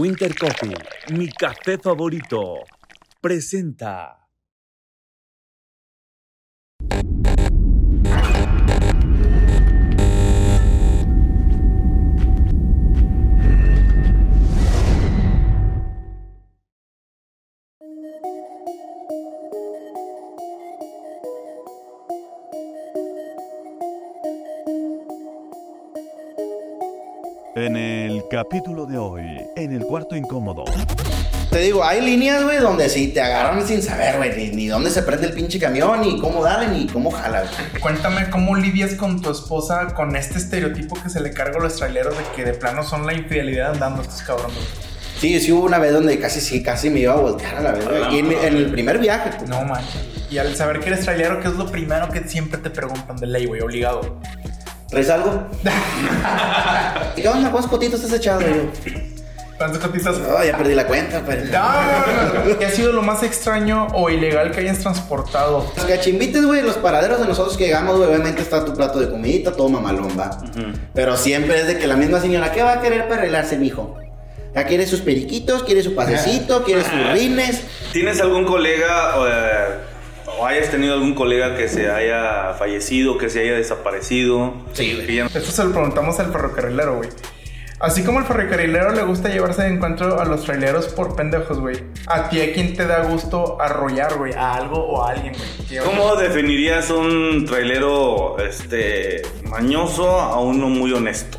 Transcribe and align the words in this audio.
Winter 0.00 0.34
Coffee, 0.34 0.72
mi 1.12 1.28
café 1.36 1.76
favorito, 1.76 2.64
presenta. 3.20 4.19
Capítulo 28.42 28.86
de 28.86 28.96
hoy, 28.96 29.22
en 29.54 29.70
el 29.74 29.84
cuarto 29.84 30.16
incómodo. 30.16 30.64
Te 31.50 31.58
digo, 31.58 31.84
hay 31.84 32.00
líneas, 32.00 32.42
güey, 32.42 32.56
donde 32.56 32.88
sí 32.88 33.08
te 33.08 33.20
agarran 33.20 33.66
sin 33.66 33.82
saber, 33.82 34.16
güey, 34.16 34.34
ni, 34.34 34.56
ni 34.56 34.66
dónde 34.66 34.88
se 34.88 35.02
prende 35.02 35.26
el 35.26 35.34
pinche 35.34 35.58
camión, 35.58 36.00
ni 36.00 36.18
cómo 36.18 36.42
darle, 36.42 36.68
ni 36.68 36.86
cómo 36.86 37.10
jala, 37.10 37.42
güey. 37.42 37.82
Cuéntame 37.82 38.30
cómo 38.30 38.56
lidias 38.56 38.94
con 38.94 39.20
tu 39.20 39.30
esposa 39.30 39.92
con 39.94 40.16
este 40.16 40.38
estereotipo 40.38 40.96
que 41.02 41.10
se 41.10 41.20
le 41.20 41.32
carga 41.32 41.58
a 41.58 41.62
los 41.64 41.76
traileros 41.76 42.16
de 42.16 42.24
que 42.34 42.46
de 42.46 42.54
plano 42.54 42.82
son 42.82 43.04
la 43.04 43.12
infidelidad 43.12 43.72
andando 43.72 44.00
estos 44.00 44.22
cabrones. 44.22 44.56
Sí, 45.18 45.38
sí 45.38 45.52
hubo 45.52 45.66
una 45.66 45.78
vez 45.78 45.92
donde 45.92 46.18
casi, 46.18 46.40
sí, 46.40 46.62
casi 46.62 46.88
me 46.88 47.00
iba 47.00 47.12
a 47.12 47.16
voltear 47.16 47.56
a 47.56 47.60
la 47.60 47.72
vez, 47.72 47.86
güey. 47.86 48.14
Y 48.14 48.18
en, 48.20 48.32
en 48.32 48.56
el 48.56 48.70
primer 48.70 49.00
viaje, 49.00 49.32
pues. 49.36 49.50
No 49.50 49.62
manches. 49.66 50.00
Y 50.30 50.38
al 50.38 50.56
saber 50.56 50.80
que 50.80 50.86
eres 50.86 51.00
trailero, 51.00 51.40
¿qué 51.40 51.48
es 51.48 51.56
lo 51.56 51.66
primero 51.66 52.08
que 52.08 52.20
siempre 52.20 52.58
te 52.58 52.70
preguntan 52.70 53.16
de 53.16 53.26
ley, 53.26 53.44
güey? 53.44 53.60
Obligado. 53.60 54.18
¿Traes 54.90 55.08
algo? 55.10 55.46
¿Y 57.16 57.22
qué 57.22 57.28
onda? 57.28 57.50
¿Cuántos 57.50 57.70
cotitos 57.70 58.02
estás 58.02 58.18
echado, 58.18 58.40
güey? 58.40 58.68
¿Cuántos 59.56 59.78
cotizas? 59.78 60.18
No, 60.18 60.42
ya 60.42 60.56
perdí 60.56 60.74
la 60.74 60.86
cuenta, 60.86 61.22
pero... 61.24 61.44
No, 61.44 61.50
no, 61.52 62.48
no. 62.48 62.58
¿Qué 62.58 62.64
ha 62.64 62.70
sido 62.70 62.92
lo 62.92 63.02
más 63.02 63.22
extraño 63.22 63.88
o 63.92 64.08
ilegal 64.08 64.52
que 64.52 64.60
hayas 64.60 64.78
transportado? 64.78 65.70
Los 65.76 65.84
cachimbites, 65.84 66.46
güey, 66.46 66.62
los 66.62 66.76
paraderos 66.76 67.20
de 67.20 67.26
nosotros 67.26 67.58
que 67.58 67.66
llegamos, 67.66 67.98
güey, 67.98 68.08
obviamente 68.08 68.40
está 68.40 68.64
tu 68.64 68.74
plato 68.74 68.98
de 68.98 69.10
comidita, 69.10 69.52
todo 69.52 69.68
mamalón, 69.68 70.18
va. 70.18 70.30
Pero 70.94 71.14
siempre 71.18 71.60
es 71.60 71.66
de 71.66 71.78
que 71.78 71.86
la 71.86 71.96
misma 71.96 72.20
señora, 72.20 72.52
¿qué 72.52 72.62
va 72.62 72.72
a 72.72 72.80
querer 72.80 73.06
para 73.06 73.20
arreglarse, 73.20 73.58
mijo? 73.58 73.98
Ya 74.54 74.64
quiere 74.64 74.86
sus 74.86 75.00
periquitos, 75.02 75.62
quiere 75.62 75.82
su 75.82 75.94
pasecito, 75.94 76.64
quiere 76.64 76.82
sus 76.82 77.12
rines. 77.12 77.62
¿Tienes 77.92 78.18
algún 78.20 78.46
colega 78.46 79.18
o, 79.18 79.28
eh, 79.28 79.89
o 80.40 80.46
hayas 80.46 80.70
tenido 80.70 80.94
algún 80.94 81.14
colega 81.14 81.54
que 81.54 81.68
se 81.68 81.90
haya 81.90 82.54
fallecido, 82.58 83.18
que 83.18 83.28
se 83.28 83.40
haya 83.40 83.52
desaparecido? 83.52 84.54
Sí, 84.72 84.94
güey. 84.94 85.16
Ya 85.16 85.26
Esto 85.26 85.40
se 85.40 85.64
lo 85.64 85.72
preguntamos 85.72 86.18
al 86.18 86.32
ferrocarrilero, 86.32 86.96
güey. 86.96 87.10
Así 87.78 88.02
como 88.04 88.20
al 88.20 88.24
ferrocarrilero 88.24 88.92
le 88.92 89.02
gusta 89.02 89.28
llevarse 89.28 89.62
de 89.62 89.68
encuentro 89.68 90.18
a 90.18 90.24
los 90.24 90.44
traileros 90.44 90.88
por 90.88 91.14
pendejos, 91.14 91.60
güey. 91.60 91.76
A 92.06 92.30
ti, 92.30 92.40
¿a 92.40 92.54
quién 92.54 92.74
te 92.74 92.86
da 92.86 93.02
gusto 93.04 93.60
arrollar, 93.60 94.16
güey? 94.16 94.32
A 94.32 94.54
algo 94.54 94.78
o 94.78 95.04
a 95.04 95.10
alguien, 95.10 95.34
güey. 95.34 95.68
¿Qué 95.68 95.78
¿Cómo 95.78 96.16
definirías 96.16 96.88
un 96.88 97.44
trailero 97.46 98.38
este, 98.38 99.20
mañoso 99.44 100.08
a 100.20 100.40
uno 100.40 100.70
muy 100.70 100.92
honesto? 100.92 101.36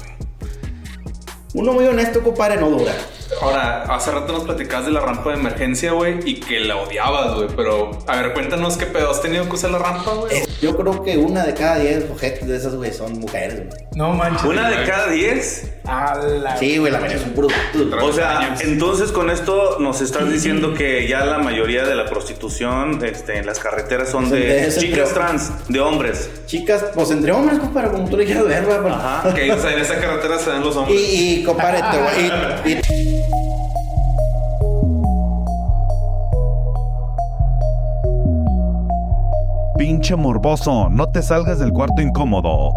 Uno 1.55 1.73
muy 1.73 1.85
honesto, 1.85 2.21
compadre, 2.21 2.57
no 2.57 2.69
dura. 2.69 2.93
Ahora, 3.41 3.83
hace 3.83 4.11
rato 4.11 4.33
nos 4.33 4.43
platicabas 4.43 4.85
de 4.85 4.91
la 4.91 4.99
rampa 4.99 5.29
de 5.31 5.37
emergencia, 5.37 5.91
güey, 5.93 6.19
y 6.25 6.39
que 6.39 6.59
la 6.59 6.77
odiabas, 6.77 7.35
güey. 7.35 7.47
Pero, 7.55 7.91
a 8.07 8.15
ver, 8.17 8.33
cuéntanos 8.33 8.77
qué 8.77 8.85
pedo. 8.85 9.09
¿Has 9.11 9.21
tenido 9.21 9.45
que 9.45 9.55
usar 9.55 9.71
la 9.71 9.79
rampa, 9.79 10.11
güey? 10.11 10.43
Yo 10.61 10.75
creo 10.77 11.01
que 11.03 11.17
una 11.17 11.43
de 11.43 11.53
cada 11.53 11.79
diez 11.79 12.05
ojetes 12.11 12.47
de 12.47 12.57
esas, 12.57 12.75
güey, 12.75 12.93
son 12.93 13.19
mujeres, 13.19 13.67
güey. 13.67 13.81
No 13.95 14.13
manches. 14.13 14.43
¿Una 14.45 14.69
de 14.69 14.83
cada 14.85 15.07
diez? 15.09 15.71
A 15.85 16.15
la... 16.17 16.57
Sí, 16.57 16.77
güey, 16.77 16.91
la 16.91 16.99
mayoría 16.99 17.23
son 17.23 17.31
puros... 17.33 17.51
O 18.03 18.13
sea, 18.13 18.55
entonces 18.61 19.11
con 19.11 19.29
esto 19.31 19.77
nos 19.79 20.01
estás 20.01 20.29
diciendo 20.31 20.73
que 20.75 21.07
ya 21.07 21.25
la 21.25 21.39
mayoría 21.39 21.83
de 21.83 21.95
la 21.95 22.05
prostitución 22.05 23.03
este, 23.03 23.37
en 23.39 23.45
las 23.47 23.59
carreteras 23.59 24.09
son 24.09 24.29
de 24.29 24.71
chicas 24.77 25.13
trans, 25.13 25.51
de 25.67 25.79
hombres. 25.79 26.29
Chicas, 26.45 26.85
pues 26.93 27.09
entre 27.11 27.31
hombres, 27.31 27.57
compadre, 27.59 27.89
como 27.89 28.07
tú 28.07 28.17
le 28.17 28.25
quieras 28.25 28.45
ver, 28.47 28.63
güey. 28.65 28.93
Ajá. 28.93 29.33
Que, 29.33 29.51
o 29.51 29.59
sea, 29.59 29.73
en 29.73 29.79
esa 29.79 29.99
carretera 29.99 30.37
se 30.37 30.49
dan 30.51 30.61
los 30.63 30.75
hombres. 30.75 30.99
Y, 30.99 31.39
y 31.39 31.43
compadre, 31.43 31.79
te 31.91 31.97
voy- 31.97 32.71
y- 32.73 33.20
Pinche 39.81 40.15
morboso, 40.15 40.89
no 40.91 41.11
te 41.11 41.23
salgas 41.23 41.57
del 41.57 41.71
cuarto 41.71 42.03
incómodo. 42.03 42.71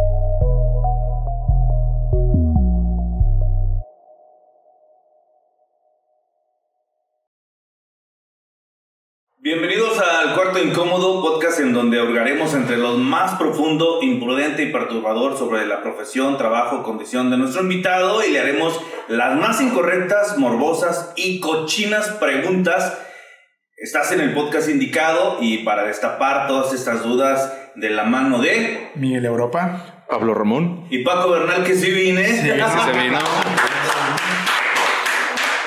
Bienvenidos 9.37 9.99
al 9.99 10.35
Cuarto 10.35 10.59
Incómodo, 10.59 11.21
podcast 11.21 11.61
en 11.61 11.75
donde 11.75 12.01
hurgaremos 12.01 12.55
entre 12.55 12.79
lo 12.79 12.97
más 12.97 13.35
profundo, 13.35 14.03
imprudente 14.03 14.63
y 14.63 14.73
perturbador 14.73 15.37
sobre 15.37 15.67
la 15.67 15.83
profesión, 15.83 16.39
trabajo, 16.39 16.83
condición 16.83 17.31
de 17.31 17.37
nuestro 17.37 17.61
invitado 17.61 18.25
y 18.25 18.31
le 18.31 18.41
haremos 18.41 18.81
las 19.09 19.39
más 19.39 19.61
incorrectas, 19.61 20.39
morbosas 20.39 21.13
y 21.17 21.39
cochinas 21.41 22.09
preguntas. 22.13 22.99
Estás 23.85 24.13
en 24.13 24.21
el 24.23 24.33
podcast 24.33 24.71
indicado 24.71 25.37
y 25.43 25.59
para 25.59 25.85
destapar 25.85 26.47
todas 26.47 26.73
estas 26.73 27.03
dudas 27.03 27.53
de 27.75 27.91
la 27.91 28.05
mano 28.05 28.39
de 28.41 28.89
Miguel 28.95 29.27
Europa. 29.27 30.05
Pablo 30.09 30.33
Ramón. 30.33 30.87
y 30.89 31.05
Paco 31.05 31.29
Bernal 31.33 31.65
que 31.65 31.75
sí 31.75 31.91
vine. 31.91 32.25
Sí, 32.27 32.37
se 32.49 32.53
vino. 33.03 33.19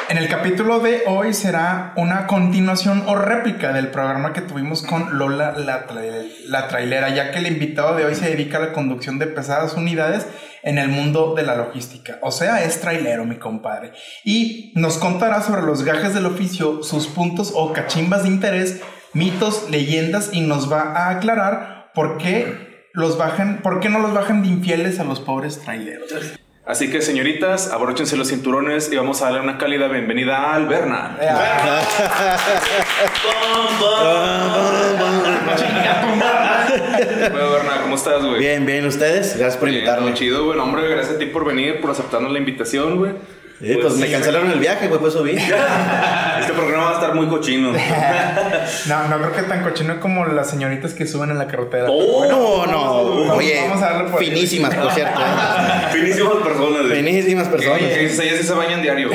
En 0.09 0.17
el 0.17 0.27
capítulo 0.29 0.79
de 0.79 1.03
hoy 1.05 1.35
será 1.35 1.93
una 1.95 2.25
continuación 2.25 3.03
o 3.05 3.15
réplica 3.15 3.71
del 3.71 3.89
programa 3.89 4.33
que 4.33 4.41
tuvimos 4.41 4.81
con 4.81 5.19
Lola 5.19 5.53
la, 5.55 5.85
Tra- 5.85 6.25
la 6.47 6.67
trailera, 6.69 7.09
ya 7.09 7.29
que 7.31 7.37
el 7.37 7.45
invitado 7.45 7.95
de 7.95 8.05
hoy 8.05 8.15
se 8.15 8.31
dedica 8.31 8.57
a 8.57 8.61
la 8.61 8.73
conducción 8.73 9.19
de 9.19 9.27
pesadas 9.27 9.75
unidades 9.75 10.25
en 10.63 10.77
el 10.77 10.89
mundo 10.89 11.33
de 11.35 11.43
la 11.43 11.55
logística. 11.55 12.19
O 12.21 12.31
sea, 12.31 12.63
es 12.63 12.81
trailero, 12.81 13.25
mi 13.25 13.37
compadre. 13.37 13.91
Y 14.23 14.71
nos 14.75 14.97
contará 14.97 15.41
sobre 15.41 15.61
los 15.63 15.83
gajes 15.83 16.13
del 16.13 16.25
oficio, 16.25 16.83
sus 16.83 17.07
puntos 17.07 17.51
o 17.55 17.73
cachimbas 17.73 18.23
de 18.23 18.29
interés, 18.29 18.81
mitos, 19.13 19.69
leyendas 19.69 20.29
y 20.33 20.41
nos 20.41 20.71
va 20.71 20.93
a 20.93 21.09
aclarar 21.09 21.91
por 21.93 22.17
qué 22.17 22.87
los 22.93 23.17
bajan, 23.17 23.61
por 23.61 23.79
qué 23.79 23.89
no 23.89 23.99
los 23.99 24.13
bajan 24.13 24.41
de 24.41 24.49
infieles 24.49 24.99
a 24.99 25.03
los 25.03 25.19
pobres 25.19 25.59
traileros. 25.59 26.11
Así 26.67 26.89
que, 26.91 27.01
señoritas, 27.01 27.71
abróchense 27.71 28.17
los 28.17 28.27
cinturones 28.27 28.91
y 28.91 28.97
vamos 28.97 29.21
a 29.21 29.25
darle 29.25 29.39
una 29.39 29.57
cálida 29.57 29.87
bienvenida 29.87 30.53
al 30.53 30.67
Berna. 30.67 31.15
Bueno, 37.31 37.51
Berna, 37.51 37.81
¿cómo 37.81 37.95
estás, 37.95 38.23
güey? 38.23 38.39
Bien, 38.39 38.65
bien, 38.65 38.85
¿ustedes? 38.85 39.37
Gracias 39.37 39.57
por 39.57 39.69
Bien, 39.69 39.79
invitarme. 39.79 40.07
muy 40.09 40.13
chido, 40.13 40.45
güey. 40.45 40.59
Hombre, 40.59 40.87
gracias 40.89 41.15
a 41.15 41.19
ti 41.19 41.25
por 41.27 41.45
venir, 41.45 41.79
por 41.81 41.91
aceptarnos 41.91 42.31
la 42.31 42.39
invitación, 42.39 42.97
güey. 42.97 43.13
Sí, 43.59 43.75
pues 43.81 43.95
me 43.95 44.11
cancelaron 44.11 44.51
el 44.51 44.59
viaje, 44.59 44.87
güey, 44.87 44.99
pues 44.99 45.13
subí. 45.13 45.35
Este 46.39 46.53
programa 46.53 46.85
va 46.85 46.91
a 46.91 46.93
estar 46.93 47.15
muy 47.15 47.27
cochino. 47.27 47.73
No, 48.87 49.07
no 49.07 49.17
creo 49.17 49.33
que 49.33 49.43
tan 49.43 49.63
cochino 49.63 49.99
como 49.99 50.25
las 50.25 50.49
señoritas 50.49 50.93
que 50.93 51.07
suben 51.07 51.31
en 51.31 51.37
la 51.37 51.47
carretera. 51.47 51.87
No, 51.87 52.65
no, 52.65 53.33
oye, 53.33 53.61
vamos 53.61 53.81
a 53.81 53.91
darle 53.91 54.09
por 54.11 54.21
ahí. 54.21 54.27
finísimas, 54.29 54.75
por 54.75 54.91
cierto. 54.91 55.19
¿eh? 55.19 55.87
Finísimas 55.93 56.35
personas. 56.43 56.81
güey. 56.83 56.95
Finísimas 56.97 57.47
personas. 57.47 57.81
Ellas 57.81 58.37
sí 58.37 58.43
se 58.43 58.53
bañan 58.53 58.81
diario. 58.81 59.09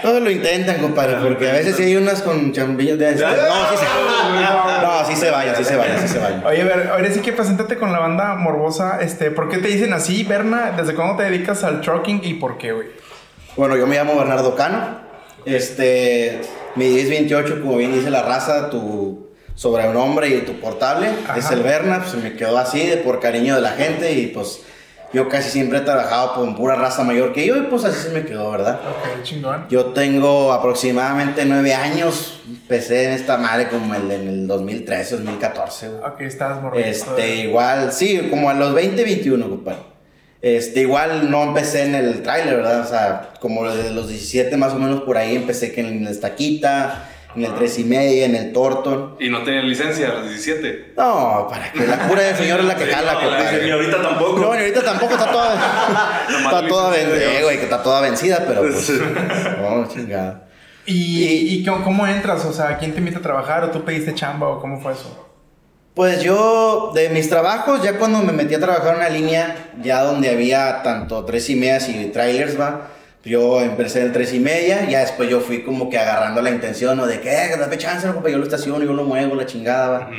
Todos 0.00 0.22
lo 0.22 0.30
intentan, 0.30 0.78
compadre, 0.78 1.16
porque 1.16 1.50
a 1.50 1.52
veces 1.52 1.76
sí 1.76 1.82
hay 1.84 1.96
unas 1.96 2.22
con 2.22 2.52
chambillas 2.52 2.98
de... 2.98 3.12
No, 3.12 3.18
sí 3.18 3.76
se... 3.76 4.82
No, 4.82 5.04
sí 5.06 5.16
se 5.16 5.30
vayan, 5.30 5.56
sí 5.56 5.64
se 5.64 5.76
vayan, 5.76 6.00
sí 6.00 6.08
se 6.08 6.18
vayan. 6.18 6.44
Oye, 6.46 6.62
a 6.62 6.64
ver, 6.64 6.88
ahora 6.92 7.10
sí 7.10 7.20
que 7.20 7.32
preséntate 7.32 7.76
con 7.76 7.92
la 7.92 7.98
banda 7.98 8.34
morbosa. 8.36 9.00
Este, 9.00 9.30
¿por 9.30 9.48
qué 9.48 9.58
te 9.58 9.68
dicen 9.68 9.92
así, 9.92 10.24
Berna? 10.24 10.72
¿Desde 10.76 10.94
cuándo 10.94 11.16
te 11.16 11.24
dedicas 11.24 11.62
al 11.64 11.80
trucking 11.80 12.20
y 12.24 12.34
por 12.34 12.58
qué, 12.58 12.72
güey? 12.72 13.02
Bueno, 13.56 13.76
yo 13.76 13.86
me 13.86 13.96
llamo 13.96 14.16
Bernardo 14.16 14.54
Cano. 14.54 15.02
Este, 15.44 16.40
mi 16.76 16.86
1028, 16.88 17.60
como 17.60 17.76
bien 17.76 17.92
dice 17.92 18.10
la 18.10 18.22
raza, 18.22 18.70
tu 18.70 19.30
sobrenombre 19.54 20.28
y 20.28 20.40
tu 20.40 20.58
portable 20.60 21.10
Ajá. 21.24 21.38
es 21.38 21.50
el 21.50 21.62
Berna, 21.62 22.00
pues 22.02 22.14
me 22.22 22.34
quedó 22.34 22.56
así 22.56 22.86
de 22.86 22.96
por 22.96 23.20
cariño 23.20 23.54
de 23.54 23.60
la 23.60 23.72
gente 23.72 24.12
y 24.12 24.28
pues 24.28 24.62
yo 25.12 25.28
casi 25.28 25.50
siempre 25.50 25.78
he 25.78 25.80
trabajado 25.82 26.34
con 26.34 26.56
pura 26.56 26.74
raza 26.74 27.04
mayor 27.04 27.34
que 27.34 27.46
yo 27.46 27.58
y 27.58 27.62
pues 27.62 27.84
así 27.84 28.08
se 28.08 28.10
me 28.10 28.24
quedó, 28.24 28.50
¿verdad? 28.50 28.80
Ok, 28.88 29.22
chingón. 29.22 29.66
Yo 29.68 29.86
tengo 29.86 30.52
aproximadamente 30.54 31.44
nueve 31.44 31.74
años, 31.74 32.40
empecé 32.48 33.04
en 33.04 33.12
esta 33.12 33.36
madre 33.36 33.68
como 33.68 33.94
el, 33.94 34.10
en 34.10 34.28
el 34.28 34.46
2013, 34.46 35.16
2014, 35.16 35.88
güey. 35.88 36.00
Ok, 36.02 36.20
estás 36.22 36.62
morboso. 36.62 36.82
Este, 36.82 37.36
igual, 37.36 37.92
sí, 37.92 38.28
como 38.30 38.48
a 38.48 38.54
los 38.54 38.72
20, 38.72 39.04
21, 39.04 39.50
compadre. 39.50 39.91
Este, 40.42 40.80
igual 40.80 41.30
no 41.30 41.44
empecé 41.44 41.84
en 41.84 41.94
el 41.94 42.22
tráiler, 42.22 42.56
¿verdad? 42.56 42.80
O 42.80 42.84
sea, 42.84 43.30
como 43.40 43.64
desde 43.70 43.90
los 43.92 44.08
17 44.08 44.56
más 44.56 44.72
o 44.72 44.78
menos 44.78 45.02
por 45.02 45.16
ahí 45.16 45.36
empecé 45.36 45.72
que 45.72 45.80
en 45.82 46.04
la 46.04 46.10
estaquita, 46.10 47.08
en 47.36 47.44
el 47.44 47.54
3 47.54 47.78
y 47.78 47.84
media, 47.84 48.26
en 48.26 48.34
el 48.34 48.52
Torton. 48.52 49.14
Y 49.20 49.30
no 49.30 49.44
tenía 49.44 49.62
licencia 49.62 50.08
a 50.08 50.14
los 50.14 50.28
17. 50.28 50.94
No, 50.96 51.46
para 51.48 51.70
que 51.72 51.86
la 51.86 52.08
cura 52.08 52.22
del 52.22 52.34
señor 52.36 52.58
es 52.58 52.66
la 52.66 52.74
que 52.74 52.86
jala, 52.86 53.14
La 53.14 53.20
compadre. 53.20 53.60
señorita 53.60 54.02
tampoco. 54.02 54.38
No, 54.40 54.52
ni 54.54 54.60
ahorita 54.60 54.82
tampoco 54.82 55.12
está 55.14 55.30
toda. 55.30 56.26
está 56.44 56.66
toda 56.68 56.90
vencida, 56.90 57.42
güey, 57.44 57.56
que 57.58 57.62
está 57.64 57.82
toda 57.82 58.00
vencida, 58.00 58.44
pero 58.46 58.62
pues. 58.62 58.90
No, 59.60 59.88
chingada. 59.88 60.48
¿Y, 60.84 61.54
y 61.54 61.64
cómo, 61.64 61.84
cómo 61.84 62.06
entras? 62.08 62.44
O 62.44 62.52
sea, 62.52 62.76
¿quién 62.78 62.90
te 62.92 62.98
invita 62.98 63.20
a 63.20 63.22
trabajar? 63.22 63.62
¿O 63.62 63.70
tú 63.70 63.84
pediste 63.84 64.12
chamba? 64.12 64.48
¿O 64.48 64.60
cómo 64.60 64.80
fue 64.80 64.92
eso? 64.92 65.28
Pues 65.94 66.22
yo, 66.22 66.92
de 66.94 67.10
mis 67.10 67.28
trabajos, 67.28 67.82
ya 67.82 67.98
cuando 67.98 68.20
me 68.20 68.32
metí 68.32 68.54
a 68.54 68.60
trabajar 68.60 68.94
en 68.94 69.00
una 69.00 69.08
línea, 69.10 69.72
ya 69.82 70.02
donde 70.02 70.30
había 70.30 70.82
tanto 70.82 71.26
tres 71.26 71.50
y 71.50 71.54
medias 71.54 71.86
y 71.90 72.06
trailers, 72.06 72.58
va. 72.58 72.88
Yo 73.24 73.60
empecé 73.60 74.02
el 74.02 74.10
tres 74.10 74.32
y 74.32 74.40
media, 74.40 74.88
ya 74.88 75.00
después 75.00 75.28
yo 75.28 75.40
fui 75.40 75.62
como 75.62 75.90
que 75.90 75.98
agarrando 75.98 76.40
la 76.40 76.50
intención, 76.50 76.96
¿no? 76.96 77.06
De 77.06 77.20
que, 77.20 77.30
eh, 77.30 77.56
dame 77.58 77.76
chance, 77.76 78.08
compa, 78.10 78.30
yo 78.30 78.38
lo 78.38 78.44
estaciono, 78.44 78.82
yo 78.82 78.94
lo 78.94 79.04
muevo, 79.04 79.34
la 79.34 79.44
chingada, 79.44 79.88
va. 79.90 80.10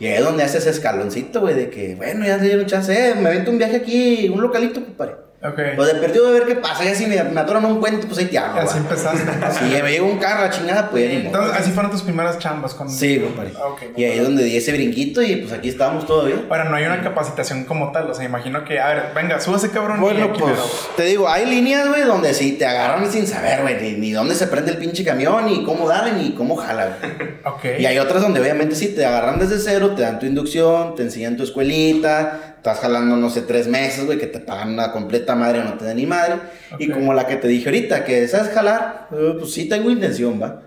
Y 0.00 0.06
ahí 0.06 0.14
es 0.14 0.24
donde 0.24 0.44
haces 0.44 0.62
ese 0.62 0.70
escaloncito, 0.70 1.40
güey, 1.40 1.54
de 1.54 1.68
que, 1.68 1.94
bueno, 1.94 2.24
ya 2.24 2.38
se 2.38 2.46
dieron 2.46 2.64
chance, 2.64 3.10
eh, 3.10 3.14
me 3.14 3.28
vento 3.28 3.50
un 3.50 3.58
viaje 3.58 3.76
aquí, 3.76 4.30
un 4.30 4.40
localito, 4.40 4.82
compadre. 4.82 5.27
Ok. 5.40 5.60
Pues 5.76 5.94
de 5.94 6.00
perdido 6.00 6.32
de 6.32 6.40
ver 6.40 6.48
qué 6.48 6.56
pasa, 6.56 6.82
ya 6.82 6.96
si 6.96 7.06
me, 7.06 7.22
me 7.22 7.40
atoran 7.40 7.64
un 7.64 7.78
cuento, 7.78 8.08
pues 8.08 8.18
ahí 8.18 8.26
te 8.26 8.38
hablo, 8.38 8.60
Así 8.60 8.78
empezaste. 8.78 9.30
Si 9.52 9.64
me 9.82 9.90
llega 9.92 10.02
un 10.02 10.18
carro, 10.18 10.42
la 10.42 10.50
chingada, 10.50 10.90
pues 10.90 11.04
ya 11.04 11.10
ni 11.10 11.18
modo. 11.18 11.26
Entonces, 11.26 11.60
así 11.60 11.70
fueron 11.70 11.92
tus 11.92 12.02
primeras 12.02 12.40
chambas 12.40 12.74
con... 12.74 12.90
Sí, 12.90 13.20
compadre. 13.20 13.52
Ah, 13.56 13.68
ok. 13.68 13.82
Y 13.96 14.02
ahí 14.02 14.18
es 14.18 14.24
donde 14.24 14.42
di 14.42 14.56
ese 14.56 14.72
brinquito 14.72 15.22
y 15.22 15.36
pues 15.36 15.52
aquí 15.52 15.68
estamos 15.68 16.06
todavía. 16.06 16.36
Ahora, 16.50 16.64
no 16.64 16.74
hay 16.74 16.86
una 16.86 17.02
capacitación 17.02 17.64
como 17.66 17.92
tal. 17.92 18.10
O 18.10 18.14
sea, 18.14 18.24
imagino 18.24 18.64
que, 18.64 18.80
a 18.80 18.88
ver, 18.88 19.02
venga, 19.14 19.40
súbase 19.40 19.70
cabrón. 19.70 20.00
Bueno, 20.00 20.24
aquí 20.24 20.40
pues 20.40 20.58
te 20.96 21.04
digo, 21.04 21.28
hay 21.28 21.46
líneas, 21.46 21.86
güey, 21.86 22.02
donde 22.02 22.34
sí 22.34 22.52
te 22.52 22.66
agarran 22.66 23.08
sin 23.10 23.28
saber, 23.28 23.62
güey, 23.62 23.80
ni, 23.80 23.92
ni 23.92 24.10
dónde 24.10 24.34
se 24.34 24.48
prende 24.48 24.72
el 24.72 24.78
pinche 24.78 25.04
camión, 25.04 25.46
ni 25.46 25.62
cómo 25.62 25.88
darle, 25.88 26.14
ni 26.14 26.32
cómo 26.32 26.56
jala, 26.56 26.96
güey. 27.00 27.12
Ok. 27.44 27.80
Y 27.80 27.86
hay 27.86 27.98
otras 27.98 28.22
donde 28.22 28.40
obviamente 28.40 28.74
sí 28.74 28.88
te 28.88 29.06
agarran 29.06 29.38
desde 29.38 29.58
cero, 29.60 29.92
te 29.94 30.02
dan 30.02 30.18
tu 30.18 30.26
inducción, 30.26 30.96
te 30.96 31.02
enseñan 31.02 31.36
tu 31.36 31.44
escuelita, 31.44 32.56
estás 32.58 32.80
jalando, 32.80 33.16
no 33.16 33.30
sé, 33.30 33.42
tres 33.42 33.66
meses, 33.66 34.04
güey, 34.04 34.18
que 34.18 34.26
te 34.26 34.40
pagan 34.40 34.74
una 34.74 34.92
completa 34.92 35.34
madre 35.34 35.64
no 35.64 35.74
te 35.74 35.84
dan 35.84 35.96
ni 35.96 36.06
madre. 36.06 36.36
Y 36.78 36.90
como 36.90 37.14
la 37.14 37.26
que 37.26 37.36
te 37.36 37.48
dije 37.48 37.68
ahorita, 37.68 38.04
que 38.04 38.28
sabes 38.28 38.52
jalar, 38.52 39.08
eh, 39.12 39.36
pues 39.38 39.52
sí 39.52 39.68
tengo 39.68 39.90
intención, 39.90 40.40
va. 40.40 40.62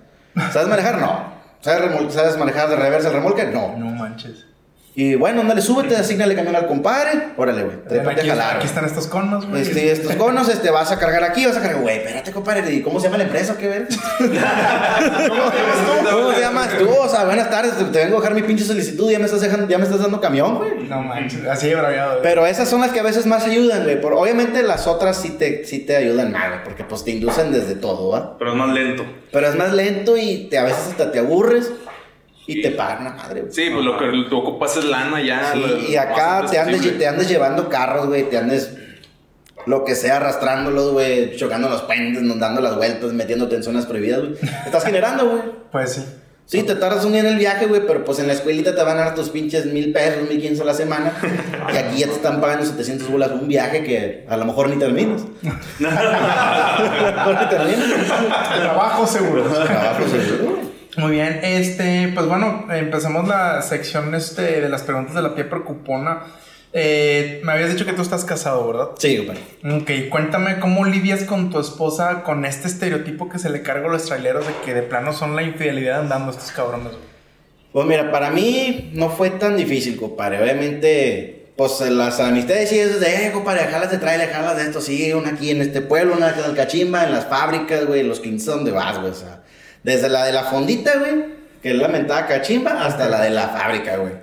¿Sabes 0.51 0.67
manejar? 0.67 0.99
No. 0.99 1.33
¿Sabes, 1.59 2.13
¿Sabes 2.13 2.37
manejar 2.37 2.69
de 2.69 2.75
reversa 2.77 3.09
el 3.09 3.15
remolque? 3.15 3.45
No. 3.45 3.77
No 3.77 3.87
manches. 3.87 4.45
Y 4.93 5.15
bueno, 5.15 5.39
ándale, 5.39 5.61
súbete, 5.61 5.95
asignale 5.95 6.35
camión 6.35 6.53
al 6.55 6.67
compadre, 6.67 7.29
órale, 7.37 7.63
güey, 7.63 7.77
aquí, 8.09 8.27
a 8.27 8.31
jalar. 8.35 8.57
aquí 8.57 8.67
están 8.67 8.83
estos 8.83 9.07
conos, 9.07 9.47
güey. 9.47 9.61
Este, 9.61 9.89
estos 9.89 10.15
conos, 10.17 10.49
este, 10.49 10.69
vas 10.69 10.91
a 10.91 10.99
cargar 10.99 11.23
aquí, 11.23 11.45
vas 11.45 11.55
a 11.55 11.61
cargar, 11.61 11.81
güey, 11.81 11.97
espérate, 11.99 12.31
compadre, 12.33 12.73
¿y 12.73 12.81
cómo 12.81 12.99
se 12.99 13.05
llama 13.07 13.17
la 13.19 13.23
empresa 13.23 13.57
qué 13.57 13.67
ver? 13.69 13.87
¿Cómo 16.11 16.27
te 16.33 16.41
llamas 16.41 16.77
tú? 16.77 16.89
O 16.89 17.07
sea, 17.07 17.23
buenas 17.25 17.49
tardes, 17.49 17.77
te, 17.77 17.85
te 17.85 17.99
vengo 17.99 18.17
a 18.17 18.19
dejar 18.21 18.35
mi 18.35 18.41
pinche 18.43 18.63
solicitud 18.65 19.09
y 19.09 19.13
ya 19.13 19.19
me 19.19 19.25
estás 19.25 19.41
dejando, 19.41 19.67
ya 19.67 19.77
me 19.77 19.85
estás 19.85 20.01
dando 20.01 20.19
camión, 20.19 20.57
güey. 20.57 20.83
No 20.89 21.01
manches. 21.01 21.45
Así 21.47 21.67
de 21.69 21.75
braviado, 21.75 22.11
güey. 22.11 22.23
Pero 22.23 22.45
esas 22.45 22.69
son 22.69 22.81
las 22.81 22.91
que 22.91 22.99
a 22.99 23.03
veces 23.03 23.25
más 23.25 23.45
ayudan, 23.45 23.83
güey. 23.83 23.99
Por- 24.01 24.13
Obviamente 24.13 24.61
las 24.63 24.87
otras 24.87 25.17
sí 25.17 25.29
te, 25.31 25.63
sí 25.65 25.79
te 25.79 25.95
ayudan 25.95 26.31
más, 26.31 26.49
güey, 26.49 26.63
porque 26.63 26.83
pues 26.83 27.03
te 27.03 27.11
inducen 27.11 27.51
desde 27.51 27.75
todo, 27.75 28.09
¿va? 28.09 28.37
Pero 28.37 28.51
es 28.51 28.57
más 28.57 28.69
lento. 28.73 29.05
Pero 29.31 29.47
es 29.47 29.55
más 29.55 29.71
lento 29.73 30.17
y 30.17 30.47
te, 30.49 30.57
a 30.57 30.63
veces 30.63 30.87
hasta 30.89 31.11
te 31.11 31.19
aburres 31.19 31.71
y 32.51 32.61
te 32.61 32.71
pagan 32.71 33.01
una 33.01 33.09
madre, 33.15 33.41
güey. 33.41 33.53
Sí, 33.53 33.69
pues 33.71 33.83
lo 33.85 33.97
que 33.97 34.05
tú 34.29 34.37
ocupas 34.39 34.75
es 34.77 34.85
lana 34.85 35.21
ya. 35.21 35.51
Sí, 35.53 35.59
lo- 35.59 35.77
y 35.79 35.95
acá 35.95 36.45
te 36.49 36.57
andes, 36.59 36.97
te 36.97 37.07
andes 37.07 37.27
llevando 37.29 37.69
carros, 37.69 38.07
güey, 38.07 38.29
te 38.29 38.37
andes 38.37 38.75
lo 39.67 39.85
que 39.85 39.93
sea 39.95 40.17
arrastrándolos, 40.17 40.91
güey, 40.93 41.35
chocando 41.37 41.69
los 41.69 41.83
puentes, 41.83 42.21
dando 42.39 42.61
las 42.61 42.75
vueltas, 42.75 43.13
metiéndote 43.13 43.55
en 43.55 43.63
zonas 43.63 43.85
prohibidas, 43.85 44.19
güey. 44.19 44.33
Estás 44.65 44.83
generando, 44.83 45.29
güey. 45.29 45.41
Pues 45.71 45.93
sí. 45.93 46.05
Sí, 46.47 46.63
te 46.63 46.75
tardas 46.75 47.05
un 47.05 47.13
día 47.13 47.21
en 47.21 47.27
el 47.27 47.37
viaje, 47.37 47.65
güey, 47.67 47.85
pero 47.87 48.03
pues 48.03 48.19
en 48.19 48.27
la 48.27 48.33
escuelita 48.33 48.75
te 48.75 48.83
van 48.83 48.97
a 48.97 49.05
dar 49.05 49.15
tus 49.15 49.29
pinches 49.29 49.67
mil 49.67 49.93
pesos, 49.93 50.27
mil 50.27 50.41
quince 50.41 50.61
a 50.63 50.65
la 50.65 50.73
semana. 50.73 51.13
y 51.73 51.77
aquí 51.77 51.99
ya 51.99 52.07
te 52.07 52.13
están 52.13 52.41
pagando 52.41 52.65
700 52.65 53.09
bolas 53.09 53.31
un 53.31 53.47
viaje 53.47 53.83
que 53.85 54.25
a 54.29 54.35
lo 54.35 54.43
mejor 54.43 54.67
ni 54.69 54.75
terminas. 54.77 55.21
a 55.79 57.03
lo 57.05 57.15
mejor 57.15 57.41
ni 57.43 57.49
terminas. 57.49 57.89
Trabajo 58.61 59.07
seguro. 59.07 59.43
Trabajo 59.43 60.03
seguro, 60.09 60.43
güey. 60.55 60.70
Muy 60.97 61.11
bien, 61.11 61.39
este, 61.43 62.11
pues 62.13 62.27
bueno, 62.27 62.67
empezamos 62.69 63.27
la 63.27 63.61
sección 63.61 64.13
este, 64.13 64.61
de 64.61 64.69
las 64.69 64.83
preguntas 64.83 65.15
de 65.15 65.21
la 65.21 65.33
pie 65.33 65.45
preocupona. 65.45 66.23
Eh, 66.73 67.41
me 67.43 67.51
habías 67.53 67.71
dicho 67.71 67.85
que 67.85 67.93
tú 67.93 68.01
estás 68.01 68.23
casado, 68.23 68.67
¿verdad? 68.67 68.89
Sí, 68.97 69.17
compadre. 69.17 69.41
Ok, 69.77 70.09
cuéntame 70.09 70.59
cómo 70.59 70.85
lidias 70.85 71.23
con 71.23 71.49
tu 71.49 71.59
esposa 71.59 72.23
con 72.23 72.45
este 72.45 72.67
estereotipo 72.67 73.29
que 73.29 73.39
se 73.39 73.49
le 73.49 73.61
carga 73.61 73.87
a 73.87 73.91
los 73.91 74.05
traileros 74.05 74.47
de 74.47 74.53
que 74.65 74.73
de 74.73 74.81
plano 74.81 75.13
son 75.13 75.35
la 75.35 75.43
infidelidad 75.43 76.01
andando 76.01 76.31
estos 76.31 76.51
cabrones. 76.51 76.93
Pues 77.71 77.85
mira, 77.87 78.11
para 78.11 78.31
mí 78.31 78.91
no 78.93 79.09
fue 79.09 79.29
tan 79.31 79.55
difícil, 79.55 79.97
compadre. 79.97 80.41
Obviamente, 80.41 81.51
pues 81.55 81.79
las 81.81 82.19
amistades 82.19 82.69
sí 82.69 82.79
es 82.79 82.99
de, 82.99 83.27
eh, 83.27 83.31
compadre, 83.31 83.67
jalas 83.67 83.91
de 83.91 83.97
trailer, 83.97 84.29
jalas 84.29 84.57
de 84.57 84.63
esto, 84.63 84.81
sí, 84.81 85.13
una 85.13 85.29
aquí 85.29 85.51
en 85.51 85.61
este 85.61 85.81
pueblo, 85.81 86.15
una 86.15 86.29
en 86.29 86.45
el 86.45 86.55
cachimba, 86.55 87.05
en 87.05 87.13
las 87.13 87.27
fábricas, 87.27 87.85
güey, 87.85 88.03
los 88.03 88.19
15 88.19 88.51
donde 88.51 88.71
vas, 88.71 88.99
güey. 88.99 89.11
O 89.11 89.15
sea, 89.15 89.43
desde 89.83 90.09
la 90.09 90.25
de 90.25 90.33
la 90.33 90.43
fondita, 90.43 90.97
güey, 90.97 91.25
que 91.61 91.71
es 91.71 91.75
la 91.75 91.87
mentada 91.87 92.27
cachimba, 92.27 92.85
hasta 92.85 93.07
la 93.09 93.21
de 93.21 93.29
la 93.29 93.49
fábrica, 93.49 93.97
güey. 93.97 94.13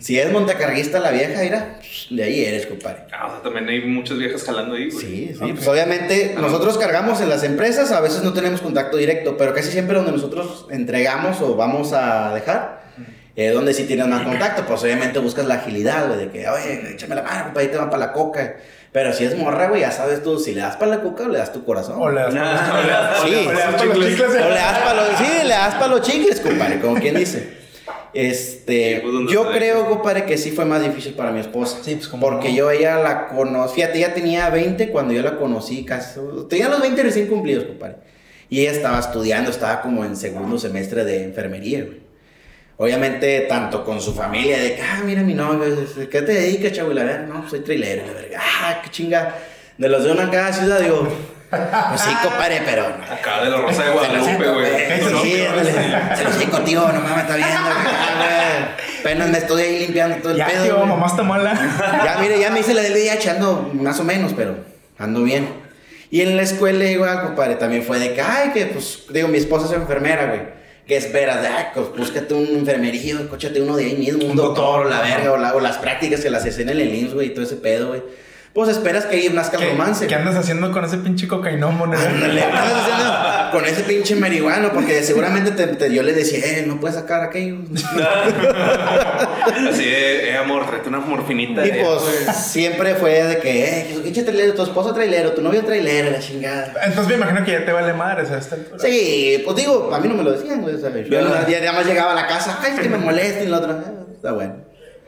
Si 0.00 0.18
es 0.18 0.32
montacarguista 0.32 0.98
la 1.00 1.10
vieja, 1.10 1.42
mira, 1.42 1.78
de 2.08 2.22
ahí 2.22 2.44
eres, 2.46 2.64
compadre. 2.64 3.02
Ah, 3.12 3.26
o 3.26 3.30
sea, 3.32 3.42
también 3.42 3.68
hay 3.68 3.82
muchas 3.82 4.16
viejas 4.16 4.42
jalando 4.42 4.74
ahí, 4.74 4.88
güey. 4.90 5.04
Sí, 5.04 5.30
sí, 5.34 5.44
Ok. 5.44 5.50
pues 5.56 5.68
obviamente 5.68 6.34
nosotros 6.40 6.78
cargamos 6.78 7.20
en 7.20 7.28
las 7.28 7.42
empresas, 7.42 7.92
a 7.92 8.00
veces 8.00 8.22
no 8.22 8.32
tenemos 8.32 8.62
contacto 8.62 8.96
directo, 8.96 9.36
pero 9.36 9.52
casi 9.52 9.70
siempre 9.70 9.96
donde 9.98 10.12
nosotros 10.12 10.66
entregamos 10.70 11.42
o 11.42 11.56
vamos 11.56 11.92
a 11.92 12.32
dejar, 12.34 12.86
es 13.34 13.52
donde 13.52 13.74
sí 13.74 13.84
tienes 13.84 14.06
más 14.06 14.22
contacto, 14.22 14.64
pues 14.64 14.82
obviamente 14.82 15.18
buscas 15.18 15.44
la 15.44 15.56
agilidad, 15.56 16.06
güey, 16.08 16.20
de 16.20 16.30
que, 16.30 16.48
oye, 16.48 16.92
échame 16.94 17.14
la 17.14 17.22
mano, 17.22 17.44
compa, 17.44 17.60
ahí 17.60 17.68
te 17.68 17.76
va 17.76 17.90
para 17.90 18.06
la 18.06 18.12
coca. 18.14 18.56
Pero 18.96 19.12
si 19.12 19.24
es 19.26 19.36
morra, 19.36 19.68
güey, 19.68 19.82
ya 19.82 19.90
sabes 19.90 20.22
tú, 20.22 20.38
si 20.38 20.54
le 20.54 20.62
das 20.62 20.76
para 20.76 20.92
la 20.92 21.02
coca 21.02 21.24
o 21.24 21.28
le 21.28 21.36
das 21.36 21.52
tu 21.52 21.62
corazón. 21.66 21.96
O 22.00 22.08
le 22.10 22.18
das 22.22 22.32
Sí. 23.26 23.44
para 23.44 23.70
los 23.70 23.82
chicles. 23.82 24.20
O 24.22 24.48
le 24.48 24.54
das 24.54 24.78
para 24.78 24.94
los, 24.94 25.18
sí, 25.18 25.42
le 25.42 25.48
das 25.50 25.74
para 25.74 25.88
los 25.88 26.00
chicles, 26.00 26.40
compadre, 26.40 26.80
como 26.80 26.94
quien 26.98 27.14
dice. 27.14 27.58
Este, 28.14 28.94
Sí, 28.94 29.00
pues, 29.02 29.12
¿dónde 29.12 29.30
yo 29.34 29.52
creo, 29.52 29.86
compadre, 29.86 30.24
que 30.24 30.38
sí 30.38 30.50
fue 30.50 30.64
más 30.64 30.82
difícil 30.82 31.12
para 31.12 31.30
mi 31.30 31.40
esposa. 31.40 31.76
Sí, 31.82 31.96
pues, 31.96 32.08
¿cómo 32.08 32.22
Porque 32.22 32.48
no? 32.48 32.54
yo 32.54 32.70
ella 32.70 32.96
la 32.96 33.28
conocí, 33.28 33.74
fíjate, 33.74 33.98
ella 33.98 34.14
tenía 34.14 34.48
20 34.48 34.88
cuando 34.88 35.12
yo 35.12 35.20
la 35.20 35.36
conocí, 35.36 35.84
casi, 35.84 36.18
tenía 36.48 36.70
los 36.70 36.80
20 36.80 37.02
recién 37.02 37.26
cumplidos, 37.26 37.64
compadre. 37.64 37.96
Y 38.48 38.62
ella 38.62 38.70
estaba 38.70 38.98
estudiando, 38.98 39.50
estaba 39.50 39.82
como 39.82 40.06
en 40.06 40.16
segundo 40.16 40.58
semestre 40.58 41.04
de 41.04 41.22
enfermería, 41.22 41.84
güey. 41.84 42.05
Obviamente, 42.78 43.40
tanto 43.48 43.84
con 43.84 44.00
su 44.00 44.14
familia, 44.14 44.58
de 44.58 44.76
que, 44.76 44.82
ah, 44.82 45.00
mira 45.04 45.22
mi 45.22 45.32
novio, 45.34 45.64
¿a 45.64 46.10
¿qué 46.10 46.22
te 46.22 46.32
dedicas, 46.32 46.72
chavo? 46.72 46.92
Y 46.92 46.94
la 46.94 47.04
verga, 47.04 47.26
no, 47.26 47.48
soy 47.48 47.60
trailero, 47.60 48.06
la 48.06 48.12
verga, 48.12 48.38
ah, 48.42 48.80
qué 48.82 48.90
chinga. 48.90 49.34
De 49.78 49.88
los 49.88 50.04
de 50.04 50.12
una 50.12 50.30
cada 50.30 50.52
ciudad, 50.52 50.80
digo, 50.80 51.08
pues 51.50 52.00
sí, 52.00 52.10
compadre, 52.22 52.60
pero 52.66 52.82
no. 52.98 53.04
Acá 53.14 53.42
de 53.44 53.50
la 53.50 53.56
Rosa 53.58 53.84
de 53.84 53.90
Guadalupe, 53.92 54.46
güey. 54.52 55.22
Sí. 55.22 55.44
Se 56.16 56.24
lo 56.24 56.32
sé 56.32 56.44
contigo, 56.50 56.82
no 56.92 57.00
mames, 57.00 57.24
está 57.24 57.36
viendo. 57.36 57.60
güey. 57.62 59.00
Apenas 59.00 59.28
me 59.30 59.38
estoy 59.38 59.62
ahí 59.62 59.78
limpiando 59.80 60.16
todo 60.16 60.32
el 60.32 60.38
Ya, 60.38 60.46
pedo. 60.46 60.64
tío, 60.64 60.84
mamá 60.86 61.06
está 61.06 61.22
mala. 61.22 61.54
Ya, 62.04 62.18
mire, 62.20 62.38
ya 62.40 62.50
me 62.50 62.60
hice 62.60 62.74
la 62.74 62.82
del 62.82 62.92
VIH, 62.92 63.30
ando 63.30 63.70
más 63.74 63.98
o 64.00 64.04
menos, 64.04 64.32
pero 64.36 64.56
ando 64.98 65.22
bien. 65.22 65.48
Y 66.10 66.20
en 66.22 66.36
la 66.36 66.42
escuela 66.42 66.84
igual, 66.84 67.22
compadre, 67.22 67.54
también 67.56 67.82
fue 67.84 67.98
de 67.98 68.12
que, 68.14 68.20
ay, 68.20 68.50
que 68.52 68.66
pues, 68.66 69.04
digo, 69.10 69.28
mi 69.28 69.38
esposa 69.38 69.66
es 69.66 69.72
enfermera, 69.80 70.26
güey. 70.26 70.40
¿Qué 70.86 70.96
esperas? 70.96 71.42
De, 71.42 71.48
ay, 71.48 71.64
pues 71.74 71.86
búscate 71.96 72.32
un 72.34 72.46
enfermerío, 72.46 73.28
cóchate 73.28 73.60
uno 73.60 73.76
de 73.76 73.86
ahí 73.86 73.96
mismo, 73.96 74.24
un, 74.24 74.30
Un 74.30 74.36
doctor, 74.36 74.84
doctor, 74.84 74.90
la 74.90 75.00
verga, 75.00 75.32
o, 75.32 75.36
la- 75.36 75.54
o 75.54 75.60
las 75.60 75.78
prácticas 75.78 76.20
que 76.20 76.30
las 76.30 76.44
hacen 76.46 76.68
en 76.68 76.80
el 76.80 76.94
IMSS, 76.94 77.14
güey, 77.14 77.26
y 77.28 77.30
todo 77.30 77.44
ese 77.44 77.56
pedo, 77.56 77.88
güey. 77.88 78.02
Pues 78.52 78.70
esperas 78.70 79.04
que 79.06 79.16
ahí 79.16 79.28
nazca 79.28 79.56
el 79.58 79.64
¿Qué, 79.64 79.70
romance. 79.70 80.06
qué 80.06 80.14
andas 80.14 80.34
haciendo 80.36 80.70
con 80.72 80.84
ese 80.84 80.96
pinche 80.98 81.26
cocainómono? 81.28 81.98
Ándale, 81.98 82.40
¿qué 82.40 82.46
andas 82.46 82.72
haciendo 82.72 83.04
con 83.52 83.64
ese 83.66 83.82
pinche 83.82 84.14
marihuano? 84.16 84.72
Porque 84.72 85.02
seguramente 85.02 85.50
te- 85.52 85.66
te- 85.76 85.92
yo 85.94 86.02
le 86.02 86.12
decía, 86.12 86.38
eh, 86.44 86.64
no 86.66 86.80
puedes 86.80 86.96
sacar 86.96 87.22
aquello. 87.22 87.56
Así 89.70 89.84
de, 89.84 90.30
eh, 90.30 90.36
amor, 90.36 90.66
tráete 90.66 90.88
una 90.88 91.00
morfinita. 91.00 91.66
Y 91.66 91.70
eh, 91.70 91.84
pues 91.84 92.36
siempre 92.36 92.94
fue 92.94 93.22
de 93.24 93.38
que, 93.38 93.80
eh, 93.80 94.00
pinche 94.02 94.22
trailero, 94.22 94.54
tu 94.54 94.62
esposo 94.62 94.92
trailero, 94.92 95.32
tu 95.32 95.42
novio 95.42 95.62
trailero, 95.64 96.10
la 96.10 96.18
chingada. 96.20 96.72
Entonces 96.84 97.08
me 97.08 97.14
imagino 97.22 97.44
que 97.44 97.52
ya 97.52 97.64
te 97.64 97.72
vale 97.72 97.92
madre 97.92 98.26
a 98.28 98.38
esta 98.38 98.54
altura. 98.56 98.78
Sí, 98.78 99.42
pues 99.44 99.56
digo, 99.56 99.90
a 99.94 100.00
mí 100.00 100.08
no 100.08 100.14
me 100.14 100.22
lo 100.22 100.32
decían, 100.32 100.62
güey, 100.62 100.78
¿sabes? 100.80 101.08
Yo 101.08 101.20
ya 101.48 101.72
más 101.72 101.86
llegaba 101.86 102.12
a 102.12 102.14
la 102.14 102.26
casa, 102.26 102.58
ay, 102.62 102.72
es 102.74 102.80
que 102.80 102.88
me 102.88 102.98
molesta 102.98 103.42
y 103.42 103.46
la 103.48 103.58
otra, 103.58 103.82
"Ah, 103.86 103.92
está 104.14 104.32
bueno. 104.32 104.65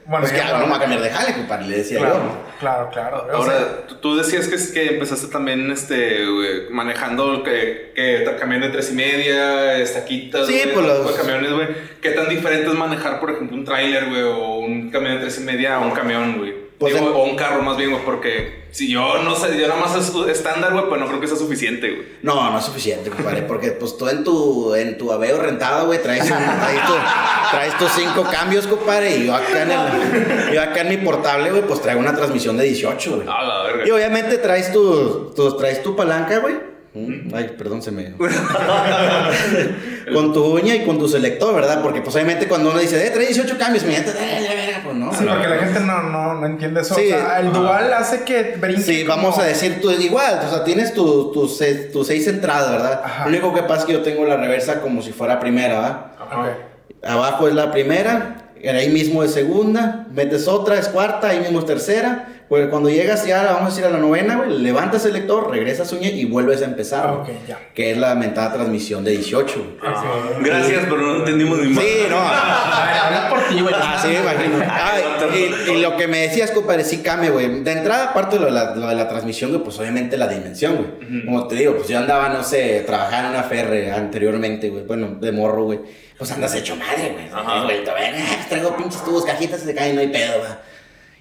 Bueno, 0.09 0.23
pues 0.27 0.33
que 0.33 0.39
ya 0.39 0.53
no 0.55 0.59
me 0.61 0.67
voy 0.69 0.77
a 0.77 0.81
cambiar 0.81 1.03
de 1.03 1.11
jale, 1.11 1.35
compadre, 1.35 1.67
le 1.69 1.77
decía 1.79 1.99
Claro, 1.99 2.15
yo. 2.17 2.45
claro, 2.59 2.91
claro. 2.91 3.17
O 3.31 3.45
sea, 3.45 3.53
Ahora, 3.55 3.87
tú- 3.87 3.95
tú 3.97 4.17
decías 4.17 4.49
que, 4.49 4.57
que 4.73 4.95
empezaste 4.95 5.27
también 5.29 5.71
este, 5.71 6.25
güey, 6.27 6.71
manejando 6.71 7.43
que, 7.43 7.93
que 7.95 8.25
camión 8.41 8.63
de 8.63 8.71
tres 8.71 8.91
y 8.91 8.95
media, 8.95 9.77
estaquitas, 9.77 10.47
Sí, 10.47 10.55
güey, 10.63 10.73
pues 10.75 10.87
los- 10.87 11.13
camiones, 11.13 11.53
güey. 11.53 11.69
¿Qué 12.01 12.11
tan 12.13 12.29
diferente 12.31 12.69
es 12.69 12.75
manejar, 12.75 13.21
por 13.21 13.31
ejemplo, 13.33 13.55
un 13.57 13.65
tráiler, 13.67 14.07
güey, 14.07 14.23
o 14.23 14.55
un 14.61 14.91
camión 14.91 15.17
de 15.17 15.21
tres 15.21 15.39
y 15.41 15.45
media 15.45 15.77
a 15.77 15.81
un 15.81 15.91
camión, 15.91 16.39
güey? 16.39 16.68
Pues 16.79 16.95
Digo, 16.95 17.09
en- 17.09 17.13
O 17.17 17.25
un 17.25 17.35
carro 17.37 17.61
más 17.63 17.77
bien, 17.77 17.91
güey, 17.91 18.05
porque 18.05 18.67
si 18.71 18.89
yo 18.89 19.21
no 19.25 19.35
sé, 19.35 19.59
yo 19.59 19.67
nada 19.67 19.81
más 19.81 19.97
es 19.97 20.15
estándar, 20.29 20.73
güey, 20.73 20.85
pues 20.89 21.01
no 21.01 21.09
creo 21.09 21.21
que 21.21 21.27
sea 21.27 21.37
suficiente, 21.37 21.91
güey. 21.91 22.07
No, 22.23 22.51
no 22.53 22.59
es 22.59 22.65
suficiente, 22.65 23.11
compadre, 23.11 23.43
porque 23.43 23.73
pues 23.73 23.97
tú 23.99 24.07
en 24.09 24.23
tu, 24.23 24.75
en 24.77 24.97
tu 24.97 25.11
aveo 25.11 25.39
rentado, 25.43 25.87
güey, 25.87 26.01
traes, 26.01 26.27
traes, 26.29 26.87
tu- 26.87 27.51
traes 27.51 27.79
tus 27.79 27.91
cinco 27.93 28.25
cambios, 28.31 28.69
compadre, 28.69 29.17
y 29.17 29.27
yo 29.27 29.35
acá 29.35 29.63
en, 29.63 29.71
el- 29.73 30.53
yo 30.55 30.63
acá 30.63 30.83
en 30.83 30.89
mi 30.91 30.97
portable, 30.99 31.51
güey, 31.51 31.63
pues 31.63 31.83
traigo 31.83 32.01
una 32.01 32.15
transmisión 32.15 32.57
de 32.57 32.65
18, 32.65 33.17
güey. 33.17 33.29
A 33.29 33.43
la 33.43 33.63
verga. 33.65 33.85
Y 33.87 33.91
obviamente 33.91 34.39
traes 34.39 34.73
tu, 34.73 35.33
tu- 35.35 35.57
traes 35.57 35.83
tu 35.83 35.97
palanca, 35.97 36.39
güey. 36.39 36.55
Mm, 36.95 37.33
Ay, 37.35 37.55
perdón, 37.57 37.81
se 37.83 37.93
me... 37.93 38.13
con 40.13 40.33
tu 40.33 40.45
uña 40.45 40.75
y 40.75 40.85
con 40.85 40.99
tu 40.99 41.09
selector, 41.09 41.55
¿verdad? 41.55 41.83
Porque 41.83 42.01
pues 42.01 42.15
obviamente 42.15 42.49
cuando 42.49 42.71
uno 42.71 42.79
dice, 42.79 43.07
eh, 43.07 43.11
trae 43.11 43.27
18 43.27 43.59
cambios, 43.59 43.85
me 43.85 43.91
dice, 43.91 44.11
"Eh, 44.19 44.41
la 44.43 44.55
verga", 44.55 44.81
pues 44.85 44.97
no. 44.97 45.13
Sí, 45.13 45.25
porque 45.29 45.49
la 45.49 45.57
gente 45.59 45.81
no, 45.81 46.03
no, 46.05 46.35
no 46.35 46.47
entiende 46.47 46.81
eso. 46.81 46.95
Sí. 46.95 47.07
O 47.13 47.19
sea, 47.19 47.41
el 47.41 47.53
dual 47.53 47.93
hace 47.93 48.23
que 48.25 48.57
brinque. 48.59 48.83
Sí, 48.83 49.05
vamos 49.05 49.33
como- 49.33 49.43
a 49.43 49.47
decir 49.47 49.81
tú, 49.81 49.91
igual, 49.91 50.41
o 50.47 50.51
sea, 50.51 50.65
tienes 50.65 50.95
tus 50.95 51.33
tus 51.33 51.57
seis- 51.59 51.93
tus 51.93 52.07
seis 52.07 52.27
entradas, 52.27 52.71
¿verdad? 52.71 53.03
Ajá. 53.05 53.25
Lo 53.25 53.31
único 53.31 53.55
que 53.55 53.63
pasa 53.63 53.81
es 53.81 53.85
que 53.87 53.93
yo 53.93 54.03
tengo 54.03 54.25
la 54.25 54.37
reversa 54.37 54.81
como 54.81 55.03
si 55.03 55.13
fuera 55.13 55.39
primera, 55.41 55.75
¿verdad? 55.75 56.07
Ok. 56.21 57.07
Abajo 57.07 57.49
es 57.49 57.55
la 57.55 57.71
primera, 57.71 58.51
ahí 58.65 58.89
mismo 58.89 59.23
es 59.23 59.33
segunda, 59.33 60.07
metes 60.13 60.49
otra, 60.49 60.79
es 60.79 60.89
cuarta, 60.89 61.29
ahí 61.29 61.41
mismo 61.41 61.61
es 61.61 61.67
tercera. 61.67 62.29
Pues 62.49 62.69
cuando 62.69 62.89
llegas 62.89 63.27
ya, 63.27 63.43
vamos 63.45 63.63
a 63.63 63.67
decir, 63.67 63.85
a 63.85 63.91
la 63.91 63.99
novena, 63.99 64.37
güey, 64.37 64.59
levantas 64.59 65.05
el 65.05 65.13
lector, 65.13 65.51
regresas 65.51 65.93
uña 65.93 66.09
y 66.09 66.25
vuelves 66.25 66.63
a 66.63 66.65
empezar. 66.65 67.07
Ah, 67.07 67.13
güey, 67.23 67.37
ok, 67.37 67.47
ya. 67.47 67.59
Que 67.75 67.91
es 67.91 67.99
la 67.99 68.15
mentada 68.15 68.55
transmisión 68.55 69.05
de 69.05 69.11
18. 69.11 69.55
güey. 69.81 70.45
Gracias, 70.45 70.85
pero 70.85 70.97
no 70.97 71.17
entendimos 71.17 71.59
ni 71.59 71.69
más. 71.69 71.85
Sí, 71.85 71.91
no. 72.09 72.17
A 72.19 72.87
ver, 72.87 72.97
habla 72.97 73.29
por 73.29 73.41
ti, 73.49 73.61
güey. 73.61 73.75
Ah, 73.77 73.99
sí, 74.01 74.09
me 74.09 74.21
imagino. 74.21 74.65
Ah, 74.67 74.93
y, 75.35 75.73
y 75.73 75.81
lo 75.83 75.97
que 75.99 76.09
me 76.09 76.21
decías, 76.23 76.51
compadre, 76.53 76.85
sí 76.85 76.99
cambia, 77.03 77.31
güey. 77.31 77.63
De 77.63 77.71
entrada, 77.73 78.11
aparte 78.11 78.37
de 78.37 78.41
lo 78.41 78.47
de 78.47 78.53
la, 78.53 78.75
lo 78.75 78.89
de 78.89 78.95
la 78.95 79.09
transmisión, 79.09 79.51
güey, 79.51 79.63
pues 79.63 79.79
obviamente 79.79 80.17
la 80.17 80.27
dimensión, 80.27 80.77
güey. 80.77 81.25
Como 81.27 81.47
te 81.49 81.55
digo, 81.57 81.77
pues 81.77 81.89
yo 81.89 81.99
andaba, 81.99 82.31
no 82.31 82.43
sé, 82.43 82.83
trabajaba 82.87 83.25
en 83.25 83.31
una 83.35 83.43
ferre 83.43 83.93
anteriormente, 83.93 84.71
güey. 84.71 84.85
Bueno, 84.85 85.17
de 85.21 85.33
morro, 85.33 85.65
güey. 85.65 85.81
Pues 86.17 86.33
andas 86.33 86.55
hecho 86.55 86.75
madre, 86.77 87.13
güey. 87.13 87.27
Ajá. 87.33 87.65
Güey, 87.65 87.85
te 87.85 87.93
ven, 87.93 88.15
"Ah, 88.19 88.45
traigo 88.49 88.75
pinches 88.77 89.05
tubos, 89.05 89.25
cajitas, 89.25 89.61
se 89.61 89.75
caen, 89.75 89.95
no 89.95 90.01
hay 90.01 90.09
pedo, 90.09 90.39
güey. 90.39 90.51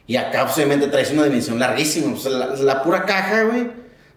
Y 0.08 0.16
acá, 0.16 0.46
pues, 0.46 0.56
obviamente, 0.58 0.88
traes 0.88 1.12
una 1.12 1.26
dimensión 1.26 1.60
larguísima. 1.60 2.14
O 2.14 2.18
sea, 2.18 2.32
la, 2.32 2.48
la 2.56 2.82
pura 2.82 3.04
caja, 3.04 3.44
güey, 3.44 3.68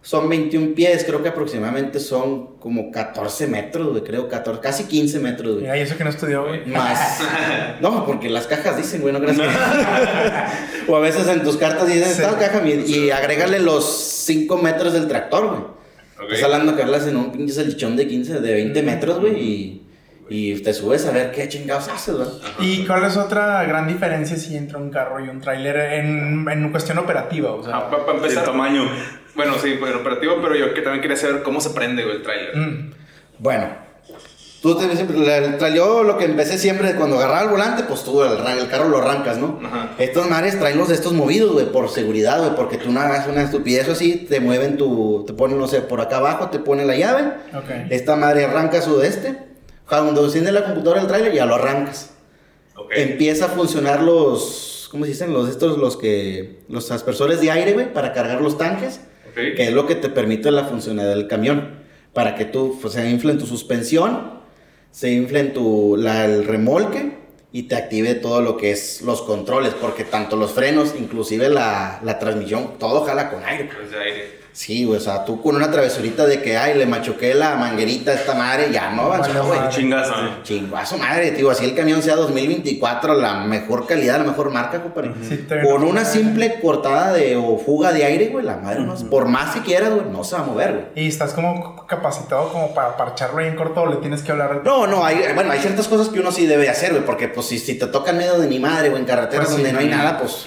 son 0.02 0.28
21 0.28 0.74
pies. 0.76 1.02
Creo 1.04 1.20
que 1.22 1.30
aproximadamente 1.30 1.98
son 1.98 2.56
como 2.58 2.92
14 2.92 3.48
metros, 3.48 3.88
güey. 3.90 4.02
Creo, 4.04 4.28
14, 4.28 4.60
casi 4.60 4.84
15 4.84 5.18
metros, 5.18 5.58
güey. 5.60 5.66
Y 5.78 5.82
eso 5.82 5.96
que 5.96 6.04
no 6.04 6.10
estudió, 6.10 6.46
güey. 6.46 6.64
Más. 6.66 7.18
No, 7.80 8.04
porque 8.06 8.28
las 8.28 8.46
cajas 8.46 8.76
dicen, 8.76 9.00
güey, 9.00 9.12
no 9.12 9.20
creas 9.20 9.36
que- 9.38 10.90
o 10.92 10.96
a 10.96 11.00
veces 11.00 11.26
en 11.28 11.42
tus 11.42 11.56
cartas 11.56 11.86
dicen, 11.88 12.04
Sí. 12.14 12.22
esta 12.22 12.38
caja, 12.38 12.62
y 12.66 13.10
agrégale 13.10 13.58
los 13.58 13.84
5 14.26 14.58
metros 14.58 14.92
del 14.92 15.08
tractor, 15.08 15.46
güey. 15.48 15.60
Ok. 15.62 16.32
Estás 16.34 16.44
hablando 16.44 16.76
que 16.76 16.82
hablas 16.82 17.06
en 17.06 17.16
un 17.16 17.32
pinche 17.32 17.54
salichón 17.54 17.96
de 17.96 18.06
15, 18.06 18.40
de 18.40 18.52
20 18.52 18.82
metros, 18.82 19.18
güey, 19.20 19.40
y, 19.42 19.82
y 20.30 20.54
te 20.62 20.72
subes 20.72 21.04
a 21.06 21.10
ver 21.10 21.32
qué 21.32 21.48
chingados 21.48 21.88
haces, 21.88 22.14
güey. 22.14 22.28
¿Y 22.60 22.86
cuál 22.86 23.04
es 23.04 23.16
otra 23.18 23.64
gran 23.64 23.86
diferencia 23.88 24.36
si 24.36 24.56
entre 24.56 24.78
un 24.78 24.88
carro 24.90 25.22
y 25.22 25.28
un 25.28 25.40
tráiler 25.40 25.76
en, 25.94 26.46
en 26.48 26.70
cuestión 26.70 26.96
operativa? 26.98 27.50
O 27.52 27.62
sea, 27.62 27.76
Ah, 27.76 27.90
para 27.90 28.04
El 28.12 28.16
empezar. 28.16 28.44
tamaño. 28.44 28.88
Bueno, 29.34 29.54
sí, 29.62 29.76
pero 29.82 29.98
operativo, 30.00 30.36
pero 30.40 30.54
yo 30.56 30.72
que 30.72 30.82
también 30.82 31.02
quería 31.02 31.16
saber 31.16 31.42
cómo 31.42 31.60
se 31.60 31.70
prende, 31.70 32.04
güey, 32.04 32.16
el 32.16 32.22
tráiler. 32.22 32.56
mm, 32.56 32.90
Bueno, 33.38 33.68
tú 34.62 34.76
te 34.76 34.94
siempre, 34.94 35.16
el 35.16 35.74
yo 35.74 36.02
lo 36.02 36.18
que 36.18 36.26
empecé 36.26 36.58
siempre, 36.58 36.94
cuando 36.94 37.16
agarraba 37.16 37.42
el 37.42 37.48
volante, 37.48 37.84
pues 37.84 38.04
tú 38.04 38.22
el, 38.22 38.32
el 38.58 38.68
carro 38.68 38.88
lo 38.88 38.98
arrancas, 38.98 39.38
¿no? 39.38 39.58
Ajá. 39.64 39.90
Estos 39.98 40.28
mares 40.28 40.58
traen 40.58 40.76
los 40.78 40.88
de 40.88 40.94
estos 40.94 41.12
movidos, 41.14 41.52
güey, 41.52 41.72
por 41.72 41.88
seguridad, 41.88 42.38
güey, 42.40 42.54
porque 42.54 42.76
tú 42.76 42.92
no 42.92 43.00
hagas 43.00 43.26
una 43.26 43.42
estupidez 43.42 43.88
o 43.88 43.92
así, 43.92 44.26
te 44.28 44.40
mueven 44.40 44.76
tu, 44.76 45.24
te 45.26 45.32
ponen, 45.32 45.58
no 45.58 45.66
sé, 45.66 45.80
por 45.80 46.00
acá 46.00 46.18
abajo, 46.18 46.50
te 46.50 46.58
ponen 46.58 46.86
la 46.86 46.94
llave, 46.96 47.22
ok. 47.54 47.70
esta 47.90 48.16
madre 48.16 48.44
arranca 48.44 48.82
su 48.82 48.98
de 48.98 49.08
este, 49.08 49.38
cuando 49.90 50.24
enciende 50.24 50.52
la 50.52 50.64
computadora 50.64 51.00
del 51.00 51.08
trailer 51.08 51.32
ya 51.32 51.46
lo 51.46 51.56
arrancas. 51.56 52.10
Ok. 52.76 52.92
Empieza 52.96 53.46
a 53.46 53.48
funcionar 53.48 54.02
los, 54.02 54.88
¿cómo 54.90 55.04
se 55.04 55.10
dicen? 55.10 55.32
Los 55.32 55.48
estos, 55.48 55.76
los 55.78 55.96
que, 55.96 56.60
los 56.68 56.90
aspersores 56.90 57.40
de 57.40 57.50
aire, 57.50 57.72
güey, 57.72 57.92
para 57.92 58.12
cargar 58.12 58.40
los 58.40 58.56
tanques 58.56 59.00
Ok. 59.28 59.34
que 59.56 59.64
es 59.64 59.72
lo 59.72 59.86
que 59.86 59.94
te 59.94 60.08
permite 60.08 60.50
la 60.50 60.64
funcionalidad 60.64 61.14
del 61.14 61.28
camión. 61.28 61.80
Para 62.12 62.34
que 62.34 62.44
tú 62.44 62.78
pues, 62.80 62.94
se 62.94 63.08
infle 63.08 63.32
en 63.32 63.38
tu 63.38 63.46
suspensión, 63.46 64.40
se 64.90 65.10
infle 65.12 65.40
en 65.40 65.52
tu, 65.52 65.96
la, 65.96 66.24
el 66.24 66.44
remolque 66.44 67.18
y 67.52 67.64
te 67.64 67.76
active 67.76 68.14
todo 68.14 68.40
lo 68.42 68.56
que 68.56 68.70
es 68.72 69.02
los 69.02 69.22
controles, 69.22 69.74
porque 69.74 70.04
tanto 70.04 70.36
los 70.36 70.52
frenos, 70.52 70.94
inclusive 70.98 71.48
la, 71.48 72.00
la 72.02 72.18
transmisión, 72.18 72.78
todo 72.78 73.04
jala 73.04 73.30
con 73.30 73.44
aire. 73.44 73.68
Desde 73.82 73.98
aire. 74.02 74.39
Sí, 74.52 74.84
güey, 74.84 74.98
o 74.98 75.00
sea, 75.00 75.24
tú 75.24 75.40
con 75.40 75.56
una 75.56 75.70
travesurita 75.70 76.26
de 76.26 76.42
que, 76.42 76.56
ay, 76.58 76.76
le 76.76 76.84
machuqué 76.86 77.34
la 77.34 77.54
manguerita 77.56 78.10
a 78.10 78.14
esta 78.14 78.34
madre, 78.34 78.68
ya 78.72 78.90
no 78.90 79.02
avanzó, 79.02 79.44
güey. 79.46 79.58
madre. 79.58 79.74
Chingaste. 79.74 80.14
Chingazo 80.42 80.98
madre, 80.98 81.30
tío, 81.30 81.50
así 81.50 81.64
el 81.64 81.74
camión 81.74 82.02
sea 82.02 82.16
2024, 82.16 83.14
la 83.14 83.34
mejor 83.44 83.86
calidad, 83.86 84.18
la 84.18 84.24
mejor 84.24 84.50
marca, 84.50 84.82
compadre. 84.82 85.12
Sí, 85.26 85.46
te- 85.48 85.62
Con 85.62 85.84
una 85.84 86.04
simple 86.04 86.60
cortada 86.60 87.12
de 87.12 87.36
o 87.36 87.58
fuga 87.58 87.92
de 87.92 88.04
aire, 88.04 88.26
güey, 88.28 88.44
la 88.44 88.56
madre 88.56 88.80
no, 88.80 88.94
por 89.08 89.26
más 89.26 89.54
que 89.54 89.62
quieras, 89.62 89.90
güey, 89.94 90.06
no 90.10 90.24
se 90.24 90.34
va 90.36 90.42
a 90.42 90.44
mover, 90.44 90.72
güey. 90.94 91.04
Y 91.06 91.08
estás 91.08 91.32
como 91.32 91.86
capacitado 91.86 92.52
como 92.52 92.74
para 92.74 92.96
parcharlo 92.96 93.38
ahí 93.38 93.46
en 93.46 93.56
corto 93.56 93.82
o 93.82 93.86
le 93.86 93.96
tienes 93.96 94.22
que 94.22 94.32
hablar. 94.32 94.62
No, 94.64 94.86
no, 94.86 95.04
hay, 95.04 95.20
bueno, 95.34 95.52
hay 95.52 95.60
ciertas 95.60 95.86
cosas 95.88 96.08
que 96.08 96.20
uno 96.20 96.32
sí 96.32 96.46
debe 96.46 96.68
hacer, 96.68 96.90
güey, 96.92 97.04
porque 97.04 97.28
pues 97.28 97.46
si, 97.46 97.58
si 97.58 97.78
te 97.78 97.86
toca 97.86 98.10
en 98.10 98.18
medio 98.18 98.38
de 98.38 98.46
ni 98.48 98.58
madre 98.58 98.90
o 98.90 98.96
en 98.96 99.04
carreteras 99.04 99.46
Pues 99.46 99.56
sí. 99.56 99.62
donde 99.62 99.72
no 99.72 99.78
hay 99.78 99.86
nada, 99.88 100.18
pues 100.18 100.44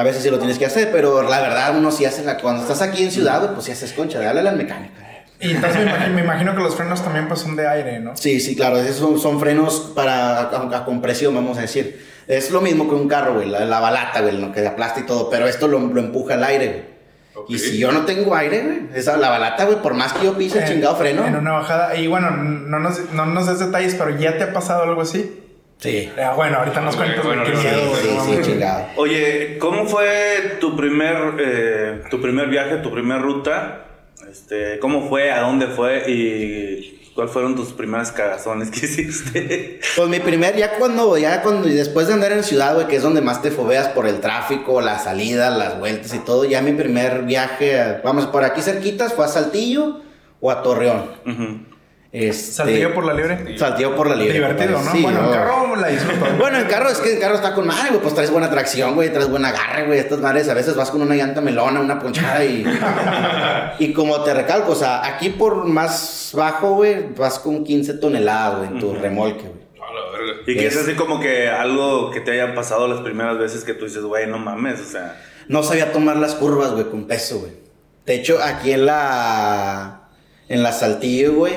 a 0.00 0.02
veces 0.02 0.22
sí 0.22 0.30
lo 0.30 0.38
tienes 0.38 0.58
que 0.58 0.66
hacer, 0.66 0.90
pero 0.90 1.22
la 1.22 1.40
verdad 1.40 1.76
uno 1.76 1.90
sí 1.90 2.04
hace, 2.04 2.24
la, 2.24 2.38
cuando 2.38 2.62
estás 2.62 2.82
aquí 2.82 3.04
en 3.04 3.10
ciudad, 3.10 3.52
pues 3.52 3.66
sí 3.66 3.72
haces 3.72 3.92
concha, 3.92 4.20
dale 4.20 4.48
al 4.48 4.56
mecánico. 4.56 4.94
Y 5.40 5.52
entonces 5.52 5.84
me 5.84 5.90
imagino, 5.90 6.14
me 6.14 6.20
imagino 6.20 6.54
que 6.54 6.62
los 6.62 6.74
frenos 6.74 7.02
también 7.02 7.26
pues 7.26 7.40
son 7.40 7.56
de 7.56 7.66
aire, 7.66 7.98
¿no? 7.98 8.16
Sí, 8.16 8.40
sí, 8.40 8.54
claro, 8.54 8.76
esos 8.78 8.96
son, 8.96 9.18
son 9.18 9.40
frenos 9.40 9.92
para 9.94 10.40
a, 10.40 10.76
a 10.76 10.84
compresión, 10.84 11.34
vamos 11.34 11.56
a 11.58 11.62
decir. 11.62 12.06
Es 12.26 12.50
lo 12.50 12.60
mismo 12.60 12.88
que 12.88 12.94
un 12.94 13.08
carro, 13.08 13.34
güey, 13.34 13.48
la, 13.48 13.64
la 13.64 13.80
balata, 13.80 14.20
güey, 14.20 14.38
lo 14.38 14.52
que 14.52 14.66
aplasta 14.66 15.00
y 15.00 15.06
todo, 15.06 15.30
pero 15.30 15.46
esto 15.46 15.66
lo, 15.66 15.78
lo 15.80 16.00
empuja 16.00 16.34
el 16.34 16.44
aire, 16.44 16.66
güey. 16.66 16.84
Ok. 17.34 17.50
Y 17.50 17.58
si 17.58 17.78
yo 17.78 17.90
no 17.90 18.04
tengo 18.04 18.34
aire, 18.34 18.62
güey, 18.62 18.80
esa 18.94 19.16
la 19.16 19.30
balata, 19.30 19.64
güey, 19.64 19.80
por 19.80 19.94
más 19.94 20.12
que 20.12 20.26
yo 20.26 20.36
pise 20.36 20.58
el 20.58 20.68
chingado 20.68 20.96
freno. 20.96 21.26
En 21.26 21.36
una 21.36 21.52
bajada. 21.52 21.96
Y 21.96 22.06
bueno, 22.06 22.30
no 22.30 22.78
nos, 22.78 23.10
no 23.12 23.24
nos 23.24 23.46
des 23.46 23.60
detalles, 23.60 23.94
pero 23.94 24.18
¿ya 24.18 24.36
te 24.36 24.44
ha 24.44 24.52
pasado 24.52 24.82
algo 24.82 25.00
así? 25.00 25.42
Sí. 25.80 26.10
Ah, 26.22 26.34
bueno, 26.36 26.58
ahorita 26.58 26.80
nos 26.82 26.94
cuentas, 26.94 27.24
bueno, 27.24 27.42
qué 27.44 27.56
Sí, 27.56 28.08
sí, 28.26 28.38
chingado. 28.42 28.86
Oye, 28.96 29.56
¿cómo 29.58 29.86
fue 29.86 30.56
tu 30.60 30.76
primer, 30.76 31.16
eh, 31.38 32.02
tu 32.10 32.20
primer 32.20 32.48
viaje, 32.48 32.76
tu 32.76 32.90
primer 32.92 33.20
ruta? 33.22 33.86
Este, 34.30 34.78
¿Cómo 34.78 35.08
fue? 35.08 35.30
¿A 35.32 35.40
dónde 35.40 35.68
fue? 35.68 36.04
¿Y 36.06 37.10
cuáles 37.14 37.32
fueron 37.32 37.56
tus 37.56 37.72
primeras 37.72 38.12
cagazones 38.12 38.70
que 38.70 38.78
hiciste? 38.86 39.80
Pues 39.96 40.08
mi 40.10 40.20
primer, 40.20 40.54
ya 40.56 40.72
cuando, 40.76 41.16
ya 41.16 41.40
cuando, 41.42 41.66
y 41.66 41.72
después 41.72 42.08
de 42.08 42.12
andar 42.14 42.32
en 42.32 42.44
ciudad, 42.44 42.74
güey, 42.74 42.86
que 42.86 42.96
es 42.96 43.02
donde 43.02 43.22
más 43.22 43.40
te 43.40 43.50
fobeas 43.50 43.88
por 43.88 44.06
el 44.06 44.20
tráfico, 44.20 44.82
las 44.82 45.04
salidas, 45.04 45.56
las 45.56 45.78
vueltas 45.78 46.12
y 46.14 46.18
todo, 46.18 46.44
ya 46.44 46.60
mi 46.60 46.72
primer 46.72 47.22
viaje, 47.22 47.80
a- 47.80 48.00
vamos, 48.04 48.26
por 48.26 48.44
aquí 48.44 48.60
cerquitas, 48.60 49.14
fue 49.14 49.24
a 49.24 49.28
Saltillo 49.28 50.00
o 50.42 50.50
a 50.50 50.62
Torreón. 50.62 51.06
Ujú. 51.26 51.69
Este, 52.12 52.52
Saltillo 52.52 52.92
por 52.92 53.04
la 53.04 53.14
libre. 53.14 53.56
Saltillo 53.56 53.94
por 53.94 54.08
la 54.08 54.16
libre. 54.16 54.32
Divertido. 54.34 54.82
¿no? 54.82 54.90
Sí, 54.90 55.02
bueno, 55.02 55.24
en 55.26 55.30
carro 55.30 55.76
la 55.76 55.88
disfruto. 55.88 56.26
Bueno, 56.38 56.58
en 56.58 56.66
carro, 56.66 56.88
es 56.88 56.98
que 56.98 57.12
en 57.12 57.20
carro 57.20 57.36
está 57.36 57.54
con 57.54 57.66
madre, 57.68 57.90
güey. 57.90 58.02
Pues 58.02 58.14
traes 58.14 58.32
buena 58.32 58.50
tracción, 58.50 58.94
güey. 58.96 59.12
Traes 59.12 59.28
buen 59.28 59.44
agarre, 59.44 59.86
güey. 59.86 59.98
Estas 60.00 60.18
madres 60.18 60.48
a 60.48 60.54
veces 60.54 60.74
vas 60.74 60.90
con 60.90 61.02
una 61.02 61.14
llanta 61.14 61.40
melona, 61.40 61.80
una 61.80 62.00
ponchada 62.00 62.44
y. 62.44 62.64
y 63.78 63.92
como 63.92 64.22
te 64.22 64.34
recalco, 64.34 64.72
o 64.72 64.76
sea, 64.76 65.06
aquí 65.06 65.30
por 65.30 65.64
más 65.66 66.32
bajo, 66.34 66.74
güey, 66.74 67.12
vas 67.16 67.38
con 67.38 67.62
15 67.64 67.94
toneladas, 67.94 68.58
güey, 68.58 68.70
en 68.70 68.80
tu 68.80 68.92
remolque, 68.94 69.42
güey. 69.42 69.60
Y 70.46 70.56
que 70.56 70.66
es 70.66 70.74
Es- 70.74 70.82
así 70.82 70.94
como 70.94 71.20
que 71.20 71.48
algo 71.48 72.10
que 72.10 72.20
te 72.20 72.32
haya 72.32 72.54
pasado 72.54 72.88
las 72.88 73.00
primeras 73.00 73.38
veces 73.38 73.62
que 73.64 73.72
tú 73.74 73.84
dices, 73.84 74.02
güey, 74.02 74.26
no 74.26 74.38
mames, 74.38 74.80
o 74.80 74.84
sea. 74.84 75.20
No 75.46 75.62
sabía 75.62 75.92
tomar 75.92 76.16
las 76.16 76.34
curvas, 76.34 76.72
güey, 76.72 76.84
con 76.86 77.06
peso, 77.06 77.38
güey. 77.40 77.52
De 78.04 78.14
hecho, 78.16 78.38
aquí 78.42 78.72
en 78.72 78.86
la. 78.86 80.08
En 80.48 80.64
la 80.64 80.72
Saltillo, 80.72 81.34
güey, 81.34 81.54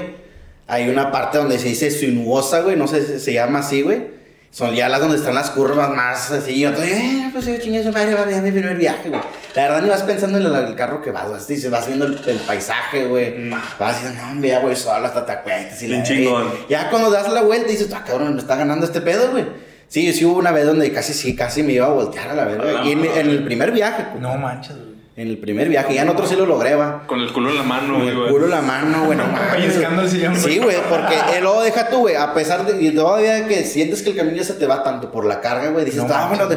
hay 0.67 0.89
una 0.89 1.11
parte 1.11 1.37
donde 1.37 1.59
se 1.59 1.69
dice 1.69 1.91
sinuosa, 1.91 2.61
güey. 2.61 2.75
No 2.75 2.87
sé 2.87 3.05
si 3.05 3.19
se 3.19 3.33
llama 3.33 3.59
así, 3.59 3.81
güey. 3.81 4.13
Son 4.51 4.75
ya 4.75 4.87
las 4.87 4.99
donde 5.01 5.17
están 5.17 5.33
las 5.33 5.49
curvas 5.49 5.89
más 5.89 6.29
así. 6.29 6.59
Yo 6.59 6.69
estoy, 6.69 6.87
eh, 6.89 7.29
pues 7.33 7.45
yo 7.47 7.57
chingue 7.57 7.81
su 7.83 7.91
madre, 7.91 8.13
va 8.13 8.21
a 8.21 8.41
mi 8.41 8.51
primer 8.51 8.77
viaje, 8.77 9.09
güey. 9.09 9.19
La 9.55 9.63
verdad, 9.63 9.81
ni 9.81 9.89
vas 9.89 10.03
pensando 10.03 10.37
en 10.37 10.45
el, 10.45 10.53
el 10.67 10.75
carro 10.75 11.01
que 11.01 11.09
vas, 11.09 11.27
vas, 11.31 11.47
dices, 11.47 11.71
vas 11.71 11.87
viendo 11.87 12.05
el, 12.05 12.19
el 12.27 12.37
paisaje, 12.37 13.05
güey. 13.05 13.49
Vas 13.79 13.95
diciendo, 13.99 14.21
no, 14.23 14.31
hombre, 14.31 14.49
ya 14.49 14.59
voy 14.59 14.75
solo 14.75 15.07
hasta 15.07 15.25
te 15.25 15.31
acuestas. 15.31 15.81
y 15.81 15.87
la 15.87 16.03
Bien 16.03 16.03
verga". 16.03 16.15
chingón. 16.45 16.53
Ya 16.69 16.89
cuando 16.91 17.09
das 17.09 17.31
la 17.31 17.41
vuelta 17.41 17.67
dices, 17.67 17.89
ah, 17.95 18.03
cabrón, 18.05 18.35
me 18.35 18.41
está 18.41 18.55
ganando 18.55 18.85
este 18.85 19.01
pedo, 19.01 19.31
güey. 19.31 19.45
Sí, 19.87 20.13
sí 20.13 20.23
hubo 20.23 20.37
una 20.37 20.51
vez 20.51 20.67
donde 20.67 20.91
casi, 20.91 21.13
sí, 21.15 21.35
casi 21.35 21.63
me 21.63 21.73
iba 21.73 21.87
a 21.87 21.89
voltear 21.89 22.29
a 22.29 22.35
la 22.35 22.45
verga. 22.45 22.69
A 22.69 22.83
la 22.83 22.85
Y 22.85 22.91
en, 22.91 23.05
en 23.05 23.29
el 23.31 23.43
primer 23.43 23.71
viaje, 23.71 24.05
güey. 24.11 24.21
No 24.21 24.35
manches, 24.37 24.75
güey. 24.75 24.92
En 25.15 25.27
el 25.27 25.37
primer 25.37 25.69
viaje, 25.69 25.93
ya 25.93 26.01
en 26.01 26.09
otro 26.09 26.25
sí 26.25 26.35
lo 26.35 26.45
logré, 26.47 26.73
va. 26.73 27.03
Con 27.05 27.19
el 27.21 27.31
culo 27.31 27.51
en 27.51 27.57
la 27.57 27.63
mano, 27.63 27.93
Con 27.93 28.01
güey. 28.01 28.09
el 28.09 28.17
güey. 28.17 28.31
culo 28.31 28.45
en 28.45 28.51
la 28.51 28.61
mano, 28.61 29.05
güey, 29.05 29.17
no 29.17 29.25
mames. 29.27 29.75
El. 29.75 30.35
Sí, 30.37 30.57
güey, 30.57 30.77
porque 30.89 31.13
eh, 31.13 31.41
luego 31.41 31.61
deja 31.61 31.89
tú, 31.89 31.99
güey, 31.99 32.15
a 32.15 32.33
pesar 32.33 32.65
de 32.65 32.81
y 32.83 32.91
todavía 32.95 33.47
que 33.47 33.63
sientes 33.63 34.01
que 34.01 34.09
el 34.09 34.15
camino 34.15 34.37
ya 34.37 34.43
se 34.43 34.53
te 34.55 34.65
va 34.65 34.83
tanto 34.83 35.11
por 35.11 35.25
la 35.25 35.39
carga, 35.39 35.69
güey, 35.69 35.85
dices, 35.85 36.03
No 36.03 36.13
ah, 36.13 36.27
bueno, 36.29 36.47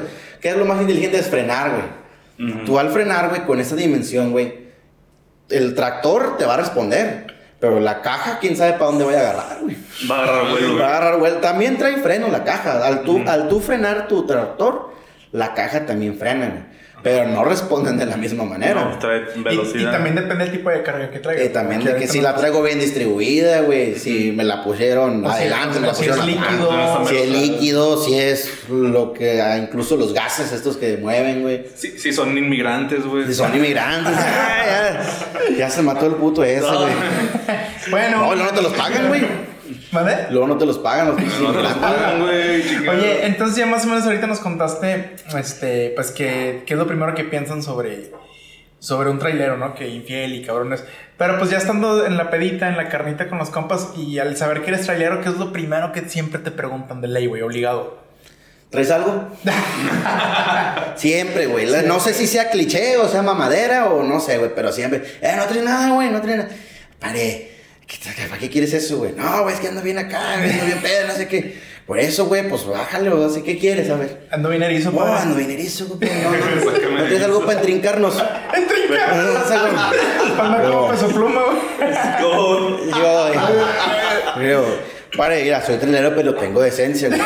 ¿qué 0.40 0.48
es 0.48 0.56
lo 0.56 0.64
más 0.64 0.80
inteligente? 0.80 1.18
Es 1.18 1.26
frenar, 1.28 1.70
güey. 2.38 2.64
Tú 2.64 2.78
al 2.78 2.90
frenar, 2.90 3.28
güey, 3.28 3.44
con 3.44 3.60
esa 3.60 3.76
dimensión, 3.76 4.32
güey, 4.32 4.66
el 5.50 5.74
tractor 5.74 6.36
te 6.38 6.46
va 6.46 6.54
a 6.54 6.58
responder. 6.58 7.34
Pero 7.58 7.80
la 7.80 8.02
caja, 8.02 8.38
quién 8.38 8.54
sabe 8.54 8.72
para 8.74 8.86
dónde 8.86 9.04
voy 9.04 9.14
a 9.14 9.20
agarrar, 9.20 9.58
güey. 9.62 9.76
Va 10.10 10.18
a 10.18 10.22
agarrar 10.24 10.50
vuelo, 10.50 10.66
güey. 10.68 10.78
Va 10.78 10.86
a 10.86 10.90
agarrar 10.98 11.18
vuelo. 11.18 11.36
También 11.38 11.78
trae 11.78 11.96
freno 11.96 12.28
la 12.28 12.44
caja. 12.44 12.86
Al 12.86 13.00
tú, 13.02 13.22
al 13.26 13.48
tú 13.48 13.60
frenar 13.60 14.08
tu 14.08 14.26
tractor, 14.26 14.92
la 15.32 15.54
caja 15.54 15.86
también 15.86 16.18
frena, 16.18 16.48
güey. 16.48 16.62
Pero 17.06 17.28
no 17.28 17.44
responden 17.44 17.96
de 17.96 18.04
la 18.06 18.16
misma 18.16 18.42
manera. 18.44 18.74
No, 18.84 18.98
trae 18.98 19.22
Y, 19.36 19.40
velocidad. 19.42 19.90
y 19.90 19.92
también 19.92 20.16
depende 20.16 20.44
del 20.44 20.52
tipo 20.56 20.70
de 20.70 20.82
carga 20.82 21.08
que 21.08 21.20
traiga. 21.20 21.40
Eh, 21.40 21.48
también 21.50 21.84
de 21.84 21.94
que 21.94 22.08
si 22.08 22.18
no- 22.18 22.24
la 22.24 22.34
traigo 22.34 22.62
bien 22.64 22.80
distribuida, 22.80 23.60
güey, 23.60 23.94
si 23.94 24.32
me 24.32 24.42
la 24.42 24.64
pusieron 24.64 25.24
O 25.24 25.28
si- 25.30 25.36
adelante, 25.36 25.78
me 25.78 25.86
la 25.86 25.92
o 25.92 25.94
si 25.94 26.04
es 26.04 26.16
pusieron 26.16 26.26
líquido. 26.26 27.06
si 27.08 27.16
es 27.16 27.28
líquido, 27.30 28.04
si 28.04 28.18
es 28.18 28.50
lo 28.68 29.12
que, 29.12 29.40
ah, 29.40 29.56
incluso 29.56 29.96
los 29.96 30.12
gases 30.12 30.50
estos 30.50 30.76
que 30.76 30.96
mueven, 30.96 31.42
güey. 31.42 31.66
Sí, 31.76 31.96
sí, 31.96 32.12
son 32.12 32.36
inmigrantes, 32.36 33.04
güey. 33.06 33.24
Si 33.26 33.34
son 33.34 33.54
inmigrantes, 33.54 34.12
ya, 34.16 35.00
ya 35.58 35.70
se 35.70 35.82
mató 35.82 36.06
el 36.06 36.14
puto 36.14 36.42
ese, 36.42 36.60
güey. 36.62 36.92
Bueno. 37.90 38.18
No, 38.18 38.34
no 38.34 38.50
te 38.50 38.62
los 38.62 38.72
pagan, 38.72 39.08
güey. 39.08 39.45
¿Vale? 39.92 40.26
Luego 40.30 40.48
no 40.48 40.58
te 40.58 40.66
los 40.66 40.78
pagan 40.78 41.08
los 41.08 41.16
pinches 41.16 41.38
No 41.40 41.52
te 41.52 41.62
los 41.62 41.70
inmigrantes. 41.72 42.00
pagan, 42.02 42.20
güey. 42.22 42.88
Oye, 42.88 43.26
entonces 43.26 43.56
ya 43.56 43.66
más 43.66 43.84
o 43.84 43.88
menos 43.88 44.04
ahorita 44.04 44.26
nos 44.26 44.40
contaste, 44.40 45.14
este, 45.38 45.92
pues 45.94 46.10
que, 46.10 46.64
qué 46.66 46.74
es 46.74 46.78
lo 46.78 46.86
primero 46.86 47.14
que 47.14 47.24
piensan 47.24 47.62
sobre, 47.62 48.10
sobre 48.80 49.10
un 49.10 49.18
trailero, 49.18 49.56
¿no? 49.56 49.74
Que 49.74 49.88
infiel 49.88 50.34
y 50.34 50.42
cabrones. 50.44 50.84
Pero 51.16 51.38
pues 51.38 51.50
ya 51.50 51.58
estando 51.58 52.04
en 52.04 52.16
la 52.16 52.30
pedita, 52.30 52.68
en 52.68 52.76
la 52.76 52.88
carnita 52.88 53.28
con 53.28 53.38
los 53.38 53.48
compas 53.50 53.90
y 53.96 54.18
al 54.18 54.36
saber 54.36 54.62
que 54.62 54.68
eres 54.68 54.84
trailero, 54.86 55.20
¿qué 55.22 55.28
es 55.30 55.36
lo 55.36 55.52
primero 55.52 55.92
que 55.92 56.02
siempre 56.08 56.40
te 56.40 56.50
preguntan 56.50 57.00
de 57.00 57.08
ley, 57.08 57.26
güey? 57.26 57.42
Obligado. 57.42 58.04
¿Traes 58.70 58.90
algo? 58.90 59.28
siempre, 60.96 61.46
güey. 61.46 61.66
No 61.86 62.00
sé 62.00 62.12
si 62.14 62.26
sea 62.26 62.50
cliché 62.50 62.96
o 62.96 63.08
sea 63.08 63.22
mamadera 63.22 63.86
o 63.86 64.02
no 64.02 64.20
sé, 64.20 64.38
güey, 64.38 64.50
pero 64.54 64.72
siempre. 64.72 65.02
Eh, 65.20 65.34
no 65.36 65.44
traes 65.44 65.64
nada, 65.64 65.90
güey, 65.94 66.10
no 66.10 66.20
traes 66.20 66.38
nada. 66.38 66.50
Pare, 66.98 67.20
¿qué- 67.20 67.55
¿para 68.28 68.40
qué 68.40 68.50
quieres 68.50 68.72
eso, 68.72 68.98
güey? 68.98 69.12
No, 69.12 69.42
güey, 69.42 69.54
es 69.54 69.60
que 69.60 69.68
ando 69.68 69.82
bien 69.82 69.98
acá, 69.98 70.36
güey, 70.38 70.50
ando 70.50 70.66
bien 70.66 70.80
pedo, 70.80 71.06
no 71.06 71.14
sé 71.14 71.28
qué. 71.28 71.58
Por 71.86 72.00
eso, 72.00 72.26
güey, 72.26 72.48
pues 72.48 72.66
bájale, 72.66 73.10
o 73.10 73.24
así, 73.26 73.42
¿qué 73.42 73.58
quieres? 73.58 73.88
A 73.90 73.96
ver. 73.96 74.26
Ando 74.32 74.48
bien 74.48 74.62
erizo, 74.64 74.90
No, 74.90 74.98
pa. 74.98 75.22
ando 75.22 75.36
bien 75.36 75.52
erizo, 75.52 75.86
güey. 75.86 76.10
No, 76.10 76.30
no, 76.32 76.90
no. 76.90 76.98
¿No 76.98 77.04
tienes 77.04 77.22
algo 77.22 77.46
para 77.46 77.60
entrincarnos? 77.60 78.16
¡Entrinca! 78.54 79.14
No, 79.14 79.22
no 79.22 79.44
sé, 79.46 79.54
güey. 79.56 80.40
Anda 80.40 80.68
como 80.70 80.90
peso 80.90 81.08
pluma, 81.08 81.40
güey. 81.44 81.92
Go. 82.22 82.78
Yo, 82.86 83.28
eh, 83.28 84.50
yo, 84.50 84.64
pare, 85.16 85.44
mira, 85.44 85.62
soy 85.64 85.76
trailero, 85.76 86.12
pero 86.16 86.34
tengo 86.34 86.60
decencia, 86.60 87.08
güey. 87.08 87.20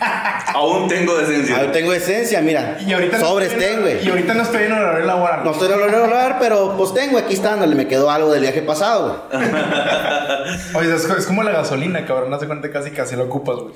Aún 0.54 0.88
tengo 0.88 1.16
decencia. 1.16 1.56
Ah, 1.60 1.72
tengo 1.72 1.92
decencia, 1.92 2.40
mira. 2.40 2.78
Y 2.86 2.92
ahorita 2.92 3.20
Sobres 3.20 3.50
estoy 3.52 3.64
en- 3.64 3.70
ten, 3.72 3.80
güey. 3.82 4.06
Y 4.06 4.10
ahorita 4.10 4.34
no 4.34 4.42
estoy 4.42 4.64
en 4.64 4.72
horario 4.72 5.04
laboral. 5.06 5.44
No 5.44 5.52
estoy 5.52 5.72
en 5.72 5.80
el 5.88 5.94
hablar, 5.94 6.36
pero 6.40 6.76
pues 6.76 6.94
tengo, 6.94 7.18
aquí 7.18 7.34
está, 7.34 7.50
dándole, 7.50 7.74
me 7.74 7.86
quedó 7.88 8.10
algo 8.10 8.30
del 8.32 8.42
viaje 8.42 8.62
pasado, 8.62 9.28
güey. 9.30 9.44
Oye, 10.74 10.94
es, 10.94 11.04
es 11.04 11.26
como 11.26 11.42
la 11.42 11.52
gasolina, 11.52 12.04
cabrón. 12.06 12.30
No 12.30 12.38
se 12.38 12.46
cuenta 12.46 12.70
casi 12.70 12.90
casi 12.90 13.16
lo 13.16 13.24
ocupas, 13.24 13.56
güey. 13.56 13.74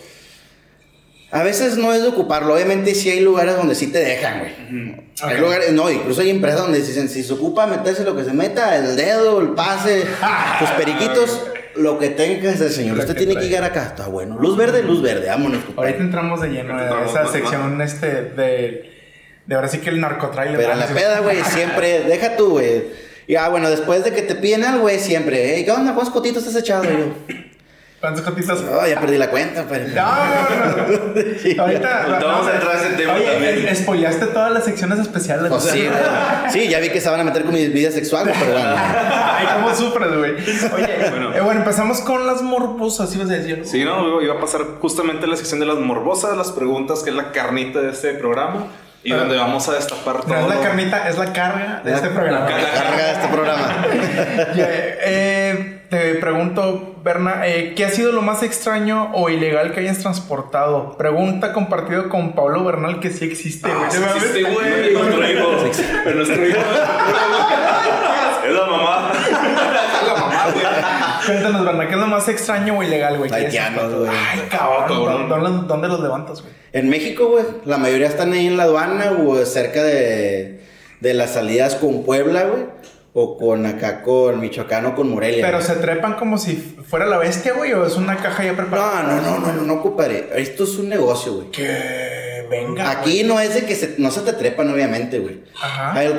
A 1.30 1.42
veces 1.42 1.76
no 1.76 1.92
es 1.92 2.00
de 2.00 2.08
ocuparlo, 2.08 2.54
obviamente 2.54 2.94
sí 2.94 3.10
hay 3.10 3.20
lugares 3.20 3.54
donde 3.54 3.74
sí 3.74 3.88
te 3.92 3.98
dejan, 3.98 4.38
güey. 4.38 4.96
Hay 5.20 5.38
lugares, 5.38 5.72
no, 5.72 5.90
incluso 5.90 6.22
hay 6.22 6.30
empresas 6.30 6.62
donde 6.62 6.80
dicen, 6.80 7.06
si 7.10 7.22
se 7.22 7.34
ocupa 7.34 7.66
meterse 7.66 8.02
lo 8.02 8.16
que 8.16 8.24
se 8.24 8.32
meta, 8.32 8.74
el 8.76 8.96
dedo, 8.96 9.38
el 9.42 9.48
pase, 9.50 10.06
tus 10.58 10.70
periquitos, 10.70 11.42
lo 11.76 11.98
que 11.98 12.08
tenga 12.10 12.40
que 12.40 12.48
hacer, 12.48 12.70
señor. 12.70 12.96
Lo 12.96 13.02
Usted 13.02 13.14
que 13.14 13.24
tiene 13.26 13.40
que 13.40 13.46
llegar 13.46 13.64
acá, 13.64 13.84
está 13.86 14.08
bueno. 14.08 14.38
Luz 14.38 14.56
verde, 14.56 14.82
luz 14.82 15.02
verde, 15.02 15.28
vámonos, 15.28 15.58
Ahorita 15.58 15.74
compadre. 15.74 15.98
entramos 15.98 16.40
de 16.40 16.48
lleno 16.48 16.76
de 16.76 16.82
Entramos, 16.82 17.10
esa 17.10 17.26
sección 17.26 17.80
este 17.80 18.06
de, 18.06 18.90
de 19.46 19.54
ahora 19.54 19.68
sí 19.68 19.78
que 19.78 19.90
el 19.90 20.00
narcotrailer. 20.00 20.56
Pero 20.56 20.72
en 20.72 20.78
la 20.78 20.86
peda, 20.86 21.20
güey, 21.20 21.42
siempre, 21.44 22.00
deja 22.00 22.36
tú, 22.36 22.50
güey. 22.50 22.84
Ya, 23.28 23.48
bueno, 23.48 23.68
después 23.68 24.04
de 24.04 24.12
que 24.12 24.22
te 24.22 24.34
piden 24.34 24.64
algo, 24.64 24.82
güey, 24.82 24.98
siempre, 24.98 25.54
hey, 25.54 25.64
¿qué 25.64 25.70
onda? 25.70 25.92
¿Cuántos 25.94 26.14
cotitos 26.14 26.46
estás 26.46 26.62
echado? 26.62 26.84
Y 26.84 26.88
yo, 26.88 27.14
¿Cuántas 28.00 28.22
cotitas? 28.24 28.60
no, 28.62 28.86
ya 28.86 29.00
perdí 29.00 29.18
la 29.18 29.28
cuenta, 29.28 29.64
pero... 29.68 29.88
No, 29.88 29.94
no, 29.94 30.86
no. 30.86 31.62
Ahorita 31.62 32.04
Ahorita 32.04 32.24
vamos 32.26 32.46
a 32.46 32.54
entrar 32.54 32.76
a 32.76 32.78
ese 32.80 32.90
tema 32.96 33.14
Oye, 33.14 33.24
también. 33.24 33.66
eh, 33.66 33.74
spoileaste 33.74 34.26
todas 34.26 34.52
las 34.52 34.64
secciones 34.64 35.00
especiales. 35.00 35.48
Pues 35.50 35.64
sí, 35.64 35.84
güey. 35.88 36.52
Sí, 36.52 36.68
ya 36.68 36.78
vi 36.78 36.90
que 36.90 37.00
se 37.00 37.10
van 37.10 37.18
a 37.20 37.24
meter 37.24 37.42
con 37.42 37.54
mi 37.54 37.66
vida 37.66 37.90
sexual, 37.90 38.24
güey, 38.28 38.36
pero 38.38 38.52
bueno. 38.52 38.76
Ay, 38.78 39.46
cómo 39.54 39.74
sufres, 39.74 40.16
güey. 40.16 40.30
Oye, 40.32 40.96
Bueno. 41.10 41.28
bueno. 41.30 41.44
bueno, 41.44 41.60
empezamos 41.60 42.00
con 42.02 42.24
las 42.24 42.40
morbosas, 42.42 43.12
ibas 43.16 43.30
a 43.30 43.32
decir. 43.32 43.62
Sí, 43.64 43.84
no, 43.84 44.22
iba 44.22 44.34
a 44.34 44.40
pasar 44.40 44.62
justamente 44.80 45.24
a 45.26 45.28
la 45.28 45.36
sección 45.36 45.58
de 45.58 45.66
las 45.66 45.78
morbosas, 45.78 46.36
las 46.36 46.52
preguntas, 46.52 47.02
que 47.02 47.10
es 47.10 47.16
la 47.16 47.32
carnita 47.32 47.80
de 47.80 47.90
este 47.90 48.12
programa. 48.14 48.66
Y 49.02 49.10
donde 49.12 49.36
vamos 49.36 49.68
a 49.68 49.72
destapar 49.74 50.22
todo. 50.22 50.34
No 50.34 50.40
es 50.40 50.48
la 50.48 50.60
carnita, 50.60 51.08
es 51.08 51.16
la 51.18 51.32
carga 51.32 51.80
de 51.84 51.94
este 51.94 52.08
programa. 52.10 52.48
La 52.50 52.72
carga 52.72 53.04
de 53.06 53.12
este 53.12 53.28
programa. 53.28 53.86
Eh, 54.56 55.77
te 55.90 56.14
pregunto, 56.16 56.96
Berna, 57.02 57.46
eh, 57.46 57.72
¿qué 57.74 57.86
ha 57.86 57.90
sido 57.90 58.12
lo 58.12 58.20
más 58.20 58.42
extraño 58.42 59.10
o 59.14 59.30
ilegal 59.30 59.72
que 59.72 59.80
hayas 59.80 59.98
transportado? 59.98 60.96
Pregunta 60.98 61.52
compartido 61.52 62.08
con 62.10 62.32
Pablo 62.32 62.62
Bernal 62.64 63.00
que 63.00 63.10
sí 63.10 63.24
existe, 63.24 63.68
güey. 63.68 63.84
Ah, 63.84 63.90
sí 63.90 64.02
existe, 64.02 64.42
güey. 64.42 64.92
Nuestro 64.92 65.30
hijo. 65.30 65.48
Pero 66.04 66.16
nuestro 66.16 66.46
hijo. 66.46 66.58
Es 68.46 68.54
la 68.54 68.66
mamá. 68.66 69.12
la 70.06 70.14
mamá, 70.14 70.46
güey. 70.52 70.66
Cuéntanos, 71.26 71.64
Berna, 71.64 71.86
¿qué 71.86 71.94
es 71.94 72.00
lo 72.00 72.06
más 72.06 72.28
extraño 72.28 72.78
o 72.78 72.82
ilegal, 72.82 73.18
güey? 73.18 73.32
Haitianos, 73.32 73.94
güey. 73.94 74.10
Ay, 74.10 74.46
cabrón. 74.50 74.88
cabrón. 74.88 75.28
¿Dónde, 75.28 75.68
dónde 75.68 75.88
los 75.88 76.00
levantas, 76.00 76.42
güey? 76.42 76.52
En 76.72 76.90
México, 76.90 77.28
güey, 77.28 77.44
la 77.64 77.78
mayoría 77.78 78.08
están 78.08 78.32
ahí 78.32 78.46
en 78.46 78.58
la 78.58 78.64
aduana 78.64 79.12
o 79.12 79.42
cerca 79.46 79.82
de, 79.82 80.60
de 81.00 81.14
las 81.14 81.30
salidas 81.30 81.76
con 81.76 82.04
Puebla, 82.04 82.44
güey. 82.44 82.77
O 83.20 83.36
con 83.36 83.66
acá 83.66 84.02
con 84.02 84.38
Michoacán 84.38 84.86
o 84.86 84.94
con 84.94 85.10
Morelia. 85.10 85.44
Pero 85.44 85.60
se 85.60 85.74
trepan 85.74 86.14
como 86.14 86.38
si 86.38 86.54
fuera 86.86 87.04
la 87.06 87.18
bestia, 87.18 87.52
güey, 87.54 87.72
o 87.72 87.84
es 87.84 87.96
una 87.96 88.16
caja 88.16 88.44
ya 88.44 88.54
preparada. 88.54 89.02
No, 89.02 89.16
no, 89.20 89.38
no, 89.40 89.46
no, 89.46 89.52
no, 89.54 89.62
no, 89.62 89.82
compadre. 89.82 90.28
Esto 90.36 90.62
es 90.64 90.76
un 90.76 90.88
negocio, 90.88 91.34
güey. 91.34 91.50
Que 91.50 92.46
venga. 92.48 92.90
Aquí 92.90 93.24
no 93.24 93.40
es 93.40 93.54
de 93.54 93.64
que 93.66 93.74
se- 93.74 93.96
no 93.98 94.12
se 94.12 94.20
te 94.20 94.34
trepan, 94.34 94.72
obviamente, 94.72 95.18
güey. 95.18 95.42
Ajá. 95.60 95.94
Hay, 95.94 96.14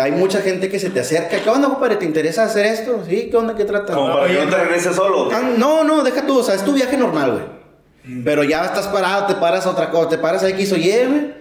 hay 0.00 0.12
mucha 0.12 0.40
gente 0.40 0.70
que 0.70 0.78
se 0.78 0.88
te 0.88 1.00
acerca. 1.00 1.40
¿Qué 1.42 1.50
onda, 1.50 1.68
compadre? 1.68 1.96
¿Te 1.96 2.06
interesa 2.06 2.44
hacer 2.44 2.64
esto? 2.64 3.02
¿Sí? 3.06 3.28
¿Qué 3.30 3.36
onda? 3.36 3.54
¿Qué 3.54 3.64
trata? 3.66 3.92
Como 3.92 4.14
para 4.14 4.26
que 4.28 4.34
no 4.42 4.48
te 4.50 4.56
regreses 4.56 4.96
solo. 4.96 5.28
Ah, 5.32 5.42
no, 5.58 5.84
no, 5.84 6.02
deja 6.02 6.26
tú, 6.26 6.38
o 6.38 6.42
sea, 6.42 6.54
es 6.54 6.64
tu 6.64 6.72
viaje 6.72 6.96
normal, 6.96 7.32
güey. 7.32 8.22
Pero 8.24 8.44
ya 8.44 8.64
estás 8.64 8.86
parado, 8.88 9.26
te 9.26 9.34
paras 9.34 9.66
a 9.66 9.70
otra 9.70 9.90
cosa, 9.90 10.08
te 10.08 10.16
paras 10.18 10.42
a 10.42 10.48
X 10.48 10.72
o 10.72 10.76
Y, 10.76 10.90
güey. 11.06 11.34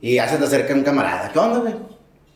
Y 0.00 0.14
ya 0.14 0.26
se 0.28 0.38
te 0.38 0.44
acerca 0.44 0.72
un 0.72 0.82
camarada. 0.82 1.30
¿Qué 1.30 1.38
onda, 1.38 1.58
güey? 1.58 1.74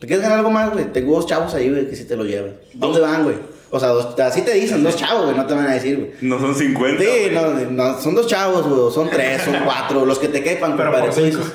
¿Te 0.00 0.06
quieres 0.06 0.22
ganar 0.22 0.38
algo 0.38 0.50
más, 0.50 0.72
güey? 0.72 0.86
Tengo 0.92 1.14
dos 1.14 1.26
chavos 1.26 1.54
ahí, 1.54 1.70
güey, 1.70 1.88
que 1.88 1.94
sí 1.94 2.04
te 2.04 2.16
lo 2.16 2.24
llevan. 2.24 2.54
¿Dónde 2.74 3.00
van, 3.00 3.22
güey? 3.24 3.36
O 3.70 3.78
sea, 3.78 3.90
dos- 3.90 4.18
así 4.18 4.42
te 4.42 4.52
dicen, 4.54 4.82
dos 4.82 4.96
chavos, 4.96 5.26
güey, 5.26 5.36
no 5.36 5.46
te 5.46 5.54
van 5.54 5.66
a 5.66 5.74
decir, 5.74 5.96
güey. 5.98 6.10
No 6.22 6.40
son 6.40 6.54
50. 6.54 7.00
Sí, 7.02 7.08
no, 7.32 7.52
no, 7.70 8.00
son 8.00 8.14
dos 8.16 8.26
chavos, 8.26 8.66
güey, 8.66 8.92
son 8.92 9.08
tres, 9.10 9.42
son 9.42 9.54
cuatro, 9.64 10.04
los 10.04 10.18
que 10.18 10.28
te 10.28 10.42
quepan, 10.42 10.76
Pero 10.76 10.90
compadre, 10.90 11.12
por 11.14 11.22
dices. 11.24 11.52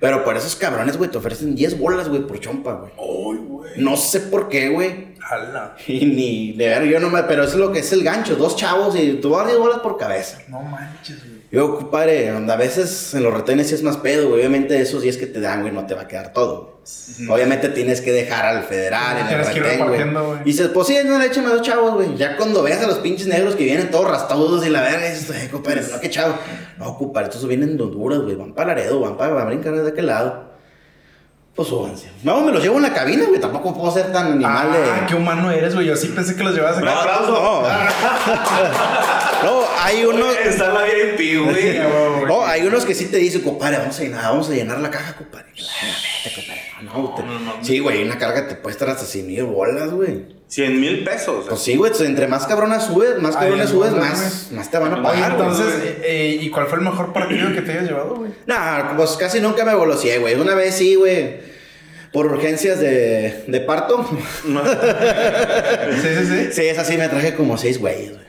Pero 0.00 0.24
por 0.24 0.36
esos 0.36 0.56
cabrones, 0.56 0.96
güey, 0.96 1.10
te 1.10 1.18
ofrecen 1.18 1.54
10 1.54 1.78
bolas, 1.78 2.08
güey, 2.08 2.22
por 2.22 2.40
chompa, 2.40 2.72
güey. 2.72 2.92
Uy, 2.96 3.36
güey. 3.46 3.70
No 3.76 3.96
sé 3.96 4.20
por 4.20 4.48
qué, 4.48 4.68
güey. 4.70 5.12
Jala. 5.20 5.76
Y 5.86 6.06
ni, 6.06 6.52
de 6.52 6.68
ver, 6.68 6.84
yo 6.84 6.98
no 7.00 7.10
me, 7.10 7.22
pero 7.24 7.42
eso 7.44 7.52
es 7.52 7.58
lo 7.58 7.70
que 7.72 7.80
es 7.80 7.92
el 7.92 8.02
gancho, 8.02 8.34
dos 8.36 8.56
chavos 8.56 8.96
y 8.98 9.12
tú 9.14 9.30
vas 9.30 9.46
10 9.46 9.58
bolas 9.58 9.78
por 9.80 9.96
cabeza. 9.98 10.38
No 10.48 10.60
manches, 10.62 11.18
güey. 11.24 11.41
Yo, 11.52 11.76
compadre, 11.76 12.30
a 12.30 12.56
veces 12.56 13.12
en 13.12 13.22
los 13.24 13.34
retenes 13.34 13.68
sí 13.68 13.74
es 13.74 13.82
más 13.82 13.98
pedo, 13.98 14.28
güey. 14.30 14.40
Obviamente 14.40 14.80
esos 14.80 15.02
10 15.02 15.18
que 15.18 15.26
te 15.26 15.38
dan, 15.38 15.60
güey, 15.60 15.70
no 15.72 15.84
te 15.86 15.94
va 15.94 16.02
a 16.02 16.08
quedar 16.08 16.32
todo. 16.32 16.80
güey. 17.18 17.28
Obviamente 17.30 17.68
tienes 17.68 18.00
que 18.00 18.10
dejar 18.10 18.46
al 18.46 18.62
federal, 18.62 19.18
en 19.18 19.26
el 19.38 19.44
retén, 19.44 19.86
güey. 19.86 20.02
güey. 20.10 20.40
Y 20.40 20.44
dices, 20.44 20.68
pues 20.72 20.86
sí, 20.88 20.96
no, 21.04 21.20
échame 21.20 21.48
dos 21.50 21.60
chavos, 21.60 21.92
güey. 21.92 22.16
Ya 22.16 22.38
cuando 22.38 22.62
veas 22.62 22.82
a 22.82 22.86
los 22.86 23.00
pinches 23.00 23.26
negros 23.26 23.54
que 23.54 23.64
vienen 23.64 23.90
todos 23.90 24.08
rastados 24.10 24.64
y 24.66 24.70
la 24.70 24.80
verga, 24.80 25.06
dices, 25.10 25.30
"Ay, 25.38 25.48
compadre, 25.48 25.82
no, 25.92 26.00
qué 26.00 26.08
chavo. 26.08 26.34
No, 26.78 26.96
compadre, 26.96 27.28
estos 27.28 27.46
vienen 27.46 27.76
de 27.76 27.82
Honduras, 27.82 28.20
güey. 28.20 28.34
Van 28.34 28.54
para 28.54 28.68
Laredo, 28.68 29.00
van 29.00 29.18
para 29.18 29.34
van 29.34 29.42
a 29.42 29.46
brincar 29.46 29.74
de 29.74 29.90
aquel 29.90 30.06
lado. 30.06 30.50
Pues 31.54 31.68
súbanse. 31.68 32.10
No, 32.22 32.40
me 32.40 32.50
los 32.50 32.62
llevo 32.62 32.76
en 32.78 32.82
la 32.84 32.94
cabina, 32.94 33.26
güey. 33.28 33.38
Tampoco 33.38 33.74
puedo 33.74 33.92
ser 33.92 34.10
tan 34.10 34.32
animal 34.32 34.68
Ah, 34.72 35.00
de... 35.02 35.06
qué 35.06 35.14
humano 35.16 35.50
eres, 35.50 35.74
güey. 35.74 35.86
Yo 35.86 35.96
sí 35.96 36.06
pensé 36.08 36.34
que 36.34 36.42
los 36.44 36.54
llevabas 36.54 36.78
Un 36.78 36.88
acá. 36.88 37.00
aplauso. 37.00 37.30
No. 37.30 37.60
no, 37.62 37.68
hay 39.78 40.04
unos... 40.04 40.36
Está 40.38 40.72
la 40.72 40.84
VIP, 40.84 41.40
güey. 41.44 41.78
No, 42.26 42.44
hay 42.46 42.62
unos 42.62 42.84
que 42.84 42.94
sí 42.94 43.06
te 43.06 43.16
dicen, 43.18 43.40
compadre, 43.42 43.78
vamos 43.78 43.98
a 43.98 44.02
llenar, 44.02 44.22
vamos 44.24 44.48
a 44.50 44.52
llenar 44.52 44.78
la 44.80 44.90
caja, 44.90 45.14
compadre. 45.16 45.46
Ah, 45.60 45.86
Vete, 46.24 46.36
compadre. 46.36 46.62
No, 46.82 47.38
no, 47.44 47.54
te- 47.60 47.64
Sí, 47.66 47.78
güey, 47.78 48.02
una 48.02 48.18
carga 48.18 48.48
te 48.48 48.54
puede 48.56 48.72
estar 48.72 48.88
hasta 48.90 49.04
100 49.04 49.26
mil 49.26 49.44
bolas, 49.44 49.90
güey. 49.90 50.42
100 50.48 50.80
mil 50.80 51.02
pesos. 51.04 51.46
Pues 51.48 51.60
sí, 51.62 51.76
güey, 51.76 51.92
entre 52.00 52.26
más 52.28 52.46
cabronas 52.46 52.86
subes, 52.86 53.18
más 53.22 53.36
el 53.40 53.66
subes, 53.68 53.92
más, 53.92 54.48
más 54.52 54.70
te 54.70 54.78
van 54.78 54.92
a 54.92 55.02
pagar, 55.02 55.32
entonces, 55.32 55.66
eh, 56.02 56.36
¿y 56.40 56.50
cuál 56.50 56.66
fue 56.66 56.78
el 56.78 56.84
mejor 56.84 57.12
partido 57.12 57.52
que 57.54 57.62
te 57.62 57.72
hayas 57.72 57.84
llevado, 57.84 58.16
güey? 58.16 58.32
Nah, 58.46 58.94
pues 58.96 59.12
casi 59.12 59.40
nunca 59.40 59.64
me 59.64 59.72
golosié, 59.74 60.18
güey. 60.18 60.34
Una 60.34 60.54
vez 60.54 60.74
sí, 60.74 60.94
güey. 60.96 61.52
Por 62.12 62.26
urgencias 62.26 62.78
de, 62.78 63.44
de 63.46 63.60
parto. 63.60 64.06
Sí, 66.02 66.08
sí, 66.18 66.26
sí. 66.26 66.48
sí, 66.52 66.62
esa 66.66 66.84
sí 66.84 66.96
me 66.98 67.08
traje 67.08 67.34
como 67.34 67.56
seis 67.56 67.78
güeyes, 67.78 68.10
güey. 68.12 68.22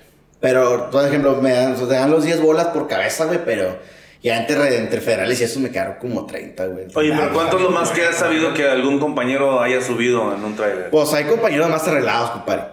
Pero, 0.44 0.90
por 0.92 1.08
ejemplo, 1.08 1.40
me 1.42 1.52
dan, 1.54 1.74
o 1.74 1.78
sea, 1.78 1.88
te 1.88 1.94
dan 1.94 2.12
los 2.12 2.26
10 2.26 2.42
bolas 2.42 2.68
por 2.68 2.88
cabeza, 2.88 3.26
güey, 3.26 3.40
pero 3.44 3.80
Ya 4.22 4.38
entre, 4.38 4.78
entre 4.78 5.02
federales 5.02 5.42
y 5.42 5.44
eso 5.46 5.60
me 5.60 5.70
quedaron 5.70 5.96
como 6.00 6.26
30, 6.26 6.66
güey. 6.68 6.86
Oye, 6.96 7.14
pero 7.18 7.34
¿cuánto 7.34 7.58
es 7.58 7.64
lo 7.64 7.72
más 7.72 7.90
que 7.92 8.06
has 8.06 8.16
sabido 8.16 8.54
que 8.54 8.66
algún 8.70 8.98
compañero 9.00 9.60
haya 9.62 9.82
subido 9.82 10.34
en 10.34 10.44
un 10.46 10.56
trailer? 10.56 10.90
Pues 10.92 11.14
hay 11.14 11.26
compañeros 11.26 11.70
más 11.70 11.86
arreglados, 11.90 12.32
compadre. 12.32 12.64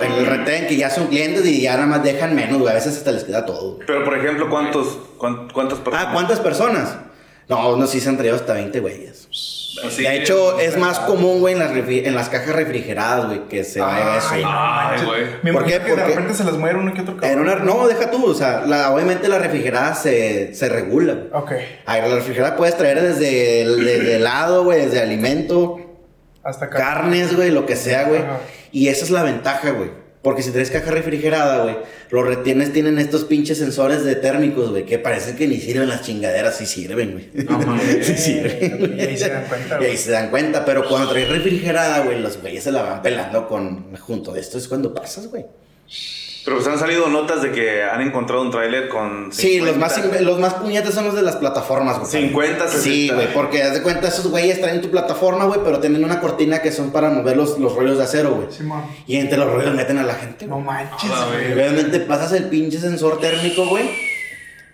En 0.00 0.12
el 0.12 0.26
retén 0.26 0.66
que 0.66 0.76
ya 0.76 0.90
son 0.90 1.06
clientes 1.08 1.46
y 1.46 1.62
ya 1.62 1.74
nada 1.76 1.86
más 1.86 2.02
dejan 2.04 2.34
menos, 2.34 2.58
güey. 2.58 2.70
A 2.70 2.74
veces 2.74 2.96
hasta 2.98 3.10
les 3.12 3.24
queda 3.24 3.44
todo. 3.46 3.74
güey. 3.76 3.86
Pero, 3.86 4.04
por 4.04 4.18
ejemplo, 4.18 4.50
¿cuántos, 4.50 4.98
cuán- 5.16 5.48
¿cuántas 5.52 5.78
personas? 5.78 6.06
Ah, 6.08 6.12
¿cuántas 6.12 6.40
personas? 6.40 6.96
No, 7.48 7.76
no, 7.76 7.86
sí 7.86 8.00
se 8.00 8.08
han 8.10 8.16
traído 8.18 8.36
hasta 8.36 8.52
20 8.52 8.78
güeyes. 8.80 9.28
Así 9.86 10.02
de 10.02 10.16
hecho, 10.16 10.58
es 10.58 10.76
más 10.76 10.98
común, 11.00 11.40
güey, 11.40 11.54
en 11.54 11.60
las, 11.60 11.70
en 11.72 12.14
las 12.14 12.28
cajas 12.28 12.54
refrigeradas, 12.54 13.26
güey, 13.26 13.48
que 13.48 13.64
se 13.64 13.80
vaya 13.80 14.18
eso. 14.18 14.28
Ay, 14.32 15.04
güey. 15.04 15.52
¿Por 15.52 15.64
qué? 15.64 15.74
imagino 15.76 15.84
que 15.84 15.90
de 15.90 15.94
Porque- 15.96 16.04
repente 16.14 16.34
se 16.34 16.44
les 16.44 16.54
muere 16.54 16.78
uno 16.78 16.92
que 16.94 17.02
otro 17.02 17.16
En 17.22 17.38
una- 17.40 17.56
no, 17.56 17.86
deja 17.88 18.10
tú, 18.10 18.24
o 18.26 18.34
sea, 18.34 18.62
la- 18.66 18.92
obviamente 18.92 19.28
la 19.28 19.38
refrigerada 19.38 19.94
se, 19.94 20.54
se 20.54 20.68
regula. 20.68 21.14
güey. 21.14 21.26
Ok, 21.32 21.52
Ahí, 21.86 22.00
la 22.00 22.14
refrigerada 22.14 22.56
puedes 22.56 22.76
traer 22.76 23.00
desde, 23.00 23.62
el- 23.62 23.84
desde 23.84 24.16
helado, 24.16 24.64
güey, 24.64 24.82
desde 24.86 25.00
alimento, 25.00 25.80
hasta 26.42 26.66
acá. 26.66 26.78
carnes, 26.78 27.34
güey, 27.36 27.50
lo 27.50 27.66
que 27.66 27.76
sea, 27.76 28.04
güey. 28.04 28.20
Ajá. 28.22 28.38
Y 28.72 28.88
esa 28.88 29.04
es 29.04 29.10
la 29.10 29.22
ventaja, 29.22 29.70
güey. 29.70 29.90
Porque 30.22 30.42
si 30.42 30.50
traes 30.50 30.70
caja 30.70 30.90
refrigerada, 30.90 31.62
güey, 31.62 31.76
los 32.10 32.26
retienes 32.26 32.72
tienen 32.72 32.98
estos 32.98 33.24
pinches 33.24 33.58
sensores 33.58 34.04
de 34.04 34.16
térmicos, 34.16 34.70
güey, 34.70 34.84
que 34.84 34.98
parece 34.98 35.36
que 35.36 35.46
ni 35.46 35.58
sirven 35.60 35.88
las 35.88 36.02
chingaderas, 36.02 36.56
sí 36.56 36.66
sirven, 36.66 37.12
güey. 37.12 37.44
No 37.46 37.58
mames. 37.66 38.04
sí 38.06 38.16
sirven. 38.16 38.94
Y 38.98 39.00
ahí 39.00 39.16
se 39.16 39.28
dan 39.28 39.44
cuenta, 39.46 39.74
Y 39.74 39.78
güey. 39.78 39.90
ahí 39.90 39.96
se 39.96 40.10
dan 40.10 40.30
cuenta, 40.30 40.64
pero 40.64 40.88
cuando 40.88 41.10
traes 41.10 41.28
refrigerada, 41.28 42.00
güey, 42.00 42.20
los 42.20 42.40
güeyes 42.40 42.64
se 42.64 42.72
la 42.72 42.82
van 42.82 43.02
pelando 43.02 43.46
con 43.46 43.96
junto. 43.96 44.34
Esto 44.34 44.58
es 44.58 44.66
cuando 44.66 44.92
pasas, 44.92 45.28
güey. 45.28 45.46
Pero 46.48 46.60
pues 46.62 46.68
han 46.72 46.78
salido 46.78 47.08
notas 47.08 47.42
de 47.42 47.52
que 47.52 47.82
han 47.82 48.00
encontrado 48.00 48.40
un 48.40 48.50
tráiler 48.50 48.88
con... 48.88 49.30
Sí, 49.30 49.58
los 49.58 49.74
50. 49.74 49.78
más, 49.78 50.20
los 50.22 50.38
más 50.40 50.54
puñetes 50.54 50.94
son 50.94 51.04
los 51.04 51.14
de 51.14 51.20
las 51.20 51.36
plataformas, 51.36 51.98
güey. 51.98 52.10
50, 52.10 52.68
60. 52.68 52.82
Sí, 52.82 53.10
güey, 53.10 53.34
porque 53.34 53.62
haz 53.62 53.74
de 53.74 53.82
cuenta, 53.82 54.08
esos 54.08 54.28
güeyes 54.28 54.58
traen 54.58 54.80
tu 54.80 54.90
plataforma, 54.90 55.44
güey, 55.44 55.60
pero 55.62 55.78
tienen 55.78 56.02
una 56.02 56.20
cortina 56.20 56.62
que 56.62 56.72
son 56.72 56.90
para 56.90 57.10
mover 57.10 57.36
los, 57.36 57.58
los 57.58 57.74
rollos 57.74 57.98
de 57.98 58.04
acero, 58.04 58.30
güey. 58.30 58.50
Simón. 58.50 58.82
Y 59.06 59.16
entre 59.16 59.36
los 59.36 59.52
rollos 59.52 59.74
meten 59.74 59.98
a 59.98 60.04
la 60.04 60.14
gente, 60.14 60.46
No 60.46 60.58
manches, 60.58 61.10
güey. 61.30 61.52
Obviamente 61.52 62.00
pasas 62.00 62.32
el 62.32 62.44
pinche 62.44 62.78
sensor 62.78 63.20
térmico, 63.20 63.66
güey. 63.66 64.07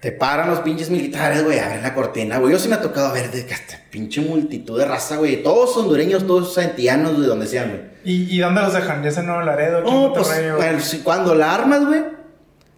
Te 0.04 0.12
paran 0.12 0.50
los 0.50 0.58
pinches 0.58 0.90
militares, 0.90 1.42
güey, 1.44 1.58
abren 1.58 1.80
la 1.82 1.94
cortina, 1.94 2.36
güey. 2.36 2.52
Yo 2.52 2.58
sí 2.58 2.68
me 2.68 2.74
ha 2.74 2.82
tocado 2.82 3.10
ver 3.14 3.30
de 3.30 3.46
que 3.46 3.54
hasta 3.54 3.80
pinche 3.90 4.20
multitud 4.20 4.78
de 4.78 4.84
raza, 4.84 5.16
güey. 5.16 5.42
Todos 5.42 5.74
hondureños, 5.78 6.26
todos 6.26 6.52
santianos, 6.52 7.18
de 7.18 7.26
donde 7.26 7.46
sean, 7.46 7.70
güey. 7.70 7.80
¿Y, 8.04 8.36
¿Y 8.36 8.38
dónde 8.40 8.60
los 8.60 8.74
dejan? 8.74 9.02
¿Ya 9.02 9.08
ese 9.08 9.22
Nuevo 9.22 9.40
Laredo? 9.40 9.78
aquí 9.78 9.88
en 9.88 9.94
No, 9.94 10.12
pues, 10.12 10.28
bueno, 10.58 10.80
si- 10.80 10.98
cuando 10.98 11.34
la 11.34 11.54
armas, 11.54 11.86
güey. 11.86 12.02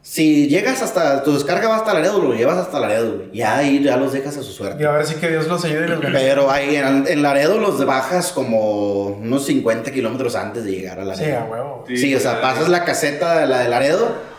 Si 0.02 0.46
llegas 0.46 0.82
hasta, 0.82 1.24
tu 1.24 1.34
descarga 1.34 1.66
va 1.68 1.78
hasta 1.78 1.92
Laredo, 1.94 2.22
lo 2.22 2.32
llevas 2.32 2.58
hasta 2.58 2.78
Laredo, 2.78 3.16
güey. 3.16 3.32
Ya 3.32 3.56
ahí 3.56 3.82
ya 3.82 3.96
los 3.96 4.12
dejas 4.12 4.36
a 4.36 4.42
su 4.44 4.52
suerte. 4.52 4.80
Y 4.84 4.86
a 4.86 4.92
ver 4.92 5.04
si 5.04 5.16
que 5.16 5.28
Dios 5.28 5.48
los 5.48 5.64
ayude 5.64 5.86
y 5.86 5.88
los 5.88 6.00
bendiga. 6.00 6.20
Pero 6.20 6.48
ahí 6.48 6.76
en, 6.76 7.06
en 7.08 7.22
Laredo 7.22 7.58
los 7.58 7.84
bajas 7.84 8.30
como 8.30 9.06
unos 9.06 9.44
50 9.46 9.90
kilómetros 9.90 10.36
antes 10.36 10.62
de 10.62 10.70
llegar 10.70 11.00
a 11.00 11.02
Sí, 11.16 11.22
Laredo. 11.22 11.38
a 11.40 11.44
huevo. 11.46 11.84
Sí, 11.88 12.14
o 12.14 12.20
sea, 12.20 12.40
pasas 12.40 12.68
la 12.68 12.84
caseta 12.84 13.40
de 13.40 13.46
la 13.48 13.58
de 13.62 13.68
Laredo 13.68 14.35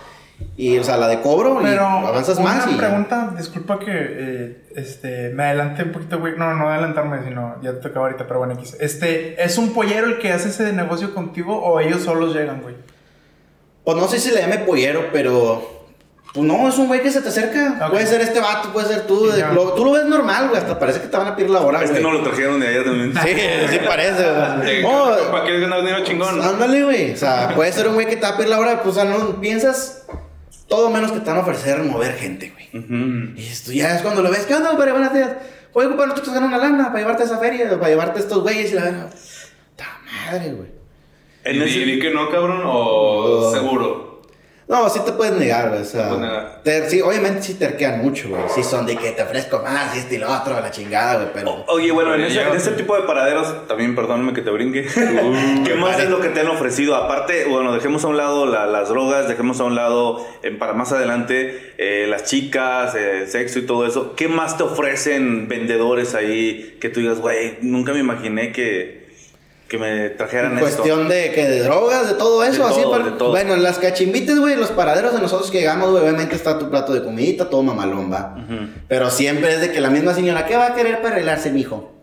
y, 0.55 0.77
o 0.77 0.83
sea, 0.83 0.97
la 0.97 1.07
de 1.07 1.21
cobro 1.21 1.61
y 1.61 1.65
Pero 1.65 1.83
avanzas 1.85 2.37
una 2.37 2.53
más 2.53 2.67
y... 2.71 2.75
pregunta, 2.75 3.33
disculpa 3.37 3.79
que 3.79 3.91
eh, 3.91 4.67
este, 4.75 5.29
me 5.29 5.43
adelanté 5.43 5.83
un 5.83 5.91
poquito, 5.91 6.19
güey. 6.19 6.33
No, 6.37 6.53
no 6.53 6.69
adelantarme, 6.69 7.23
sino 7.23 7.55
ya 7.61 7.73
te 7.73 7.79
tocaba 7.79 8.07
ahorita, 8.07 8.27
pero 8.27 8.39
bueno, 8.39 8.53
X. 8.55 8.75
Este, 8.79 9.43
¿es 9.43 9.57
un 9.57 9.73
pollero 9.73 10.07
el 10.07 10.19
que 10.19 10.31
hace 10.31 10.49
ese 10.49 10.71
negocio 10.73 11.13
contigo 11.15 11.57
o 11.59 11.79
ellos 11.79 12.01
solos 12.03 12.35
llegan, 12.35 12.61
güey? 12.61 12.75
Pues 13.83 13.97
no 13.97 14.07
sé 14.07 14.19
si 14.19 14.31
le 14.31 14.41
llame 14.41 14.59
pollero, 14.59 15.05
pero... 15.11 15.75
Pues 16.33 16.45
no, 16.45 16.67
es 16.67 16.77
un 16.77 16.87
güey 16.87 17.01
que 17.01 17.09
se 17.09 17.21
te 17.21 17.29
acerca. 17.29 17.79
Ok. 17.85 17.91
Puede 17.91 18.05
ser 18.05 18.21
este 18.21 18.39
vato, 18.39 18.71
puede 18.73 18.87
ser 18.87 19.07
tú. 19.07 19.27
de- 19.27 19.41
lo- 19.53 19.73
tú 19.73 19.85
lo 19.85 19.93
ves 19.93 20.05
normal, 20.05 20.49
güey. 20.49 20.61
Hasta 20.61 20.77
parece 20.77 21.01
que 21.01 21.07
te 21.07 21.17
van 21.17 21.27
a 21.27 21.35
pedir 21.35 21.49
la 21.49 21.61
hora, 21.61 21.79
Es 21.81 21.85
que 21.89 21.99
güey. 21.99 22.03
no 22.03 22.11
lo 22.11 22.21
trajeron 22.21 22.59
de 22.59 22.67
allá 22.67 22.83
también. 22.83 23.13
Sí, 23.13 23.29
sí 23.69 23.79
parece, 23.87 24.23
güey. 24.23 24.81
No, 24.83 25.31
¿Para 25.31 25.45
qué 25.45 25.59
ganar 25.61 25.79
dinero 25.79 26.03
chingón? 26.03 26.39
Ándale, 26.41 26.83
güey. 26.83 27.13
O 27.13 27.17
sea, 27.17 27.53
puede 27.55 27.71
ser 27.71 27.87
un 27.87 27.95
güey 27.95 28.05
que 28.07 28.17
te 28.17 28.23
va 28.23 28.29
a 28.29 28.37
pedir 28.37 28.49
la 28.49 28.59
hora, 28.59 28.83
pues, 28.83 28.97
o 28.97 29.01
sea, 29.01 29.09
no 29.09 29.39
piensas 29.39 30.03
todo 30.67 30.89
menos 30.89 31.11
que 31.11 31.19
te 31.19 31.29
van 31.29 31.37
a 31.37 31.41
ofrecer 31.41 31.79
mover 31.83 32.13
gente, 32.15 32.51
güey. 32.51 33.33
Y 33.37 33.47
esto 33.47 33.71
ya 33.71 33.95
es 33.95 34.01
cuando 34.01 34.21
lo 34.21 34.29
ves, 34.29 34.45
¿qué 34.45 34.55
onda, 34.55 34.69
compadre? 34.69 34.91
Buenos 34.91 35.13
días. 35.13 35.31
Oye, 35.73 35.87
compadre, 35.87 36.09
nosotros 36.11 36.33
ganar 36.33 36.49
una 36.49 36.57
lana 36.57 36.87
para 36.87 36.99
llevarte 36.99 37.23
a 37.23 37.25
esa 37.25 37.37
feria, 37.39 37.69
para 37.69 37.89
llevarte 37.89 38.19
a 38.19 38.21
estos 38.21 38.41
güeyes 38.41 38.71
y 38.71 38.75
la 38.75 38.83
verdad. 38.83 39.13
¡Ta 39.75 39.85
madre, 40.05 40.51
güey! 40.53 40.69
¿Y, 41.45 41.49
En 41.49 41.61
ese- 41.61 41.79
y 41.79 41.83
di 41.85 41.99
que 41.99 42.11
no, 42.11 42.29
cabrón? 42.29 42.61
¿O 42.65 42.69
Oh. 42.71 43.51
seguro? 43.53 44.06
No, 44.69 44.89
sí 44.89 44.99
te 45.05 45.13
puedes 45.13 45.33
negar, 45.35 45.69
güey. 45.69 45.81
O 45.81 45.85
sea, 45.85 46.59
te- 46.61 46.89
sí, 46.89 46.99
obviamente 46.99 47.41
sí 47.41 47.53
terquean 47.53 48.01
mucho, 48.01 48.27
güey. 48.27 48.41
Sí 48.53 48.63
son 48.63 48.85
de 48.85 48.97
que 48.97 49.11
te 49.11 49.23
ofrezco 49.23 49.59
más 49.63 49.95
y 49.95 49.99
este 49.99 50.15
y 50.15 50.17
lo 50.17 50.29
otro, 50.29 50.59
la 50.59 50.69
chingada, 50.71 51.15
güey, 51.15 51.27
pero. 51.33 51.63
Oye, 51.69 51.89
bueno, 51.93 52.13
en 52.15 52.21
ese, 52.25 52.35
ya- 52.35 52.49
en 52.49 52.55
ese 52.57 52.71
tipo 52.71 52.93
de 52.97 53.03
paraderos, 53.03 53.65
también 53.69 53.95
perdóname 53.95 54.33
que 54.33 54.41
te 54.41 54.49
brinque. 54.49 54.85
¿Qué 55.65 55.75
más 55.75 55.97
es 55.99 56.09
lo 56.09 56.19
que 56.19 56.27
te 56.27 56.41
han 56.41 56.49
ofrecido? 56.49 56.95
Aparte, 56.97 57.45
bueno, 57.45 57.73
dejemos 57.73 58.03
a 58.03 58.07
un 58.07 58.17
lado 58.17 58.45
la- 58.45 58.65
las 58.65 58.89
drogas, 58.89 59.29
dejemos 59.29 59.61
a 59.61 59.63
un 59.63 59.75
lado, 59.75 60.27
eh, 60.43 60.51
para 60.51 60.73
más 60.73 60.91
adelante, 60.91 61.73
eh, 61.77 62.05
las 62.09 62.25
chicas, 62.25 62.93
eh, 62.93 63.25
sexo 63.27 63.59
y 63.59 63.65
todo 63.65 63.87
eso. 63.87 64.15
¿Qué 64.17 64.27
más 64.27 64.57
te 64.57 64.63
ofrecen 64.63 65.47
vendedores 65.47 66.13
ahí 66.13 66.77
que 66.81 66.89
tú 66.89 66.99
digas, 66.99 67.19
güey, 67.19 67.57
nunca 67.61 67.93
me 67.93 67.99
imaginé 67.99 68.51
que, 68.51 69.06
que 69.67 69.77
me 69.77 70.09
trajeran 70.11 70.53
En 70.53 70.59
esto? 70.59 70.69
cuestión 70.77 71.09
de 71.09 71.31
que 71.31 71.45
de 71.45 71.59
drogas, 71.63 72.07
de 72.07 72.13
todo 72.15 72.43
eso, 72.43 72.63
De 72.65 72.71
así. 72.73 72.81
todo, 72.81 72.91
para- 72.91 73.03
de 73.05 73.11
todo. 73.11 73.29
Bueno, 73.31 73.53
en 73.53 73.63
las 73.63 73.77
cachimbites, 73.79 74.39
güey, 74.39 74.55
los 74.55 74.69
paraderos 74.71 75.13
de 75.13 75.19
nosotros 75.19 75.51
que 75.51 75.59
llegamos, 75.59 75.91
güey, 75.91 76.03
obviamente 76.03 76.35
está 76.35 76.57
tu 76.57 76.69
plato 76.69 76.93
de 76.93 77.03
comidita, 77.03 77.49
todo. 77.49 77.61
Ujú. 77.61 78.67
Pero 78.87 79.09
siempre 79.09 79.53
es 79.53 79.61
de 79.61 79.71
que 79.71 79.81
la 79.81 79.89
misma 79.89 80.13
señora, 80.13 80.45
¿qué 80.45 80.55
va 80.55 80.67
a 80.67 80.75
querer 80.75 81.01
para 81.01 81.15
arreglarse, 81.15 81.51
mijo? 81.51 81.93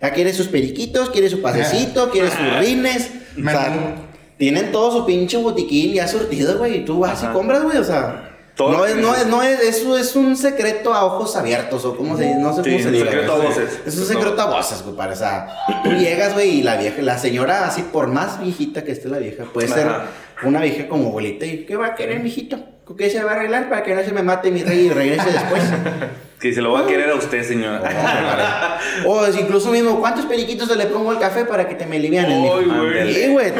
Ya 0.00 0.12
quiere 0.12 0.32
sus 0.32 0.46
periquitos, 0.48 1.10
quiere 1.10 1.28
su 1.28 1.42
pasecito, 1.42 2.10
quiere 2.10 2.28
sus 2.30 2.58
rines. 2.58 3.10
O 3.38 3.42
sea, 3.50 3.94
tienen 4.38 4.72
todo 4.72 4.90
su 4.90 5.04
pinche 5.06 5.36
botiquín 5.36 5.92
ya 5.92 6.08
surtido, 6.08 6.56
güey, 6.58 6.78
y 6.78 6.84
tú 6.86 7.00
vas 7.00 7.22
Ajá. 7.22 7.30
y 7.30 7.34
compras, 7.34 7.62
güey, 7.62 7.76
o 7.76 7.84
sea. 7.84 8.29
Todo 8.56 8.72
no 8.72 8.84
es, 8.84 8.96
no 8.96 9.14
es, 9.14 9.26
no 9.26 9.42
es, 9.42 9.60
eso 9.60 9.96
es 9.96 10.14
un 10.16 10.36
secreto 10.36 10.92
a 10.92 11.04
ojos 11.04 11.34
abiertos, 11.36 11.84
o 11.84 11.96
cómo 11.96 12.16
se 12.16 12.34
no 12.34 12.52
sé 12.54 12.62
Sí, 12.64 12.70
cómo 12.70 12.82
se 12.82 12.86
un 12.88 12.92
diga. 12.92 13.06
secreto 13.06 13.32
a 13.32 13.36
güey. 13.36 13.48
voces. 13.48 13.80
Es 13.86 13.96
un 13.98 14.06
secreto 14.06 14.40
a 14.42 14.46
voces, 14.46 14.78
compadre. 14.82 15.12
O 15.14 15.16
sea, 15.16 15.48
tú 15.82 15.90
llegas, 15.92 16.34
güey, 16.34 16.58
y 16.58 16.62
la 16.62 16.76
vieja, 16.76 17.00
la 17.02 17.18
señora, 17.18 17.66
así 17.66 17.82
por 17.82 18.08
más 18.08 18.40
viejita 18.40 18.84
que 18.84 18.92
esté 18.92 19.08
la 19.08 19.18
vieja, 19.18 19.44
puede 19.44 19.68
ser 19.68 19.88
una 20.42 20.60
vieja 20.60 20.88
como 20.88 21.08
abuelita. 21.08 21.46
¿Y 21.46 21.64
qué 21.64 21.76
va 21.76 21.86
a 21.88 21.94
querer, 21.94 22.20
mijito? 22.20 22.58
¿Con 22.84 22.96
qué 22.96 23.08
se 23.08 23.22
va 23.22 23.32
a 23.32 23.34
arreglar 23.36 23.68
para 23.68 23.82
que 23.82 23.94
no 23.94 24.02
se 24.02 24.12
me 24.12 24.22
mate 24.22 24.50
mi 24.50 24.62
rey 24.62 24.86
y 24.86 24.90
regrese 24.90 25.30
después? 25.30 25.62
Que 26.40 26.54
se 26.54 26.62
lo 26.62 26.72
va 26.72 26.80
a 26.80 26.86
querer 26.86 27.10
a 27.10 27.16
usted, 27.16 27.42
señora. 27.46 28.78
o 29.06 29.26
es 29.26 29.38
incluso 29.38 29.70
mismo, 29.70 30.00
¿cuántos 30.00 30.24
periquitos 30.24 30.68
se 30.68 30.76
le 30.76 30.86
pongo 30.86 31.10
al 31.10 31.18
café 31.18 31.44
para 31.44 31.68
que 31.68 31.74
te 31.74 31.84
me 31.84 32.00
güey. 32.00 33.14
Sí, 33.14 33.28
güey, 33.30 33.52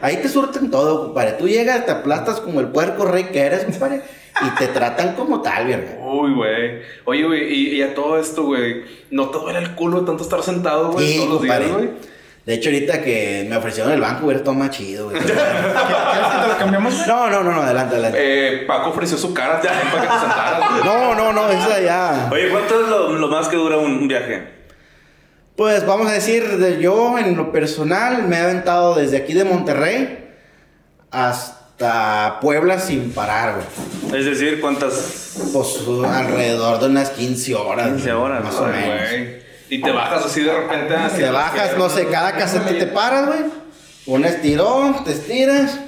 ahí 0.00 0.16
te 0.16 0.28
surten 0.28 0.68
todo, 0.68 1.04
compadre. 1.06 1.32
Tú 1.32 1.46
llegas, 1.46 1.86
te 1.86 1.92
aplastas 1.92 2.40
como 2.40 2.58
el 2.58 2.68
puerco 2.68 3.04
rey 3.04 3.24
que 3.32 3.40
eres, 3.40 3.64
compadre, 3.64 4.02
y 4.44 4.58
te 4.58 4.66
tratan 4.66 5.14
como 5.14 5.42
tal, 5.42 5.68
verga. 5.68 5.96
Uy, 6.04 6.34
güey. 6.34 6.82
Oye, 7.04 7.24
güey, 7.24 7.54
y, 7.54 7.76
y 7.76 7.82
a 7.82 7.94
todo 7.94 8.18
esto, 8.18 8.44
güey, 8.44 8.82
¿no 9.10 9.28
te 9.30 9.38
duele 9.38 9.60
el 9.60 9.74
culo 9.76 10.04
tanto 10.04 10.24
estar 10.24 10.42
sentado, 10.42 10.90
güey, 10.90 11.06
Sí, 11.06 11.16
todos 11.18 11.30
los 11.30 11.42
días, 11.42 11.72
güey? 11.72 11.90
De 12.48 12.54
hecho, 12.54 12.70
ahorita 12.70 13.02
que 13.02 13.46
me 13.46 13.58
ofrecieron 13.58 13.92
el 13.92 14.00
banco, 14.00 14.24
hubiera 14.24 14.42
todo 14.42 14.54
más 14.54 14.70
chido, 14.70 15.10
güey. 15.10 15.20
¿Quieres 15.22 15.36
que 15.42 16.38
te 16.42 16.48
lo 16.48 16.56
cambiamos? 16.58 17.06
No, 17.06 17.28
no, 17.28 17.42
no, 17.44 17.52
no, 17.52 17.60
adelante, 17.60 17.94
adelante. 17.96 18.18
Eh, 18.18 18.64
Paco 18.66 18.88
ofreció 18.88 19.18
su 19.18 19.34
cara 19.34 19.60
también 19.60 19.86
para 19.88 20.00
que 20.00 20.08
te 20.08 20.18
sentaras, 20.18 20.70
güey. 20.70 20.84
No, 20.84 21.14
no, 21.14 21.32
no, 21.34 21.50
esa 21.50 21.78
ya. 21.78 22.30
Oye, 22.32 22.48
¿cuánto 22.48 22.80
es 22.82 22.88
lo, 22.88 23.12
lo 23.16 23.28
más 23.28 23.48
que 23.48 23.56
dura 23.56 23.76
un, 23.76 23.98
un 23.98 24.08
viaje? 24.08 24.48
Pues 25.56 25.84
vamos 25.84 26.06
a 26.08 26.12
decir, 26.12 26.56
de- 26.56 26.80
yo 26.80 27.18
en 27.18 27.36
lo 27.36 27.52
personal 27.52 28.22
me 28.26 28.36
he 28.36 28.40
aventado 28.40 28.94
desde 28.94 29.18
aquí 29.18 29.34
de 29.34 29.44
Monterrey 29.44 30.30
hasta 31.10 32.38
Puebla 32.40 32.78
sin 32.78 33.12
parar, 33.12 33.56
güey. 33.56 34.20
Es 34.20 34.24
decir, 34.24 34.58
¿cuántas? 34.62 35.34
Pues 35.52 35.86
uh, 35.86 36.02
alrededor 36.04 36.80
de 36.80 36.86
unas 36.86 37.10
15 37.10 37.54
horas. 37.56 37.88
15 37.88 38.12
horas, 38.12 38.42
más 38.42 38.54
o 38.54 38.64
ay, 38.64 38.72
menos. 38.72 39.08
Güey. 39.10 39.47
Y 39.70 39.80
te 39.80 39.90
bajas 39.90 40.24
así 40.24 40.42
de 40.42 40.52
repente. 40.52 40.94
así 40.94 41.18
Te 41.18 41.30
bajas, 41.30 41.76
no 41.76 41.88
sé, 41.90 42.06
cada 42.06 42.32
casete 42.32 42.74
te 42.74 42.86
paras, 42.86 43.26
güey. 43.26 43.40
Un 44.06 44.24
estirón, 44.24 45.04
te 45.04 45.12
estiras, 45.12 45.78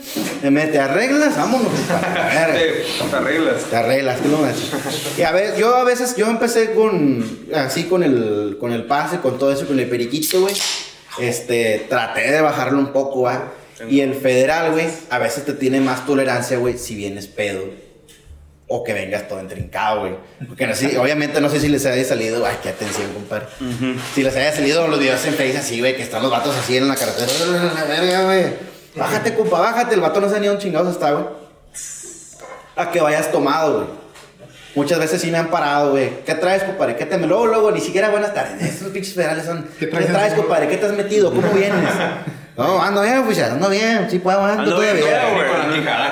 te 0.42 0.50
metes, 0.50 0.72
te 0.72 0.78
arreglas, 0.78 1.38
vámonos. 1.38 1.72
Te, 1.88 3.08
te 3.08 3.16
arreglas. 3.16 3.64
Te 3.64 3.76
arreglas, 3.76 4.20
¿qué 4.20 4.28
lo 4.28 4.38
metes? 4.38 4.70
Y 5.16 5.22
a 5.22 5.32
ver, 5.32 5.56
yo 5.56 5.74
a 5.74 5.84
veces, 5.84 6.16
yo 6.16 6.26
empecé 6.26 6.74
con, 6.74 7.46
así 7.54 7.84
con 7.84 8.02
el, 8.02 8.58
con 8.60 8.74
el 8.74 8.84
pase, 8.84 9.20
con 9.20 9.38
todo 9.38 9.50
eso, 9.50 9.66
con 9.66 9.80
el 9.80 9.88
periquito, 9.88 10.42
güey. 10.42 10.54
Este, 11.18 11.86
traté 11.88 12.30
de 12.30 12.42
bajarlo 12.42 12.78
un 12.78 12.92
poco, 12.92 13.22
¿va? 13.22 13.52
Y 13.88 14.00
el 14.00 14.14
federal, 14.14 14.72
güey, 14.72 14.88
a 15.08 15.18
veces 15.18 15.46
te 15.46 15.54
tiene 15.54 15.80
más 15.80 16.04
tolerancia, 16.04 16.58
güey, 16.58 16.76
si 16.76 16.94
vienes 16.94 17.26
pedo. 17.26 17.62
O 18.72 18.84
que 18.84 18.92
vengas 18.92 19.26
todo 19.26 19.40
entrincado, 19.40 20.00
güey. 20.00 20.14
Porque 20.46 20.64
no 20.64 20.74
sé, 20.76 20.96
obviamente 20.96 21.40
no 21.40 21.48
sé 21.48 21.58
si 21.58 21.68
les 21.68 21.84
haya 21.86 22.04
salido, 22.04 22.46
ay, 22.46 22.56
qué 22.62 22.68
atención, 22.68 23.12
compadre. 23.12 23.46
Si 24.14 24.22
les 24.22 24.36
haya 24.36 24.52
salido 24.52 24.86
los 24.86 25.00
videos 25.00 25.24
en 25.26 25.34
Face 25.34 25.58
así, 25.58 25.80
güey, 25.80 25.96
que 25.96 26.02
están 26.02 26.22
los 26.22 26.30
vatos 26.30 26.54
así 26.56 26.76
en 26.76 26.86
la 26.86 26.94
carretera. 26.94 27.26
La 27.74 27.84
verga, 27.84 28.22
güey. 28.22 28.44
Bájate, 28.94 29.34
compa, 29.34 29.58
bájate. 29.58 29.96
El 29.96 30.00
vato 30.00 30.20
no 30.20 30.28
se 30.30 30.38
ni 30.38 30.46
un 30.48 30.58
chingados 30.58 30.92
está, 30.94 31.10
güey. 31.10 31.24
A 32.76 32.90
que 32.92 33.00
vayas 33.00 33.32
tomado, 33.32 33.74
güey. 33.74 33.86
Muchas 34.76 35.00
veces 35.00 35.20
sí 35.20 35.32
me 35.32 35.38
han 35.38 35.50
parado, 35.50 35.90
güey. 35.90 36.22
¿Qué 36.24 36.34
traes, 36.36 36.62
compadre? 36.62 36.94
¿Qué 36.94 37.06
te 37.06 37.18
me 37.18 37.26
Luego, 37.26 37.46
luego, 37.46 37.72
ni 37.72 37.80
siquiera 37.80 38.10
buenas 38.10 38.32
tardes. 38.32 38.62
Estos 38.62 38.90
pinches 38.90 39.14
federales 39.14 39.44
son. 39.46 39.64
¿Qué 39.80 39.86
¿Qué 39.86 39.86
traes, 39.88 40.06
traes, 40.06 40.32
amigo? 40.32 40.42
compadre? 40.46 40.68
¿Qué 40.68 40.76
te 40.76 40.86
has 40.86 40.92
metido? 40.92 41.30
¿Cómo 41.34 41.50
vienes? 41.50 41.90
No, 42.66 42.82
ando 42.82 43.02
bien, 43.02 43.18
oficial, 43.18 43.52
ando 43.52 43.68
bien. 43.70 44.06
Sí, 44.10 44.18
puedo, 44.18 44.44
ando, 44.44 44.62
Ando 44.62 44.80
bien, 44.80 44.98
todavía. 45.00 45.32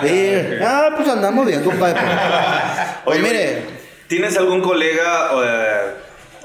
güey. 0.01 0.09
Sí. 0.11 0.57
Ah, 0.63 0.91
pues 0.97 1.09
andamos 1.09 1.47
bien, 1.47 1.63
compadre. 1.63 2.01
Pues 3.05 3.19
Oye, 3.21 3.29
mire, 3.29 3.63
¿Tienes 4.07 4.37
algún 4.37 4.61
colega 4.61 5.33
o, 5.35 5.43
eh, 5.45 5.95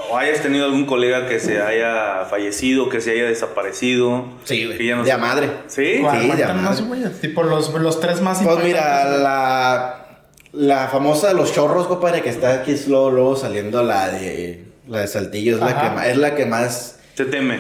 o 0.10 0.18
hayas 0.18 0.40
tenido 0.42 0.66
algún 0.66 0.86
colega 0.86 1.28
que 1.28 1.40
se 1.40 1.62
haya 1.62 2.26
fallecido, 2.30 2.88
que 2.90 3.02
se 3.02 3.12
haya 3.12 3.24
desaparecido? 3.26 4.26
sí, 4.46 4.66
güey. 4.66 4.90
No 4.92 5.04
de 5.04 5.12
a 5.12 5.16
se- 5.16 5.22
madre. 5.22 5.50
¿Sí? 5.68 6.00
¿Cuál? 6.02 6.22
Sí, 6.22 6.28
de 6.32 6.46
madre. 6.54 7.10
Tipo 7.22 7.44
los, 7.44 7.74
los 7.74 8.00
tres 8.00 8.22
más 8.22 8.42
Pues 8.42 8.64
mira, 8.64 9.06
la, 9.18 10.06
la 10.54 10.88
famosa 10.90 11.30
de 11.30 11.34
los 11.34 11.54
chorros, 11.54 11.88
compadre, 11.88 12.22
que 12.22 12.30
está 12.30 12.54
aquí 12.54 12.72
es 12.74 12.88
luego, 12.88 13.12
luego 13.12 13.36
saliendo 13.36 13.84
la 13.84 14.10
de 14.10 14.66
la 14.88 15.00
de 15.02 15.08
Saltillo, 15.08 15.56
es 15.56 15.62
la, 15.62 15.82
que, 16.02 16.12
es 16.12 16.18
la 16.18 16.36
que 16.36 16.46
más 16.46 17.00
Se 17.16 17.26
teme. 17.26 17.60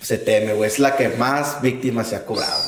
Se 0.00 0.18
teme, 0.18 0.54
güey. 0.54 0.68
Es 0.68 0.78
la 0.78 0.96
que 0.96 1.08
más 1.10 1.60
víctimas 1.62 2.08
se 2.08 2.16
ha 2.16 2.24
cobrado. 2.24 2.62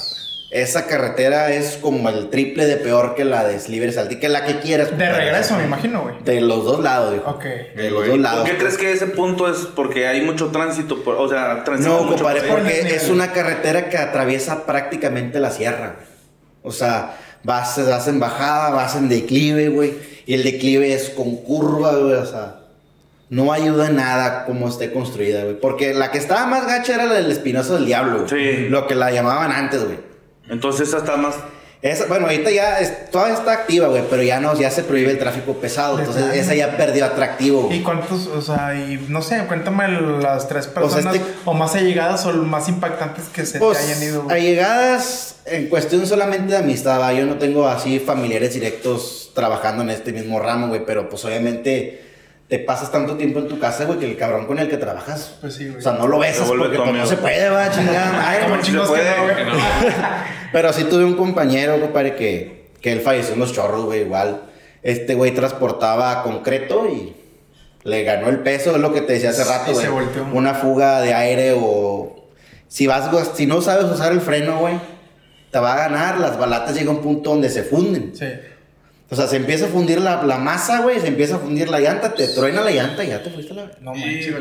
Esa 0.51 0.87
carretera 0.87 1.51
es 1.51 1.79
como 1.79 2.11
el 2.11 2.29
triple 2.29 2.67
de 2.67 2.77
peor 2.77 3.15
que 3.15 3.25
la 3.25 3.43
de 3.45 3.59
Sliver 3.59 3.91
Saltillo, 3.91 4.21
que 4.21 4.29
la 4.29 4.45
que 4.45 4.61
quieras. 4.61 4.97
De 4.99 5.11
regreso, 5.11 5.57
me 5.57 5.65
imagino, 5.65 6.03
güey. 6.03 6.17
De 6.25 6.43
los 6.43 6.65
dos 6.67 6.81
lados, 6.81 7.15
dijo. 7.15 7.31
Ok. 7.31 7.45
De 7.75 7.91
los 7.91 8.07
dos 8.07 8.19
lados. 8.19 8.41
¿Por 8.43 8.51
qué 8.51 8.59
crees 8.59 8.77
que 8.77 8.93
ese 8.93 9.07
punto 9.07 9.51
es 9.51 9.61
porque 9.75 10.07
hay 10.09 10.21
mucho 10.21 10.49
tránsito? 10.49 11.03
por- 11.03 11.15
o 11.15 11.27
sea, 11.27 11.65
transita 11.65 11.89
No, 11.95 12.03
mucho 12.03 12.17
compadre, 12.17 12.43
porque 12.43 12.81
Por 12.83 12.87
es 12.93 13.09
una 13.09 13.33
carretera 13.33 13.89
que 13.89 13.97
atraviesa 13.97 14.67
prácticamente 14.67 15.41
la 15.41 15.51
sierra. 15.51 15.95
güey. 15.97 16.07
O 16.65 16.71
sea, 16.71 17.17
vas, 17.45 17.81
vas 17.89 18.07
en 18.09 18.21
bajada, 18.21 18.71
vas 18.71 18.95
en 18.95 19.09
declive, 19.09 19.71
güey. 19.71 19.95
Y 20.27 20.35
el 20.35 20.45
declive 20.45 20.93
es 20.93 21.09
con 21.09 21.35
curva, 21.39 21.93
güey. 21.97 22.13
O 22.13 22.27
sea, 22.27 22.57
no 23.33 23.51
ayuda 23.51 23.87
en 23.89 23.97
nada 23.97 24.45
como 24.45 24.69
esté 24.69 24.93
construida, 24.93 25.45
güey. 25.45 25.59
Porque 25.59 25.95
la 25.95 26.11
que 26.11 26.19
estaba 26.19 26.45
más 26.45 26.67
gacha 26.67 26.95
era 26.97 27.07
la 27.07 27.15
del 27.15 27.31
espinoso 27.33 27.75
del 27.77 27.87
diablo, 27.87 28.27
güey. 28.27 28.29
Sí. 28.29 28.69
Lo 28.69 28.87
que 28.87 28.95
la 28.95 29.11
llamaban 29.11 29.51
antes, 29.53 29.83
güey. 29.85 29.97
Entonces 30.51 30.89
esa 30.89 30.99
está 30.99 31.17
más... 31.17 31.35
Esa, 31.81 32.05
bueno, 32.07 32.27
ahorita 32.27 32.51
ya 32.51 32.79
es- 32.79 33.11
todavía 33.11 33.35
está 33.35 33.53
activa, 33.55 33.89
güey, 33.89 34.05
pero 34.11 34.23
ya 34.23 34.39
no, 34.39 34.55
ya 34.55 34.71
se 34.71 34.85
prohíbe 34.85 35.11
el 35.13 35.19
tráfico 35.19 35.55
pesado. 35.55 35.99
Entonces, 35.99 36.25
esa 36.35 36.55
ya 36.55 36.77
perdió 36.77 37.05
atractivo. 37.07 37.63
güey. 37.63 37.79
¿Y 37.79 37.83
cuántos, 37.83 38.27
o 38.29 38.41
sea, 38.43 38.75
y 38.77 39.05
no 39.09 39.21
sé, 39.23 39.43
cuéntame 39.49 39.89
las 40.21 40.47
tres 40.47 40.67
personas 40.69 41.17
este- 41.17 41.27
o 41.47 41.55
más 41.55 41.75
allegadas 41.75 42.25
o 42.27 42.33
más 42.35 42.69
impactantes 42.69 43.25
que 43.31 43.45
se 43.47 43.59
Pues, 43.59 43.79
te 43.79 43.85
hayan 43.95 44.03
ido? 44.03 44.21
a 44.21 44.25
güey? 44.25 44.43
llegadas 44.43 45.37
en 45.47 45.69
cuestión 45.69 46.07
solamente 46.07 46.53
de 46.53 46.59
amistad, 46.59 47.01
¿va? 47.01 47.13
yo 47.15 47.27
no 47.27 47.37
tengo 47.39 47.67
así 47.67 47.99
familiares 47.99 48.55
directos 48.55 49.33
trabajando 49.35 49.83
en 49.83 49.91
este 49.91 50.13
mismo 50.13 50.39
ramo, 50.39 50.69
güey, 50.69 50.85
pero 50.87 51.09
pues 51.09 51.25
obviamente 51.25 52.12
te 52.53 52.59
pasas 52.59 52.93
tanto 52.93 53.17
tiempo 53.17 53.39
en 53.39 53.49
tu 53.49 53.59
casa, 53.59 53.87
güey, 53.87 53.99
que 53.99 54.05
el 54.05 54.19
cabrón 54.19 54.45
con 54.45 54.59
el 54.59 54.69
que 54.69 54.77
trabajas, 54.77 55.37
Pues 55.41 55.55
sí, 55.55 55.69
güey. 55.69 55.79
o 55.79 55.81
sea, 55.81 55.93
no 55.93 56.07
lo 56.07 56.19
besas 56.19 56.47
porque 56.47 56.67
pues, 56.67 56.81
no 56.81 56.85
amigo. 56.85 57.07
se 57.07 57.17
puede, 57.17 57.49
va, 57.49 57.71
chingada 57.71 58.13
madre, 58.23 58.43
Como 58.43 58.61
chingos 58.61 58.89
se 58.89 58.95
que 58.95 59.01
puede, 59.01 59.45
no, 59.47 59.55
no. 59.55 59.59
Pero 60.53 60.71
sí 60.75 60.85
tuve 60.85 61.03
un 61.07 61.15
compañero, 61.17 61.81
compadre, 61.81 62.15
que, 62.15 62.69
que 62.83 62.93
él 62.93 63.01
falleció 63.01 63.33
en 63.33 63.41
los 63.41 63.55
chorros, 63.55 63.87
güey, 63.87 64.03
igual. 64.03 64.43
Este 64.83 65.15
güey 65.15 65.31
transportaba 65.33 66.23
concreto 66.25 66.87
y 66.91 67.17
le 67.85 68.05
ganó 68.05 68.29
el 68.29 68.41
peso, 68.41 68.73
es 68.73 68.83
lo 68.83 68.93
que 68.93 69.01
te 69.01 69.15
decía 69.15 69.31
hace 69.31 69.45
rato, 69.45 69.73
güey. 69.73 69.87
se 69.87 69.91
volteó. 69.91 70.27
Una 70.35 70.53
fuga 70.53 71.01
de 71.01 71.15
aire 71.15 71.55
o... 71.59 72.29
Si 72.69 72.87
vas, 72.87 73.09
si 73.33 73.47
no 73.47 73.63
sabes 73.63 73.85
usar 73.87 74.13
el 74.13 74.21
freno, 74.21 74.59
güey, 74.59 74.75
te 75.51 75.59
va 75.59 75.73
a 75.73 75.77
ganar. 75.89 76.21
Las 76.21 76.39
balatas 76.39 76.75
llegan 76.75 76.97
a 76.97 76.99
un 76.99 77.03
punto 77.03 77.31
donde 77.31 77.49
se 77.49 77.63
funden. 77.63 78.15
Sí. 78.15 78.27
O 79.13 79.15
sea, 79.15 79.27
se 79.29 79.37
empieza 79.37 79.67
a 79.67 79.69
fundir 79.69 80.01
la, 80.01 80.23
la 80.23 80.39
masa, 80.39 80.81
güey, 80.81 80.99
se 80.99 81.09
empieza 81.09 81.37
a 81.37 81.39
fundir 81.39 81.69
la 81.69 81.79
llanta, 81.81 82.15
te 82.15 82.29
truena 82.29 82.63
la 82.63 82.71
llanta 82.71 83.05
y 83.05 83.09
ya 83.09 83.23
te 83.23 83.29
fuiste 83.31 83.53
a 83.53 83.57
la... 83.57 83.71
No 83.81 83.93
manches. 83.93 84.35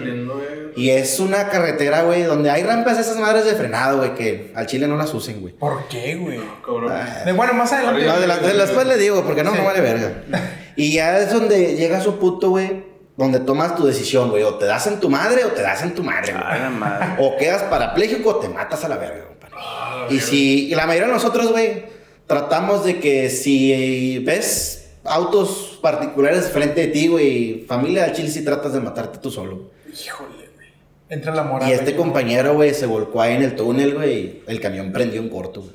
Y 0.77 0.89
es 0.91 1.19
una 1.19 1.49
carretera, 1.49 2.03
güey, 2.03 2.23
donde 2.23 2.49
hay 2.49 2.63
rampas 2.63 2.97
esas 2.97 3.17
madres 3.17 3.43
de 3.43 3.55
frenado, 3.55 3.97
güey, 3.97 4.15
que 4.15 4.53
al 4.55 4.65
chile 4.67 4.87
no 4.87 4.95
las 4.95 5.13
usen, 5.13 5.41
güey. 5.41 5.53
¿Por 5.53 5.87
qué, 5.89 6.15
güey? 6.15 6.39
Cabrón. 6.65 6.93
De, 7.25 7.33
bueno, 7.33 7.53
más 7.53 7.73
adelante. 7.73 8.05
No, 8.05 8.19
de 8.19 8.27
la- 8.27 8.37
de 8.37 8.53
después 8.53 8.87
le 8.87 8.97
digo, 8.97 9.23
porque 9.25 9.43
no, 9.43 9.51
Sí. 9.51 9.57
no 9.57 9.65
vale 9.65 9.81
verga. 9.81 10.23
Y 10.77 10.93
ya 10.93 11.19
es 11.19 11.33
donde 11.33 11.75
llega 11.75 11.99
su 11.99 12.17
punto, 12.17 12.49
güey, 12.51 12.85
donde 13.17 13.41
tomas 13.41 13.75
tu 13.75 13.85
decisión, 13.85 14.29
güey. 14.29 14.43
O 14.43 14.55
te 14.55 14.65
das 14.65 14.87
en 14.87 15.01
tu 15.01 15.09
madre 15.09 15.43
o 15.43 15.49
te 15.49 15.61
das 15.61 15.83
en 15.83 15.93
tu 15.93 16.01
madre, 16.01 16.31
güey. 16.31 16.69
Madre. 16.71 17.07
O 17.19 17.35
quedas 17.35 17.63
parapléjico 17.63 18.29
o 18.29 18.35
te 18.37 18.47
matas 18.47 18.85
a 18.85 18.87
la 18.87 18.95
verga, 18.95 19.25
compadre. 19.27 20.15
y 20.15 20.19
si 20.21 20.69
y 20.71 20.75
la 20.75 20.87
mayoría 20.87 21.07
de 21.09 21.13
nosotros, 21.13 21.51
güey, 21.51 21.83
tratamos 22.31 22.85
de 22.85 22.97
que 23.01 23.29
si 23.29 24.19
ves 24.19 24.93
autos 25.03 25.77
particulares 25.81 26.49
frente 26.49 26.79
de 26.79 26.87
ti, 26.87 27.07
güey, 27.09 27.65
familia 27.67 28.03
del 28.05 28.13
chile, 28.13 28.29
si 28.29 28.45
tratas 28.45 28.71
de 28.71 28.79
matarte 28.79 29.19
tú 29.19 29.29
solo. 29.29 29.69
Híjole, 29.91 30.49
güey. 30.55 30.67
Entra 31.09 31.35
la 31.35 31.43
moral. 31.43 31.67
Y 31.67 31.73
este 31.73 31.91
güey. 31.91 31.97
compañero, 31.97 32.53
güey, 32.53 32.73
se 32.73 32.85
volcó 32.85 33.21
ahí 33.21 33.35
en 33.35 33.43
el 33.43 33.57
túnel, 33.57 33.95
güey, 33.95 34.13
y 34.13 34.43
el 34.47 34.61
camión 34.61 34.93
prendió 34.93 35.19
en 35.19 35.27
corto, 35.27 35.59
güey. 35.59 35.73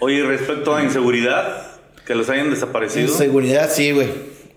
Oye, 0.00 0.22
respecto 0.24 0.76
a 0.76 0.82
inseguridad, 0.82 1.68
que 2.06 2.14
los 2.14 2.28
hayan 2.28 2.50
desaparecido. 2.50 3.08
seguridad, 3.08 3.70
sí, 3.70 3.92
güey. 3.92 4.10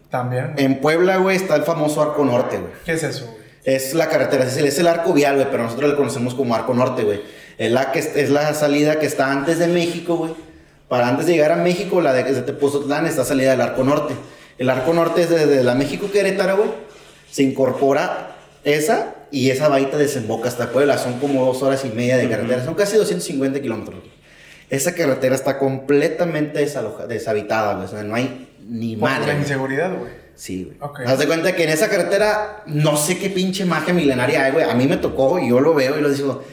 También. 0.10 0.56
En 0.58 0.82
Puebla, 0.82 1.18
güey, 1.20 1.38
está 1.38 1.56
el 1.56 1.64
famoso 1.64 2.02
Arco 2.02 2.26
Norte, 2.26 2.58
güey. 2.58 2.74
¿Qué 2.84 2.92
es 2.92 3.04
eso, 3.04 3.28
güey? 3.28 3.38
Es 3.64 3.94
la 3.94 4.10
carretera, 4.10 4.44
es 4.44 4.58
el, 4.58 4.66
es 4.66 4.78
el 4.78 4.88
arco 4.88 5.14
vial, 5.14 5.36
güey, 5.36 5.48
pero 5.50 5.64
nosotros 5.64 5.90
le 5.90 5.96
conocemos 5.96 6.34
como 6.34 6.54
Arco 6.54 6.74
Norte, 6.74 7.04
güey. 7.04 7.22
Es 7.62 7.72
la, 7.72 7.92
que, 7.92 8.00
es 8.00 8.30
la 8.32 8.56
salida 8.56 8.98
que 8.98 9.06
está 9.06 9.32
antes 9.32 9.60
de 9.60 9.68
México, 9.68 10.16
güey. 10.18 10.34
Para 10.88 11.08
antes 11.08 11.28
de 11.28 11.34
llegar 11.34 11.52
a 11.52 11.58
México, 11.58 12.02
la 12.02 12.12
de, 12.12 12.24
de 12.24 12.42
Tepozotlán 12.42 13.06
está 13.06 13.24
salida 13.24 13.52
del 13.52 13.62
Arco 13.62 13.84
Norte. 13.84 14.16
El 14.58 14.68
Arco 14.68 14.92
Norte 14.96 15.22
es 15.22 15.30
desde 15.30 15.64
la 15.64 15.76
México 15.76 16.10
Querétaro, 16.12 16.58
güey. 16.58 16.70
Se 17.30 17.44
incorpora 17.44 18.36
esa 18.64 19.14
y 19.30 19.52
esa 19.52 19.68
baita 19.68 20.00
desemboca 20.00 20.50
hasta 20.50 20.72
Puebla. 20.72 20.98
Son 20.98 21.20
como 21.20 21.46
dos 21.46 21.62
horas 21.62 21.86
y 21.86 21.90
media 21.90 22.18
de 22.18 22.28
carretera. 22.28 22.66
Son 22.66 22.74
casi 22.74 22.98
250 22.98 23.62
kilómetros. 23.62 24.00
Esa 24.72 24.96
carretera 24.96 25.36
está 25.36 25.60
completamente 25.60 26.68
deshabitada, 27.08 27.76
güey. 27.76 27.86
O 27.86 27.88
sea, 27.88 28.02
no 28.02 28.16
hay 28.16 28.50
ni 28.68 28.96
Por 28.96 29.08
madre. 29.08 29.34
la 29.34 29.40
inseguridad, 29.40 29.96
güey. 29.96 30.12
Sí, 30.34 30.64
güey. 30.64 30.78
Ok. 30.80 31.02
Haz 31.06 31.20
de 31.20 31.28
cuenta 31.28 31.56
que 31.56 31.66
en 31.66 31.70
esa 31.70 31.90
carretera 31.90 32.64
no 32.66 32.98
sé 32.98 33.20
qué 33.20 33.30
pinche 33.30 33.66
magia 33.66 33.94
milenaria 33.94 34.46
hay, 34.46 34.52
güey. 34.52 34.68
A 34.68 34.74
mí 34.74 34.88
me 34.88 34.98
tocó 34.98 35.38
y 35.38 35.50
yo 35.50 35.60
lo 35.60 35.76
veo 35.76 36.00
y 36.00 36.02
lo 36.02 36.10
digo, 36.10 36.44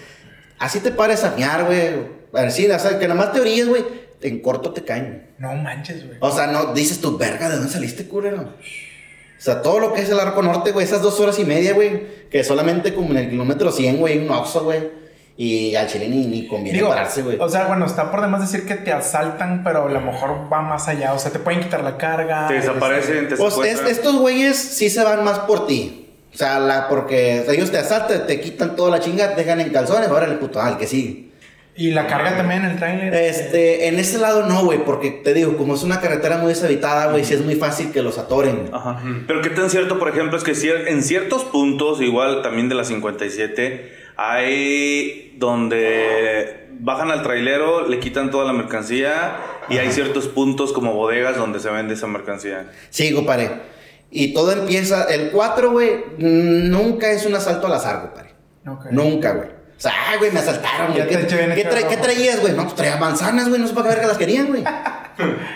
así 0.59 0.81
te 0.81 0.91
pares 0.91 1.25
a 1.25 1.35
mear, 1.37 1.65
güey. 1.65 2.19
A 2.35 2.43
ver, 2.43 2.53
sí, 2.53 2.71
o 2.71 2.79
sea, 2.79 2.99
que 2.99 3.09
nada 3.09 3.19
más 3.21 3.33
te 3.33 3.41
orillas, 3.41 3.69
güey. 3.69 3.85
En 4.21 4.41
corto 4.41 4.73
te 4.73 4.83
caen. 4.85 5.31
No 5.39 5.55
manches, 5.55 6.05
güey. 6.07 6.19
O 6.21 6.31
sea, 6.31 6.47
no 6.49 6.75
dices 6.75 7.01
tu 7.01 7.17
verga, 7.17 7.49
¿de 7.49 7.57
dónde 7.57 7.71
saliste, 7.73 8.07
culero? 8.09 8.43
O 8.43 9.41
sea, 9.41 9.63
todo 9.63 9.79
lo 9.79 9.93
que 9.93 10.03
es 10.03 10.11
el 10.11 10.19
arco 10.19 10.43
norte, 10.43 10.73
güey, 10.73 10.85
esas 10.85 11.01
dos 11.03 11.21
horas 11.21 11.39
y 11.39 11.45
media, 11.45 11.73
güey, 11.75 12.29
que 12.29 12.43
solamente 12.43 12.93
como 12.93 13.11
en 13.13 13.19
el 13.19 13.31
kilómetro 13.31 13.71
100, 13.71 13.99
güey, 13.99 14.19
un 14.19 14.31
oxo, 14.31 14.65
güey. 14.65 14.99
Y 15.37 15.77
al 15.77 15.87
chile 15.87 16.09
ni, 16.09 16.27
ni 16.27 16.49
conviene 16.49 16.79
Digo, 16.79 16.89
pararse, 16.89 17.23
güey. 17.23 17.39
o 17.39 17.49
sea, 17.49 17.69
bueno, 17.69 17.87
está 17.87 18.11
por 18.11 18.21
demás 18.21 18.41
decir 18.41 18.67
que 18.67 18.75
te 18.75 18.91
asaltan, 18.93 19.63
pero 19.63 19.87
a 19.87 19.89
lo 19.89 20.01
mejor 20.01 20.53
va 20.53 20.63
más 20.63 20.89
allá. 20.89 21.13
O 21.15 21.19
sea, 21.21 21.31
te 21.31 21.39
pueden 21.39 21.61
quitar 21.61 21.85
la 21.85 21.97
carga. 21.97 22.49
Te 22.49 22.55
desaparecen, 22.55 23.29
te 23.29 23.37
Pues 23.37 23.57
es- 23.59 23.81
estos 23.87 24.17
güeyes 24.17 24.57
sí 24.57 24.91
se 24.91 25.05
van 25.05 25.23
más 25.23 25.39
por 25.39 25.69
ti. 25.69 26.08
O 26.39 26.41
sea, 26.41 26.61
la, 26.61 26.87
porque 26.89 27.45
ellos 27.49 27.73
te 27.73 27.79
asaltan, 27.79 28.25
te 28.29 28.41
quitan 28.41 28.77
toda 28.77 28.93
la 28.93 29.01
chinga, 29.01 29.35
te 29.35 29.43
dejan 29.43 29.61
en 29.61 29.71
calzones, 29.71 30.09
ahora 30.09 30.27
el 30.27 30.39
puto, 30.39 30.61
al 30.61 30.79
que 30.79 30.87
sigue. 30.87 31.31
Y 31.75 31.91
la 31.91 32.07
carga 32.07 32.37
también 32.37 32.65
en 32.65 32.71
el 32.71 32.77
trailer. 32.79 33.13
Este, 33.13 33.89
en 33.89 33.99
ese 33.99 34.19
lado 34.19 34.47
no, 34.47 34.65
güey, 34.65 34.85
porque 34.85 35.11
te 35.11 35.35
digo, 35.35 35.57
como 35.57 35.75
es 35.75 35.83
una 35.83 36.01
carretera 36.01 36.39
muy 36.39 36.51
deshabitada, 36.51 37.11
güey, 37.11 37.25
sí 37.25 37.35
es 37.35 37.45
muy 37.45 37.57
fácil 37.57 37.91
que 37.91 38.03
los 38.03 38.19
atoren. 38.19 38.71
Ajá. 38.73 39.03
Pero 39.27 39.43
qué 39.43 39.51
tan 39.51 39.69
cierto, 39.69 39.99
por 39.99 40.11
ejemplo, 40.11 40.39
es 40.39 40.45
que 40.45 40.53
en 40.87 41.03
ciertos 41.03 41.43
puntos, 41.43 42.01
igual 42.01 42.41
también 42.43 42.69
de 42.69 42.77
la 42.77 42.85
57, 42.85 43.93
hay 44.17 45.35
donde 45.39 46.69
bajan 46.79 47.11
al 47.11 47.25
trailero, 47.25 47.89
le 47.89 47.99
quitan 47.99 48.31
toda 48.31 48.45
la 48.45 48.53
mercancía 48.53 49.39
y 49.69 49.79
hay 49.79 49.91
ciertos 49.91 50.29
puntos 50.29 50.73
como 50.73 50.95
bodegas 50.95 51.37
donde 51.37 51.59
se 51.59 51.69
vende 51.69 51.95
esa 51.95 52.07
mercancía. 52.07 52.71
Sí, 52.91 53.13
compadre. 53.13 53.77
Y 54.11 54.33
todo 54.33 54.53
empieza, 54.53 55.05
el 55.05 55.31
4, 55.31 55.71
güey, 55.71 56.05
nunca 56.19 57.11
es 57.11 57.27
un 57.27 57.35
asalto 57.35 57.67
al 57.67 57.75
azar, 57.75 58.01
compadre. 58.03 58.31
Ok. 58.67 58.87
Nunca, 58.91 59.33
güey. 59.33 59.49
O 59.49 59.81
sea, 59.81 59.93
ay, 60.09 60.19
güey, 60.19 60.33
me 60.33 60.41
asaltaron, 60.41 60.93
güey. 60.93 61.07
¿Qué, 61.07 61.69
tra- 61.71 62.01
traías, 62.01 62.41
güey? 62.41 62.53
No, 62.55 62.65
pues 62.65 62.75
traía 62.75 62.97
manzanas, 62.97 63.49
güey. 63.49 63.61
No 63.61 63.69
sé 63.69 63.75
para 63.75 63.89
qué 63.89 63.95
verga 63.95 64.09
las 64.09 64.19
querían, 64.19 64.49
güey. 64.49 64.65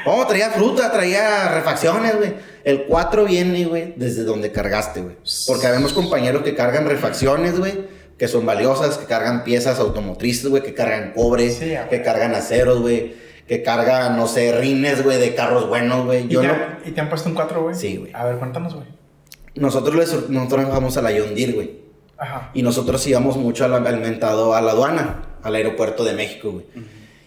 No, 0.07 0.27
traía 0.29 0.51
fruta, 0.51 0.93
traía 0.93 1.49
refacciones, 1.49 2.17
güey. 2.17 2.35
El 2.62 2.85
4 2.85 3.25
viene, 3.25 3.65
güey, 3.65 3.95
desde 3.97 4.23
donde 4.23 4.53
cargaste, 4.53 5.01
güey. 5.01 5.17
Porque 5.49 5.67
habemos 5.67 5.93
compañeros 5.93 6.43
que 6.43 6.55
cargan 6.55 6.87
refacciones, 6.87 7.59
güey, 7.59 7.87
que 8.17 8.29
son 8.29 8.47
valiosas, 8.47 8.99
que 8.99 9.07
cargan 9.07 9.43
piezas 9.43 9.81
automotrices, 9.81 10.47
güey, 10.47 10.62
que 10.62 10.73
cargan 10.75 11.12
cobre, 11.15 11.51
Sí, 11.51 11.75
que 11.91 12.03
cargan 12.03 12.35
aceros, 12.37 12.81
güey, 12.81 13.17
que 13.46 13.62
cargan, 13.62 14.16
no 14.16 14.26
sé, 14.26 14.59
rines, 14.59 15.02
güey, 15.02 15.18
de 15.18 15.35
carros 15.35 15.68
buenos, 15.68 16.07
güey. 16.07 16.26
¿Y, 16.26 16.28
Yo 16.28 16.40
te, 16.40 16.46
no. 16.46 16.55
¿Y 16.85 16.90
te 16.92 17.00
han 17.00 17.09
puesto 17.09 17.28
un 17.28 17.35
4, 17.35 17.62
güey? 17.62 17.74
Sí, 17.74 17.96
güey. 17.96 18.12
A 18.14 18.24
ver, 18.24 18.38
cuéntanos, 18.38 18.74
güey. 18.74 18.87
Nosotros, 19.55 19.96
les, 19.96 20.31
nosotros 20.31 20.68
vamos 20.68 20.96
a 20.96 21.02
la 21.02 21.11
Deere, 21.11 21.52
güey. 21.52 21.83
Ajá. 22.16 22.50
Y 22.55 22.62
nosotros 22.62 23.07
íbamos 23.07 23.37
mucho 23.37 23.64
al 23.64 23.74
alimentado 23.87 24.55
a 24.55 24.62
la 24.62 24.72
aduana, 24.72 25.22
al 25.42 25.55
aeropuerto 25.55 26.05
de 26.05 26.14
México, 26.14 26.52
güey. 26.52 26.66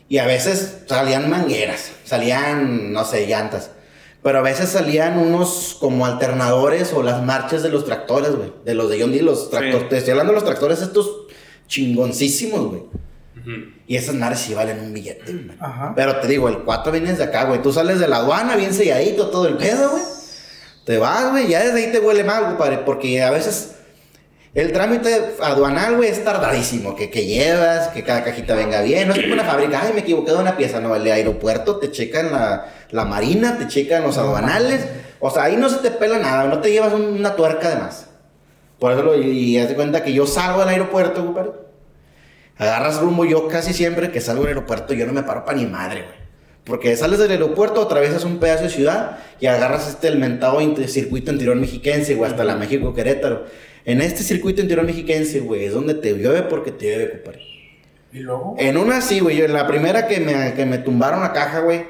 Y 0.08 0.20
a 0.20 0.26
veces 0.26 0.84
salían 0.88 1.30
mangueras, 1.30 1.92
salían, 2.04 2.94
no 2.94 3.04
sé, 3.04 3.28
llantas. 3.28 3.72
Pero 4.24 4.40
a 4.40 4.42
veces 4.42 4.70
salían 4.70 5.20
unos 5.20 5.78
como 5.80 6.06
alternadores 6.06 6.94
o 6.94 7.04
las 7.04 7.24
marchas 7.24 7.62
de 7.62 7.70
los 7.70 7.86
tractores, 7.86 8.36
güey. 8.36 8.54
De 8.64 8.74
los 8.74 8.90
de 8.90 8.98
Deere, 8.98 9.22
los 9.22 9.52
tractores. 9.52 9.84
Sí. 9.84 9.90
Te 9.90 9.98
estoy 9.98 10.12
hablando 10.12 10.32
de 10.34 10.40
los 10.40 10.46
tractores 10.46 10.82
estos 10.82 11.28
chingoncísimos, 11.68 12.68
güey. 12.68 12.84
Y 13.88 13.96
esas 13.98 14.16
madres 14.16 14.40
sí 14.40 14.54
valen 14.54 14.80
un 14.80 14.94
billete, 14.94 15.32
güey. 15.32 15.52
Ajá. 15.60 15.94
Pero 15.96 16.16
te 16.20 16.28
digo, 16.28 16.48
el 16.50 16.60
4 16.60 16.92
vienes 16.92 17.18
de 17.18 17.26
acá, 17.26 17.44
güey. 17.46 17.62
Tú 17.62 17.72
sales 17.74 18.00
de 18.00 18.08
la 18.08 18.18
aduana 18.18 18.56
bien 18.56 18.74
selladito, 18.74 19.28
todo 19.30 19.48
el 19.48 19.58
pedo, 19.58 19.92
güey. 19.92 20.04
Te 20.86 20.98
vas, 20.98 21.32
güey. 21.32 21.48
Ya 21.48 21.64
desde 21.64 21.86
ahí 21.86 21.92
te 21.92 22.00
huele 22.00 22.24
mal, 22.24 22.44
compadre. 22.46 22.80
Porque 22.80 23.22
a 23.22 23.32
veces 23.32 23.72
el 24.54 24.72
trámite 24.72 25.34
aduanal, 25.42 25.98
güey, 25.98 26.10
es 26.10 26.24
tardadísimo. 26.24 26.96
Que, 26.96 27.10
que 27.12 27.26
llevas, 27.26 27.90
que 27.90 28.04
cada 28.04 28.24
cajita 28.24 28.56
venga 28.56 28.82
bien. 28.82 29.08
No 29.10 29.14
es 29.14 29.22
como 29.22 29.34
una 29.34 29.44
fábrica. 29.44 29.82
Ay, 29.84 29.94
me 29.94 30.00
equivoqué 30.02 30.32
de 30.32 30.38
una 30.38 30.56
pieza. 30.58 30.80
No, 30.80 30.96
el 30.96 31.06
aeropuerto 31.12 31.78
te 31.78 31.92
checan 31.92 32.32
la, 32.32 32.72
la 32.92 33.06
marina, 33.06 33.58
te 33.58 33.68
checan 33.68 34.04
los 34.04 34.18
aduanales. 34.18 34.88
O 35.20 35.30
sea, 35.30 35.44
ahí 35.44 35.58
no 35.58 35.70
se 35.70 35.78
te 35.78 35.92
pela 35.92 36.20
nada. 36.20 36.46
No 36.46 36.60
te 36.62 36.72
llevas 36.72 36.94
un- 36.94 37.06
una 37.20 37.36
tuerca 37.36 37.70
de 37.70 37.76
más. 37.76 38.06
Por 38.80 38.92
eso, 38.94 39.02
lo, 39.04 39.16
y 39.22 39.58
haz 39.60 39.70
de 39.70 39.76
cuenta 39.76 40.04
que 40.04 40.14
yo 40.14 40.26
salgo 40.26 40.60
del 40.62 40.70
aeropuerto, 40.70 41.26
compadre. 41.26 41.52
Agarras 42.58 43.02
rumbo 43.02 43.26
yo 43.26 43.48
casi 43.48 43.74
siempre 43.74 44.12
que 44.12 44.22
salgo 44.22 44.44
del 44.44 44.50
aeropuerto, 44.50 44.94
yo 44.94 45.06
no 45.06 45.14
me 45.14 45.24
paro 45.24 45.44
para 45.44 45.58
ni 45.58 45.66
madre, 45.66 46.04
güey. 46.04 46.26
Porque 46.64 46.96
sales 46.98 47.20
del 47.20 47.32
aeropuerto, 47.32 47.82
atraviesas 47.82 48.24
un 48.24 48.40
pedazo 48.40 48.64
de 48.64 48.70
ciudad 48.70 49.20
y 49.40 49.46
agarras 49.46 49.88
este 49.88 50.08
el 50.08 50.18
mentado 50.18 50.60
circuito 50.88 51.32
interior 51.32 51.56
mexiquense, 51.56 52.16
güey, 52.16 52.32
hasta 52.32 52.44
la 52.44 52.56
México 52.56 52.94
Querétaro. 52.94 53.46
En 53.86 54.02
este 54.02 54.24
circuito 54.24 54.62
interior 54.62 54.84
mexiquense, 54.84 55.42
güey, 55.42 55.66
es 55.66 55.74
donde 55.74 55.94
te 55.94 56.14
llueve 56.14 56.42
porque 56.42 56.72
te 56.72 56.86
llueve, 56.86 57.12
compadre. 57.12 57.42
Y 58.12 58.20
luego. 58.20 58.56
En 58.58 58.78
una 58.78 59.02
sí, 59.02 59.20
güey, 59.20 59.38
yo 59.38 59.46
en 59.46 59.54
la 59.54 59.68
primera 59.68 60.08
que 60.08 60.20
me, 60.20 60.56
que 60.56 60.66
me 60.66 60.80
tumbaron 60.80 61.22
la 61.22 61.34
caja, 61.34 61.60
güey, 61.60 61.86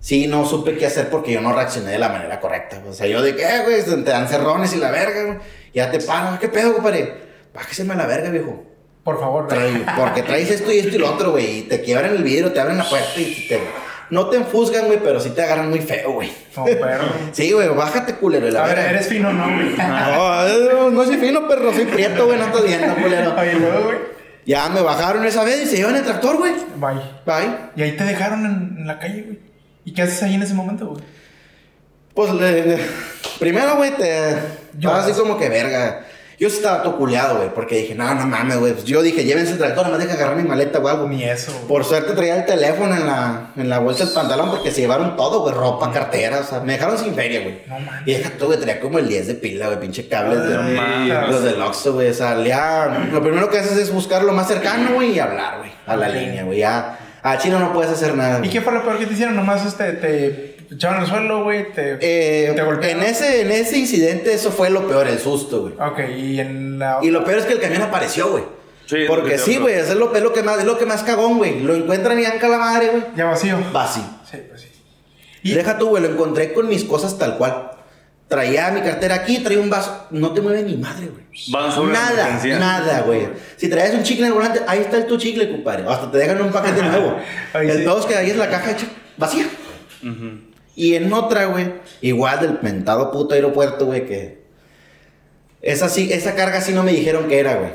sí, 0.00 0.26
no 0.26 0.44
supe 0.44 0.76
qué 0.76 0.86
hacer 0.86 1.10
porque 1.10 1.32
yo 1.32 1.40
no 1.40 1.52
reaccioné 1.52 1.92
de 1.92 1.98
la 1.98 2.08
manera 2.08 2.40
correcta. 2.40 2.82
O 2.88 2.92
sea, 2.92 3.06
yo 3.06 3.22
de 3.22 3.36
qué, 3.36 3.46
güey, 3.64 3.84
te 3.84 4.10
dan 4.10 4.28
cerrones 4.28 4.74
y 4.74 4.78
la 4.78 4.90
verga, 4.90 5.24
güey. 5.26 5.38
Ya 5.72 5.92
te 5.92 6.00
paro, 6.00 6.40
¿qué 6.40 6.48
pedo, 6.48 6.74
compadre? 6.74 7.14
Bájeseme 7.54 7.92
a 7.94 7.96
la 7.96 8.06
verga, 8.06 8.30
viejo. 8.30 8.64
Por 9.08 9.20
favor, 9.20 9.48
Trae- 9.48 9.84
porque 9.96 10.22
traes 10.22 10.50
esto 10.50 10.70
y 10.70 10.78
esto 10.80 10.94
y 10.96 10.98
lo 10.98 11.10
otro, 11.14 11.30
güey. 11.30 11.60
Y 11.60 11.62
te 11.62 11.80
quiebran 11.80 12.14
el 12.14 12.22
vidrio, 12.22 12.52
te 12.52 12.60
abren 12.60 12.76
la 12.76 12.86
puerta 12.88 13.18
y 13.18 13.46
te, 13.48 13.58
no 14.10 14.28
te 14.28 14.36
enfusgan, 14.36 14.84
güey, 14.86 14.98
pero 15.02 15.18
sí 15.18 15.30
te 15.30 15.42
agarran 15.42 15.70
muy 15.70 15.80
feo, 15.80 16.12
güey. 16.12 16.30
No, 16.56 16.64
perro. 16.64 17.04
Sí, 17.32 17.52
güey, 17.52 17.68
bájate, 17.68 18.16
culero. 18.16 18.50
La 18.50 18.64
A 18.64 18.68
ver, 18.68 18.78
eres 18.80 19.08
fino, 19.08 19.32
¿no, 19.32 19.44
güey? 19.44 19.74
No, 19.78 20.90
no 20.90 21.04
soy 21.04 21.16
fino, 21.16 21.48
perro, 21.48 21.72
soy 21.72 21.86
prieto, 21.86 22.26
güey, 22.26 22.38
no 22.38 22.44
estás 22.46 22.64
viendo, 22.64 22.94
culero. 22.96 23.34
Oye, 23.38 23.54
luego, 23.54 23.84
güey. 23.84 23.98
Ya 24.44 24.68
me 24.68 24.80
bajaron 24.82 25.24
esa 25.24 25.42
vez 25.44 25.62
y 25.62 25.66
se 25.66 25.76
llevan 25.76 25.96
el 25.96 26.04
tractor, 26.04 26.36
güey. 26.36 26.52
Bye. 26.76 27.00
Bye. 27.24 27.54
Y 27.76 27.82
ahí 27.82 27.92
te 27.96 28.04
dejaron 28.04 28.44
en, 28.44 28.76
en 28.80 28.86
la 28.86 28.98
calle, 28.98 29.22
güey. 29.22 29.38
¿Y 29.86 29.92
qué 29.94 30.02
haces 30.02 30.22
ahí 30.22 30.34
en 30.34 30.42
ese 30.42 30.52
momento, 30.54 30.86
güey? 30.86 31.02
Pues, 32.14 32.32
le- 32.34 32.66
le- 32.66 32.78
primero, 33.38 33.76
güey, 33.76 33.90
te. 33.92 34.34
Yo- 34.78 34.90
Estaba 34.90 34.98
así 35.04 35.12
como 35.18 35.38
que 35.38 35.48
verga. 35.48 36.04
Yo 36.38 36.46
estaba 36.46 36.84
todo 36.84 36.96
culeado, 36.96 37.38
güey, 37.38 37.52
porque 37.52 37.78
dije, 37.78 37.96
no, 37.96 38.14
no 38.14 38.24
mames, 38.24 38.58
güey. 38.58 38.72
Pues 38.72 38.84
yo 38.84 39.02
dije, 39.02 39.24
llévense 39.24 39.52
el 39.52 39.58
tractor, 39.58 39.86
nomás 39.86 39.98
deja 39.98 40.14
agarrar 40.14 40.36
mi 40.36 40.44
maleta 40.44 40.78
o 40.78 40.86
algo. 40.86 41.08
Ni 41.08 41.24
eso, 41.24 41.52
güey. 41.52 41.66
Por 41.66 41.84
suerte 41.84 42.12
traía 42.12 42.36
el 42.36 42.46
teléfono 42.46 42.94
en 42.94 43.06
la, 43.06 43.50
en 43.56 43.68
la 43.68 43.80
bolsa 43.80 44.04
del 44.04 44.14
pantalón 44.14 44.50
porque 44.50 44.70
se 44.70 44.82
llevaron 44.82 45.16
todo, 45.16 45.40
güey, 45.40 45.52
ropa, 45.52 45.90
cartera, 45.90 46.38
o 46.40 46.44
sea, 46.44 46.60
me 46.60 46.74
dejaron 46.74 46.96
sin 46.96 47.12
feria, 47.14 47.40
güey. 47.40 47.62
No 47.66 47.80
mames. 47.80 48.06
Y 48.06 48.12
deja 48.12 48.30
tú, 48.38 48.46
güey, 48.46 48.60
traía 48.60 48.78
como 48.78 49.00
el 49.00 49.08
10 49.08 49.26
de 49.26 49.34
pila, 49.34 49.66
güey, 49.66 49.80
pinche 49.80 50.06
cables 50.06 50.48
de, 50.48 50.56
mames. 50.56 51.28
los 51.28 51.42
del 51.42 51.60
Oxxo, 51.60 51.94
güey, 51.94 52.10
o 52.10 52.14
sea, 52.14 52.40
ya, 52.44 53.08
lo 53.10 53.20
primero 53.20 53.50
que 53.50 53.58
haces 53.58 53.76
es 53.76 53.92
buscar 53.92 54.22
lo 54.22 54.32
más 54.32 54.46
cercano, 54.46 54.94
güey, 54.94 55.16
y 55.16 55.18
hablar, 55.18 55.58
güey, 55.58 55.72
a 55.86 55.96
la 55.96 56.08
línea, 56.08 56.44
güey, 56.44 56.58
ya, 56.58 56.98
a 57.22 57.38
Chino 57.38 57.58
no 57.58 57.72
puedes 57.72 57.90
hacer 57.90 58.14
nada. 58.14 58.44
¿Y 58.44 58.48
qué 58.48 58.60
fue 58.60 58.72
lo 58.72 58.82
peor 58.84 58.98
que 58.98 59.06
te 59.06 59.14
hicieron? 59.14 59.34
Nomás 59.34 59.66
este, 59.66 59.92
te 59.92 60.57
echaron 60.70 61.00
al 61.00 61.06
suelo, 61.06 61.44
güey. 61.44 61.72
Te, 61.72 61.98
Eh, 62.00 62.52
te 62.54 62.62
golpearon. 62.62 63.02
en 63.02 63.08
ese, 63.08 63.42
en 63.42 63.50
ese 63.50 63.78
incidente 63.78 64.32
eso 64.32 64.50
fue 64.50 64.70
lo 64.70 64.86
peor, 64.88 65.06
el 65.08 65.18
susto, 65.18 65.62
güey. 65.62 65.74
Ok, 65.74 66.00
y 66.16 66.40
en 66.40 66.78
la. 66.78 66.98
Y 67.02 67.10
lo 67.10 67.24
peor 67.24 67.38
es 67.38 67.44
que 67.46 67.54
el 67.54 67.60
camión 67.60 67.82
apareció, 67.82 68.30
güey. 68.30 68.44
Sí, 68.86 69.04
Porque 69.06 69.30
que 69.32 69.36
te 69.36 69.42
sí, 69.42 69.56
güey, 69.58 69.74
eso 69.74 69.92
es 69.92 69.98
lo, 69.98 70.14
es 70.16 70.22
lo 70.22 70.32
que 70.32 70.42
más, 70.42 70.58
es 70.58 70.64
lo 70.64 70.78
que 70.78 70.86
más 70.86 71.02
cagón, 71.02 71.36
güey. 71.36 71.60
Lo 71.60 71.74
encuentran 71.74 72.18
y 72.18 72.24
anca 72.24 72.48
la 72.48 72.56
madre, 72.58 72.88
güey. 72.88 73.02
Ya 73.16 73.26
vacío. 73.26 73.58
Va 73.74 73.84
así. 73.84 74.00
Sí, 74.30 74.38
pues 74.48 74.62
sí. 74.62 74.68
Y 75.42 75.52
Deja 75.54 75.76
tú, 75.76 75.88
güey, 75.90 76.02
lo 76.02 76.08
encontré 76.08 76.52
con 76.54 76.68
mis 76.68 76.84
cosas 76.84 77.18
tal 77.18 77.36
cual. 77.36 77.70
Traía 78.28 78.70
mi 78.70 78.80
cartera 78.82 79.14
aquí, 79.16 79.38
traía 79.38 79.60
un 79.60 79.68
vaso. 79.70 80.06
No 80.10 80.32
te 80.32 80.40
mueve 80.40 80.62
ni 80.62 80.76
madre, 80.76 81.06
güey. 81.06 81.24
Van 81.50 81.70
sobre 81.72 81.92
Nada, 81.92 82.40
nada, 82.58 83.00
güey. 83.02 83.28
Si 83.56 83.68
traes 83.68 83.94
un 83.94 84.02
chicle 84.02 84.24
en 84.26 84.32
el 84.32 84.34
volante, 84.34 84.60
ahí 84.66 84.80
está 84.80 84.96
el 84.98 85.06
tu 85.06 85.16
chicle, 85.18 85.50
compadre. 85.50 85.84
Hasta 85.86 86.10
te 86.10 86.18
dejan 86.18 86.40
un 86.42 86.50
paquete 86.50 86.82
nuevo. 86.82 87.16
Ay, 87.52 87.68
el 87.68 87.76
sí. 87.78 87.82
pedo 87.84 88.00
es 88.00 88.06
que 88.06 88.14
ahí 88.16 88.30
es 88.30 88.36
la 88.36 88.48
caja 88.50 88.70
hecha 88.72 88.86
vacía. 89.18 89.46
Y 90.78 90.94
en 90.94 91.12
otra, 91.12 91.46
güey, 91.46 91.72
igual 92.02 92.38
del 92.38 92.58
mentado 92.62 93.10
puto 93.10 93.34
aeropuerto, 93.34 93.86
güey, 93.86 94.06
que. 94.06 94.38
Esa 95.60 95.88
sí, 95.88 96.12
esa 96.12 96.36
carga 96.36 96.60
sí 96.60 96.72
no 96.72 96.84
me 96.84 96.92
dijeron 96.92 97.26
que 97.26 97.40
era, 97.40 97.56
güey. 97.56 97.72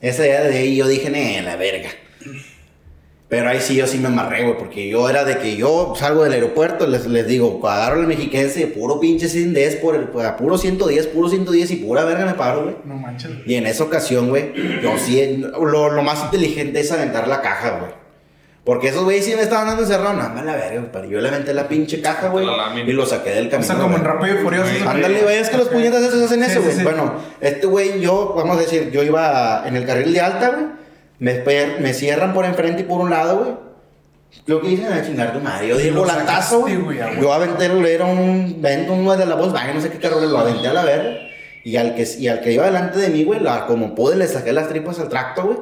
Esa 0.00 0.24
idea 0.24 0.44
de 0.44 0.56
ahí 0.56 0.74
yo 0.74 0.88
dije, 0.88 1.10
ne, 1.10 1.42
la 1.42 1.56
verga. 1.56 1.90
Pero 3.28 3.50
ahí 3.50 3.60
sí 3.60 3.74
yo 3.74 3.86
sí 3.86 3.98
me 3.98 4.06
amarré, 4.06 4.44
güey, 4.44 4.56
porque 4.56 4.88
yo 4.88 5.10
era 5.10 5.26
de 5.26 5.36
que 5.36 5.56
yo 5.56 5.92
salgo 5.98 6.24
del 6.24 6.32
aeropuerto, 6.32 6.86
les, 6.86 7.04
les 7.04 7.26
digo, 7.26 7.60
agarro 7.68 8.00
el 8.00 8.06
mexiquense, 8.06 8.66
puro 8.68 9.00
pinche 9.00 9.28
110, 9.28 9.76
por 9.76 9.94
el, 9.94 10.04
pues, 10.04 10.26
a 10.26 10.38
puro 10.38 10.56
110, 10.56 11.08
puro 11.08 11.28
110 11.28 11.70
y 11.72 11.76
pura 11.76 12.06
verga 12.06 12.24
me 12.24 12.32
paro, 12.32 12.62
güey. 12.62 12.76
No 12.86 12.94
manches. 12.94 13.32
Y 13.44 13.56
en 13.56 13.66
esa 13.66 13.84
ocasión, 13.84 14.30
güey, 14.30 14.54
yo 14.82 14.96
sí, 14.96 15.36
lo, 15.36 15.90
lo 15.90 16.02
más 16.02 16.24
inteligente 16.24 16.80
es 16.80 16.90
aventar 16.90 17.28
la 17.28 17.42
caja, 17.42 17.80
güey. 17.80 17.99
Porque 18.64 18.88
esos 18.88 19.04
güeyes 19.04 19.24
sí 19.24 19.34
me 19.34 19.42
estaban 19.42 19.66
dando 19.68 19.82
encerrado, 19.82 20.12
no, 20.14 20.28
me 20.30 20.42
la 20.44 20.54
verga, 20.54 20.86
pero 20.92 21.06
yo 21.06 21.18
le 21.20 21.28
aventé 21.28 21.54
la 21.54 21.66
pinche 21.66 22.02
caja, 22.02 22.28
güey, 22.28 22.46
y 22.86 22.92
lo 22.92 23.06
saqué 23.06 23.30
del 23.30 23.46
O 23.46 23.50
camino. 23.50 23.66
sea, 23.72 23.82
como 23.82 23.96
en. 23.96 24.04
Rápido 24.04 24.34
y 24.34 24.38
Furioso. 24.42 24.70
Ándale, 24.88 25.22
güey, 25.22 25.38
es 25.38 25.48
que 25.48 25.56
los 25.56 25.68
puñetas 25.68 26.02
esos 26.02 26.22
hacen 26.22 26.44
Sí, 26.44 26.50
eso, 26.50 26.62
güey. 26.62 26.74
sí. 26.76 26.82
Bueno, 26.82 27.14
este 27.40 27.66
güey, 27.66 28.00
yo, 28.00 28.34
vamos 28.36 28.58
a 28.58 28.60
decir, 28.60 28.90
yo 28.90 29.02
iba 29.02 29.64
en 29.66 29.76
el 29.76 29.86
carril 29.86 30.12
de 30.12 30.20
alta, 30.20 30.50
güey. 30.50 30.66
Me, 31.18 31.42
me 31.80 31.94
cierran 31.94 32.32
por 32.34 32.44
enfrente 32.44 32.82
y 32.82 32.84
por 32.84 33.00
un 33.00 33.10
lado, 33.10 33.38
güey. 33.38 33.50
Lo 34.46 34.60
que 34.60 34.68
dicen 34.68 34.92
a 34.92 35.04
chingar 35.04 35.32
tu 35.32 35.40
madre. 35.40 35.66
Yo 35.68 35.76
di 35.78 35.88
el 35.88 35.94
volantazo, 35.94 36.60
güey. 36.60 36.78
Yo 37.20 37.32
aventé, 37.32 37.64
era 37.94 38.04
un 38.04 38.56
vento, 38.60 38.92
uno 38.92 39.16
de 39.16 39.26
la 39.26 39.34
Volkswagen, 39.36 39.74
no 39.74 39.80
sé 39.80 39.90
qué 39.90 39.98
carro, 39.98 40.20
lo 40.20 40.38
aventé 40.38 40.68
a 40.68 40.72
la 40.74 40.84
verga. 40.84 41.10
Y 41.64 41.76
al 41.76 41.94
que, 41.94 42.06
y 42.18 42.28
al 42.28 42.40
que 42.40 42.52
iba 42.52 42.64
delante 42.66 42.98
de 42.98 43.08
mí, 43.08 43.24
güey, 43.24 43.40
la- 43.40 43.66
como 43.66 43.94
pude, 43.94 44.16
le 44.16 44.26
saqué 44.28 44.52
las 44.52 44.68
tripas 44.68 44.98
al 45.00 45.08
tracto, 45.08 45.42
güey. 45.44 45.58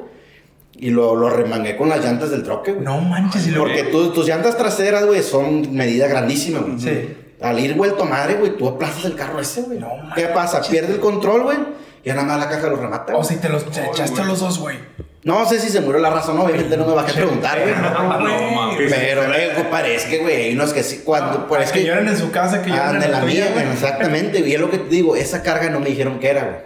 Y 0.81 0.91
lo, 0.91 1.17
lo 1.17 1.29
remangué 1.29 1.77
con 1.77 1.89
las 1.89 2.05
llantas 2.05 2.31
del 2.31 2.43
troque, 2.45 2.73
güey. 2.73 2.85
No 2.85 3.01
manches. 3.01 3.47
Y 3.47 3.51
luego. 3.51 3.67
Porque 3.67 3.83
tu- 3.85 4.13
tus 4.13 4.27
llantas 4.27 4.57
traseras, 4.57 5.05
güey, 5.07 5.23
son 5.23 5.75
medida 5.75 6.07
grandísima, 6.07 6.61
güey. 6.61 6.79
Sí. 6.79 7.17
Al 7.41 7.59
ir 7.61 7.75
vuelto 7.75 8.05
madre, 8.05 8.35
güey, 8.35 8.57
tú 8.57 8.69
aplazas 8.69 9.05
el 9.05 9.15
carro 9.17 9.41
ese, 9.41 9.63
güey. 9.63 9.79
No 9.79 9.89
¿Qué 10.15 10.27
pasa? 10.29 10.61
Pierde 10.63 10.95
el 10.95 11.01
control, 11.01 11.43
güey. 11.43 11.59
Y 12.05 12.11
nada 12.11 12.23
más 12.23 12.39
la 12.39 12.49
caja 12.49 12.69
lo 12.69 12.77
remata. 12.77 13.13
O 13.15 13.17
güey. 13.23 13.29
si 13.29 13.37
te 13.37 13.49
los 13.49 13.65
te 13.71 13.85
echaste 13.85 14.21
a 14.23 14.25
los 14.25 14.41
dos, 14.41 14.59
güey. 14.61 14.77
No 15.25 15.47
sé 15.49 15.59
si 15.61 15.69
se 15.69 15.81
murió 15.81 16.01
la 16.01 16.11
razón, 16.11 16.39
obviamente 16.39 16.77
no 16.77 16.87
me 16.87 16.95
bajé 16.95 17.11
a 17.11 17.15
preguntar, 17.15 17.59
güey. 17.61 17.75
No, 17.75 18.51
mames. 18.53 18.93
Pero, 18.93 19.23
eh, 19.35 19.51
compadre, 19.57 19.97
es 19.97 20.05
que, 20.05 20.19
güey, 20.19 20.37
hay 20.47 20.53
unos 20.55 20.73
que 20.73 20.83
sí, 20.85 21.03
cuando, 21.05 21.47
pues 21.49 21.65
es 21.67 21.73
que 21.73 21.81
que. 21.81 21.87
lloran 21.87 22.07
en 22.09 22.17
su 22.17 22.31
casa, 22.31 22.63
que 22.63 22.71
lloran 22.71 22.91
Ah, 22.91 22.95
en 22.95 23.01
de 23.01 23.09
la 23.09 23.21
mía, 23.23 23.49
güey. 23.53 23.65
güey, 23.65 23.75
exactamente. 23.75 24.39
Y 24.49 24.55
es 24.55 24.61
lo 24.61 24.71
que 24.71 24.79
te 24.79 24.89
digo, 24.89 25.17
esa 25.17 25.43
carga 25.43 25.69
no 25.71 25.81
me 25.81 25.91
dijeron 25.91 26.21
que 26.21 26.29
era, 26.29 26.45
güey. 26.45 26.57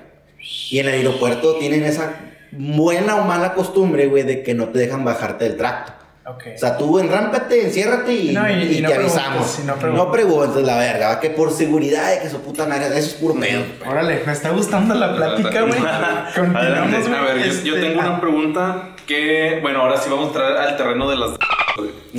Y 0.70 0.78
en 0.80 0.88
el 0.88 0.94
aeropuerto 0.94 1.56
tienen 1.56 1.82
esa 1.84 2.12
buena 2.52 3.16
o 3.16 3.24
mala 3.24 3.54
costumbre, 3.54 4.06
güey, 4.06 4.22
de 4.22 4.42
que 4.42 4.54
no 4.54 4.68
te 4.68 4.78
dejan 4.78 5.04
bajarte 5.04 5.44
del 5.44 5.56
tracto. 5.56 5.92
Ok. 6.24 6.44
O 6.54 6.58
sea, 6.58 6.78
tú 6.78 7.00
enrámpate, 7.00 7.64
enciérrate 7.64 8.12
y, 8.14 8.32
No, 8.32 8.48
y- 8.48 8.52
y 8.52 8.78
y 8.78 8.80
no 8.80 8.88
te 8.90 8.94
avisamos. 8.94 9.58
y 9.58 9.62
no 9.66 9.72
no, 9.74 9.78
preguntes. 9.80 10.06
preguntes. 10.12 10.62
la 10.62 10.76
verga, 10.78 11.08
¿va? 11.08 11.20
que 11.20 11.30
por 11.30 11.50
seguridad 11.52 12.10
de 12.12 12.20
que 12.20 12.30
su 12.30 12.40
puta 12.42 12.64
madre, 12.66 12.86
eso 12.86 13.08
es 13.08 13.14
puro 13.14 13.34
pedo. 13.34 13.62
Órale, 13.84 14.22
me 14.24 14.32
está 14.32 14.50
gustando 14.50 14.94
la 14.94 15.16
plática, 15.16 15.62
güey. 15.62 15.72
Continuamos, 16.34 16.54
Adelante. 16.56 17.00
güey. 17.08 17.14
A 17.14 17.22
ver, 17.22 17.38
yo, 17.38 17.44
yo 17.64 17.74
Este, 17.74 17.88
tengo 17.88 18.00
ah, 18.02 18.06
una 18.10 18.20
pregunta 18.20 18.88
que, 19.04 19.58
bueno, 19.62 19.80
ahora 19.80 19.96
sí 19.96 20.08
vamos 20.10 20.26
a 20.26 20.28
entrar 20.28 20.56
al 20.58 20.76
terreno 20.76 21.10
de 21.10 21.16
las. 21.16 21.30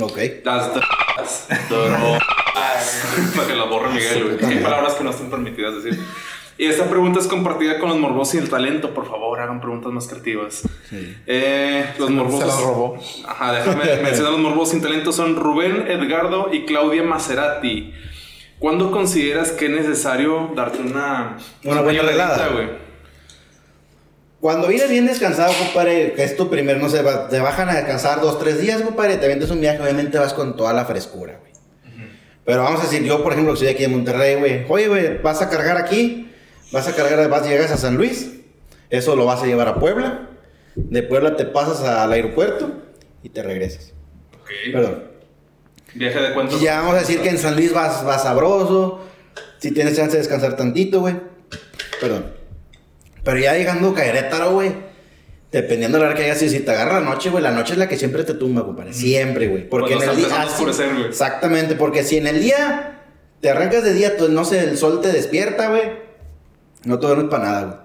Ok. 0.00 0.18
Las. 0.44 0.68
Para 3.36 3.46
que 3.48 3.54
la 3.54 3.64
borre 3.64 3.88
Miguel, 3.90 4.36
güey. 4.38 4.52
Hay 4.52 4.58
palabras 4.62 4.94
que 4.94 5.04
no 5.04 5.10
están 5.10 5.30
permitidas 5.30 5.82
decir. 5.82 5.98
Y 6.56 6.66
esta 6.66 6.84
pregunta 6.88 7.18
es 7.18 7.26
compartida 7.26 7.78
con 7.80 7.88
los 7.88 7.98
morbosos 7.98 8.36
y 8.36 8.38
el 8.38 8.48
talento. 8.48 8.94
Por 8.94 9.08
favor, 9.08 9.40
hagan 9.40 9.60
preguntas 9.60 9.90
más 9.92 10.06
creativas. 10.06 10.62
Eh, 11.26 11.84
los 11.98 12.10
morbosos. 12.10 12.40
Se 12.40 12.46
las 12.46 12.60
robó. 12.60 12.96
Ajá, 13.26 13.52
déjame 13.52 13.84
mencionar 14.02 14.32
los 14.32 14.40
morbosos 14.40 14.70
sin 14.70 14.80
talento. 14.80 15.10
Son 15.12 15.34
Rubén 15.36 15.86
Edgardo 15.88 16.50
y 16.52 16.64
Claudia 16.64 17.02
Maserati. 17.02 17.92
¿Cuándo 18.60 18.92
consideras 18.92 19.50
que 19.50 19.66
es 19.66 19.70
necesario 19.72 20.52
darte 20.54 20.78
una, 20.80 21.38
Una 21.64 21.80
buena 21.82 22.02
relada. 22.02 22.48
güey? 22.48 22.68
Cuando 24.40 24.68
vienes 24.68 24.90
bien 24.90 25.06
descansado, 25.06 25.52
compadre, 25.58 26.12
que 26.12 26.22
es 26.22 26.36
tu 26.36 26.50
primer, 26.50 26.76
no 26.78 26.88
sé, 26.90 27.02
va- 27.02 27.28
te 27.28 27.40
bajan 27.40 27.68
a 27.70 27.74
descansar 27.76 28.20
dos, 28.20 28.38
tres 28.38 28.60
días, 28.60 28.82
compadre, 28.82 29.16
te 29.16 29.26
vendes 29.26 29.50
un 29.50 29.60
viaje, 29.60 29.80
obviamente 29.80 30.18
vas 30.18 30.34
con 30.34 30.54
toda 30.56 30.72
la 30.74 30.84
frescura, 30.84 31.38
güey. 31.40 31.52
Pero 32.44 32.62
vamos 32.62 32.80
a 32.80 32.82
decir, 32.84 33.02
yo, 33.04 33.22
por 33.22 33.32
ejemplo, 33.32 33.54
que 33.54 33.58
soy 33.60 33.66
de 33.68 33.72
aquí 33.72 33.82
de 33.84 33.88
Monterrey, 33.88 34.34
güey. 34.36 34.66
Oye, 34.68 34.88
güey, 34.88 35.18
vas 35.22 35.40
a 35.40 35.48
cargar 35.48 35.78
aquí, 35.78 36.30
vas 36.72 36.88
a 36.88 36.92
cargar, 36.94 37.28
vas, 37.28 37.46
llegas 37.46 37.70
a 37.70 37.76
San 37.76 37.96
Luis, 37.96 38.30
eso 38.90 39.16
lo 39.16 39.26
vas 39.26 39.42
a 39.42 39.46
llevar 39.46 39.68
a 39.68 39.76
Puebla. 39.76 40.28
De 40.74 41.02
Puebla 41.02 41.36
te 41.36 41.44
pasas 41.44 41.80
al 41.82 42.12
aeropuerto 42.12 42.72
y 43.22 43.28
te 43.28 43.42
regresas. 43.42 43.92
Ok. 44.40 44.50
Perdón. 44.72 45.04
Viaje 45.94 46.20
de 46.20 46.34
cuentos. 46.34 46.60
Ya 46.60 46.80
vamos 46.80 46.96
a 46.96 47.00
decir 47.00 47.20
que 47.20 47.28
en 47.28 47.38
San 47.38 47.54
Luis 47.54 47.72
vas, 47.72 48.04
vas 48.04 48.24
sabroso. 48.24 49.00
Si 49.58 49.70
tienes 49.70 49.96
chance 49.96 50.12
de 50.12 50.18
descansar 50.18 50.56
tantito, 50.56 51.00
güey. 51.00 51.14
Perdón. 52.00 52.32
Pero 53.22 53.38
ya 53.38 53.54
llegando 53.54 53.90
a 53.90 53.94
Querétaro, 53.94 54.52
güey. 54.52 54.72
Dependiendo 55.50 55.98
de 55.98 56.02
la 56.04 56.10
hora 56.10 56.18
que 56.18 56.24
hayas 56.24 56.38
si 56.38 56.60
te 56.60 56.70
agarra 56.72 56.98
la 56.98 57.06
noche, 57.06 57.30
güey, 57.30 57.42
la 57.42 57.52
noche 57.52 57.74
es 57.74 57.78
la 57.78 57.88
que 57.88 57.96
siempre 57.96 58.24
te 58.24 58.34
tumba, 58.34 58.64
compadre. 58.64 58.92
Siempre, 58.92 59.46
güey. 59.46 59.68
Porque 59.68 59.94
Cuando 59.94 60.04
en 60.04 60.10
el 60.10 60.16
día. 60.16 60.24
empezando 60.26 60.48
a 60.48 60.50
sí, 60.50 60.54
oscurecer, 60.56 60.94
güey. 60.94 61.06
Exactamente, 61.06 61.76
porque 61.76 62.02
si 62.02 62.16
en 62.16 62.26
el 62.26 62.40
día 62.40 63.02
te 63.40 63.50
arrancas 63.50 63.84
de 63.84 63.92
día, 63.94 64.16
pues, 64.18 64.30
no 64.30 64.44
sé, 64.44 64.64
el 64.64 64.76
sol 64.76 65.00
te 65.00 65.12
despierta, 65.12 65.68
güey. 65.68 65.82
No 66.84 66.98
te 66.98 67.06
duermes 67.06 67.28
para 67.30 67.44
nada, 67.44 67.62
güey. 67.62 67.76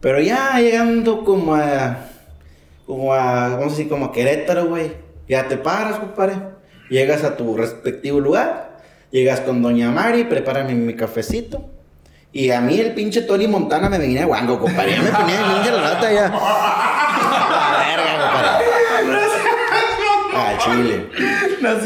Pero 0.00 0.20
ya 0.20 0.58
llegando 0.60 1.24
como 1.24 1.54
a. 1.54 1.98
Como 2.86 3.12
a. 3.12 3.48
Vamos 3.50 3.66
a 3.66 3.76
decir, 3.76 3.88
como 3.88 4.06
a 4.06 4.12
Querétaro, 4.12 4.66
güey. 4.66 4.92
Ya 5.28 5.46
te 5.48 5.56
paras, 5.56 5.98
compadre. 5.98 6.34
Llegas 6.88 7.22
a 7.24 7.36
tu 7.36 7.56
respectivo 7.56 8.20
lugar. 8.20 8.78
Llegas 9.10 9.40
con 9.40 9.62
Doña 9.62 9.90
Mari, 9.90 10.24
prepárame 10.24 10.74
mi 10.74 10.94
cafecito. 10.94 11.68
Y 12.32 12.50
a 12.52 12.60
mí 12.60 12.78
el 12.78 12.94
pinche 12.94 13.22
Tony 13.22 13.48
Montana 13.48 13.88
me 13.88 13.98
venía 13.98 14.24
guango, 14.24 14.58
compadre. 14.58 14.92
Ya 14.92 15.02
me 15.02 15.10
ponía 15.10 15.62
de 15.64 15.72
la 15.72 15.80
lata 15.82 16.12
ya. 16.12 16.28
La 16.30 17.78
verga, 17.78 18.22
compadre. 18.22 18.64
Ah, 20.32 20.49
chile. 20.64 21.06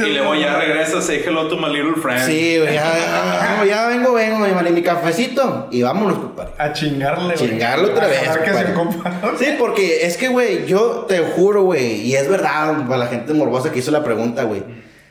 Y 0.06 0.10
luego 0.12 0.34
ya 0.34 0.58
regresas, 0.58 1.04
say 1.04 1.22
hello 1.24 1.48
to 1.48 1.56
my 1.56 1.68
little 1.68 1.94
friend. 1.94 2.24
Sí, 2.24 2.58
güey, 2.58 2.74
ya, 2.74 2.84
ya, 2.84 3.56
no, 3.58 3.64
ya 3.64 3.86
vengo, 3.86 4.12
vengo, 4.12 4.38
mi 4.38 4.52
Mari, 4.52 4.70
mi 4.70 4.82
cafecito. 4.82 5.68
Y 5.70 5.82
vámonos, 5.82 6.18
compadre. 6.18 6.52
A 6.58 6.72
chingarle, 6.72 7.34
güey. 7.34 7.48
Chingarlo 7.50 7.88
otra 7.88 8.04
A 8.04 8.08
vez, 8.08 8.20
que 8.38 8.52
se 9.38 9.44
Sí, 9.44 9.56
porque 9.58 10.06
es 10.06 10.16
que, 10.16 10.28
güey, 10.28 10.66
yo 10.66 11.06
te 11.08 11.18
juro, 11.18 11.62
güey, 11.62 12.02
y 12.02 12.14
es 12.14 12.28
verdad, 12.28 12.86
para 12.86 12.98
la 12.98 13.06
gente 13.06 13.32
morbosa 13.34 13.72
que 13.72 13.78
hizo 13.78 13.90
la 13.90 14.04
pregunta, 14.04 14.44
güey. 14.44 14.62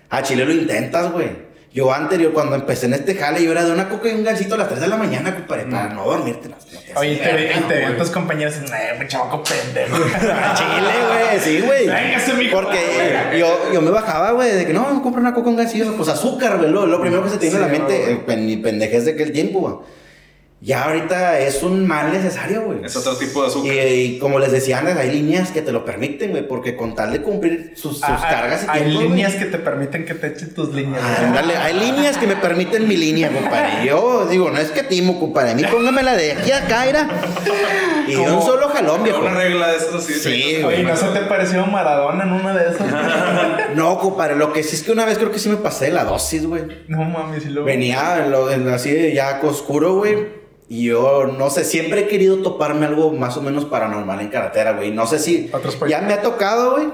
A 0.09 0.21
Chile 0.21 0.45
lo 0.45 0.51
intentas, 0.53 1.11
güey. 1.11 1.52
Yo 1.73 1.91
anterior, 1.91 2.31
cuando 2.33 2.55
empecé 2.55 2.85
en 2.85 2.93
este 2.93 3.15
jale, 3.15 3.43
yo 3.43 3.51
era 3.51 3.65
de 3.65 3.71
una 3.71 3.89
coca 3.89 4.07
y 4.07 4.13
un 4.13 4.23
gancito 4.23 4.53
a 4.53 4.59
las 4.59 4.67
3 4.69 4.79
de 4.81 4.87
la 4.87 4.95
mañana, 4.95 5.33
compadre, 5.33 5.63
para 5.65 5.89
no 5.89 6.05
dormirte. 6.05 6.47
No, 6.49 6.55
no 6.55 6.99
Oye, 6.99 7.15
te, 7.15 7.25
ve- 7.25 7.33
verga, 7.33 7.67
te 7.67 7.73
ven 7.73 7.85
güey. 7.87 7.97
tus 7.97 8.09
compañeros 8.11 8.53
eh, 8.57 8.95
mi 8.99 9.07
chavaco 9.07 9.41
pendejo. 9.43 9.95
A 10.31 10.53
Chile, 10.53 10.91
güey, 11.07 11.39
sí, 11.39 11.61
güey. 11.65 11.87
Véngase, 11.87 12.33
mijo. 12.35 12.55
Porque 12.61 13.37
yo, 13.39 13.73
yo 13.73 13.81
me 13.81 13.89
bajaba, 13.89 14.31
güey, 14.33 14.51
de 14.51 14.67
que 14.67 14.73
no, 14.73 15.01
compra 15.01 15.19
una 15.19 15.33
coca 15.33 15.45
con 15.45 15.55
gancillo, 15.55 15.91
pues 15.97 16.09
azúcar, 16.09 16.59
güey, 16.59 16.69
lo, 16.69 16.85
lo 16.85 17.01
primero 17.01 17.23
que 17.23 17.29
se 17.31 17.37
te 17.37 17.47
viene 17.49 17.63
a 17.63 17.67
la 17.67 17.73
mente, 17.73 18.21
eh, 18.27 18.37
mi 18.37 18.57
pendejez 18.57 19.05
de 19.05 19.11
aquel 19.13 19.31
tiempo, 19.31 19.59
güey. 19.61 19.75
Ya 20.65 20.85
ahorita 20.85 21.39
es 21.39 21.61
un 21.61 21.85
mal 21.85 22.13
necesario, 22.13 22.61
güey. 22.61 22.85
Es 22.85 22.95
otro 22.95 23.17
tipo 23.17 23.41
de 23.41 23.47
azúcar. 23.49 23.73
Y, 23.73 23.79
y 24.15 24.19
como 24.19 24.39
les 24.39 24.49
decía 24.49 24.79
antes, 24.79 24.95
hay 24.95 25.11
líneas 25.11 25.51
que 25.51 25.61
te 25.61 25.73
lo 25.73 25.83
permiten, 25.83 26.31
güey, 26.31 26.47
porque 26.47 26.77
con 26.77 26.95
tal 26.95 27.11
de 27.11 27.21
cumplir 27.21 27.73
sus, 27.75 27.95
sus 27.97 28.03
Ah, 28.03 28.25
cargas 28.29 28.63
y 28.63 28.67
Hay 28.69 28.93
güey. 28.95 29.09
líneas 29.09 29.33
que 29.35 29.43
te 29.45 29.57
permiten 29.57 30.05
que 30.05 30.13
te 30.13 30.27
echen 30.27 30.53
tus 30.53 30.73
líneas. 30.73 31.03
Ah, 31.03 31.41
hay 31.63 31.73
líneas 31.73 32.17
que 32.17 32.27
me 32.27 32.37
permiten 32.37 32.87
mi 32.87 32.95
línea, 32.95 33.29
compadre. 33.29 33.85
Yo 33.85 34.25
digo, 34.25 34.51
no 34.51 34.57
es 34.57 34.71
que 34.71 34.83
timo, 34.83 35.19
compadre. 35.19 35.51
A 35.51 35.55
mí 35.55 35.63
póngamela 35.69 36.15
de 36.15 36.31
aquí 36.31 36.51
a 36.53 36.59
acá, 36.59 36.85
era. 36.87 37.09
Y 38.07 38.15
un 38.17 38.41
solo 38.41 38.67
jalón, 38.67 39.01
viejo. 39.03 39.19
Una 39.21 39.31
regla 39.33 39.69
de 39.69 39.77
esas 39.77 39.95
así. 39.95 40.13
Sí, 40.15 40.57
güey. 40.61 40.75
Oye, 40.75 40.83
¿no 40.83 40.95
se 40.95 41.07
te 41.07 41.21
pareció 41.21 41.65
Maradona 41.65 42.23
en 42.25 42.33
una 42.33 42.53
de 42.53 42.69
esas? 42.71 42.87
No, 43.75 43.97
compadre, 43.97 44.35
lo 44.35 44.51
que 44.53 44.61
sí 44.63 44.75
es 44.75 44.83
que 44.83 44.91
una 44.91 45.05
vez 45.05 45.17
creo 45.17 45.31
que 45.31 45.39
sí 45.39 45.47
me 45.49 45.55
pasé 45.57 45.89
la 45.91 46.03
dosis, 46.03 46.45
güey. 46.45 46.63
no 46.87 47.03
mames, 47.05 47.43
si 47.43 47.49
lo 47.49 47.63
Venía 47.63 48.23
en 48.23 48.31
lo, 48.31 48.51
en 48.51 48.67
así 48.69 48.91
de 48.91 49.13
ya 49.13 49.39
oscuro, 49.43 49.95
güey. 49.95 50.43
Y 50.73 50.85
yo, 50.85 51.27
no 51.27 51.51
sé, 51.51 51.65
siempre 51.65 52.01
he 52.01 52.07
querido 52.07 52.37
toparme 52.37 52.87
algo 52.87 53.13
más 53.13 53.37
o 53.37 53.43
menos 53.43 53.65
paranormal 53.65 54.19
en 54.21 54.29
carretera, 54.29 54.71
güey. 54.71 54.89
No 54.89 55.05
sé 55.05 55.19
si 55.19 55.51
ya 55.87 56.01
me 56.01 56.13
ha 56.13 56.23
tocado, 56.23 56.71
güey. 56.71 56.87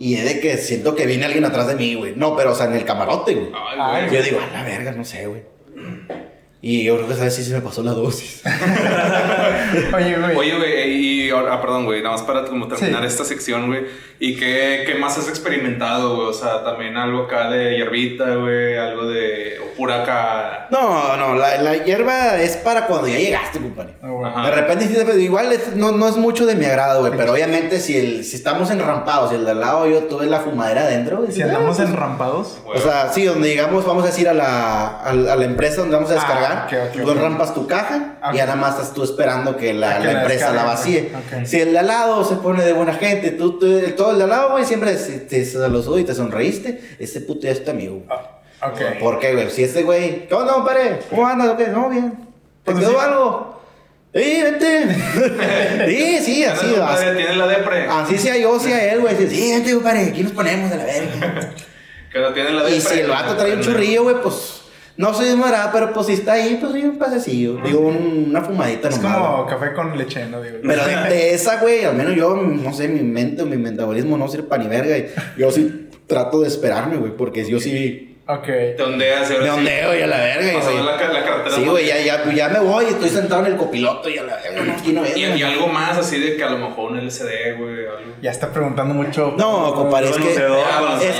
Y 0.00 0.16
es 0.16 0.24
de 0.24 0.40
que 0.40 0.56
siento 0.56 0.96
que 0.96 1.06
viene 1.06 1.24
alguien 1.24 1.44
atrás 1.44 1.68
de 1.68 1.76
mí, 1.76 1.94
güey. 1.94 2.16
No, 2.16 2.34
pero 2.34 2.50
o 2.50 2.54
sea, 2.56 2.66
en 2.66 2.72
el 2.72 2.84
camarote, 2.84 3.36
güey. 3.36 3.52
Ay, 3.54 4.08
güey. 4.08 4.16
Yo 4.16 4.22
digo, 4.24 4.40
a 4.40 4.52
la 4.52 4.64
verga, 4.64 4.90
no 4.90 5.04
sé, 5.04 5.24
güey. 5.24 5.42
Y 6.62 6.84
yo 6.84 6.96
creo 6.96 7.06
que 7.08 7.14
esa 7.14 7.24
vez 7.24 7.34
sí 7.36 7.42
se 7.44 7.54
me 7.54 7.62
pasó 7.62 7.82
la 7.82 7.92
dosis. 7.92 8.42
Oye, 9.94 10.16
güey. 10.16 10.36
Oye, 10.36 10.56
güey, 10.56 10.90
y 11.26 11.30
ahora, 11.30 11.54
ah, 11.54 11.60
perdón, 11.62 11.84
güey, 11.86 12.02
nada 12.02 12.16
más 12.16 12.24
para 12.24 12.44
como 12.44 12.68
terminar 12.68 13.00
Sí. 13.02 13.06
esta 13.06 13.24
sección, 13.24 13.66
güey. 13.68 13.86
¿Y 14.18 14.36
qué, 14.36 14.84
qué 14.86 14.96
más 14.96 15.16
has 15.16 15.28
experimentado, 15.28 16.16
güey? 16.16 16.28
O 16.28 16.32
sea, 16.34 16.62
también 16.62 16.96
algo 16.96 17.22
acá 17.24 17.48
de 17.50 17.76
hierbita, 17.76 18.34
güey, 18.34 18.76
algo 18.76 19.06
de 19.06 19.58
o 19.64 19.74
pura 19.76 20.02
acá. 20.02 20.68
No, 20.70 21.16
no, 21.16 21.34
la, 21.34 21.56
la 21.62 21.76
hierba 21.82 22.38
es 22.38 22.56
para 22.58 22.86
cuando 22.86 23.08
ya 23.08 23.16
llegaste, 23.18 23.58
compadre. 23.58 23.94
Ah, 24.02 24.08
güey. 24.10 24.30
Ajá. 24.30 24.50
De 24.50 24.56
repente 24.56 24.86
sí, 24.86 24.94
pero 24.98 25.16
igual 25.18 25.52
es- 25.52 25.74
no, 25.76 25.92
no 25.92 26.08
es 26.08 26.16
mucho 26.16 26.44
de 26.44 26.56
mi 26.56 26.66
agrado, 26.66 27.00
güey. 27.00 27.12
Pero 27.16 27.32
obviamente 27.32 27.80
si, 27.80 27.96
el, 27.96 28.24
si 28.24 28.36
estamos 28.36 28.70
enrampados 28.70 29.32
y 29.32 29.36
el 29.36 29.44
de 29.46 29.52
al 29.52 29.60
lado 29.60 29.86
yo 29.88 30.00
tuve 30.04 30.26
la 30.26 30.40
fumadera 30.40 30.82
adentro, 30.82 31.18
güey. 31.18 31.32
Si 31.32 31.40
ah, 31.40 31.46
andamos 31.46 31.78
pues, 31.78 31.88
enrampados. 31.88 32.58
O 32.66 32.78
sea, 32.78 33.10
sí, 33.12 33.24
donde 33.24 33.48
llegamos, 33.48 33.86
vamos 33.86 34.04
a 34.04 34.08
decir 34.08 34.28
a 34.28 34.34
la, 34.34 34.98
a, 35.00 35.14
la- 35.14 35.32
a 35.32 35.36
la 35.36 35.44
empresa 35.46 35.76
donde 35.80 35.96
vamos 35.96 36.10
a 36.10 36.14
Ah, 36.16 36.18
descargar. 36.54 36.88
ok, 36.88 36.94
ok, 36.96 37.04
tú 37.04 37.14
rampas 37.14 37.54
tu 37.54 37.66
caja 37.66 38.14
Ok. 38.26 38.34
y 38.34 38.38
nada 38.38 38.56
más 38.56 38.74
estás 38.74 38.92
tú 38.94 39.02
esperando 39.04 39.56
que 39.56 39.72
la, 39.74 39.96
A 39.96 39.98
la 40.00 40.20
empresa 40.22 40.52
la 40.52 40.64
vacíe. 40.64 41.12
Si 41.44 41.60
el 41.60 41.72
de 41.72 41.78
al 41.78 41.86
lado 41.86 42.24
se 42.24 42.36
pone 42.36 42.64
de 42.64 42.72
buena 42.72 42.94
gente, 42.94 43.30
tú, 43.32 43.58
tú- 43.58 43.80
todo 43.96 44.12
el 44.12 44.18
de 44.18 44.24
al 44.24 44.30
lado, 44.30 44.50
güey, 44.52 44.64
siempre 44.64 44.94
te 44.94 45.44
saludó 45.44 45.98
y 45.98 46.04
te 46.04 46.14
sonreíste, 46.14 46.96
ese 46.98 47.20
puto 47.22 47.42
ya 47.42 47.52
es 47.52 47.64
tu 47.64 47.70
amigo. 47.70 48.02
Ah, 48.10 48.68
ok. 48.68 48.98
¿Por 49.00 49.18
qué, 49.18 49.32
güey? 49.34 49.50
Si 49.50 49.62
este 49.64 49.82
güey, 49.82 50.26
¿qué 50.28 50.34
onda, 50.34 50.52
compadre? 50.54 51.00
¿Cómo 51.10 51.26
andas? 51.26 51.48
¿O 51.48 51.56
qué? 51.56 51.66
No, 51.68 51.88
bien. 51.88 52.10
¿Te 52.64 52.72
Pues 52.72 52.78
quedó 52.78 52.90
sí. 52.90 52.96
algo? 53.00 53.60
Sí, 54.12 54.42
vente. 54.42 54.96
sí, 55.86 56.18
sí, 56.24 56.44
así. 56.44 56.66
Tiene 56.66 56.82
así. 56.82 57.04
Tiene 57.16 57.36
la 57.36 57.46
depre. 57.46 57.86
Así 57.88 58.18
sea 58.18 58.36
yo, 58.36 58.58
sea 58.58 58.92
él, 58.92 59.00
güey. 59.00 59.16
Sí, 59.28 59.52
vente, 59.52 59.72
compadre, 59.72 60.06
aquí 60.06 60.22
nos 60.24 60.32
ponemos 60.32 60.68
de 60.70 60.76
la 60.76 60.84
verga. 60.84 61.52
Que 62.12 62.18
no 62.18 62.32
tiene 62.32 62.50
la 62.50 62.62
depre. 62.64 62.76
Y 62.76 62.80
si 62.80 62.98
el 63.00 63.08
vato 63.08 63.36
trae 63.36 63.54
un 63.54 63.60
churrillo, 63.60 64.02
güey, 64.02 64.16
pues. 64.20 64.59
No 65.00 65.14
soy 65.14 65.26
desmarada, 65.28 65.72
pero 65.72 65.92
pues 65.92 66.06
si 66.08 66.12
está 66.12 66.34
ahí, 66.34 66.58
pues 66.60 66.72
sí, 66.74 66.82
un 66.84 66.98
pasecillo. 66.98 67.56
Digo, 67.64 67.80
un- 67.80 68.26
una 68.30 68.42
fumadita 68.42 68.88
Es 68.88 68.96
nomás. 69.00 69.16
como 69.16 69.44
güey. 69.44 69.48
café 69.58 69.72
con 69.72 69.96
leche, 69.96 70.26
¿no? 70.26 70.42
Digo. 70.42 70.58
Pero 70.62 70.84
de, 70.84 70.96
de 71.08 71.34
esa, 71.34 71.56
güey, 71.60 71.84
al 71.84 71.94
menos 71.94 72.14
yo, 72.14 72.36
no 72.36 72.72
sé, 72.72 72.86
mi 72.88 73.00
mente 73.00 73.42
o 73.42 73.46
mi 73.46 73.56
metabolismo 73.56 74.18
no 74.18 74.28
sirve 74.28 74.44
para 74.44 74.62
ni 74.62 74.68
verga. 74.68 74.98
Y 74.98 75.06
yo 75.38 75.50
sí 75.50 75.88
trato 76.06 76.40
de 76.40 76.48
esperarme, 76.48 76.96
güey, 76.96 77.12
porque 77.16 77.48
yo 77.48 77.58
sí. 77.60 78.06
Ok. 78.26 78.46
De 78.46 78.76
ondea, 78.84 79.24
se 79.24 79.38
De 79.40 79.50
ondeo 79.50 79.98
y 79.98 80.02
a 80.02 80.06
la 80.06 80.18
verga. 80.18 80.52
y 80.52 80.54
Pasó 80.56 80.70
sí. 80.70 80.76
la, 80.76 80.82
la 80.84 80.96
carretera. 81.24 81.50
Sí, 81.56 81.64
güey, 81.64 81.86
ya, 81.86 81.98
ya, 82.00 82.32
ya 82.32 82.48
me 82.48 82.60
voy, 82.60 82.84
estoy 82.84 83.08
sentado 83.08 83.44
en 83.46 83.52
el 83.52 83.56
copiloto 83.58 84.08
y 84.08 84.18
a 84.18 84.22
la 84.22 84.36
verga, 84.36 84.62
no, 84.64 84.72
aquí 84.72 84.92
no 84.92 85.04
es. 85.04 85.16
Y, 85.16 85.24
y 85.24 85.42
algo 85.42 85.66
más 85.66 85.96
así 85.98 86.20
de 86.20 86.36
que 86.36 86.44
a 86.44 86.50
lo 86.50 86.58
mejor 86.58 86.92
un 86.92 86.98
LCD, 86.98 87.56
güey, 87.58 87.86
algo. 87.86 88.12
Ya 88.22 88.30
está 88.30 88.52
preguntando 88.52 88.94
mucho. 88.94 89.34
No, 89.36 89.74
compadre, 89.74 90.10
es 90.10 90.16
Es 90.18 90.22
ya 90.22 90.30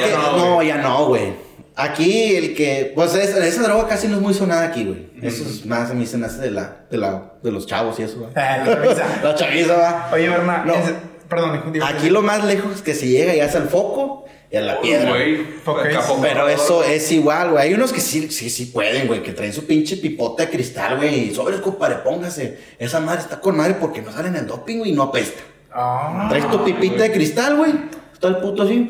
que, 0.07 0.12
no, 0.12 0.37
no, 0.37 0.55
güey. 0.57 0.68
ya 0.68 0.76
no, 0.76 1.07
güey. 1.07 1.49
Aquí 1.83 2.35
el 2.37 2.55
que. 2.55 2.93
Pues 2.95 3.14
es- 3.14 3.35
esa 3.37 3.62
droga 3.62 3.89
casi 3.89 4.09
no 4.09 4.16
es 4.16 4.22
muy 4.22 4.35
sonada 4.35 4.64
aquí, 4.66 4.85
güey. 4.85 5.11
Eso 5.22 5.43
es 5.45 5.64
más 5.66 5.91
a 5.91 5.95
mí 5.95 6.07
se 6.07 6.16
me 6.18 6.26
hace 6.26 6.39
de, 6.41 6.51
la, 6.51 6.78
de, 6.91 6.97
la, 6.99 7.33
de 7.43 7.51
los 7.53 7.66
chavos 7.66 7.99
y 8.01 8.03
eso, 8.05 8.22
¿va? 8.22 8.28
Ah, 8.35 8.64
la 8.64 8.81
camisa. 8.81 9.20
La 9.22 9.35
chaviza, 9.35 9.76
va. 9.76 10.11
Oye, 10.12 10.28
Berna, 10.28 10.64
No. 10.66 10.74
es- 10.74 10.93
perdón, 11.28 11.72
digo- 11.72 11.85
Aquí 11.87 12.11
lo 12.11 12.22
más 12.22 12.45
lejos 12.45 12.83
que 12.83 12.95
se 12.95 13.07
llega 13.09 13.35
ya 13.35 13.45
es 13.45 13.55
al 13.55 13.68
foco 13.68 14.24
y 14.51 14.57
a 14.57 14.62
la 14.62 14.81
piedra. 14.81 15.11
Güey, 15.11 15.41
Ok. 15.64 15.83
capo- 15.93 16.18
Pero 16.20 16.49
eso 16.49 16.83
es 16.83 17.12
igual, 17.12 17.51
güey. 17.53 17.68
Hay 17.68 17.74
unos 17.74 17.93
que 17.93 18.01
sí, 18.01 18.31
sí, 18.31 18.51
sí 18.51 18.66
pueden, 18.66 19.07
güey, 19.07 19.22
que 19.22 19.33
traen 19.33 19.53
su 19.53 19.64
pinche 19.66 19.97
pipota 19.99 20.45
de 20.45 20.51
cristal, 20.51 20.97
güey. 20.97 21.28
Y 21.31 21.35
sobre 21.35 21.55
el 21.57 21.61
compadre, 21.62 21.97
póngase. 21.97 22.59
Esa 22.78 22.99
madre 23.01 23.20
está 23.20 23.41
con 23.41 23.57
madre 23.57 23.74
porque 23.81 24.03
no 24.03 24.11
sale 24.11 24.28
en 24.28 24.37
el 24.37 24.47
doping, 24.47 24.78
güey, 24.78 24.91
y 24.91 24.95
no 24.95 25.05
apesta. 25.05 25.41
Ah, 25.72 26.26
Traes 26.28 26.51
tu 26.51 26.64
pipita 26.64 27.05
de 27.05 27.12
cristal, 27.12 27.57
güey. 27.57 27.72
Está 28.12 28.26
el 28.28 28.37
puto 28.39 28.64
así. 28.64 28.89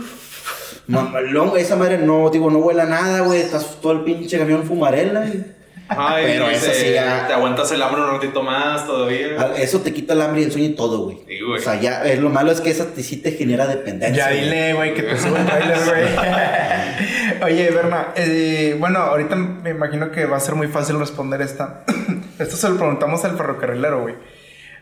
Mamalón, 0.91 1.53
esa 1.57 1.77
madre 1.77 1.99
no, 1.99 2.31
digo, 2.31 2.51
no 2.51 2.59
vuela 2.61 2.85
nada, 2.85 3.21
güey. 3.21 3.41
Estás 3.41 3.81
todo 3.81 3.93
el 3.93 4.01
pinche 4.01 4.39
camión 4.39 4.65
fumarela, 4.65 5.21
güey. 5.21 5.61
Ay, 5.93 6.25
Pero 6.27 6.49
eso 6.49 6.71
sí 6.73 6.93
ya- 6.95 7.27
Te 7.27 7.33
aguantas 7.33 7.73
el 7.73 7.83
hambre 7.83 8.01
un 8.03 8.11
ratito 8.11 8.45
más 8.45 8.87
todavía. 8.87 9.27
Ah, 9.39 9.51
Eso 9.59 9.81
te 9.81 9.93
quita 9.93 10.13
el 10.15 10.23
hambre 10.23 10.43
y 10.43 10.45
el 10.45 10.53
sueño 10.53 10.69
y 10.69 10.75
todo, 10.77 11.01
güey. 11.03 11.19
Sí, 11.27 11.41
güey. 11.41 11.59
O 11.59 11.63
sea, 11.63 11.81
ya, 11.81 12.05
eh, 12.05 12.17
lo 12.17 12.31
malo 12.31 12.53
es 12.53 12.61
que 12.61 12.71
esa 12.71 12.87
sí 12.97 13.17
te 13.17 13.33
genera 13.33 13.67
dependencia. 13.67 14.17
Ya 14.27 14.31
güey. 14.31 14.45
dile, 14.45 14.73
güey, 14.75 14.95
que 14.95 15.03
te 15.03 15.19
sube 15.19 15.41
el 15.41 15.47
trailer, 15.47 15.79
güey. 15.85 17.43
Oye, 17.43 17.71
Berna, 17.71 18.09
eh, 18.15 18.77
bueno, 18.79 19.01
ahorita 19.01 19.35
me 19.35 19.71
imagino 19.71 20.13
que 20.13 20.27
va 20.27 20.37
a 20.37 20.41
ser 20.41 20.55
muy 20.55 20.69
fácil 20.69 20.99
responder 20.99 21.41
esta. 21.43 21.83
Esto 22.39 22.57
se 22.57 22.69
lo 22.69 22.77
preguntamos 22.77 23.25
al 23.25 23.37
ferrocarrilero, 23.37 24.03
güey. 24.03 24.15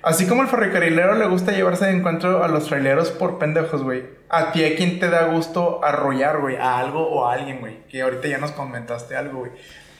Así 0.08 0.26
como 0.26 0.40
el 0.40 0.48
ferrocarrilero 0.48 1.16
le 1.16 1.26
gusta 1.26 1.52
llevarse 1.52 1.84
de 1.84 1.90
encuentro 1.90 2.42
a 2.42 2.48
los 2.48 2.64
traileros 2.64 3.10
por 3.10 3.38
pendejos, 3.38 3.82
güey. 3.82 4.04
¿A 4.30 4.52
ti 4.52 4.64
a 4.64 4.74
quién 4.74 4.98
te 4.98 5.10
da 5.10 5.26
gusto 5.26 5.84
arrollar, 5.84 6.40
güey? 6.40 6.56
¿A 6.56 6.78
algo 6.78 7.06
o 7.06 7.26
a 7.26 7.34
alguien, 7.34 7.60
güey? 7.60 7.86
Que 7.90 8.00
ahorita 8.00 8.26
ya 8.26 8.38
nos 8.38 8.52
comentaste 8.52 9.14
algo, 9.16 9.40
güey. 9.40 9.50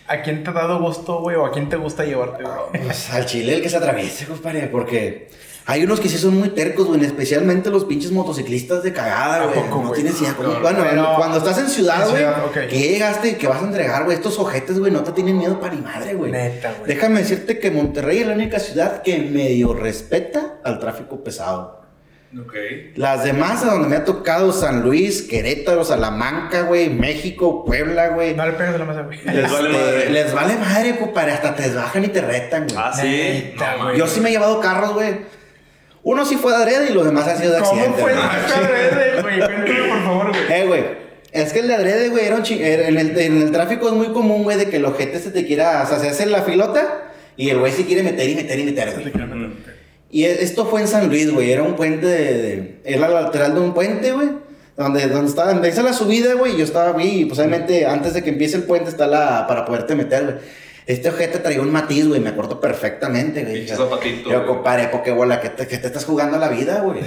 ¿A 0.07 0.23
quién 0.23 0.45
te 0.45 0.49
ha 0.49 0.55
dado 0.55 0.81
gusto, 0.81 1.21
güey? 1.21 1.37
¿O 1.37 1.45
a 1.45 1.53
quién 1.53 1.69
te 1.69 1.77
gusta 1.77 2.07
llevarte, 2.07 2.43
güey? 2.43 2.85
Pues 2.85 3.13
al 3.13 3.27
chile 3.27 3.57
el 3.57 3.61
que 3.63 3.69
se 3.69 3.77
atraviese, 3.77 4.25
compadre, 4.25 4.69
porque 4.69 5.29
hay 5.71 5.85
unos 5.85 6.01
que 6.01 6.09
sí 6.09 6.17
son 6.17 6.37
muy 6.39 6.49
tercos, 6.49 6.87
güey, 6.87 7.05
especialmente 7.05 7.69
los 7.71 7.85
pinches 7.85 8.11
motociclistas 8.11 8.83
de 8.83 8.93
cagada, 8.93 9.43
¿A 9.43 9.47
güey. 9.47 9.61
poco, 9.61 9.83
No 9.83 9.89
güey? 9.89 10.01
tienes 10.01 10.21
idea 10.21 10.33
cómo- 10.35 10.49
Pero- 10.49 10.63
Bueno, 10.63 10.79
pero- 10.89 11.15
cuando 11.19 11.37
estás 11.39 11.59
en 11.59 11.69
ciudad, 11.69 12.03
En 12.05 12.09
güey, 12.09 12.17
ciudad, 12.17 12.45
ok. 12.47 12.53
que 12.71 12.79
llegaste 12.79 13.29
y 13.29 13.35
que 13.35 13.47
vas 13.47 13.63
a 13.63 13.67
entregar, 13.67 14.05
güey, 14.05 14.17
estos 14.17 14.39
ojetes, 14.39 14.79
güey, 14.79 14.91
no 14.91 15.03
te 15.05 15.13
tienen 15.13 15.37
miedo 15.37 15.61
para 15.61 15.75
ni 15.75 15.83
madre, 15.83 16.15
güey. 16.15 16.33
Neta, 16.33 16.73
güey. 16.79 16.89
Déjame 16.89 17.21
decirte 17.21 17.59
que 17.59 17.71
Monterrey 17.71 18.21
es 18.21 18.27
la 18.27 18.33
única 18.35 18.59
ciudad 18.59 19.03
que 19.03 19.19
medio 19.19 19.75
respeta 19.75 20.55
al 20.65 20.79
tráfico 20.81 21.23
pesado. 21.23 21.77
Ok. 22.39 22.53
Las 22.97 23.25
demás 23.25 23.63
a 23.65 23.73
donde 23.73 23.89
me 23.89 23.97
ha 23.97 24.05
tocado 24.05 24.53
San 24.53 24.83
Luis, 24.83 25.23
Querétaro, 25.23 25.83
Salamanca, 25.85 26.63
güey, 26.63 26.91
México, 26.91 27.65
Puebla, 27.65 28.09
güey. 28.09 28.35
No 28.35 28.45
le 28.47 28.53
pegues 28.53 28.73
de 28.73 28.79
la 28.79 28.85
mesa, 28.85 29.03
güey. 29.03 29.19
Les 29.25 29.51
vale 29.51 29.71
Este, 29.71 29.83
madre. 29.83 30.11
Les 30.11 30.35
vale 30.35 30.57
madre, 30.57 30.97
compadre. 30.99 31.33
Hasta 31.33 31.55
te 31.55 31.71
bajan 31.75 32.05
y 32.05 32.09
te 32.09 32.21
retan, 32.21 32.65
güey. 32.67 32.77
Ah, 32.79 32.93
sí. 32.95 33.07
Neta, 33.07 33.77
No, 33.79 33.85
güey. 33.85 33.99
Yo 33.99 34.07
sí 34.07 34.21
me 34.21 34.29
he 34.29 34.33
llevado 34.33 34.61
carros, 34.61 34.93
güey. 34.93 35.38
Uno 36.03 36.25
sí 36.25 36.37
fue 36.37 36.53
de 36.53 36.59
adrede 36.59 36.91
y 36.91 36.95
los 36.95 37.05
demás 37.05 37.27
han 37.29 37.39
sido 37.39 37.53
de 37.53 37.61
¿Cómo 37.61 37.71
accidente. 37.73 38.03
fue 38.03 38.13
güey. 38.13 38.25
el 38.25 38.65
adrede, 38.65 39.23
güey? 39.23 39.39
Cuéntame, 39.39 39.89
por 39.89 40.03
favor, 40.05 40.29
güey. 40.29 40.61
Eh, 40.61 40.67
güey. 40.67 40.85
Es 41.33 41.53
que 41.53 41.59
el 41.61 41.69
de 41.69 41.75
adrede, 41.75 42.09
güey, 42.09 42.25
era 42.25 42.37
un 42.37 42.43
ching... 42.43 42.61
en, 42.63 42.99
el, 42.99 43.19
en 43.19 43.43
el 43.43 43.53
tráfico 43.53 43.89
es 43.89 43.95
muy 43.95 44.09
común, 44.09 44.45
güey, 44.45 44.57
de 44.57 44.67
que 44.71 44.77
el 44.77 44.85
ojete 44.87 45.19
se 45.19 45.31
te 45.31 45.45
quiera... 45.47 45.83
O 45.85 45.89
sea, 45.89 45.99
se 45.99 46.09
hace 46.09 46.25
la 46.27 46.43
filota 46.43 47.11
y 47.37 47.51
el 47.51 47.59
güey 47.59 47.73
se 47.73 47.85
quiere 47.85 48.03
meter 48.03 48.29
y 48.31 48.35
meter 48.35 48.59
y 48.59 48.65
meter, 48.65 48.93
güey. 48.95 49.13
Y 50.11 50.25
e- 50.25 50.43
esto 50.43 50.65
fue 50.67 50.81
en 50.81 50.89
San 50.89 51.09
Luis, 51.09 51.31
güey. 51.31 51.53
Era 51.53 51.63
un 51.63 51.75
puente 51.77 52.07
de... 52.07 52.35
de- 52.43 52.81
era 52.85 53.09
la 53.09 53.21
lateral 53.23 53.55
de 53.55 53.61
un 53.61 53.75
puente, 53.75 54.13
güey. 54.13 54.29
Donde, 54.77 55.07
donde 55.09 55.29
estaba... 55.29 55.51
Empieza 55.53 55.83
la 55.83 55.93
subida, 55.93 56.33
güey. 56.35 56.57
Yo 56.57 56.65
estaba 56.65 56.99
ahí. 56.99 57.21
Y 57.21 57.25
pues 57.27 57.39
obviamente 57.41 57.85
antes 57.85 58.15
de 58.15 58.23
que 58.23 58.31
empiece 58.31 58.57
el 58.57 58.63
puente 58.63 58.89
está 58.89 59.07
la... 59.07 59.47
Para 59.47 59.67
poderte 59.67 59.95
meter, 59.95 60.25
güey. 60.25 60.37
Este 60.89 61.11
ojete 61.11 61.39
traía 61.41 61.61
un 61.61 61.71
matiz, 61.71 62.09
güey. 62.09 62.19
Me 62.19 62.31
acuerdo 62.31 62.59
perfectamente, 62.61 63.43
güey. 63.45 63.59
Pinche 63.59 63.77
zapatito, 63.77 64.31
Yo, 64.31 64.47
compadre, 64.47 64.89
porque, 64.91 65.11
bola, 65.11 65.39
que 65.39 65.51
te, 65.51 65.67
que 65.69 65.77
te 65.77 65.87
estás 65.87 66.07
jugando 66.07 66.39
la 66.39 66.49
vida, 66.49 66.81
güey. 66.81 67.01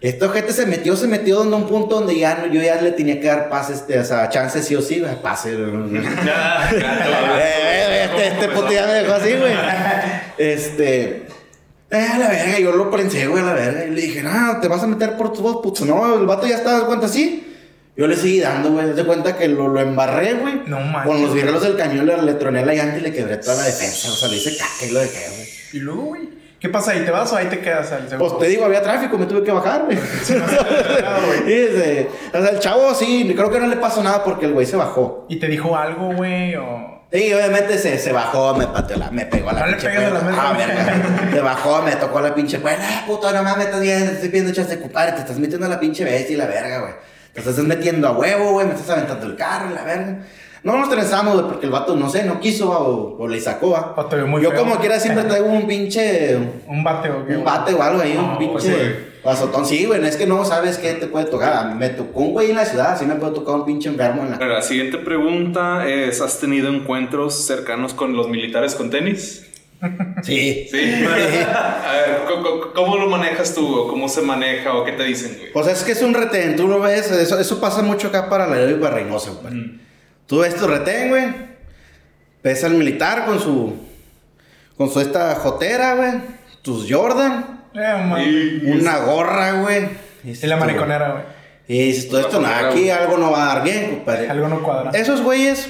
Este 0.00 0.24
ojete 0.24 0.52
se 0.52 0.66
metió, 0.66 0.94
se 0.94 1.08
metió 1.08 1.42
en 1.42 1.52
un 1.52 1.66
punto 1.66 1.96
donde 1.96 2.16
ya 2.16 2.36
no- 2.36 2.46
yo 2.46 2.62
ya 2.62 2.80
le 2.80 2.92
tenía 2.92 3.18
que 3.18 3.26
dar 3.26 3.48
pases, 3.48 3.78
este, 3.78 3.98
o 3.98 4.04
sea, 4.04 4.28
chances 4.28 4.64
sí 4.66 4.76
o 4.76 4.82
sí, 4.82 5.00
güey. 5.00 5.20
Pase. 5.20 5.52
Eh, 5.56 7.38
eh, 7.38 8.04
este, 8.04 8.26
este 8.28 8.48
puto 8.48 8.70
ya 8.70 8.86
me 8.86 8.92
dejó 8.92 9.14
así, 9.14 9.32
güey. 9.32 9.52
Este. 10.38 11.26
Eh, 11.90 12.06
a 12.12 12.18
la 12.18 12.28
verga, 12.28 12.58
yo 12.58 12.72
lo 12.72 12.90
prensé, 12.90 13.26
güey, 13.26 13.42
a 13.42 13.46
la 13.46 13.52
verga. 13.54 13.84
Y 13.84 13.90
le 13.90 14.00
dije, 14.00 14.22
no, 14.22 14.60
te 14.60 14.68
vas 14.68 14.82
a 14.82 14.86
meter 14.86 15.16
por 15.16 15.32
tu 15.32 15.40
voz, 15.42 15.60
puto. 15.62 15.84
No, 15.84 16.18
el 16.18 16.26
vato 16.26 16.46
ya 16.46 16.56
estaba, 16.56 16.78
¿das 16.78 16.84
cuenta 16.84 17.06
así? 17.06 17.55
Yo 17.96 18.06
le 18.06 18.16
seguí 18.16 18.40
dando, 18.40 18.70
güey. 18.72 18.90
Haz 18.90 18.96
de 18.96 19.04
cuenta 19.04 19.36
que 19.36 19.48
lo, 19.48 19.68
lo 19.68 19.80
embarré, 19.80 20.34
güey. 20.34 20.62
No 20.66 20.80
manches. 20.80 21.06
Con 21.12 21.22
los 21.22 21.32
virrelos 21.34 21.62
del 21.62 21.76
cañón 21.76 22.06
le, 22.06 22.20
le 22.22 22.34
troné 22.34 22.64
la 22.64 22.74
llanta 22.74 22.98
y 22.98 23.00
le 23.00 23.12
quebré 23.12 23.38
toda 23.38 23.56
la 23.56 23.62
defensa. 23.64 24.10
O 24.10 24.14
sea, 24.14 24.28
le 24.28 24.36
hice 24.36 24.56
caca 24.56 24.86
y 24.86 24.90
lo 24.92 25.00
dejé, 25.00 25.28
güey. 25.34 25.48
Y 25.72 25.78
luego, 25.78 26.02
güey. 26.02 26.28
¿Qué 26.60 26.68
pasa 26.70 26.92
ahí? 26.92 27.00
¿Te 27.04 27.10
vas 27.10 27.30
o 27.32 27.36
ahí 27.36 27.46
te 27.46 27.60
quedas 27.60 27.92
al 27.92 28.08
segundo? 28.08 28.18
Pues 28.18 28.38
te 28.38 28.48
digo, 28.48 28.64
había 28.64 28.82
tráfico, 28.82 29.18
me 29.18 29.26
tuve 29.26 29.42
que 29.44 29.50
bajar, 29.52 29.84
güey. 29.84 29.96
güey. 30.28 31.46
Y 31.48 31.52
este, 31.52 32.10
o 32.32 32.42
sea, 32.42 32.50
el 32.50 32.58
chavo 32.60 32.94
sí, 32.94 33.30
creo 33.36 33.50
que 33.50 33.60
no 33.60 33.66
le 33.66 33.76
pasó 33.76 34.02
nada 34.02 34.24
porque 34.24 34.46
el 34.46 34.52
güey 34.52 34.66
se 34.66 34.76
bajó. 34.76 35.26
¿Y 35.28 35.36
te 35.36 35.46
dijo 35.48 35.76
algo, 35.76 36.12
güey? 36.14 36.56
O... 36.56 37.04
Sí, 37.12 37.32
obviamente 37.32 37.78
se, 37.78 37.98
se 37.98 38.12
bajó, 38.12 38.54
me 38.56 38.66
pateó 38.66 38.96
la, 38.96 39.10
me 39.10 39.26
pegó 39.26 39.50
a 39.50 39.52
la 39.52 39.60
No 39.60 39.66
le 39.66 39.72
pinche 39.74 39.88
pegues 39.88 40.04
a 40.04 40.10
la 40.10 40.20
puerta. 40.20 40.30
mesa, 40.30 40.42
Ah, 40.48 40.54
güey. 40.54 40.66
verga. 40.66 41.30
Se 41.32 41.40
bajó, 41.40 41.82
me 41.82 41.96
tocó 41.96 42.20
la 42.20 42.34
pinche 42.34 42.58
puerta. 42.58 42.82
Eh, 42.82 43.02
puto, 43.06 43.32
no 43.32 43.42
mames, 43.42 43.66
estás 43.66 43.80
bien, 43.80 44.02
estoy 44.02 44.28
pidiendo 44.30 44.52
chance, 44.52 44.80
compadre. 44.80 45.12
Te 45.12 45.20
estás 45.20 45.38
metiendo 45.38 45.66
a 45.66 45.68
la 45.68 45.78
pinche 45.78 46.04
bestia 46.04 46.34
y 46.34 46.36
la 46.36 46.46
verga, 46.46 46.78
güey. 46.80 46.92
Te 47.42 47.50
estás 47.50 47.58
metiendo 47.64 48.08
a 48.08 48.12
huevo, 48.12 48.52
güey. 48.52 48.66
Me 48.66 48.74
estás 48.74 48.90
aventando 48.90 49.26
el 49.26 49.36
carro 49.36 49.70
la 49.74 49.84
verga. 49.84 50.18
No 50.62 50.76
nos 50.76 50.88
trenzamos, 50.90 51.34
güey, 51.34 51.46
porque 51.46 51.66
el 51.66 51.70
vato, 51.72 51.94
no 51.94 52.10
sé, 52.10 52.24
no 52.24 52.40
quiso 52.40 52.68
o, 52.70 53.22
o 53.22 53.28
le 53.28 53.40
sacó, 53.40 53.70
va. 53.70 53.94
O 53.96 54.06
te 54.06 54.16
vio 54.16 54.26
muy 54.26 54.42
Yo 54.42 54.50
feo. 54.50 54.60
como 54.60 54.76
quiera 54.80 54.98
siempre 54.98 55.22
traigo 55.28 55.46
un 55.46 55.66
pinche... 55.66 56.36
Un 56.66 56.82
bate 56.82 57.08
o 57.10 57.24
qué. 57.24 57.36
Un 57.36 57.44
bate 57.44 57.72
o 57.72 57.80
algo 57.82 58.02
ahí, 58.02 58.16
un 58.16 58.32
No, 58.32 58.38
pinche 58.38 58.52
pues, 58.52 58.64
güey. 59.22 59.32
azotón. 59.32 59.64
Sí, 59.64 59.84
güey, 59.84 60.00
no 60.00 60.08
es 60.08 60.16
que 60.16 60.26
no 60.26 60.44
sabes 60.44 60.78
qué 60.78 60.94
te 60.94 61.06
puede 61.06 61.26
tocar. 61.26 61.72
Me 61.76 61.90
tocó 61.90 62.20
un 62.20 62.32
güey 62.32 62.50
en 62.50 62.56
la 62.56 62.64
ciudad, 62.64 62.92
así 62.94 63.06
me 63.06 63.14
puede 63.14 63.34
tocar 63.34 63.54
un 63.54 63.64
pinche 63.64 63.88
enfermo 63.90 64.22
en 64.24 64.32
la... 64.32 64.44
La 64.44 64.62
siguiente 64.62 64.98
pregunta 64.98 65.86
es: 65.86 66.20
¿Has 66.20 66.40
tenido 66.40 66.68
encuentros 66.68 67.46
cercanos 67.46 67.94
con 67.94 68.16
los 68.16 68.28
militares 68.28 68.74
con 68.74 68.90
tenis? 68.90 69.45
Sí. 70.22 70.68
Sí. 70.70 71.04
A 71.04 71.92
ver, 71.92 72.18
¿cómo- 72.28 72.42
¿cómo, 72.42 72.72
cómo 72.72 72.96
lo 72.96 73.08
manejas 73.08 73.54
tú? 73.54 73.66
¿O 73.74 73.88
cómo 73.88 74.08
se 74.08 74.22
maneja? 74.22 74.74
¿O 74.74 74.84
qué 74.84 74.92
te 74.92 75.04
dicen, 75.04 75.36
güey? 75.38 75.52
Pues 75.52 75.66
es 75.68 75.82
que 75.82 75.92
es 75.92 76.02
un 76.02 76.14
retén, 76.14 76.56
tú 76.56 76.66
lo 76.68 76.80
ves, 76.80 77.10
eso, 77.10 77.38
eso 77.38 77.60
pasa 77.60 77.82
mucho 77.82 78.08
acá 78.08 78.28
para 78.28 78.46
la 78.46 78.70
y 78.70 78.74
para 78.74 78.96
Reynosa, 78.96 79.30
güey. 79.42 79.78
Tú 80.26 80.38
ves 80.40 80.54
tu 80.56 80.66
retén, 80.66 81.08
güey. 81.10 81.24
Ves 82.42 82.64
al 82.64 82.74
militar 82.74 83.24
con 83.26 83.38
su. 83.40 83.74
con 84.76 84.90
su 84.90 85.00
esta 85.00 85.34
jotera, 85.36 85.94
güey. 85.94 86.12
Tus 86.62 86.86
Jordan. 86.90 87.64
Eh, 87.74 88.04
man. 88.08 88.22
Y- 88.24 88.70
Una 88.80 88.98
gorra, 88.98 89.52
güey. 89.60 89.88
Y 90.24 90.46
la 90.46 90.56
mariconera, 90.56 91.10
güey. 91.12 91.22
Y 91.68 91.86
dices, 91.88 92.08
todo 92.08 92.20
esto, 92.20 92.40
no, 92.40 92.48
La 92.48 92.68
aquí 92.68 92.90
algo 92.90 93.18
no 93.18 93.30
va 93.30 93.44
a 93.50 93.54
dar 93.56 93.64
bien, 93.64 93.90
compadre. 93.96 94.28
Algo 94.28 94.48
no 94.48 94.62
cuadra. 94.62 94.90
Esos 94.92 95.20
güeyes. 95.22 95.68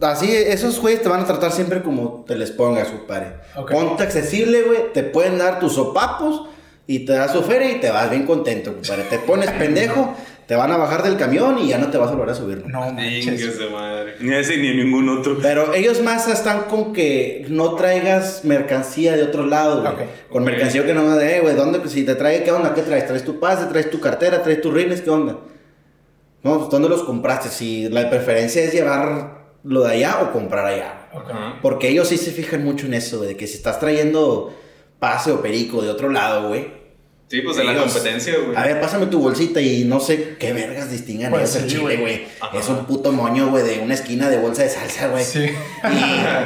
Así, 0.00 0.30
esos 0.34 0.80
güeyes 0.80 1.02
te 1.02 1.08
van 1.08 1.20
a 1.20 1.24
tratar 1.24 1.52
siempre 1.52 1.82
como 1.82 2.24
te 2.26 2.36
les 2.36 2.50
pongas, 2.50 2.88
compadre. 2.88 3.34
Ok. 3.56 3.70
Ponte 3.70 4.02
accesible, 4.02 4.62
güey. 4.62 4.92
Te 4.92 5.02
pueden 5.02 5.38
dar 5.38 5.60
tus 5.60 5.74
sopapos 5.74 6.48
y 6.86 7.00
te 7.06 7.12
das 7.12 7.32
su 7.32 7.42
feria 7.42 7.70
y 7.70 7.80
te 7.80 7.90
vas 7.90 8.10
bien 8.10 8.26
contento, 8.26 8.74
compadre. 8.74 9.04
Te 9.04 9.18
pones 9.20 9.50
pendejo, 9.58 10.14
te 10.46 10.56
van 10.56 10.72
a 10.72 10.76
bajar 10.76 11.04
del 11.04 11.16
camión 11.16 11.58
y 11.58 11.68
ya 11.68 11.78
no 11.78 11.90
te 11.90 11.96
vas 11.96 12.10
a 12.10 12.14
volver 12.14 12.30
a 12.30 12.34
subir. 12.34 12.66
No 12.66 12.90
manches. 12.92 13.58
De 13.58 13.70
madre. 13.70 14.16
Ni 14.20 14.34
ese 14.34 14.56
ni 14.58 14.74
ningún 14.74 15.08
otro. 15.08 15.38
Pero 15.40 15.72
ellos 15.72 16.02
más 16.02 16.28
están 16.28 16.64
con 16.64 16.92
que 16.92 17.46
no 17.48 17.74
traigas 17.76 18.44
mercancía 18.44 19.16
de 19.16 19.22
otro 19.22 19.46
lado, 19.46 19.80
güey. 19.80 20.06
Con 20.28 20.44
mercancía 20.44 20.84
que 20.84 20.92
no 20.92 21.16
de, 21.16 21.36
eh, 21.36 21.40
güey, 21.40 21.54
¿dónde? 21.54 21.88
Si 21.88 22.04
te 22.04 22.16
trae, 22.16 22.42
¿qué 22.42 22.50
onda? 22.50 22.74
¿Qué 22.74 22.82
traes? 22.82 23.06
¿Traes 23.06 23.24
tu 23.24 23.38
pase? 23.38 23.66
¿Traes 23.66 23.90
tu 23.90 24.00
cartera? 24.00 24.42
¿Traes 24.42 24.60
tus 24.60 24.74
rines? 24.74 25.00
¿Qué 25.00 25.10
onda? 25.10 25.38
No, 26.42 26.58
pues, 26.58 26.68
¿dónde 26.68 26.90
los 26.90 27.04
compraste? 27.04 27.48
Si 27.48 27.88
la 27.88 28.10
preferencia 28.10 28.62
es 28.62 28.72
llevar 28.72 29.43
lo 29.64 29.82
de 29.84 29.92
allá 29.94 30.20
o 30.22 30.32
comprar 30.32 30.66
allá. 30.66 31.08
Porque 31.62 31.88
ellos 31.88 32.08
sí 32.08 32.16
se 32.18 32.30
fijan 32.32 32.64
mucho 32.64 32.86
en 32.86 32.94
eso, 32.94 33.16
güey, 33.18 33.30
de 33.30 33.36
que 33.36 33.46
si 33.46 33.56
estás 33.56 33.80
trayendo 33.80 34.54
pase 34.98 35.32
o 35.32 35.40
perico 35.42 35.82
de 35.82 35.90
otro 35.90 36.08
lado, 36.10 36.48
güey. 36.48 36.84
Sí, 37.28 37.40
pues 37.40 37.56
de 37.56 37.64
la 37.64 37.74
competencia, 37.74 38.34
güey. 38.44 38.56
A 38.56 38.64
ver, 38.64 38.80
pásame 38.80 39.06
tu 39.06 39.18
bolsita 39.18 39.60
y 39.60 39.84
no 39.84 39.98
sé 39.98 40.36
qué 40.38 40.52
vergas 40.52 40.90
distingan 40.90 41.30
Pues 41.32 41.56
el 41.56 41.62
sí, 41.62 41.68
chile, 41.68 41.80
güey. 41.82 41.98
güey. 41.98 42.22
Es 42.54 42.68
un 42.68 42.84
puto 42.84 43.10
moño, 43.12 43.48
güey, 43.48 43.64
de 43.64 43.80
una 43.80 43.94
esquina 43.94 44.28
de 44.28 44.38
bolsa 44.38 44.62
de 44.62 44.68
salsa, 44.68 45.08
güey. 45.08 45.24
Sí. 45.24 45.46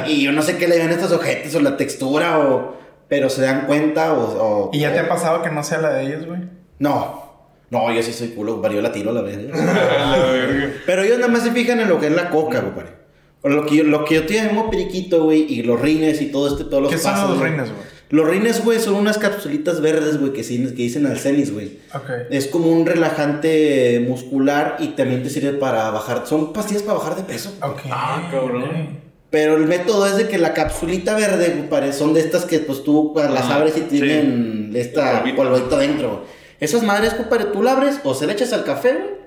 Y, 0.07 0.11
y 0.11 0.23
yo 0.23 0.31
no 0.31 0.41
sé 0.41 0.57
qué 0.57 0.67
le 0.67 0.77
ven 0.77 0.89
a 0.89 0.93
estos 0.93 1.11
objetos 1.11 1.53
o 1.55 1.59
la 1.59 1.75
textura 1.77 2.39
o... 2.39 2.77
Pero 3.09 3.29
se 3.29 3.41
dan 3.41 3.65
cuenta 3.65 4.13
o... 4.13 4.21
o- 4.21 4.69
¿Y 4.71 4.79
ya 4.79 4.93
te 4.93 4.99
ha 4.99 5.09
pasado 5.09 5.41
que 5.41 5.49
no 5.49 5.63
sea 5.63 5.79
la 5.79 5.89
de 5.95 6.05
ellos, 6.05 6.25
güey? 6.25 6.39
No. 6.79 7.27
No, 7.71 7.91
yo 7.93 8.01
sí 8.01 8.13
soy 8.13 8.29
culo, 8.29 8.61
pero 8.61 8.75
yo 8.75 8.81
la 8.81 8.91
tiro 8.91 9.09
a 9.11 9.13
la 9.13 9.21
vez. 9.21 9.37
A 9.53 10.17
la 10.17 10.31
verga. 10.31 10.73
Pero 10.85 11.03
ellos 11.03 11.17
nada 11.19 11.31
más 11.31 11.43
se 11.43 11.51
fijan 11.51 11.79
en 11.81 11.89
lo 11.89 11.99
que 11.99 12.07
es 12.07 12.13
la 12.13 12.29
coca, 12.29 12.61
compadre. 12.61 12.98
Lo 13.43 13.65
que 13.65 13.77
yo, 13.77 13.83
lo 13.85 14.03
que 14.05 14.15
yo 14.15 14.25
tengo 14.25 14.69
periquito, 14.69 15.23
güey, 15.23 15.45
y 15.51 15.63
los 15.63 15.79
rines 15.79 16.21
y 16.21 16.25
todo 16.27 16.47
este, 16.49 16.65
todos 16.65 16.83
los 16.83 16.91
¿Qué 16.91 16.97
son 16.97 17.11
pasos, 17.13 17.29
los 17.29 17.39
güey. 17.39 17.51
rines, 17.51 17.69
güey? 17.69 17.89
Los 18.11 18.27
rines, 18.27 18.65
güey, 18.65 18.79
son 18.79 18.95
unas 18.95 19.17
capsulitas 19.19 19.81
verdes, 19.81 20.19
güey, 20.19 20.33
que, 20.33 20.43
sí- 20.43 20.65
que 20.65 20.81
dicen 20.81 21.05
Alcenis, 21.05 21.53
güey. 21.53 21.77
Ok. 21.93 22.09
Es 22.31 22.47
como 22.47 22.71
un 22.71 22.85
relajante 22.87 24.03
muscular 24.07 24.77
y 24.79 24.89
también 24.89 25.21
te 25.23 25.29
sirve 25.29 25.53
para 25.53 25.89
bajar. 25.91 26.23
Son 26.25 26.51
pastillas 26.51 26.81
para 26.83 26.97
bajar 26.97 27.15
de 27.15 27.23
peso. 27.23 27.53
Ok. 27.61 27.81
Ah, 27.91 28.27
cabrón. 28.31 28.99
Pero 29.29 29.57
el 29.57 29.67
método 29.67 30.07
es 30.07 30.17
de 30.17 30.27
que 30.27 30.39
la 30.39 30.55
capsulita 30.55 31.15
verde, 31.15 31.53
compadre, 31.55 31.93
son 31.93 32.15
de 32.15 32.21
estas 32.21 32.45
que 32.45 32.57
pues 32.59 32.83
tú 32.83 33.11
pues, 33.13 33.29
las 33.29 33.45
abres 33.45 33.77
y 33.77 33.81
tienen 33.81 34.71
esta 34.75 35.19
Polvito. 35.21 35.37
polvito 35.43 35.77
dentro. 35.77 36.09
güey. 36.09 36.21
Esas 36.59 36.81
madres, 36.81 37.13
compadre, 37.13 37.45
tú 37.45 37.61
la 37.61 37.73
abres 37.73 37.99
o 38.03 38.15
se 38.15 38.25
le 38.25 38.33
echas 38.33 38.51
al 38.53 38.63
café, 38.63 38.93
güey. 38.93 39.19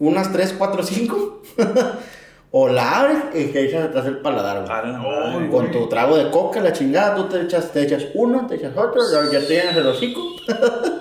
Unas 0.00 0.32
3, 0.32 0.56
4, 0.58 0.82
5. 0.82 1.42
O 2.56 2.68
la 2.68 3.00
abres 3.00 3.18
y 3.34 3.46
te 3.46 3.64
echas 3.64 3.84
atrás 3.86 4.06
el 4.06 4.18
paladar, 4.18 4.60
güey. 4.64 4.70
A 4.70 4.82
la 4.82 4.98
madre. 4.98 5.48
Con 5.50 5.72
tu 5.72 5.88
trago 5.88 6.16
de 6.16 6.30
coca, 6.30 6.60
la 6.60 6.72
chingada, 6.72 7.16
tú 7.16 7.24
te 7.28 7.40
echas, 7.40 7.72
te 7.72 7.82
echas 7.82 8.04
uno, 8.14 8.46
te 8.46 8.54
echas 8.54 8.76
otro, 8.76 9.02
ya, 9.12 9.28
ya 9.40 9.44
te 9.44 9.54
llenas 9.54 9.76
el 9.76 9.86
hocico. 9.88 10.20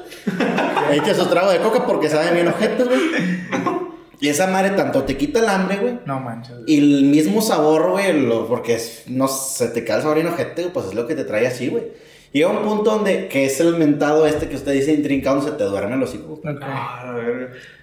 Te 0.90 0.98
echas 0.98 1.18
tu 1.18 1.26
trago 1.26 1.52
de 1.52 1.60
coca 1.60 1.86
porque 1.86 2.10
saben 2.10 2.34
bien 2.34 2.48
ojetes, 2.48 2.88
güey. 2.88 3.00
Y 4.20 4.30
esa 4.30 4.48
madre 4.48 4.72
tanto 4.72 5.04
te 5.04 5.18
quita 5.18 5.40
el 5.40 5.50
hambre, 5.50 5.78
güey. 5.78 6.00
No 6.06 6.20
manches. 6.20 6.56
Y 6.66 6.78
el 6.80 7.04
mismo 7.06 7.42
sabor, 7.42 7.92
güey, 7.92 8.14
lo- 8.22 8.48
porque 8.48 8.76
es- 8.76 9.04
no 9.08 9.28
se 9.28 9.68
te 9.70 9.84
cae 9.84 9.98
el 9.98 10.02
sabor 10.04 10.18
enojete, 10.20 10.70
pues 10.74 10.88
es 10.88 10.94
lo 10.94 11.06
que 11.08 11.16
te 11.16 11.24
trae 11.26 11.46
así, 11.48 11.68
güey. 11.68 11.84
Llega 12.34 12.50
un 12.50 12.64
punto 12.64 12.90
donde, 12.90 13.28
que 13.28 13.46
es 13.46 13.60
el 13.60 13.78
mentado 13.78 14.26
este 14.26 14.50
que 14.50 14.56
usted 14.56 14.72
dice 14.74 14.92
intrincado, 14.92 15.40
se 15.44 15.52
te 15.52 15.64
duerme 15.66 15.94
el 15.96 16.02
hocico. 16.04 16.34
Ok. 16.34 16.46
Ah. 16.64 17.16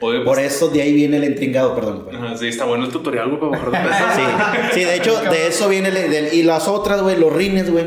Oye, 0.01 0.21
Por 0.25 0.35
pues, 0.35 0.39
eso 0.55 0.69
de 0.71 0.83
ahí 0.83 0.93
viene 0.93 1.19
el 1.19 1.25
intringado, 1.25 1.75
perdón. 1.77 2.09
Ajá, 2.13 2.37
sí, 2.37 2.49
está 2.49 2.65
bueno 2.65 2.85
el 2.87 2.91
tutorial, 2.91 3.31
güey, 3.37 3.53
para. 3.53 4.15
Sí, 4.17 4.81
sí, 4.81 4.85
de 4.85 4.97
hecho, 4.97 5.21
de 5.23 5.47
eso 5.47 5.69
viene 5.69 5.89
el, 5.91 6.11
del- 6.11 6.35
y 6.35 6.43
las 6.43 6.67
otras, 6.67 7.01
güey, 7.01 7.17
los 7.17 7.33
rines, 7.33 7.71
güey. 7.71 7.87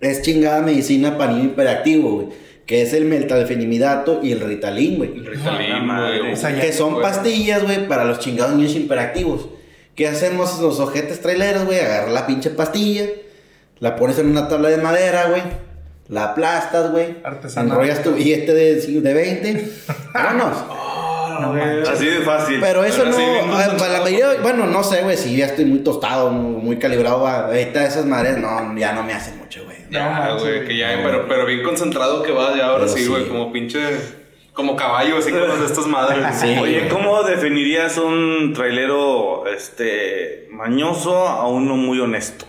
Es 0.00 0.22
chingada 0.22 0.60
medicina 0.60 1.16
para 1.16 1.32
niño 1.32 1.44
hiperactivo, 1.50 2.10
güey. 2.10 2.26
Que 2.66 2.82
es 2.82 2.92
el 2.92 3.04
metalfenimidato 3.04 4.20
y 4.22 4.32
el 4.32 4.40
ritalin, 4.40 4.96
güey. 4.96 5.12
El 5.14 5.26
Ritalin, 5.26 5.70
Ah, 5.72 5.80
madre. 5.82 6.18
güey. 6.20 6.32
O 6.32 6.36
sea, 6.36 6.50
ya- 6.50 6.60
Que 6.62 6.72
son 6.72 7.00
pastillas, 7.00 7.62
güey, 7.62 7.86
para 7.86 8.04
los 8.04 8.18
chingados 8.18 8.56
niños 8.56 8.74
hiperactivos. 8.74 9.48
¿Qué 9.94 10.08
hacemos 10.08 10.58
los 10.60 10.80
ojetes 10.80 11.20
traileros, 11.20 11.64
güey? 11.64 11.78
Agarrar 11.78 12.10
la 12.10 12.26
pinche 12.26 12.50
pastilla, 12.50 13.04
la 13.84 13.96
pones 13.96 14.18
en 14.18 14.28
una 14.30 14.48
tabla 14.48 14.70
de 14.70 14.78
madera, 14.78 15.26
güey. 15.26 15.42
La 16.08 16.24
aplastas, 16.30 16.90
güey. 16.90 17.18
Artesanal. 17.22 17.72
Enrollas 17.72 18.02
tu 18.02 18.12
billete 18.12 18.54
de, 18.54 18.76
de 18.76 19.14
20. 19.14 19.72
Vámonos. 20.14 20.64
No. 21.34 21.52
Así 21.90 22.06
de 22.06 22.20
fácil. 22.20 22.60
Pero 22.60 22.84
eso 22.84 23.02
Pero 23.02 23.46
no. 23.46 23.76
para 23.76 23.94
la 23.94 24.00
mayoría, 24.02 24.40
bueno, 24.40 24.66
no 24.66 24.84
sé, 24.84 25.02
güey, 25.02 25.16
si 25.16 25.36
ya 25.36 25.46
estoy 25.46 25.64
muy 25.64 25.80
tostado, 25.80 26.30
muy, 26.30 26.78
calibrado. 26.78 27.22
va, 27.22 27.46
Ahorita 27.46 27.84
esas 27.84 28.06
madres 28.06 28.38
no, 28.38 28.72
ya 28.78 28.92
no 28.92 29.02
me 29.02 29.14
hacen 29.14 29.38
mucho, 29.38 29.64
güey. 29.64 29.78
Ya, 29.90 30.36
güey, 30.38 30.64
que 30.64 30.76
ya, 30.78 31.00
pero, 31.02 31.26
pero 31.26 31.44
bien 31.44 31.64
concentrado 31.64 32.22
que 32.22 32.30
va 32.30 32.56
ya 32.56 32.66
ahora 32.66 32.84
Pero 32.84 32.96
sí, 32.96 33.06
güey, 33.08 33.24
sí. 33.24 33.28
como 33.28 33.52
pinche, 33.52 33.80
como 34.52 34.76
caballo, 34.76 35.18
así 35.18 35.32
como 35.32 35.44
de 35.56 35.66
estas 35.66 35.88
madres. 35.88 36.24
Sí. 36.36 36.56
Oye, 36.56 36.88
¿cómo 36.88 37.24
definirías 37.24 37.98
un 37.98 38.52
trailero 38.54 39.48
este 39.48 40.46
mañoso 40.52 41.26
a 41.26 41.48
uno 41.48 41.76
muy 41.76 41.98
honesto? 41.98 42.46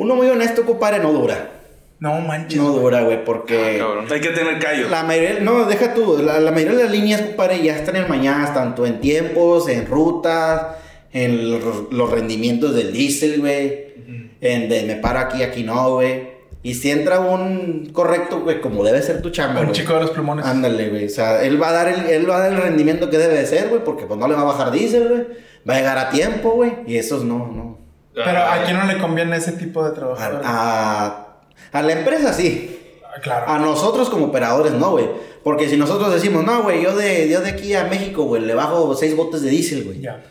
Uno 0.00 0.14
muy 0.14 0.28
honesto, 0.28 0.64
compadre, 0.64 0.98
no 0.98 1.12
dura. 1.12 1.50
No 1.98 2.18
manches. 2.22 2.58
No 2.58 2.72
dura, 2.72 3.02
güey, 3.02 3.22
porque... 3.22 3.76
Cabrón. 3.78 4.06
Hay 4.10 4.20
que 4.20 4.30
tener 4.30 4.58
callo. 4.58 4.88
La 4.88 5.02
mayoría, 5.02 5.40
no, 5.40 5.66
deja 5.66 5.92
tú, 5.92 6.16
la, 6.22 6.40
la 6.40 6.50
mayoría 6.52 6.78
de 6.78 6.84
las 6.84 6.92
líneas, 6.92 7.20
compadre, 7.20 7.62
ya 7.62 7.76
están 7.76 7.96
en 7.96 8.08
mañanas, 8.08 8.54
tanto 8.54 8.86
en 8.86 8.98
tiempos, 9.00 9.68
en 9.68 9.84
rutas, 9.84 10.68
en 11.12 11.60
los 11.90 12.10
rendimientos 12.10 12.74
del 12.74 12.94
diésel, 12.94 13.40
güey, 13.40 13.88
en 14.40 14.70
de 14.70 14.84
me 14.84 14.96
paro 14.96 15.18
aquí, 15.18 15.42
aquí 15.42 15.64
no, 15.64 15.96
güey. 15.96 16.30
Y 16.62 16.76
si 16.76 16.90
entra 16.90 17.20
un 17.20 17.90
correcto, 17.92 18.40
güey, 18.40 18.62
como 18.62 18.82
debe 18.82 19.02
ser 19.02 19.20
tu 19.20 19.28
chamba, 19.28 19.60
Un 19.60 19.72
chico 19.72 19.92
de 19.92 20.00
los 20.00 20.12
plumones. 20.12 20.46
Ándale, 20.46 20.88
güey, 20.88 21.04
o 21.04 21.10
sea, 21.10 21.42
él 21.42 21.60
va 21.60 21.68
a 21.68 21.72
dar 21.72 21.88
el, 21.88 22.06
él 22.06 22.30
va 22.30 22.36
a 22.36 22.40
dar 22.40 22.52
el 22.52 22.62
rendimiento 22.62 23.10
que 23.10 23.18
debe 23.18 23.34
de 23.34 23.44
ser, 23.44 23.68
güey, 23.68 23.84
porque 23.84 24.06
pues 24.06 24.18
no 24.18 24.26
le 24.28 24.34
va 24.34 24.40
a 24.40 24.44
bajar 24.44 24.70
diésel, 24.70 25.08
güey. 25.08 25.26
Va 25.68 25.74
a 25.74 25.76
llegar 25.76 25.98
a 25.98 26.08
tiempo, 26.08 26.52
güey, 26.52 26.72
y 26.86 26.96
esos 26.96 27.22
no, 27.22 27.38
no. 27.54 27.79
Pero 28.24 28.38
Ah, 28.38 28.54
a 28.54 28.64
quién 28.64 28.76
no 28.78 28.84
le 28.86 28.98
conviene 28.98 29.36
ese 29.36 29.52
tipo 29.52 29.82
de 29.84 29.90
A, 29.90 29.94
trabajador. 29.94 30.42
a, 30.44 31.26
a 31.72 31.82
la 31.82 31.92
empresa 31.92 32.32
sí, 32.32 32.76
Ah, 33.04 33.20
claro. 33.20 33.48
A 33.48 33.58
nosotros 33.58 34.08
como 34.08 34.26
operadores 34.26 34.72
no, 34.72 34.92
güey. 34.92 35.08
Porque 35.42 35.68
si 35.68 35.76
nosotros 35.76 36.12
decimos, 36.12 36.44
no, 36.44 36.62
güey, 36.62 36.82
yo 36.82 36.94
de, 36.94 37.28
yo 37.28 37.40
de 37.40 37.50
aquí 37.50 37.74
a 37.74 37.84
México, 37.84 38.22
güey, 38.24 38.42
le 38.42 38.54
bajo 38.54 38.94
seis 38.94 39.16
botes 39.16 39.42
de 39.42 39.50
diésel, 39.50 39.82
güey. 39.84 40.00
Ya. 40.00 40.22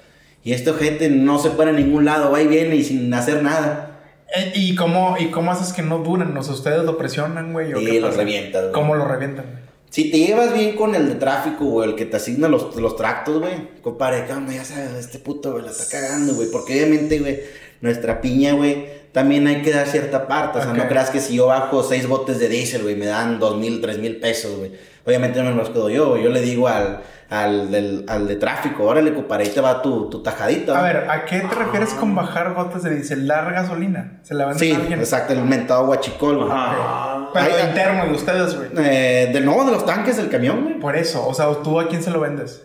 Y 0.44 0.54
esta 0.54 0.74
gente 0.74 1.10
no 1.10 1.40
se 1.40 1.50
para 1.50 1.72
en 1.72 1.76
ningún 1.78 2.06
lado, 2.06 2.32
va 2.32 2.42
y 2.42 2.48
viene 2.48 2.76
y 2.78 2.84
sin 2.84 3.14
hacer 3.14 3.44
nada. 3.44 4.00
Eh, 4.34 4.54
¿Y 4.56 4.76
cómo, 4.76 5.18
¿Y 5.20 5.26
cómo 5.32 5.52
haces 5.52 5.74
que 5.74 5.82
no 5.82 5.98
duren? 6.00 6.38
O 6.38 6.44
sea, 6.44 6.54
¿ustedes 6.54 6.84
lo 6.86 6.98
presionan, 6.98 7.52
güey? 7.52 7.74
¿O 7.74 7.80
qué 7.80 8.00
los 8.00 8.16
revientas, 8.16 8.62
güey. 8.62 8.74
¿Cómo 8.74 8.96
lo 8.96 9.06
revientan? 9.06 9.46
güey? 9.46 9.70
Si 9.90 10.12
te 10.12 10.20
llevas 10.20 10.54
bien 10.54 10.76
con 10.76 10.94
el 10.94 11.10
de 11.10 11.16
tráfico, 11.16 11.66
güey, 11.66 11.90
el 11.90 11.96
que 11.96 12.06
te 12.06 12.18
asigna 12.18 12.48
los, 12.48 12.76
los 12.76 12.96
tractos, 12.96 13.40
güey, 13.40 13.82
compadre. 13.82 14.26
Ya 14.28 14.64
sabes, 14.64 14.94
este 14.94 15.18
puto, 15.18 15.52
güey, 15.54 15.66
la 15.66 15.72
está 15.72 15.86
cagando, 15.90 16.36
güey. 16.36 16.50
Porque 16.52 16.74
obviamente, 16.76 17.20
güey, 17.20 17.40
nuestra 17.82 18.22
piña, 18.22 18.54
güey, 18.54 18.88
también 19.12 19.48
hay 19.48 19.62
que 19.62 19.72
dar 19.72 19.88
cierta 19.88 20.28
parte. 20.28 20.60
O 20.60 20.62
sea, 20.62 20.74
no 20.74 20.88
creas 20.88 21.10
que 21.10 21.20
si 21.20 21.36
yo 21.36 21.48
bajo 21.48 21.82
seis 21.84 22.08
botes 22.08 22.40
de 22.40 22.48
diésel, 22.50 22.84
güey, 22.84 22.96
me 22.96 23.06
dan 23.08 23.40
dos 23.40 23.58
mil, 23.58 23.82
tres 23.82 23.98
mil 24.00 24.18
pesos, 24.20 24.58
güey. 24.58 24.72
Obviamente 25.06 25.42
no 25.42 25.50
me 25.52 25.56
los 25.56 25.70
quedo 25.70 25.90
yo, 25.90 26.10
güey. 26.10 26.24
Yo 26.24 26.30
le 26.30 26.42
digo 26.42 26.68
al, 26.68 27.00
al, 27.30 27.72
del- 27.72 28.06
al 28.08 28.28
de 28.28 28.36
tráfico, 28.36 28.84
órale, 28.84 29.14
compadre, 29.14 29.46
ahí 29.46 29.50
te 29.50 29.62
va 29.62 29.82
tu, 29.82 30.10
tu 30.10 30.22
tajadita. 30.22 30.78
A 30.78 30.84
ver, 30.84 31.10
¿a 31.10 31.26
qué 31.26 31.40
te 31.40 31.56
refieres 31.56 31.90
con 31.96 32.14
bajar 32.14 32.54
gotas 32.54 32.84
de 32.84 32.94
diésel? 32.96 33.26
¿Dar 33.26 33.52
gasolina? 33.52 34.20
¿Se 34.24 34.36
la 34.36 34.46
venden 34.46 34.60
Sí, 34.60 34.72
a 34.74 34.76
alguien? 34.78 35.00
exacto, 35.00 35.34
el 35.34 35.42
mentado 35.44 35.86
guachicol, 35.88 36.38
güey. 36.38 36.50
Ah. 36.52 37.30
Pero 37.34 37.46
Ay, 37.46 37.68
interno 37.70 38.06
de 38.06 38.12
ustedes, 38.12 38.56
güey. 38.56 38.70
Eh, 38.78 39.30
de 39.34 39.42
no, 39.42 39.64
de 39.66 39.72
los 39.72 39.86
tanques 39.86 40.18
del 40.18 40.30
camión, 40.30 40.64
güey. 40.64 40.80
Por 40.80 40.96
eso, 40.96 41.26
o 41.28 41.34
sea, 41.34 41.48
¿tú 41.64 41.80
a 41.80 41.88
quién 41.88 42.04
se 42.04 42.12
lo 42.12 42.20
vendes? 42.20 42.64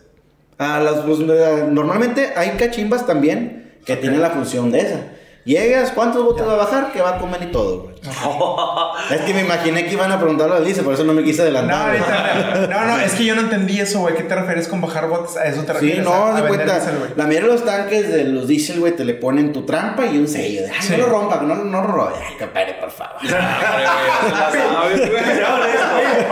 A 0.58 0.80
las, 0.80 0.96
pues, 1.00 1.18
normalmente 1.20 2.32
hay 2.36 2.50
cachimbas 2.50 3.06
también 3.06 3.63
que 3.84 3.96
tienen 3.96 4.20
la 4.20 4.30
función 4.30 4.70
de 4.70 4.80
esa. 4.80 5.00
Llegas, 5.44 5.92
¿cuántos 5.92 6.24
botes 6.24 6.46
va 6.46 6.54
a 6.54 6.56
bajar? 6.56 6.92
Que 6.92 7.02
va 7.02 7.16
a 7.16 7.18
comer 7.18 7.42
y 7.42 7.52
todo, 7.52 7.82
güey. 7.82 7.93
Es 9.10 9.20
que 9.22 9.32
me 9.34 9.40
imaginé 9.40 9.86
que 9.86 9.92
iban 9.94 10.12
a 10.12 10.18
preguntarlo 10.18 10.54
al 10.56 10.64
Lice, 10.64 10.82
por 10.82 10.92
eso 10.94 11.04
no 11.04 11.14
me 11.14 11.22
quise 11.24 11.42
adelantar. 11.42 11.96
no, 12.68 12.84
no, 12.86 13.00
es 13.00 13.12
que 13.14 13.24
yo 13.24 13.34
no 13.34 13.40
entendí 13.42 13.80
eso, 13.80 14.00
güey. 14.00 14.14
¿Qué 14.14 14.24
te 14.24 14.34
refieres 14.34 14.68
con 14.68 14.80
bajar 14.80 15.08
botes? 15.08 15.36
A 15.36 15.44
eso 15.46 15.62
te 15.62 15.68
Sí, 15.68 15.72
refieres. 15.72 16.04
no, 16.04 16.12
a, 16.12 16.36
a 16.36 16.40
de 16.42 16.48
cuenta. 16.48 16.80
la 17.16 17.24
mayoría 17.26 17.48
de 17.48 17.54
los 17.54 17.64
tanques 17.64 18.12
de 18.12 18.24
los 18.24 18.46
diésel, 18.46 18.80
güey, 18.80 18.94
te 18.94 19.04
le 19.04 19.14
ponen 19.14 19.52
tu 19.52 19.62
trampa 19.64 20.04
y 20.06 20.18
un 20.18 20.28
sello. 20.28 20.62
De, 20.62 20.70
ay, 20.70 20.76
Sí. 20.80 20.92
no 20.92 20.98
lo 20.98 21.06
rompa, 21.06 21.40
no, 21.40 21.54
no 21.54 21.80
lo 21.80 21.86
robe. 21.86 22.12
Ay, 22.16 22.34
compadre, 22.38 22.74
por 22.80 22.90
favor. 22.90 23.14
Oye, 24.84 25.12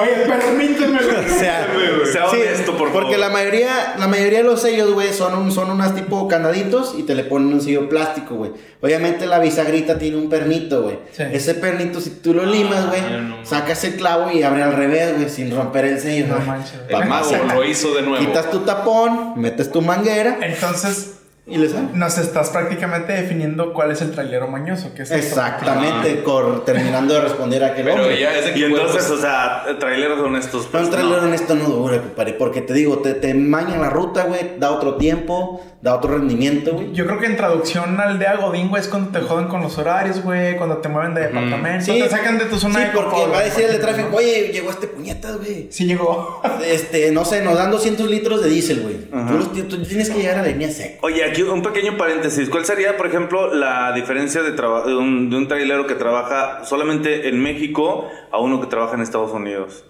oye, 0.00 0.26
permíteme, 0.26 0.98
güey. 1.02 1.16
O 1.26 1.28
sea, 1.38 1.66
Sea 2.12 2.28
sí, 2.30 2.36
honesto, 2.36 2.76
por 2.76 2.92
porque 2.92 3.12
favor. 3.14 3.18
la 3.20 3.28
mayoría, 3.30 3.94
la 3.98 4.08
mayoría 4.08 4.38
de 4.38 4.44
los 4.44 4.60
sellos, 4.60 4.92
güey, 4.92 5.12
son, 5.12 5.34
un, 5.34 5.50
son 5.52 5.70
unas 5.70 5.94
tipo 5.94 6.26
candaditos 6.28 6.94
y 6.98 7.02
te 7.04 7.14
le 7.14 7.24
ponen 7.24 7.52
un 7.54 7.60
sello 7.60 7.88
plástico, 7.88 8.34
güey. 8.34 8.52
Obviamente 8.80 9.26
la 9.26 9.38
bisagrita 9.38 9.98
tiene 9.98 10.16
un 10.16 10.28
pernito, 10.28 10.82
güey. 10.82 10.98
Sí. 11.12 11.22
Ese 11.32 11.54
pernito, 11.62 12.00
si 12.00 12.10
tú 12.10 12.34
lo 12.34 12.44
limas, 12.44 12.88
güey, 12.88 13.00
no. 13.00 13.46
sacas 13.46 13.84
el 13.84 13.94
clavo 13.94 14.30
y 14.30 14.42
abre 14.42 14.64
al 14.64 14.74
revés, 14.74 15.16
güey, 15.16 15.30
sin 15.30 15.54
romper 15.54 15.86
el 15.86 16.00
sello. 16.00 16.26
No 16.26 16.40
manches, 16.40 16.74
El 16.88 17.08
mago 17.08 17.30
lo 17.54 17.64
hizo 17.64 17.94
de 17.94 18.02
nuevo. 18.02 18.18
Quitas 18.18 18.50
tu 18.50 18.58
tapón, 18.60 19.40
metes 19.40 19.70
tu 19.70 19.80
manguera 19.80 20.38
Entonces, 20.42 21.21
y 21.46 21.58
le 21.58 21.68
sale. 21.68 21.88
nos 21.94 22.18
estás 22.18 22.50
prácticamente 22.50 23.12
definiendo 23.12 23.72
cuál 23.72 23.90
es 23.90 24.00
el 24.00 24.12
trailero 24.12 24.46
mañoso, 24.48 24.94
que 24.94 25.02
es. 25.02 25.10
Exactamente, 25.10 26.22
cor- 26.22 26.64
terminando 26.64 27.14
de 27.14 27.20
responder 27.20 27.64
a 27.64 27.68
aquel 27.68 27.84
Pero 27.84 28.02
hombre. 28.02 28.20
ya 28.20 28.36
es 28.38 28.46
de 28.54 28.58
Y 28.58 28.64
entonces, 28.64 29.04
pues, 29.06 29.10
o 29.10 29.20
sea, 29.20 29.64
traileros 29.78 30.20
honestos. 30.20 30.64
No, 30.66 30.70
pues, 30.70 30.84
un 30.84 30.90
trailer 30.90 31.18
honesto 31.18 31.54
no 31.54 31.64
dura, 31.64 31.98
compadre, 31.98 32.32
porque 32.34 32.62
te 32.62 32.72
digo, 32.74 32.98
te, 32.98 33.14
te 33.14 33.34
mañan 33.34 33.80
la 33.80 33.90
ruta, 33.90 34.24
güey, 34.24 34.52
da 34.58 34.70
otro 34.70 34.94
tiempo, 34.96 35.60
da 35.82 35.96
otro 35.96 36.16
rendimiento, 36.16 36.74
güey. 36.74 36.92
Yo 36.92 37.06
creo 37.06 37.18
que 37.18 37.26
en 37.26 37.36
traducción 37.36 38.00
aldea 38.00 38.36
Godín, 38.36 38.68
güey, 38.68 38.80
es 38.80 38.88
cuando 38.88 39.10
te 39.10 39.24
joden 39.24 39.48
con 39.48 39.62
los 39.62 39.76
horarios, 39.78 40.22
güey, 40.22 40.56
cuando 40.56 40.76
te 40.78 40.88
mueven 40.88 41.14
de 41.14 41.22
departamento, 41.22 41.92
te 41.92 42.08
sacan 42.08 42.38
de 42.38 42.44
tu 42.44 42.56
zona 42.58 42.74
sí, 42.78 42.80
de 42.84 42.90
porque 42.92 43.10
confort, 43.10 43.32
va 43.34 43.38
a 43.38 43.42
decir 43.42 43.64
el 43.64 43.72
de 43.72 43.78
porque- 43.78 43.92
tráfico, 43.94 44.16
oye, 44.16 44.50
llegó 44.52 44.70
este 44.70 44.86
puñetas, 44.86 45.36
güey. 45.38 45.66
Sí 45.72 45.86
llegó. 45.86 46.40
Este, 46.64 47.10
no 47.10 47.24
sé, 47.24 47.42
nos 47.42 47.56
dan 47.58 47.70
200 47.72 48.08
litros 48.08 48.42
de 48.42 48.48
diésel, 48.48 48.80
güey. 48.82 49.66
Tú 49.68 49.82
tienes 49.84 50.08
que 50.10 50.18
llegar 50.18 50.38
a 50.38 50.42
la 50.42 50.48
línea 50.48 50.70
seca. 50.70 50.98
Oye, 51.02 51.31
aquí 51.32 51.42
un 51.42 51.62
pequeño 51.62 51.96
paréntesis. 51.96 52.48
¿Cuál 52.48 52.64
sería, 52.64 52.96
por 52.96 53.06
ejemplo, 53.06 53.52
la 53.52 53.92
diferencia 53.92 54.42
de, 54.42 54.50
un, 54.94 55.30
de 55.30 55.36
un 55.36 55.48
trailero 55.48 55.86
que 55.86 55.94
trabaja 55.94 56.64
solamente 56.64 57.28
en 57.28 57.42
México 57.42 58.08
a 58.30 58.38
uno 58.38 58.60
que 58.60 58.66
trabaja 58.66 58.94
en 58.94 59.00
Estados 59.00 59.32
Unidos? 59.32 59.84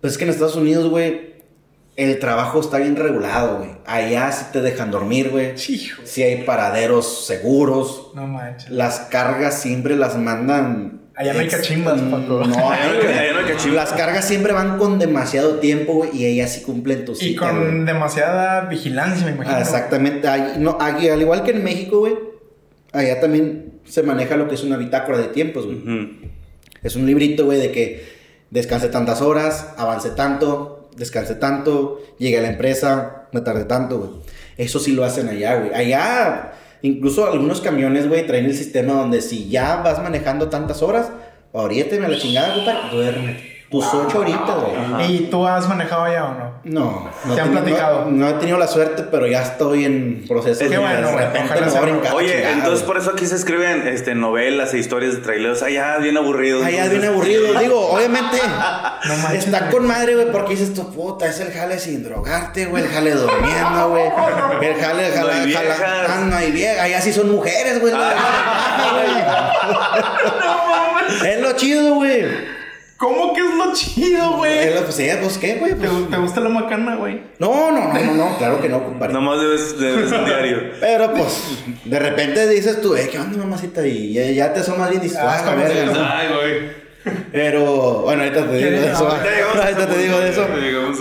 Pues 0.00 0.12
es 0.12 0.18
que 0.18 0.24
en 0.24 0.30
Estados 0.30 0.56
Unidos, 0.56 0.88
güey, 0.88 1.32
el 1.96 2.18
trabajo 2.18 2.60
está 2.60 2.78
bien 2.78 2.96
regulado, 2.96 3.58
güey. 3.58 3.70
Allá 3.84 4.32
sí 4.32 4.46
te 4.52 4.62
dejan 4.62 4.90
dormir, 4.90 5.30
güey. 5.30 5.54
Hijo. 5.68 6.02
Sí 6.04 6.22
hay 6.22 6.44
paraderos 6.44 7.26
seguros. 7.26 8.12
No 8.14 8.26
manches. 8.26 8.70
Las 8.70 9.00
cargas 9.10 9.60
siempre 9.60 9.96
las 9.96 10.16
mandan. 10.16 11.01
Allá 11.14 11.34
no 11.34 11.40
hay 11.40 11.48
cachimbas, 11.48 12.00
Mm, 12.00 12.10
Paco. 12.10 12.44
No, 12.46 12.70
Allá 12.70 12.86
no 12.92 13.00
hay- 13.00 13.06
allá 13.18 13.32
no 13.32 13.38
hay 13.40 13.44
cachimbas. 13.52 13.74
Las 13.90 13.92
cargas 13.92 14.24
siempre 14.26 14.52
van 14.52 14.78
con 14.78 14.98
demasiado 14.98 15.56
tiempo, 15.56 15.92
güey, 15.94 16.10
y 16.16 16.24
ellas 16.26 16.52
sí 16.52 16.62
cumplen 16.62 17.04
tu 17.04 17.12
Y 17.12 17.16
cita, 17.16 17.40
con 17.50 17.60
güey. 17.60 17.84
demasiada 17.84 18.62
vigilancia, 18.62 19.26
me 19.26 19.32
imagino. 19.32 19.56
Ah, 19.56 19.60
Exactamente. 19.60 20.26
Ahí- 20.28 20.54
no, 20.58 20.78
aquí, 20.80 21.08
al 21.08 21.20
igual 21.20 21.42
que 21.44 21.50
en 21.50 21.62
México, 21.64 21.98
güey, 21.98 22.14
allá 22.92 23.20
también 23.20 23.74
se 23.86 24.02
maneja 24.02 24.36
lo 24.36 24.48
que 24.48 24.54
es 24.54 24.62
una 24.64 24.76
bitácora 24.76 25.18
de 25.18 25.28
tiempos, 25.28 25.66
güey. 25.66 25.82
Es 26.82 26.96
un 26.96 27.06
librito, 27.06 27.44
güey, 27.44 27.58
de 27.58 27.70
que 27.72 28.04
descanse 28.50 28.88
tantas 28.88 29.20
horas, 29.20 29.68
avance 29.76 30.10
tanto, 30.10 30.88
descanse 30.96 31.34
tanto, 31.34 32.00
llegue 32.18 32.38
a 32.38 32.42
la 32.42 32.48
empresa, 32.50 33.28
me 33.32 33.40
tarde 33.40 33.64
tanto, 33.64 33.98
güey. 33.98 34.10
Eso 34.56 34.78
sí 34.78 34.92
lo 34.92 35.04
hacen 35.04 35.28
allá, 35.28 35.56
güey. 35.56 35.74
Allá, 35.74 36.52
incluso 36.82 37.26
algunos 37.26 37.60
camiones, 37.60 38.08
güey, 38.08 38.26
traen 38.26 38.46
el 38.46 38.54
sistema 38.54 38.94
donde 38.94 39.22
si 39.22 39.48
ya 39.48 39.76
vas 39.76 40.02
manejando 40.02 40.48
tantas 40.48 40.82
horas, 40.82 41.10
oriénteme 41.52 42.06
a 42.06 42.08
la 42.08 42.18
chingada, 42.18 42.54
compadre, 42.54 42.96
duérmete. 42.96 43.51
Tus 43.72 43.86
ocho 43.94 44.20
horitas, 44.20 44.54
güey. 44.96 45.16
¿Y 45.16 45.18
tú 45.30 45.44
has 45.48 45.66
manejado 45.68 46.04
allá 46.04 46.24
o 46.26 46.34
no? 46.34 46.52
No, 46.64 47.10
no, 47.24 47.34
¿Te 47.34 47.40
han 47.40 47.50
platicado? 47.50 48.04
no, 48.04 48.10
no 48.10 48.28
he 48.28 48.32
tenido 48.34 48.56
la 48.58 48.68
suerte, 48.68 49.02
pero 49.10 49.26
ya 49.26 49.42
estoy 49.42 49.84
en 49.86 50.24
proceso 50.28 50.60
Qué 50.60 50.68
de 50.68 50.78
bueno, 50.78 51.08
de 51.08 51.12
güey, 51.12 51.24
repente 51.24 51.54
me 51.60 51.66
voy 51.70 52.06
a 52.06 52.14
Oye, 52.14 52.32
chingada, 52.34 52.52
entonces 52.52 52.80
güey. 52.80 52.86
por 52.86 52.98
eso 52.98 53.10
aquí 53.10 53.26
se 53.26 53.34
escriben 53.34 53.88
este, 53.88 54.14
novelas 54.14 54.72
e 54.74 54.78
historias 54.78 55.14
de 55.14 55.20
traileros. 55.22 55.62
Allá 55.62 55.96
bien 55.98 56.16
aburridos. 56.18 56.64
Allá 56.64 56.84
es 56.84 56.90
bien 56.90 57.04
aburrido. 57.06 57.58
Digo, 57.58 57.90
obviamente 57.90 58.36
No 59.08 59.16
manches, 59.16 59.46
está 59.46 59.58
güey. 59.60 59.70
con 59.72 59.86
madre, 59.86 60.14
güey, 60.16 60.30
porque 60.30 60.50
dices 60.50 60.74
tu 60.74 60.92
puta, 60.92 61.26
es 61.26 61.40
el 61.40 61.50
jale 61.50 61.78
sin 61.80 62.04
drogarte, 62.04 62.66
güey, 62.66 62.84
el 62.84 62.90
jale 62.90 63.14
durmiendo, 63.14 63.88
güey. 63.88 64.04
El 64.60 64.74
jale, 64.80 65.08
el 65.08 65.14
No 65.14 65.20
jale, 65.26 65.32
hay 65.32 65.40
el 65.48 65.54
jale- 65.56 65.66
viejas. 65.66 65.80
Ah, 66.08 66.20
no 66.28 66.36
hay 66.36 66.50
viejas. 66.52 66.78
Allá 66.80 67.00
sí 67.00 67.12
son 67.12 67.32
mujeres, 67.32 67.80
güey. 67.80 67.92
Es 71.26 71.40
lo 71.40 71.52
chido, 71.52 71.94
güey. 71.94 72.51
¿Cómo 73.02 73.34
que 73.34 73.40
es 73.40 73.52
lo 73.52 73.72
chido, 73.72 74.36
güey? 74.36 74.72
Pues 74.80 74.94
sí, 74.94 75.08
pues 75.20 75.36
qué, 75.36 75.56
güey. 75.56 75.72
¿Te, 75.74 75.88
Pues, 75.88 76.08
te 76.08 76.16
gusta 76.18 76.40
la 76.40 76.50
macana, 76.50 76.94
güey? 76.94 77.20
No, 77.40 77.72
no, 77.72 77.92
no, 77.92 78.00
no, 78.00 78.14
no, 78.14 78.38
claro 78.38 78.60
que 78.60 78.68
no, 78.68 78.84
compadre. 78.84 79.12
Nomás 79.12 79.40
debes, 79.40 79.76
debes 79.76 80.12
un 80.12 80.24
diario. 80.24 80.58
Pero 80.80 81.12
pues, 81.12 81.64
de 81.84 81.98
repente 81.98 82.48
dices 82.48 82.80
tú, 82.80 82.94
eh, 82.94 83.08
¿qué 83.10 83.18
onda, 83.18 83.36
mamacita? 83.38 83.84
Y 83.84 84.12
ya, 84.12 84.30
ya 84.30 84.52
te 84.54 84.60
asomas 84.60 84.88
bien 84.88 85.02
y 85.02 85.06
dices, 85.06 85.18
Ah, 85.20 85.34
ah, 85.36 85.44
la 85.44 85.50
¿cómo 85.50 85.64
verga. 85.64 86.18
Ay, 86.20 86.28
güey. 86.32 86.82
Pero, 87.32 88.02
bueno, 88.02 88.22
ahorita 88.22 88.46
te 88.48 88.56
digo 88.56 88.70
de 88.70 88.92
eso. 88.92 89.08
Ahorita 89.08 89.86
te 89.88 89.98
digo 89.98 90.20
de 90.20 90.28
eso. 90.30 90.46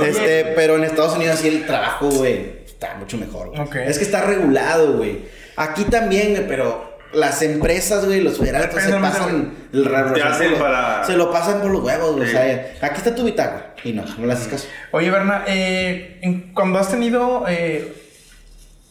Este, 0.03 0.53
pero 0.55 0.77
en 0.77 0.85
Estados 0.85 1.15
Unidos 1.15 1.37
sí 1.37 1.49
el 1.49 1.67
trabajo, 1.67 2.09
güey, 2.09 2.63
está 2.65 2.95
mucho 2.95 3.19
mejor, 3.19 3.49
güey. 3.49 3.61
Ok. 3.61 3.75
Es 3.75 3.99
que 3.99 4.05
está 4.05 4.21
regulado, 4.21 4.93
güey. 4.93 5.19
Aquí 5.55 5.83
también, 5.83 6.31
güey, 6.31 6.47
pero 6.47 6.90
las 7.13 7.41
empresas, 7.41 8.05
güey, 8.05 8.21
los 8.21 8.37
federales 8.37 8.71
se 8.83 8.91
pasan 8.93 9.53
el 9.73 9.85
ra- 9.85 10.13
Te 10.13 10.19
ra- 10.19 10.29
hacen 10.29 10.47
se 10.47 10.51
lo- 10.51 10.59
para- 10.59 11.03
Se 11.05 11.13
lo 11.17 11.31
pasan 11.31 11.61
por 11.61 11.71
los 11.71 11.83
huevos, 11.83 12.15
güey. 12.15 12.27
Sí. 12.29 12.35
O 12.35 12.37
sea, 12.39 12.73
aquí 12.81 12.97
está 12.97 13.13
tu 13.15 13.23
bitácora. 13.23 13.75
Y 13.83 13.93
no, 13.93 14.03
no 14.17 14.25
le 14.25 14.33
haces 14.33 14.47
caso. 14.47 14.67
Oye, 14.91 15.09
Berna, 15.09 15.43
eh, 15.47 16.51
cuando 16.53 16.79
has 16.79 16.89
tenido. 16.89 17.45
Eh, 17.47 17.93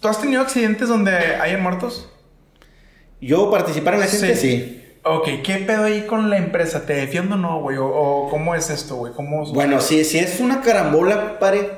¿Tú 0.01 0.09
has 0.09 0.21
tenido 0.21 0.41
accidentes 0.43 0.89
donde 0.89 1.13
hayan 1.13 1.63
muertos? 1.63 2.09
Yo 3.21 3.51
participar 3.51 3.95
en 3.95 4.01
la 4.01 4.07
gente, 4.07 4.35
Sí. 4.37 4.51
sí. 4.51 4.77
Ok, 5.03 5.29
¿qué 5.45 5.57
pedo 5.67 5.85
ahí 5.85 6.03
con 6.07 6.29
la 6.31 6.37
empresa? 6.39 6.87
¿Te 6.87 6.95
defiendo 6.95 7.35
o 7.35 7.39
no, 7.39 7.61
güey? 7.61 7.77
¿O, 7.77 7.87
o 7.87 8.31
cómo 8.31 8.55
es 8.55 8.69
esto, 8.71 8.97
güey? 8.97 9.13
¿Cómo... 9.15 9.45
Bueno, 9.53 9.81
si, 9.81 10.05
si 10.05 10.19
es 10.19 10.41
una 10.41 10.61
carambola, 10.63 11.39
pare, 11.39 11.71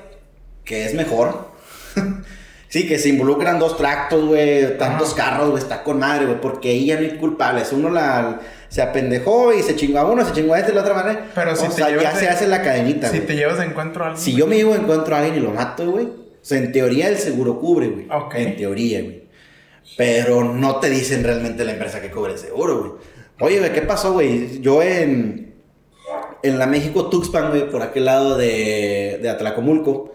que 0.64 0.84
es 0.86 0.94
mejor. 0.94 1.48
sí, 2.72 2.86
que 2.88 2.98
se 2.98 3.10
involucran 3.10 3.58
dos 3.58 3.76
tractos, 3.76 4.24
güey, 4.24 4.78
tantos 4.78 5.12
carros, 5.12 5.50
güey, 5.50 5.62
está 5.62 5.82
con 5.82 5.98
madre, 5.98 6.24
güey, 6.24 6.40
porque 6.40 6.70
ahí 6.70 6.86
ya 6.86 6.94
no 6.98 7.02
hay 7.02 7.18
culpables. 7.18 7.70
Uno 7.72 7.90
la, 7.90 8.40
se 8.70 8.80
apendejó 8.80 9.52
y 9.52 9.62
se 9.62 9.76
chingó 9.76 9.98
a 9.98 10.10
uno, 10.10 10.24
se 10.24 10.32
chingó 10.32 10.54
a 10.54 10.58
este 10.58 10.70
de 10.70 10.76
la 10.76 10.80
otra 10.80 10.94
manera. 10.94 11.26
Pero 11.34 11.54
si 11.54 11.66
o 11.66 11.68
te 11.68 11.74
sea, 11.74 11.88
llevas 11.90 12.04
ya 12.04 12.12
de- 12.14 12.18
se 12.20 12.28
hace 12.30 12.46
la 12.48 12.62
cadenita, 12.62 13.08
Si 13.10 13.20
te 13.20 13.36
llevas 13.36 13.58
de 13.58 13.66
encuentro 13.66 14.04
a 14.04 14.08
alguien. 14.08 14.24
Si 14.24 14.32
yo 14.34 14.46
me 14.46 14.56
llevo 14.56 14.74
encuentro 14.74 15.14
a 15.14 15.18
alguien 15.18 15.36
y 15.36 15.40
lo 15.40 15.50
mato, 15.50 15.90
güey, 15.90 16.06
o 16.06 16.14
sea, 16.40 16.56
en 16.58 16.72
teoría 16.72 17.08
el 17.08 17.18
seguro 17.18 17.60
cubre, 17.60 17.88
güey. 17.88 18.06
Ok. 18.10 18.34
En 18.36 18.56
teoría, 18.56 19.02
güey. 19.02 19.22
Pero 19.98 20.42
no 20.42 20.76
te 20.76 20.88
dicen 20.88 21.22
realmente 21.22 21.64
la 21.66 21.72
empresa 21.72 22.00
que 22.00 22.10
cubre 22.10 22.32
el 22.32 22.38
seguro, 22.38 22.78
güey. 22.78 22.92
Oye, 23.40 23.58
güey, 23.58 23.72
¿qué 23.74 23.82
pasó, 23.82 24.12
güey? 24.14 24.60
Yo 24.62 24.82
en, 24.82 25.54
en 26.42 26.58
la 26.58 26.66
México 26.66 27.10
Tuxpan, 27.10 27.50
güey, 27.50 27.68
por 27.70 27.82
aquel 27.82 28.06
lado 28.06 28.38
de, 28.38 29.18
de 29.20 29.28
Atlacomulco, 29.28 30.12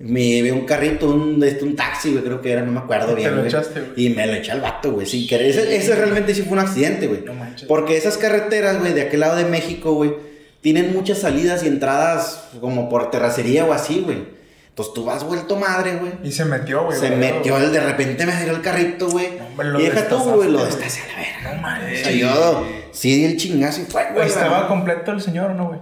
me 0.00 0.40
vi 0.42 0.50
un 0.50 0.64
carrito, 0.64 1.10
un, 1.10 1.42
este, 1.44 1.64
un 1.64 1.76
taxi, 1.76 2.12
güey, 2.12 2.24
creo 2.24 2.40
que 2.40 2.50
era, 2.52 2.62
no 2.62 2.72
me 2.72 2.80
acuerdo 2.80 3.08
Te 3.08 3.14
bien, 3.16 3.30
lo 3.32 3.36
güey. 3.38 3.48
echaste, 3.48 3.80
güey. 3.80 3.92
Y 4.06 4.10
me 4.10 4.26
lo 4.26 4.32
eché 4.34 4.52
al 4.52 4.60
vato, 4.62 4.92
güey, 4.92 5.06
sin 5.06 5.26
querer. 5.28 5.50
Ese, 5.50 5.76
ese 5.76 5.94
realmente 5.94 6.34
sí 6.34 6.42
fue 6.42 6.54
un 6.54 6.60
accidente, 6.60 7.06
güey. 7.06 7.22
No 7.24 7.34
manches. 7.34 7.68
Porque 7.68 7.96
esas 7.96 8.16
carreteras, 8.16 8.78
güey, 8.78 8.94
de 8.94 9.02
aquel 9.02 9.20
lado 9.20 9.36
de 9.36 9.44
México, 9.44 9.92
güey, 9.92 10.14
tienen 10.62 10.92
muchas 10.94 11.18
salidas 11.18 11.62
y 11.62 11.68
entradas 11.68 12.44
como 12.60 12.88
por 12.88 13.10
terracería 13.10 13.64
o 13.66 13.72
así, 13.72 14.00
güey. 14.04 14.40
Entonces 14.70 14.94
tú 14.94 15.04
vas 15.04 15.24
vuelto 15.24 15.56
madre, 15.56 15.96
güey. 15.96 16.12
Y 16.24 16.32
se 16.32 16.44
metió, 16.46 16.84
güey. 16.86 16.98
Se 16.98 17.08
güey. 17.08 17.18
metió, 17.18 17.58
el, 17.58 17.70
de 17.70 17.80
repente 17.80 18.24
me 18.24 18.42
dio 18.42 18.54
el 18.54 18.62
carrito, 18.62 19.10
güey. 19.10 19.28
lo 19.58 19.78
y 19.80 19.84
deja 19.84 20.08
tú, 20.08 20.16
güey, 20.18 20.48
lo 20.50 20.58
güey. 20.60 20.70
destacé 20.70 21.00
a 21.02 21.06
la 21.08 21.16
verga. 21.18 21.54
No 21.56 21.60
manches. 21.62 22.00
O 22.00 22.04
sea, 22.04 22.12
yo 22.12 22.66
sí 22.92 23.16
di 23.16 23.24
el 23.26 23.36
chingazo 23.36 23.82
y 23.82 23.84
fue, 23.84 24.02
Güey, 24.04 24.14
güey. 24.14 24.28
¿Estaba 24.28 24.66
completo 24.68 25.10
el 25.12 25.20
señor 25.20 25.50
o 25.50 25.54
no, 25.54 25.68
güey? 25.68 25.80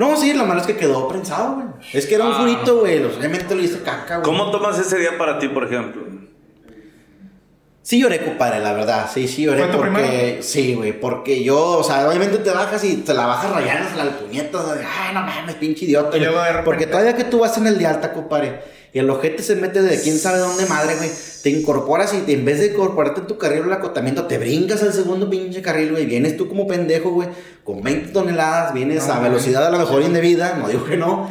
No, 0.00 0.16
sí, 0.16 0.32
lo 0.32 0.46
malo 0.46 0.62
es 0.62 0.66
que 0.66 0.76
quedó 0.78 1.06
prensado, 1.08 1.56
güey. 1.56 1.66
Es 1.92 2.06
que 2.06 2.14
era 2.14 2.24
un 2.24 2.32
Ah. 2.32 2.36
furito, 2.40 2.80
güey. 2.80 3.04
Obviamente 3.04 3.54
lo 3.54 3.60
hice 3.62 3.80
caca, 3.82 4.16
güey. 4.16 4.22
¿Cómo 4.24 4.50
tomas 4.50 4.78
ese 4.78 4.96
día 4.98 5.18
para 5.18 5.38
ti, 5.38 5.48
por 5.48 5.64
ejemplo? 5.64 6.02
Sí 7.82 7.98
lloré, 8.00 8.22
compadre, 8.24 8.60
la 8.60 8.72
verdad. 8.72 9.10
Sí, 9.12 9.26
sí 9.26 9.42
lloré 9.42 9.64
¿Fue 9.64 9.68
tu 9.72 9.78
porque... 9.78 9.90
primero? 9.92 10.42
Sí, 10.42 10.74
güey, 10.74 10.98
porque 10.98 11.42
yo, 11.42 11.78
o 11.78 11.82
sea, 11.82 12.08
obviamente 12.08 12.38
te 12.38 12.50
bajas 12.50 12.82
y 12.84 12.96
te 12.98 13.12
la 13.14 13.26
bajas 13.26 13.50
rayando 13.52 14.04
la 14.04 14.10
puñeta. 14.18 14.58
O 14.58 14.64
sea, 14.64 14.74
de, 14.74 14.84
ay, 14.84 15.14
no 15.14 15.20
mames, 15.22 15.54
pinche 15.56 15.84
idiota. 15.86 16.16
Y 16.16 16.20
luego 16.20 16.34
güey". 16.36 16.44
de 16.46 16.50
repente- 16.52 16.64
Porque 16.64 16.86
todavía 16.86 17.16
que 17.16 17.24
tú 17.24 17.40
vas 17.40 17.56
en 17.58 17.66
el 17.66 17.78
de 17.78 17.86
alta, 17.86 18.12
compadre, 18.12 18.60
y 18.92 18.98
el 18.98 19.08
ojete 19.10 19.42
se 19.42 19.56
mete 19.56 19.82
de 19.82 20.00
quién 20.00 20.18
sabe 20.18 20.38
dónde 20.38 20.66
madre, 20.66 20.96
güey. 20.96 21.10
Te 21.42 21.50
incorporas 21.50 22.12
y 22.14 22.18
te- 22.18 22.32
en 22.34 22.44
vez 22.44 22.60
de 22.60 22.66
incorporarte 22.68 23.20
en 23.20 23.26
tu 23.26 23.38
carril 23.38 23.62
el 23.64 23.72
acotamiento, 23.72 24.26
te 24.26 24.36
brincas 24.38 24.82
al 24.82 24.92
segundo 24.92 25.28
pinche 25.30 25.62
carril, 25.62 25.92
güey. 25.92 26.06
Vienes 26.06 26.36
tú 26.36 26.48
como 26.48 26.66
pendejo, 26.66 27.10
güey, 27.10 27.28
con 27.64 27.82
20 27.82 28.12
toneladas, 28.12 28.74
vienes 28.74 29.06
No, 29.06 29.14
a 29.14 29.20
velocidad 29.20 29.66
a 29.66 29.70
lo 29.70 29.78
mejor 29.78 30.02
indebida, 30.02 30.56
no 30.58 30.68
digo 30.68 30.84
que 30.84 30.96
no. 30.96 31.28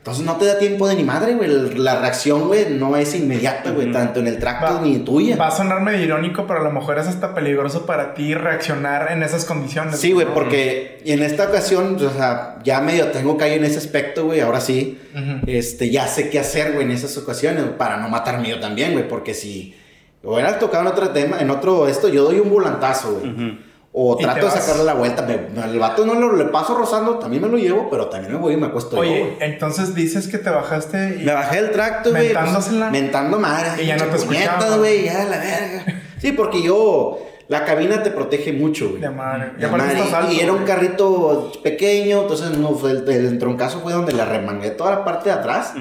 Entonces 0.00 0.24
no 0.24 0.36
te 0.36 0.46
da 0.46 0.58
tiempo 0.58 0.88
de 0.88 0.94
ni 0.94 1.04
madre, 1.04 1.34
güey. 1.34 1.74
La 1.76 2.00
reacción, 2.00 2.46
güey, 2.48 2.70
no 2.70 2.96
es 2.96 3.14
inmediata, 3.14 3.70
güey, 3.72 3.92
tanto 3.92 4.20
en 4.20 4.28
el 4.28 4.38
tracto 4.38 4.76
Va- 4.76 4.80
ni 4.80 4.98
tuya. 5.00 5.36
Va 5.36 5.48
a 5.48 5.50
sonar 5.50 5.82
medio 5.82 6.02
irónico, 6.02 6.46
pero 6.46 6.60
a 6.60 6.62
lo 6.62 6.70
mejor 6.72 6.98
es 6.98 7.06
hasta 7.06 7.34
peligroso 7.34 7.84
para 7.84 8.14
ti 8.14 8.32
reaccionar 8.32 9.12
en 9.12 9.22
esas 9.22 9.44
condiciones. 9.44 9.98
Sí, 10.00 10.12
güey, 10.12 10.26
porque 10.32 11.02
en 11.04 11.22
esta 11.22 11.44
ocasión, 11.48 11.96
o 11.96 12.10
sea, 12.10 12.56
ya 12.64 12.80
medio 12.80 13.08
tengo 13.08 13.36
callo 13.36 13.56
en 13.56 13.64
ese 13.66 13.76
aspecto, 13.76 14.24
güey, 14.24 14.40
ahora 14.40 14.62
sí. 14.62 14.98
Este, 15.46 15.90
ya 15.90 16.06
sé 16.08 16.30
qué 16.30 16.38
hacer, 16.40 16.72
güey, 16.72 16.86
en 16.86 16.92
esas 16.92 17.18
ocasiones, 17.18 17.64
para 17.76 17.98
no 17.98 18.08
matarme 18.08 18.48
yo 18.48 18.58
también, 18.58 18.92
güey, 18.92 19.06
porque 19.06 19.34
si 19.34 19.74
hubiera 20.22 20.58
tocado 20.58 20.82
en 20.84 20.88
otro 20.92 21.10
tema, 21.10 21.40
en 21.40 21.50
otro 21.50 21.88
esto, 21.88 22.08
yo 22.08 22.24
doy 22.24 22.38
un 22.38 22.48
volantazo, 22.48 23.18
güey. 23.20 23.58
O 23.92 24.16
Y 24.20 24.22
trato 24.22 24.46
de 24.46 24.52
sacarle 24.52 24.84
la 24.84 24.94
vuelta. 24.94 25.22
me- 25.22 25.64
el 25.64 25.78
vato 25.80 26.06
no 26.06 26.14
lo 26.14 26.36
le 26.36 26.44
paso 26.44 26.76
rozando, 26.78 27.18
también 27.18 27.42
me 27.42 27.48
lo 27.48 27.56
llevo, 27.58 27.88
pero 27.90 28.06
también 28.08 28.32
me 28.34 28.38
voy 28.38 28.54
y 28.54 28.56
me 28.56 28.68
acuesto 28.68 28.94
yo, 28.96 29.00
Oye, 29.02 29.18
güey. 29.20 29.32
entonces 29.40 29.94
dices 29.96 30.28
que 30.28 30.38
te 30.38 30.48
bajaste 30.48 31.18
y... 31.20 31.24
Me 31.24 31.32
bajé 31.32 31.60
del 31.62 31.72
tracto, 31.72 32.10
güey. 32.10 32.26
pues, 32.32 32.34
Mentándosela. 32.36 32.90
mentando 32.90 33.38
madre. 33.40 33.82
Y 33.82 33.86
ya 33.86 33.96
no 33.96 34.04
te 34.04 34.16
escuchaba. 34.16 34.76
güey, 34.76 35.04
ya 35.06 35.24
la 35.24 35.38
verga. 35.38 35.84
Sí, 36.18 36.32
porque 36.32 36.62
yo. 36.62 37.18
La 37.48 37.64
cabina 37.64 38.00
te 38.00 38.12
protege 38.12 38.52
mucho, 38.52 38.90
güey. 38.90 39.00
De 39.00 39.10
madre. 39.10 39.50
Y 39.58 39.60
De 39.60 39.66
madre. 39.66 39.98
estás 39.98 40.12
alto, 40.12 40.32
Y 40.32 40.38
era 40.38 40.52
un 40.52 40.62
carrito 40.64 41.50
pequeño, 41.64 42.20
entonces 42.22 42.56
no 42.56 42.76
fue 42.76 42.92
el, 42.92 43.08
el 43.08 43.38
troncazo 43.40 43.80
fue 43.80 43.92
donde 43.92 44.12
le 44.12 44.24
remangué 44.24 44.70
toda 44.70 44.90
la 44.90 45.04
parte 45.04 45.30
de 45.30 45.34
atrás. 45.34 45.72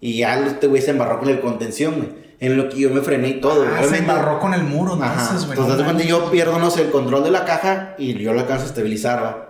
Y 0.00 0.18
ya 0.18 0.36
este 0.44 0.66
güey 0.66 0.82
se 0.82 0.90
embarró 0.90 1.20
con 1.20 1.28
el 1.28 1.38
contención, 1.40 1.94
güey. 1.94 2.25
En 2.38 2.56
lo 2.56 2.68
que 2.68 2.78
yo 2.80 2.90
me 2.90 3.00
frené 3.00 3.28
y 3.28 3.40
todo. 3.40 3.64
Ah, 3.66 3.82
se 3.82 3.98
embarró 3.98 4.38
con 4.38 4.52
el 4.52 4.62
muro, 4.62 4.98
Ajá. 5.00 5.12
entonces, 5.22 5.46
güey. 5.46 5.58
Entonces, 5.58 5.86
manches. 5.86 6.06
yo 6.06 6.30
pierdo, 6.30 6.58
no 6.58 6.70
sé, 6.70 6.82
el 6.82 6.90
control 6.90 7.24
de 7.24 7.30
la 7.30 7.44
caja 7.44 7.94
y 7.98 8.14
yo 8.14 8.32
lo 8.34 8.40
alcanzo 8.40 8.64
a 8.64 8.66
estabilizar, 8.66 9.22
¿va? 9.22 9.48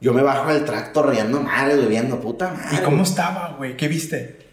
Yo 0.00 0.12
me 0.12 0.22
bajo 0.22 0.52
del 0.52 0.64
tracto 0.64 1.02
riendo 1.02 1.40
madre, 1.40 1.76
güey, 1.76 1.88
viendo 1.88 2.20
puta 2.20 2.50
madre. 2.50 2.76
¿Y 2.76 2.84
cómo 2.84 3.02
estaba, 3.02 3.54
güey? 3.56 3.76
¿Qué 3.76 3.88
viste? 3.88 4.46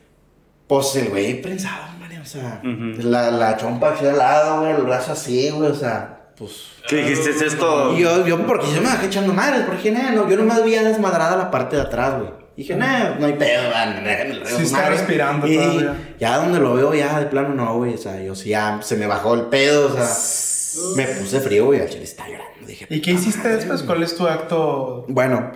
Pues 0.65 0.95
el 0.95 1.09
güey 1.09 1.41
prensado, 1.41 1.83
madre, 1.99 2.19
o 2.19 2.25
sea, 2.25 2.61
la, 2.63 3.29
la 3.29 3.57
chompa 3.57 3.89
aquí 3.89 4.05
al 4.05 4.17
lado, 4.17 4.61
güey, 4.61 4.71
el 4.71 4.83
brazo 4.83 5.11
así, 5.11 5.49
güey, 5.51 5.69
o 5.69 5.75
sea, 5.75 6.31
pues. 6.37 6.67
¿Qué 6.87 6.95
dijiste? 6.95 7.31
¿Es 7.31 7.41
esto? 7.41 7.93
Y 7.93 7.99
yo, 7.99 8.25
yo, 8.25 8.47
porque 8.47 8.67
yo 8.73 8.81
me 8.81 8.87
bajé 8.87 9.07
echando 9.07 9.33
madres, 9.33 9.63
porque 9.67 9.91
no, 9.91 10.27
yo 10.27 10.37
nomás 10.37 10.63
veía 10.63 10.83
desmadrada 10.83 11.35
la 11.35 11.51
parte 11.51 11.75
de 11.75 11.81
atrás, 11.83 12.17
güey. 12.17 12.40
Dije, 12.55 12.75
nah, 12.75 13.15
no 13.17 13.25
hay 13.25 13.33
pedo, 13.33 13.63
el 13.73 14.45
Sí 14.45 14.63
está 14.63 14.89
respirando 14.89 15.47
y 15.47 15.55
todavía. 15.55 16.15
ya 16.19 16.37
donde 16.37 16.59
lo 16.59 16.73
veo, 16.73 16.93
ya 16.93 17.19
de 17.19 17.27
plano 17.27 17.55
no, 17.55 17.77
güey, 17.77 17.93
o 17.93 17.97
sea, 17.97 18.21
yo 18.21 18.35
sí 18.35 18.49
ya 18.49 18.79
se 18.81 18.97
me 18.97 19.07
bajó 19.07 19.33
el 19.35 19.43
pedo, 19.43 19.87
o 19.87 19.93
sea, 19.93 20.95
me 20.95 21.05
puse 21.15 21.39
frío, 21.39 21.67
güey, 21.67 21.79
al 21.79 21.89
chile 21.89 22.03
estaba 22.03 22.29
llorando. 22.29 22.67
Dije, 22.67 22.87
¿Y 22.89 23.01
qué 23.01 23.11
hiciste 23.11 23.47
después? 23.47 23.83
¿Cuál 23.83 24.03
es 24.03 24.15
tu 24.15 24.27
acto? 24.27 25.05
bueno, 25.07 25.51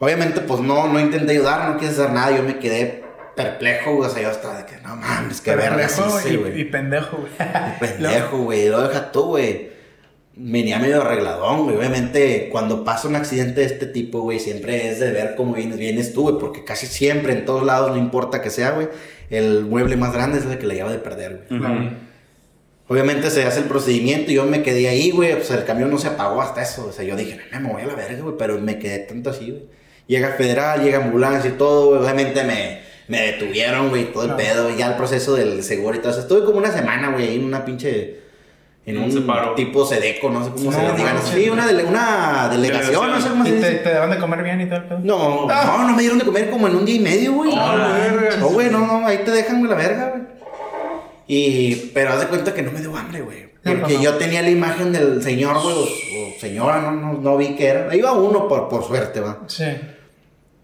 obviamente, 0.00 0.40
pues 0.40 0.60
no, 0.60 0.88
no 0.88 0.98
intenté 0.98 1.32
ayudar, 1.32 1.68
no 1.68 1.78
quise 1.78 1.92
hacer 1.92 2.10
nada, 2.10 2.36
yo 2.36 2.42
me 2.42 2.58
quedé 2.58 3.04
perplejo, 3.36 3.94
güey, 3.94 4.10
o 4.10 4.12
sea, 4.12 4.22
yo 4.22 4.30
estaba 4.30 4.58
de 4.58 4.66
que, 4.66 4.76
no 4.82 4.96
mames, 4.96 5.40
qué 5.40 5.54
verga 5.54 5.86
y, 6.28 6.36
güey. 6.36 6.60
y 6.60 6.64
pendejo, 6.64 7.18
güey. 7.18 7.32
Pendejo, 7.80 8.38
güey. 8.38 8.68
Lo 8.68 8.86
deja 8.86 9.10
tú, 9.12 9.22
güey. 9.22 9.71
Venía 10.34 10.78
medio 10.78 11.02
arregladón, 11.02 11.64
güey. 11.64 11.76
Obviamente, 11.76 12.48
cuando 12.50 12.84
pasa 12.84 13.06
un 13.06 13.16
accidente 13.16 13.60
de 13.60 13.66
este 13.66 13.86
tipo, 13.86 14.20
güey, 14.20 14.38
siempre 14.40 14.88
es 14.88 14.98
de 14.98 15.10
ver 15.12 15.34
cómo 15.36 15.52
vienes, 15.54 15.78
vienes 15.78 16.14
tú, 16.14 16.22
güey. 16.22 16.38
Porque 16.38 16.64
casi 16.64 16.86
siempre, 16.86 17.32
en 17.34 17.44
todos 17.44 17.64
lados, 17.64 17.90
no 17.90 17.98
importa 17.98 18.40
que 18.40 18.48
sea, 18.48 18.70
güey, 18.70 18.88
el 19.28 19.64
mueble 19.66 19.96
más 19.96 20.12
grande 20.14 20.38
es 20.38 20.46
el 20.46 20.56
que 20.58 20.66
le 20.66 20.74
lleva 20.76 20.90
de 20.90 20.98
perder, 20.98 21.46
güey. 21.50 21.60
Obviamente 22.88 23.30
se 23.30 23.44
hace 23.44 23.60
el 23.60 23.66
procedimiento 23.66 24.30
y 24.30 24.34
yo 24.34 24.44
me 24.44 24.62
quedé 24.62 24.88
ahí, 24.88 25.10
güey. 25.10 25.34
Pues 25.34 25.50
el 25.50 25.64
camión 25.64 25.90
no 25.90 25.98
se 25.98 26.08
apagó 26.08 26.42
hasta 26.42 26.62
eso. 26.62 26.86
O 26.86 26.92
sea, 26.92 27.04
yo 27.04 27.14
dije, 27.16 27.38
no, 27.52 27.60
me 27.60 27.72
voy 27.72 27.82
a 27.82 27.86
la 27.86 27.94
verga, 27.94 28.20
güey. 28.22 28.34
Pero 28.38 28.58
me 28.60 28.78
quedé 28.78 28.98
tanto 29.00 29.30
así, 29.30 29.50
güey. 29.50 29.62
Llega 30.06 30.32
federal, 30.32 30.82
llega 30.82 30.98
ambulancia 31.04 31.50
y 31.50 31.54
todo, 31.54 31.88
güey. 31.90 32.00
Obviamente 32.02 32.42
me, 32.44 32.80
me 33.08 33.20
detuvieron, 33.32 33.88
güey, 33.90 34.12
todo 34.12 34.24
el 34.24 34.30
Ah. 34.32 34.36
pedo. 34.36 34.70
Y 34.70 34.76
ya 34.78 34.88
el 34.88 34.96
proceso 34.96 35.34
del 35.34 35.62
seguro 35.62 35.96
y 35.96 36.00
todo 36.00 36.10
eso. 36.10 36.20
Estuve 36.20 36.44
como 36.44 36.58
una 36.58 36.72
semana, 36.72 37.10
güey, 37.12 37.28
ahí 37.28 37.36
en 37.36 37.44
una 37.44 37.64
pinche. 37.64 38.21
En 38.84 38.98
Un 38.98 39.04
un 39.04 39.12
separo. 39.12 39.54
tipo 39.54 39.86
sedeco, 39.86 40.28
no 40.28 40.44
sé 40.44 40.50
cómo 40.50 40.70
No, 40.72 40.76
se 40.76 40.82
les 40.82 40.96
diga. 40.96 41.12
no, 41.12 41.22
Sí, 41.22 41.48
una, 41.50 41.66
dele- 41.68 41.84
una 41.84 42.48
delegación, 42.50 43.10
no 43.12 43.20
sé 43.20 43.28
cómo 43.28 43.44
¿Y 43.44 43.50
se 43.50 43.52
te, 43.60 43.70
dice. 43.70 43.82
te 43.84 43.90
daban 43.92 44.10
de 44.10 44.18
comer 44.18 44.42
bien 44.42 44.60
y 44.60 44.66
pedo? 44.66 44.82
No, 45.04 45.46
no, 45.46 45.78
no 45.88 45.94
me 45.94 46.00
dieron 46.02 46.18
de 46.18 46.24
comer 46.24 46.50
como 46.50 46.66
en 46.66 46.74
un 46.76 46.84
día 46.84 46.96
y 46.96 47.00
medio, 47.00 47.32
güey. 47.34 47.50
Oh, 47.52 47.72
no, 48.40 48.48
güey, 48.48 48.70
no, 48.70 48.80
no, 48.84 49.06
ahí 49.06 49.18
te 49.24 49.30
dejan, 49.30 49.60
güey, 49.60 49.70
la 49.70 49.76
verga, 49.76 50.08
güey. 50.10 50.22
Y, 51.28 51.76
pero 51.94 52.10
haz 52.12 52.20
de 52.20 52.26
cuenta 52.26 52.52
que 52.52 52.62
no 52.62 52.72
me 52.72 52.80
dio 52.80 52.96
hambre, 52.96 53.20
güey. 53.20 53.52
Porque 53.62 53.94
no. 53.94 54.02
yo 54.02 54.14
tenía 54.16 54.42
la 54.42 54.50
imagen 54.50 54.92
del 54.92 55.22
señor, 55.22 55.62
güey, 55.62 55.74
o, 55.76 55.82
o 55.82 56.40
señora, 56.40 56.80
no, 56.80 56.90
no, 56.90 57.12
no 57.12 57.36
vi 57.36 57.54
que 57.54 57.68
era. 57.68 57.94
Iba 57.94 58.10
uno 58.12 58.48
por, 58.48 58.68
por 58.68 58.84
suerte, 58.84 59.20
va. 59.20 59.38
Sí. 59.46 59.64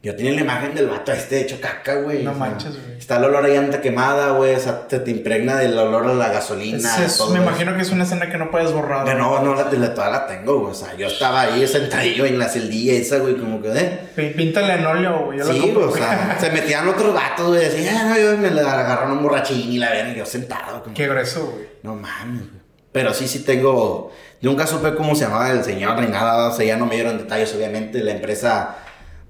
Yo 0.09 0.17
tenía 0.17 0.33
la 0.33 0.41
imagen 0.41 0.75
del 0.75 0.89
vato 0.89 1.13
este 1.13 1.39
hecho 1.43 1.61
caca, 1.61 1.97
güey. 1.97 2.23
No 2.25 2.31
o 2.31 2.35
sea, 2.35 2.41
manches, 2.47 2.83
güey. 2.83 2.97
Está 2.97 3.19
el 3.19 3.25
olor 3.25 3.45
a 3.45 3.49
llanta 3.49 3.83
quemada, 3.83 4.31
güey, 4.31 4.55
o 4.55 4.59
sea, 4.59 4.89
te, 4.89 5.01
te 5.01 5.11
impregna 5.11 5.57
del 5.57 5.77
olor 5.79 6.07
a 6.07 6.15
la 6.15 6.29
gasolina. 6.31 7.05
Es- 7.05 7.19
todo 7.19 7.31
me 7.35 7.41
imagino 7.43 7.77
que 7.77 7.83
es 7.83 7.91
una 7.91 8.05
escena 8.05 8.31
que 8.31 8.39
no 8.39 8.51
puedes 8.51 8.73
borrar. 8.73 9.05
Que 9.05 9.15
no, 9.15 9.43
no, 9.43 9.55
la, 9.55 9.71
la, 9.71 9.93
toda 9.95 10.09
la 10.09 10.27
tengo, 10.27 10.61
güey. 10.61 10.71
O 10.73 10.75
sea, 10.75 10.95
yo 10.97 11.09
estaba 11.09 11.43
ahí 11.43 11.67
sentadillo 11.67 12.25
en 12.25 12.39
la 12.39 12.49
celdilla 12.49 12.95
esa, 12.95 13.19
güey, 13.19 13.37
como 13.37 13.61
que, 13.61 13.69
eh. 13.77 14.33
Píntale 14.35 14.77
en 14.77 14.87
óleo, 14.87 15.27
güey. 15.27 15.39
yo 15.41 15.45
Sí, 15.53 15.61
compro, 15.61 15.89
güey, 15.91 15.93
o 16.01 16.05
sea, 16.07 16.39
se 16.41 16.51
metían 16.53 16.89
otros 16.89 17.13
vatos, 17.13 17.49
güey, 17.49 17.61
decían, 17.61 17.95
ah, 17.95 18.09
no, 18.09 18.19
yo 18.19 18.39
me 18.39 18.51
le 18.51 18.61
agarraron 18.63 19.13
un 19.19 19.23
borrachín 19.23 19.71
y 19.71 19.77
la 19.77 19.91
verga, 19.91 20.15
yo 20.15 20.25
sentado, 20.25 20.83
como, 20.83 20.95
Qué 20.95 21.07
grueso, 21.07 21.51
güey. 21.53 21.67
no 21.83 21.95
mames, 21.97 22.49
güey. 22.49 22.63
Pero 22.93 23.13
sí, 23.13 23.29
sí 23.29 23.41
tengo, 23.41 24.11
nunca 24.41 24.67
supe 24.67 24.95
cómo 24.95 25.15
se 25.15 25.25
llamaba 25.25 25.51
el 25.51 25.63
señor 25.63 26.01
ni 26.01 26.07
nada, 26.07 26.49
o 26.49 26.53
sea, 26.57 26.65
ya 26.65 26.79
no 26.79 26.87
me 26.87 26.95
dieron 26.95 27.19
detalles, 27.19 27.55
obviamente, 27.55 27.99
la 28.03 28.13
empresa 28.13 28.77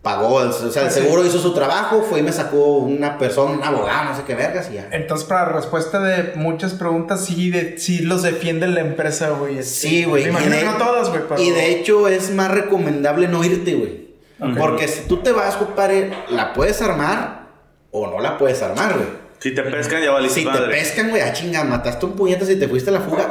pagó, 0.02 0.40
el- 0.42 0.48
o 0.48 0.70
sea, 0.70 0.84
el 0.84 0.90
seguro 0.90 1.24
hizo 1.26 1.38
su 1.38 1.52
trabajo, 1.54 2.02
fue 2.08 2.20
y 2.20 2.22
me 2.22 2.32
sacó 2.32 2.78
una 2.78 3.18
persona, 3.18 3.52
un 3.52 3.62
abogado, 3.64 4.10
no 4.10 4.16
sé 4.16 4.22
qué 4.26 4.34
vergas, 4.34 4.68
y 4.70 4.74
ya. 4.74 4.88
Entonces, 4.92 5.26
para 5.26 5.46
respuesta 5.46 6.00
de 6.00 6.32
muchas 6.36 6.74
preguntas, 6.74 7.24
sí, 7.24 7.50
de, 7.50 7.78
sí 7.78 8.00
los 8.00 8.22
defiende 8.22 8.66
la 8.68 8.80
empresa, 8.80 9.30
güey. 9.30 9.62
Sí, 9.62 10.04
güey. 10.04 10.22
Me 10.24 10.28
y 10.28 10.30
imagino 10.30 10.52
de- 10.54 10.60
que 10.60 10.66
no 10.66 10.76
todas, 10.76 11.08
güey, 11.10 11.22
pero... 11.28 11.40
Y 11.42 11.50
de 11.50 11.70
hecho 11.72 12.08
es 12.08 12.30
más 12.30 12.50
recomendable 12.50 13.28
no 13.28 13.42
irte, 13.44 13.74
güey. 13.74 14.08
Porque 14.56 14.86
si 14.86 15.08
tú 15.08 15.16
te 15.18 15.32
vas, 15.32 15.56
compadre, 15.56 16.12
la 16.30 16.52
puedes 16.52 16.80
armar 16.80 17.48
o 17.90 18.06
no 18.06 18.20
la 18.20 18.38
puedes 18.38 18.62
armar, 18.62 18.94
güey. 18.94 19.08
Si 19.40 19.52
te 19.52 19.62
pescan, 19.62 20.02
ya 20.02 20.10
valiste 20.12 20.40
Si 20.40 20.46
te 20.46 20.58
pescan, 20.58 21.10
güey, 21.10 21.22
a 21.22 21.32
chinga, 21.32 21.64
mataste 21.64 22.06
un 22.06 22.12
puñetazo 22.12 22.52
y 22.52 22.56
te 22.58 22.68
fuiste 22.68 22.90
a 22.90 22.92
la 22.94 23.00
fuga. 23.00 23.28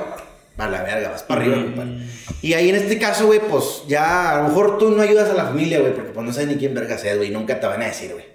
A 0.58 0.70
la 0.70 0.84
verga, 0.84 1.10
vas 1.10 1.24
para 1.24 1.42
arriba, 1.42 1.58
compadre. 1.64 1.92
Y 2.42 2.54
ahí 2.54 2.70
en 2.70 2.76
este 2.76 2.98
caso, 2.98 3.28
güey, 3.28 3.40
pues 3.40 3.84
ya 3.88 4.32
a 4.32 4.42
lo 4.42 4.50
mejor 4.50 4.78
tú 4.78 4.92
no 4.92 5.02
ayudas 5.02 5.30
a 5.30 5.34
la 5.34 5.46
familia, 5.46 5.80
güey, 5.80 5.94
porque 5.94 6.12
pues 6.12 6.26
no 6.26 6.34
sabes 6.34 6.50
ni 6.50 6.56
quién 6.56 6.74
verga 6.74 6.96
es, 6.96 7.18
güey, 7.18 7.30
nunca 7.32 7.60
te 7.60 7.68
van 7.68 7.82
a 7.82 7.86
decir, 7.86 8.12
güey. 8.14 8.26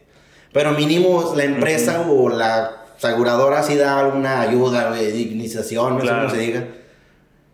Pero 0.52 0.72
mínimo 0.72 1.34
la 1.36 1.44
empresa 1.44 2.04
o 2.08 2.28
la 2.28 2.82
aseguradora 2.96 3.62
sí 3.62 3.76
da 3.76 3.98
alguna 3.98 4.40
ayuda, 4.40 4.90
güey, 4.90 5.10
dignización, 5.12 5.98
no 5.98 6.04
sé 6.04 6.08
cómo 6.08 6.30
se 6.30 6.38
diga. 6.38 6.64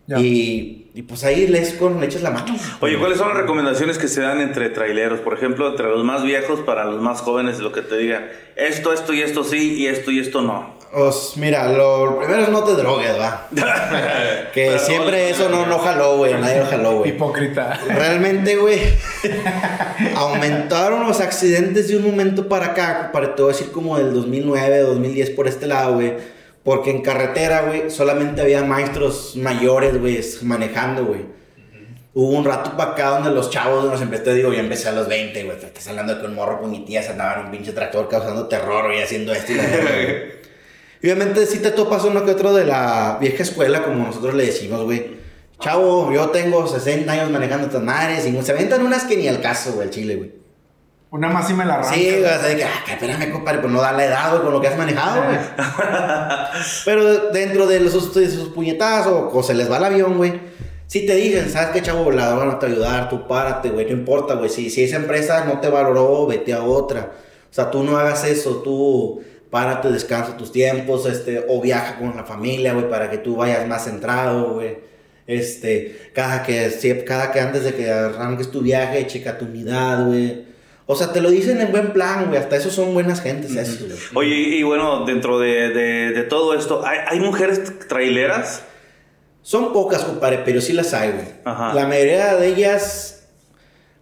Ya. 0.07 0.19
Y, 0.21 0.91
y 0.95 1.03
pues 1.03 1.23
ahí 1.25 1.47
les, 1.47 1.75
con, 1.75 2.01
le 2.01 2.07
echas 2.07 2.23
la 2.23 2.31
mano. 2.31 2.57
Oye, 2.81 2.99
¿cuáles 2.99 3.19
son 3.19 3.29
las 3.29 3.37
recomendaciones 3.37 3.99
que 3.99 4.09
se 4.09 4.23
dan 4.23 4.41
entre 4.41 4.71
traileros? 4.71 5.21
Por 5.21 5.35
ejemplo, 5.35 5.69
entre 5.69 5.87
los 5.87 6.03
más 6.03 6.25
viejos 6.25 6.61
para 6.61 6.85
los 6.87 7.01
más 7.01 7.21
jóvenes, 7.21 7.61
lo 7.61 7.73
que 7.73 7.83
te 7.83 7.97
digan, 7.97 8.29
esto, 8.57 8.93
esto 8.93 9.13
y 9.13 9.23
esto 9.23 9.45
sí, 9.45 9.75
y 9.75 9.87
esto 9.87 10.11
y 10.11 10.19
esto 10.19 10.43
no. 10.43 10.78
Pues 10.93 11.33
mira, 11.37 11.71
lo 11.71 12.19
primero 12.19 12.43
es 12.43 12.49
no 12.49 12.65
te 12.65 12.73
drogues, 12.73 13.19
va. 13.19 13.49
Que 14.53 14.67
Pero 14.69 14.79
siempre 14.79 15.31
eso 15.31 15.49
no, 15.49 15.67
no 15.67 15.79
jaló, 15.79 16.17
güey, 16.17 16.35
nadie 16.35 16.61
lo 16.61 16.67
jaló, 16.67 16.99
güey. 16.99 17.11
Hipócrita. 17.11 17.79
Realmente, 17.87 18.57
güey, 18.57 18.81
aumentaron 20.17 21.07
los 21.07 21.21
accidentes 21.21 21.89
de 21.89 21.97
un 21.97 22.05
momento 22.05 22.49
para 22.49 22.67
acá, 22.67 23.11
para 23.13 23.35
a 23.39 23.47
decir 23.49 23.71
como 23.71 23.99
del 23.99 24.15
2009, 24.15 24.81
2010 24.81 25.31
por 25.31 25.47
este 25.47 25.67
lado, 25.67 25.95
güey. 25.95 26.15
Porque 26.65 26.91
en 26.91 27.03
carretera, 27.03 27.63
güey, 27.63 27.91
solamente 27.91 28.41
había 28.41 28.65
maestros 28.65 29.37
mayores, 29.37 29.99
güey, 30.01 30.21
manejando, 30.43 31.05
güey. 31.05 31.27
Hubo 32.15 32.37
un 32.37 32.45
rato 32.45 32.77
para 32.77 32.93
acá 32.93 33.11
donde 33.11 33.31
los 33.31 33.51
chavos 33.51 33.85
nos 33.85 34.01
empecé, 34.01 34.35
digo, 34.35 34.53
yo 34.53 34.59
empecé 34.59 34.89
a 34.89 34.93
los 34.93 35.07
20, 35.07 35.45
güey. 35.45 35.57
Estás 35.57 35.87
hablando 35.89 36.15
de 36.15 36.21
que 36.21 36.27
un 36.27 36.35
morro 36.35 36.61
con 36.61 36.71
mi 36.71 36.85
tía 36.85 37.03
se 37.03 37.11
andaba 37.11 37.35
en 37.35 37.47
un 37.47 37.51
pinche 37.53 37.73
tractor 37.73 38.09
causando 38.09 38.49
terror, 38.49 38.87
güey, 38.87 39.03
haciendo 39.03 39.33
esto 39.33 39.53
y 39.53 39.57
güey. 39.57 40.38
Y 41.01 41.07
Obviamente 41.07 41.47
sí 41.47 41.61
te 41.61 41.71
topas 41.71 42.05
uno 42.05 42.25
que 42.25 42.33
otro 42.33 42.53
de 42.53 42.65
la 42.65 43.19
vieja 43.21 43.43
escuela, 43.43 43.85
como 43.85 44.07
nosotros 44.07 44.35
le 44.35 44.47
decimos, 44.47 44.83
güey. 44.85 45.19
Chavo, 45.61 46.13
yo 46.13 46.31
tengo 46.31 46.67
60 46.67 47.11
años 47.11 47.31
manejando 47.31 47.67
estas 47.67 47.83
madres 47.83 48.27
y 48.27 48.43
se 48.43 48.53
aventan 48.53 48.85
unas 48.85 49.05
que 49.05 49.17
ni 49.17 49.27
al 49.27 49.41
caso, 49.41 49.73
güey, 49.73 49.89
el 49.89 49.95
chile, 49.95 50.17
güey. 50.17 50.33
Una 51.11 51.29
más 51.29 51.49
y 51.51 51.55
me 51.55 51.65
la 51.65 51.75
arranca. 51.75 51.95
Sí, 51.95 52.05
güey, 52.05 52.25
o 52.25 52.27
sea, 52.27 52.39
de 52.39 52.57
que, 52.57 52.65
ah, 52.65 52.83
que 52.85 52.93
espérame, 52.93 53.33
compadre, 53.33 53.61
pues 53.61 53.73
no 53.73 53.81
da 53.81 53.93
la 53.93 54.05
edad, 54.05 54.31
güey, 54.31 54.43
con 54.43 54.53
lo 54.53 54.61
que 54.61 54.69
has 54.69 54.77
manejado, 54.77 55.25
güey. 55.25 55.39
Pero 56.85 57.31
dentro 57.31 57.67
de 57.67 57.81
los, 57.81 58.15
de 58.15 58.31
sus 58.31 58.51
puñetazos 58.51 59.31
o 59.33 59.43
se 59.43 59.55
les 59.55 59.71
va 59.71 59.79
el 59.79 59.85
avión, 59.85 60.17
güey. 60.17 60.39
Si 60.87 61.07
te 61.07 61.15
dicen, 61.15 61.51
¿sabes 61.51 61.71
qué, 61.71 61.83
chavo? 61.83 62.11
La 62.11 62.35
van 62.35 62.51
a 62.51 62.59
te 62.59 62.67
ayudar, 62.67 63.09
tú 63.09 63.27
párate, 63.27 63.71
güey, 63.71 63.87
no 63.87 63.93
importa, 63.93 64.35
güey. 64.35 64.51
Si, 64.51 64.71
si 64.71 64.85
esa 64.85 64.97
empresa 64.97 65.45
no 65.45 65.61
te 65.61 65.69
valoró, 65.69 66.27
vete 66.27 66.53
a 66.53 66.63
otra. 66.63 67.13
O 67.51 67.55
sea, 67.55 67.71
tú 67.71 67.83
no 67.83 67.97
hagas 67.97 68.25
eso, 68.25 68.63
tú 68.63 69.23
párate, 69.51 69.91
descansa 69.91 70.37
tus 70.37 70.53
tiempos, 70.53 71.07
este, 71.07 71.45
o 71.49 71.61
viaja 71.61 71.99
con 71.99 72.17
la 72.17 72.25
familia, 72.25 72.73
güey, 72.75 72.89
para 72.89 73.11
que 73.11 73.19
tú 73.19 73.37
vayas 73.37 73.67
más 73.67 73.85
centrado, 73.85 74.55
güey. 74.55 74.79
Este, 75.27 76.11
cada 76.15 76.43
que, 76.43 77.05
cada 77.07 77.31
que 77.33 77.41
antes 77.41 77.65
de 77.65 77.75
que 77.75 77.91
arranques 77.91 78.51
tu 78.51 78.61
viaje, 78.63 79.07
checa 79.07 79.37
tu 79.39 79.45
unidad, 79.45 80.07
güey. 80.07 80.47
O 80.87 80.97
sea, 80.97 81.13
te 81.13 81.21
lo 81.21 81.31
dicen 81.31 81.61
en 81.61 81.71
buen 81.71 81.93
plan, 81.93 82.27
güey. 82.29 82.39
Hasta 82.41 82.57
eso 82.57 82.71
son 82.71 82.95
buenas 82.95 83.21
gentes, 83.21 83.53
güey. 83.53 83.93
Oye, 84.15 84.35
y, 84.35 84.55
y 84.61 84.63
bueno, 84.63 85.05
dentro 85.05 85.39
de, 85.39 85.69
de- 85.69 86.13
de 86.13 86.23
todo 86.23 86.55
esto, 86.55 86.83
¿hay, 86.87 86.99
hay 87.07 87.21
mujeres 87.21 87.61
traileras? 87.89 88.63
Son 89.43 89.73
pocas, 89.75 90.03
compadre, 90.05 90.41
pero 90.45 90.61
sí 90.63 90.73
las 90.73 90.95
hay, 90.95 91.11
güey. 91.13 91.27
Ajá. 91.45 91.75
La 91.75 91.87
mayoría 91.87 92.35
de 92.37 92.49
ellas 92.49 93.27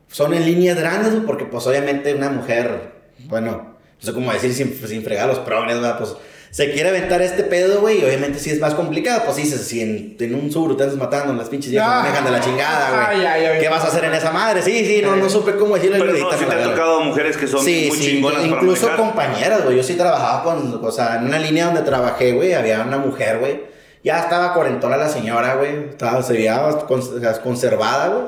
son 0.09 0.33
en 0.33 0.45
líneas 0.47 0.79
grandes, 0.79 1.13
güey, 1.13 1.27
porque 1.27 1.45
pues 1.45 1.67
obviamente 1.67 2.15
una 2.15 2.31
mujer, 2.31 2.93
bueno, 3.27 3.76
no 4.01 4.07
sé 4.07 4.13
cómo 4.13 4.33
decir 4.33 4.53
sin, 4.55 4.75
sin 4.87 5.03
fregar 5.03 5.27
los 5.29 5.39
progres, 5.41 5.77
¿verdad? 5.77 5.99
Pues 5.99 6.15
se 6.51 6.71
quiere 6.73 6.89
aventar 6.89 7.21
este 7.21 7.43
pedo, 7.43 7.81
güey, 7.83 8.01
y 8.01 8.05
obviamente 8.05 8.39
sí 8.39 8.51
es 8.51 8.61
más 8.61 8.73
complicado. 8.75 9.23
Pues 9.27 9.37
dices, 9.37 9.61
si 9.67 9.83
en, 9.83 10.17
en 10.19 10.35
un 10.35 10.51
sur 10.51 10.75
te 10.77 10.85
andas 10.85 10.97
matando 10.97 11.35
las 11.35 11.49
pinches 11.51 11.71
viejas 11.71 11.89
Ah. 11.93 12.03
manejan 12.03 12.25
de 12.25 12.31
la 12.31 12.41
chingada, 12.41 13.13
güey. 13.13 13.27
ay, 13.27 13.45
ay. 13.45 13.61
¿Qué 13.61 13.69
vas 13.69 13.85
a 13.85 13.89
hacer 13.89 14.05
en 14.05 14.15
esa 14.15 14.31
madre? 14.31 14.63
Sí, 14.63 14.85
sí, 14.87 15.01
no, 15.03 15.17
no 15.17 15.29
supe 15.29 15.55
cómo 15.57 15.75
decirlo. 15.75 15.97
y 15.99 16.01
Pero 16.01 16.13
lo 16.13 16.19
no, 16.19 16.31
sí 16.31 16.35
a 16.35 16.39
te 16.39 16.47
la 16.47 16.53
ha 16.53 16.57
verga. 16.57 16.73
tocado 16.75 17.01
mujeres 17.03 17.37
que 17.37 17.47
son 17.47 17.63
Sí, 17.63 17.87
muy 17.89 17.99
sí, 17.99 18.05
chingonas 18.07 18.39
para 18.43 18.49
incluso 18.55 18.87
manejar. 18.87 19.07
compañeras, 19.07 19.65
güey. 19.65 19.77
Yo 19.77 19.83
sí 19.83 19.95
trabajaba 19.95 20.43
con, 20.45 20.81
o 20.83 20.91
sea, 20.91 21.17
en 21.17 21.25
una 21.27 21.39
línea 21.39 21.67
donde 21.67 21.83
trabajé, 21.83 22.33
güey, 22.33 22.55
había 22.55 22.81
una 22.83 22.99
mujer, 22.99 23.39
güey. 23.39 23.61
Ya 24.03 24.21
estaba 24.21 24.55
cuarentona 24.55 24.97
la 24.97 25.09
señora, 25.11 25.57
güey. 25.57 25.89
Estaba, 25.91 26.23
se 26.23 26.33
veía 26.35 26.59
cons- 26.89 27.41
conservada, 27.43 28.09
güey. 28.09 28.25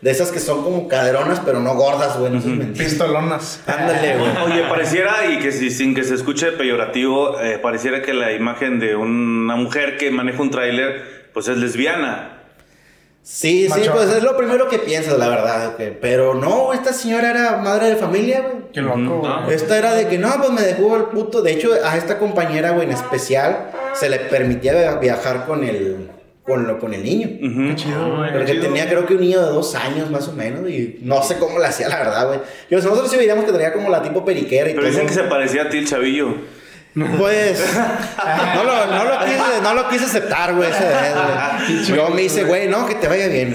De 0.00 0.10
esas 0.10 0.30
que 0.30 0.40
son 0.40 0.62
como 0.64 0.88
caderonas, 0.88 1.40
pero 1.44 1.60
no 1.60 1.74
gordas, 1.74 2.18
güey. 2.18 2.32
No 2.32 2.40
sé 2.40 2.48
mentir. 2.48 2.84
Pistolonas. 2.84 3.60
Ándale, 3.66 4.16
güey. 4.16 4.30
Oye, 4.46 4.62
pareciera, 4.68 5.26
y 5.30 5.38
que 5.40 5.52
si- 5.52 5.70
sin 5.70 5.94
que 5.94 6.04
se 6.04 6.14
escuche 6.14 6.52
peyorativo, 6.52 7.38
eh, 7.40 7.58
pareciera 7.58 8.00
que 8.00 8.14
la 8.14 8.32
imagen 8.32 8.80
de 8.80 8.96
una 8.96 9.56
mujer 9.56 9.98
que 9.98 10.10
maneja 10.10 10.40
un 10.40 10.50
tráiler, 10.50 11.28
pues 11.34 11.48
es 11.48 11.58
lesbiana. 11.58 12.36
Sí, 13.22 13.68
sí, 13.68 13.82
pues 13.92 14.08
es 14.08 14.22
lo 14.22 14.34
primero 14.38 14.66
que 14.68 14.78
piensas, 14.78 15.18
la 15.18 15.28
verdad, 15.28 15.74
güey. 15.76 16.00
Pero 16.00 16.34
no, 16.34 16.72
esta 16.72 16.94
señora 16.94 17.30
era 17.30 17.56
madre 17.58 17.88
de 17.90 17.96
familia, 17.96 18.40
güey. 18.40 18.54
Qué 18.72 18.80
loco. 18.80 18.98
No. 18.98 19.50
Esta 19.50 19.76
era 19.76 19.92
de 19.94 20.08
que 20.08 20.16
no, 20.16 20.32
pues 20.38 20.50
me 20.50 20.62
dejó 20.62 20.96
el 20.96 21.04
puto. 21.04 21.42
De 21.42 21.52
hecho, 21.52 21.70
a 21.84 21.98
esta 21.98 22.18
compañera, 22.18 22.70
güey, 22.70 22.86
en 22.86 22.92
especial, 22.94 23.70
se 23.92 24.08
le 24.08 24.18
permitía 24.20 24.72
via- 24.72 24.94
viajar 24.96 25.44
con 25.44 25.62
el, 25.64 26.10
con, 26.44 26.66
lo, 26.66 26.78
con 26.78 26.94
el 26.94 27.02
niño. 27.04 27.28
Qué 27.40 27.76
chido, 27.76 28.16
güey. 28.16 28.32
Porque 28.32 28.52
chido. 28.52 28.64
tenía 28.64 28.88
creo 28.88 29.06
que 29.06 29.14
un 29.14 29.20
niño 29.20 29.40
de 29.40 29.52
dos 29.52 29.74
años 29.74 30.10
más 30.10 30.26
o 30.28 30.32
menos 30.32 30.68
y 30.68 30.98
no 31.02 31.22
sé 31.22 31.38
cómo 31.38 31.58
le 31.58 31.66
hacía 31.66 31.88
la 31.88 31.98
verdad, 31.98 32.26
güey. 32.28 32.40
Nosotros 32.70 33.10
sí 33.10 33.16
veíamos 33.16 33.44
que 33.44 33.52
traía 33.52 33.72
como 33.72 33.88
la 33.90 34.02
tipo 34.02 34.24
periquera 34.24 34.68
y 34.68 34.74
Pero 34.74 34.82
todo. 34.82 34.90
dicen 34.90 35.06
que 35.06 35.14
se 35.14 35.24
parecía 35.24 35.62
a 35.62 35.68
ti 35.68 35.78
el 35.78 35.86
chavillo. 35.86 36.34
Pues 36.92 37.64
no 38.56 38.64
lo, 38.64 38.86
no 38.86 39.04
lo 39.04 39.18
quise, 39.20 39.62
no 39.62 39.74
lo 39.74 39.88
quise 39.88 40.04
aceptar, 40.06 40.54
güey, 40.56 40.70
ese 40.70 40.84
vez, 40.84 41.14
güey. 41.14 41.84
Yo 41.96 42.08
me 42.08 42.22
hice, 42.22 42.42
güey, 42.42 42.66
no, 42.66 42.84
que 42.86 42.96
te 42.96 43.06
vaya 43.06 43.28
bien. 43.28 43.54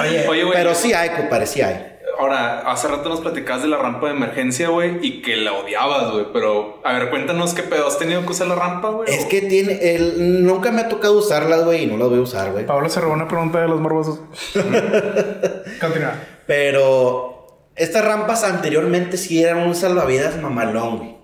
Oye, 0.00 0.26
Oye, 0.28 0.44
güey. 0.44 0.58
Pero 0.58 0.74
sí 0.74 0.92
hay, 0.92 1.08
compadre, 1.10 1.46
sí 1.46 1.62
hay. 1.62 1.95
Ahora, 2.18 2.60
hace 2.70 2.88
rato 2.88 3.08
nos 3.08 3.20
platicabas 3.20 3.62
de 3.62 3.68
la 3.68 3.76
rampa 3.76 4.06
de 4.06 4.14
emergencia, 4.14 4.68
güey, 4.68 4.98
y 5.02 5.22
que 5.22 5.36
la 5.36 5.52
odiabas, 5.52 6.12
güey. 6.12 6.26
Pero, 6.32 6.80
a 6.84 6.94
ver, 6.94 7.10
cuéntanos 7.10 7.54
qué 7.54 7.62
pedo. 7.62 7.86
¿Has 7.86 7.98
tenido 7.98 8.22
que 8.24 8.32
usar 8.32 8.46
la 8.46 8.54
rampa, 8.54 8.88
güey? 8.88 9.12
Es 9.12 9.26
que 9.26 9.42
tiene, 9.42 9.94
el, 9.94 10.44
nunca 10.44 10.70
me 10.70 10.82
ha 10.82 10.88
tocado 10.88 11.18
usarlas, 11.18 11.64
güey, 11.64 11.84
y 11.84 11.86
no 11.86 11.96
las 11.96 12.08
voy 12.08 12.18
a 12.18 12.22
usar, 12.22 12.52
güey. 12.52 12.64
Pablo 12.66 12.88
se 12.88 13.00
robó 13.00 13.14
una 13.14 13.28
pregunta 13.28 13.60
de 13.60 13.68
los 13.68 13.80
morbosos. 13.80 14.20
Continúa. 15.80 16.14
Pero 16.46 17.60
estas 17.74 18.04
rampas 18.04 18.44
anteriormente 18.44 19.16
sí 19.16 19.42
eran 19.42 19.58
un 19.58 19.74
salvavidas 19.74 20.40
mamalón, 20.40 20.98
güey. 20.98 21.16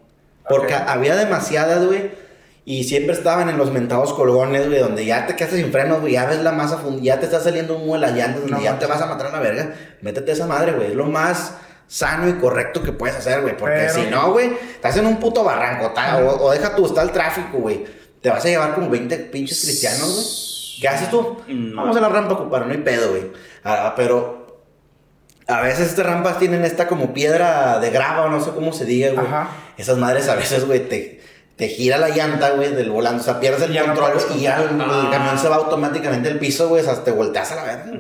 Porque 0.49 0.75
había 0.75 1.17
demasiadas, 1.17 1.87
güey. 1.87 2.22
Y 2.65 2.85
siempre 2.85 3.13
estaban 3.15 3.49
en 3.49 3.59
los 3.59 3.73
mentados 3.73 4.13
colgones, 4.15 4.69
güey, 4.69 4.79
donde 4.79 5.05
ya 5.05 5.27
te 5.27 5.35
quedas 5.35 5.53
sin 5.53 5.73
frenos, 5.73 6.01
güey. 6.01 6.13
Ya 6.13 6.27
ves 6.27 6.41
la 6.43 6.53
masa 6.53 6.79
fund- 6.79 7.03
ya 7.03 7.19
te 7.19 7.25
está 7.27 7.41
saliendo 7.41 7.77
humo 7.77 7.99
de 7.99 8.07
llantas, 8.13 8.43
donde 8.43 8.51
No 8.53 8.63
ya 8.63 8.79
te 8.79 8.87
vas 8.87 9.01
a 9.03 9.07
matar 9.07 9.27
a 9.27 9.33
la 9.33 9.41
verga. 9.41 9.75
Métete 10.01 10.31
esa 10.33 10.47
madre, 10.47 10.73
güey. 10.73 10.89
Es 10.89 10.95
lo 10.95 11.07
más 11.07 11.55
sano 11.89 12.29
y 12.29 12.35
correcto 12.35 12.83
que 12.83 12.93
puedes 12.93 13.17
hacer, 13.17 13.41
güey. 13.43 13.57
Porque 13.57 13.75
Pero- 13.89 13.95
si 13.95 14.03
no, 14.11 14.31
güey, 14.33 14.53
estás 14.75 14.97
en 14.97 15.07
un 15.07 15.19
puto 15.19 15.43
barranco, 15.43 15.93
o, 16.25 16.45
o 16.45 16.53
deja 16.53 16.77
tú, 16.77 16.87
está 16.87 17.03
el 17.03 17.11
tráfico, 17.11 17.59
güey. 17.59 17.85
Te 18.21 18.31
vas 18.31 18.45
a 18.45 18.49
llevar 18.49 18.75
como 18.77 18.89
20 18.89 19.17
pinches 19.17 19.61
cristianos, 19.63 20.15
güey. 20.15 20.81
¿Qué 20.81 20.89
haces 20.89 21.11
tú? 21.11 21.39
Vamos 21.75 21.97
a 21.97 22.01
la 22.01 22.09
rampa, 22.09 22.37
compadre, 22.37 22.67
no 22.67 22.73
hay 22.73 22.79
pedo, 22.79 23.11
güey. 23.11 23.33
Ah, 23.65 23.95
pero 23.97 24.63
a 25.49 25.61
veces 25.63 25.89
estas 25.89 26.07
rampas 26.07 26.39
tienen 26.39 26.65
esta 26.65 26.87
como 26.87 27.13
piedra 27.13 27.79
de 27.81 27.91
grava 27.91 28.25
o 28.27 28.29
no 28.31 28.41
sé 28.41 28.51
cómo 28.53 28.73
se 28.73 28.85
diga, 28.85 29.11
güey. 29.13 29.27
Ajá. 29.27 29.49
Esas 29.77 29.99
madres 29.99 30.29
a 30.29 30.37
veces, 30.37 30.65
güey, 30.65 30.89
te, 30.89 31.21
te 31.63 31.69
gira 31.69 31.97
la 31.97 32.09
llanta, 32.09 32.51
güey, 32.51 32.75
del 32.75 32.91
volante. 32.91 33.21
O 33.21 33.25
sea, 33.25 33.39
pierdes 33.39 33.71
el 33.71 33.81
control 33.81 34.15
y 34.35 34.41
ya 34.41 34.65
el, 34.65 34.71
el 34.81 35.11
camión 35.13 35.39
se 35.39 35.49
va 35.49 35.55
automáticamente 35.55 36.29
al 36.29 36.41
piso, 36.41 36.69
güey. 36.69 36.83
O 36.83 36.85
sea, 36.85 37.05
te 37.05 37.13
volteas 37.13 37.53
a 37.53 37.55
la 37.55 37.63
verga. 37.63 37.93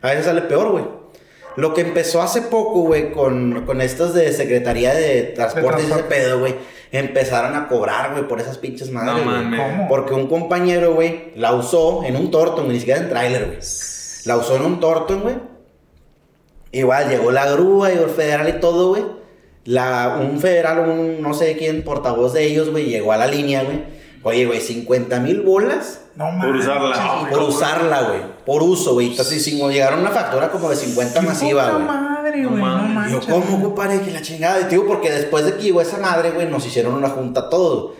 A 0.00 0.08
veces 0.08 0.24
sale 0.24 0.40
peor, 0.40 0.70
güey. 0.70 0.84
Lo 1.56 1.74
que 1.74 1.82
empezó 1.82 2.22
hace 2.22 2.40
poco, 2.40 2.80
güey, 2.80 3.12
con, 3.12 3.66
con 3.66 3.82
estos 3.82 4.14
de 4.14 4.32
Secretaría 4.32 4.94
de 4.94 5.34
Transporte 5.34 5.82
y 5.82 5.92
ese 5.92 6.02
pedo, 6.04 6.40
güey, 6.40 6.54
empezaron 6.92 7.54
a 7.56 7.68
cobrar, 7.68 8.12
güey, 8.12 8.26
por 8.26 8.40
esas 8.40 8.56
pinches 8.56 8.90
madres, 8.90 9.22
No 9.22 9.30
mames. 9.30 9.60
¿Cómo? 9.60 9.88
Porque 9.88 10.14
un 10.14 10.26
compañero, 10.26 10.94
güey, 10.94 11.32
la 11.36 11.52
usó 11.52 12.02
en 12.04 12.16
un 12.16 12.30
Torton, 12.30 12.68
ni 12.68 12.78
siquiera 12.78 13.00
en 13.00 13.10
tráiler, 13.10 13.44
güey. 13.48 13.58
La 14.24 14.38
usó 14.38 14.56
en 14.56 14.62
un 14.62 14.80
Torton, 14.80 15.20
güey. 15.20 15.36
Igual 16.72 17.10
llegó 17.10 17.30
la 17.32 17.50
grúa, 17.50 17.90
llegó 17.90 18.04
el 18.04 18.12
federal 18.12 18.48
y 18.48 18.60
todo, 18.60 18.88
güey. 18.88 19.19
La, 19.64 20.18
un 20.20 20.40
federal, 20.40 20.88
un 20.88 21.20
no 21.20 21.34
sé 21.34 21.56
quién, 21.56 21.82
portavoz 21.82 22.32
de 22.32 22.46
ellos, 22.46 22.70
güey, 22.70 22.86
llegó 22.86 23.12
a 23.12 23.16
la 23.16 23.26
línea, 23.26 23.62
güey. 23.62 24.00
Oye, 24.22 24.44
güey, 24.46 24.60
50 24.60 25.18
mil 25.20 25.40
bolas 25.40 26.02
No 26.14 26.28
Por 26.40 26.54
usarla. 26.56 27.28
por 27.30 27.42
usarla, 27.42 28.02
güey. 28.02 28.20
Por 28.44 28.62
uso, 28.62 28.92
güey. 28.94 29.08
Entonces, 29.12 29.42
si 29.42 29.56
llegaron 29.56 30.00
una 30.00 30.10
factura 30.10 30.50
como 30.50 30.68
de 30.68 30.76
50 30.76 31.20
Qué 31.20 31.26
masiva, 31.26 31.70
güey. 31.70 31.84
madre, 31.84 32.44
güey. 32.44 32.60
No 32.62 32.66
mames. 32.66 33.12
Yo. 33.12 33.20
¿cómo, 33.32 33.62
compadre? 33.62 34.00
Que 34.02 34.10
la 34.10 34.20
chingada. 34.20 34.68
Tío, 34.68 34.86
porque 34.86 35.10
después 35.10 35.46
de 35.46 35.54
que 35.56 35.62
llegó 35.62 35.80
esa 35.80 35.96
madre, 35.98 36.32
güey, 36.32 36.46
nos 36.48 36.66
hicieron 36.66 36.94
una 36.94 37.08
junta 37.08 37.48
todos. 37.48 37.92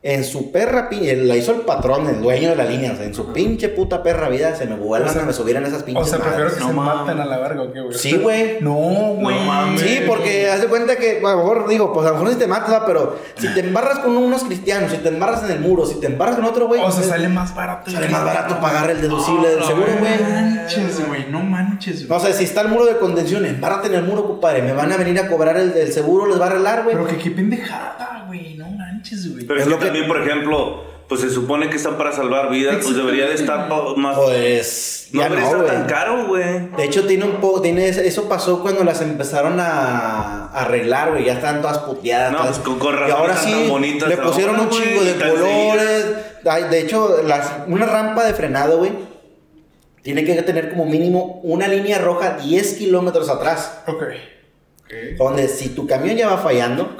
En 0.00 0.22
su 0.24 0.52
perra, 0.52 0.88
pi- 0.88 1.00
la 1.16 1.34
hizo 1.36 1.50
el 1.50 1.62
patrón, 1.62 2.06
el 2.08 2.20
dueño 2.22 2.50
de 2.50 2.56
la 2.56 2.64
línea. 2.64 2.92
O 2.92 2.96
sea, 2.96 3.04
en 3.04 3.14
su 3.14 3.32
pinche 3.32 3.68
puta 3.68 4.00
perra 4.00 4.28
vida 4.28 4.54
se 4.54 4.64
me 4.64 4.76
vuelvan 4.76 5.08
O 5.10 5.12
sea, 5.12 5.22
a 5.22 5.24
me 5.26 5.32
subieran 5.32 5.66
esas 5.66 5.82
O 5.82 5.84
pinches 5.86 6.08
sea, 6.10 6.18
prefiero 6.20 6.44
madres. 6.44 6.54
que 6.54 6.60
No 6.60 6.68
se 6.68 6.74
mames. 6.74 6.94
maten 7.06 7.20
a 7.20 7.24
la 7.26 7.38
verga 7.38 7.62
o 7.62 7.72
qué, 7.72 7.80
güey. 7.80 7.98
Sí, 7.98 8.16
güey. 8.16 8.58
No, 8.60 8.74
güey. 8.74 9.44
mames. 9.44 9.80
Sí, 9.80 10.00
porque 10.06 10.48
haz 10.50 10.60
de 10.60 10.68
cuenta 10.68 10.94
que, 10.94 11.18
a 11.18 11.30
lo 11.32 11.36
mejor 11.38 11.68
digo, 11.68 11.92
pues 11.92 12.06
a 12.06 12.10
lo 12.10 12.14
mejor 12.18 12.30
si 12.32 12.38
te 12.38 12.46
matas, 12.46 12.82
pero 12.86 13.18
si 13.36 13.52
te 13.52 13.58
embarras 13.60 13.98
con 13.98 14.16
unos 14.16 14.44
cristianos, 14.44 14.92
si 14.92 14.98
te 14.98 15.08
embarras 15.08 15.42
en 15.42 15.50
el 15.50 15.60
muro, 15.60 15.84
si 15.84 15.98
te 15.98 16.06
embarras 16.06 16.36
con 16.36 16.44
otro, 16.44 16.68
güey, 16.68 16.80
O 16.80 16.84
sea, 16.92 17.00
pues, 17.00 17.08
sale 17.08 17.28
más 17.28 17.52
barato. 17.56 17.90
sale 17.90 18.08
más 18.08 18.24
barato 18.24 18.60
pagar 18.60 18.90
el 18.90 19.00
deducible 19.00 19.48
del 19.50 19.64
seguro, 19.64 19.88
No 19.94 19.98
güey. 19.98 20.12
manches, 20.32 21.08
güey. 21.08 21.26
No 21.28 21.40
manches, 21.40 21.67
güey. 21.78 22.08
No 22.08 22.20
sé, 22.20 22.32
si 22.32 22.44
está 22.44 22.60
el 22.62 22.68
muro 22.68 22.84
de 22.86 22.96
contención, 22.98 23.44
embárrate 23.46 23.88
en 23.88 23.94
el 23.94 24.02
muro, 24.04 24.26
compadre. 24.26 24.62
Me 24.62 24.72
van 24.72 24.92
a 24.92 24.96
venir 24.96 25.18
a 25.18 25.28
cobrar 25.28 25.56
el, 25.56 25.72
el 25.72 25.92
seguro, 25.92 26.26
les 26.26 26.40
va 26.40 26.44
a 26.46 26.48
arreglar, 26.50 26.84
güey. 26.84 26.96
Pero 26.96 27.06
que 27.08 27.16
qué 27.18 27.30
pendejada, 27.30 28.24
güey. 28.26 28.54
No 28.56 28.68
manches, 28.70 29.32
güey. 29.32 29.44
Pero 29.46 29.58
Es 29.60 29.66
es, 29.66 29.70
lo 29.70 29.76
que 29.78 29.80
que- 29.80 29.86
también, 29.86 30.06
por 30.08 30.20
ejemplo, 30.22 30.84
pues 31.08 31.22
se 31.22 31.30
supone 31.30 31.70
que 31.70 31.76
están 31.76 31.96
para 31.96 32.12
salvar 32.12 32.50
vidas, 32.50 32.76
pues 32.82 32.94
debería 32.94 33.26
de 33.26 33.34
estar 33.34 33.66
más... 33.96 34.16
Pues, 34.18 35.08
no 35.12 35.22
debería 35.22 35.40
no, 35.44 35.46
estar 35.50 35.62
güey. 35.62 35.72
tan 35.78 35.86
caro, 35.86 36.26
güey. 36.26 36.68
De 36.76 36.84
hecho, 36.84 37.06
tiene 37.06 37.24
un 37.24 37.36
poco, 37.40 37.62
tiene, 37.62 37.88
eso 37.88 38.28
pasó 38.28 38.60
cuando 38.60 38.84
las 38.84 39.00
empezaron 39.00 39.58
a 39.58 40.48
a 40.48 40.62
arreglar, 40.62 41.12
güey, 41.12 41.24
ya 41.24 41.34
están 41.34 41.62
todas 41.62 41.78
puteadas. 41.78 42.32
No, 42.32 42.38
todas- 42.38 42.58
pues, 42.58 42.68
con- 42.68 42.78
con 42.78 43.08
y 43.08 43.10
ahora 43.10 43.32
están 43.34 43.46
sí, 43.52 43.58
tan 43.60 43.68
bonitas 43.70 44.08
le 44.08 44.14
ahora, 44.16 44.26
pusieron 44.26 44.60
un 44.60 44.66
güey, 44.68 44.82
chingo 44.82 45.04
de 45.04 45.14
colores. 45.16 46.06
De 46.70 46.80
hecho, 46.80 47.22
las, 47.26 47.52
una 47.66 47.86
rampa 47.86 48.24
de 48.24 48.34
frenado, 48.34 48.78
güey, 48.78 48.92
tiene 50.14 50.24
que 50.24 50.42
tener 50.42 50.70
como 50.70 50.86
mínimo 50.86 51.38
una 51.42 51.68
línea 51.68 51.98
roja 51.98 52.38
10 52.38 52.78
kilómetros 52.78 53.28
atrás. 53.28 53.82
Ok. 53.86 54.04
Donde 55.18 55.48
si 55.48 55.68
tu 55.68 55.86
camión 55.86 56.16
ya 56.16 56.28
va 56.28 56.38
fallando, 56.38 56.96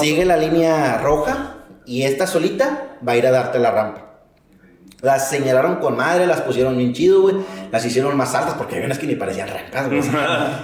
sigue 0.00 0.24
la 0.24 0.36
línea 0.36 0.98
roja 0.98 1.58
y 1.86 2.02
esta 2.02 2.26
solita 2.26 2.96
va 3.06 3.12
a 3.12 3.16
ir 3.16 3.24
a 3.28 3.30
darte 3.30 3.60
la 3.60 3.70
rampa. 3.70 4.24
Las 5.00 5.30
señalaron 5.30 5.76
con 5.76 5.96
madre, 5.96 6.26
las 6.26 6.40
pusieron 6.40 6.76
bien 6.76 6.92
chido, 6.92 7.22
güey. 7.22 7.36
Las 7.70 7.86
hicieron 7.86 8.16
más 8.16 8.34
altas 8.34 8.54
porque 8.54 8.74
había 8.74 8.86
unas 8.86 8.98
que 8.98 9.06
ni 9.06 9.14
parecían 9.14 9.48
rampas, 9.48 9.86
güey. 9.86 10.02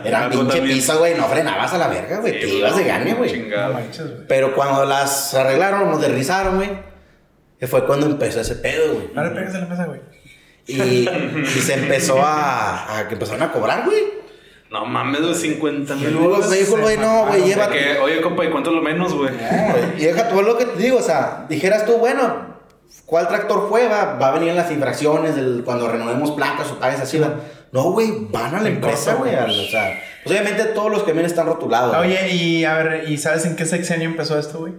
Eran 0.05 0.25
Algo 0.25 0.41
pinche 0.41 0.63
piso, 0.63 0.99
güey. 0.99 1.15
No 1.15 1.27
frenabas 1.27 1.73
a 1.73 1.79
la 1.79 1.87
verga, 1.87 2.19
güey. 2.19 2.41
Te 2.41 2.49
ibas 2.49 2.77
de 2.77 2.83
gane, 2.83 3.15
güey. 3.15 3.49
Güey. 3.49 3.85
Pero 4.27 4.57
cuando 4.57 4.85
las 4.85 5.35
arreglaron, 5.35 5.89
modernizaron, 5.89 6.57
güey, 6.57 6.71
que 7.61 7.69
fue 7.69 7.87
cuando 7.87 8.07
empezó 8.07 8.41
ese 8.41 8.57
pedo, 8.57 8.95
güey. 8.95 9.11
No 9.15 9.23
le 9.23 9.31
pegues 9.31 9.55
a 9.55 9.61
la 9.61 9.67
mesa, 9.67 9.85
güey. 9.85 10.01
Y, 10.67 10.81
y 11.09 11.61
se 11.61 11.75
empezó 11.75 12.21
a, 12.23 12.99
a 12.99 13.09
que 13.09 13.15
empezaron 13.15 13.43
a 13.43 13.53
cobrar, 13.53 13.85
güey. 13.85 14.17
No 14.71 14.85
mames, 14.85 15.21
güey, 15.23 15.35
50 15.35 15.95
Y 15.95 15.99
mil. 15.99 16.13
luego 16.15 16.39
me 16.39 16.57
dijo, 16.57 16.77
güey, 16.79 16.97
no, 16.99 17.27
güey, 17.27 17.43
lleva. 17.45 17.71
Que, 17.71 17.99
Oye, 17.99 18.21
compa, 18.21 18.45
¿y 18.45 18.51
cuánto 18.51 18.71
es 18.71 18.77
lo 18.77 18.83
menos, 18.83 19.15
güey? 19.15 19.31
No. 19.33 19.99
Y 19.99 20.05
deja 20.05 20.29
tú 20.29 20.43
lo 20.43 20.59
que 20.59 20.65
te 20.67 20.83
digo, 20.83 20.99
o 20.99 21.03
sea, 21.03 21.47
dijeras 21.49 21.87
tú, 21.87 21.99
bueno, 21.99 22.57
¿cuál 23.07 23.29
tractor 23.29 23.69
fue? 23.69 23.87
Va, 23.89 24.15
va 24.15 24.29
a 24.29 24.33
venir 24.33 24.49
en 24.49 24.57
las 24.57 24.71
infracciones 24.73 25.35
cuando 25.65 25.87
renovemos 25.89 26.33
placas 26.33 26.71
o 26.73 26.81
pagues 26.81 27.01
así, 27.01 27.19
va. 27.21 27.37
No, 27.71 27.93
güey, 27.93 28.11
van 28.31 28.55
a 28.57 28.61
la 28.63 28.69
empresa, 28.69 29.15
güey. 29.15 29.35
O 29.35 29.69
sea, 29.71 30.01
pues 30.25 30.37
obviamente 30.41 30.65
todos 30.73 30.91
los 30.91 31.05
camiones 31.05 31.31
están 31.33 31.47
rotulados. 31.47 31.97
güey. 31.97 32.11
Oye, 32.13 32.33
y 32.35 32.65
a 32.65 32.75
ver, 32.75 33.09
¿y 33.09 33.19
sabes 33.19 33.45
en 33.47 33.55
qué 33.55 33.67
sexenio 33.67 34.09
empezó 34.09 34.37
esto, 34.39 34.59
güey? 34.61 34.73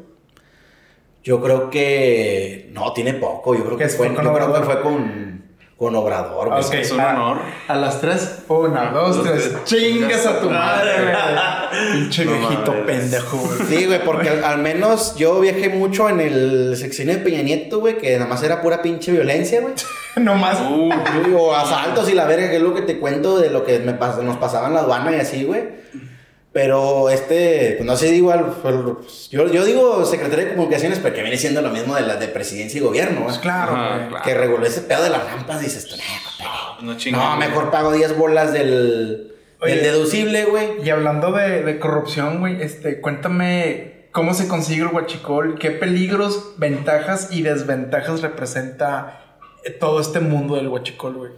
Yo 1.24 1.42
creo 1.42 1.70
que. 1.70 2.70
No, 2.74 2.94
tiene 2.94 3.14
poco. 3.14 3.56
Yo 3.56 3.64
creo 3.66 3.78
¿Que 3.78 3.86
que 3.86 3.90
fue, 3.90 4.08
yo 4.10 4.16
creo 4.34 4.54
que 4.54 4.62
fue 4.64 4.82
con, 4.82 5.44
con 5.78 5.96
Obrador, 5.96 6.50
güey. 6.50 6.64
Ok, 6.64 6.74
es 6.74 6.92
un 6.92 7.00
honor. 7.02 7.38
A 7.68 7.76
las 7.76 8.02
tres. 8.02 8.40
Una, 8.48 8.90
dos, 8.90 9.24
tres. 9.24 9.54
Chingas 9.66 10.26
a 10.26 10.40
tu 10.40 10.50
madre, 10.50 10.92
güey. 11.04 11.92
Pinche 11.94 12.26
No 12.26 12.32
viejito 12.32 12.86
pendejo, 12.86 13.38
güey. 13.38 13.60
Sí, 13.70 13.86
güey, 13.86 14.04
porque 14.04 14.30
al, 14.30 14.44
al 14.44 14.58
menos 14.58 15.16
yo 15.18 15.40
viajé 15.40 15.70
mucho 15.70 16.10
en 16.10 16.20
el 16.20 16.76
sexenio 16.78 17.14
de 17.14 17.20
Peña 17.22 17.44
Nieto, 17.44 17.80
güey, 17.80 17.98
que 18.00 18.18
nada 18.18 18.28
más 18.28 18.42
era 18.42 18.62
pura 18.62 18.82
pinche 18.82 19.12
violencia, 19.12 19.62
güey. 19.62 19.74
No 20.18 20.34
más. 20.34 20.58
Uh, 20.62 20.90
O 21.38 21.54
asaltos 21.54 22.10
y 22.10 22.14
la 22.16 22.26
verga, 22.26 22.50
que 22.50 22.56
es 22.56 22.62
lo 22.64 22.74
que 22.74 22.82
te 22.82 22.98
cuento 22.98 23.38
de 23.38 23.52
lo 23.52 23.64
que 23.64 23.78
me 23.78 24.00
pas- 24.00 24.18
nos 24.24 24.38
pasaba 24.38 24.68
en 24.68 24.74
la 24.74 24.80
aduana 24.80 25.12
y 25.16 25.20
así, 25.20 25.44
güey. 25.44 25.62
Pero 26.54 27.10
este, 27.10 27.76
pues 27.78 27.86
no 27.86 27.96
sé, 27.96 28.16
igual, 28.16 28.56
pues, 28.64 29.30
yo, 29.30 29.48
yo 29.52 29.64
digo 29.64 30.06
Secretaría 30.06 30.46
de 30.46 30.52
Comunicaciones 30.52 30.98
porque 31.00 31.22
viene 31.22 31.38
siendo 31.38 31.62
lo 31.62 31.70
mismo 31.70 31.96
de 31.96 32.02
la 32.02 32.16
de 32.16 32.28
presidencia 32.30 32.80
y 32.80 32.82
gobierno, 32.82 33.18
güey. 33.18 33.28
Pues 33.28 33.40
claro, 33.40 33.74
Ajá, 33.74 34.08
claro. 34.10 34.24
Que 34.24 34.34
reguló 34.34 34.66
ese 34.66 34.82
pedo 34.82 35.04
de 35.04 35.10
las 35.10 35.24
rampas, 35.24 35.62
dices 35.62 35.88
no 36.82 36.98
chingas. 36.98 37.22
No, 37.22 37.38
mejor 37.38 37.72
pago 37.72 37.92
10 37.92 38.18
bolas 38.18 38.54
del, 38.54 39.36
Oye. 39.60 39.76
del 39.76 39.84
deducible, 39.84 40.46
güey. 40.46 40.82
Y 40.84 40.90
hablando 40.90 41.32
de, 41.32 41.64
de 41.64 41.80
corrupción, 41.80 42.40
güey, 42.40 42.62
este, 42.62 43.02
cuéntame 43.02 44.08
cómo 44.12 44.34
se 44.34 44.48
consigue 44.48 44.82
el 44.82 44.88
huachicol, 44.88 45.60
qué 45.60 45.72
peligros, 45.72 46.54
ventajas 46.58 47.30
y 47.32 47.44
desventajas 47.44 48.22
representa 48.22 49.38
eh, 49.64 49.72
todo 49.72 50.00
este 50.00 50.20
mundo 50.20 50.56
del 50.56 50.68
huachicol, 50.70 51.14
güey. 51.14 51.32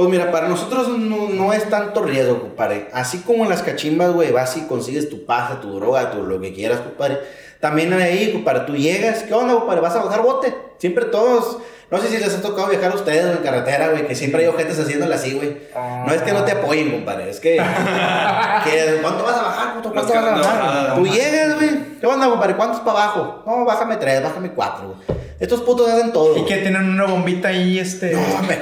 Pues 0.00 0.08
mira, 0.08 0.32
para 0.32 0.48
nosotros 0.48 0.88
no, 0.88 1.28
no 1.28 1.52
es 1.52 1.68
tanto 1.68 2.02
riesgo, 2.02 2.40
compadre. 2.40 2.88
Así 2.90 3.18
como 3.18 3.44
en 3.44 3.50
las 3.50 3.62
cachimbas, 3.62 4.12
güey, 4.12 4.32
vas 4.32 4.56
y 4.56 4.62
consigues 4.62 5.10
tu 5.10 5.26
pasta, 5.26 5.60
tu 5.60 5.78
droga, 5.78 6.10
tu 6.10 6.22
lo 6.22 6.40
que 6.40 6.54
quieras, 6.54 6.80
compadre. 6.80 7.18
También 7.60 7.92
ahí, 7.92 8.32
compadre, 8.32 8.60
tú 8.60 8.74
llegas, 8.74 9.24
¿qué 9.24 9.34
onda, 9.34 9.52
compadre? 9.52 9.82
¿Vas 9.82 9.94
a 9.96 10.02
bajar 10.02 10.22
bote? 10.22 10.56
Siempre 10.78 11.04
todos, 11.04 11.58
no 11.90 11.98
sé 11.98 12.08
si 12.08 12.16
les 12.16 12.34
ha 12.34 12.40
tocado 12.40 12.68
viajar 12.68 12.92
a 12.92 12.94
ustedes 12.94 13.26
en 13.26 13.42
carretera, 13.42 13.88
güey, 13.88 14.06
que 14.06 14.14
siempre 14.14 14.40
hay 14.40 14.48
ojetes 14.48 14.80
haciéndole 14.80 15.14
así, 15.14 15.34
güey. 15.34 15.58
No 15.74 16.14
es 16.14 16.22
que 16.22 16.32
no 16.32 16.44
te 16.44 16.52
apoyen, 16.52 16.90
compadre, 16.92 17.28
es 17.28 17.38
que, 17.38 17.56
que 18.64 18.98
¿cuánto 19.02 19.22
vas 19.22 19.36
a 19.36 19.42
bajar? 19.42 19.72
¿Cuánto 19.72 19.92
Los 19.92 20.08
vas 20.08 20.16
a 20.16 20.30
bajar? 20.30 20.94
Tú 20.94 21.06
llegas, 21.06 21.56
güey, 21.56 21.98
¿qué 22.00 22.06
onda, 22.06 22.26
compadre? 22.26 22.56
¿Cuántos 22.56 22.80
para 22.80 23.02
abajo? 23.02 23.42
No, 23.44 23.66
bájame 23.66 23.98
tres, 23.98 24.22
bájame 24.22 24.50
cuatro, 24.52 24.94
güey. 24.94 25.20
Estos 25.40 25.62
putos 25.62 25.88
hacen 25.90 26.12
todo. 26.12 26.36
Y 26.36 26.44
que 26.44 26.58
tienen 26.58 26.88
una 26.90 27.06
bombita 27.06 27.48
ahí, 27.48 27.78
este. 27.78 28.12
No, 28.12 28.20
me 28.46 28.58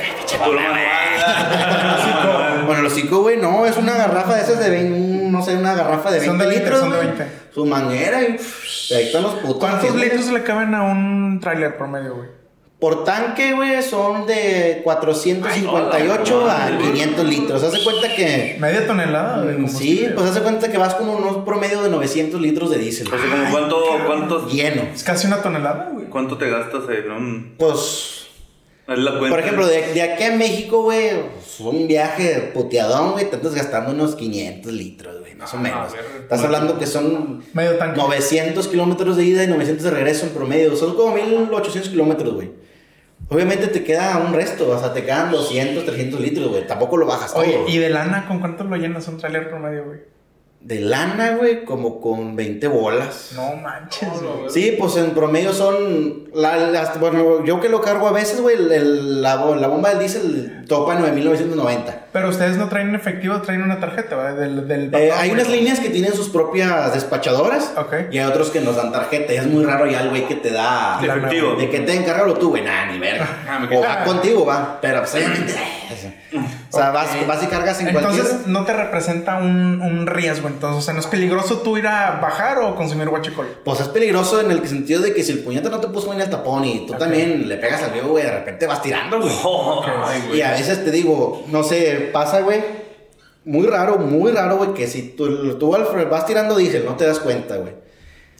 bueno, 2.67 2.83
los 2.83 2.95
cinco, 2.95 3.21
güey, 3.21 3.37
no, 3.37 3.67
es 3.67 3.77
una 3.77 3.95
garrafa 3.95 4.37
de 4.37 4.43
esas 4.43 4.59
de 4.61 4.71
20, 4.71 5.31
no 5.31 5.43
sé, 5.43 5.57
una 5.57 5.75
garrafa 5.75 6.11
de 6.11 6.21
20 6.21 6.27
Son 6.27 6.39
de 6.39 6.47
20, 6.47 6.63
litros, 6.65 6.81
son 6.81 6.91
de 6.91 6.97
güey. 6.97 7.09
20. 7.09 7.27
Su 7.53 7.67
manguera 7.67 8.23
y 8.23 8.33
pff, 8.35 8.93
ahí 8.93 9.05
están 9.07 9.23
los 9.23 9.35
putos. 9.35 9.57
¿Cuántos 9.59 9.91
haciendo- 9.91 10.05
litros 10.05 10.27
le 10.31 10.43
caben 10.43 10.75
a 10.75 10.85
un 10.85 11.41
tráiler 11.41 11.77
promedio, 11.77 12.15
güey? 12.15 12.29
Por 12.79 13.03
tanque, 13.03 13.55
güey, 13.55 13.83
son 13.83 14.25
de 14.27 14.83
458 14.85 16.47
Ay, 16.49 16.49
a 16.49 16.71
no, 16.71 16.79
500 16.79 17.27
litros. 17.27 17.63
Haz 17.65 17.73
de 17.73 17.83
cuenta 17.83 18.15
que... 18.15 18.57
Media 18.61 18.87
tonelada 18.87 19.43
de 19.43 19.53
mm, 19.53 19.57
combustible. 19.57 20.07
Sí, 20.07 20.13
pues 20.15 20.29
haz 20.29 20.35
de 20.37 20.41
cuenta 20.43 20.71
que 20.71 20.79
vas 20.79 20.95
con 20.95 21.09
unos 21.09 21.39
promedio 21.39 21.83
de 21.83 21.91
900 21.91 22.41
litros 22.41 22.71
de 22.71 22.79
diésel. 22.79 23.09
O 23.09 23.11
sea, 23.11 23.19
como 23.19 23.51
cuánto, 23.51 23.85
cuántos, 24.07 24.53
Lleno. 24.53 24.83
Es 24.95 25.03
casi 25.03 25.27
una 25.27 25.43
tonelada, 25.43 25.89
güey. 25.93 25.98
Cuánto 26.09 26.37
te 26.39 26.49
gastas 26.51 26.83
en 26.89 27.11
un... 27.11 27.55
Pues... 27.59 28.27
la. 28.87 29.19
Por 29.19 29.39
ejemplo, 29.39 29.67
de, 29.67 29.93
de 29.93 30.03
aquí 30.03 30.25
a 30.25 30.37
México, 30.37 30.83
güey, 30.83 31.11
fue 31.57 31.69
un 31.71 31.87
viaje 31.89 32.51
puteadón, 32.55 33.13
güey, 33.13 33.29
te 33.29 33.37
estás 33.37 33.55
gastando 33.55 33.91
unos 33.93 34.15
500 34.17 34.73
litros, 34.73 35.21
güey, 35.21 35.35
más 35.35 35.53
o 35.53 35.59
Ah, 35.59 35.61
menos. 35.61 35.93
a 35.93 35.97
ver, 35.97 36.05
Estás 36.23 36.43
hablando 36.45 36.79
que 36.79 36.87
son 36.87 37.43
Medio 37.53 37.77
tanque. 37.77 37.99
900 38.01 38.67
kilómetros 38.69 39.17
de 39.17 39.25
ida 39.25 39.45
y 39.45 39.47
900 39.47 39.85
de 39.85 39.91
regreso 39.91 40.27
en 40.27 40.33
promedio. 40.33 40.75
Son 40.77 40.95
como 40.97 41.15
1800 41.15 41.91
kilómetros, 41.91 42.35
güey. 42.35 42.51
Obviamente 43.31 43.67
te 43.67 43.85
queda 43.85 44.17
un 44.27 44.33
resto, 44.33 44.71
o 44.71 44.79
sea, 44.79 44.95
te 44.95 45.03
quedan 45.05 45.31
200, 45.31 45.85
300 45.85 46.19
litros, 46.21 46.49
güey. 46.49 46.67
Tampoco 46.67 46.97
lo 46.97 47.05
bajas 47.05 47.33
todo. 47.35 47.43
Oye, 47.43 47.59
¿y 47.69 47.77
de 47.79 47.91
lana 47.91 48.27
con 48.27 48.41
cuánto 48.41 48.65
lo 48.65 48.77
llenas 48.77 49.07
un 49.09 49.19
tráiler 49.19 49.51
promedio, 49.51 49.85
güey? 49.85 49.99
De 50.61 50.81
lana, 50.81 51.37
güey, 51.39 51.65
como 51.65 52.01
con 52.01 52.35
20 52.37 52.67
bolas. 52.69 53.31
No 53.37 53.55
manches, 53.57 54.09
güey. 54.21 54.51
Sí, 54.51 54.77
pues 54.79 54.97
en 54.97 55.13
promedio 55.13 55.53
son. 55.53 56.25
La, 56.35 56.57
las- 56.57 56.99
bueno, 57.01 57.45
yo 57.45 57.61
que 57.61 57.69
lo 57.69 57.81
cargo 57.81 58.07
a 58.09 58.13
veces, 58.13 58.41
güey, 58.41 58.57
el- 58.57 58.73
el- 58.73 59.23
la, 59.23 59.37
la 59.37 59.69
bomba 59.69 59.91
del 59.91 60.01
diésel 60.01 60.65
topa 60.69 60.95
9990. 60.97 62.07
Pero 62.13 62.29
ustedes 62.29 62.57
no 62.57 62.69
traen 62.69 62.95
efectivo, 62.95 63.41
traen 63.41 63.63
una 63.63 63.79
tarjeta, 63.81 64.17
¿verdad? 64.17 64.37
Del, 64.37 64.67
del 64.69 64.95
Eh, 64.95 65.13
hay 65.13 65.31
güey. 65.31 65.41
unas 65.41 65.49
líneas 65.49 65.79
que 65.81 65.91
tienen 65.91 66.13
sus 66.13 66.29
propias 66.29 66.93
despachadoras 66.93 67.73
Ok. 67.77 67.95
y 68.11 68.19
hay 68.19 68.25
otros 68.27 68.51
que 68.51 68.61
nos 68.61 68.77
dan 68.77 68.91
tarjeta. 68.93 69.33
Y 69.33 69.37
es 69.37 69.47
muy 69.47 69.65
raro 69.65 69.87
ya 69.87 70.01
el 70.03 70.11
güey 70.11 70.27
que 70.27 70.35
te 70.35 70.51
da. 70.51 70.99
Efectivo. 71.03 71.55
De 71.55 71.71
que 71.71 71.81
te 71.81 71.95
encárgalo 71.95 72.35
tú, 72.35 72.51
güey, 72.51 72.63
nada, 72.65 72.87
ni 72.93 72.99
verga. 72.99 73.27
Ah, 73.49 73.67
o 73.73 73.81
va 73.81 74.05
contigo, 74.05 74.45
va. 74.45 74.79
Pero 74.83 75.01
pues 75.01 75.15
obviamente. 75.15 75.55
O 76.71 76.77
sea, 76.77 76.91
vas, 76.91 77.09
vas 77.27 77.43
y 77.43 77.47
cargas 77.47 77.81
en 77.81 77.89
Entonces 77.89 78.25
cualquier. 78.29 78.49
no 78.49 78.65
te 78.65 78.75
representa 78.75 79.37
un, 79.39 79.81
un 79.81 80.07
riesgo, 80.07 80.49
entonces, 80.49 80.83
o 80.83 80.85
sea, 80.85 80.93
¿no 80.93 81.01
es 81.01 81.07
peligroso 81.07 81.59
tú 81.59 81.79
ir 81.79 81.87
a 81.87 82.21
bajar 82.21 82.59
o 82.59 82.75
consumir 82.77 83.09
guachicol? 83.09 83.47
Pues 83.65 83.81
es 83.81 83.89
peligroso 83.89 84.41
en 84.41 84.51
el 84.51 84.67
sentido 84.69 85.01
de 85.01 85.15
que 85.15 85.23
si 85.23 85.33
el 85.33 85.39
puñete 85.39 85.71
no 85.71 85.81
te 85.81 85.89
puso 85.89 86.11
bien 86.11 86.21
el 86.21 86.29
tapón 86.29 86.65
y 86.67 86.87
tú 86.87 86.93
también 86.95 87.49
le 87.49 87.57
pegas 87.57 87.83
al 87.83 87.93
viejo, 87.93 88.09
güey, 88.09 88.25
de 88.25 88.33
repente 88.33 88.67
vas 88.67 88.83
tirando, 88.83 89.19
güey. 89.19 89.33
Ay, 90.05 90.23
güey. 90.27 90.39
Y 90.39 90.43
a 90.43 90.51
veces 90.51 90.85
te 90.85 90.91
digo, 90.91 91.45
no 91.49 91.63
sé, 91.63 92.11
pasa, 92.13 92.41
güey. 92.41 92.63
Muy 93.45 93.67
raro, 93.67 93.97
muy 93.97 94.31
raro, 94.31 94.59
güey, 94.59 94.75
que 94.75 94.87
si 94.87 95.03
tú, 95.17 95.57
tú 95.59 95.71
vas 96.11 96.27
tirando 96.27 96.55
diésel, 96.55 96.85
no 96.85 96.97
te 96.97 97.07
das 97.07 97.19
cuenta, 97.19 97.57
güey. 97.57 97.73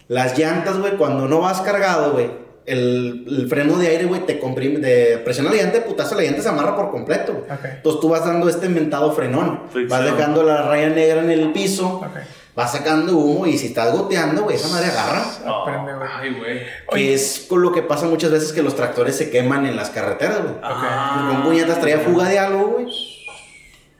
Las 0.09 0.39
llantas, 0.39 0.79
güey, 0.79 0.97
cuando 0.97 1.29
no 1.29 1.41
vas 1.41 1.63
cargado, 1.63 2.13
güey, 2.13 2.31
el, 2.69 3.25
el 3.27 3.49
freno 3.49 3.79
de 3.79 3.89
aire, 3.89 4.05
güey, 4.05 4.27
te 4.27 4.39
comprime, 4.39 4.79
de 4.79 5.19
presiona 5.19 5.51
la 5.51 5.57
llanta, 5.57 5.79
de 5.79 5.81
putazo, 5.81 6.15
la 6.15 6.23
llanta 6.23 6.43
se 6.43 6.49
amarra 6.49 6.77
por 6.77 6.91
completo, 6.91 7.33
güey. 7.33 7.45
Entonces 7.77 8.01
tú 8.01 8.09
vas 8.09 8.25
dando 8.25 8.49
este 8.49 8.69
mentado 8.69 9.13
frenón. 9.13 9.63
Fricción. 9.71 9.89
Vas 9.89 10.05
dejando 10.17 10.43
la 10.43 10.63
raya 10.63 10.91
negra 10.91 11.21
en 11.23 11.31
el 11.31 11.53
piso. 11.53 11.97
Ok. 11.97 12.17
va 12.59 12.67
sacando 12.67 13.17
humo 13.17 13.47
y 13.47 13.57
si 13.57 13.69
estás 13.69 13.93
goteando, 13.93 14.43
güey, 14.43 14.57
esa 14.57 14.69
madre 14.69 14.87
agarra. 14.89 15.23
Aprende, 15.47 15.95
güey. 15.95 16.09
Ay, 16.13 16.35
güey. 16.35 16.61
Que 16.91 17.15
es 17.15 17.47
con 17.49 17.63
lo 17.63 17.71
que 17.73 17.83
pasa 17.83 18.07
muchas 18.07 18.31
veces 18.33 18.53
que 18.53 18.63
los 18.63 18.75
tractores 18.75 19.17
se 19.17 19.31
queman 19.31 19.65
en 19.65 19.77
las 19.77 19.91
carreteras, 19.91 20.43
güey. 20.43 20.55
Ah. 20.63 21.33
Un 21.37 21.43
puñetas 21.45 21.81
traía 21.81 22.01
fuga 22.01 22.29
de 22.29 22.39
algo, 22.39 22.67
güey. 22.69 22.87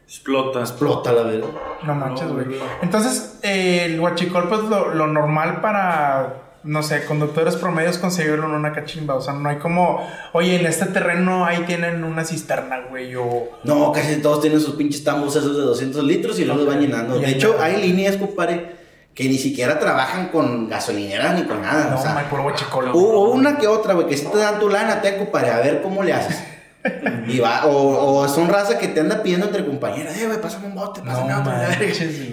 Explota. 0.05 0.61
Explota 0.61 1.13
la 1.13 1.23
verdad. 1.23 1.49
No 1.85 1.95
manches, 1.95 2.29
güey. 2.29 2.47
Entonces, 2.83 3.39
eh, 3.43 3.85
el 3.85 4.01
huachicol, 4.01 4.49
pues 4.49 4.63
lo, 4.63 4.93
lo 4.93 5.07
normal 5.07 5.61
para, 5.61 6.48
no 6.69 6.83
sé, 6.83 7.05
conductores 7.07 7.57
promedios 7.57 7.97
conseguirlo 7.97 8.45
en 8.47 8.53
una 8.53 8.73
cachimba. 8.73 9.15
O 9.15 9.21
sea, 9.23 9.33
no 9.33 9.49
hay 9.49 9.57
como, 9.57 10.07
oye, 10.35 10.61
en 10.61 10.67
este 10.67 10.85
terreno 10.87 11.47
ahí 11.47 11.65
tienen 11.67 12.05
una 12.05 12.25
cisterna, 12.25 12.83
güey, 12.91 13.15
o... 13.17 13.49
No, 13.65 13.91
casi 13.93 14.17
todos 14.17 14.43
tienen 14.43 14.61
sus 14.61 14.75
pinches 14.75 15.03
tambos 15.03 15.35
esos 15.35 15.57
de 15.57 15.63
200 15.63 16.05
litros 16.05 16.39
y 16.39 16.45
luego 16.45 16.61
los 16.65 16.69
van 16.75 16.81
llenando. 16.81 17.19
De 17.19 17.31
hecho, 17.31 17.57
hay 17.61 17.81
líneas, 17.81 18.19
compadre, 18.19 18.77
que 19.15 19.25
ni 19.25 19.39
siquiera 19.39 19.79
trabajan 19.79 20.29
con 20.29 20.69
gasolineras 20.69 21.35
ni 21.35 21.45
con 21.47 21.63
nada. 21.63 21.91
No, 21.91 21.99
o 21.99 22.03
sea, 22.03 22.29
huachicol. 22.31 22.91
hubo 22.93 23.31
una 23.31 23.57
que 23.57 23.67
otra, 23.67 23.95
güey, 23.95 24.07
que 24.07 24.17
si 24.19 24.27
te 24.27 24.37
dan 24.39 24.61
tu 24.61 24.69
lana, 24.69 25.01
te 25.01 25.17
compadre, 25.17 25.51
a 25.51 25.59
ver 25.61 25.81
cómo 25.83 26.03
le 26.03 26.13
haces. 26.13 26.39
Y 27.27 27.41
va, 27.41 27.67
o, 27.67 28.21
o 28.21 28.29
son 28.29 28.49
razas 28.49 28.77
que 28.77 28.89
te 28.89 29.01
anda 29.01 29.23
pidiendo 29.23 29.47
entre 29.47 29.67
compañeras, 29.67 30.17
eh, 30.17 30.27
güey, 30.27 30.41
pásame 30.41 30.69
un 30.69 30.75
bote, 30.75 31.03
pásame 31.03 31.33
No 31.33 31.41
otro. 31.41 31.53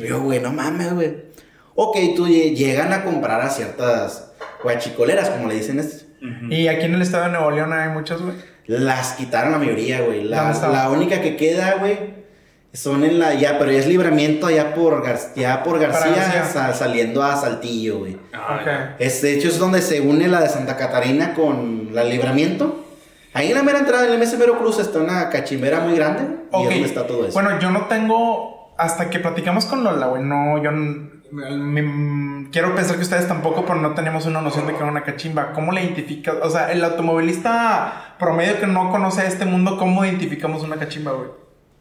Yo, 0.08 0.22
güey, 0.22 0.40
no 0.40 0.54
mames, 0.54 0.94
güey. 0.94 1.16
Ok, 1.74 1.98
tú 2.16 2.28
lle- 2.28 2.56
llegan 2.56 2.94
a 2.94 3.04
comprar 3.04 3.42
a 3.42 3.50
ciertas 3.50 4.25
guachicoleras, 4.66 5.30
como 5.30 5.48
le 5.48 5.56
dicen 5.56 5.80
estos. 5.80 6.06
Y 6.50 6.68
aquí 6.68 6.86
en 6.86 6.96
el 6.96 7.02
estado 7.02 7.26
de 7.26 7.32
Nuevo 7.32 7.52
León 7.52 7.72
hay 7.72 7.90
muchas, 7.90 8.22
güey. 8.22 8.36
Las 8.68 9.14
quitaron 9.14 9.52
la 9.52 9.58
mayoría, 9.60 10.02
güey. 10.02 10.24
La, 10.24 10.52
la 10.72 10.90
única 10.90 11.22
que 11.22 11.36
queda, 11.38 11.76
güey, 11.76 11.98
son 12.74 13.04
en 13.06 13.20
la. 13.20 13.36
Ya, 13.36 13.60
pero 13.60 13.72
ya 13.72 13.78
es 13.80 13.88
libramiento 13.88 14.48
allá 14.48 14.74
por, 14.74 15.04
Gar- 15.06 15.34
ya 15.36 15.62
por 15.64 15.80
García, 15.80 16.16
García. 16.16 16.46
sa- 16.46 16.74
saliendo 16.74 17.22
a 17.24 17.36
Saltillo, 17.38 18.00
güey. 18.00 18.18
Ah, 18.34 18.58
ok. 18.60 18.66
ya. 18.66 18.96
Es, 19.00 19.22
de 19.22 19.36
hecho, 19.36 19.48
es 19.50 19.60
donde 19.60 19.82
se 19.84 20.02
une 20.02 20.28
la 20.28 20.42
de 20.42 20.50
Santa 20.50 20.76
Catarina 20.78 21.34
con 21.36 21.90
la 21.94 22.04
libramiento. 22.04 22.82
Ahí 23.34 23.50
en 23.50 23.56
la 23.58 23.64
mera 23.64 23.80
entrada 23.80 24.04
del 24.04 24.18
MS 24.20 24.38
Veracruz 24.40 24.80
está 24.80 24.98
una 25.00 25.30
cachimbera 25.30 25.82
muy 25.82 25.96
grande, 25.96 26.24
güey, 26.52 26.64
y 26.64 26.68
es 26.68 26.72
donde 26.74 26.88
está 26.88 27.06
todo 27.06 27.26
eso. 27.28 27.34
Bueno, 27.40 27.60
yo 27.60 27.70
no 27.70 27.86
tengo. 27.86 28.74
Hasta 28.78 29.10
que 29.10 29.20
platicamos 29.20 29.66
con 29.66 29.84
Lola, 29.84 30.08
güey. 30.08 30.24
No, 30.24 30.62
yo. 30.64 30.72
Quiero 32.52 32.76
pensar 32.76 32.96
que 32.96 33.04
ustedes 33.04 33.28
tampoco, 33.28 33.66
pero 33.66 33.80
no 33.80 33.94
tenemos 33.94 34.26
una 34.26 34.42
noción 34.42 34.68
de 34.68 34.74
que 34.74 34.80
era 34.80 34.88
una 34.88 35.04
cachimba. 35.04 35.54
¿Cómo 35.54 35.72
le 35.72 35.84
identificas? 35.84 36.36
O 36.42 36.50
sea, 36.50 36.72
el 36.72 36.84
automovilista 36.84 38.16
promedio 38.20 38.60
que 38.60 38.68
no 38.68 38.92
conoce 38.92 39.26
este 39.28 39.46
mundo, 39.46 39.78
¿cómo 39.78 40.06
identificamos 40.06 40.64
una 40.64 40.78
cachimba, 40.78 41.12
güey? 41.14 41.30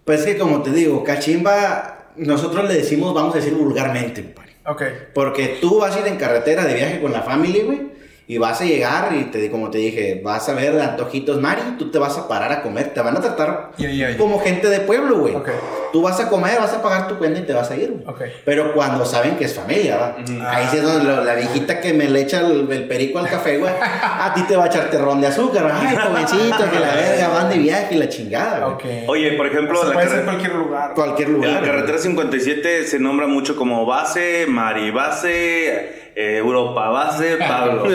Pues 0.05 0.21
es 0.21 0.27
que, 0.27 0.39
como 0.39 0.63
te 0.63 0.71
digo, 0.71 1.03
cachimba, 1.05 2.11
nosotros 2.17 2.69
le 2.69 2.75
decimos, 2.75 3.15
vamos 3.15 3.35
a 3.35 3.39
decir 3.39 3.55
vulgarmente, 3.55 4.23
compadre. 4.23 4.57
Ok. 4.67 4.83
Porque 5.15 5.59
tú 5.61 5.81
vas 5.81 5.97
a 5.97 6.01
ir 6.01 6.07
en 6.07 6.17
carretera 6.17 6.65
de 6.65 6.75
viaje 6.75 7.01
con 7.01 7.13
la 7.13 7.23
familia, 7.23 7.65
güey. 7.65 7.95
Y 8.27 8.39
vas 8.39 8.61
a 8.61 8.65
llegar 8.65 9.15
y 9.15 9.25
te, 9.25 9.51
como 9.51 9.71
te 9.71 9.79
dije, 9.79 10.23
vas 10.25 10.49
a 10.49 10.55
ver 10.55 10.81
antojitos 10.81 11.43
Mari, 11.43 11.77
tú 11.79 11.91
te 11.91 11.99
vas 11.99 12.17
a 12.17 12.27
parar 12.27 12.51
a 12.53 12.63
comer, 12.63 12.95
te 12.95 13.03
van 13.03 13.17
a 13.19 13.21
tratar 13.21 13.73
como 14.17 14.41
gente 14.41 14.69
de 14.69 14.81
pueblo, 14.81 15.19
güey. 15.19 15.35
Ok. 15.35 15.51
Tú 15.95 16.03
vas 16.03 16.19
a 16.19 16.29
comer, 16.29 16.59
vas 16.59 16.73
a 16.73 16.83
pagar 16.83 17.07
tu 17.07 17.19
cuenta 17.19 17.39
y 17.39 17.45
te 17.45 17.53
vas 17.53 17.71
a 17.71 17.77
ir, 17.77 17.93
güey. 17.93 18.03
Ok. 18.05 18.23
Pero 18.45 18.75
cuando 18.75 19.05
saben 19.05 19.37
que 19.37 19.45
es 19.45 19.55
familia, 19.55 19.97
¿va? 19.97 20.17
Ahí 20.51 20.67
sí 20.69 20.79
es 20.79 20.83
donde 20.83 21.05
lo- 21.05 21.23
la 21.23 21.37
viejita 21.37 21.81
que 21.81 21.93
me 21.95 22.09
le 22.09 22.23
echa 22.23 22.41
el, 22.41 22.67
el 22.69 22.89
perico 22.89 23.21
al 23.21 23.29
café, 23.29 23.59
güey. 23.59 23.73
A 23.81 24.33
ti 24.35 24.43
te 24.43 24.57
va 24.57 24.65
a 24.65 24.67
echar 24.67 24.91
terrón 24.91 25.21
de 25.21 25.29
azúcar. 25.29 25.71
Ay, 25.73 25.95
jovencito, 25.97 26.69
que 26.69 26.81
la 26.81 26.95
verga, 26.97 27.29
van 27.29 27.49
de 27.49 27.59
viaje 27.59 27.95
y 27.95 27.99
la 27.99 28.09
chingada, 28.09 28.59
güey. 28.67 28.75
Ok. 29.05 29.09
Oye, 29.09 29.33
por 29.35 29.47
ejemplo, 29.47 29.79
O 29.79 29.83
sea, 29.83 29.89
la, 29.91 29.95
puede 29.95 30.09
ser 30.09 30.17
carre- 30.19 30.25
cualquier 30.25 30.55
lugar. 30.57 30.95
Cualquier 30.95 31.29
en 31.29 31.35
lugar. 31.35 31.51
la 31.53 31.59
güey. 31.61 31.71
carretera 31.71 31.99
57 31.99 32.87
se 32.89 32.99
nombra 32.99 33.29
mucho 33.29 33.55
como 33.55 33.87
base, 33.87 34.47
Maribase, 34.49 36.03
eh, 36.17 36.37
Europa 36.39 36.89
base, 36.91 37.37
Pablo. 37.37 37.85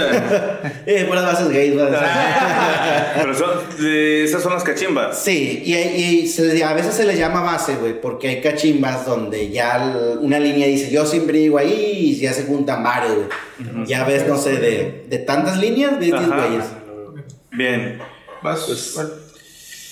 Eh, 0.86 1.06
puras 1.08 1.24
bases 1.26 1.50
gays. 1.50 1.74
Pero 3.16 3.34
son, 3.36 3.50
eh, 3.82 4.24
esas 4.26 4.42
son 4.42 4.54
las 4.54 4.64
cachimbas. 4.64 5.18
Sí, 5.20 5.62
y, 5.66 5.76
y 5.76 6.28
se- 6.28 6.64
a 6.64 6.74
veces 6.74 6.94
se 6.96 7.06
les 7.06 7.18
llama 7.18 7.42
base, 7.42 7.76
güey, 7.76 7.89
porque 7.94 8.28
hay 8.28 8.42
cachimbas 8.42 9.06
donde 9.06 9.50
ya 9.50 10.18
una 10.22 10.40
línea 10.40 10.68
dice 10.68 10.92
yo 10.92 11.06
siempre 11.06 11.40
digo 11.40 11.58
ahí 11.58 11.92
y 12.00 12.20
ya 12.20 12.34
se 12.34 12.46
juntan 12.46 12.84
varios, 12.84 13.16
güey. 13.16 13.86
Ya 13.86 14.04
ves, 14.06 14.28
no 14.28 14.38
sé, 14.38 14.58
de, 14.58 15.06
de 15.08 15.18
tantas 15.20 15.58
líneas, 15.60 16.00
de 16.00 16.06
10 16.08 16.14
Ajá. 16.16 16.36
güeyes. 16.48 16.66
Bien. 17.52 18.00
Vas, 18.42 18.94
bueno, 18.96 19.10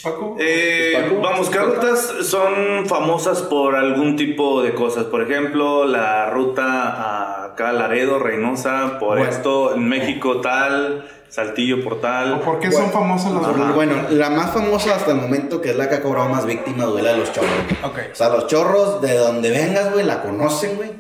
Paco. 0.04 0.38
Eh, 0.40 0.94
Paco. 1.02 1.22
vamos, 1.22 1.50
¿qué 1.50 1.58
rutas 1.60 2.14
son 2.22 2.86
famosas 2.88 3.42
por 3.42 3.76
algún 3.76 4.16
tipo 4.16 4.62
de 4.62 4.74
cosas? 4.74 5.06
Por 5.06 5.22
ejemplo, 5.22 5.86
la 5.86 6.30
ruta 6.30 6.64
a 6.64 7.46
acá, 7.46 7.74
Laredo, 7.74 8.20
Reynosa, 8.20 9.00
por 9.00 9.18
Bueno. 9.18 9.32
esto, 9.32 9.74
en 9.76 9.90
México 9.90 10.42
tal, 10.42 11.06
Saltillo 11.30 11.84
por 11.84 11.94
¿O 11.94 11.98
tal. 11.98 12.40
¿Por 12.42 12.60
qué 12.60 12.72
son 12.72 12.92
famosos 12.92 13.32
los 13.34 13.46
Ajá. 13.46 13.72
Bueno, 13.74 13.96
la 14.12 14.30
más 14.30 14.52
famosa 14.52 14.96
hasta 14.96 15.12
el 15.12 15.18
momento, 15.18 15.62
que 15.62 15.72
es 15.72 15.76
la 15.76 15.90
que 15.90 15.96
ha 15.96 16.02
cobrado 16.02 16.30
más 16.30 16.46
víctimas, 16.46 16.88
güey, 16.88 17.04
la 17.04 17.12
de 17.12 17.18
los 17.18 17.32
chorros. 17.34 17.50
Ok. 17.84 18.00
O 18.12 18.16
sea, 18.16 18.30
los 18.30 18.48
chorros, 18.48 19.02
de 19.02 19.16
donde 19.18 19.50
vengas, 19.52 19.92
güey, 19.94 20.06
la 20.06 20.22
conocen, 20.22 20.76
güey. 20.78 20.92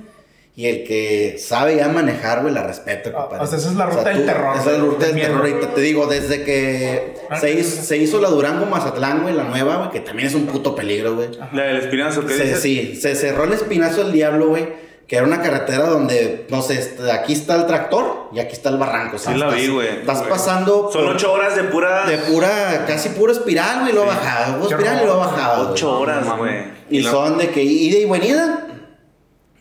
Y 0.55 0.65
el 0.65 0.83
que 0.85 1.37
sabe 1.39 1.75
ya 1.75 1.87
manejar, 1.87 2.41
güey, 2.41 2.51
la 2.51 2.63
respeta, 2.63 3.11
Ah, 3.11 3.21
compadre. 3.21 3.43
o 3.43 3.47
sea, 3.47 3.59
esa 3.59 3.69
es 3.69 3.75
la 3.75 3.85
ruta 3.85 4.09
del 4.09 4.25
terror, 4.25 4.55
Esa 4.57 4.71
es 4.71 4.77
la 4.79 4.83
ruta 4.83 5.05
del 5.05 5.15
terror. 5.15 5.37
Ahorita 5.37 5.73
te 5.75 5.81
digo, 5.81 6.07
desde 6.07 6.43
que 6.43 7.13
Ah, 7.29 7.39
se, 7.39 7.51
hizo, 7.53 7.75
sí. 7.81 7.85
se 7.85 7.97
hizo 7.97 8.19
la 8.19 8.29
Durango-Mazatlán, 8.29 9.21
güey, 9.21 9.35
la 9.35 9.43
nueva, 9.43 9.77
güey, 9.77 9.91
que 9.91 9.99
también 9.99 10.27
es 10.27 10.33
un 10.33 10.47
puto 10.47 10.73
peligro, 10.75 11.13
güey. 11.15 11.29
La 11.53 11.63
del 11.65 11.77
Espinazo, 11.77 12.25
¿qué 12.25 12.33
Se, 12.33 12.43
dices? 12.45 12.61
sí, 12.61 12.95
se 12.99 13.13
cerró 13.15 13.43
el 13.43 13.53
espinazo 13.53 14.03
del 14.03 14.13
diablo, 14.13 14.47
güey. 14.47 14.86
Que 15.07 15.15
era 15.15 15.25
una 15.25 15.41
carretera 15.41 15.85
donde, 15.85 16.47
no 16.49 16.61
sé, 16.61 16.73
este, 16.79 17.09
aquí 17.13 17.31
está 17.31 17.55
el 17.55 17.65
tractor 17.65 18.29
y 18.33 18.39
aquí 18.39 18.51
está 18.53 18.69
el 18.69 18.77
barranco. 18.77 19.15
o 19.15 19.19
sea, 19.19 19.31
Sí 19.33 19.39
la 19.39 19.45
estás- 19.47 19.61
vi, 19.61 19.67
güey. 19.69 19.87
Estás 19.99 20.23
pasando 20.23 20.89
Son 20.91 21.05
por- 21.05 21.15
ocho 21.15 21.31
horas 21.31 21.55
de 21.55 21.63
pura... 21.63 22.05
de 22.05 22.17
pura, 22.17 22.83
casi 22.85 23.09
pura 23.09 23.31
espiral, 23.31 23.81
güey, 23.81 23.93
y 23.93 23.97
bajada. 24.05 24.57
Pura 24.57 24.67
Qué 24.77 24.83
espiral 24.83 25.03
y 25.05 25.07
bajada. 25.17 25.57
güey. 25.59 25.69
Ocho 25.71 25.99
horas, 25.99 26.37
güey. 26.37 26.63
Y 26.89 27.01
la- 27.03 27.11
son 27.11 27.37
de 27.37 27.49
que 27.51 27.63
ida 27.63 27.97
y 27.99 28.05
venida. 28.05 28.67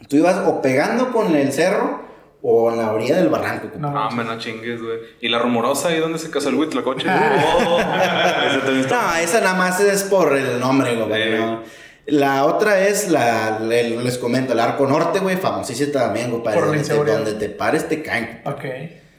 Tú 0.08 0.16
ibas 0.16 0.36
o 0.46 0.60
pegando 0.60 1.12
con 1.12 1.34
el 1.36 1.52
cerro 1.52 2.04
o 2.42 2.70
en 2.72 2.78
la 2.78 2.92
orilla 2.92 3.16
del 3.16 3.28
barranco. 3.28 3.68
No, 3.78 3.88
Ah, 3.96 4.08
me 4.12 4.24
no 4.24 4.38
chingues, 4.38 4.82
güey. 4.82 4.98
¿Y 5.20 5.28
la 5.28 5.38
rumorosa 5.38 5.88
ahí 5.88 5.98
dónde 6.00 6.18
se 6.18 6.28
casó 6.30 6.48
el 6.48 6.56
Huitlacoche? 6.56 7.06
Oh, 7.66 7.78
No, 7.78 9.14
esa 9.16 9.40
nada 9.40 9.54
más 9.54 9.78
es 9.80 10.02
por 10.04 10.36
el 10.36 10.58
nombre, 10.60 10.94
güey. 10.96 11.58
La 12.06 12.44
otra 12.44 12.86
es 12.86 13.10
la, 13.10 13.58
el- 13.70 14.04
les 14.04 14.18
comento, 14.18 14.52
el 14.52 14.60
Arco 14.60 14.86
Norte, 14.86 15.18
güey, 15.18 15.36
famosísima 15.36 15.92
también, 15.92 16.30
güey. 16.30 16.42
Por 16.42 16.54
Donde 16.54 16.72
te, 16.72 16.78
inseguridad. 16.78 17.16
donde 17.16 17.32
te 17.34 17.48
pares 17.48 17.88
te 17.88 18.02
caen. 18.02 18.42
Ok. 18.44 18.64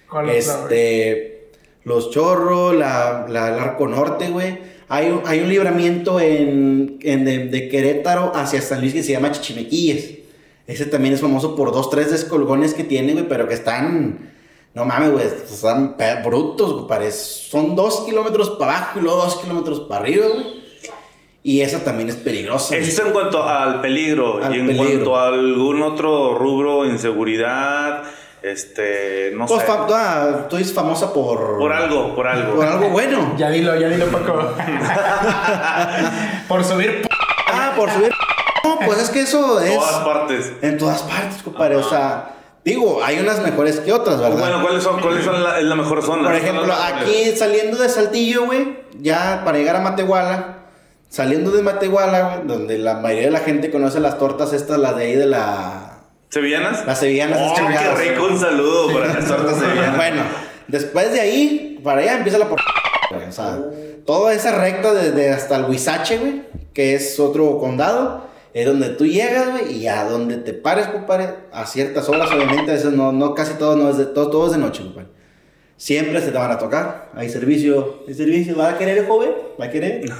¿Cuál 0.10 0.30
es 0.30 0.48
la? 0.48 0.54
Este, 0.64 1.50
los 1.84 2.12
chorros, 2.12 2.74
la, 2.76 3.26
la- 3.28 3.50
el 3.50 3.60
Arco 3.60 3.88
Norte, 3.88 4.30
güey. 4.30 4.58
Hay, 4.90 5.10
un- 5.10 5.22
hay 5.26 5.42
un 5.42 5.50
libramiento 5.50 6.20
en, 6.22 6.98
en 7.02 7.26
de, 7.26 7.48
de 7.48 7.68
Querétaro 7.68 8.32
hacia 8.34 8.62
San 8.62 8.80
Luis 8.80 8.94
que 8.94 9.04
se 9.04 9.12
llama 9.12 9.32
Chichimequillas. 9.34 10.06
Ese 10.66 10.86
también 10.86 11.14
es 11.14 11.20
famoso 11.22 11.56
por 11.58 11.74
dos, 11.74 11.90
tres 11.90 12.10
descolgones 12.12 12.74
que 12.74 12.84
tiene, 12.86 13.12
güey, 13.14 13.28
pero 13.28 13.48
que 13.50 13.54
están. 13.54 14.32
No 14.74 14.86
mames, 14.86 15.12
güey, 15.12 15.26
están 15.26 15.96
brutos, 16.24 16.86
güey. 16.88 17.12
Son 17.12 17.76
dos 17.76 18.02
kilómetros 18.06 18.52
para 18.52 18.78
abajo 18.78 19.00
y 19.00 19.04
luego 19.04 19.24
dos 19.24 19.38
kilómetros 19.38 19.82
para 19.82 20.02
arriba, 20.02 20.28
güey. 20.34 20.57
Y 21.48 21.62
esa 21.62 21.82
también 21.82 22.10
es 22.10 22.18
peligrosa. 22.18 22.76
Eso 22.76 23.06
en 23.06 23.14
cuanto 23.14 23.42
al 23.42 23.80
peligro. 23.80 24.44
Al 24.44 24.54
y 24.54 24.60
en 24.60 24.68
peligro. 24.68 24.86
cuanto 24.90 25.16
a 25.18 25.28
algún 25.30 25.82
otro 25.82 26.34
rubro, 26.34 26.86
inseguridad, 26.86 28.04
este, 28.42 29.32
no 29.34 29.46
Pues, 29.46 29.62
sé. 29.62 29.68
fam- 29.68 29.88
ah, 29.94 30.46
tú 30.50 30.58
eres 30.58 30.74
famosa 30.74 31.14
por. 31.14 31.58
Por 31.58 31.72
algo, 31.72 32.14
por 32.16 32.28
algo. 32.28 32.56
Por 32.56 32.68
algo 32.68 32.90
bueno. 32.90 33.34
Ya 33.38 33.50
dilo, 33.50 33.76
ya 33.80 33.88
dilo, 33.88 34.08
Paco. 34.08 34.34
Por 36.50 36.64
subir. 36.66 37.02
p- 37.02 37.08
Ah, 37.52 37.72
por 37.78 37.90
subir. 37.92 38.12
No, 38.66 38.80
pues 38.86 39.00
es 39.00 39.10
que 39.10 39.22
eso 39.22 39.62
es. 39.62 39.74
Todas 39.74 40.04
partes. 40.04 40.52
En 40.62 40.78
todas 40.78 41.02
partes, 41.04 41.42
compadre. 41.44 41.78
O 41.78 41.84
sea, 41.90 42.36
digo, 42.66 43.00
hay 43.04 43.20
unas 43.20 43.42
mejores 43.42 43.80
que 43.80 43.94
otras, 43.94 44.20
¿verdad? 44.20 44.38
Bueno, 44.38 44.62
¿cuáles 44.62 44.84
son, 44.84 45.00
cuáles 45.00 45.24
son 45.24 45.42
la, 45.42 45.58
es 45.60 45.64
la 45.64 45.76
mejor 45.76 46.04
zona? 46.04 46.24
Por 46.24 46.36
ejemplo, 46.36 46.74
aquí 46.74 47.32
saliendo 47.38 47.78
de 47.78 47.88
Saltillo, 47.90 48.46
güey, 48.46 48.80
ya 49.00 49.42
para 49.46 49.58
llegar 49.58 49.78
a 49.78 49.80
Matehuala, 49.80 50.57
saliendo 51.10 51.52
de 51.52 51.62
Matehuala, 51.62 52.22
güey, 52.22 52.48
donde 52.48 52.78
la 52.78 52.96
mayoría 52.96 53.26
de 53.26 53.32
la 53.32 53.40
gente 53.40 53.72
conoce 53.72 54.00
las 54.00 54.18
tortas 54.18 54.54
estas, 54.54 54.80
las 54.80 54.96
de 54.96 55.04
ahí 55.04 55.16
de 55.16 55.26
la... 55.26 56.02
¿Sevillanas? 56.30 56.86
Las 56.86 57.00
sevillanas. 57.00 57.40
Oh, 57.42 57.56
qué 57.56 58.10
rico, 58.10 58.26
un 58.26 58.40
saludo 58.40 58.94
para 58.94 59.14
las 59.14 59.26
tortas 59.28 59.58
sevillanas. 59.58 59.96
Bueno, 59.96 60.22
después 60.68 61.12
de 61.14 61.22
ahí, 61.22 61.80
para 61.84 62.02
allá 62.02 62.18
empieza 62.18 62.38
la 62.38 62.50
por... 62.50 62.60
O 62.60 63.32
sea, 63.32 63.60
toda 64.06 64.34
esa 64.34 64.60
recta 64.60 64.94
desde 64.94 65.30
hasta 65.30 65.56
el 65.56 65.66
Huizache, 65.66 66.18
güey, 66.18 66.44
que 66.74 66.94
es 66.96 67.20
otro 67.20 67.58
condado, 67.58 68.28
es 68.54 68.66
donde 68.66 68.90
tú 68.90 69.06
llegas, 69.06 69.52
güey, 69.52 69.78
y 69.78 69.88
a 69.88 70.04
donde 70.04 70.38
te 70.38 70.54
pares, 70.54 70.88
compadre, 70.88 71.30
a 71.54 71.66
ciertas 71.66 72.10
horas, 72.10 72.30
obviamente, 72.32 72.72
a 72.72 72.74
veces 72.74 72.92
no, 72.92 73.12
no 73.12 73.34
casi 73.34 73.54
todo, 73.54 73.76
no 73.76 73.90
es 73.90 73.98
de, 73.98 74.06
todo, 74.08 74.30
todo 74.30 74.48
es 74.48 74.52
de 74.54 74.58
noche, 74.58 74.84
compadre. 74.84 75.10
Siempre 75.78 76.20
se 76.22 76.32
te 76.32 76.38
van 76.38 76.52
a 76.52 76.58
tocar, 76.58 77.12
hay 77.14 77.30
servicio, 77.30 78.04
hay 78.08 78.14
servicio, 78.16 78.58
¿va 78.58 78.70
a 78.70 78.78
querer 78.78 78.98
el 78.98 79.06
joven? 79.06 79.30
¿Va 79.62 79.66
a 79.66 79.70
querer? 79.70 80.02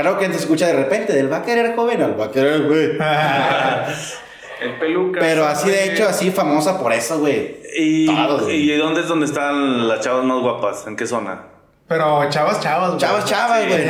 Claro 0.00 0.16
que 0.16 0.28
te 0.28 0.36
escucha 0.36 0.68
de 0.68 0.74
repente, 0.74 1.12
del 1.12 1.32
va 1.32 1.38
a 1.38 1.42
querer 1.42 1.74
joven 1.74 2.00
al 2.00 2.20
va 2.20 2.26
a 2.26 2.30
querer, 2.30 2.68
güey. 2.68 2.90
El 4.60 4.78
peluca. 4.78 5.18
Pero 5.18 5.44
así 5.44 5.68
de 5.70 5.92
hecho, 5.92 6.08
así 6.08 6.30
famosa 6.30 6.80
por 6.80 6.92
eso, 6.92 7.18
güey. 7.18 7.56
¿Y, 7.76 8.06
Todos. 8.06 8.48
¿Y 8.48 8.72
dónde 8.76 9.00
es 9.00 9.08
donde 9.08 9.26
están 9.26 9.88
las 9.88 9.98
chavas 9.98 10.24
más 10.24 10.40
guapas? 10.40 10.86
¿En 10.86 10.94
qué 10.94 11.04
zona? 11.04 11.46
Pero 11.88 12.30
chavas, 12.30 12.60
chavas, 12.60 12.90
güey. 12.90 13.00
Chavas, 13.00 13.24
chavas, 13.24 13.66
güey. 13.66 13.86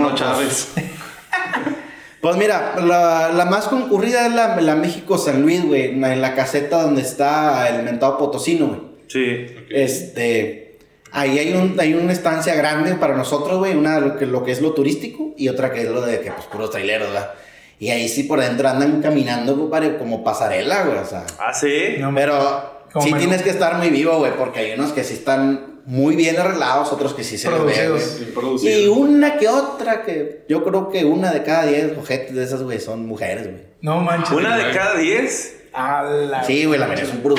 No, 0.00 0.14
Chávez. 0.14 0.72
Pues 2.20 2.36
mira, 2.36 2.76
la, 2.80 3.30
la 3.32 3.46
más 3.46 3.66
concurrida 3.66 4.26
es 4.26 4.32
la, 4.34 4.60
la 4.60 4.76
México 4.76 5.18
San 5.18 5.42
Luis, 5.42 5.64
güey. 5.64 5.86
En 5.86 6.20
la 6.20 6.34
caseta 6.36 6.82
donde 6.82 7.02
está 7.02 7.68
el 7.70 7.82
mentado 7.82 8.18
Potosino, 8.18 8.68
güey. 8.68 8.80
Sí. 9.08 9.46
Este. 9.68 10.69
Ahí 11.12 11.38
hay, 11.38 11.52
un, 11.54 11.78
hay 11.78 11.94
una 11.94 12.12
estancia 12.12 12.54
grande 12.54 12.94
para 12.94 13.16
nosotros, 13.16 13.58
güey. 13.58 13.74
Una 13.74 13.98
lo 14.00 14.16
que, 14.16 14.26
lo 14.26 14.44
que 14.44 14.52
es 14.52 14.60
lo 14.60 14.72
turístico 14.72 15.32
y 15.36 15.48
otra 15.48 15.72
que 15.72 15.82
es 15.82 15.88
lo 15.88 16.00
de 16.02 16.20
que, 16.20 16.30
pues, 16.30 16.46
puros 16.46 16.70
traileros, 16.70 17.08
¿verdad? 17.08 17.34
Y 17.78 17.90
ahí 17.90 18.08
sí 18.08 18.24
por 18.24 18.40
dentro 18.40 18.68
andan 18.68 19.00
caminando, 19.00 19.56
compadre, 19.56 19.96
como 19.96 20.22
pasarela, 20.22 20.84
güey. 20.84 20.98
O 20.98 21.04
sea. 21.04 21.24
¿Ah, 21.38 21.52
sí? 21.52 21.96
No, 21.98 22.14
Pero 22.14 22.84
sí 23.00 23.12
tienes 23.14 23.42
que 23.42 23.50
estar 23.50 23.76
muy 23.78 23.90
vivo, 23.90 24.18
güey, 24.18 24.32
porque 24.36 24.60
hay 24.60 24.72
unos 24.72 24.92
que 24.92 25.02
sí 25.02 25.14
están 25.14 25.80
muy 25.86 26.14
bien 26.14 26.38
arreglados, 26.38 26.92
otros 26.92 27.14
que 27.14 27.24
sí 27.24 27.38
se 27.38 27.50
les 27.50 27.64
ve, 27.64 27.88
güey. 27.88 28.68
Y 28.68 28.86
una 28.88 29.38
que 29.38 29.48
otra 29.48 30.02
que 30.02 30.44
yo 30.48 30.62
creo 30.62 30.90
que 30.90 31.04
una 31.04 31.32
de 31.32 31.42
cada 31.42 31.66
diez 31.66 31.96
ojetes 31.96 32.34
de 32.34 32.44
esas, 32.44 32.62
güey, 32.62 32.80
son 32.80 33.06
mujeres, 33.06 33.48
güey. 33.48 33.62
No 33.80 34.00
manches. 34.00 34.32
¿Una 34.32 34.56
de 34.56 34.72
cada 34.72 34.96
diez? 34.98 35.59
A 35.72 36.02
la... 36.02 36.42
Sí, 36.42 36.64
güey, 36.64 36.80
la 36.80 36.86
mayoría 36.86 37.08
son 37.08 37.20
puros. 37.20 37.38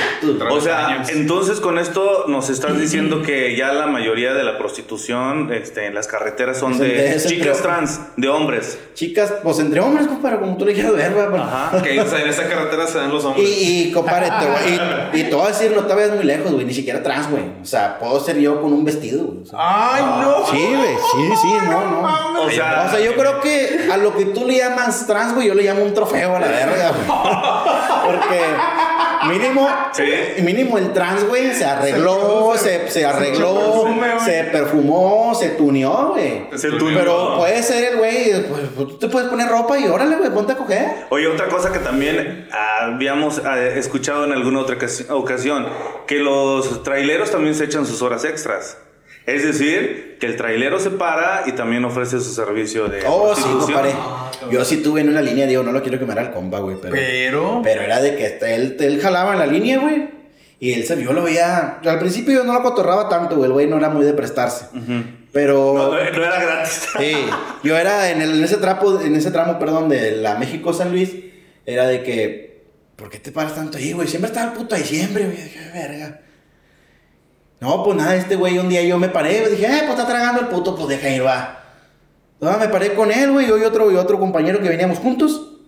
O 0.50 0.62
sea, 0.62 0.88
años. 0.88 1.10
entonces 1.10 1.60
con 1.60 1.78
esto 1.78 2.26
nos 2.28 2.50
estás 2.50 2.78
diciendo 2.80 3.22
que 3.22 3.56
ya 3.58 3.74
la 3.74 3.88
mayoría 3.88 4.34
de 4.34 4.44
la 4.44 4.58
prostitución 4.58 5.52
este, 5.52 5.88
en 5.88 5.96
las 5.96 6.08
carreteras 6.08 6.58
son 6.58 6.78
de 6.78 7.22
chicas 7.26 7.62
trans, 7.62 8.00
de 8.16 8.30
hombres. 8.30 8.80
Chicas, 8.94 9.34
pues 9.44 9.60
entre 9.60 9.82
hombres, 9.82 10.08
compadre, 10.08 10.40
como 10.40 10.56
tú 10.58 10.66
le 10.66 10.74
quieras 10.74 10.94
ver, 10.96 11.14
güey. 11.14 11.42
Ajá. 11.42 11.82
Que 11.82 12.00
o 12.00 12.08
sea, 12.08 12.22
en 12.22 12.30
esa 12.30 12.48
carretera 12.48 12.88
se 12.88 13.00
dan 13.00 13.12
los 13.12 13.26
hombres. 13.26 13.48
Y, 13.48 13.90
y 13.90 13.92
compadre, 13.92 14.28
te 14.30 14.70
y, 15.18 15.22
y 15.22 15.24
te 15.26 15.36
voy 15.36 15.46
a 15.46 15.48
decir, 15.50 15.72
no 15.76 15.86
te 15.86 15.94
vayas 15.94 16.12
muy 16.16 16.24
lejos, 16.24 16.52
güey, 16.52 16.66
ni 16.66 16.74
siquiera 16.74 17.04
trans, 17.04 17.30
güey. 17.30 17.44
O 17.62 17.66
sea, 17.66 18.00
puedo 18.00 18.20
ser 18.20 18.38
yo 18.40 18.62
con 18.62 18.72
un 18.72 18.86
vestido, 18.86 19.26
güey. 19.26 19.42
O 19.42 19.46
sea, 19.46 19.60
Ay, 19.62 20.04
no. 20.04 20.46
Sí, 20.46 20.74
güey, 20.74 20.96
sí, 20.96 21.36
sí, 21.42 21.54
no, 21.66 21.92
no. 21.92 22.02
mames. 22.02 22.42
O 22.46 22.50
sea, 22.50 22.86
O 22.88 22.92
sea, 22.92 23.00
yo 23.02 23.14
creo 23.16 23.42
que 23.42 23.88
a 23.92 23.98
lo 23.98 24.16
que 24.16 24.26
tú 24.26 24.46
le 24.46 24.58
llamas 24.58 25.06
trans, 25.06 25.36
güey, 25.36 25.48
yo 25.48 25.54
le 25.54 25.64
llamo 25.64 25.84
un 25.84 25.94
trofeo 25.94 26.36
a 26.36 26.40
la 26.40 26.48
verga, 26.48 26.92
güey. 26.92 28.21
Porque 28.22 29.34
mínimo, 29.34 29.68
Sí. 29.94 30.04
mínimo 30.42 30.78
el 30.78 30.94
trans, 30.94 31.28
güey, 31.28 31.54
se 31.54 31.66
arregló, 31.66 32.54
se, 32.58 32.90
se 32.90 33.06
arregló, 33.06 33.54
perfume, 33.84 34.14
güey. 34.16 34.26
se 34.26 34.44
perfumó, 34.46 35.36
se 35.36 35.50
tuneó, 35.50 36.10
güey. 36.14 36.48
Se 36.56 36.70
tuneó. 36.72 36.98
Pero 37.00 37.38
puede 37.38 37.62
ser 37.64 37.92
el 37.94 37.98
güey, 37.98 38.32
pues, 38.48 38.62
pues, 38.76 38.88
tú 38.88 38.98
te 38.98 39.08
puedes 39.10 39.30
poner 39.30 39.48
ropa 39.50 39.78
y 39.78 39.88
órale, 39.88 40.16
güey, 40.18 40.30
ponte 40.32 40.54
a 40.54 40.58
coger. 40.58 41.06
Oye, 41.10 41.28
otra 41.28 41.48
cosa 41.48 41.72
que 41.72 41.80
también 41.80 42.48
habíamos 42.52 43.40
eh, 43.40 43.74
escuchado 43.78 44.26
en 44.26 44.32
alguna 44.34 44.60
otra 44.60 44.78
ocasi- 44.78 45.10
ocasión, 45.10 45.68
que 46.08 46.16
los 46.20 46.84
traileros 46.84 47.32
también 47.32 47.56
se 47.56 47.66
echan 47.66 47.86
sus 47.86 48.02
horas 48.02 48.24
extras. 48.26 48.78
Es 49.26 49.44
decir, 49.44 50.18
que 50.20 50.26
el 50.26 50.36
trailero 50.36 50.80
se 50.80 50.90
para 50.92 51.44
y 51.46 51.52
también 51.52 51.86
ofrece 51.86 52.20
su 52.20 52.34
servicio 52.34 52.88
de 52.88 53.04
Oh, 53.08 53.36
sí, 53.36 53.44
compadre. 53.44 53.94
Yo 54.52 54.66
sí 54.66 54.78
tuve 54.78 55.02
en 55.02 55.10
una 55.10 55.22
línea, 55.22 55.46
digo, 55.46 55.62
no 55.64 55.72
lo 55.72 55.82
quiero 55.84 56.00
quemar 56.00 56.18
al 56.20 56.32
compa, 56.32 56.60
güey, 56.60 56.78
pero... 56.82 56.94
Pero... 56.96 57.62
Pero 57.64 57.82
era 57.84 58.02
de 58.02 58.16
que 58.16 58.38
él, 58.56 58.78
él 58.80 59.00
jalaba 59.00 59.34
en 59.34 59.40
la 59.40 59.46
línea, 59.46 59.80
güey. 59.80 60.10
Y 60.60 60.74
él 60.74 60.84
se 60.86 61.02
yo 61.04 61.14
lo 61.14 61.24
veía. 61.24 61.80
Al 61.84 61.98
principio 62.00 62.34
yo 62.36 62.44
no 62.44 62.54
lo 62.54 62.62
cotorraba 62.62 63.10
tanto, 63.10 63.36
güey. 63.36 63.48
El 63.48 63.54
güey 63.54 63.68
no 63.68 63.78
era 63.78 63.90
muy 63.90 64.06
de 64.06 64.14
prestarse. 64.14 64.66
Pero. 65.32 65.74
No, 65.76 65.86
no, 65.88 65.92
no 65.94 65.98
era 66.00 66.40
gratis. 66.40 66.84
Sí, 67.00 67.14
yo 67.64 67.78
era 67.78 68.12
en, 68.12 68.22
el- 68.22 68.36
en 68.38 68.44
ese 68.44 68.58
trapo, 68.58 69.02
en 69.02 69.16
ese 69.16 69.32
tramo, 69.32 69.58
perdón, 69.58 69.90
de 69.90 70.18
la 70.18 70.36
México 70.36 70.72
San 70.72 70.92
Luis, 70.92 71.14
era 71.66 71.88
de 71.88 72.04
que, 72.04 72.64
¿por 72.96 73.10
qué 73.10 73.18
te 73.18 73.32
paras 73.32 73.56
tanto 73.56 73.80
ahí, 73.80 73.94
güey? 73.94 74.08
Siempre 74.08 74.28
estaba 74.30 74.52
el 74.52 74.54
puto 74.58 74.76
ahí, 74.76 74.84
siempre, 74.84 75.24
güey. 75.26 75.38
Dije, 75.38 75.60
verga. 75.74 76.20
No, 77.62 77.84
pues 77.84 77.96
nada, 77.96 78.16
este 78.16 78.36
güey 78.36 78.58
un 78.58 78.70
día 78.70 78.82
yo 78.82 78.98
me 78.98 79.08
paré, 79.08 79.48
dije, 79.48 79.66
eh, 79.68 79.84
pues 79.86 79.92
está 79.92 80.08
tragando 80.08 80.42
el 80.42 80.48
puto, 80.48 80.76
pues 80.76 80.88
deja 80.90 81.10
ir, 81.10 81.24
va. 81.24 81.64
No, 82.40 82.58
me 82.58 82.68
paré 82.68 82.96
con 82.96 83.12
él, 83.12 83.32
güey, 83.32 83.48
yo 83.48 83.56
y 83.60 83.64
otro, 83.64 83.92
y 83.92 83.96
otro 83.96 84.20
compañero 84.20 84.60
que 84.60 84.68
veníamos 84.68 84.98
juntos. 84.98 85.60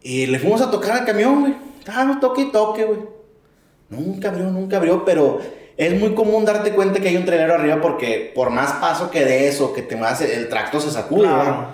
Y 0.00 0.26
le 0.26 0.38
fuimos 0.38 0.60
a 0.60 0.70
tocar 0.70 0.92
al 0.92 1.04
camión, 1.04 1.40
güey. 1.40 1.56
Estábamos 1.80 2.20
toque 2.20 2.42
y 2.42 2.52
toque, 2.52 2.84
güey. 2.84 3.00
Nunca 3.88 4.28
abrió, 4.28 4.46
nunca 4.46 4.76
abrió, 4.76 5.04
pero 5.04 5.40
es 5.76 5.98
muy 5.98 6.14
común 6.14 6.44
darte 6.44 6.70
cuenta 6.72 7.00
que 7.00 7.08
hay 7.08 7.16
un 7.16 7.24
trailero 7.24 7.54
arriba 7.54 7.80
porque 7.80 8.30
por 8.32 8.50
más 8.50 8.74
paso 8.74 9.10
que 9.10 9.24
des 9.24 9.60
o 9.60 9.72
que 9.72 9.82
te 9.82 9.96
muevas, 9.96 10.20
el 10.20 10.48
tracto 10.48 10.80
se 10.80 10.92
sacude, 10.92 11.22
Claro. 11.22 11.66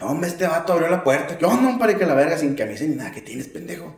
No, 0.00 0.06
hombre, 0.06 0.30
este 0.30 0.46
vato 0.46 0.72
abrió 0.72 0.88
la 0.88 1.04
puerta. 1.04 1.36
¿Qué 1.36 1.44
onda, 1.44 1.68
hombre? 1.68 1.98
Que 1.98 2.06
la 2.06 2.14
verga 2.14 2.38
sin 2.38 2.54
camisa 2.54 2.84
ni 2.84 2.96
nada. 2.96 3.12
¿Qué 3.12 3.20
tienes, 3.20 3.48
pendejo? 3.48 3.94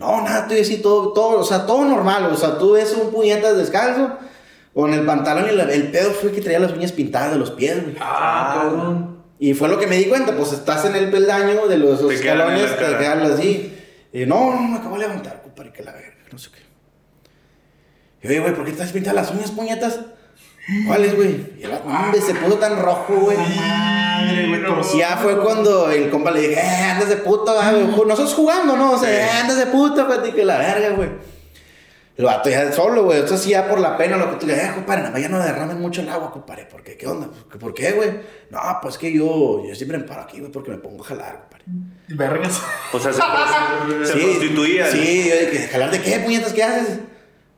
No, 0.00 0.22
nada, 0.22 0.40
estoy 0.40 0.60
así, 0.60 0.78
todo, 0.78 1.12
todo, 1.12 1.40
o 1.40 1.44
sea, 1.44 1.66
todo 1.66 1.84
normal. 1.84 2.24
O 2.32 2.36
sea, 2.36 2.56
tú 2.56 2.72
ves 2.72 2.94
un 2.94 3.10
puñetas 3.10 3.58
descalzo 3.58 4.16
con 4.72 4.94
el 4.94 5.04
pantalón 5.04 5.44
y 5.46 5.60
el 5.60 5.90
pedo 5.90 6.12
fue 6.12 6.32
que 6.32 6.40
traía 6.40 6.58
las 6.58 6.72
uñas 6.72 6.92
pintadas 6.92 7.32
de 7.32 7.38
los 7.38 7.50
pies, 7.50 7.82
güey. 7.82 7.96
Ah, 8.00 8.62
cabrón. 8.62 9.20
Y 9.38 9.52
fue 9.52 9.68
lo 9.68 9.78
que 9.78 9.86
me 9.86 9.98
di 9.98 10.06
cuenta, 10.06 10.34
pues 10.34 10.54
estás 10.54 10.86
en 10.86 10.96
el 10.96 11.10
peldaño 11.10 11.66
de 11.66 11.76
los 11.76 12.06
Te 12.06 12.14
escalones, 12.14 12.78
te 12.78 12.96
quedan 12.96 13.20
así. 13.30 13.76
Y 14.10 14.24
no, 14.24 14.54
no, 14.54 14.68
me 14.68 14.78
acabo 14.78 14.94
de 14.94 15.02
levantar, 15.02 15.42
compadre, 15.42 15.70
que 15.70 15.82
la 15.82 15.92
verga, 15.92 16.14
no 16.32 16.38
sé 16.38 16.50
qué. 16.50 16.60
Y 18.22 18.28
oye, 18.30 18.40
güey, 18.40 18.54
¿por 18.54 18.64
qué 18.64 18.72
te 18.72 18.82
has 18.82 18.92
pintado 18.92 19.16
las 19.16 19.30
uñas, 19.30 19.50
puñetas? 19.50 20.00
¿Cuáles, 20.86 21.16
güey? 21.16 21.54
Y 21.58 21.64
el 21.64 21.72
hombre, 21.72 22.20
se 22.20 22.34
puso 22.34 22.58
tan 22.58 22.80
rojo, 22.80 23.14
güey. 23.14 23.36
Madre, 23.36 24.48
güey. 24.48 24.98
Ya 24.98 25.16
fue 25.16 25.38
cuando 25.40 25.90
el 25.90 26.10
compa 26.10 26.30
le 26.30 26.40
dije, 26.40 26.60
eh, 26.60 26.82
andas 26.92 27.08
de 27.08 27.16
puto, 27.16 27.58
ah, 27.58 27.72
güey. 27.72 27.86
Nosotros 27.86 28.34
jugando, 28.34 28.76
¿no? 28.76 28.92
O 28.92 28.98
sea, 28.98 29.10
eh, 29.10 29.30
andas 29.40 29.56
de 29.56 29.66
puto, 29.66 30.06
güey, 30.06 30.32
que 30.32 30.44
la 30.44 30.58
verga, 30.58 30.90
güey. 30.90 31.08
El 32.16 32.26
vato 32.26 32.50
ya 32.50 32.70
solo, 32.70 33.04
güey. 33.04 33.20
Entonces, 33.20 33.46
ya 33.46 33.68
por 33.68 33.80
la 33.80 33.96
pena, 33.96 34.16
lo 34.16 34.30
que 34.30 34.36
tú 34.36 34.46
le 34.46 34.54
eh, 34.54 34.70
compadre, 34.74 35.02
nada 35.02 35.12
más 35.12 35.22
ya 35.22 35.28
no 35.28 35.38
derramen 35.42 35.80
mucho 35.80 36.02
el 36.02 36.08
agua, 36.08 36.30
compadre. 36.30 36.66
¿Por 36.66 36.82
qué? 36.82 36.96
¿Qué 36.96 37.06
onda? 37.06 37.30
¿Por 37.58 37.72
qué, 37.72 37.92
güey? 37.92 38.10
No, 38.50 38.60
pues 38.82 38.98
que 38.98 39.12
yo, 39.12 39.64
yo 39.66 39.74
siempre 39.74 39.98
me 39.98 40.04
paro 40.04 40.22
aquí, 40.22 40.38
güey, 40.38 40.52
porque 40.52 40.70
me 40.70 40.76
pongo 40.76 41.02
a 41.02 41.06
jalar, 41.06 41.40
compadre. 41.40 41.64
Vergas. 42.08 42.62
O 42.92 43.00
sea, 43.00 43.12
se, 43.12 43.20
se 44.06 44.12
prostituía. 44.18 44.90
Sí, 44.90 45.30
yo 45.30 45.50
dije, 45.50 45.68
¿jalar 45.68 45.90
de 45.90 46.02
qué, 46.02 46.18
puñetas? 46.20 46.52
¿Qué 46.52 46.62
haces? 46.62 46.98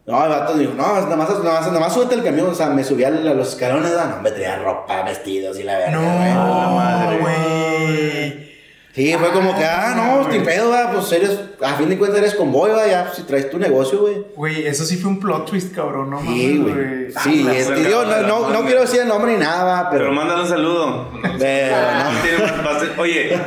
No, 0.04 0.24
el 0.24 0.30
vato 0.30 0.54
dijo, 0.58 0.72
no, 0.74 0.82
nada 0.82 1.16
más, 1.16 1.28
nada 1.38 1.60
más, 1.60 1.66
nada 1.68 1.80
más 1.80 1.94
súbete 1.94 2.16
el 2.16 2.24
camión. 2.24 2.48
O 2.48 2.54
sea, 2.54 2.68
me 2.70 2.82
subí 2.82 3.04
a 3.04 3.10
los 3.10 3.50
escalones, 3.50 3.92
no, 3.92 4.20
me 4.22 4.30
traía 4.32 4.56
ropa, 4.56 5.02
vestidos 5.02 5.58
y 5.60 5.62
la 5.62 5.78
verga, 5.78 5.96
güey. 5.98 6.34
No, 6.34 6.74
madre. 6.76 7.18
güey. 7.18 8.52
Sí, 8.94 9.14
fue 9.18 9.30
como 9.30 9.56
que, 9.56 9.64
ah, 9.64 9.94
no, 9.96 10.30
sin 10.30 10.44
pedo, 10.44 10.68
va, 10.68 10.90
pues 10.92 11.10
eres, 11.12 11.40
a 11.62 11.74
fin 11.76 11.88
de 11.88 11.96
cuentas 11.96 12.18
eres 12.20 12.34
convoy, 12.34 12.72
va, 12.72 12.86
ya, 12.86 13.04
pues, 13.04 13.16
si 13.16 13.22
traes 13.22 13.48
tu 13.48 13.58
negocio, 13.58 14.00
güey. 14.00 14.22
Güey, 14.36 14.66
eso 14.66 14.84
sí 14.84 14.98
fue 14.98 15.10
un 15.12 15.18
plot 15.18 15.48
twist, 15.48 15.74
cabrón, 15.74 16.10
no 16.10 16.20
Sí, 16.20 16.58
mames, 16.58 16.74
güey. 16.74 17.06
Ah, 17.16 17.20
Sí, 17.24 17.46
este, 17.56 17.72
verga, 17.72 17.88
yo 17.88 18.04
la 18.04 18.20
no, 18.22 18.50
no, 18.50 18.64
quiero 18.66 18.82
decir 18.82 19.00
el 19.00 19.08
nombre 19.08 19.32
ni 19.32 19.38
nada, 19.38 19.88
Pero 19.88 20.04
pero. 20.06 20.12
mándale 20.14 20.42
un 20.42 20.48
saludo. 20.48 21.08
más- 21.12 22.98
Oye, 22.98 23.38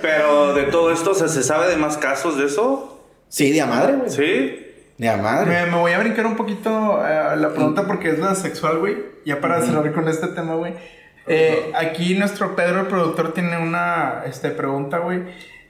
pero 0.00 0.54
de 0.54 0.62
todo 0.64 0.90
esto, 0.90 1.10
o 1.10 1.14
sea, 1.14 1.28
¿se 1.28 1.42
sabe 1.42 1.68
de 1.68 1.76
más 1.76 1.98
casos 1.98 2.38
de 2.38 2.46
eso? 2.46 3.00
Sí, 3.28 3.50
de 3.52 3.60
a 3.60 3.66
madre, 3.66 3.94
güey. 3.96 4.10
¿Sí? 4.10 4.60
De 4.98 5.08
a 5.08 5.16
madre. 5.16 5.50
Me, 5.50 5.70
me 5.72 5.76
voy 5.78 5.92
a 5.92 5.98
brincar 5.98 6.26
un 6.26 6.36
poquito 6.36 7.02
eh, 7.04 7.36
la 7.36 7.50
pregunta 7.50 7.86
porque 7.86 8.10
es 8.10 8.18
la 8.18 8.34
sexual, 8.34 8.78
güey. 8.78 8.96
Ya 9.24 9.40
para 9.40 9.60
cerrar 9.60 9.92
con 9.92 10.08
este 10.08 10.28
tema, 10.28 10.54
güey. 10.54 10.74
Eh, 11.26 11.72
aquí 11.74 12.14
nuestro 12.14 12.54
Pedro, 12.54 12.80
el 12.80 12.86
productor, 12.86 13.32
tiene 13.32 13.56
una 13.58 14.22
este, 14.26 14.50
pregunta, 14.50 14.98
güey. 14.98 15.22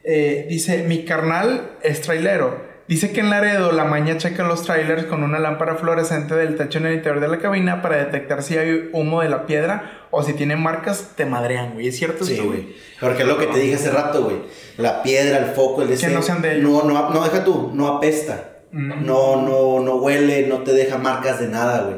Eh, 0.03 0.47
dice, 0.49 0.83
mi 0.83 1.05
carnal 1.05 1.77
es 1.83 2.03
trailero. 2.03 2.75
Dice 2.87 3.13
que 3.13 3.21
en 3.21 3.31
Laredo 3.31 3.73
la 3.73 3.85
maña 3.85 4.19
checa 4.19 4.43
los 4.43 4.63
trailers 4.63 5.05
con 5.05 5.23
una 5.23 5.39
lámpara 5.39 5.77
fluorescente 5.77 6.35
del 6.35 6.57
techo 6.57 6.79
en 6.79 6.87
el 6.87 6.95
interior 6.97 7.19
de 7.19 7.29
la 7.29 7.39
cabina 7.39 7.81
para 7.81 7.97
detectar 7.97 8.43
si 8.43 8.59
hay 8.59 8.91
humo 8.93 9.23
de 9.23 9.31
la 9.31 9.47
piedra 9.47 10.07
o 10.11 10.23
si 10.23 10.35
tienen 10.35 10.63
marcas, 10.63 11.13
te 11.17 11.25
madrean, 11.25 11.73
güey. 11.73 11.89
¿Es 11.89 11.97
cierto 11.97 12.27
Sí, 12.27 12.39
güey. 12.39 12.77
Porque 13.01 13.23
es 13.23 13.29
lo 13.29 13.39
que 13.39 13.47
te 13.47 13.59
dije 13.59 13.77
hace 13.77 13.91
rato, 13.91 14.25
güey. 14.25 14.37
La 14.77 15.03
piedra, 15.03 15.39
el 15.39 15.47
foco, 15.47 15.81
el 15.83 15.99
Que 15.99 16.09
no 16.09 16.21
sean 16.21 16.43
de 16.43 16.57
ellos. 16.57 16.71
No, 16.71 16.83
no, 16.83 17.11
no, 17.11 17.25
deja 17.25 17.43
tú, 17.43 17.71
no 17.73 17.89
apesta. 17.89 18.54
Mm. 18.75 19.07
No, 19.07 19.41
no, 19.41 19.81
no 19.81 19.97
huele, 19.97 20.49
no 20.49 20.63
te 20.63 20.73
deja 20.73 20.99
marcas 20.99 21.39
de 21.39 21.47
nada, 21.49 21.83
güey. 21.83 21.97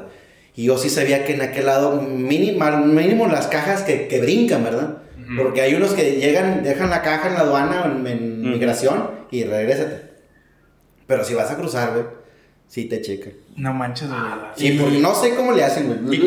Y 0.54 0.64
yo 0.64 0.76
sí 0.76 0.90
sabía 0.90 1.24
que 1.24 1.34
en 1.34 1.40
aquel 1.40 1.66
lado, 1.66 2.02
mínimo, 2.02 2.64
mínimo 2.78 3.26
las 3.26 3.46
cajas 3.46 3.82
que, 3.82 4.08
que 4.08 4.20
brincan, 4.20 4.62
¿verdad? 4.62 4.98
Porque 5.36 5.60
hay 5.60 5.74
unos 5.74 5.92
que 5.92 6.20
llegan, 6.20 6.62
dejan 6.62 6.88
la 6.88 7.02
caja 7.02 7.28
en 7.28 7.34
la 7.34 7.40
aduana, 7.40 7.84
en, 7.86 8.06
en 8.06 8.42
migración, 8.42 9.10
y 9.30 9.42
regrésate. 9.44 10.02
Pero 11.06 11.24
si 11.24 11.34
vas 11.34 11.50
a 11.50 11.56
cruzar, 11.56 11.92
güey, 11.92 12.04
sí 12.68 12.84
te 12.84 13.00
checan. 13.00 13.32
No 13.56 13.72
manches, 13.72 14.08
güey. 14.08 14.20
Sí, 14.54 14.78
porque 14.80 14.98
no 14.98 15.14
sé 15.14 15.34
cómo 15.34 15.52
le 15.52 15.64
hacen, 15.64 15.88
güey. 15.88 16.20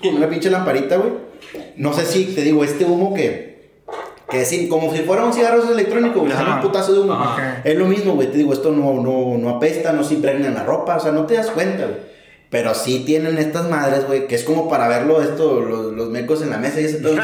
Con 0.00 0.14
una 0.16 0.28
pinche 0.28 0.48
lamparita, 0.50 0.96
güey. 0.96 1.12
No 1.76 1.92
sé 1.92 2.06
si, 2.06 2.24
te 2.26 2.42
digo, 2.42 2.64
este 2.64 2.84
humo 2.84 3.14
que... 3.14 3.57
Que 4.28 4.44
sin- 4.44 4.68
como 4.68 4.92
si 4.92 4.98
fuera 5.02 5.24
un 5.24 5.32
cigarro 5.32 5.62
electrónico, 5.72 6.20
güey. 6.20 6.32
Sale 6.32 6.50
un 6.52 6.60
putazo 6.60 6.92
de 6.92 7.00
humo. 7.00 7.12
Ajá. 7.14 7.60
Es 7.64 7.76
lo 7.76 7.86
mismo, 7.86 8.14
güey. 8.14 8.30
Te 8.30 8.38
digo, 8.38 8.52
esto 8.52 8.70
no, 8.72 8.94
no, 9.00 9.38
no 9.38 9.48
apesta, 9.48 9.92
no 9.92 10.04
se 10.04 10.14
impregna 10.14 10.48
en 10.48 10.54
la 10.54 10.64
ropa. 10.64 10.96
O 10.96 11.00
sea, 11.00 11.12
no 11.12 11.24
te 11.24 11.34
das 11.34 11.50
cuenta, 11.50 11.84
güey. 11.84 12.17
Pero 12.50 12.74
sí 12.74 13.02
tienen 13.04 13.36
estas 13.36 13.68
madres, 13.68 14.06
güey, 14.06 14.26
que 14.26 14.34
es 14.34 14.42
como 14.42 14.70
para 14.70 14.88
verlo 14.88 15.20
esto, 15.20 15.60
los, 15.60 15.92
los 15.92 16.08
mecos 16.08 16.40
en 16.40 16.48
la 16.48 16.56
mesa 16.56 16.80
y 16.80 16.84
ese 16.86 16.96
pedo. 16.96 17.16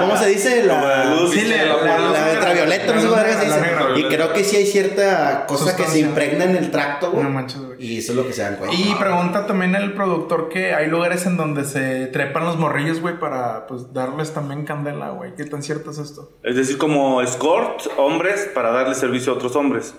¿Cómo 0.00 0.16
se 0.16 0.26
dice? 0.26 0.64
La, 0.64 1.04
Luz 1.04 1.30
Sí, 1.32 1.42
la- 1.46 1.76
ultravioleta, 1.76 2.92
no 2.94 3.00
sé 3.00 3.06
cómo 3.06 3.16
verga 3.16 3.38
se 3.40 3.46
dice. 3.46 3.60
Y 3.96 4.04
creo 4.08 4.32
que 4.32 4.42
sí 4.42 4.56
hay 4.56 4.66
cierta 4.66 5.46
cosa 5.46 5.76
que 5.76 5.84
se 5.86 6.00
impregna 6.00 6.44
en 6.44 6.56
el 6.56 6.70
tracto, 6.72 7.12
güey. 7.12 7.22
No 7.22 7.30
manches, 7.30 7.60
güey. 7.60 7.74
Y 7.84 7.98
eso 7.98 8.10
es 8.12 8.16
lo 8.16 8.26
que 8.26 8.32
se 8.32 8.42
dan 8.42 8.56
cuenta. 8.56 8.74
Y 8.76 8.94
pregunta 8.96 9.46
también 9.46 9.74
el 9.76 9.92
productor 9.92 10.48
que 10.48 10.74
hay 10.74 10.88
lugares 10.88 11.26
en 11.26 11.36
donde 11.36 11.64
se 11.64 12.06
trepan 12.08 12.44
los 12.44 12.56
morrillos, 12.58 13.00
güey, 13.00 13.18
para 13.20 13.66
pues 13.68 13.92
darles 13.92 14.32
también 14.32 14.64
candela, 14.64 15.10
güey. 15.10 15.34
¿Qué 15.36 15.44
tan 15.44 15.62
cierto 15.62 15.92
es 15.92 15.98
esto? 15.98 16.32
Es 16.42 16.56
decir, 16.56 16.76
como 16.76 17.22
escort, 17.22 17.82
hombres, 17.96 18.50
para 18.54 18.70
darle 18.72 18.94
servicio 18.96 19.32
a 19.32 19.36
otros 19.36 19.54
hombres. 19.54 19.94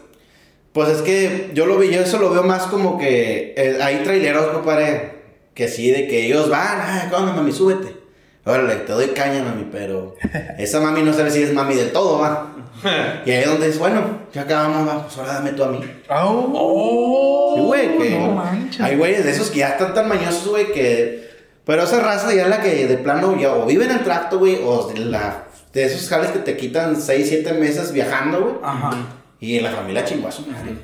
Pues 0.76 0.90
es 0.90 1.02
que 1.04 1.52
yo 1.54 1.68
lo 1.68 1.78
veo, 1.78 1.90
yo 1.90 2.02
eso 2.02 2.20
lo 2.20 2.32
veo 2.32 2.44
más 2.44 2.64
como 2.64 2.98
que 2.98 3.54
eh, 3.56 3.78
hay 3.82 4.04
traileros, 4.04 4.48
compadre, 4.48 5.14
que 5.54 5.70
sí, 5.70 5.90
de 5.90 6.06
que 6.06 6.26
ellos 6.26 6.50
van, 6.50 6.82
ah, 6.82 7.06
¿qué 7.10 7.16
onda, 7.16 7.32
mami? 7.32 7.54
Súbete. 7.54 7.96
Órale, 8.44 8.76
te 8.76 8.92
doy 8.92 9.08
caña, 9.12 9.42
mami, 9.42 9.70
pero 9.72 10.18
esa 10.58 10.82
mami 10.82 11.02
no 11.02 11.14
sabe 11.14 11.32
si 11.32 11.42
es 11.44 11.54
mami 11.54 11.76
del 11.76 11.94
todo, 11.94 12.20
va. 12.20 12.54
Y 13.26 13.32
ahí 13.32 13.44
es 13.44 13.48
donde 13.48 13.70
es, 13.70 13.80
bueno, 13.80 14.02
ya 14.34 14.42
acabamos, 14.42 14.86
va, 14.86 15.04
pues 15.04 15.18
ahora 15.18 15.36
dame 15.36 15.52
tú 15.52 15.64
a 15.64 15.70
mí. 15.70 15.80
¡Oh! 16.10 17.54
Sí, 17.56 17.62
güey, 17.62 17.98
que 17.98 18.20
No 18.20 18.32
manches. 18.32 18.82
hay 18.82 18.98
güeyes 18.98 19.24
de 19.24 19.32
esos 19.32 19.52
que 19.52 19.60
ya 19.60 19.70
están 19.70 19.94
tan 19.94 20.10
mañosos, 20.10 20.46
güey, 20.50 20.74
que... 20.74 21.30
Pero 21.64 21.84
esa 21.84 22.02
raza 22.02 22.34
ya 22.34 22.44
es 22.44 22.50
la 22.50 22.62
que 22.62 22.86
de 22.86 22.98
plano 22.98 23.40
ya 23.40 23.54
o 23.54 23.66
vive 23.66 23.86
en 23.86 23.92
el 23.92 24.04
tracto, 24.04 24.40
güey, 24.40 24.60
o 24.62 24.88
de, 24.90 25.00
la, 25.00 25.46
de 25.72 25.86
esos 25.86 26.10
jales 26.10 26.32
que 26.32 26.40
te 26.40 26.58
quitan 26.58 27.00
6, 27.00 27.28
7 27.30 27.54
meses 27.54 27.94
viajando, 27.94 28.42
güey. 28.42 28.56
Ajá. 28.62 28.92
Y 29.46 29.60
la 29.60 29.72
familia 29.72 30.04
chingó 30.06 30.28
a 30.28 30.32
su 30.32 30.46
madre. 30.48 30.76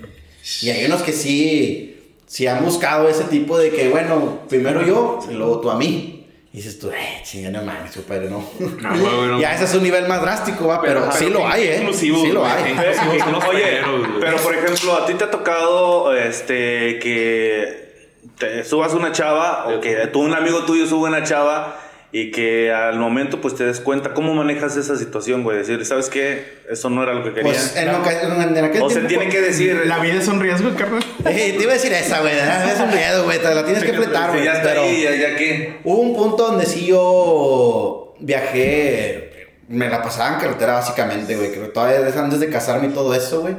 Y 0.62 0.70
hay 0.70 0.86
unos 0.86 1.02
que 1.02 1.12
sí, 1.14 2.14
sí 2.28 2.48
han 2.48 2.64
buscado 2.64 3.08
ese 3.10 3.24
tipo 3.26 3.58
de 3.58 3.70
que, 3.72 3.90
bueno, 3.90 4.42
primero 4.50 4.86
yo 4.86 5.20
y 5.30 5.34
luego 5.34 5.60
tú 5.62 5.70
a 5.72 5.76
mí. 5.76 6.28
Y 6.54 6.58
dices 6.58 6.80
tú, 6.80 6.90
eh, 6.92 7.22
chinga, 7.24 7.50
no 7.50 7.64
mames, 7.64 7.94
super, 7.94 8.24
no. 8.30 8.44
güey, 8.60 9.28
no. 9.28 9.40
ya 9.42 9.56
ese 9.56 9.64
es 9.64 9.74
un 9.74 9.84
nivel 9.84 10.06
más 10.08 10.22
drástico, 10.22 10.68
va, 10.68 10.82
pero, 10.82 11.00
Pero- 11.02 11.12
sí 11.14 11.26
pero 11.28 11.40
lo 11.40 11.48
hay, 11.48 11.64
eh. 11.64 11.90
sí 11.94 12.10
lo 12.10 12.46
hay. 12.46 12.74
Oye, 13.50 13.80
pero 14.20 14.38
por 14.38 14.54
ejemplo, 14.54 14.98
a 14.98 15.06
ti 15.06 15.14
te 15.14 15.24
ha 15.24 15.32
tocado 15.32 16.14
este 16.14 17.00
que 17.00 17.92
te 18.38 18.64
subas 18.66 18.94
una 18.94 19.12
chava 19.14 19.68
o 19.70 19.80
que 19.80 19.96
tú 20.08 20.20
un 20.22 20.34
amigo 20.34 20.64
tuyo 20.66 20.86
sube 20.88 21.08
una 21.08 21.24
chava 21.24 21.80
y 22.14 22.32
que 22.32 22.72
al 22.74 23.00
momento 23.00 23.40
pues 23.40 23.56
te 23.56 23.64
des 23.64 23.80
cuenta 23.80 24.14
cómo 24.14 24.34
manejas 24.34 24.76
esa 24.76 24.98
situación, 24.98 25.44
güey, 25.44 25.58
decir, 25.60 25.86
¿sabes 25.86 26.10
qué? 26.10 26.60
Eso 26.70 26.90
no 26.90 27.04
era 27.04 27.14
lo 27.14 27.24
que 27.24 27.30
quería. 27.34 27.44
Pues 27.52 27.76
en, 27.78 27.86
que- 28.04 28.60
en 28.60 28.66
aquel 28.66 28.82
o 28.82 28.90
se 28.90 29.02
tiene 29.02 29.30
que 29.30 29.40
decir 29.42 29.84
La 29.86 30.00
vida 30.00 30.16
es 30.16 30.28
un 30.28 30.40
riesgo, 30.42 30.70
carnal. 30.76 31.04
Eh, 31.26 31.56
te 31.58 31.64
iba 31.64 31.72
a 31.72 31.76
decir 31.76 31.94
esa, 31.94 32.20
güey. 32.22 32.34
Es 32.38 32.80
un 32.80 32.90
miedo, 32.90 33.24
güey. 33.24 33.40
Te 33.40 33.56
la 33.56 33.64
tienes 33.64 33.84
que 33.84 33.94
fletar, 33.94 34.32
güey. 34.32 34.44
ya 34.44 34.54
está 34.54 34.70
Pero 34.70 34.82
ahí, 34.84 35.04
ya, 35.04 35.16
ya 35.16 35.36
que 35.38 35.80
hubo 35.86 36.00
un 36.00 36.16
punto 36.16 36.48
donde 36.48 36.66
sí 36.66 36.86
yo 36.86 38.16
viajé. 38.20 39.30
Me 39.70 39.88
la 39.88 40.02
pasaba 40.02 40.36
en 40.36 40.42
carretera, 40.42 40.74
básicamente, 40.74 41.36
güey. 41.36 41.52
Que 41.54 41.60
todavía 41.60 42.00
antes 42.22 42.40
de 42.42 42.50
casarme 42.50 42.88
y 42.88 42.92
todo 42.92 43.16
eso, 43.16 43.42
güey. 43.42 43.56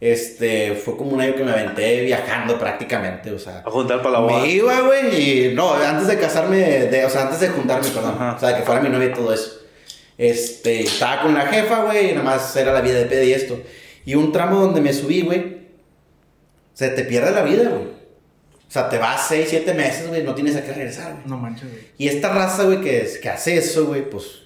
Este, 0.00 0.74
fue 0.74 0.96
como 0.96 1.12
un 1.12 1.20
año 1.22 1.34
que 1.34 1.42
me 1.42 1.52
aventé 1.52 2.02
viajando 2.02 2.58
prácticamente, 2.58 3.30
o 3.30 3.38
sea. 3.38 3.62
a 3.64 3.70
juntar 3.70 3.98
para 4.02 4.10
la 4.10 4.18
boda. 4.20 4.40
Me 4.40 4.48
iba, 4.50 4.80
güey, 4.82 5.50
y 5.50 5.54
no, 5.54 5.72
antes 5.72 6.06
de 6.06 6.18
casarme, 6.18 6.58
de, 6.58 7.04
o 7.06 7.10
sea, 7.10 7.22
antes 7.22 7.40
de 7.40 7.48
juntarme, 7.48 7.88
perdón. 7.88 8.14
Ajá. 8.14 8.34
O 8.36 8.38
sea, 8.38 8.56
que 8.56 8.62
fuera 8.62 8.80
mi 8.82 8.90
novia 8.90 9.08
y 9.08 9.12
todo 9.14 9.32
eso. 9.32 9.60
Este, 10.18 10.80
estaba 10.82 11.22
con 11.22 11.34
la 11.34 11.46
jefa, 11.46 11.84
güey, 11.84 12.10
y 12.10 12.12
nada 12.12 12.24
más 12.24 12.54
era 12.56 12.72
la 12.72 12.80
vida 12.82 12.98
de 12.98 13.06
peda 13.06 13.24
y 13.24 13.32
esto. 13.32 13.58
Y 14.04 14.14
un 14.14 14.32
tramo 14.32 14.60
donde 14.60 14.80
me 14.82 14.92
subí, 14.92 15.22
güey, 15.22 15.56
se 16.74 16.90
te 16.90 17.04
pierde 17.04 17.30
la 17.32 17.42
vida, 17.42 17.70
güey. 17.70 17.84
O 18.68 18.70
sea, 18.70 18.88
te 18.90 18.98
vas 18.98 19.26
6, 19.28 19.46
7 19.48 19.72
meses, 19.74 20.08
güey, 20.08 20.22
no 20.24 20.34
tienes 20.34 20.56
a 20.56 20.62
qué 20.62 20.72
regresar, 20.72 21.12
güey. 21.12 21.24
No 21.26 21.38
manches, 21.38 21.70
güey. 21.70 21.84
Y 21.96 22.08
esta 22.08 22.28
raza, 22.34 22.64
güey, 22.64 22.80
que, 22.82 23.00
es- 23.00 23.16
que 23.18 23.30
hace 23.30 23.56
eso, 23.56 23.86
güey, 23.86 24.08
pues. 24.10 24.42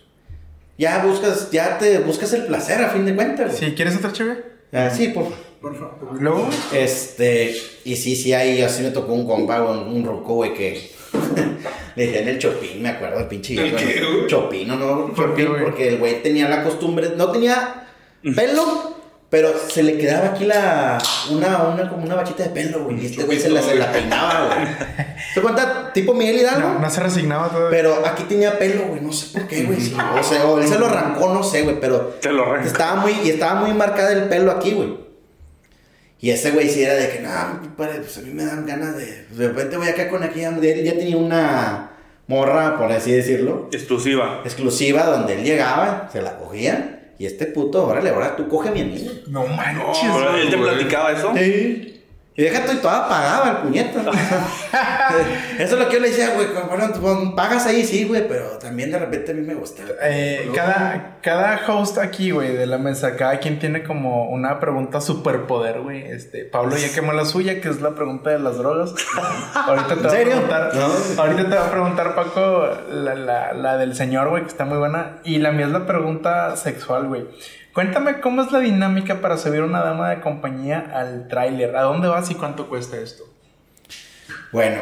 Ya 0.79 0.99
buscas, 1.05 1.51
ya 1.51 1.77
te 1.79 1.99
buscas 1.99 2.33
el 2.35 2.45
placer 2.47 2.83
a 2.83 2.91
fin 2.91 3.05
de 3.05 3.15
cuentas, 3.17 3.49
güey. 3.59 3.71
¿Sí? 3.71 3.75
¿Quieres 3.75 3.97
otra 3.97 4.13
chévere? 4.13 4.60
Ah, 4.73 4.91
sí, 4.91 5.09
por 5.09 5.25
Por 5.61 5.75
favor. 5.75 6.21
Luego, 6.21 6.49
este, 6.73 7.55
y 7.85 7.97
sí, 7.97 8.17
sí, 8.17 8.33
ahí 8.33 8.63
así 8.63 8.83
me 8.83 8.91
tocó 8.91 9.13
un 9.13 9.27
compa, 9.27 9.61
güey, 9.61 9.79
un 9.79 10.05
roco, 10.05 10.35
güey, 10.35 10.55
que 10.55 10.91
le 11.97 12.07
decían 12.07 12.29
el 12.29 12.39
Chopín, 12.39 12.83
me 12.83 12.89
acuerdo, 12.91 13.21
el 13.21 13.27
pinche 13.27 13.55
¿El 13.55 13.75
qué, 13.77 14.01
¿o 14.03 14.77
no? 14.77 15.07
¿Por 15.15 15.35
qué, 15.35 15.43
Chopín, 15.43 15.49
güey? 15.49 15.63
porque 15.65 15.89
el 15.89 15.99
güey 15.99 16.23
tenía 16.23 16.49
la 16.49 16.63
costumbre, 16.63 17.11
no 17.17 17.31
tenía 17.31 17.89
pelo, 18.35 18.97
pero 19.31 19.53
se 19.69 19.83
le 19.85 19.97
quedaba 19.97 20.31
aquí 20.31 20.45
la, 20.45 20.99
una, 21.31 21.63
una, 21.69 21.89
como 21.89 22.05
una 22.05 22.17
bachita 22.17 22.43
de 22.43 22.51
pelo, 22.51 22.85
güey, 22.85 23.01
y 23.03 23.07
este 23.07 23.23
güey 23.23 23.39
se 23.39 23.49
la, 23.49 23.63
se 23.63 23.77
la 23.77 23.93
peinaba, 23.93 24.47
güey. 24.47 24.67
¿Se 25.35 25.41
cuenta? 25.41 25.93
Tipo 25.93 26.13
Miguel 26.15 26.39
Hidalgo. 26.41 26.69
no, 26.69 26.79
no 26.81 26.91
se 26.91 27.01
resignaba 27.01 27.49
todavía. 27.49 27.71
Pero 27.71 28.05
aquí 28.07 28.25
tenía 28.25 28.59
pelo, 28.59 28.87
güey, 28.89 29.01
no 29.01 29.13
sé 29.13 29.39
por 29.39 29.47
qué, 29.49 29.63
güey. 29.63 29.81
sí, 29.81 29.97
o 30.19 30.23
sea, 30.23 30.47
o 30.47 30.59
él 30.61 30.67
se 30.67 30.79
lo 30.79 30.87
arrancó, 30.87 31.33
no 31.33 31.43
sé, 31.45 31.63
güey, 31.63 31.79
pero 31.81 32.01
Te 32.21 32.33
lo 32.33 32.43
arranca. 32.45 32.67
estaba 32.67 32.97
muy, 32.97 33.13
y 33.25 33.31
estaba 33.31 33.61
muy 33.61 33.73
marcada 33.73 34.13
el 34.13 34.25
pelo 34.25 34.51
aquí, 34.51 34.73
güey. 34.73 34.99
Y 36.23 36.31
ese 36.31 36.51
güey 36.51 36.69
sí 36.69 36.83
era 36.83 36.95
de 36.95 37.09
que, 37.09 37.21
no, 37.21 37.31
compadre, 37.61 38.01
pues 38.01 38.19
a 38.19 38.21
mí 38.23 38.31
me 38.35 38.45
dan 38.45 38.67
ganas 38.67 38.97
de. 38.97 39.27
De 39.31 39.49
repente 39.49 39.77
voy 39.79 39.89
acá 39.89 40.09
con 40.11 40.23
aquí, 40.23 40.43
donde 40.43 40.73
él 40.73 40.85
ya 40.85 40.93
tenía 40.93 41.17
una 41.17 41.93
morra, 42.27 42.77
por 42.77 42.93
así 42.93 43.11
decirlo, 43.13 43.69
Exclusiva. 43.73 44.43
exclusiva, 44.45 45.05
donde 45.07 45.35
él 45.35 45.45
llegaba, 45.45 46.09
se 46.13 46.21
la 46.21 46.37
cogía. 46.37 47.00
Y 47.21 47.27
este 47.27 47.45
puto, 47.45 47.87
órale, 47.87 48.09
ahora 48.09 48.35
tú 48.35 48.49
coge 48.49 48.71
a 48.71 48.73
mi 48.73 48.81
amigo. 48.81 49.11
No 49.27 49.47
manches, 49.47 50.11
güey. 50.11 50.41
él 50.41 50.49
te 50.49 50.57
platicaba 50.57 51.13
eso. 51.13 51.35
Sí. 51.37 52.00
Y 52.41 52.45
deja 52.45 52.65
tú 52.65 52.73
y 52.73 52.77
toda 52.77 53.07
pagaba 53.07 53.51
el 53.51 53.57
puñeta. 53.59 54.03
¿no? 54.03 54.13
Eso 55.59 55.75
es 55.75 55.79
lo 55.79 55.89
que 55.89 55.97
yo 55.97 56.01
le 56.01 56.09
decía, 56.09 56.31
güey. 56.35 56.47
Bueno, 56.71 56.91
tú 56.91 57.35
pagas 57.37 57.67
ahí, 57.67 57.85
sí, 57.85 58.07
güey, 58.07 58.27
pero 58.27 58.57
también 58.57 58.91
de 58.91 58.99
repente 58.99 59.33
a 59.33 59.35
mí 59.35 59.43
me 59.43 59.53
gusta. 59.53 59.83
Eh, 60.01 60.51
cada, 60.55 61.19
cada 61.21 61.61
host 61.69 61.99
aquí, 61.99 62.31
güey, 62.31 62.57
de 62.57 62.65
la 62.65 62.79
mesa, 62.79 63.15
cada 63.17 63.41
quien 63.41 63.59
tiene 63.59 63.83
como 63.83 64.31
una 64.31 64.59
pregunta 64.59 65.03
superpoder, 65.03 65.83
güey. 65.83 66.03
Este, 66.11 66.47
Pablo 66.47 66.79
ya 66.79 66.91
quemó 66.95 67.13
la 67.13 67.27
suya, 67.27 67.61
que 67.61 67.69
es 67.69 67.83
la 67.83 67.95
pregunta 67.95 68.31
de 68.31 68.39
las 68.39 68.57
drogas. 68.57 68.95
ahorita 69.55 69.89
te 69.89 69.93
¿En 69.95 70.03
va 70.03 70.09
a 70.09 70.11
serio? 70.11 70.33
preguntar. 70.33 70.71
No. 70.75 71.23
Ahorita 71.23 71.43
te 71.51 71.57
va 71.57 71.67
a 71.67 71.71
preguntar, 71.71 72.15
Paco, 72.15 72.69
la, 72.91 73.15
la, 73.17 73.53
la 73.53 73.77
del 73.77 73.95
señor, 73.95 74.31
güey, 74.31 74.45
que 74.45 74.49
está 74.49 74.65
muy 74.65 74.79
buena. 74.79 75.19
Y 75.25 75.41
la 75.41 75.53
mía 75.53 75.67
es 75.67 75.73
la 75.73 75.85
pregunta 75.85 76.57
sexual, 76.57 77.07
güey. 77.09 77.27
Cuéntame 77.73 78.21
cómo 78.21 78.43
es 78.43 78.51
la 78.51 78.59
dinámica 78.59 79.21
para 79.21 79.37
subir 79.37 79.63
una 79.63 79.83
dama 79.83 80.11
de 80.11 80.21
compañía 80.21 80.91
al 80.93 81.29
tráiler. 81.29 81.77
¿A 81.77 81.83
dónde 81.83 82.09
vas 82.09 82.31
y 82.31 82.35
cuánto 82.35 82.69
cuesta 82.69 82.97
esto? 82.97 83.25
Bueno, 84.53 84.81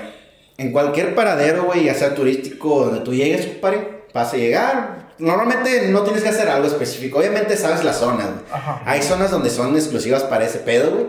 en 0.57 0.73
cualquier 0.73 1.15
paradero, 1.15 1.65
güey, 1.65 1.85
ya 1.85 1.95
sea 1.95 2.15
turístico, 2.15 2.87
donde 2.87 3.01
tú 3.01 3.13
llegues, 3.13 3.47
compadre, 3.47 4.05
vas 4.15 4.33
a 4.33 4.37
llegar. 4.39 5.09
Normalmente 5.19 5.89
no 5.89 6.03
tienes 6.03 6.23
que 6.23 6.31
hacer 6.31 6.49
algo 6.49 6.67
específico. 6.67 7.19
Obviamente 7.19 7.57
sabes 7.57 7.85
las 7.85 7.99
zonas, 7.99 8.27
güey. 8.27 8.45
Hay 8.87 9.03
zonas 9.03 9.31
donde 9.31 9.51
son 9.51 9.75
exclusivas 9.75 10.23
para 10.23 10.47
ese 10.47 10.61
pedo, 10.61 10.91
güey. 10.93 11.07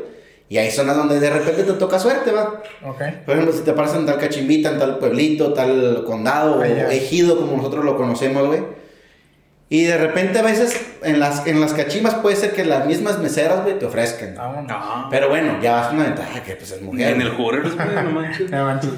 Y 0.50 0.58
hay 0.58 0.72
zonas 0.72 0.98
donde 0.98 1.20
de 1.20 1.30
repente 1.30 1.64
te 1.64 1.74
toca 1.74 2.00
suerte, 2.00 2.32
va. 2.32 2.62
Ok. 2.84 3.02
Por 3.26 3.36
ejemplo, 3.36 3.54
si 3.54 3.62
te 3.62 3.72
aparece 3.72 3.98
en 3.98 4.08
tal 4.08 4.18
cachimbita, 4.18 4.72
en 4.72 4.80
tal 4.80 4.98
pueblito, 4.98 5.54
tal 5.54 6.04
condado, 6.06 6.58
o 6.58 6.64
ejido, 6.64 7.38
como 7.38 7.56
nosotros 7.56 7.86
lo 7.86 7.96
conocemos, 7.96 8.48
güey. 8.48 8.79
Y 9.72 9.84
de 9.84 9.98
repente 9.98 10.40
a 10.40 10.42
veces 10.42 10.82
en 11.04 11.20
las, 11.20 11.46
en 11.46 11.62
las 11.62 11.74
cachimbas 11.74 12.16
puede 12.16 12.36
ser 12.36 12.54
que 12.54 12.66
las 12.66 12.88
mismas 12.88 13.20
meseras, 13.20 13.64
güey, 13.64 13.78
te 13.78 13.86
ofrezcan. 13.86 14.34
Vámonos. 14.36 15.08
Pero 15.12 15.30
bueno, 15.30 15.60
ya 15.62 15.74
vas 15.76 15.94
una 15.94 16.06
ventaja 16.06 16.42
que 16.44 16.56
pues 16.56 16.72
es 16.72 16.82
mujer. 16.82 17.14
En 17.14 17.22
el 17.22 17.36
güey, 17.36 17.60
no 17.62 18.12
manches. 18.12 18.50
No 18.50 18.66
manches. 18.66 18.90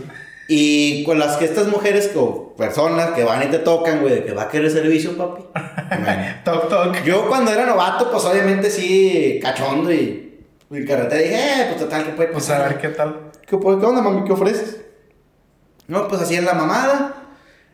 Y 0.48 1.04
con 1.04 1.20
las 1.20 1.38
que 1.38 1.46
estas 1.46 1.68
mujeres 1.68 2.12
o 2.16 2.54
personas 2.56 3.12
que 3.12 3.24
van 3.24 3.44
y 3.44 3.46
te 3.48 3.60
tocan, 3.60 4.02
güey, 4.02 4.16
de 4.16 4.24
que 4.26 4.32
va 4.34 4.44
a 4.44 4.48
querer 4.50 4.72
servicio, 4.72 5.18
papi. 5.18 5.44
Bueno. 5.54 6.24
Toc, 6.46 6.70
toc. 6.70 7.04
Yo 7.04 7.28
cuando 7.28 7.52
era 7.52 7.66
novato, 7.66 8.10
pues 8.10 8.24
obviamente 8.26 8.70
sí, 8.70 9.40
cachondo 9.42 9.92
y, 9.94 10.40
y 10.70 10.86
carretera, 10.86 11.22
dije, 11.22 11.36
eh, 11.36 11.66
pues 11.70 11.80
total, 11.82 12.06
que 12.06 12.12
puede 12.12 12.30
Pues 12.30 12.46
pasar? 12.46 12.62
a 12.62 12.68
ver 12.70 12.78
qué 12.80 12.90
tal. 12.90 13.32
¿Qué, 13.46 13.58
pues, 13.58 13.78
¿Qué 13.78 13.86
onda, 13.86 14.02
mami? 14.02 14.24
¿Qué 14.26 14.32
ofreces? 14.34 14.82
No, 15.88 16.08
pues 16.08 16.22
así 16.22 16.36
es 16.36 16.44
la 16.44 16.54
mamada. 16.54 17.16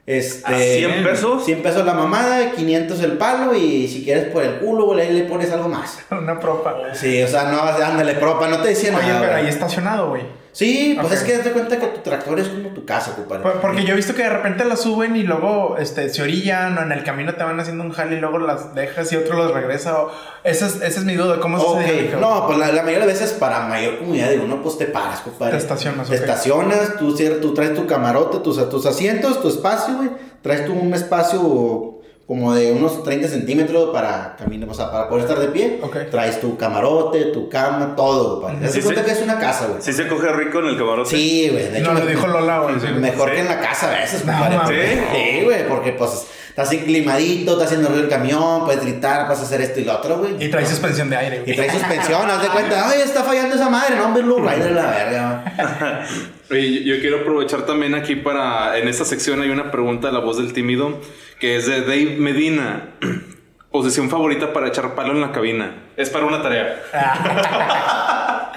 Este, 0.07 0.53
¿A 0.53 0.57
100 0.57 1.03
pesos? 1.03 1.43
100 1.43 1.61
pesos 1.61 1.85
la 1.85 1.93
mamada, 1.93 2.51
500 2.51 3.01
el 3.01 3.11
palo 3.17 3.53
y 3.53 3.89
si 3.89 4.05
quieres 4.05 4.31
por 4.31 4.41
el 4.41 4.53
culo, 4.59 4.85
güey, 4.85 5.01
ahí 5.01 5.13
le 5.13 5.23
pones 5.25 5.51
algo 5.51 5.67
más. 5.67 5.99
Una 6.11 6.39
propa. 6.39 6.75
Sí, 6.93 7.21
o 7.21 7.27
sea, 7.27 7.51
no, 7.51 7.59
ándale, 7.61 8.13
propa, 8.13 8.47
no 8.47 8.61
te 8.61 8.69
decía 8.69 8.95
Oye, 8.97 9.05
nada. 9.05 9.19
pero 9.19 9.33
güey. 9.33 9.43
ahí 9.43 9.49
estacionado, 9.49 10.09
güey. 10.09 10.21
Sí, 10.57 10.97
pues 10.99 11.13
es 11.13 11.21
que 11.21 11.37
date 11.37 11.51
cuenta 11.51 11.77
que 11.79 11.85
tu 11.85 12.01
tractor 12.01 12.39
es 12.39 12.47
como 12.47 12.69
tu 12.69 12.83
casa, 12.83 13.13
compadre. 13.15 13.43
Por- 13.43 13.61
Porque 13.61 13.83
yo 13.85 13.93
he 13.93 13.95
visto 13.95 14.15
que 14.15 14.23
de 14.23 14.29
repente 14.29 14.65
las 14.65 14.81
suben 14.81 15.15
y 15.15 15.21
luego 15.21 15.77
este, 15.77 16.09
se 16.09 16.23
orillan 16.23 16.75
o 16.79 16.81
en 16.81 16.91
el 16.91 17.03
camino 17.03 17.35
te 17.35 17.43
van 17.43 17.59
haciendo 17.59 17.83
un 17.83 17.91
jale 17.91 18.15
y 18.15 18.19
luego 18.19 18.39
las 18.39 18.73
dejas 18.73 19.11
y 19.13 19.17
otro 19.17 19.37
las 19.37 19.51
regresa. 19.51 20.01
O... 20.01 20.11
Esa, 20.43 20.65
es, 20.65 20.77
esa 20.77 20.99
es 20.99 21.05
mi 21.05 21.13
duda. 21.13 21.39
¿Cómo 21.39 21.57
es 21.57 21.63
esa 21.63 21.71
Ok, 21.73 21.79
dinámica? 21.81 22.17
no, 22.17 22.47
pues 22.47 22.57
la, 22.57 22.71
la 22.71 22.81
mayoría 22.81 23.05
de 23.05 23.13
veces 23.13 23.33
para 23.33 23.67
mayor 23.67 23.99
comunidad, 23.99 24.31
digo, 24.31 24.47
no, 24.47 24.63
pues 24.63 24.79
te 24.79 24.85
paras, 24.85 25.19
compadre. 25.19 25.51
Te 25.51 25.57
estacionas, 25.59 26.09
Te 26.09 26.15
ok. 26.15 26.21
estacionas, 26.21 26.95
tú, 26.97 27.15
tú 27.39 27.53
traes 27.53 27.75
tu 27.75 27.85
camarote, 27.85 28.39
tus, 28.39 28.67
tus 28.67 28.85
asientos, 28.87 29.39
tu 29.39 29.49
espacio, 29.49 29.95
güey. 29.97 30.09
Traes 30.41 30.65
tú 30.65 30.73
un 30.73 30.91
espacio 30.95 31.96
como 32.27 32.53
de 32.53 32.73
unos 32.73 33.03
30 33.03 33.29
centímetros 33.29 33.91
para 33.93 34.35
caminar, 34.37 34.67
o 34.69 34.73
sea, 34.73 34.91
para 34.91 35.07
poder 35.07 35.23
estar 35.23 35.39
de 35.39 35.47
pie. 35.47 35.79
Ok. 35.81 36.09
Traes 36.11 36.41
tu 36.41 36.57
camarote, 36.57 37.25
tu 37.31 37.47
cama, 37.47 37.95
todo, 37.95 38.41
güey. 38.41 38.57
Te 38.59 38.67
Sí, 38.67 38.75
das 38.79 38.83
cuenta 38.85 39.01
sí. 39.01 39.07
que 39.07 39.11
es 39.13 39.21
una 39.23 39.39
casa, 39.39 39.67
güey. 39.67 39.81
¿Sí 39.81 39.93
se 39.93 40.07
coge 40.09 40.27
rico 40.33 40.59
en 40.59 40.65
el 40.65 40.77
camarote? 40.77 41.09
Sí, 41.09 41.47
güey. 41.49 41.71
De 41.71 41.79
hecho, 41.79 41.93
No, 41.93 41.99
lo 41.99 42.05
me- 42.05 42.11
dijo 42.11 42.27
Lola, 42.27 42.59
güey. 42.59 42.75
Mejor 42.99 43.29
Sí. 43.29 43.35
que 43.35 43.41
en 43.41 43.47
la 43.47 43.59
casa 43.61 43.87
a 43.95 43.99
veces, 43.99 44.25
No. 44.25 44.33
Sí, 44.67 45.41
güey, 45.45 45.67
porque 45.69 45.93
pues 45.93 46.27
estás 46.57 46.73
inclimadito, 46.73 47.51
está 47.51 47.65
haciendo 47.65 47.87
ruido 47.89 48.05
el 48.05 48.09
camión, 48.09 48.65
puedes 48.65 48.81
gritar, 48.81 49.27
puedes 49.27 49.43
hacer 49.43 49.61
esto 49.61 49.79
y 49.79 49.85
lo 49.85 49.95
otro, 49.95 50.17
güey. 50.17 50.43
Y 50.43 50.49
trae 50.49 50.65
suspensión 50.65 51.07
de 51.07 51.15
aire, 51.15 51.37
Y 51.37 51.43
güey. 51.43 51.55
trae 51.55 51.69
suspensión, 51.69 52.27
haz 52.31 52.41
de 52.41 52.47
cuenta, 52.47 52.89
ay, 52.89 53.01
está 53.01 53.23
fallando 53.23 53.53
esa 53.53 53.69
madre, 53.69 53.95
no, 53.95 54.05
hombre, 54.05 54.23
Blue 54.23 54.39
Rider 54.39 54.71
la 54.71 54.89
verga. 54.89 56.07
Oye, 56.49 56.83
yo 56.83 56.95
yo 56.95 57.01
quiero 57.01 57.19
aprovechar 57.19 57.67
también 57.67 57.93
aquí 57.93 58.15
para. 58.15 58.75
En 58.79 58.87
esta 58.87 59.05
sección 59.05 59.39
hay 59.41 59.51
una 59.51 59.69
pregunta 59.69 60.07
de 60.07 60.13
la 60.13 60.19
voz 60.19 60.37
del 60.37 60.51
tímido 60.51 60.99
que 61.39 61.57
es 61.57 61.67
de 61.67 61.81
Dave 61.81 62.15
Medina. 62.17 62.95
Posición 63.71 64.09
favorita 64.09 64.51
para 64.51 64.69
echar 64.69 64.95
palo 64.95 65.11
en 65.11 65.21
la 65.21 65.31
cabina. 65.31 65.75
Es 65.95 66.09
para 66.09 66.25
una 66.25 66.41
tarea. 66.41 66.81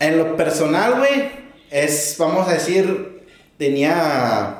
En 0.00 0.16
lo 0.16 0.34
personal, 0.34 0.94
güey, 0.94 1.30
es, 1.70 2.16
vamos 2.18 2.48
a 2.48 2.54
decir, 2.54 3.22
tenía. 3.58 4.59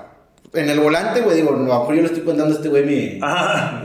En 0.52 0.68
el 0.68 0.80
volante, 0.80 1.20
güey, 1.20 1.36
digo, 1.36 1.50
a 1.50 1.52
lo 1.52 1.58
mejor 1.58 1.94
yo 1.94 2.02
le 2.02 2.08
estoy 2.08 2.22
contando 2.22 2.52
a 2.52 2.56
este 2.56 2.68
güey 2.68 2.84
mi. 2.84 3.20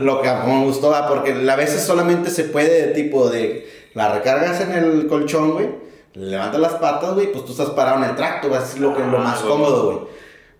Lo 0.00 0.20
que 0.20 0.28
me 0.28 0.64
gustó, 0.64 0.94
ah, 0.94 1.06
porque 1.08 1.32
a 1.32 1.56
veces 1.56 1.82
solamente 1.82 2.30
se 2.30 2.44
puede, 2.44 2.88
tipo, 2.88 3.28
de. 3.28 3.68
La 3.94 4.12
recargas 4.12 4.60
en 4.60 4.72
el 4.72 5.06
colchón, 5.06 5.52
güey, 5.52 5.68
levantas 6.14 6.60
las 6.60 6.74
patas, 6.74 7.14
güey, 7.14 7.32
pues 7.32 7.44
tú 7.44 7.52
estás 7.52 7.70
parado 7.70 8.02
en 8.02 8.10
el 8.10 8.16
tracto, 8.16 8.48
güey, 8.48 8.60
es 8.60 8.78
lo, 8.78 8.94
que, 8.94 9.00
lo 9.00 9.18
más 9.18 9.40
Ah, 9.42 9.44
cómodo, 9.46 9.84
güey. 9.86 9.98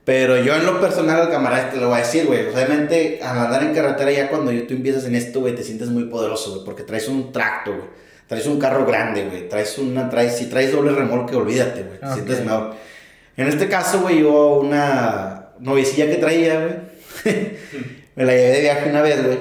Pero 0.05 0.37
yo 0.39 0.55
en 0.55 0.65
lo 0.65 0.81
personal 0.81 1.21
al 1.21 1.31
camarada 1.31 1.69
te 1.69 1.79
lo 1.79 1.89
voy 1.89 1.97
a 1.97 2.03
decir, 2.03 2.27
güey. 2.27 2.47
Obviamente, 2.49 3.19
al 3.21 3.39
andar 3.39 3.65
en 3.65 3.75
carretera 3.75 4.13
ya 4.13 4.29
cuando 4.29 4.53
tú 4.53 4.75
empiezas 4.75 5.05
en 5.05 5.17
esto, 5.17 5.41
güey, 5.41 5.57
te 5.57 5.65
sientes 5.65 5.89
muy 5.89 6.05
poderoso, 6.05 6.53
güey. 6.53 6.65
Porque 6.65 6.85
traes 6.85 7.09
un 7.09 7.33
tracto, 7.33 7.73
güey. 7.73 7.89
Traes 8.29 8.47
un 8.47 8.61
carro 8.61 8.87
grande, 8.87 9.25
güey. 9.25 9.49
Traes 9.49 9.77
una, 9.79 10.09
traes, 10.09 10.37
si 10.37 10.47
traes 10.47 10.71
doble 10.71 10.93
remolque, 10.93 11.35
olvídate, 11.35 11.83
güey. 11.83 11.99
Te 11.99 12.13
sientes 12.13 12.45
mejor. 12.45 12.75
En 13.37 13.49
este 13.49 13.69
caso, 13.69 14.01
güey, 14.01 14.21
yo 14.21 14.61
una 14.61 15.46
noviecilla 15.61 16.07
que 16.07 16.17
traía, 16.17 16.61
güey. 16.61 16.75
me 18.17 18.25
la 18.25 18.33
llevé 18.33 18.49
de 18.49 18.61
viaje 18.61 18.91
una 18.91 19.03
vez, 19.03 19.25
güey. 19.25 19.39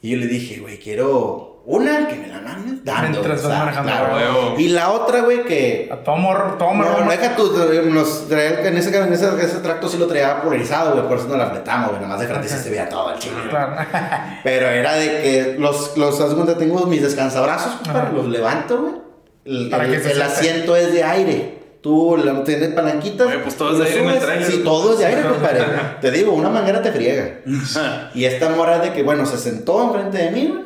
Y 0.00 0.10
yo 0.10 0.16
le 0.18 0.26
dije, 0.26 0.60
güey, 0.60 0.78
quiero 0.78 1.62
una 1.66 2.08
que 2.08 2.14
me 2.14 2.28
la 2.28 2.40
mandes 2.40 2.82
dando. 2.84 3.10
Mientras 3.20 3.42
vas 3.42 3.58
manejando, 3.58 3.90
claro. 3.90 4.54
Y 4.58 4.68
la 4.68 4.90
otra, 4.90 5.20
güey, 5.20 5.44
que 5.44 5.90
A 5.92 6.14
morro, 6.16 6.54
todo 6.54 6.72
no, 6.72 7.04
no 7.04 7.10
deja 7.10 7.36
tu. 7.36 7.52
Nos 7.90 8.28
traía, 8.28 8.66
en, 8.66 8.76
ese, 8.76 8.96
en 8.96 9.12
ese, 9.12 9.28
ese 9.42 9.58
tracto 9.58 9.88
sí 9.88 9.98
lo 9.98 10.06
traía 10.06 10.40
polarizado, 10.40 10.92
güey. 10.92 11.06
Por 11.06 11.18
eso 11.18 11.28
no 11.28 11.36
la 11.36 11.50
fletamos, 11.50 11.90
güey. 11.90 12.00
Nada 12.00 12.14
más 12.14 12.20
de 12.20 12.26
frente 12.26 12.48
se 12.48 12.70
veía 12.70 12.88
todo 12.88 13.12
el 13.12 13.18
chingo. 13.18 13.36
Claro. 13.50 13.76
Pero 14.44 14.68
era 14.68 14.94
de 14.94 15.06
que 15.22 15.56
los. 15.58 15.96
los 15.98 16.18
haz 16.20 16.32
cuenta, 16.32 16.56
tengo 16.56 16.86
mis 16.86 17.02
descansabrazos, 17.02 17.86
Ajá. 17.86 18.12
los 18.14 18.28
levanto, 18.28 18.80
güey. 18.80 18.94
El, 19.44 19.72
el- 19.72 20.22
asiento 20.22 20.76
es 20.76 20.92
de 20.92 21.04
aire. 21.04 21.57
Tú 21.80 22.16
la- 22.22 22.42
tienes 22.44 22.70
palanquitas. 22.70 23.26
Oye, 23.28 23.38
pues 23.38 23.56
todo 23.56 23.72
es 23.72 23.78
de 23.78 23.84
aire 23.86 24.00
en 24.00 24.04
el 24.06 24.10
subes. 24.14 24.24
trailer. 24.24 24.50
Sí, 24.50 24.58
todo 24.64 24.92
es 24.94 24.98
de 24.98 25.06
aire, 25.06 25.22
compadre. 25.22 25.60
te 26.00 26.10
digo, 26.10 26.32
una 26.32 26.48
manguera 26.48 26.82
te 26.82 26.90
friega. 26.92 27.40
y 28.14 28.24
esta 28.24 28.50
mora 28.50 28.78
de 28.80 28.92
que, 28.92 29.02
bueno, 29.02 29.24
se 29.26 29.38
sentó 29.38 29.84
enfrente 29.84 30.18
de 30.18 30.30
mí, 30.32 30.58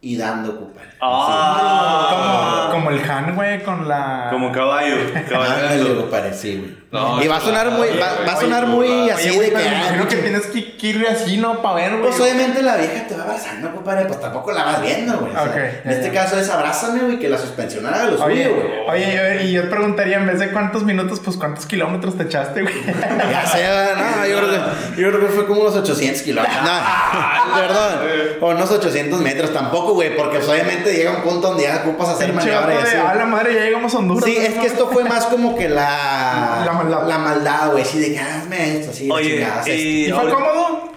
y 0.00 0.16
dando, 0.16 0.56
compadre. 0.58 0.87
Ah. 1.00 2.68
Como, 2.70 2.72
como 2.86 2.90
el 2.90 3.10
Han, 3.10 3.34
güey, 3.34 3.62
con 3.62 3.88
la. 3.88 4.28
Como 4.30 4.52
caballo. 4.52 4.96
Caballo. 5.28 6.32
sí, 6.32 6.56
güey. 6.58 6.78
No, 6.90 7.22
y 7.22 7.28
va 7.28 7.36
a 7.36 7.40
sonar 7.40 7.70
muy, 7.70 7.86
va, 7.98 8.24
va 8.26 8.32
a 8.32 8.36
sonar 8.40 8.66
muy 8.66 8.86
Oye, 8.88 9.12
así 9.12 9.28
güey, 9.36 9.50
de 9.50 9.56
que. 9.56 9.62
me 9.62 9.68
ah, 9.68 9.74
imagino 9.78 10.08
que 10.08 10.16
pinche- 10.16 10.22
tienes 10.22 10.46
que, 10.46 10.76
que 10.78 10.86
ir 10.86 11.06
así, 11.06 11.36
¿no? 11.36 11.60
Para 11.60 11.74
ver, 11.74 11.90
güey. 11.98 12.02
Pues 12.04 12.18
obviamente 12.18 12.62
la 12.62 12.76
vieja 12.76 13.06
te 13.06 13.14
va 13.14 13.24
abrazando, 13.24 13.74
compadre, 13.74 14.06
pues 14.06 14.18
tampoco 14.18 14.52
la 14.52 14.64
vas 14.64 14.80
viendo, 14.80 15.18
güey. 15.18 15.30
O 15.32 15.34
sea, 15.34 15.42
Ok, 15.42 15.56
en 15.56 15.82
ya, 15.84 15.90
este 15.90 16.06
ya. 16.14 16.22
caso 16.22 16.38
es 16.40 16.48
abrázame, 16.48 17.00
güey, 17.00 17.18
que 17.18 17.28
la 17.28 17.36
suspensión 17.36 17.84
haga 17.84 18.06
lo 18.06 18.24
Oye, 18.24 18.44
suyo, 18.44 18.56
güey. 18.56 19.04
oye, 19.04 19.16
yo- 19.16 19.44
y 19.44 19.52
yo 19.52 19.68
preguntaría, 19.68 20.16
en 20.16 20.26
vez 20.28 20.38
de 20.38 20.50
cuántos 20.50 20.84
minutos, 20.84 21.20
pues 21.22 21.36
cuántos 21.36 21.66
kilómetros 21.66 22.16
te 22.16 22.22
echaste, 22.22 22.62
güey. 22.62 22.74
Ya 23.30 23.46
sé, 23.46 23.66
no, 23.94 24.26
yo 24.26 24.38
creo, 24.38 24.50
que, 24.50 25.02
yo 25.02 25.08
creo 25.10 25.20
que 25.20 25.26
fue 25.26 25.46
como 25.46 25.60
unos 25.60 25.76
800 25.76 26.22
kilómetros. 26.22 26.58
No, 26.64 27.54
perdón. 27.54 27.98
O 28.40 28.48
unos 28.50 28.70
800 28.70 29.20
metros 29.20 29.52
tampoco, 29.52 29.92
güey, 29.92 30.16
porque 30.16 30.38
pues, 30.38 30.46
obviamente 30.88 30.96
llega 30.96 31.10
un 31.16 31.22
punto 31.22 31.48
donde 31.48 31.64
ya 31.64 31.82
ocupas 31.84 32.08
hacer 32.10 32.30
Pinche 32.30 32.46
maniobra 32.46 32.72
y 32.72 32.76
vato 32.76 32.86
así. 32.88 32.96
de, 32.96 33.02
a 33.02 33.14
la 33.14 33.26
madre, 33.26 33.54
ya 33.54 33.64
llegamos 33.64 33.94
a 33.94 33.98
Honduras. 33.98 34.24
Sí, 34.24 34.34
güey, 34.34 34.46
es 34.46 34.54
que 34.54 34.66
esto 34.66 34.88
fue 34.88 35.04
más 35.04 35.26
como 35.26 35.56
que 35.56 35.68
la... 35.68 36.62
La 36.64 36.72
maldad. 36.72 37.06
La 37.08 37.18
maldad, 37.18 37.70
güey, 37.72 37.82
así 37.82 37.98
de 37.98 38.12
que 38.12 38.18
hazme 38.18 38.78
esto, 38.78 38.90
así 38.90 39.06
de 39.06 39.12
Oye, 39.12 39.30
chingadas, 39.36 39.66
esto. 39.66 39.72
y, 39.82 40.04
¿Y 40.06 40.12
fue 40.12 40.30
cómodo? 40.30 40.92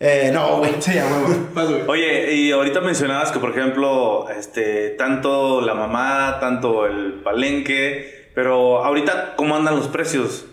Eh, 0.00 0.30
no, 0.32 0.58
güey. 0.58 0.74
Sí, 0.80 0.92
huevo. 0.92 1.84
oye, 1.88 2.32
y 2.32 2.52
ahorita 2.52 2.80
mencionabas 2.80 3.32
que, 3.32 3.38
por 3.40 3.50
ejemplo, 3.50 4.28
este, 4.30 4.90
tanto 4.90 5.60
la 5.60 5.74
mamá, 5.74 6.38
tanto 6.40 6.86
el 6.86 7.14
palenque, 7.24 8.30
pero 8.34 8.84
ahorita, 8.84 9.34
¿cómo 9.36 9.56
andan 9.56 9.76
los 9.76 9.88
precios? 9.88 10.46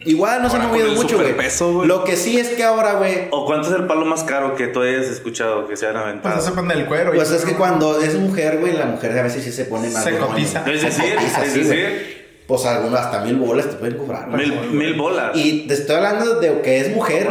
Igual 0.00 0.42
no 0.42 0.48
se 0.48 0.56
ha 0.56 0.60
movido 0.60 0.86
el 0.86 0.94
mucho, 0.94 1.16
güey. 1.18 1.86
Lo 1.86 2.04
que 2.04 2.16
sí 2.16 2.38
es 2.38 2.50
que 2.50 2.62
ahora, 2.62 2.94
güey, 2.94 3.26
¿O 3.30 3.44
cuánto 3.44 3.68
es 3.68 3.74
el 3.74 3.86
palo 3.86 4.04
más 4.04 4.22
caro 4.22 4.54
que 4.54 4.68
tú 4.68 4.82
hayas 4.82 5.06
escuchado 5.06 5.66
que 5.66 5.76
se 5.76 5.86
han 5.86 5.94
Pues 5.94 6.04
aventado? 6.04 6.38
eso 6.38 6.50
depende 6.50 6.74
del 6.76 6.86
cuero. 6.86 7.12
Pues 7.12 7.30
es 7.32 7.44
que 7.44 7.54
cuando 7.54 8.00
es 8.00 8.14
mujer, 8.14 8.58
güey, 8.58 8.74
la 8.74 8.86
mujer 8.86 9.18
a 9.18 9.22
veces 9.22 9.42
sí 9.42 9.50
se 9.52 9.64
pone 9.64 9.90
más. 9.90 10.04
Se 10.04 10.16
cotiza. 10.16 10.64
Es 10.70 10.82
decir, 10.82 11.14
cotiza, 11.16 11.44
es 11.44 11.52
sí, 11.52 11.60
decir, 11.64 12.42
Pues 12.46 12.64
algunos 12.64 12.98
hasta 13.00 13.20
mil 13.24 13.36
bolas 13.36 13.68
te 13.70 13.76
pueden 13.76 13.98
cobrar. 13.98 14.28
mil, 14.28 14.52
mil 14.70 14.94
bolas. 14.94 15.32
Y 15.34 15.66
te 15.66 15.74
estoy 15.74 15.96
hablando 15.96 16.38
de 16.40 16.60
que 16.62 16.80
es 16.80 16.94
mujer. 16.94 17.28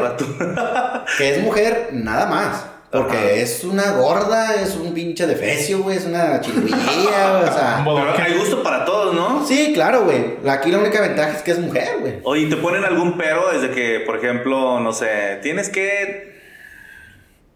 Que 1.17 1.35
es 1.35 1.41
mujer, 1.41 1.89
nada 1.93 2.25
más. 2.25 2.65
Porque 2.89 3.17
Ajá. 3.17 3.31
es 3.31 3.65
una 3.65 3.91
gorda, 3.91 4.55
es 4.55 4.75
un 4.75 4.93
pinche 4.93 5.27
defecio, 5.27 5.79
güey, 5.79 5.97
es 5.97 6.05
una 6.05 6.39
chilguilla, 6.39 7.37
güey, 7.37 7.49
o 7.49 7.53
sea. 7.53 7.83
Pero 8.15 8.23
hay 8.23 8.37
gusto 8.37 8.63
para 8.63 8.85
todos, 8.85 9.13
¿no? 9.13 9.45
Sí, 9.45 9.71
claro, 9.73 10.05
güey. 10.05 10.37
Aquí 10.47 10.71
la 10.71 10.79
única 10.79 11.01
ventaja 11.01 11.31
es 11.35 11.41
que 11.41 11.51
es 11.51 11.59
mujer, 11.59 11.97
güey. 11.99 12.13
Oye, 12.23 12.47
¿te 12.47 12.55
ponen 12.55 12.85
algún 12.85 13.17
pero 13.17 13.51
desde 13.51 13.71
que, 13.71 13.99
por 14.05 14.17
ejemplo, 14.17 14.79
no 14.79 14.93
sé, 14.93 15.39
tienes 15.41 15.69
que... 15.69 16.36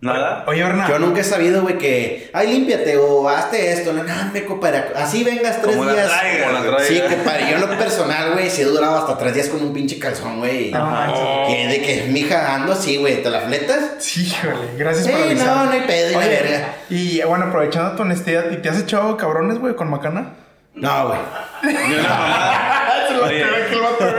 ¿Nada? 0.02 0.44
Oye, 0.48 0.64
Berna. 0.64 0.88
Yo 0.90 0.98
nunca 0.98 1.22
he 1.22 1.24
sabido, 1.24 1.62
güey, 1.62 1.78
que, 1.78 2.32
ay, 2.34 2.48
límpiate 2.52 2.98
o 2.98 3.30
hazte 3.30 3.72
esto. 3.72 3.94
No, 3.94 4.02
no, 4.04 4.14
me 4.34 4.46
compadre. 4.46 4.86
Así 4.96 5.24
vengas 5.24 5.62
tres 5.62 5.76
Como 5.76 5.86
la 5.86 5.94
días. 5.94 6.08
traigas, 6.10 6.42
Como 6.48 6.54
la 6.54 6.60
güey. 6.72 6.72
traigas. 6.88 6.88
Sí, 7.10 7.16
compadre. 7.16 7.42
Yo 7.52 7.56
en 7.56 7.62
lo 7.62 7.70
personal, 7.78 8.32
güey, 8.34 8.50
sí 8.50 8.62
he 8.64 8.66
durado 8.66 8.98
hasta 8.98 9.16
tres 9.20 9.36
días 9.36 9.50
con 9.50 9.62
un 9.62 9.72
pinche 9.74 10.00
calzón, 10.00 10.40
güey. 10.40 10.72
No 10.72 10.86
manches. 10.88 11.20
Que 11.48 11.68
de 11.68 11.82
que, 11.84 12.04
mija, 12.10 12.56
ando 12.56 12.74
así, 12.74 12.98
güey, 12.98 13.22
¿te 13.22 13.30
la 13.30 13.42
fletas? 13.42 13.80
Sí, 14.00 14.24
híjole, 14.26 14.70
gracias 14.76 15.06
Sí, 15.06 15.12
por 15.12 15.22
avisar. 15.22 15.46
no, 15.48 15.66
no 15.66 15.72
hay 15.72 15.82
pedo, 15.82 16.10
y 16.10 16.14
la 16.14 16.20
Oye, 16.20 16.30
verga. 16.30 16.74
Y 16.90 17.22
bueno, 17.22 17.46
aprovechando 17.46 17.96
tu 17.96 18.02
honestidad, 18.02 18.50
¿y 18.50 18.58
te 18.58 18.70
has 18.70 18.80
echado 18.80 19.16
cabrones, 19.18 19.60
güey, 19.60 19.76
con 19.76 19.88
macana? 19.88 20.34
No, 20.74 21.10
güey. 21.10 21.20
Ni 21.64 21.94
una 21.94 22.10
mamada. 22.10 23.08
Oye, 23.24 23.46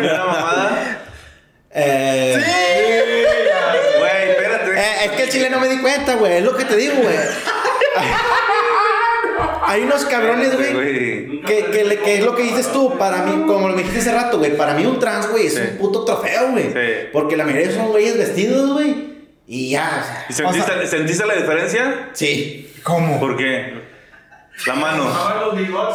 ni 0.00 0.06
una 0.08 0.24
mamada. 0.26 0.98
Eh, 1.74 2.36
eh, 2.38 2.61
es 5.04 5.10
que 5.12 5.22
el 5.24 5.28
chile 5.30 5.50
no 5.50 5.60
me 5.60 5.68
di 5.68 5.78
cuenta, 5.78 6.14
güey. 6.16 6.34
Es 6.38 6.44
lo 6.44 6.56
que 6.56 6.64
te 6.64 6.76
digo, 6.76 6.94
güey. 7.02 7.16
Hay 9.64 9.82
unos 9.82 10.04
cabrones, 10.04 10.54
güey. 10.54 11.40
Que, 11.42 11.66
que, 11.66 11.98
que 12.04 12.14
es 12.18 12.24
lo 12.24 12.34
que 12.34 12.42
dices 12.42 12.70
tú, 12.72 12.96
para 12.98 13.22
mí, 13.22 13.44
como 13.46 13.68
lo 13.68 13.74
dijiste 13.76 14.00
hace 14.00 14.12
rato, 14.12 14.38
güey, 14.38 14.56
para 14.56 14.74
mí 14.74 14.84
un 14.84 14.98
trans, 14.98 15.30
güey, 15.30 15.46
es 15.46 15.54
Sí. 15.54 15.60
un 15.72 15.78
puto 15.78 16.04
trofeo, 16.04 16.50
güey. 16.50 16.64
Sí. 16.72 17.08
Porque 17.12 17.36
la 17.36 17.44
mayoría 17.44 17.70
son 17.72 17.88
güeyes 17.88 18.18
vestidos, 18.18 18.72
güey. 18.72 19.12
Y 19.46 19.70
ya, 19.70 20.02
o 20.28 20.32
sea, 20.32 20.46
¿Y 20.46 20.52
sentiste, 20.52 20.72
O 20.72 20.74
sea- 20.78 20.86
sentiste 20.86 21.26
la 21.26 21.34
diferencia? 21.34 22.08
sí. 22.12 22.68
¿Cómo? 22.82 23.20
¿Por 23.20 23.36
qué? 23.36 23.80
La 24.66 24.74
mano. 24.74 25.10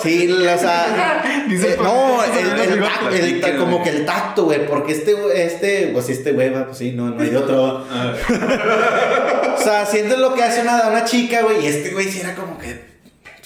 Sí, 0.01 0.31
o 0.31 0.57
sea. 0.57 1.45
Dice, 1.47 1.73
eh, 1.73 1.77
no, 1.81 2.23
el, 2.23 2.59
el 2.59 2.81
tacto, 2.81 3.09
el 3.47 3.57
como 3.57 3.83
que 3.83 3.89
el 3.89 4.05
tacto, 4.05 4.43
güey. 4.45 4.65
Porque 4.65 4.91
este, 4.93 5.15
este, 5.45 5.89
pues 5.93 6.09
este 6.09 6.33
güey, 6.33 6.49
va, 6.49 6.65
pues 6.65 6.77
sí, 6.77 6.91
no, 6.91 7.09
no 7.09 7.21
hay 7.21 7.35
otro. 7.35 7.85
o 9.55 9.61
sea, 9.61 9.85
sientes 9.85 10.17
lo 10.17 10.33
que 10.33 10.43
hace 10.43 10.61
una, 10.61 10.87
una 10.89 11.05
chica, 11.05 11.41
güey. 11.43 11.63
Y 11.63 11.67
este 11.67 11.91
güey 11.91 12.09
sí 12.11 12.19
era 12.19 12.35
como 12.35 12.57
que 12.57 12.97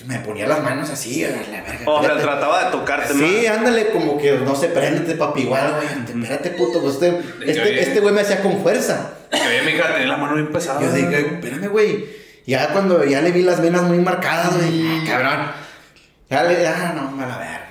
me 0.06 0.18
ponía 0.20 0.48
las 0.48 0.64
manos 0.64 0.90
así, 0.90 1.24
a 1.24 1.30
la 1.30 1.62
verga. 1.62 1.84
O 1.86 2.04
sea, 2.04 2.18
trataba 2.18 2.66
de 2.66 2.72
tocarte 2.72 3.14
Sí, 3.14 3.44
más. 3.46 3.58
ándale, 3.58 3.90
como 3.90 4.18
que 4.18 4.32
no 4.32 4.56
sé, 4.56 4.70
préndete, 4.70 5.16
papi, 5.16 5.42
igual, 5.42 5.76
güey. 5.76 6.24
Espérate, 6.24 6.50
puto, 6.52 6.82
pues 6.82 6.96
este, 6.96 7.18
que 7.46 7.52
este, 7.52 7.82
este 7.82 8.00
güey 8.00 8.14
me 8.14 8.22
hacía 8.22 8.42
con 8.42 8.62
fuerza. 8.62 9.14
Oye, 9.32 9.62
mija, 9.72 9.94
tenía 9.94 10.08
la 10.08 10.18
mano 10.18 10.36
bien 10.36 10.52
pesada. 10.52 10.82
Yo 10.82 10.92
dije, 10.92 11.20
espérame, 11.36 11.68
güey. 11.68 12.21
Ya 12.52 12.68
cuando 12.74 13.06
ya 13.06 13.22
le 13.22 13.32
vi 13.32 13.44
las 13.44 13.62
venas 13.62 13.84
muy 13.84 14.00
marcadas, 14.00 14.58
güey, 14.58 14.86
ah, 14.86 15.04
cabrón. 15.08 15.52
Ya 16.30 16.44
le, 16.44 16.68
ah, 16.68 16.94
no, 16.94 17.12
me 17.12 17.26
la 17.26 17.38
verga. 17.38 17.68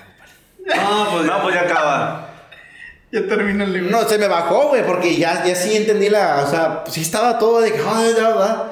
No, 0.75 1.11
pues, 1.13 1.27
no, 1.27 1.43
pues 1.43 1.55
ya 1.55 1.61
acaba. 1.61 2.31
Ya 3.13 3.27
termina 3.27 3.65
el 3.65 3.75
libro. 3.75 3.91
No, 3.91 4.09
se 4.09 4.17
me 4.17 4.27
bajó, 4.27 4.69
güey, 4.69 4.83
porque 4.87 5.17
ya, 5.17 5.45
ya 5.45 5.55
sí 5.55 5.77
entendí 5.77 6.09
la. 6.09 6.45
O 6.47 6.51
sea, 6.51 6.85
sí 6.89 7.03
estaba 7.03 7.39
todo 7.39 7.61
de 7.61 7.73
que. 7.73 7.79
Ay, 7.87 8.15
ya, 8.17 8.31
ya. 8.31 8.67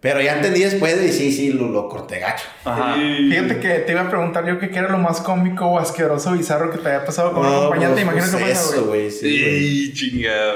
Pero 0.00 0.22
ya 0.22 0.36
entendí 0.36 0.60
después 0.62 0.96
y 1.02 1.12
sí, 1.12 1.30
sí, 1.30 1.52
lo, 1.52 1.68
lo 1.68 1.90
corté 1.90 2.20
gacho. 2.20 2.46
Ajá. 2.64 2.94
Fíjate 2.94 3.60
que 3.60 3.68
te 3.80 3.92
iba 3.92 4.00
a 4.00 4.08
preguntar 4.08 4.46
yo 4.46 4.58
que 4.58 4.70
qué 4.70 4.78
era 4.78 4.88
lo 4.88 4.98
más 4.98 5.20
cómico 5.20 5.66
o 5.66 5.78
asqueroso 5.78 6.32
bizarro 6.32 6.70
que 6.70 6.78
te 6.78 6.88
había 6.88 7.04
pasado 7.04 7.32
con 7.34 7.44
un 7.44 7.52
No, 7.52 7.58
acompañante. 7.64 8.02
pues, 8.06 8.16
Imagino 8.16 8.38
que 8.38 8.44
pues 8.44 8.58
eso, 8.72 8.86
güey. 8.86 9.10
Sí. 9.10 9.38
Sí, 9.38 9.92
chingado, 9.92 10.52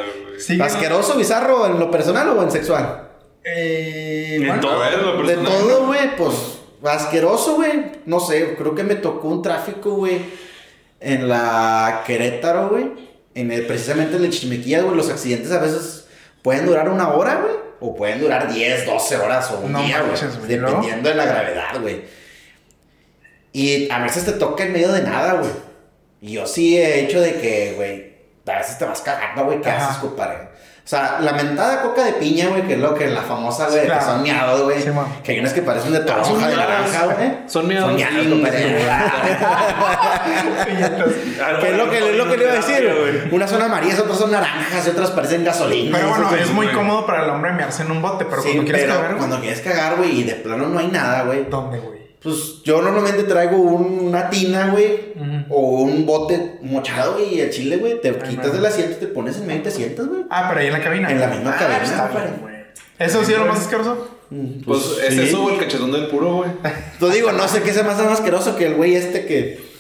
güey. 0.49 0.61
¿Asqueroso, 0.62 1.19
bizarro, 1.19 1.66
en 1.66 1.78
lo 1.78 1.90
personal 1.90 2.28
o 2.31 2.43
en 2.43 2.51
sexual? 2.51 3.09
Eh, 3.44 4.36
En 4.36 4.47
bueno, 4.47 4.60
todo. 4.60 4.78
Ver, 4.78 5.27
De 5.27 5.36
todo, 5.36 5.86
güey, 5.86 6.16
pues 6.16 6.35
asqueroso, 6.85 7.56
güey. 7.56 7.93
No 8.06 8.20
sé, 8.20 8.55
creo 8.56 8.74
que 8.74 8.82
me 8.82 8.97
tocó 8.97 9.28
un 9.28 9.43
tráfico, 9.43 9.93
güey, 9.93 10.20
en 11.01 11.28
la 11.28 12.02
Querétaro, 12.06 12.70
güey. 12.70 13.12
En 13.35 13.51
el, 13.51 13.66
precisamente 13.66 14.16
en 14.16 14.24
el 14.24 14.31
Chimequía, 14.31 14.82
güey. 14.82 14.97
Los 14.97 15.09
accidentes 15.10 15.51
a 15.52 15.59
veces 15.59 16.06
pueden 16.43 16.66
durar 16.66 16.89
una 16.89 17.14
hora, 17.14 17.36
güey. 17.36 17.55
O 17.81 17.97
pueden 17.97 18.20
durar 18.20 18.52
10, 18.52 18.86
12 18.86 19.16
horas 19.16 19.51
o 19.51 19.59
un 19.60 19.73
No 19.73 19.82
día, 19.82 20.02
güey. 20.02 20.48
Dependiendo 20.48 21.09
de 21.09 21.14
la 21.14 21.24
gravedad, 21.24 21.81
güey. 21.81 22.02
Y 23.52 23.90
a 23.90 24.01
veces 24.02 24.24
te 24.24 24.32
toca 24.32 24.64
en 24.64 24.73
medio 24.73 24.93
de 24.93 25.02
nada, 25.02 25.35
güey. 25.35 25.51
Y 26.20 26.32
yo 26.35 26.47
sí 26.47 26.78
he 26.78 27.01
hecho 27.01 27.20
de 27.20 27.40
que, 27.40 27.73
güey, 27.74 28.12
a 28.47 28.59
veces 28.59 28.78
te 28.78 28.85
vas 28.85 29.01
cagando, 29.01 29.44
güey, 29.44 29.60
¿qué 29.60 29.70
Ajá. 29.70 29.89
haces, 29.89 29.98
compadre? 29.98 30.48
O 30.84 30.88
sea, 30.92 31.18
la 31.20 31.32
mentada 31.32 31.80
coca 31.80 32.04
de 32.04 32.14
piña, 32.14 32.48
güey, 32.48 32.62
que 32.66 32.74
es 32.74 32.80
lo 32.80 32.92
que 32.94 33.06
la 33.06 33.22
famosa, 33.22 33.68
güey, 33.68 33.84
Claro. 33.84 34.00
que 34.00 34.06
son 34.06 34.22
miados, 34.22 34.62
güey. 34.62 34.82
Sí, 34.82 34.90
que 35.22 35.32
hay 35.32 35.38
unas 35.38 35.52
que 35.52 35.62
parecen 35.62 35.92
de 35.92 35.98
Son 35.98 36.06
toronja, 36.06 36.32
de 36.48 36.56
miados. 36.56 36.56
naranja, 36.56 37.04
güey. 37.06 37.32
Son 37.46 37.68
miados. 37.68 37.86
Son 37.88 37.96
miados, 37.96 38.26
compadre. 38.26 38.82
¿Qué 41.60 41.70
es 41.70 41.76
lo 41.76 41.90
que, 41.90 41.98
es 42.10 42.16
lo 42.16 42.28
que 42.28 42.36
le 42.36 42.44
iba 42.44 42.52
a 42.52 42.56
decir? 42.56 42.92
güey? 43.00 43.34
Unas 43.34 43.50
son 43.50 43.62
amarillas, 43.62 44.00
otras 44.00 44.18
son 44.18 44.32
naranjas 44.32 44.86
y 44.86 44.90
otras 44.90 45.10
parecen 45.12 45.44
gasolina. 45.44 45.96
Pero 45.98 46.10
bueno, 46.10 46.34
es 46.34 46.50
muy 46.50 46.66
cómodo 46.68 47.06
para 47.06 47.24
el 47.24 47.30
hombre 47.30 47.52
mearse 47.52 47.82
en 47.84 47.90
un 47.92 48.02
bote, 48.02 48.24
pero 48.28 48.42
Sí, 48.42 48.48
cuando 48.48 48.64
quieres 48.64 48.82
pero 48.84 48.96
cagar, 49.00 49.16
cuando 49.16 49.40
quieres 49.40 49.60
cagar, 49.60 49.96
güey, 49.96 50.20
y 50.20 50.24
de 50.24 50.34
plano 50.34 50.66
no 50.66 50.78
hay 50.78 50.88
nada, 50.88 51.22
güey. 51.22 51.46
¿dónde, 51.48 51.78
güey? 51.78 52.01
Pues 52.23 52.62
yo 52.62 52.81
normalmente 52.82 53.24
traigo 53.24 53.57
un- 53.57 54.07
una 54.09 54.31
tina, 54.31 54.69
güey, 54.70 55.12
o 55.49 55.82
un 55.82 56.07
bote 56.07 56.59
mochado, 56.62 57.15
güey, 57.15 57.35
y 57.35 57.40
el 57.40 57.51
chile, 57.51 57.78
güey, 57.78 58.01
te 58.01 58.16
quitas 58.16 58.53
del 58.53 58.65
asiento, 58.65 58.97
te 58.99 59.07
pones 59.09 59.36
en 59.39 59.47
medio 59.47 59.61
y 59.61 59.65
te 59.65 59.70
sientas, 59.73 60.07
güey. 60.07 60.23
Ah, 60.31 60.47
pero 60.49 60.61
ahí 60.61 60.66
en 60.69 60.73
la 60.73 60.81
cabina. 60.82 61.11
En 61.11 61.19
la 61.20 61.27
misma 61.28 61.51
Ah, 61.55 61.59
cabina, 61.59 61.78
pues 61.78 61.90
está 61.90 62.09
güey. 62.40 62.55
¿Eso 62.99 63.24
sí 63.24 63.32
es 63.32 63.39
lo 63.39 63.47
más 63.47 63.61
asqueroso? 63.61 64.09
Pues 64.65 64.81
es 65.07 65.15
sí. 65.15 65.20
eso, 65.23 65.43
güey, 65.43 65.57
el 65.57 65.61
cachetón 65.61 65.90
del 65.93 66.07
puro, 66.07 66.36
güey. 66.36 66.51
Te 67.01 67.11
digo, 67.11 67.32
no 67.32 67.49
sé 67.49 67.62
qué 67.62 67.73
sea 67.73 67.82
más 67.82 67.99
asqueroso 67.99 68.57
que 68.57 68.66
el 68.66 68.74
güey 68.77 68.94
este 68.94 69.27
que. 69.27 69.72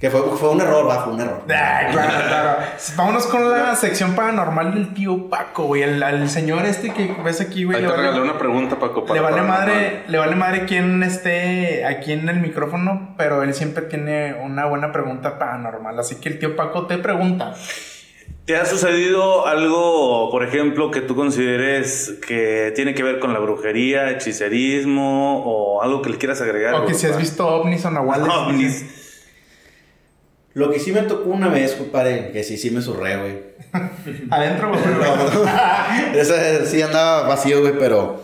Que 0.00 0.10
fue, 0.10 0.20
fue 0.36 0.50
un 0.50 0.60
error, 0.60 0.86
va, 0.86 1.04
fue 1.04 1.14
un 1.14 1.20
error. 1.22 1.42
Claro, 1.46 1.92
claro. 1.92 2.58
Vámonos 2.96 3.26
con 3.28 3.50
la 3.50 3.74
sección 3.76 4.14
paranormal 4.14 4.74
del 4.74 4.92
tío 4.92 5.30
Paco, 5.30 5.64
güey. 5.64 5.82
El, 5.84 6.02
al 6.02 6.28
señor 6.28 6.66
este 6.66 6.92
que 6.92 7.16
ves 7.24 7.40
aquí, 7.40 7.64
güey. 7.64 7.76
Ahí 7.78 7.82
Le 7.82 7.88
te 7.88 7.96
regalé 7.96 8.18
vale, 8.18 8.30
una 8.30 8.38
pregunta, 8.38 8.76
Paco. 8.78 9.06
le 9.14 9.20
vale 9.20 9.36
para- 9.36 9.48
madre, 9.48 10.02
le 10.06 10.18
vale 10.18 10.36
madre 10.36 10.64
quién 10.66 11.02
esté 11.02 11.86
aquí 11.86 12.12
en 12.12 12.28
el 12.28 12.40
micrófono, 12.40 13.14
pero 13.16 13.42
él 13.42 13.54
siempre 13.54 13.84
tiene 13.84 14.34
una 14.34 14.66
buena 14.66 14.92
pregunta 14.92 15.38
paranormal. 15.38 15.98
Así 15.98 16.16
que 16.16 16.28
el 16.28 16.38
tío 16.38 16.56
Paco 16.56 16.86
te 16.86 16.98
pregunta. 16.98 17.54
¿Te 18.44 18.56
ha 18.56 18.66
sucedido 18.66 19.46
algo, 19.46 20.30
por 20.30 20.44
ejemplo, 20.44 20.90
que 20.90 21.00
tú 21.00 21.16
consideres 21.16 22.14
que 22.28 22.70
tiene 22.76 22.94
que 22.94 23.02
ver 23.02 23.18
con 23.18 23.32
la 23.32 23.38
brujería, 23.40 24.10
hechicerismo 24.10 25.42
o 25.44 25.82
algo 25.82 26.02
que 26.02 26.10
le 26.10 26.18
quieras 26.18 26.40
agregar? 26.42 26.74
O 26.74 26.84
que 26.86 26.94
si 26.94 27.06
has 27.06 27.18
visto 27.18 27.46
ovnis 27.48 27.84
o 27.86 27.90
nahuales. 27.90 28.28
Ovnis. 28.30 29.02
Lo 30.56 30.70
que 30.70 30.80
sí 30.80 30.90
me 30.90 31.02
tocó 31.02 31.28
una 31.28 31.48
vez, 31.48 31.72
compadre, 31.72 32.30
que 32.32 32.42
sí, 32.42 32.56
sí 32.56 32.70
me 32.70 32.80
surré, 32.80 33.18
güey. 33.18 33.42
Adentro, 34.30 34.70
güey. 34.70 34.80
Ese 36.18 36.64
sí 36.64 36.80
andaba 36.80 37.28
vacío, 37.28 37.60
güey, 37.60 37.74
pero. 37.78 38.22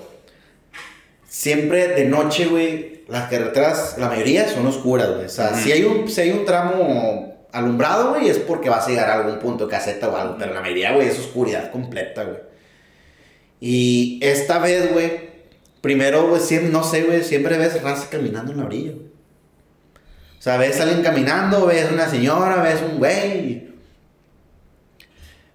Siempre 1.29 1.89
de 1.89 2.07
noche, 2.07 2.47
güey, 2.47 3.03
las 3.07 3.29
carreteras, 3.29 3.97
la 3.99 4.09
mayoría 4.09 4.49
son 4.49 4.67
oscuras, 4.67 5.11
güey. 5.11 5.27
O 5.27 5.29
sea, 5.29 5.53
si, 5.55 5.73
hay 5.73 5.85
un, 5.85 6.09
si 6.09 6.23
hay 6.23 6.31
un 6.31 6.47
tramo 6.47 7.49
alumbrado, 7.53 8.15
güey, 8.15 8.31
es 8.31 8.39
porque 8.39 8.71
vas 8.71 8.87
a 8.87 8.91
llegar 8.91 9.11
a 9.11 9.15
algún 9.19 9.39
punto 9.39 9.69
caseta 9.69 10.09
o 10.09 10.17
algo. 10.17 10.37
Pero 10.39 10.55
la 10.55 10.63
mayoría, 10.63 10.95
güey, 10.95 11.09
es 11.09 11.19
oscuridad 11.19 11.71
completa, 11.71 12.25
güey. 12.25 12.39
Y 13.61 14.19
esta 14.23 14.59
vez, 14.59 14.91
güey, 14.91 15.11
primero, 15.83 16.29
güey, 16.29 16.41
siempre, 16.41 16.71
no 16.73 16.83
sé, 16.83 17.03
güey, 17.03 17.23
siempre 17.25 17.59
ves 17.59 17.83
raza 17.83 18.09
caminando 18.09 18.53
en 18.53 18.59
la 18.59 18.65
orilla, 18.65 18.93
güey. 18.93 19.12
O 20.43 20.45
sea, 20.45 20.57
ves 20.57 20.81
a 20.81 20.83
alguien 20.83 21.05
caminando, 21.05 21.67
ves 21.67 21.89
una 21.93 22.09
señora, 22.09 22.61
ves 22.65 22.83
un 22.83 22.99
güey. 22.99 23.69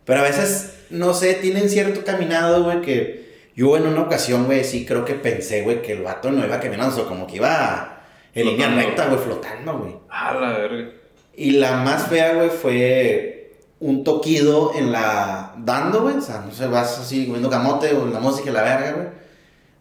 Pero 0.06 0.22
a 0.22 0.24
veces, 0.24 0.78
no 0.90 1.14
sé, 1.14 1.34
tienen 1.34 1.70
cierto 1.70 2.06
caminado, 2.06 2.64
güey, 2.64 2.82
que 2.82 3.50
yo 3.54 3.76
en 3.76 3.86
una 3.86 4.04
ocasión, 4.04 4.46
güey, 4.46 4.64
sí 4.64 4.86
creo 4.86 5.04
que 5.04 5.16
pensé, 5.16 5.64
güey, 5.64 5.82
que 5.82 5.92
el 5.92 6.04
vato 6.04 6.32
no 6.32 6.46
iba 6.46 6.62
caminando, 6.62 6.94
o 6.94 7.00
sea, 7.00 7.06
como 7.06 7.28
que 7.28 7.36
iba 7.36 8.02
en 8.34 8.46
línea 8.46 8.70
recta, 8.70 9.08
güey, 9.08 9.20
flotando, 9.20 9.78
güey. 9.78 9.94
Ah, 10.10 10.34
la 10.40 10.58
verga. 10.58 10.90
Y 11.36 11.52
la 11.52 11.84
más 11.84 12.08
fea, 12.08 12.36
güey, 12.36 12.50
fue 12.50 13.58
un 13.82 14.06
toquido 14.06 14.72
en 14.74 14.94
la... 14.94 15.54
dando, 15.58 16.04
güey, 16.04 16.16
o 16.16 16.22
sea, 16.22 16.40
no 16.46 16.54
sé, 16.54 16.66
vas 16.66 16.98
así 16.98 17.26
comiendo 17.26 17.50
camote 17.50 17.94
o 17.94 18.06
la 18.06 18.22
música 18.22 18.52
y 18.52 18.54
la 18.54 18.62
verga, 18.62 18.92
güey. 18.94 19.08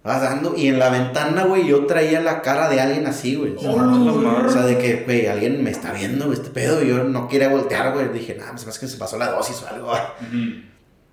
Vas 0.07 0.23
dando, 0.23 0.55
y 0.57 0.69
en 0.69 0.78
la 0.78 0.89
ventana, 0.89 1.47
güey, 1.47 1.66
yo 1.66 1.85
traía 1.85 2.20
la 2.20 2.41
cara 2.41 2.69
de 2.69 2.81
alguien 2.81 3.09
así, 3.09 3.35
güey. 3.35 3.57
O 3.57 4.49
sea, 4.49 4.62
de 4.62 4.78
que, 4.78 5.03
güey, 5.05 5.27
alguien 5.27 5.65
me 5.65 5.70
está 5.73 5.93
viendo, 5.93 6.27
güey, 6.27 6.39
este 6.39 6.51
pedo. 6.51 6.81
Y 6.81 6.87
yo 6.91 7.03
no 7.03 7.27
quería 7.27 7.49
voltear, 7.49 7.93
güey. 7.93 8.11
Dije, 8.11 8.37
nada, 8.37 8.53
más 8.53 8.78
que 8.78 8.87
se 8.87 8.99
pasó 8.99 9.19
la 9.19 9.33
dosis 9.33 9.61
o 9.62 9.69
algo. 9.69 9.89
güey. 9.89 10.62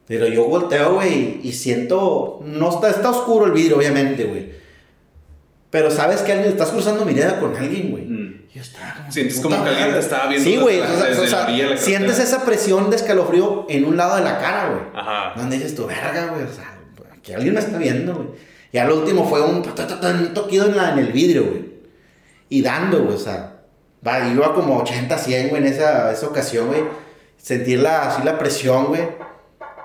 Pero 0.05 0.27
yo 0.27 0.45
volteo, 0.45 0.93
güey, 0.93 1.39
y 1.41 1.53
siento. 1.53 2.39
No 2.45 2.69
está, 2.69 2.91
está 2.91 3.09
oscuro 3.09 3.47
el 3.47 3.53
vidrio, 3.53 3.77
obviamente, 3.77 4.25
güey. 4.25 4.51
Pero 5.71 5.89
sabes 5.89 6.21
que 6.21 6.31
alguien 6.31 6.51
estás 6.51 6.69
cruzando 6.69 7.03
mirada 7.03 7.39
con 7.39 7.55
alguien, 7.55 7.89
güey. 7.89 8.05
Mm. 8.05 8.47
Yo 8.53 8.61
estaba 8.61 8.93
como. 8.93 9.11
Sientes 9.11 9.39
como 9.39 9.63
que 9.63 9.69
alguien 9.71 9.91
te 9.93 9.99
estaba 10.01 10.27
viendo 10.27 10.47
Sí, 10.47 10.57
güey. 10.57 10.79
O 10.81 11.25
sea, 11.25 11.77
sientes 11.77 12.19
esa 12.19 12.45
presión 12.45 12.91
de 12.91 12.97
escalofrío 12.97 13.65
en 13.69 13.85
un 13.85 13.97
lado 13.97 14.17
de 14.17 14.21
la 14.21 14.37
cara, 14.37 14.69
güey. 14.69 14.81
Ajá. 14.93 15.33
Donde 15.35 15.55
dices 15.55 15.73
tu 15.73 15.87
verga, 15.87 16.27
güey. 16.27 16.43
O 16.43 16.53
sea, 16.53 16.77
que 17.23 17.33
alguien 17.33 17.55
me 17.55 17.59
está 17.59 17.79
viendo, 17.79 18.13
güey. 18.13 18.52
Y 18.73 18.79
al 18.79 18.91
último 18.91 19.23
fue 19.29 19.39
un, 19.39 19.61
toquido 20.33 20.65
en, 20.65 20.75
la, 20.75 20.93
en 20.93 20.99
el 20.99 21.11
vidrio, 21.11 21.45
güey. 21.45 21.73
Y 22.49 22.63
dando, 22.63 23.03
güey. 23.03 23.15
O 23.15 23.19
sea, 23.19 23.61
va, 24.05 24.27
iba 24.27 24.53
como 24.55 24.79
80, 24.79 25.15
100, 25.15 25.49
güey, 25.49 25.61
en 25.61 25.67
esa, 25.67 26.11
esa 26.11 26.25
ocasión, 26.25 26.67
güey. 26.67 26.83
Sentir 27.37 27.79
la, 27.79 28.09
así 28.09 28.23
la 28.23 28.39
presión, 28.39 28.87
güey. 28.87 29.07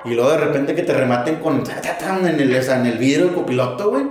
Y 0.06 0.14
luego 0.14 0.30
de 0.30 0.38
repente 0.38 0.74
que 0.74 0.82
te 0.82 0.94
rematen 0.94 1.36
con 1.36 1.62
en, 1.64 2.40
el, 2.40 2.56
o 2.56 2.62
sea, 2.62 2.80
en 2.80 2.86
el 2.86 2.96
vidrio 2.96 3.26
del 3.26 3.34
copiloto, 3.34 3.90
güey. 3.90 4.04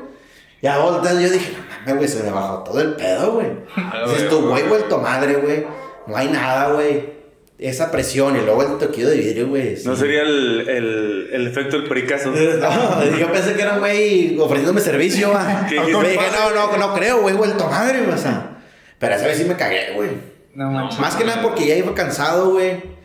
Ya 0.61 0.77
volteas, 0.77 1.19
yo 1.19 1.31
dije, 1.31 1.53
no 1.53 1.63
mames, 1.79 1.95
güey, 1.95 2.07
se 2.07 2.23
me 2.23 2.29
bajó 2.29 2.63
todo 2.63 2.79
el 2.79 2.93
pedo, 2.93 3.33
güey. 3.33 3.47
Dices 4.05 4.29
güey 4.29 4.41
güey. 4.43 4.63
vuelto 4.67 4.99
madre, 4.99 5.37
güey. 5.37 5.65
No 6.05 6.15
hay 6.15 6.27
nada, 6.27 6.73
güey. 6.73 7.16
Esa 7.59 7.89
presión 7.89 8.35
y 8.35 8.41
luego 8.41 8.61
el 8.61 8.77
toquido 8.77 9.09
de 9.09 9.17
vidrio, 9.17 9.47
güey. 9.47 9.77
sí. 9.77 9.87
No 9.87 9.95
sería 9.95 10.21
el, 10.21 10.69
el, 10.69 11.29
el 11.33 11.47
efecto 11.47 11.79
del 11.79 11.89
pericazo. 11.89 12.29
No, 12.29 13.17
yo 13.17 13.31
pensé 13.31 13.55
que 13.55 13.63
era 13.63 13.73
un 13.73 13.79
güey 13.79 14.37
ofreciéndome 14.37 14.79
servicio, 14.79 15.31
va. 15.31 15.65
¿Qué 15.69 15.79
Me 15.79 16.09
dije, 16.09 16.25
no, 16.31 16.51
no, 16.53 16.77
no 16.77 16.93
creo, 16.93 17.21
güey, 17.21 17.35
vuelto 17.35 17.67
madre, 17.67 18.01
güey. 18.01 18.13
O 18.13 18.17
sea, 18.17 18.59
pero 18.99 19.15
esa 19.15 19.25
vez 19.25 19.37
sí 19.37 19.45
me 19.45 19.55
cagué, 19.55 19.93
güey. 19.95 20.09
No 20.53 20.69
manches. 20.69 20.99
Más 20.99 21.15
que 21.15 21.23
nada 21.23 21.41
porque 21.41 21.65
ya 21.65 21.75
iba 21.75 21.93
cansado, 21.95 22.51
güey. 22.51 22.97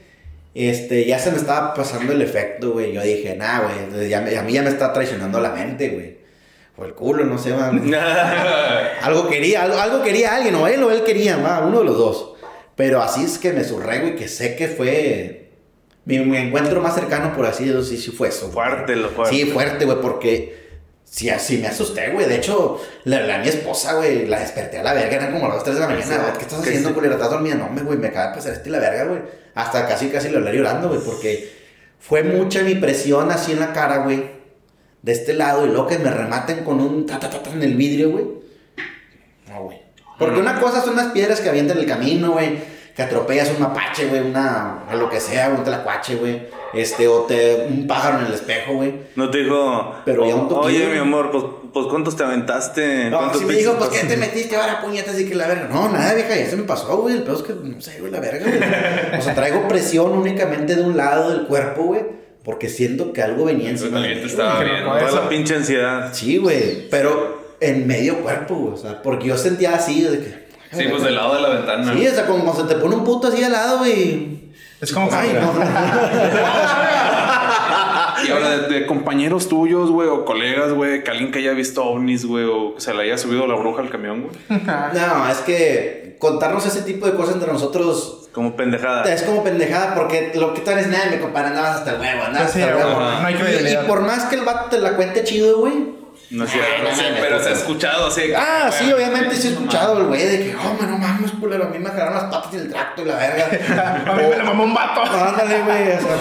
Este, 0.55 1.07
ya 1.07 1.19
se 1.19 1.31
me 1.31 1.39
estaba 1.39 1.73
pasando 1.73 2.13
el 2.13 2.21
efecto, 2.21 2.73
güey. 2.73 2.93
Yo 2.93 3.03
dije, 3.03 3.35
nah, 3.35 3.61
güey, 3.63 4.09
ya 4.11 4.19
a 4.19 4.43
mí 4.43 4.53
ya 4.53 4.63
me 4.63 4.69
está 4.69 4.93
traicionando 4.93 5.41
la 5.41 5.51
mente, 5.51 5.89
güey. 5.89 6.19
O 6.77 6.85
el 6.85 6.93
culo, 6.93 7.25
no 7.25 7.39
sé, 7.39 7.53
va. 7.53 7.69
algo 9.03 9.29
quería, 9.29 9.63
algo, 9.63 9.79
algo 9.79 10.03
quería 10.03 10.35
alguien, 10.37 10.55
o 10.57 10.67
él 10.67 10.83
o 10.83 10.91
él 10.91 11.05
quería, 11.05 11.39
va, 11.39 11.61
uno 11.67 11.79
de 11.79 11.85
los 11.87 11.97
dos. 11.97 12.32
Pero 12.77 13.03
así 13.03 13.25
es 13.25 13.39
que 13.39 13.53
me 13.53 13.65
surré, 13.65 14.01
güey, 14.01 14.17
que 14.17 14.29
sé 14.29 14.57
que 14.57 14.69
fue 14.69 15.51
mi, 16.05 16.19
mi 16.21 16.37
encuentro 16.37 16.81
más 16.81 16.95
cercano, 16.95 17.35
por 17.35 17.47
así 17.47 17.65
decirlo, 17.65 17.83
sí, 17.85 17.97
sí 17.99 18.11
fue 18.11 18.29
eso. 18.29 18.51
Fuerte, 18.51 18.97
lo 18.97 19.11
fuerte. 19.11 19.37
Sí, 19.37 19.45
fuerte, 19.47 19.85
güey, 19.85 20.01
porque 20.01 20.63
sí, 21.05 21.29
así 21.31 21.59
me 21.59 21.69
asusté, 21.69 22.11
güey. 22.11 22.27
De 22.27 22.37
hecho, 22.37 22.81
la, 23.05 23.21
la 23.21 23.39
mi 23.39 23.49
esposa, 23.49 23.95
güey, 23.95 24.27
la 24.27 24.41
desperté 24.41 24.79
a 24.79 24.83
la 24.83 24.95
verga, 24.95 25.17
eran 25.17 25.33
como 25.33 25.49
las 25.49 25.63
3 25.63 25.77
de 25.77 25.81
la 25.81 25.89
mañana. 25.89 26.19
güey, 26.19 26.33
¿Qué 26.35 26.43
estás 26.43 26.61
¿Qué 26.61 26.69
haciendo, 26.71 26.95
culera? 26.95 27.15
¿Estás 27.15 27.31
dormida? 27.31 27.55
No, 27.55 27.69
me, 27.69 27.83
güey, 27.83 27.99
me 27.99 28.09
acaba 28.09 28.29
de 28.29 28.35
pasar 28.37 28.55
esto 28.55 28.69
y 28.69 28.73
la 28.73 28.79
verga, 28.81 29.05
güey. 29.05 29.21
Hasta 29.55 29.87
casi, 29.87 30.09
casi 30.09 30.31
le 30.31 30.39
hablé 30.39 30.57
llorando, 30.57 30.89
güey, 30.89 31.01
porque 31.05 31.53
fue 32.01 32.23
mucha 32.23 32.63
mi 32.63 32.75
presión 32.75 33.31
así 33.31 33.53
en 33.53 33.61
la 33.61 33.73
cara, 33.73 33.99
güey. 33.99 34.41
De 35.03 35.13
este 35.13 35.35
lado, 35.35 35.67
y 35.67 35.69
luego 35.69 35.89
que 35.89 35.99
me 35.99 36.11
rematen 36.11 36.65
con 36.65 36.81
un 36.81 37.07
ta, 37.07 37.19
ta, 37.21 37.29
ta, 37.29 37.43
ta 37.43 37.51
en 37.51 37.63
el 37.63 37.75
vidrio, 37.75 38.11
güey. 38.11 38.25
No, 39.49 39.65
güey. 39.65 39.83
Porque 40.19 40.39
una 40.41 40.61
cosa 40.61 40.83
son 40.83 40.97
las 40.97 41.09
piedras 41.09 41.41
que 41.41 41.49
avientan 41.49 41.77
en 41.79 41.83
el 41.85 41.89
camino, 41.89 42.33
güey. 42.33 42.73
Que 42.95 43.03
atropellas 43.03 43.51
un 43.51 43.63
mapache, 43.63 44.07
güey, 44.09 44.21
una, 44.21 44.85
lo 44.93 45.09
que 45.09 45.19
sea, 45.19 45.49
un 45.49 45.65
tlacuache, 45.65 46.17
güey. 46.17 46.43
Este, 46.75 47.09
o 47.09 47.23
te, 47.23 47.67
un 47.69 47.87
pájaro 47.87 48.21
en 48.21 48.27
el 48.27 48.35
espejo, 48.35 48.75
güey. 48.75 48.93
No 49.17 49.31
te 49.31 49.39
dijo, 49.39 49.95
Pero 50.05 50.27
ya 50.27 50.35
un 50.35 50.49
toquillo. 50.49 50.67
oye, 50.67 50.89
mi 50.93 50.99
amor, 50.99 51.31
pues, 51.31 51.45
pues 51.73 51.87
¿cuántos 51.87 52.17
te 52.17 52.23
aventaste? 52.25 53.09
No, 53.11 53.19
¿Cuántos 53.19 53.41
si 53.41 53.47
me 53.47 53.55
dijo, 53.55 53.77
pues, 53.79 53.89
¿qué 53.89 53.97
pasos?" 53.97 54.11
te 54.11 54.17
metiste 54.19 54.57
ahora, 54.57 54.81
puñetas? 54.83 55.19
Y 55.19 55.27
que 55.27 55.35
la 55.35 55.47
verga. 55.47 55.69
No, 55.71 55.89
nada, 55.89 56.13
vieja, 56.13 56.37
ya 56.37 56.47
se 56.51 56.57
me 56.57 56.65
pasó, 56.65 56.99
güey. 56.99 57.17
El 57.17 57.23
pedo 57.23 57.37
es 57.37 57.43
que, 57.43 57.55
no 57.55 57.81
sé, 57.81 57.99
güey, 58.01 58.13
la 58.13 58.21
verga, 58.21 58.45
güey. 58.47 59.19
O 59.19 59.23
sea, 59.23 59.35
traigo 59.35 59.67
presión 59.69 60.13
únicamente 60.13 60.77
de 60.77 60.83
un 60.83 60.95
lado 60.97 61.31
del 61.31 61.47
cuerpo, 61.47 61.85
güey. 61.85 62.03
Porque 62.45 62.69
siento 62.69 63.13
que 63.13 63.23
algo 63.23 63.45
venía 63.45 63.71
encima 63.71 64.01
mí, 64.01 64.09
te 64.15 64.25
estaba 64.25 64.63
viendo. 64.63 64.91
Toda 64.91 65.07
Eso. 65.07 65.17
la 65.17 65.29
pinche 65.29 65.55
ansiedad. 65.55 66.11
Sí, 66.13 66.39
güey. 66.39 66.89
Pero 66.91 67.32
en 67.63 67.87
medio 67.87 68.19
cuerpo, 68.23 68.55
güey. 68.55 68.75
O 68.75 68.77
sea, 68.77 69.01
porque 69.03 69.29
yo 69.29 69.37
sentía 69.39 69.75
así, 69.75 70.03
de 70.03 70.19
que. 70.19 70.43
Sí, 70.73 70.85
pues 70.91 71.03
del 71.03 71.15
lado 71.15 71.35
de 71.35 71.41
la 71.43 71.49
ventana. 71.51 71.93
Sí, 71.95 72.07
o 72.07 72.11
sea, 72.11 72.27
como 72.27 72.55
se 72.57 72.65
te 72.65 72.75
pone 72.77 72.97
un 72.97 73.05
puto 73.05 73.29
así 73.29 73.43
al 73.45 73.53
lado, 73.53 73.79
güey. 73.79 74.53
Es 74.81 74.93
como 74.93 75.09
Ay, 75.13 75.39
no. 75.41 75.53
Y 78.25 78.31
ahora, 78.31 78.51
de, 78.51 78.69
de 78.69 78.87
compañeros 78.87 79.49
tuyos, 79.49 79.91
güey, 79.91 80.09
o 80.09 80.25
colegas, 80.25 80.73
güey, 80.73 81.03
que 81.03 81.11
alguien 81.11 81.33
que 81.33 81.41
haya 81.41 81.53
visto 81.53 81.85
ovnis, 81.85 82.25
güey, 82.25 82.45
o 82.45 82.75
que 82.77 82.81
se 82.81 82.95
le 82.95 83.03
haya 83.03 83.19
subido 83.19 83.47
la 83.49 83.57
bruja 83.57 83.83
al 83.83 83.91
camión, 83.91 84.23
güey. 84.23 84.61
No, 84.95 85.29
es 85.29 85.39
que 85.39 86.17
contarnos 86.21 86.65
ese 86.67 86.83
tipo 86.83 87.07
de 87.07 87.15
cosas 87.15 87.35
entre 87.35 87.53
nosotros 87.53 88.29
Como 88.33 88.55
pendejada. 88.55 89.13
es 89.13 89.23
como 89.25 89.43
pendejada 89.43 89.95
porque 89.97 90.31
lo 90.37 90.55
que 90.55 90.61
tal 90.61 90.79
es 90.79 90.87
nada, 90.87 91.07
me 91.11 91.19
compadre, 91.21 91.49
andabas 91.49 91.79
hasta 91.79 91.95
el 91.97 92.01
huevo, 92.01 92.23
andabas 92.23 92.53
Sí, 92.53 92.63
hasta 92.63 92.73
el 92.73 92.79
huevo. 92.87 93.01
no 93.01 93.27
hay 93.27 93.35
Y- 93.35 93.73
y, 93.73 93.89
por 93.89 94.03
más 94.03 94.25
que 94.27 94.37
el 94.37 94.43
vato 94.45 94.71
te 94.71 94.79
la 94.79 94.95
cuente 94.95 95.25
chido, 95.25 95.59
güey. 95.59 96.02
No 96.33 96.45
es 96.45 96.51
cierto. 96.51 96.71
Ay, 96.75 96.83
no 96.83 96.97
Sí, 96.97 97.05
pero 97.21 97.43
se 97.43 97.49
ha 97.51 97.53
escuchado 97.53 98.07
así. 98.07 98.33
Ah, 98.35 98.71
sí, 98.73 98.85
güey, 98.85 98.95
obviamente 98.95 99.37
sí 99.37 99.49
he 99.49 99.51
no 99.51 99.59
escuchado 99.59 99.99
el 99.99 100.07
güey 100.07 100.27
de 100.27 100.39
que, 100.39 100.57
oh, 100.57 100.87
no 100.87 100.99
mames, 100.99 101.31
culero, 101.33 101.65
a 101.65 101.69
mí 101.69 101.79
me 101.79 101.91
jalaron 101.91 102.15
las 102.15 102.25
patas 102.25 102.55
y 102.55 102.57
el 102.57 102.71
tracto 102.71 103.03
y 103.03 103.05
la 103.05 103.17
verga. 103.17 104.05
A 104.07 104.15
mí 104.15 104.23
me 104.29 104.37
la 104.37 104.45
mamó 104.45 104.65
un 104.65 104.75
vato. 104.75 105.03
Ándale, 105.13 105.63
güey, 105.63 105.93
o 105.93 106.01
sea. 106.01 106.17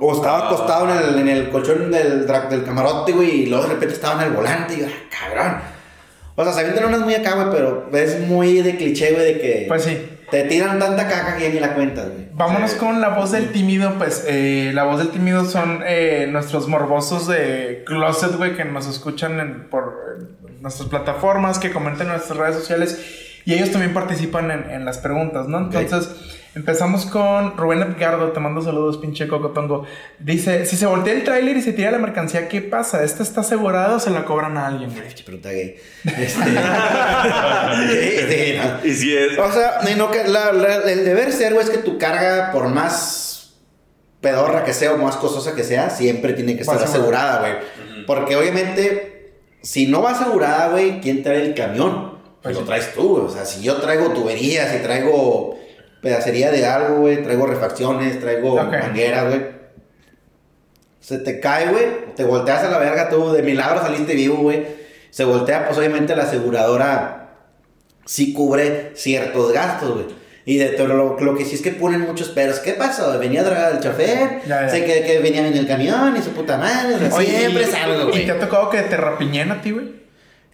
O 0.00 0.14
estaba 0.14 0.46
acostado 0.46 0.88
en 0.88 0.96
el, 0.96 1.18
en 1.18 1.28
el 1.28 1.50
colchón 1.50 1.90
del, 1.90 2.24
del 2.26 2.64
camarote, 2.64 3.10
güey, 3.10 3.42
y 3.42 3.46
luego 3.46 3.64
de 3.64 3.70
repente 3.74 3.94
estaba 3.94 4.22
en 4.22 4.28
el 4.28 4.34
volante 4.34 4.74
y 4.74 4.80
yo, 4.80 4.86
ah, 4.86 5.08
cabrón. 5.10 5.60
O 6.36 6.44
sea, 6.44 6.52
se 6.52 6.60
avientan 6.60 6.84
unas 6.84 7.00
muy 7.00 7.16
acá, 7.16 7.34
güey, 7.34 7.48
pero 7.50 7.90
es 7.92 8.20
muy 8.20 8.62
de 8.62 8.76
cliché, 8.76 9.12
güey, 9.12 9.34
de 9.34 9.40
que 9.40 9.64
Pues 9.66 9.82
sí. 9.82 10.17
Te 10.30 10.44
tiran 10.44 10.78
tanta 10.78 11.08
caca 11.08 11.36
que 11.36 11.44
ya 11.44 11.48
ni 11.54 11.60
la 11.60 11.74
cuentas, 11.74 12.08
güey. 12.10 12.28
Vámonos 12.34 12.72
con 12.74 13.00
la 13.00 13.08
voz 13.10 13.32
del 13.32 13.50
tímido, 13.52 13.94
pues 13.98 14.24
eh, 14.28 14.70
la 14.74 14.84
voz 14.84 14.98
del 14.98 15.08
tímido 15.08 15.44
son 15.44 15.82
eh, 15.86 16.28
nuestros 16.30 16.68
morbosos 16.68 17.26
de 17.28 17.82
Closet, 17.86 18.36
güey, 18.36 18.54
que 18.56 18.64
nos 18.64 18.86
escuchan 18.86 19.40
en- 19.40 19.68
por 19.70 20.18
nuestras 20.60 20.88
plataformas, 20.88 21.58
que 21.58 21.70
comentan 21.70 22.08
en 22.08 22.14
nuestras 22.14 22.38
redes 22.38 22.56
sociales 22.56 23.00
y 23.44 23.54
ellos 23.54 23.70
también 23.70 23.94
participan 23.94 24.50
en, 24.50 24.70
en 24.70 24.84
las 24.84 24.98
preguntas, 24.98 25.48
¿no? 25.48 25.58
Entonces, 25.58 26.10
empezamos 26.54 27.06
con 27.06 27.56
Rubén 27.56 27.82
Edgardo, 27.82 28.32
te 28.32 28.40
mando 28.40 28.60
saludos, 28.62 28.98
pinche 28.98 29.28
cocotongo. 29.28 29.84
Dice, 30.18 30.66
si 30.66 30.76
se 30.76 30.86
voltea 30.86 31.14
el 31.14 31.24
tráiler 31.24 31.56
y 31.56 31.62
se 31.62 31.72
tira 31.72 31.90
la 31.90 31.98
mercancía, 31.98 32.48
¿qué 32.48 32.60
pasa? 32.62 33.04
¿Esta 33.04 33.22
está 33.22 33.40
asegurada 33.42 33.96
o 33.96 34.00
se 34.00 34.10
la 34.10 34.24
cobran 34.24 34.56
a 34.56 34.66
alguien, 34.66 34.90
güey? 34.90 35.02
Pregunta 35.24 35.50
gay. 35.50 35.76
Este. 36.04 36.50
Y 38.84 38.92
si 38.94 39.16
es. 39.16 39.38
O 39.38 39.52
sea, 39.52 39.80
no, 39.96 40.10
que 40.10 40.24
la- 40.24 40.52
la- 40.52 40.90
el 40.90 41.04
deber 41.04 41.32
ser, 41.32 41.52
güey, 41.54 41.64
es 41.64 41.70
que 41.70 41.78
tu 41.78 41.98
carga, 41.98 42.50
por 42.52 42.68
más 42.68 43.54
pedorra 44.20 44.64
que 44.64 44.72
sea 44.72 44.92
o 44.94 44.98
más 44.98 45.16
costosa 45.16 45.54
que 45.54 45.62
sea, 45.64 45.90
siempre 45.90 46.32
tiene 46.32 46.54
que 46.56 46.62
estar 46.62 46.82
asegurada. 46.82 47.36
asegurada, 47.36 47.62
güey. 47.86 48.04
Porque 48.06 48.36
obviamente, 48.36 49.34
si 49.62 49.86
no 49.86 50.02
va 50.02 50.12
asegurada, 50.12 50.68
güey, 50.70 51.00
¿quién 51.00 51.22
trae 51.22 51.42
el 51.44 51.54
camión? 51.54 52.18
Pues 52.42 52.56
lo 52.56 52.62
traes 52.64 52.92
tú, 52.94 53.08
güey. 53.16 53.24
O 53.26 53.30
sea, 53.30 53.44
si 53.44 53.62
yo 53.62 53.76
traigo 53.76 54.10
tuberías, 54.12 54.70
si 54.72 54.78
traigo 54.78 55.58
pedacería 56.08 56.50
de 56.50 56.64
algo, 56.66 57.00
güey, 57.00 57.22
traigo 57.22 57.46
refacciones, 57.46 58.18
traigo 58.20 58.56
mangueras, 58.56 59.28
güey. 59.28 59.58
Se 61.00 61.18
te 61.18 61.40
cae, 61.40 61.68
güey, 61.70 61.86
te 62.16 62.24
volteas 62.24 62.64
a 62.64 62.70
la 62.70 62.78
verga 62.78 63.08
tú, 63.08 63.32
de 63.32 63.42
milagro 63.42 63.80
saliste 63.80 64.14
vivo, 64.14 64.36
güey. 64.36 64.66
Se 65.10 65.24
voltea, 65.24 65.66
pues 65.66 65.78
obviamente 65.78 66.14
la 66.16 66.24
aseguradora 66.24 67.30
sí 68.04 68.32
cubre 68.32 68.92
ciertos 68.94 69.52
gastos, 69.52 69.94
güey. 69.94 70.06
Y 70.44 70.56
de 70.56 70.68
todo 70.70 70.88
lo, 70.88 71.20
lo 71.20 71.36
que 71.36 71.44
sí 71.44 71.56
es 71.56 71.62
que 71.62 71.72
ponen 71.72 72.00
muchos 72.00 72.28
peros. 72.30 72.58
¿Qué 72.60 72.72
pasó? 72.72 73.18
Venía 73.18 73.42
dragado 73.42 73.74
el 73.76 73.80
chofer, 73.80 74.40
Ya, 74.46 74.62
ya. 74.62 74.68
sé 74.70 74.84
que, 74.84 75.02
que 75.02 75.18
venían 75.18 75.44
en 75.44 75.56
el 75.58 75.66
camión 75.66 76.16
y 76.16 76.22
su 76.22 76.30
puta 76.30 76.56
madre. 76.56 76.94
o 76.94 76.98
sea, 76.98 77.14
Oye, 77.14 77.38
siempre 77.38 77.64
es 77.64 77.74
algo, 77.74 78.02
¿Y 78.08 78.10
güey. 78.12 78.26
te 78.26 78.32
ha 78.32 78.38
tocado 78.38 78.70
que 78.70 78.80
te 78.80 78.96
rapiñen 78.96 79.50
a 79.52 79.60
ti, 79.60 79.72
güey? 79.72 79.92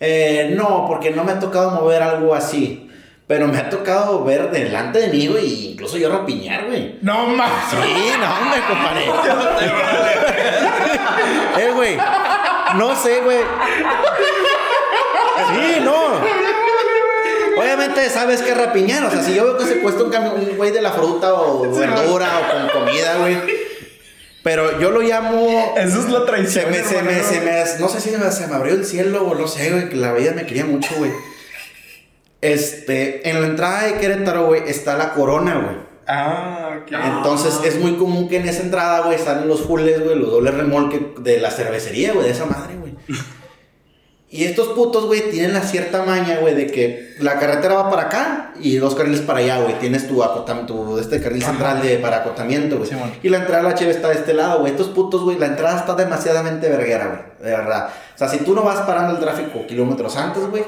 Eh, 0.00 0.52
no, 0.56 0.86
porque 0.88 1.10
no 1.12 1.22
me 1.22 1.30
ha 1.32 1.38
tocado 1.38 1.70
mover 1.70 2.02
algo 2.02 2.34
así. 2.34 2.83
Pero 3.26 3.48
me 3.48 3.56
ha 3.56 3.70
tocado 3.70 4.22
ver 4.22 4.50
delante 4.50 4.98
de 4.98 5.08
mí, 5.08 5.28
güey, 5.28 5.46
y 5.46 5.70
incluso 5.72 5.96
yo 5.96 6.10
rapiñar, 6.10 6.66
güey. 6.66 6.98
No 7.00 7.26
mames. 7.26 7.70
Sí, 7.70 8.12
no, 8.20 8.38
hombre, 8.38 8.60
compadre. 8.68 9.04
eh, 11.58 11.70
güey. 11.74 11.96
No 12.76 12.94
sé, 12.94 13.20
güey. 13.20 13.38
Sí, 15.54 15.80
no. 15.82 15.94
Obviamente 17.58 18.10
sabes 18.10 18.42
que 18.42 18.54
rapiñar. 18.54 19.04
O 19.04 19.10
sea, 19.10 19.22
si 19.22 19.34
yo 19.34 19.44
veo 19.44 19.56
que 19.56 19.64
se 19.64 19.80
cuesta 19.80 20.02
un 20.02 20.10
camión, 20.10 20.34
un 20.34 20.56
güey 20.56 20.70
de 20.70 20.82
la 20.82 20.92
fruta 20.92 21.34
o 21.34 21.70
verdura 21.70 22.28
o 22.40 22.52
con 22.52 22.68
comida, 22.84 23.16
güey. 23.18 23.38
Pero 24.42 24.78
yo 24.78 24.90
lo 24.90 25.00
llamo. 25.00 25.74
Eso 25.76 26.00
es 26.00 26.10
la 26.10 26.20
Se 26.20 26.26
traición. 26.26 26.70
me, 26.70 26.82
se 26.82 27.02
me, 27.02 27.22
se 27.22 27.40
me, 27.40 27.64
no 27.80 27.88
sé 27.88 28.00
si 28.00 28.10
se 28.10 28.18
me, 28.18 28.30
se 28.30 28.46
me 28.46 28.54
abrió 28.54 28.74
el 28.74 28.84
cielo 28.84 29.26
o 29.26 29.34
no 29.34 29.48
sé, 29.48 29.70
güey, 29.70 29.88
que 29.88 29.96
la 29.96 30.12
vida 30.12 30.32
me 30.32 30.44
quería 30.44 30.66
mucho, 30.66 30.90
güey. 30.98 31.10
Este, 32.44 33.26
en 33.30 33.40
la 33.40 33.46
entrada 33.46 33.84
de 33.84 33.94
Querétaro, 33.94 34.44
güey, 34.44 34.64
está 34.66 34.98
la 34.98 35.14
corona, 35.14 35.54
güey. 35.54 35.76
Ah, 36.06 36.78
ok. 36.82 36.92
Entonces 36.92 37.58
es 37.64 37.80
muy 37.80 37.94
común 37.94 38.28
que 38.28 38.36
en 38.36 38.46
esa 38.46 38.62
entrada, 38.62 39.00
güey, 39.00 39.16
están 39.16 39.48
los 39.48 39.62
fulles, 39.62 40.04
güey, 40.04 40.18
los 40.18 40.30
dobles 40.30 40.52
remolque 40.52 41.14
de 41.20 41.40
la 41.40 41.50
cervecería, 41.50 42.12
güey, 42.12 42.26
de 42.26 42.32
esa 42.32 42.44
madre, 42.44 42.76
güey. 42.76 42.92
Y 44.28 44.44
estos 44.44 44.68
putos, 44.70 45.06
güey, 45.06 45.30
tienen 45.30 45.54
la 45.54 45.62
cierta 45.62 46.02
maña, 46.02 46.40
güey, 46.40 46.54
de 46.54 46.66
que 46.66 47.14
la 47.20 47.38
carretera 47.38 47.76
va 47.76 47.88
para 47.88 48.02
acá 48.02 48.52
y 48.60 48.76
dos 48.76 48.94
carriles 48.94 49.22
para 49.22 49.38
allá, 49.38 49.62
güey. 49.62 49.78
Tienes 49.78 50.06
tu 50.06 50.22
acotamiento, 50.22 50.98
este 50.98 51.22
carril 51.22 51.42
central 51.42 51.80
de, 51.80 51.96
para 51.96 52.18
acotamiento, 52.18 52.76
güey. 52.76 52.90
Simón. 52.90 53.10
y 53.22 53.30
la 53.30 53.38
entrada 53.38 53.62
de 53.62 53.68
la 53.70 53.74
cheve 53.74 53.92
está 53.92 54.08
de 54.08 54.16
este 54.16 54.34
lado, 54.34 54.60
güey. 54.60 54.72
Estos 54.72 54.88
putos, 54.88 55.22
güey, 55.22 55.38
la 55.38 55.46
entrada 55.46 55.78
está 55.78 55.94
demasiadamente 55.94 56.68
verguera, 56.68 57.06
güey. 57.06 57.50
De 57.50 57.56
verdad. 57.56 57.88
O 58.14 58.18
sea, 58.18 58.28
si 58.28 58.38
tú 58.38 58.54
no 58.54 58.62
vas 58.62 58.80
parando 58.80 59.14
el 59.14 59.20
tráfico 59.20 59.66
kilómetros 59.66 60.14
antes, 60.18 60.44
güey, 60.50 60.62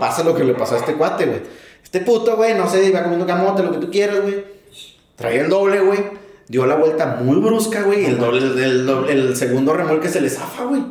pasa 0.00 0.24
lo 0.24 0.34
que 0.34 0.42
le 0.42 0.54
pasó 0.54 0.74
a 0.74 0.78
este 0.78 0.94
cuate, 0.94 1.26
güey. 1.26 1.40
Este 1.84 2.00
puto, 2.00 2.36
güey, 2.36 2.54
no 2.54 2.68
sé, 2.68 2.84
iba 2.84 3.02
comiendo 3.02 3.26
camote, 3.26 3.62
lo 3.62 3.70
que 3.70 3.78
tú 3.78 3.90
quieras, 3.90 4.20
güey. 4.22 4.44
Traía 5.14 5.42
el 5.42 5.48
doble, 5.48 5.80
güey. 5.80 5.98
Dio 6.48 6.66
la 6.66 6.74
vuelta 6.74 7.18
muy 7.22 7.36
brusca, 7.36 7.82
güey. 7.82 8.04
El, 8.06 8.18
doble, 8.18 8.38
el, 8.64 8.86
doble- 8.86 9.10
el 9.12 9.36
segundo 9.36 9.72
remolque 9.74 10.08
se 10.08 10.20
le 10.20 10.28
zafa, 10.30 10.64
güey. 10.64 10.82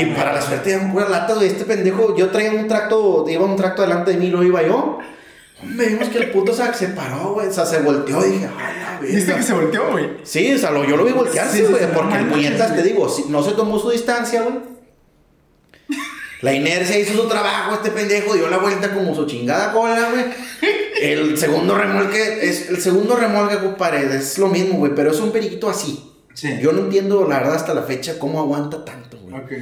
y 0.00 0.04
para 0.14 0.32
la 0.32 0.40
suerte 0.40 0.72
eran 0.72 0.92
puras 0.92 1.10
latas, 1.10 1.36
güey. 1.36 1.48
Este 1.48 1.64
pendejo, 1.64 2.16
yo 2.16 2.30
traía 2.30 2.52
un 2.52 2.66
tracto, 2.68 3.26
iba 3.28 3.44
un 3.44 3.56
tracto 3.56 3.82
delante 3.82 4.12
de 4.12 4.16
mí, 4.16 4.28
lo 4.30 4.42
iba 4.42 4.62
yo. 4.62 4.98
Hombre, 5.62 5.86
vimos 5.88 6.08
que 6.08 6.18
el 6.18 6.30
puto 6.30 6.52
se, 6.54 6.72
se 6.74 6.88
paró, 6.88 7.34
güey. 7.34 7.48
O 7.48 7.52
sea, 7.52 7.66
se 7.66 7.80
volteó 7.80 8.24
y 8.26 8.30
dije, 8.30 8.48
ay, 8.58 8.74
la 8.80 9.00
¿Viste 9.00 9.18
verga. 9.18 9.36
que 9.36 9.42
se 9.42 9.52
volteó, 9.54 9.90
güey? 9.92 10.10
Sí, 10.22 10.54
o 10.54 10.58
sea, 10.58 10.70
lo- 10.70 10.84
yo 10.84 10.96
lo 10.96 11.04
vi 11.04 11.12
voltearse, 11.12 11.58
Sí, 11.58 11.66
sí, 11.66 11.74
porque 11.94 12.16
el 12.16 12.26
puñetas, 12.28 12.74
te 12.74 12.82
digo, 12.82 13.06
no 13.28 13.42
se 13.42 13.52
tomó 13.52 13.78
su 13.78 13.90
distancia, 13.90 14.42
güey. 14.42 14.71
La 16.42 16.52
inercia 16.52 16.98
hizo 16.98 17.14
su 17.14 17.28
trabajo, 17.28 17.74
este 17.74 17.90
pendejo 17.90 18.34
dio 18.34 18.48
la 18.50 18.58
vuelta 18.58 18.92
como 18.92 19.14
su 19.14 19.26
chingada 19.26 19.72
cola, 19.72 20.10
güey. 20.10 20.24
El 21.00 21.38
segundo 21.38 21.76
remolque, 21.78 22.40
es, 22.48 22.68
el 22.68 22.80
segundo 22.80 23.16
remolque, 23.16 23.58
compadre, 23.58 24.14
es 24.16 24.38
lo 24.38 24.48
mismo, 24.48 24.78
güey, 24.78 24.92
pero 24.94 25.10
es 25.12 25.20
un 25.20 25.30
periquito 25.32 25.70
así. 25.70 26.12
Sí. 26.34 26.58
Yo 26.60 26.72
no 26.72 26.80
entiendo, 26.80 27.26
la 27.28 27.38
verdad, 27.38 27.54
hasta 27.56 27.74
la 27.74 27.82
fecha, 27.82 28.18
cómo 28.18 28.40
aguanta 28.40 28.84
tanto, 28.84 29.18
güey. 29.18 29.34
Ok. 29.42 29.52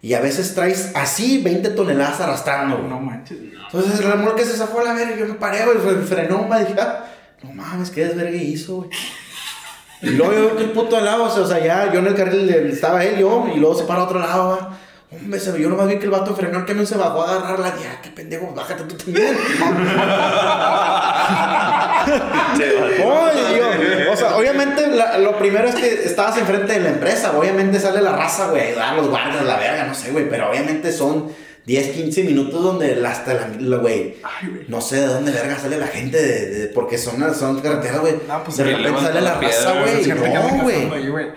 Y 0.00 0.14
a 0.14 0.20
veces 0.20 0.54
traes 0.54 0.92
así 0.94 1.42
20 1.42 1.70
toneladas 1.70 2.20
arrastrando, 2.20 2.76
güey. 2.78 2.88
No 2.88 3.00
manches. 3.00 3.36
Entonces 3.64 3.98
el 4.00 4.10
remolque 4.12 4.44
se 4.44 4.56
zafó 4.56 4.80
a 4.80 4.84
la 4.84 4.92
verga 4.94 5.16
y 5.16 5.18
yo 5.18 5.26
me 5.26 5.34
paré, 5.34 5.64
güey, 5.64 5.78
fre- 5.78 6.04
frenó, 6.04 6.46
me 6.46 6.60
dije, 6.60 6.74
ah, 6.80 7.04
no 7.42 7.52
mames, 7.52 7.90
qué 7.90 8.04
desvergue 8.06 8.36
hizo, 8.44 8.76
güey. 8.76 8.90
Y 10.02 10.10
luego 10.10 10.32
yo 10.32 10.56
que 10.56 10.62
el 10.64 10.70
puto 10.70 10.96
al 10.96 11.04
lado, 11.04 11.24
o 11.24 11.46
sea, 11.46 11.58
ya 11.64 11.92
yo 11.92 11.98
en 11.98 12.06
el 12.06 12.14
carril 12.14 12.48
estaba 12.50 13.04
él, 13.04 13.18
yo, 13.18 13.48
y 13.52 13.58
luego 13.58 13.74
se 13.76 13.84
para 13.84 14.02
a 14.02 14.04
otro 14.04 14.20
lado, 14.20 14.48
va. 14.50 14.78
Hombre, 15.10 15.40
se, 15.40 15.58
yo 15.58 15.70
nomás 15.70 15.88
vi 15.88 15.96
que 15.98 16.04
el 16.04 16.10
vato 16.10 16.34
frenó, 16.36 16.58
el 16.58 16.64
camión 16.66 16.86
se 16.86 16.96
bajó 16.98 17.22
a 17.22 17.36
agarrarla, 17.36 17.68
y 17.80 17.84
ah, 17.86 17.98
qué 18.02 18.10
pendejo, 18.10 18.52
bájate 18.54 18.84
tú 18.84 18.94
también. 18.94 19.36
Oye, 23.04 23.58
yo, 23.58 24.12
o 24.12 24.16
sea, 24.16 24.36
obviamente 24.36 24.86
la- 24.88 25.18
lo 25.18 25.38
primero 25.38 25.68
es 25.68 25.74
que 25.74 26.04
estabas 26.04 26.36
enfrente 26.38 26.72
de 26.74 26.80
la 26.80 26.90
empresa, 26.90 27.36
obviamente 27.36 27.80
sale 27.80 28.00
la 28.02 28.12
raza, 28.12 28.48
güey, 28.48 28.68
ayudar 28.68 28.92
a 28.94 28.96
los 28.96 29.08
guardias, 29.08 29.44
la 29.44 29.56
verga, 29.56 29.84
no 29.86 29.94
sé, 29.94 30.10
güey, 30.10 30.28
pero 30.28 30.50
obviamente 30.50 30.92
son 30.92 31.30
10, 31.66 31.88
15 31.88 32.24
minutos 32.24 32.62
donde 32.62 32.94
la- 32.96 33.10
hasta 33.10 33.34
la, 33.34 33.48
la- 33.58 33.76
güey, 33.78 34.16
Ay, 34.22 34.48
güey. 34.48 34.64
no 34.68 34.80
sé 34.80 34.96
de 34.96 35.06
dónde 35.06 35.32
verga 35.32 35.58
sale 35.58 35.78
la 35.78 35.86
gente, 35.86 36.20
de, 36.20 36.46
de- 36.50 36.66
porque 36.68 36.98
son, 36.98 37.34
son 37.34 37.60
carreteras, 37.60 38.00
güey, 38.00 38.14
No, 38.26 38.44
pues, 38.44 38.56
de 38.58 38.64
repente 38.64 39.00
sale 39.00 39.20
la 39.20 39.32
la 39.32 39.40
piedra, 39.40 39.56
raza, 39.56 39.72
güey, 39.80 40.06
no, 40.06 40.62
güey. 40.64 41.28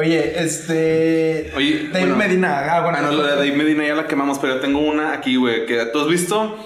Oye, 0.00 0.42
este. 0.42 1.52
Oye, 1.54 1.88
bueno. 1.92 2.16
Medina. 2.16 2.74
Ah, 2.74 2.80
bueno. 2.80 2.96
Bueno, 2.98 3.12
lo 3.12 3.22
de 3.22 3.32
Dave 3.32 3.52
Medina 3.52 3.86
ya 3.86 3.94
la 3.94 4.06
quemamos, 4.06 4.38
pero 4.38 4.54
yo 4.54 4.60
tengo 4.60 4.78
una 4.78 5.12
aquí, 5.12 5.36
güey, 5.36 5.66
que 5.66 5.76
tú 5.92 6.00
has 6.00 6.08
visto. 6.08 6.56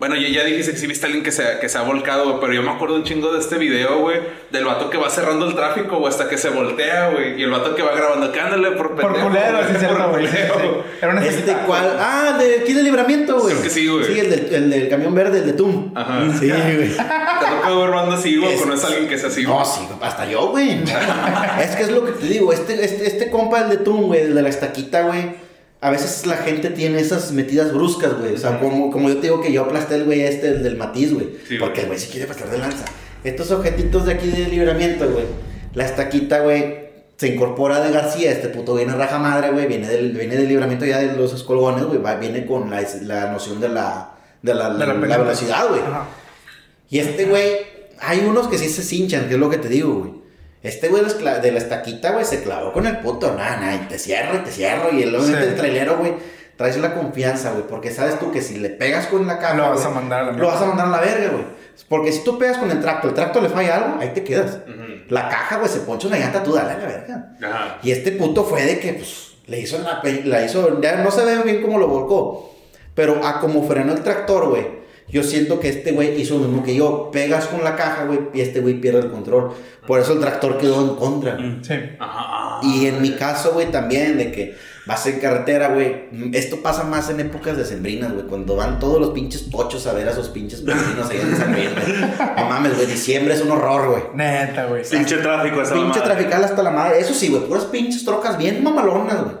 Bueno, 0.00 0.16
ya, 0.16 0.28
ya 0.30 0.44
dijiste 0.44 0.72
que 0.72 0.78
sí 0.78 0.86
viste 0.86 1.04
a 1.04 1.08
alguien 1.08 1.22
que 1.22 1.30
se, 1.30 1.58
que 1.60 1.68
se 1.68 1.76
ha 1.76 1.82
volcado, 1.82 2.24
güey, 2.24 2.36
pero 2.40 2.52
yo 2.54 2.62
me 2.62 2.70
acuerdo 2.70 2.94
un 2.96 3.04
chingo 3.04 3.32
de 3.34 3.38
este 3.38 3.58
video, 3.58 4.00
güey, 4.00 4.18
del 4.50 4.64
vato 4.64 4.88
que 4.88 4.96
va 4.96 5.10
cerrando 5.10 5.46
el 5.46 5.54
tráfico, 5.54 5.98
güey, 5.98 6.08
hasta 6.10 6.26
que 6.26 6.38
se 6.38 6.48
voltea, 6.48 7.10
güey, 7.10 7.38
y 7.38 7.42
el 7.42 7.50
vato 7.50 7.74
que 7.74 7.82
va 7.82 7.94
grabando, 7.94 8.32
que 8.32 8.40
ándale 8.40 8.70
por 8.72 8.96
Por 8.96 9.12
pendejo, 9.12 9.28
culero, 9.28 9.58
sí, 9.58 9.72
por 9.72 9.78
cierto, 9.78 10.08
güey. 10.10 10.26
sí, 10.26 10.32
culero. 10.32 10.84
sí. 10.84 10.90
Era 11.02 11.12
una 11.12 11.26
Este 11.26 11.52
cual, 11.66 11.96
ah, 12.00 12.30
el 12.32 12.38
de 12.48 12.60
aquí 12.62 12.72
de 12.72 12.82
libramiento, 12.82 13.40
güey. 13.40 13.50
Creo 13.52 13.62
que 13.62 13.68
sí, 13.70 13.86
güey. 13.88 14.04
Sí, 14.06 14.18
el 14.20 14.30
del, 14.30 14.54
el 14.54 14.70
del 14.70 14.88
camión 14.88 15.14
verde, 15.14 15.38
el 15.40 15.46
de 15.48 15.52
TUM. 15.52 15.92
Ajá. 15.94 16.22
Sí, 16.40 16.48
güey. 16.48 16.88
Te 16.96 17.46
toca 17.50 17.68
ver 17.78 17.90
banda 17.90 18.14
así, 18.16 18.36
güey, 18.38 18.54
Es- 18.54 18.60
conoces 18.62 18.84
a 18.84 18.88
alguien 18.88 19.06
que 19.06 19.14
es 19.16 19.24
así, 19.24 19.44
güey. 19.44 19.58
No, 19.58 19.64
sí, 19.66 19.80
hasta 20.00 20.24
yo, 20.24 20.48
güey. 20.48 20.82
es 21.62 21.76
que 21.76 21.82
es 21.82 21.90
lo 21.90 22.06
que 22.06 22.12
te 22.12 22.24
digo. 22.26 22.54
Este, 22.54 22.82
este, 22.82 23.06
este 23.06 23.30
compa, 23.30 23.60
el 23.60 23.68
de 23.68 23.76
Tum, 23.76 24.06
güey, 24.06 24.22
el 24.22 24.34
de 24.34 24.40
la 24.40 24.48
estaquita, 24.48 25.02
güey. 25.02 25.49
A 25.80 25.90
veces 25.90 26.26
la 26.26 26.36
gente 26.36 26.70
tiene 26.70 27.00
esas 27.00 27.32
metidas 27.32 27.72
bruscas, 27.72 28.18
güey. 28.18 28.34
O 28.34 28.38
sea, 28.38 28.58
como, 28.60 28.90
como 28.90 29.08
yo 29.08 29.16
te 29.16 29.22
digo 29.22 29.40
que 29.40 29.52
yo 29.52 29.62
aplasté 29.62 29.94
el 29.96 30.04
güey 30.04 30.20
este, 30.22 30.48
el 30.48 30.62
del 30.62 30.76
matiz, 30.76 31.12
güey. 31.14 31.28
Sí, 31.48 31.56
porque 31.58 31.72
güey. 31.72 31.80
el 31.82 31.86
güey 31.88 31.98
se 31.98 32.08
quiere 32.08 32.26
pasar 32.26 32.50
de 32.50 32.58
lanza. 32.58 32.84
Estos 33.24 33.50
objetitos 33.50 34.06
de 34.06 34.12
aquí 34.14 34.28
de 34.28 34.46
libramiento, 34.48 35.08
güey. 35.10 35.24
La 35.74 35.84
estaquita, 35.86 36.40
güey, 36.40 36.90
se 37.16 37.28
incorpora 37.28 37.80
de 37.80 37.92
García. 37.92 38.30
Este 38.32 38.48
puto 38.48 38.74
viene 38.74 38.94
raja 38.94 39.18
madre, 39.18 39.50
güey. 39.50 39.66
Viene 39.66 39.88
del, 39.88 40.12
viene 40.12 40.36
del 40.36 40.48
libramiento 40.48 40.84
ya 40.84 40.98
de 40.98 41.16
los 41.16 41.32
escolgones, 41.32 41.84
güey. 41.84 42.00
va- 42.00 42.16
Viene 42.16 42.44
con 42.46 42.70
la, 42.70 42.82
la 43.02 43.30
noción 43.32 43.60
de 43.60 43.68
la, 43.68 44.12
de 44.42 44.54
la, 44.54 44.70
De 44.74 44.86
la, 44.86 44.94
la 44.94 45.18
velocidad, 45.18 45.68
güey. 45.68 45.80
Ajá. 45.80 46.06
Y 46.90 46.98
este 46.98 47.24
güey, 47.26 47.52
hay 48.00 48.20
unos 48.20 48.48
que 48.48 48.58
sí 48.58 48.68
se 48.68 48.82
cinchan, 48.82 49.28
que 49.28 49.34
es 49.34 49.40
lo 49.40 49.48
que 49.48 49.58
te 49.58 49.68
digo, 49.68 49.94
güey. 49.94 50.19
Este 50.62 50.88
güey 50.88 51.02
de 51.04 51.52
la 51.52 51.58
estaquita, 51.58 52.10
güey, 52.12 52.24
se 52.24 52.42
clavó 52.42 52.72
con 52.72 52.86
el 52.86 52.98
puto, 52.98 53.34
nada, 53.34 53.56
nada, 53.56 53.74
y 53.74 53.78
te 53.88 53.98
cierro, 53.98 54.36
y 54.36 54.38
te 54.40 54.50
cierro, 54.50 54.92
y 54.92 55.02
el, 55.02 55.14
obviamente 55.14 55.42
Sí. 55.44 55.48
el 55.50 55.56
trailero, 55.56 55.96
güey, 55.98 56.12
traes 56.56 56.76
la 56.76 56.94
confianza, 56.94 57.52
güey, 57.52 57.64
porque 57.66 57.90
sabes 57.90 58.18
tú 58.18 58.30
que 58.30 58.42
si 58.42 58.58
le 58.58 58.68
pegas 58.68 59.06
con 59.06 59.26
la 59.26 59.38
caja, 59.38 59.54
Lo 59.54 59.70
vas 59.70 59.84
a 59.86 59.90
mandar 59.90 60.20
a 60.20 60.22
la 60.24 60.28
Lo 60.32 60.36
mierda. 60.38 60.52
vas 60.52 60.62
a 60.62 60.66
mandar 60.66 60.86
a 60.86 60.90
la 60.90 61.00
verga, 61.00 61.28
güey. 61.30 61.44
Porque 61.88 62.12
si 62.12 62.22
tú 62.22 62.38
pegas 62.38 62.58
con 62.58 62.70
el 62.70 62.80
tracto, 62.80 63.08
el 63.08 63.14
tracto 63.14 63.40
le 63.40 63.48
falla 63.48 63.76
algo, 63.76 63.96
ahí 64.00 64.10
te 64.10 64.22
quedas. 64.22 64.58
La 65.08 65.28
caja, 65.30 65.56
güey, 65.56 65.68
se 65.70 65.80
poncha 65.80 66.08
una 66.08 66.18
llanta, 66.18 66.42
tú 66.42 66.52
dale 66.52 66.72
a 66.72 66.76
la 66.78 66.86
verga. 66.86 67.32
Ajá. 67.42 67.78
Y 67.82 67.90
este 67.90 68.12
puto 68.12 68.44
fue 68.44 68.62
de 68.64 68.78
que, 68.78 68.92
pues, 68.92 69.32
le 69.46 69.60
hizo 69.60 69.78
la, 69.78 70.02
la 70.24 70.44
hizo, 70.44 70.80
ya 70.82 70.96
no 70.96 71.10
se 71.10 71.24
ve 71.24 71.38
bien 71.42 71.62
cómo 71.62 71.78
lo 71.78 71.88
volcó, 71.88 72.54
pero 72.94 73.24
a 73.26 73.40
como 73.40 73.66
frenó 73.66 73.92
el 73.94 74.02
tractor, 74.02 74.50
güey, 74.50 74.66
yo 75.10 75.22
siento 75.22 75.60
que 75.60 75.68
este 75.68 75.92
güey 75.92 76.20
hizo 76.20 76.38
lo 76.38 76.44
mismo 76.44 76.62
que 76.62 76.74
yo, 76.74 77.10
pegas 77.12 77.46
con 77.46 77.64
la 77.64 77.76
caja, 77.76 78.04
güey, 78.04 78.20
y 78.34 78.40
este 78.40 78.60
güey 78.60 78.80
pierde 78.80 79.00
el 79.00 79.10
control, 79.10 79.52
por 79.86 80.00
eso 80.00 80.12
el 80.12 80.20
tractor 80.20 80.58
quedó 80.58 80.80
en 80.82 80.96
contra. 80.96 81.36
Sí. 81.62 81.74
Ajá. 81.98 82.60
Y 82.62 82.86
en 82.86 83.00
mi 83.00 83.12
caso, 83.12 83.52
güey, 83.52 83.70
también, 83.70 84.18
de 84.18 84.30
que 84.30 84.56
vas 84.86 85.06
en 85.06 85.20
carretera, 85.20 85.68
güey, 85.68 86.08
esto 86.32 86.62
pasa 86.62 86.84
más 86.84 87.10
en 87.10 87.20
épocas 87.20 87.56
decembrinas, 87.56 88.12
güey, 88.12 88.26
cuando 88.26 88.56
van 88.56 88.78
todos 88.78 89.00
los 89.00 89.10
pinches 89.10 89.42
pochos 89.42 89.86
a 89.86 89.92
ver 89.92 90.08
a 90.08 90.12
esos 90.12 90.28
pinches 90.28 90.64
vecinos 90.64 91.08
ahí 91.10 91.20
en 91.20 91.36
San 91.36 91.52
güey. 91.52 91.68
No 92.36 92.44
mames, 92.46 92.76
güey, 92.76 92.86
diciembre 92.86 93.34
es 93.34 93.40
un 93.40 93.50
horror, 93.50 93.90
güey. 93.90 94.02
Neta, 94.14 94.66
güey. 94.66 94.82
Pinche 94.88 95.16
tráfico 95.18 95.62
esa 95.62 95.74
Pinche 95.74 96.00
trafical 96.00 96.44
hasta 96.44 96.62
la 96.62 96.70
madre. 96.70 97.00
Eso 97.00 97.14
sí, 97.14 97.28
güey, 97.28 97.42
puras 97.44 97.64
pinches 97.66 98.04
trocas 98.04 98.36
bien 98.36 98.62
mamalonas, 98.62 99.22
güey. 99.22 99.36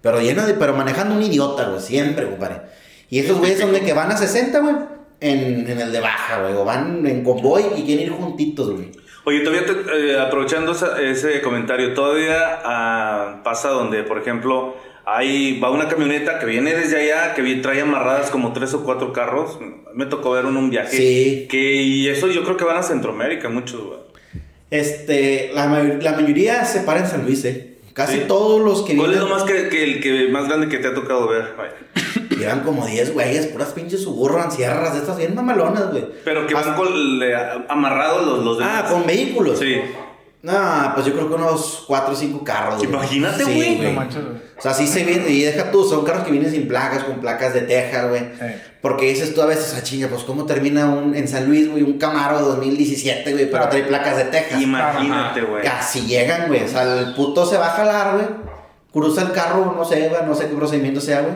Pero 0.00 0.20
llenas 0.20 0.46
de, 0.46 0.54
pero 0.54 0.74
manejando 0.74 1.14
un 1.14 1.22
idiota, 1.22 1.68
güey, 1.68 1.80
siempre, 1.80 2.28
compadre. 2.28 2.60
Y 3.08 3.20
esos 3.20 3.38
güeyes 3.38 3.58
son 3.58 3.72
de 3.72 3.80
que 3.80 3.92
van 3.92 4.10
a 4.10 4.16
60, 4.16 4.58
güey, 4.58 4.74
en, 5.20 5.68
en 5.70 5.80
el 5.80 5.92
de 5.92 6.00
baja, 6.00 6.40
güey, 6.42 6.54
o 6.54 6.64
van 6.64 7.06
en 7.06 7.24
convoy 7.24 7.62
y 7.76 7.82
quieren 7.84 8.06
ir 8.06 8.12
juntitos, 8.12 8.70
güey. 8.72 8.90
Oye, 9.24 9.40
todavía 9.40 9.64
te- 9.66 10.12
eh, 10.12 10.20
aprovechando 10.20 10.72
esa- 10.72 11.00
ese 11.00 11.40
comentario, 11.40 11.94
todavía 11.94 12.60
ah, 12.64 13.40
pasa 13.42 13.70
donde, 13.70 14.02
por 14.02 14.18
ejemplo, 14.18 14.76
ahí 15.06 15.58
va 15.60 15.70
una 15.70 15.88
camioneta 15.88 16.38
que 16.38 16.44
viene 16.46 16.74
desde 16.74 17.00
allá, 17.00 17.34
que 17.34 17.42
trae 17.56 17.80
amarradas 17.80 18.30
como 18.30 18.52
tres 18.52 18.74
o 18.74 18.84
cuatro 18.84 19.12
carros. 19.14 19.58
Me 19.94 20.06
tocó 20.06 20.32
ver 20.32 20.44
en 20.44 20.56
un 20.56 20.68
viaje. 20.70 20.96
Sí. 20.96 21.46
Que, 21.48 21.74
y 21.82 22.08
eso 22.08 22.26
yo 22.28 22.42
creo 22.44 22.56
que 22.58 22.64
van 22.64 22.76
a 22.76 22.82
Centroamérica, 22.82 23.48
muchos, 23.48 23.82
güey. 23.82 23.98
Este, 24.70 25.50
la, 25.54 25.66
mayor- 25.68 26.02
la 26.02 26.12
mayoría 26.12 26.64
se 26.64 26.80
para 26.80 27.00
en 27.00 27.06
San 27.06 27.24
Luis, 27.24 27.44
eh. 27.44 27.70
Casi 27.92 28.18
Sí. 28.18 28.24
todos 28.26 28.60
los 28.60 28.82
que 28.82 28.96
¿Cuál 28.96 29.12
es 29.12 29.18
vienen 29.18 29.30
lo 29.30 29.34
más 29.36 29.44
que, 29.44 29.68
que 29.68 29.84
el 29.84 30.00
que 30.00 30.28
más 30.28 30.48
grande 30.48 30.68
que 30.68 30.78
te 30.78 30.88
ha 30.88 30.94
tocado 30.94 31.28
ver? 31.28 31.54
Llevan 32.36 32.60
como 32.60 32.86
10 32.86 33.12
güeyes, 33.14 33.46
puras 33.46 33.68
pinches 33.72 34.02
suburban, 34.02 34.50
sierras, 34.50 34.92
de 34.94 35.00
estas 35.00 35.16
bien 35.16 35.34
mamalonas, 35.34 35.90
güey. 35.90 36.06
Pero 36.24 36.46
que 36.46 36.54
van 36.54 36.74
con, 36.74 37.18
le- 37.18 37.34
amarrados 37.68 38.26
los, 38.26 38.44
los 38.44 38.58
Ah, 38.60 38.76
demás. 38.76 38.92
con 38.92 39.06
vehículos. 39.06 39.58
Sí. 39.58 39.76
No, 40.42 40.52
pues 40.94 41.06
yo 41.06 41.14
creo 41.14 41.26
que 41.28 41.34
unos 41.36 41.84
4 41.86 42.12
o 42.12 42.16
5 42.16 42.44
carros. 42.44 42.76
güey. 42.76 42.90
Imagínate, 42.90 43.44
Sí, 43.46 43.54
güey. 43.54 43.78
No 43.78 43.92
manches, 43.92 44.22
güey. 44.22 44.36
O 44.58 44.60
sea, 44.60 44.74
sí 44.74 44.86
se 44.86 45.02
viene, 45.02 45.26
y 45.30 45.40
deja 45.42 45.70
tú, 45.70 45.84
son 45.88 46.04
carros 46.04 46.24
que 46.24 46.30
vienen 46.32 46.50
sin 46.50 46.68
placas, 46.68 47.04
con 47.04 47.18
placas 47.18 47.54
de 47.54 47.62
Texas, 47.62 48.10
güey. 48.10 48.20
Sí. 48.20 48.46
Porque 48.82 49.06
dices 49.08 49.34
tú 49.34 49.40
a 49.40 49.46
veces, 49.46 49.74
ah, 49.78 49.82
chinga, 49.82 50.08
pues 50.08 50.22
cómo 50.24 50.44
termina 50.44 50.84
un, 50.90 51.14
en 51.14 51.26
San 51.28 51.46
Luis, 51.46 51.70
güey, 51.70 51.82
un 51.82 51.96
Camaro 51.98 52.40
2017, 52.40 53.32
güey, 53.32 53.50
pero 53.50 53.68
trae 53.70 53.84
placas 53.84 54.18
de 54.18 54.24
Texas. 54.24 54.60
Imagínate, 54.60 55.40
güey. 55.40 55.66
Así 55.66 56.02
llegan, 56.06 56.48
güey. 56.48 56.62
O 56.64 56.68
sea, 56.68 56.82
el 57.00 57.14
puto 57.14 57.46
se 57.46 57.56
va 57.56 57.68
a 57.68 57.70
jalar, 57.70 58.14
güey. 58.16 58.26
Cruza 58.92 59.22
el 59.22 59.32
carro, 59.32 59.74
no 59.76 59.84
sé, 59.84 60.08
güey, 60.08 60.20
no 60.26 60.34
sé 60.34 60.48
qué 60.48 60.54
procedimiento 60.54 61.00
sea, 61.00 61.22
güey. 61.22 61.34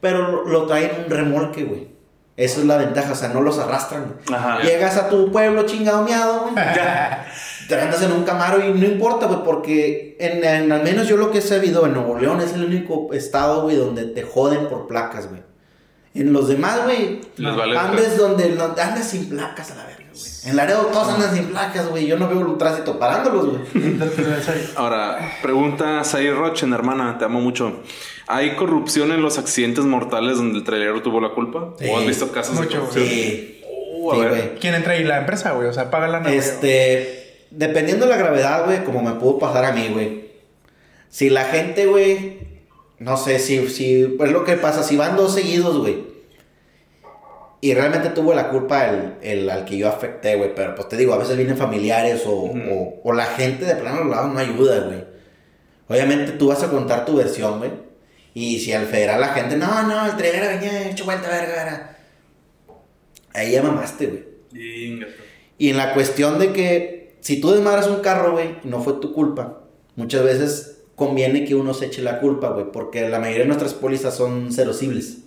Pero 0.00 0.44
lo, 0.46 0.66
traen 0.66 0.90
en 0.96 1.04
un 1.04 1.10
remolque, 1.10 1.64
güey. 1.64 1.88
Esa 2.36 2.60
es 2.60 2.66
la 2.66 2.78
ventaja, 2.78 3.12
o 3.12 3.14
sea, 3.14 3.28
no 3.28 3.42
los 3.42 3.58
arrastran, 3.58 4.04
güey. 4.04 4.38
Ajá. 4.38 4.62
Llegas 4.62 4.96
a 4.96 5.08
tu 5.10 5.30
pueblo 5.30 5.64
chingado 5.66 6.04
miado, 6.04 6.40
güey. 6.42 6.54
Ya. 6.56 7.26
Te 7.68 7.80
andas 7.80 8.02
en 8.02 8.10
un 8.12 8.24
Camaro 8.24 8.64
y 8.64 8.72
no 8.72 8.84
importa, 8.86 9.26
güey, 9.26 9.44
porque 9.44 10.16
en, 10.18 10.42
en- 10.42 10.72
al 10.72 10.82
menos 10.82 11.06
yo 11.06 11.16
lo 11.16 11.30
que 11.30 11.38
he 11.38 11.42
sabido 11.42 11.86
en 11.86 11.92
Nuevo 11.92 12.18
León 12.18 12.40
es 12.40 12.52
el 12.54 12.64
único 12.64 13.12
estado, 13.12 13.62
güey, 13.62 13.76
donde 13.76 14.06
te 14.06 14.22
joden 14.22 14.66
por 14.68 14.88
placas, 14.88 15.28
güey. 15.28 15.42
En 16.14 16.32
los 16.32 16.48
demás, 16.48 16.80
güey, 16.84 17.20
vale 17.56 17.78
andes 17.78 18.16
donde 18.16 18.44
andas 18.60 19.06
sin 19.06 19.28
placas 19.28 19.70
a 19.70 19.76
la 19.76 19.84
verga. 19.84 19.99
En 20.44 20.56
Laredo 20.56 20.86
todos 20.86 21.08
andan 21.08 21.34
sin 21.34 21.46
placas, 21.46 21.88
güey. 21.88 22.06
Yo 22.06 22.18
no 22.18 22.28
veo 22.28 22.38
un 22.40 22.58
tránsito 22.58 22.98
parándolos, 22.98 23.46
güey. 23.46 23.60
Es. 24.00 24.76
Ahora, 24.76 25.38
pregunta 25.42 26.02
Sair 26.04 26.34
Rochen, 26.34 26.72
hermana, 26.72 27.16
te 27.18 27.24
amo 27.24 27.40
mucho. 27.40 27.80
¿Hay 28.26 28.54
corrupción 28.56 29.12
en 29.12 29.22
los 29.22 29.38
accidentes 29.38 29.84
mortales 29.84 30.36
donde 30.36 30.58
el 30.58 30.64
trailero 30.64 31.02
tuvo 31.02 31.20
la 31.20 31.30
culpa? 31.30 31.74
Sí. 31.78 31.86
¿O 31.90 31.98
has 31.98 32.06
visto 32.06 32.30
casos 32.32 32.54
Mucho, 32.54 32.68
de 32.68 32.74
corrupción? 32.76 33.06
Sí. 33.06 33.60
Uh, 33.68 34.12
a 34.12 34.14
Sí, 34.14 34.20
ver. 34.20 34.28
güey. 34.30 34.54
¿Quién 34.60 34.74
entra 34.74 34.92
ahí? 34.94 35.04
La 35.04 35.18
empresa, 35.18 35.52
güey. 35.52 35.68
O 35.68 35.72
sea, 35.72 35.90
paga 35.90 36.08
la 36.08 36.20
nave. 36.20 36.36
Este, 36.36 37.46
dependiendo 37.50 38.06
de 38.06 38.10
la 38.10 38.16
gravedad, 38.16 38.64
güey, 38.64 38.84
como 38.84 39.02
me 39.02 39.12
pudo 39.12 39.38
pasar 39.38 39.64
a 39.64 39.72
mí, 39.72 39.88
güey. 39.92 40.30
Si 41.08 41.28
la 41.28 41.44
gente, 41.44 41.86
güey, 41.86 42.38
no 42.98 43.16
sé, 43.16 43.38
si, 43.40 43.68
si, 43.68 44.04
pues 44.16 44.30
lo 44.30 44.44
que 44.44 44.54
pasa, 44.56 44.82
si 44.84 44.96
van 44.96 45.16
dos 45.16 45.34
seguidos, 45.34 45.78
güey. 45.78 46.04
Y 47.60 47.74
realmente 47.74 48.08
tuvo 48.10 48.32
la 48.32 48.48
culpa 48.48 48.88
el, 48.88 49.14
el 49.20 49.50
al 49.50 49.64
que 49.64 49.76
yo 49.76 49.88
afecté, 49.88 50.36
güey. 50.36 50.54
Pero 50.54 50.74
pues 50.74 50.88
te 50.88 50.96
digo, 50.96 51.12
a 51.12 51.18
veces 51.18 51.36
vienen 51.36 51.56
familiares 51.56 52.22
o, 52.26 52.32
o, 52.32 53.00
o 53.04 53.12
la 53.12 53.26
gente 53.26 53.64
de 53.66 53.74
plano 53.74 54.04
lados 54.04 54.32
no 54.32 54.38
ayuda, 54.38 54.80
güey. 54.80 55.04
Obviamente 55.88 56.32
tú 56.32 56.48
vas 56.48 56.62
a 56.62 56.70
contar 56.70 57.04
tu 57.04 57.16
versión, 57.16 57.58
güey. 57.58 57.72
Y 58.32 58.60
si 58.60 58.72
al 58.72 58.86
federal 58.86 59.20
la 59.20 59.28
gente, 59.28 59.56
no, 59.56 59.82
no, 59.82 60.06
el 60.06 60.16
trailero 60.16 60.46
venía 60.46 60.88
hecho 60.88 61.04
vuelta, 61.04 61.28
verga, 61.28 61.54
verga. 61.54 61.96
Ahí 63.34 63.52
ya 63.52 63.62
mamaste, 63.62 64.06
güey. 64.06 64.24
Y 65.58 65.68
en 65.68 65.76
la 65.76 65.92
cuestión 65.92 66.38
de 66.38 66.52
que 66.52 67.16
si 67.20 67.40
tú 67.40 67.50
desmadras 67.50 67.88
un 67.88 68.00
carro, 68.00 68.32
güey, 68.32 68.56
no 68.64 68.82
fue 68.82 68.94
tu 68.94 69.12
culpa, 69.12 69.60
muchas 69.96 70.24
veces 70.24 70.78
conviene 70.94 71.44
que 71.44 71.54
uno 71.54 71.74
se 71.74 71.86
eche 71.86 72.02
la 72.02 72.20
culpa, 72.20 72.50
güey, 72.50 72.72
porque 72.72 73.08
la 73.08 73.18
mayoría 73.18 73.42
de 73.42 73.48
nuestras 73.48 73.74
pólizas 73.74 74.16
son 74.16 74.52
cerosibles. 74.52 75.18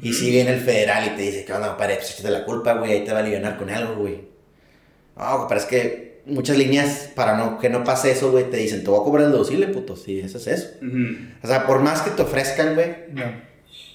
Y 0.00 0.12
si 0.12 0.30
viene 0.30 0.52
el 0.54 0.60
federal 0.60 1.06
y 1.06 1.16
te 1.16 1.22
dice, 1.22 1.44
que 1.44 1.52
onda, 1.52 1.68
compadre? 1.68 1.96
Pues 1.96 2.12
échate 2.12 2.30
la 2.30 2.44
culpa, 2.44 2.74
güey, 2.74 2.92
ahí 2.92 3.04
te 3.04 3.12
va 3.12 3.18
a 3.18 3.22
aliviar 3.22 3.58
con 3.58 3.68
algo, 3.70 3.96
güey. 3.96 4.22
No, 5.16 5.46
pero 5.48 5.60
es 5.60 5.66
que 5.66 6.22
muchas 6.24 6.56
líneas, 6.56 7.10
para 7.14 7.36
no, 7.36 7.58
que 7.58 7.68
no 7.68 7.84
pase 7.84 8.10
eso, 8.12 8.30
güey, 8.30 8.48
te 8.50 8.56
dicen, 8.56 8.82
te 8.84 8.90
voy 8.90 9.00
a 9.00 9.04
cobrar 9.04 9.26
el 9.26 9.32
deducible, 9.32 9.66
puto, 9.68 9.96
sí, 9.96 10.20
eso 10.20 10.38
es 10.38 10.46
eso. 10.46 10.68
O 11.42 11.46
sea, 11.46 11.66
por 11.66 11.80
más 11.80 12.00
que 12.02 12.10
te 12.10 12.22
ofrezcan, 12.22 12.74
güey, 12.74 12.94
No. 13.12 13.24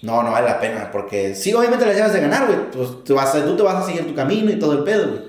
no, 0.03 0.23
no 0.23 0.31
vale 0.31 0.47
la 0.47 0.59
pena, 0.59 0.91
porque 0.91 1.33
sí, 1.33 1.53
obviamente 1.53 1.85
las 1.85 1.95
llevas 1.95 2.13
de 2.13 2.21
ganar, 2.21 2.45
güey. 2.45 2.59
Pues, 2.71 3.03
tú, 3.03 3.15
vas 3.15 3.33
a- 3.33 3.43
tú 3.43 3.55
te 3.57 3.63
vas 3.63 3.83
a 3.83 3.85
seguir 3.87 4.05
tu 4.05 4.13
camino 4.13 4.51
y 4.51 4.59
todo 4.59 4.73
el 4.73 4.83
pedo, 4.83 5.09
güey. 5.09 5.21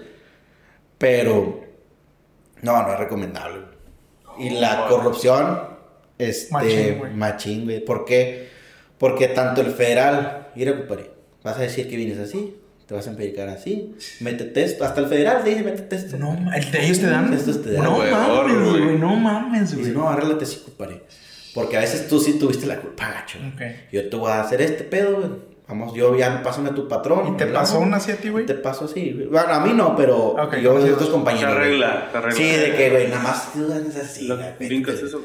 Pero, 0.98 1.60
no, 2.62 2.82
no 2.82 2.92
es 2.92 2.98
recomendable. 2.98 3.62
Y 4.38 4.50
la 4.50 4.86
corrupción, 4.88 5.60
este, 6.18 7.00
machín, 7.14 7.64
güey. 7.64 7.84
¿Por 7.84 8.04
qué? 8.04 8.47
Porque 8.98 9.28
tanto 9.28 9.60
el 9.60 9.68
federal, 9.72 10.48
mira, 10.54 10.76
compadre, 10.76 11.10
vas 11.42 11.56
a 11.56 11.60
decir 11.60 11.88
que 11.88 11.96
vienes 11.96 12.18
así, 12.18 12.56
te 12.86 12.94
vas 12.94 13.06
a 13.06 13.10
empiricar 13.10 13.48
así, 13.48 13.94
métete 14.20 14.64
esto, 14.64 14.84
hasta 14.84 15.00
el 15.00 15.06
federal 15.06 15.42
te 15.44 15.50
dice, 15.50 15.62
métete 15.62 15.96
esto. 15.96 16.16
No, 16.18 16.36
el 16.54 16.70
de 16.70 16.84
ellos 16.84 16.98
te 17.00 17.06
dan. 17.06 17.32
Estos 17.32 17.62
te 17.62 17.72
dan. 17.72 17.84
No 17.84 17.98
mames, 17.98 18.70
güey. 18.70 18.82
güey. 18.82 18.98
No 18.98 19.14
mames, 19.16 19.70
Dice, 19.70 19.80
güey. 19.82 19.92
no, 19.92 20.08
arréglate 20.08 20.44
así, 20.44 20.60
compadre. 20.64 21.02
Porque 21.54 21.76
a 21.76 21.80
veces 21.80 22.08
tú 22.08 22.18
sí 22.20 22.38
tuviste 22.38 22.66
la 22.66 22.76
culpa, 22.80 23.10
gacho. 23.10 23.38
Ok. 23.54 23.62
Yo 23.92 24.08
te 24.08 24.16
voy 24.16 24.30
a 24.30 24.40
hacer 24.40 24.60
este 24.62 24.84
pedo, 24.84 25.16
güey. 25.16 25.30
Vamos, 25.68 25.92
yo 25.94 26.16
ya 26.16 26.42
pásame 26.42 26.70
a 26.70 26.74
tu 26.74 26.88
patrón. 26.88 27.34
¿Y 27.34 27.36
te 27.36 27.44
hablamos. 27.44 27.68
pasó 27.70 27.80
una 27.80 27.98
así 27.98 28.10
a 28.10 28.16
ti, 28.16 28.30
güey? 28.30 28.46
Te 28.46 28.54
paso 28.54 28.86
así. 28.86 29.12
güey. 29.12 29.26
Bueno, 29.26 29.52
a 29.52 29.60
mí 29.60 29.72
no, 29.74 29.94
pero 29.94 30.28
Ok, 30.28 30.56
yo 30.62 30.80
sí, 30.82 30.90
otros 30.90 31.10
compañeros. 31.10 31.54
Güey. 31.54 31.66
arregla, 31.66 32.08
se 32.10 32.16
arregla. 32.18 32.36
Sí, 32.38 32.56
de 32.56 32.74
que, 32.74 32.90
güey, 32.90 33.08
nada 33.08 33.22
más 33.22 33.52
tú 33.52 33.70
así. 34.00 34.26
Lo- 34.28 34.38
eso. 34.40 35.22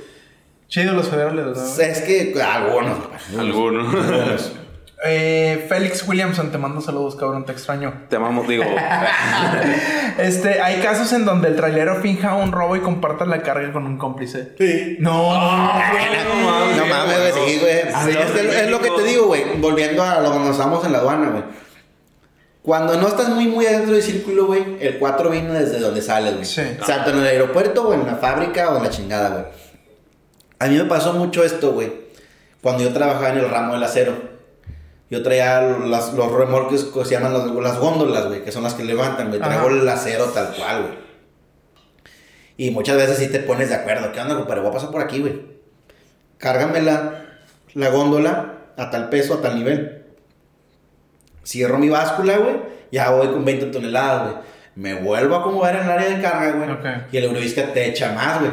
Chido 0.74 0.94
los 0.94 1.08
federales, 1.08 1.46
¿no? 1.46 1.84
Es 1.84 2.02
que 2.02 2.34
algunos, 2.42 2.98
güey, 2.98 3.40
Algunos. 3.40 3.94
algunos. 3.94 4.54
Eh, 5.06 5.68
Félix 5.70 6.08
Williamson, 6.08 6.52
te 6.52 6.58
mando 6.58 6.82
saludos, 6.82 7.16
cabrón, 7.16 7.46
te 7.46 7.52
extraño. 7.52 7.94
Te 8.10 8.16
amamos, 8.16 8.48
digo. 8.48 8.64
Este, 10.18 10.62
hay 10.62 10.82
casos 10.82 11.14
en 11.14 11.26
donde 11.26 11.50
el 11.50 11.56
trailero 11.56 12.02
finja 12.02 12.34
un 12.34 12.52
robo 12.52 12.76
y 12.76 12.80
comparta 12.80 13.24
la 13.26 13.44
carga 13.44 13.72
con 13.72 13.86
un 13.86 14.00
cómplice. 14.00 14.56
Sí. 14.58 14.98
No, 15.00 15.32
no, 15.34 15.74
No, 16.42 16.76
no 16.76 16.86
mames, 16.88 17.20
güey, 17.20 17.32
sí, 17.34 17.60
güey. 17.60 17.74
Es, 17.78 18.32
que 18.34 18.64
es 18.64 18.70
lo 18.72 18.82
que 18.82 18.90
te 18.90 19.04
digo, 19.04 19.28
güey. 19.28 19.44
Volviendo 19.60 20.02
a 20.02 20.22
lo 20.22 20.32
cuando 20.32 20.50
estábamos 20.50 20.84
en 20.86 20.92
la 20.92 20.98
aduana, 21.00 21.30
güey. 21.30 21.44
Cuando 22.64 22.98
no 23.00 23.10
estás 23.10 23.30
muy, 23.30 23.46
muy 23.46 23.68
adentro 23.68 23.94
del 23.94 24.02
círculo, 24.02 24.48
güey, 24.48 24.78
el 24.80 24.98
4 24.98 25.30
viene 25.30 25.54
desde 25.54 25.78
donde 25.78 26.02
sales, 26.02 26.34
güey. 26.34 26.46
Sí. 26.46 26.64
Tanto 26.84 27.12
en 27.12 27.18
el 27.20 27.28
aeropuerto, 27.28 27.90
o 27.90 27.94
en 27.94 28.08
la 28.08 28.16
fábrica, 28.16 28.72
o 28.72 28.78
en 28.78 28.84
la 28.84 28.90
chingada, 28.90 29.30
güey. 29.30 29.63
A 30.64 30.68
mí 30.70 30.78
me 30.78 30.86
pasó 30.86 31.14
mucho 31.14 31.44
esto, 31.44 31.72
güey. 31.74 31.92
cuando 32.62 32.82
yo 32.84 32.94
trabajaba 32.94 33.30
en 33.30 33.40
el 33.40 33.50
ramo 33.50 33.74
del 33.74 33.84
acero. 33.84 34.14
Yo 35.10 35.22
traía 35.22 35.60
las- 35.62 36.14
los 36.14 36.32
remolques 36.32 36.86
que 36.86 37.04
se 37.04 37.12
llaman 37.12 37.34
las, 37.34 37.46
las 37.48 37.78
góndolas, 37.78 38.28
güey, 38.28 38.44
que 38.46 38.52
son 38.54 38.64
las 38.64 38.74
que 38.74 38.86
levantan, 38.86 39.28
güey. 39.28 39.42
Traigo 39.42 39.68
el 39.68 39.90
acero 39.90 40.26
tal 40.28 40.54
cual, 40.56 40.82
güey. 40.84 40.94
Y 42.56 42.72
muchas 42.72 42.96
veces 42.96 43.18
sí 43.18 43.28
te 43.28 43.40
pones 43.40 43.68
de 43.70 43.76
acuerdo. 43.76 44.12
¿Qué 44.14 44.22
onda, 44.22 44.36
compadre? 44.36 44.62
Voy 44.62 44.70
a 44.70 44.74
pasar 44.74 44.92
por 44.92 45.02
aquí, 45.02 45.20
güey. 45.20 45.42
Cárgame 46.38 46.82
la, 46.82 47.26
la 47.74 47.90
góndola 47.90 48.54
a 48.78 48.90
tal 48.90 49.10
peso, 49.10 49.34
a 49.36 49.42
tal 49.42 49.56
nivel. 49.56 50.06
Cierro 51.46 51.78
mi 51.78 51.90
báscula, 51.90 52.38
güey. 52.38 52.56
Ya 52.92 53.10
voy 53.10 53.28
con 53.28 53.44
20 53.44 53.66
toneladas, 53.68 54.22
güey. 54.32 54.36
Me 54.76 54.94
vuelvo 55.02 55.36
a 55.36 55.40
acomodar 55.40 55.76
en 55.76 55.84
el 55.84 55.90
área 55.92 56.10
de 56.16 56.22
carga, 56.22 56.52
güey. 56.54 56.70
Y 57.12 57.18
el 57.18 57.26
Eurovisca 57.26 57.74
te 57.74 57.90
echa 57.90 58.14
más, 58.14 58.40
güey. 58.40 58.52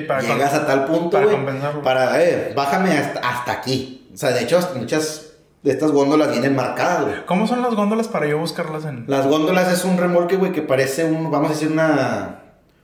Sí, 0.00 0.06
para 0.06 0.20
Llegas 0.22 0.54
a 0.54 0.66
tal 0.66 0.84
punto, 0.84 1.10
para 1.10 1.24
güey. 1.24 1.36
compensarlo. 1.36 1.82
Para, 1.82 2.22
eh, 2.22 2.52
bájame 2.54 2.96
hasta, 2.98 3.20
hasta 3.20 3.52
aquí. 3.52 4.08
O 4.14 4.16
sea, 4.16 4.30
de 4.30 4.42
hecho, 4.42 4.58
muchas 4.76 5.32
de 5.62 5.72
estas 5.72 5.90
góndolas 5.90 6.30
vienen 6.30 6.54
marcadas, 6.54 7.02
güey. 7.04 7.26
¿Cómo 7.26 7.46
son 7.46 7.62
las 7.62 7.74
góndolas 7.74 8.08
para 8.08 8.26
yo 8.26 8.38
buscarlas 8.38 8.84
en...? 8.84 9.04
Las 9.08 9.26
góndolas 9.26 9.72
es 9.72 9.84
un 9.84 9.98
remolque, 9.98 10.36
güey, 10.36 10.52
que 10.52 10.62
parece 10.62 11.04
un, 11.04 11.30
vamos 11.30 11.50
a 11.50 11.52
decir, 11.54 11.70
una, 11.72 12.42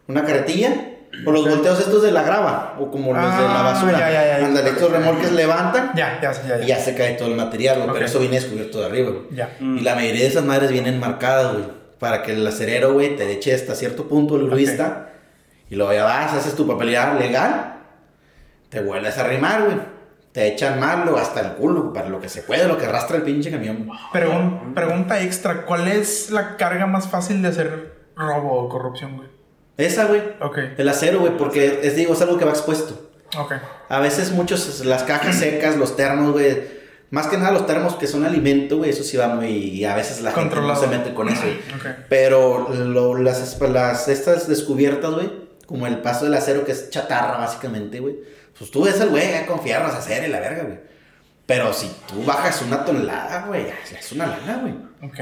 una 0.08 0.24
carretilla. 0.24 0.88
O 1.26 1.30
los 1.30 1.46
volteos 1.46 1.78
estos 1.78 2.02
de 2.02 2.10
la 2.10 2.22
grava, 2.22 2.74
o 2.80 2.90
como 2.90 3.12
los 3.12 3.22
de 3.22 3.42
la 3.42 3.60
Ah, 3.60 3.62
basura. 3.64 3.98
ya, 3.98 4.10
ya, 4.10 4.38
ya. 4.38 4.46
Ándale, 4.46 4.70
estos 4.70 4.90
remolques 4.90 5.30
levantan 5.32 5.92
Ya, 5.94 6.18
ya, 6.22 6.32
ya, 6.32 6.56
ya. 6.56 6.64
y 6.64 6.66
ya 6.68 6.78
se 6.78 6.94
cae 6.94 7.12
todo 7.16 7.28
el 7.28 7.34
material, 7.36 7.76
güey. 7.76 7.88
Ok. 7.88 7.94
Pero 7.96 8.06
eso 8.06 8.18
viene 8.18 8.36
descubierto 8.36 8.80
de 8.80 8.86
arriba, 8.86 9.10
güey. 9.10 9.22
Ya. 9.36 9.50
Y 9.60 9.80
la 9.80 9.94
mayoría 9.94 10.22
de 10.22 10.28
esas 10.28 10.44
madres 10.44 10.70
vienen 10.72 10.98
marcadas, 10.98 11.52
güey. 11.52 11.64
Para 11.98 12.22
que 12.22 12.32
el 12.32 12.46
acerero, 12.46 12.94
güey, 12.94 13.14
te 13.14 13.30
eche 13.30 13.54
hasta 13.54 13.74
cierto 13.74 14.08
punto 14.08 14.36
el 14.36 14.44
uribista. 14.44 15.11
Y 15.72 15.74
luego 15.76 15.94
ya 15.94 16.04
vas, 16.04 16.34
haces 16.34 16.54
tu 16.54 16.66
papelidad 16.66 17.18
legal. 17.18 17.76
Te 18.68 18.82
vuelves 18.82 19.16
a 19.16 19.22
arrimar, 19.22 19.64
güey. 19.64 19.76
Te 20.32 20.46
echan 20.48 20.78
malo 20.78 21.16
hasta 21.16 21.40
el 21.40 21.52
culo, 21.54 21.94
para 21.94 22.10
lo 22.10 22.20
que 22.20 22.28
se 22.28 22.42
puede, 22.42 22.68
lo 22.68 22.76
que 22.76 22.84
arrastra 22.84 23.16
el 23.16 23.22
pinche 23.22 23.50
camión. 23.50 23.88
Pregun- 24.12 24.74
pregunta 24.74 25.22
extra, 25.22 25.62
¿cuál 25.64 25.88
es 25.88 26.30
la 26.30 26.58
carga 26.58 26.86
más 26.86 27.08
fácil 27.08 27.40
de 27.40 27.48
hacer 27.48 27.94
robo 28.14 28.52
o 28.52 28.68
corrupción, 28.68 29.16
güey? 29.16 29.28
Esa, 29.78 30.04
güey. 30.04 30.22
Ok, 30.42 30.58
El 30.76 30.88
acero, 30.90 31.20
güey, 31.20 31.38
porque 31.38 31.80
es, 31.82 31.96
digo, 31.96 32.12
es 32.12 32.20
algo 32.20 32.36
que 32.36 32.44
va 32.44 32.50
expuesto. 32.50 33.10
ok. 33.38 33.52
A 33.88 34.00
veces 34.00 34.30
muchos, 34.32 34.84
las 34.84 35.04
cajas 35.04 35.36
secas, 35.36 35.78
los 35.78 35.96
termos, 35.96 36.32
güey. 36.32 36.82
Más 37.10 37.28
que 37.28 37.38
nada 37.38 37.50
los 37.50 37.66
termos 37.66 37.94
que 37.96 38.06
son 38.06 38.26
alimento, 38.26 38.76
güey, 38.76 38.90
eso 38.90 39.04
sí 39.04 39.16
va 39.16 39.28
muy... 39.28 39.48
Y 39.48 39.84
a 39.86 39.94
veces 39.94 40.20
la 40.20 40.32
gente 40.32 40.54
no 40.56 40.76
se 40.76 40.86
mete 40.86 41.14
con 41.14 41.28
eso, 41.30 41.42
güey. 41.42 41.56
Ok. 41.78 41.98
Pero 42.10 42.68
lo- 42.74 43.16
las, 43.16 43.58
las, 43.60 44.08
estas 44.08 44.48
descubiertas, 44.48 45.10
güey, 45.12 45.30
como 45.72 45.86
el 45.86 46.02
paso 46.02 46.26
del 46.26 46.34
acero 46.34 46.66
que 46.66 46.72
es 46.72 46.90
chatarra, 46.90 47.38
básicamente, 47.38 47.98
güey. 47.98 48.14
Pues 48.58 48.70
tú 48.70 48.84
ves 48.84 49.00
al 49.00 49.08
güey 49.08 49.30
ya 49.30 49.46
con 49.46 49.62
fierros 49.62 49.94
hacer 49.94 50.22
y 50.22 50.30
la 50.30 50.38
verga, 50.38 50.64
güey. 50.64 50.78
Pero 51.46 51.72
si 51.72 51.90
tú 52.06 52.22
bajas 52.26 52.60
una 52.60 52.84
tonelada, 52.84 53.46
güey, 53.46 53.64
es 53.98 54.12
una 54.12 54.26
lana, 54.26 54.58
güey. 54.60 54.74
Ok. 55.00 55.18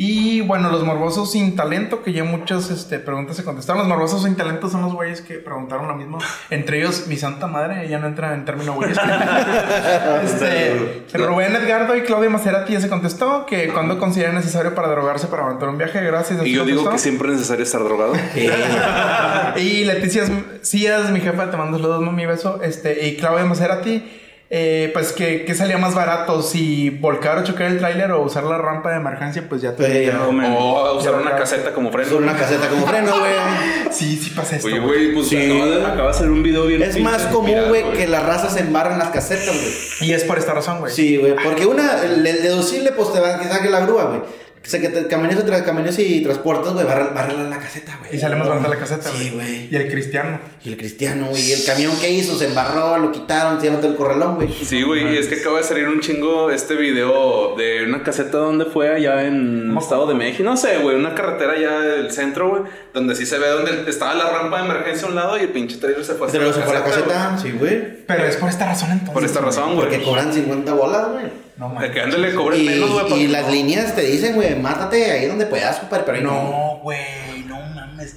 Y 0.00 0.42
bueno, 0.42 0.70
los 0.70 0.84
morbosos 0.84 1.32
sin 1.32 1.56
talento, 1.56 2.04
que 2.04 2.12
ya 2.12 2.22
muchas 2.22 2.70
este, 2.70 3.00
preguntas 3.00 3.36
se 3.36 3.42
contestaron. 3.42 3.80
Los 3.80 3.88
morbosos 3.88 4.22
sin 4.22 4.36
talento 4.36 4.70
son 4.70 4.82
los 4.82 4.94
güeyes 4.94 5.22
que 5.22 5.34
preguntaron 5.38 5.88
lo 5.88 5.96
mismo. 5.96 6.18
Entre 6.50 6.78
ellos, 6.78 7.08
mi 7.08 7.16
santa 7.16 7.48
madre, 7.48 7.84
ella 7.84 7.98
no 7.98 8.06
entra 8.06 8.32
en 8.32 8.44
término 8.44 8.74
güeyes. 8.74 8.96
este, 10.22 11.02
Rubén 11.14 11.56
Edgardo 11.56 11.96
y 11.96 12.02
Claudia 12.02 12.30
Maserati 12.30 12.74
ya 12.74 12.80
se 12.80 12.88
contestó 12.88 13.44
que 13.44 13.70
cuando 13.70 13.98
considera 13.98 14.30
necesario 14.30 14.72
para 14.72 14.86
drogarse 14.86 15.26
para 15.26 15.44
aventar 15.44 15.68
un 15.68 15.78
viaje. 15.78 16.00
Gracias. 16.00 16.46
Y 16.46 16.52
yo 16.52 16.64
digo 16.64 16.88
que 16.88 16.98
siempre 16.98 17.30
es 17.30 17.34
necesario 17.34 17.64
estar 17.64 17.82
drogado. 17.82 18.12
Y 19.56 19.84
Leticia 19.84 20.24
Cías, 20.62 21.10
mi 21.10 21.20
jefa, 21.20 21.50
te 21.50 21.56
mando 21.56 21.76
saludos, 21.78 22.12
mi 22.12 22.24
beso. 22.24 22.62
Este, 22.62 23.08
y 23.08 23.16
Claudia 23.16 23.44
Maserati, 23.46 24.04
eh, 24.50 24.90
pues 24.94 25.12
que, 25.12 25.44
que 25.44 25.54
salía 25.54 25.76
más 25.76 25.94
barato, 25.94 26.40
si 26.40 26.88
volcar 26.88 27.36
o 27.36 27.44
chocar 27.44 27.66
el 27.66 27.78
tráiler 27.78 28.10
o 28.12 28.22
usar 28.22 28.44
la 28.44 28.56
rampa 28.56 28.90
de 28.90 28.96
emergencia, 28.96 29.44
pues 29.46 29.60
ya 29.60 29.72
te 29.72 29.84
Pues, 29.84 30.06
ya. 30.06 30.26
O 30.58 30.96
usar 30.96 31.12
Ya, 31.12 31.18
una 31.20 31.36
caseta 31.36 31.72
como 31.74 31.92
freno. 31.92 32.08
Son 32.08 32.22
una 32.22 32.34
caseta 32.34 32.68
como 32.68 32.86
freno, 32.86 33.18
güey. 33.18 33.32
Sí, 33.90 34.16
sí 34.16 34.30
pasa 34.30 34.56
esto. 34.56 34.68
Oye, 34.68 34.78
güey. 34.78 35.12
pues 35.12 35.28
Sí. 35.28 35.50
acaba, 35.50 35.66
de, 35.66 35.82
acaba 35.82 36.02
de 36.04 36.10
hacer 36.10 36.30
un 36.30 36.42
video 36.42 36.66
bien. 36.66 36.82
Es 36.82 36.94
pinche 36.94 37.02
más 37.10 37.22
común, 37.26 37.68
güey, 37.68 37.92
que 37.92 38.06
las 38.06 38.24
razas 38.24 38.54
se 38.54 38.60
embarran 38.60 38.98
las 38.98 39.08
casetas, 39.08 39.54
güey. 39.54 40.08
Y 40.08 40.12
es 40.12 40.24
por 40.24 40.38
esta 40.38 40.54
razón, 40.54 40.80
güey. 40.80 40.92
Sí, 40.94 41.16
güey, 41.18 41.34
porque 41.42 41.66
una, 41.66 42.02
el, 42.02 42.22
deducible, 42.22 42.92
pues 42.92 43.12
te 43.12 43.20
va 43.20 43.34
a 43.34 43.48
saque 43.48 43.68
la 43.68 43.80
grúa, 43.80 44.04
güey. 44.04 44.20
O 44.64 44.70
sea, 44.70 44.80
que 44.80 44.88
te, 44.88 45.06
camiones, 45.06 45.44
tra- 45.46 45.64
camiones 45.64 45.98
y 45.98 46.20
transportes, 46.22 46.72
güey, 46.72 46.84
barre, 46.84 47.14
barre 47.14 47.32
la 47.48 47.58
caseta, 47.58 47.96
güey. 48.00 48.16
Y 48.16 48.18
sale 48.18 48.36
más 48.36 48.48
barata 48.48 48.68
la 48.68 48.76
caseta, 48.76 49.08
Sí, 49.10 49.30
güey. 49.34 49.68
Y 49.70 49.76
el 49.76 49.88
cristiano. 49.90 50.38
Y 50.64 50.68
el 50.70 50.76
cristiano, 50.76 51.26
güey. 51.30 51.42
Y 51.42 51.52
el 51.52 51.64
camión 51.64 51.96
que 51.98 52.10
hizo 52.10 52.36
se 52.36 52.46
embarró, 52.48 52.98
lo 52.98 53.10
quitaron, 53.12 53.60
se 53.60 53.68
el 53.68 53.96
corralón, 53.96 54.34
güey. 54.34 54.52
Sí, 54.52 54.82
güey, 54.82 55.14
y 55.14 55.18
es 55.18 55.28
que 55.28 55.36
acaba 55.36 55.58
de 55.58 55.64
salir 55.64 55.88
un 55.88 56.00
chingo 56.00 56.50
este 56.50 56.74
video 56.74 57.54
de 57.56 57.84
una 57.86 58.02
caseta 58.02 58.38
donde 58.38 58.64
fue 58.66 58.88
allá 58.94 59.24
en 59.24 59.68
¿Cómo? 59.68 59.80
Estado 59.80 60.06
de 60.06 60.14
México. 60.14 60.42
No 60.44 60.56
sé, 60.56 60.78
güey, 60.78 60.96
una 60.96 61.14
carretera 61.14 61.52
allá 61.52 61.80
del 61.80 62.10
centro, 62.10 62.48
güey, 62.50 62.62
donde 62.92 63.14
sí 63.14 63.24
se 63.24 63.38
ve 63.38 63.48
donde 63.48 63.88
estaba 63.88 64.14
la 64.14 64.28
rampa 64.28 64.58
de 64.60 64.64
emergencia 64.66 65.06
a 65.06 65.10
un 65.10 65.14
lado 65.16 65.38
y 65.38 65.42
el 65.42 65.48
pinche 65.50 65.76
trailer 65.78 66.04
se 66.04 66.14
fue 66.14 66.26
hasta 66.26 66.38
Se 66.38 66.44
lo 66.44 66.52
sacó 66.52 66.72
la 66.72 66.80
güey. 66.80 66.92
caseta, 66.92 67.38
sí, 67.40 67.52
güey. 67.52 68.04
Pero 68.06 68.24
es 68.24 68.36
por 68.36 68.48
esta 68.48 68.66
razón 68.66 68.90
entonces. 68.90 69.14
Por 69.14 69.24
esta 69.24 69.40
razón, 69.40 69.74
güey. 69.76 69.88
Porque 69.88 70.02
cobran 70.02 70.32
50 70.32 70.72
bolas, 70.74 71.08
güey. 71.12 71.47
No, 71.58 71.68
De 71.70 71.74
man. 71.74 71.92
que 71.92 72.00
ándale, 72.00 72.34
cobren 72.34 72.60
Y, 72.60 72.64
menos, 72.64 73.08
güey. 73.08 73.22
y 73.24 73.26
las 73.26 73.50
líneas 73.50 73.94
te 73.96 74.02
dicen, 74.02 74.36
güey, 74.36 74.54
mátate 74.54 75.10
ahí 75.10 75.26
donde 75.26 75.44
puedas, 75.46 75.78
compadre, 75.80 76.04
pero 76.06 76.16
ahí 76.18 76.22
no. 76.24 76.30
No, 76.32 76.76
güey, 76.82 77.44
no 77.46 77.60
mames. 77.74 78.14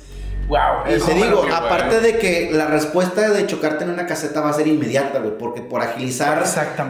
Wow. 0.52 0.84
Y 0.90 0.94
eso 0.96 1.06
te 1.06 1.14
digo, 1.14 1.44
que, 1.44 1.52
aparte 1.54 2.02
de 2.02 2.18
que 2.18 2.50
la 2.52 2.68
respuesta 2.68 3.30
de 3.30 3.48
chocarte 3.48 3.86
en 3.86 3.92
una 3.92 4.06
caseta 4.06 4.42
va 4.42 4.50
a 4.50 4.54
ser 4.54 4.68
inmediata, 4.68 5.20
güey, 5.20 5.38
porque 5.38 5.62
por 5.62 5.82
agilizar 5.82 6.44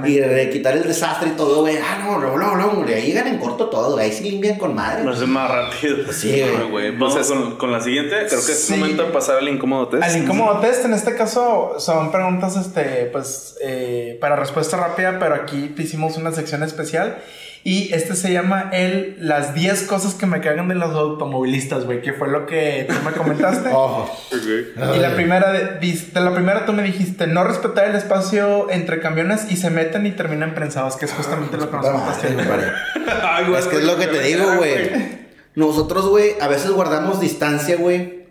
y 0.06 0.18
eh, 0.18 0.50
quitar 0.52 0.76
el 0.76 0.84
desastre 0.84 1.30
y 1.30 1.32
todo, 1.34 1.62
güey, 1.62 1.78
ah, 1.78 2.00
no, 2.04 2.18
no, 2.18 2.36
no, 2.38 2.56
no, 2.56 2.70
güey, 2.78 2.92
ahí 2.96 3.06
llegan 3.08 3.28
en 3.28 3.38
corto 3.38 3.70
todo, 3.70 3.94
güey, 3.94 4.06
ahí 4.06 4.12
sí 4.12 4.32
limpian 4.32 4.58
con 4.58 4.74
madre. 4.74 5.04
Lo 5.04 5.12
hace 5.12 5.28
más 5.28 5.48
rápido. 5.52 6.12
Sí, 6.12 6.42
Ay, 6.42 6.50
güey. 6.56 6.70
güey. 6.72 6.92
Vamos 6.98 7.14
Pues 7.14 7.28
es- 7.28 7.32
con, 7.32 7.58
con 7.58 7.72
la 7.72 7.82
siguiente. 7.82 8.16
Creo 8.28 8.44
que 8.44 8.52
es 8.52 8.64
Sí. 8.64 8.74
momento 8.74 9.04
de 9.06 9.12
pasar 9.12 9.38
al 9.38 9.48
incómodo 9.48 9.90
test. 9.90 10.04
Al 10.04 10.18
incómodo 10.18 10.60
test, 10.60 10.86
en 10.86 10.94
este 10.94 11.16
caso, 11.16 11.76
son 11.78 12.12
preguntas, 12.12 12.56
este, 12.58 13.10
pues, 13.12 13.58
eh, 13.62 14.18
para 14.20 14.36
respuesta 14.38 14.76
rápida, 14.78 15.18
pero 15.20 15.36
aquí 15.36 15.76
hicimos 15.78 16.18
una 16.18 16.32
sección 16.32 16.64
especial. 16.64 17.18
Y 17.64 17.94
este 17.94 18.16
se 18.16 18.34
llama 18.34 18.70
el 18.74 19.18
Las 19.20 19.54
10 19.54 19.84
cosas 19.84 20.16
que 20.16 20.26
me 20.26 20.42
cagan 20.42 20.68
de 20.68 20.76
los 20.76 20.96
automovilistas, 20.96 21.86
güey, 21.86 22.02
que 22.02 22.12
fue 22.12 22.28
lo 22.28 22.48
que 22.48 22.88
tú 22.90 22.96
me 23.06 23.12
comentaste. 23.12 23.70
Ojo. 23.74 24.10
Y 24.96 25.00
la 25.00 25.14
primera, 25.14 25.52
de, 25.52 25.80
de 25.80 26.22
la 26.22 26.34
primera 26.34 26.66
tú 26.66 26.74
me 26.74 26.82
dijiste, 26.82 27.28
no 27.28 27.44
respetar 27.44 27.88
el 27.88 27.96
espacio 27.96 28.72
entre 28.72 29.00
camiones 29.00 29.52
y 29.52 29.58
se 29.58 29.70
meten 29.70 30.08
y 30.08 30.12
terminan 30.12 30.56
prensados, 30.56 30.96
que 30.96 31.06
es 31.06 31.14
justamente 31.14 31.58
lo 31.58 31.70
que 31.70 31.78
nos 31.78 31.86
güey, 33.48 33.60
Es 33.60 33.68
que 33.68 33.76
es 33.78 33.84
lo 33.84 33.98
que 33.98 34.08
te 34.08 34.22
digo, 34.24 34.56
güey. 34.56 35.22
Nosotros, 35.54 36.08
güey, 36.08 36.32
a 36.42 36.48
veces 36.48 36.72
guardamos 36.72 37.20
distancia, 37.20 37.76
güey, 37.76 38.22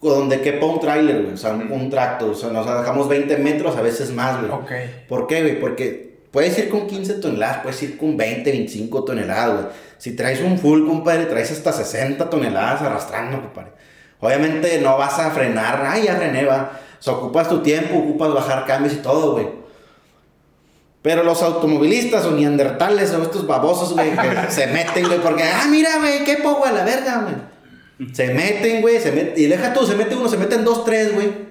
donde 0.00 0.42
quepa 0.42 0.66
un 0.66 0.78
tráiler, 0.78 1.22
güey, 1.22 1.34
o 1.34 1.36
sea, 1.36 1.52
un, 1.52 1.72
un 1.72 1.90
tracto, 1.90 2.30
o 2.30 2.34
sea, 2.34 2.50
nos 2.50 2.66
dejamos 2.66 3.08
20 3.08 3.36
metros, 3.38 3.76
a 3.76 3.82
veces 3.82 4.12
más, 4.12 4.38
güey. 4.40 4.52
Ok. 4.52 4.70
¿Por 5.08 5.26
qué, 5.26 5.42
güey? 5.42 5.58
Porque 5.58 6.15
puedes 6.36 6.58
ir 6.58 6.68
con 6.68 6.86
15 6.86 7.14
toneladas, 7.14 7.62
puedes 7.62 7.82
ir 7.82 7.96
con 7.96 8.14
20, 8.14 8.50
25 8.50 9.04
toneladas, 9.04 9.52
güey. 9.54 9.66
Si 9.96 10.14
traes 10.14 10.42
un 10.42 10.58
full, 10.58 10.86
compadre, 10.86 11.24
traes 11.24 11.50
hasta 11.50 11.72
60 11.72 12.28
toneladas 12.28 12.82
arrastrando, 12.82 13.40
compadre. 13.40 13.70
Obviamente 14.20 14.78
no 14.82 14.98
vas 14.98 15.18
a 15.18 15.30
frenar, 15.30 15.82
ay, 15.88 16.02
ya 16.02 16.16
frené, 16.16 16.44
va. 16.44 16.78
O 17.00 17.02
sea, 17.02 17.14
ocupas 17.14 17.48
tu 17.48 17.62
tiempo, 17.62 17.96
ocupas 17.96 18.34
bajar 18.34 18.66
cambios 18.66 18.92
y 18.92 18.96
todo, 18.98 19.32
güey. 19.32 19.48
Pero 21.00 21.22
los 21.22 21.42
automovilistas 21.42 22.26
o 22.26 22.32
neandertales 22.32 23.14
o 23.14 23.22
estos 23.22 23.46
babosos, 23.46 23.94
güey, 23.94 24.10
que 24.10 24.36
se 24.50 24.66
meten, 24.66 25.06
güey, 25.06 25.20
porque, 25.20 25.42
ah, 25.42 25.66
mira, 25.70 25.96
güey, 26.00 26.22
qué 26.24 26.36
poco 26.36 26.66
a 26.66 26.72
la 26.72 26.84
verga, 26.84 27.22
güey. 27.22 28.12
Se 28.12 28.34
meten, 28.34 28.82
güey, 28.82 29.00
se 29.00 29.10
meten, 29.10 29.42
y 29.42 29.46
deja 29.46 29.72
tú, 29.72 29.86
se 29.86 29.94
mete 29.94 30.14
uno, 30.14 30.28
se 30.28 30.36
meten 30.36 30.66
dos, 30.66 30.84
tres, 30.84 31.14
güey. 31.14 31.45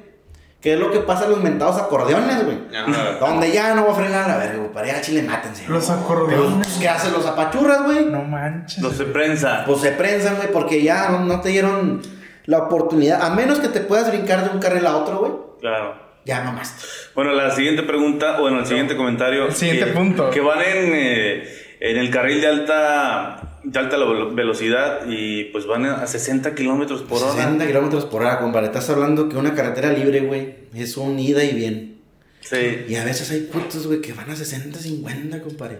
¿Qué 0.65 0.73
es 0.73 0.79
lo 0.79 0.89
que 0.89 0.97
pasa 1.01 1.25
en 1.25 1.29
los 1.29 1.43
mentados 1.43 1.79
acordeones, 1.79 2.43
güey? 2.43 2.57
Ajá. 2.75 3.17
Donde 3.19 3.51
ya 3.51 3.75
no 3.75 3.85
va 3.85 3.91
a 3.91 3.95
frenar 3.95 4.23
a 4.23 4.27
la 4.29 4.37
verga, 4.37 4.57
güey, 4.57 4.73
para 4.73 4.87
ir 4.87 4.95
a 4.95 5.01
Chile, 5.01 5.21
mátense. 5.21 5.63
Los 5.67 5.91
acordeones. 5.91 6.65
pues, 6.65 6.77
¿qué 6.79 6.89
hacen 6.89 7.13
los 7.13 7.23
apachurras, 7.23 7.83
güey? 7.83 8.05
No 8.05 8.23
manches. 8.23 8.79
No 8.79 8.89
se 8.89 9.03
prensa. 9.03 9.61
Pues 9.67 9.81
se 9.81 9.91
prensan, 9.91 10.37
güey, 10.37 10.51
porque 10.51 10.81
ya 10.81 11.09
no, 11.09 11.19
no 11.19 11.39
te 11.39 11.49
dieron 11.49 12.01
la 12.45 12.57
oportunidad. 12.57 13.21
A 13.21 13.29
menos 13.29 13.59
que 13.59 13.67
te 13.67 13.79
puedas 13.81 14.09
brincar 14.09 14.43
de 14.43 14.55
un 14.55 14.59
carril 14.59 14.87
a 14.87 14.97
otro, 14.97 15.19
güey. 15.19 15.33
Claro. 15.61 16.01
Ya 16.25 16.41
mamaste. 16.41 16.83
Bueno, 17.13 17.33
la 17.33 17.51
siguiente 17.51 17.83
pregunta, 17.83 18.39
o 18.39 18.41
bueno, 18.41 18.57
el 18.57 18.65
siguiente 18.65 18.97
comentario. 18.97 19.45
El 19.45 19.53
siguiente 19.53 19.85
que, 19.85 19.91
punto. 19.91 20.31
Que 20.31 20.41
van 20.41 20.61
en, 20.61 20.93
eh, 20.95 21.43
en 21.79 21.97
el 21.97 22.09
carril 22.09 22.41
de 22.41 22.47
alta, 22.47 23.54
de 23.65 23.79
alta 23.79 23.97
velo- 23.97 24.33
velocidad 24.33 25.01
y 25.07 25.45
pues 25.45 25.65
van 25.65 25.85
a 25.85 26.05
60 26.07 26.53
kilómetros 26.55 27.01
por 27.01 27.21
hora. 27.21 27.33
60 27.33 27.65
kilómetros 27.67 28.05
por 28.05 28.21
hora, 28.21 28.39
compadre. 28.39 28.67
Estás 28.67 28.89
hablando 28.89 29.27
que 29.29 29.37
una 29.37 29.53
carretera 29.55 29.91
libre, 29.91 30.21
güey, 30.21 30.55
es 30.73 30.97
un 30.97 31.17
ida 31.19 31.43
y 31.43 31.53
bien. 31.53 31.97
Sí. 32.41 32.85
Y 32.87 32.95
a 32.95 33.03
veces 33.03 33.31
hay 33.31 33.41
putos, 33.41 33.87
güey, 33.87 34.01
que 34.01 34.13
van 34.13 34.29
a 34.29 34.35
60, 34.35 34.77
50, 34.79 35.41
compadre. 35.41 35.79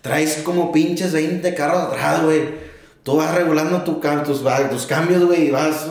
Traes 0.00 0.36
como 0.44 0.70
pinches 0.70 1.12
20 1.12 1.54
carros 1.54 1.82
atrás, 1.82 2.22
güey. 2.22 2.42
Tú 3.02 3.16
vas 3.16 3.34
regulando 3.34 3.82
tu, 3.82 4.00
tus, 4.24 4.42
tus 4.70 4.86
cambios, 4.86 5.24
güey, 5.24 5.48
y 5.48 5.50
vas... 5.50 5.86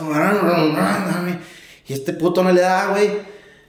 Y 1.88 1.92
este 1.92 2.12
puto 2.14 2.42
no 2.42 2.52
le 2.52 2.60
da, 2.62 2.88
güey. 2.88 3.10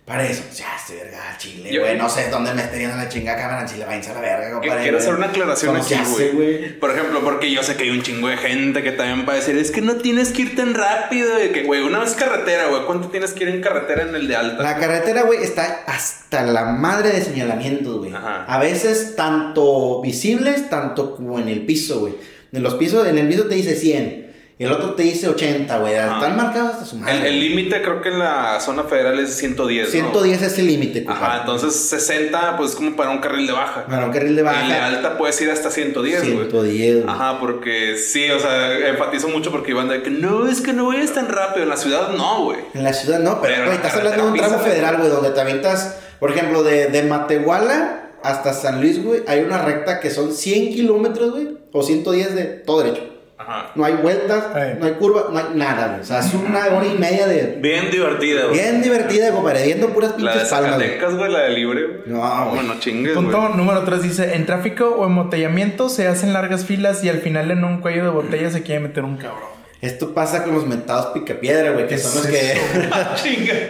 Para 0.07 0.25
eso, 0.25 0.41
ya 0.55 0.67
se 0.79 0.95
verga 0.95 1.35
chile, 1.37 1.69
Yo- 1.69 1.81
güey. 1.81 1.97
No 1.97 2.07
sé 2.07 2.29
dónde 2.29 2.53
me 2.53 2.61
esté 2.61 2.77
viendo 2.77 2.95
la 2.95 3.09
chingada 3.09 3.37
cámara 3.37 3.61
en 3.63 3.67
chile, 3.67 3.83
váyanse 3.85 4.11
a 4.11 4.13
la 4.13 4.21
verga, 4.21 4.51
compadre. 4.53 4.81
Quiero 4.83 4.99
hacer 4.99 5.13
una 5.13 5.25
aclaración 5.25 5.75
¿Cómo 5.75 5.85
se 5.85 5.95
aquí, 5.95 6.29
güey. 6.33 6.79
Por 6.79 6.91
ejemplo, 6.91 7.19
porque 7.25 7.51
yo 7.51 7.61
sé 7.61 7.75
que 7.75 7.83
hay 7.83 7.89
un 7.89 8.01
chingo 8.01 8.29
de 8.29 8.37
gente 8.37 8.83
que 8.83 8.93
también 8.93 9.27
va 9.27 9.33
a 9.33 9.35
decir, 9.35 9.57
es 9.57 9.69
que 9.69 9.81
no 9.81 9.97
tienes 9.97 10.31
que 10.31 10.43
ir 10.43 10.55
tan 10.55 10.75
rápido. 10.75 11.43
Y 11.43 11.49
que, 11.49 11.63
güey, 11.63 11.81
una 11.81 11.99
vez 11.99 12.13
carretera, 12.13 12.67
güey, 12.67 12.85
¿cuánto 12.85 13.09
tienes 13.09 13.33
que 13.33 13.43
ir 13.43 13.49
en 13.49 13.59
carretera 13.59 14.03
en 14.03 14.15
el 14.15 14.29
de 14.29 14.37
alta? 14.37 14.63
La 14.63 14.77
carretera, 14.77 15.23
güey, 15.23 15.43
está 15.43 15.83
hasta 15.85 16.43
la 16.43 16.63
madre 16.63 17.09
de 17.09 17.21
señalamientos, 17.21 17.97
güey. 17.97 18.13
Ajá. 18.13 18.45
A 18.45 18.59
veces 18.59 19.17
tanto 19.17 20.01
visibles, 20.01 20.69
tanto 20.69 21.17
como 21.17 21.37
en 21.37 21.49
el 21.49 21.65
piso, 21.65 21.99
güey. 21.99 22.13
En 22.53 22.63
los 22.63 22.75
pisos, 22.75 23.05
en 23.05 23.17
el 23.17 23.27
piso 23.27 23.47
te 23.47 23.55
dice 23.55 23.75
100 23.75 24.26
y 24.59 24.63
el 24.63 24.71
otro 24.71 24.95
te 24.95 25.03
dice 25.03 25.29
80, 25.29 25.77
güey. 25.77 25.95
Ajá. 25.95 26.15
Están 26.15 26.35
marcados 26.35 26.71
hasta 26.73 26.85
su 26.85 26.95
madre. 26.95 27.27
El 27.27 27.39
límite 27.39 27.79
creo 27.83 28.01
que 28.01 28.09
en 28.09 28.17
la 28.17 28.59
zona 28.59 28.85
federal 28.85 29.19
es 29.19 29.35
110. 29.35 29.85
¿no? 29.85 29.91
110 29.91 30.41
es 30.41 30.57
el 30.57 30.65
límite, 30.65 31.05
Ajá, 31.07 31.41
entonces 31.41 31.75
60, 31.75 32.57
pues 32.57 32.73
como 32.75 32.95
para 32.95 33.11
un 33.11 33.19
carril 33.19 33.45
de 33.45 33.53
baja. 33.53 33.85
Bueno, 33.87 34.07
un 34.07 34.11
carril 34.11 34.35
de 34.35 34.41
baja. 34.41 34.61
En 34.63 34.69
de 34.69 34.75
alta 34.75 35.15
puedes 35.15 35.39
ir 35.41 35.51
hasta 35.51 35.69
110, 35.69 36.21
güey. 36.21 36.49
110, 36.49 37.03
güey. 37.03 37.07
Ajá, 37.07 37.39
porque 37.39 37.97
sí, 37.97 38.31
o 38.31 38.39
sea, 38.39 38.89
enfatizo 38.89 39.27
mucho 39.27 39.51
porque 39.51 39.71
iban 39.71 39.89
de 39.89 40.01
que 40.01 40.09
no, 40.09 40.47
es 40.49 40.61
que 40.61 40.73
no 40.73 40.87
vayas 40.87 41.13
tan 41.13 41.29
rápido. 41.29 41.61
En 41.61 41.69
la 41.69 41.77
ciudad 41.77 42.09
no, 42.13 42.45
güey. 42.45 42.57
En 42.73 42.83
la 42.83 42.93
ciudad 42.93 43.19
no, 43.19 43.39
pero, 43.39 43.57
güey, 43.57 43.67
la 43.67 43.75
estás 43.75 43.95
hablando 43.95 44.25
de 44.25 44.31
un 44.31 44.37
tramo 44.37 44.57
federal, 44.57 44.97
güey, 44.97 45.09
donde 45.09 45.29
te 45.29 45.39
avientas, 45.39 45.97
por 46.19 46.31
ejemplo, 46.31 46.63
de, 46.63 46.87
de 46.87 47.03
Matehuala 47.03 48.09
hasta 48.23 48.53
San 48.53 48.81
Luis, 48.81 49.03
güey, 49.03 49.21
hay 49.27 49.41
una 49.41 49.59
recta 49.59 49.99
que 49.99 50.09
son 50.09 50.33
100 50.33 50.73
kilómetros, 50.73 51.31
güey, 51.31 51.59
o 51.71 51.83
110 51.83 52.33
de 52.33 52.45
todo 52.45 52.81
derecho. 52.81 53.16
Ajá. 53.47 53.71
No 53.75 53.85
hay 53.85 53.93
vueltas, 53.93 54.43
no 54.77 54.85
hay 54.85 54.91
curvas, 54.93 55.25
no 55.31 55.37
hay 55.39 55.45
nada, 55.55 55.87
güey. 55.87 56.01
O 56.01 56.03
sea, 56.03 56.19
es 56.19 56.33
una 56.33 56.65
hora 56.67 56.85
y 56.85 56.97
media 56.97 57.27
de... 57.27 57.57
Bien 57.61 57.89
divertida, 57.89 58.45
güey. 58.47 58.53
Bien 58.59 58.81
divertida, 58.81 59.31
compadre, 59.31 59.63
viendo 59.65 59.87
puras 59.93 60.11
La 60.11 60.31
de 60.33 60.39
pinches 60.39 60.49
palmas, 60.49 60.75
güey. 60.75 60.87
Zacatecas, 60.89 61.15
güey, 61.17 61.31
la 61.31 61.39
de 61.43 61.49
libre, 61.51 61.83
güey. 61.85 61.99
No, 62.07 62.19
güey. 62.19 62.55
bueno, 62.55 62.73
chingues, 62.79 63.13
Punto 63.13 63.39
güey. 63.41 63.53
número 63.55 63.83
3 63.83 64.01
dice, 64.03 64.35
en 64.35 64.45
tráfico 64.45 64.89
o 64.89 65.05
embotellamiento 65.05 65.87
se 65.89 66.07
hacen 66.07 66.33
largas 66.33 66.65
filas 66.65 67.03
y 67.03 67.09
al 67.09 67.19
final 67.19 67.49
en 67.51 67.63
un 67.63 67.79
cuello 67.79 68.03
de 68.03 68.09
botella 68.09 68.49
se 68.51 68.63
quiere 68.63 68.81
meter 68.81 69.05
un 69.05 69.15
cabrón. 69.17 69.49
Esto 69.79 70.13
pasa 70.15 70.43
con 70.43 70.55
los 70.55 70.65
mentados 70.65 71.07
picapiedra, 71.13 71.71
güey, 71.71 71.87
que 71.87 71.95
¿Qué 71.95 72.01
son 72.01 72.15
los 72.15 72.25
que... 72.25 72.53
Ah. 72.91 73.15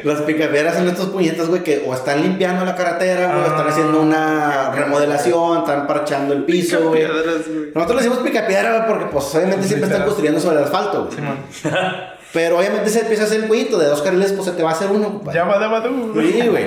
Los 0.04 0.22
picapiedras 0.22 0.76
son 0.76 0.88
estos 0.88 1.08
puñetas, 1.10 1.50
güey, 1.50 1.64
que 1.64 1.84
o 1.86 1.94
están 1.94 2.22
limpiando 2.22 2.64
la 2.64 2.76
carretera, 2.76 3.28
güey, 3.34 3.40
o 3.40 3.48
están 3.48 3.68
Ah. 3.68 3.70
haciendo 3.70 4.02
una 4.02 4.72
remodelación, 4.72 5.58
están 5.60 5.86
parchando 5.86 6.34
el 6.34 6.44
piso, 6.46 6.90
güey. 6.90 7.04
Nosotros 7.04 8.02
le 8.02 8.08
decimos 8.08 8.20
picapiedra, 8.20 8.78
güey, 8.78 8.88
porque 8.88 9.06
pues 9.12 9.36
obviamente 9.36 9.68
siempre 9.68 9.90
están 9.90 10.06
construyendo 10.06 10.40
sobre 10.40 10.58
el 10.60 10.64
asfalto, 10.64 11.06
güey. 11.06 11.16
Simón. 11.16 11.38
Pero 12.34 12.60
obviamente 12.60 12.90
se 12.90 13.00
empieza 13.02 13.24
a 13.24 13.26
hacer 13.26 13.42
el 13.42 13.48
cuellito 13.48 13.78
de 13.78 13.88
dos 13.88 14.02
carriles, 14.02 14.32
pues 14.34 14.46
se 14.46 14.52
te 14.52 14.62
va 14.64 14.70
a 14.72 14.74
hacer 14.74 14.90
uno. 14.92 15.22
Ya 15.34 15.44
va. 15.46 15.84
Sí, 15.84 16.48
güey. 16.48 16.66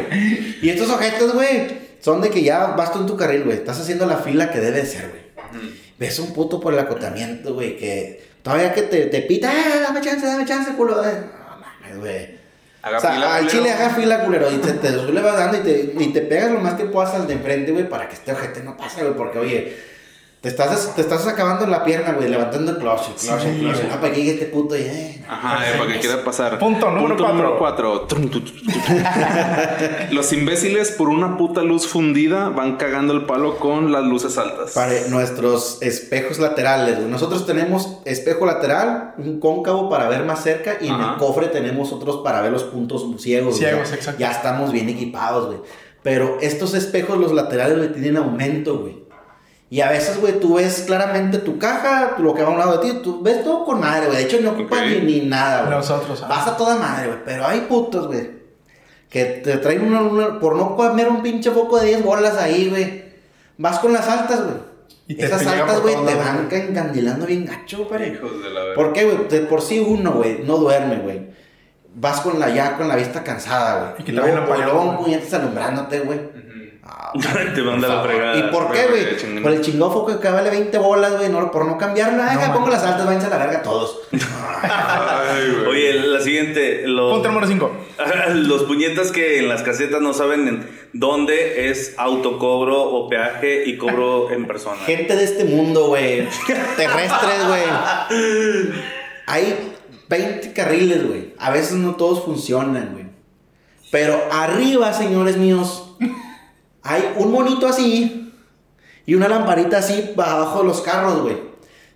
Y 0.62 0.69
estos 0.71 0.91
objetos, 0.91 1.33
güey, 1.35 1.69
son 2.01 2.21
de 2.21 2.31
que 2.31 2.43
ya 2.43 2.69
vas 2.77 2.93
tú 2.93 3.01
en 3.01 3.07
tu 3.07 3.17
carril, 3.17 3.45
güey. 3.45 3.57
Estás 3.59 3.79
haciendo 3.81 4.07
la 4.07 4.17
fila 4.17 4.51
que 4.51 4.59
debe 4.61 4.79
de 4.81 4.87
ser, 4.87 5.09
güey. 5.09 5.62
Ves 5.99 6.19
un 6.19 6.33
puto 6.33 6.61
por 6.61 6.73
el 6.73 6.79
acotamiento, 6.79 7.53
güey, 7.55 7.77
que 7.77 8.30
todavía 8.43 8.73
que 8.73 8.83
te, 8.83 9.07
te 9.07 9.23
pita, 9.23 9.51
"Ah, 9.53 9.81
dame 9.89 10.01
chance, 10.01 10.25
dame 10.27 10.45
chance, 10.45 10.73
culo. 10.75 11.03
Eh, 11.05 11.12
No 11.49 11.57
mames, 11.61 11.99
güey. 11.99 12.41
O 12.83 13.01
sea, 13.01 13.12
fila, 13.12 13.35
al 13.35 13.41
culero. 13.45 13.59
chile 13.59 13.73
haga 13.73 13.91
fila, 13.91 14.25
culero, 14.25 14.51
y 14.51 14.57
te, 14.57 14.73
te 14.73 14.91
le 14.91 15.21
vas 15.21 15.37
dando 15.37 15.59
y 15.59 15.61
te, 15.61 15.93
y 15.99 16.12
te 16.15 16.23
pegas 16.23 16.51
lo 16.51 16.61
más 16.61 16.75
que 16.75 16.85
puedas 16.87 17.12
al 17.15 17.27
de 17.27 17.35
enfrente, 17.35 17.73
güey, 17.73 17.87
para 17.89 18.09
que 18.09 18.15
este 18.15 18.33
ojete 18.33 18.62
no 18.62 18.75
pase, 18.77 19.03
güey, 19.03 19.15
porque, 19.15 19.39
oye, 19.39 19.77
te 20.41 20.49
estás, 20.49 20.95
te 20.97 21.03
estás 21.03 21.27
acabando 21.27 21.67
la 21.67 21.85
pierna, 21.85 22.12
güey, 22.12 22.31
levantando 22.31 22.73
el 22.73 22.79
clutch, 22.79 23.09
el 23.11 23.19
Sí, 23.19 23.29
no, 23.62 23.73
para 24.01 24.11
que 24.11 24.17
llegue 24.21 24.33
este 24.33 24.47
puto 24.47 24.75
y, 24.75 24.81
eh, 24.81 25.23
Ajá, 25.29 25.69
eh, 25.69 25.75
para 25.77 25.93
que 25.93 26.01
quiera 26.01 26.25
pasar. 26.25 26.59
Punto 26.59 26.91
número 26.91 27.15
cuatro. 27.19 27.35
número 27.35 27.59
cuatro. 27.59 28.07
Los 30.12 30.33
imbéciles 30.33 30.93
por 30.93 31.11
una 31.11 31.37
puta 31.37 31.61
luz 31.62 31.87
fundida 31.87 32.49
van 32.49 32.79
cagando 32.79 33.12
el 33.12 33.27
palo 33.27 33.59
con 33.59 33.93
las 33.93 34.03
luces 34.05 34.39
altas. 34.39 34.71
Para 34.73 35.09
nuestros 35.09 35.77
espejos 35.83 36.39
laterales, 36.39 36.97
güey. 36.97 37.09
Nosotros 37.11 37.45
tenemos 37.45 37.99
espejo 38.07 38.47
lateral, 38.47 39.12
un 39.19 39.41
cóncavo 39.41 39.91
para 39.91 40.09
ver 40.09 40.25
más 40.25 40.43
cerca 40.43 40.79
y 40.81 40.89
en 40.89 40.99
el 40.99 41.17
cofre 41.19 41.49
tenemos 41.49 41.93
otros 41.93 42.23
para 42.25 42.41
ver 42.41 42.51
los 42.51 42.65
puntos 42.65 43.05
ciegos. 43.21 43.59
güey. 43.59 43.69
Ciegos, 43.71 43.93
exacto. 43.93 44.19
Ya 44.19 44.31
estamos 44.31 44.73
bien 44.73 44.89
equipados, 44.89 45.49
güey. 45.49 45.59
Pero 46.03 46.39
estos 46.41 46.73
espejos, 46.73 47.19
los 47.19 47.33
laterales, 47.33 47.77
güey, 47.77 47.93
tienen 47.93 48.17
aumento, 48.17 48.79
güey. 48.79 49.10
Y 49.72 49.80
a 49.82 49.88
veces, 49.90 50.20
güey, 50.20 50.40
tú 50.40 50.55
ves 50.56 50.82
claramente 50.86 51.38
tu 51.38 51.56
caja, 51.59 52.16
lo 52.18 52.34
que 52.34 52.42
va 52.42 52.48
a 52.48 52.52
un 52.52 52.59
lado 52.59 52.78
de 52.78 52.90
ti, 52.90 52.98
tú 53.05 53.22
ves 53.22 53.44
todo 53.44 53.64
con 53.64 53.78
madre, 53.80 54.06
güey. 54.06 54.18
De 54.18 54.24
hecho, 54.24 54.40
no 54.40 54.51
ocupas 54.51 54.80
Ok. 54.80 54.86
ni, 54.86 55.01
ni 55.20 55.20
nada, 55.26 55.60
güey. 55.62 55.70
Nosotros, 55.76 56.20
ah. 56.24 56.28
Vas 56.28 56.48
a 56.48 56.56
toda 56.56 56.74
madre, 56.76 57.06
güey. 57.06 57.18
Pero 57.24 57.47
hay 57.47 57.60
putos, 57.60 58.09
güey. 58.09 58.30
Que 59.09 59.24
te 59.24 59.56
traen 59.59 59.82
una, 59.84 60.02
una- 60.02 60.40
por 60.40 60.56
no 60.56 60.74
comer 60.76 61.09
un 61.09 61.22
pinche 61.22 61.51
foco 61.52 61.78
de 61.78 61.86
10 61.86 62.02
bolas 62.02 62.36
ahí, 62.36 62.68
güey. 62.68 63.05
Vas 63.59 63.78
con 63.78 63.92
las 63.92 64.09
altas, 64.09 64.42
güey. 64.42 64.56
Y 65.06 65.14
te 65.14 65.26
Esas 65.26 65.47
altas, 65.47 65.80
güey, 65.80 65.94
te 66.05 66.14
van 66.16 66.48
encandilando 66.51 67.26
bien 67.26 67.44
gacho, 67.47 67.84
güey. 67.88 68.12
Hijos 68.12 68.42
de 68.42 68.51
la 68.51 68.60
verga. 68.60 68.74
¿Por 68.74 68.92
qué, 68.92 69.05
güey? 69.05 69.28
De 69.28 69.40
por 69.42 69.62
sí 69.62 69.78
uno, 69.78 70.12
güey, 70.14 70.42
no 70.44 70.56
duerme, 70.56 70.97
güey. 70.97 71.30
Vas 71.94 72.20
con 72.20 72.38
la 72.38 72.48
ya 72.51 72.76
con 72.76 72.86
la 72.88 72.94
vista 72.97 73.22
cansada, 73.24 73.80
güey. 73.80 74.02
Y 74.02 74.05
que 74.05 74.12
te 74.12 74.20
güey. 74.20 74.97
puñetes 74.97 75.34
alumbrándote, 75.34 76.01
güey. 76.01 76.20
Te 77.55 77.62
manda 77.62 77.89
la 77.89 78.03
fregada. 78.03 78.39
¿Y 78.39 78.43
por 78.51 78.70
qué, 78.73 78.87
güey? 78.87 79.43
Por 79.43 79.53
el 79.53 79.61
chingón 79.61 79.93
foco 79.93 80.20
que 80.20 80.28
vale 80.28 80.51
20 80.51 80.78
bolas, 80.78 81.16
güey, 81.16 81.28
no, 81.28 81.51
por 81.51 81.66
no 81.66 81.77
cambiarla. 81.78 82.35
No, 82.35 82.55
pongo 82.55 82.69
las 82.69 82.82
altas, 82.82 83.07
váyanse 83.07 83.27
a 83.27 83.31
la 83.31 83.39
verga 83.39 83.62
todos. 83.62 84.01
Ay. 84.12 85.65
Oye, 85.69 85.95
la 85.95 86.20
siguiente. 86.20 86.82
Los, 86.87 87.15
Punto 87.15 87.28
número 87.28 87.47
5. 87.47 87.73
los 88.35 88.65
puñetas 88.65 89.12
que 89.12 89.39
en 89.39 89.49
las 89.49 89.62
casetas 89.62 90.01
no 90.01 90.12
saben 90.12 90.49
en 90.49 90.70
dónde 90.93 91.70
es 91.70 91.95
autocobro 91.99 92.82
o 92.82 93.09
peaje 93.09 93.65
y 93.66 93.77
cobro 93.77 94.31
en 94.31 94.47
persona. 94.47 94.81
Gente 94.85 95.16
de 95.16 95.24
este 95.24 95.45
mundo, 95.45 95.89
güey. 95.89 96.28
Terrestres, 96.77 97.47
güey. 97.47 97.62
Hay 99.27 99.74
20 100.09 100.53
carriles, 100.53 101.07
güey. 101.07 101.35
A 101.39 101.51
veces 101.51 101.74
no 101.74 101.95
todos 101.95 102.24
funcionan, 102.24 102.91
güey. 102.93 103.07
Pero 103.91 104.20
arriba, 104.31 104.93
señores 104.93 105.37
míos, 105.37 105.90
hay 106.82 107.15
un 107.16 107.32
monito 107.32 107.66
así 107.66 108.32
y 109.07 109.15
una 109.15 109.28
lamparita 109.28 109.78
así 109.78 110.12
abajo 110.16 110.61
de 110.61 110.69
los 110.69 110.81
carros, 110.81 111.23
güey. 111.23 111.36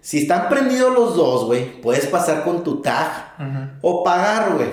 Si 0.01 0.19
están 0.19 0.49
prendidos 0.49 0.93
los 0.93 1.17
dos, 1.17 1.47
güey, 1.47 1.81
puedes 1.81 2.07
pasar 2.07 2.45
con 2.45 2.63
tu 2.63 2.83
tag 2.83 3.35
o 3.81 4.05
pagar, 4.05 4.55
güey. 4.55 4.69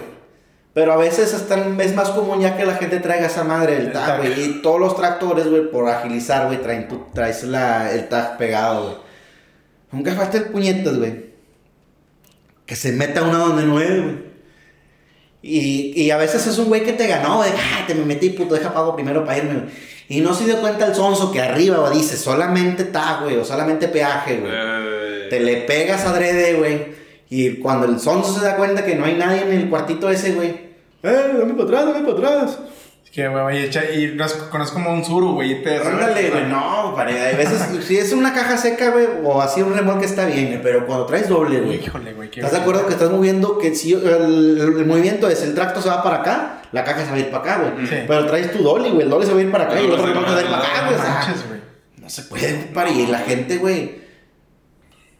Pero 0.73 0.93
a 0.93 0.97
veces 0.97 1.33
están, 1.33 1.79
es 1.81 1.93
más 1.93 2.09
común 2.09 2.39
ya 2.39 2.55
que 2.55 2.65
la 2.65 2.75
gente 2.75 2.99
traiga 2.99 3.27
esa 3.27 3.43
madre 3.43 3.75
del 3.75 3.87
El 3.87 3.91
tag, 3.93 4.19
güey. 4.19 4.43
Y 4.43 4.61
todos 4.61 4.79
los 4.79 4.95
tractores, 4.95 5.47
güey, 5.47 5.69
por 5.69 5.87
agilizar, 5.87 6.47
güey, 6.47 6.61
traen 6.61 6.87
tu, 6.87 7.05
traes 7.13 7.43
la, 7.43 7.91
el 7.91 8.07
tag 8.07 8.37
pegado, 8.37 8.83
güey. 8.83 8.95
Nunca 9.91 10.13
falta 10.13 10.37
el 10.37 10.45
puñetas, 10.45 10.97
güey. 10.97 11.31
Que 12.65 12.75
se 12.75 12.93
meta 12.93 13.23
uno 13.23 13.37
donde 13.37 13.65
no 13.65 13.79
es, 13.79 14.01
güey. 14.01 14.31
Y, 15.41 16.01
y 16.01 16.11
a 16.11 16.17
veces 16.17 16.45
es 16.47 16.57
un 16.57 16.67
güey 16.67 16.83
que 16.83 16.93
te 16.93 17.07
ganó, 17.07 17.37
güey. 17.37 17.51
Ah, 17.51 17.85
te 17.85 17.95
me 17.95 18.05
metí, 18.05 18.29
puto, 18.29 18.55
deja 18.55 18.73
pago 18.73 18.95
primero 18.95 19.25
para 19.25 19.37
irme, 19.37 19.53
güey. 19.55 19.71
Y 20.11 20.21
no 20.21 20.33
se 20.33 20.45
dio 20.45 20.59
cuenta 20.59 20.87
el 20.87 20.95
sonso 20.95 21.31
que 21.31 21.41
arriba, 21.41 21.77
güey, 21.77 21.93
dice 21.99 22.17
solamente 22.17 22.83
tag, 22.85 23.23
güey, 23.23 23.37
o 23.37 23.45
solamente 23.45 23.87
peaje, 23.87 24.37
güey. 24.37 24.51
Eh, 24.53 25.27
Te 25.29 25.39
le 25.39 25.57
pegas 25.61 26.05
adrede, 26.05 26.55
güey. 26.55 26.85
Y 27.29 27.57
cuando 27.61 27.85
el 27.87 27.99
sonso 27.99 28.37
se 28.37 28.45
da 28.45 28.57
cuenta 28.57 28.83
que 28.83 28.95
no 28.95 29.05
hay 29.05 29.15
nadie 29.15 29.41
en 29.43 29.51
el 29.53 29.69
cuartito 29.69 30.09
ese, 30.09 30.33
güey. 30.33 30.49
Eh, 31.03 31.31
dame 31.37 31.53
para 31.53 31.63
atrás, 31.63 31.85
dame 31.85 32.11
para 32.13 32.27
atrás. 32.39 32.59
Que, 33.13 33.27
güey, 33.27 33.57
y, 33.61 33.65
echa- 33.65 33.83
conozco 34.49 34.75
como 34.75 34.93
un 34.93 35.03
suru, 35.03 35.33
güey. 35.33 35.51
y 35.51 35.63
te 35.63 35.77
Ándale, 35.77 36.29
güey, 36.29 36.45
no, 36.47 36.93
pare, 36.95 37.33
a 37.33 37.37
veces, 37.37 37.61
si 37.87 37.97
es 37.97 38.11
una 38.13 38.33
caja 38.33 38.57
seca, 38.57 38.89
güey, 38.91 39.05
o 39.23 39.41
así 39.41 39.61
un 39.61 39.73
remolque 39.73 40.05
está 40.05 40.25
bien, 40.25 40.59
pero 40.63 40.85
cuando 40.85 41.05
traes 41.05 41.27
doble, 41.29 41.59
güey. 41.61 41.83
Híjole, 41.83 42.13
güey. 42.13 42.29
qué- 42.29 42.39
¿Estás 42.41 42.53
de 42.53 42.59
acuerdo 42.59 42.85
que 42.85 42.93
estás 42.93 43.09
moviendo, 43.11 43.57
que 43.59 43.75
si 43.75 43.93
el, 43.93 44.75
el 44.77 44.85
movimiento 44.85 45.29
es 45.29 45.41
el 45.43 45.53
tracto 45.55 45.81
se 45.81 45.89
va 45.89 46.01
para 46.03 46.17
acá, 46.21 46.60
la 46.71 46.83
caja 46.83 47.03
se 47.05 47.11
va 47.11 47.17
a 47.17 47.19
ir 47.19 47.29
para 47.31 47.43
acá, 47.55 47.63
güey? 47.63 47.87
Sí. 47.87 47.95
Pero 48.07 48.25
traes 48.27 48.51
tu 48.51 48.63
dolly, 48.63 48.89
güey, 48.89 49.03
el 49.03 49.09
dolly 49.09 49.25
se 49.25 49.33
va 49.33 49.39
a 49.39 49.43
ir 49.43 49.51
para 49.51 49.63
acá 49.65 49.81
y 49.81 49.85
el 49.85 49.91
otro 49.91 50.05
remolque 50.05 50.29
se 50.29 50.35
va 50.35 50.39
a 50.39 50.43
ir 50.43 50.49
para 50.49 50.63
acá, 50.63 50.85
güey. 50.87 50.97
manches, 50.99 51.45
no 51.97 52.09
se 52.09 52.21
puede, 52.23 52.61
compadre, 52.65 52.91
y 52.91 53.07
la 53.07 53.19
gente, 53.19 53.57
güey, 53.57 54.01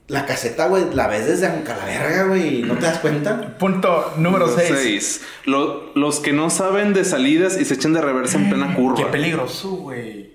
la 0.08 0.26
caseta, 0.26 0.68
güey, 0.68 0.86
la 0.94 1.08
ves 1.08 1.26
desde 1.28 1.48
Anca 1.48 1.76
la 1.78 1.86
verga, 1.86 2.24
güey, 2.26 2.64
no 2.64 2.76
te 2.76 2.86
das 2.86 3.00
cuenta. 3.00 3.58
Punto 3.58 4.14
número 4.18 4.48
6. 4.54 4.70
seis. 4.82 5.22
Lo- 5.46 5.92
los 5.96 6.20
que 6.20 6.34
no 6.34 6.50
saben 6.50 6.94
de 6.94 7.06
salidas 7.06 7.58
y 7.60 7.64
se 7.66 7.76
echan 7.76 7.94
de 7.94 8.02
reversa 8.02 8.38
en 8.38 8.50
plena 8.50 8.74
curva. 8.76 8.98
Qué 8.98 9.06
peligroso, 9.06 9.70
güey. 9.72 10.32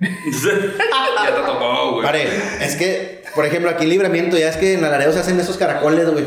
Ya 0.00 1.34
te 1.36 1.42
tocó, 1.46 1.92
güey. 1.92 2.02
Pare, 2.06 2.24
es 2.62 2.76
que, 2.76 3.22
por 3.34 3.44
ejemplo, 3.46 3.70
aquí 3.70 3.84
en 3.84 3.90
Libramiento, 3.90 4.36
ya 4.38 4.48
es 4.48 4.56
que 4.56 4.74
en 4.74 4.82
Laredo 4.82 5.12
se 5.12 5.20
hacen 5.20 5.38
esos 5.38 5.56
caracoles, 5.56 6.10
güey. 6.10 6.26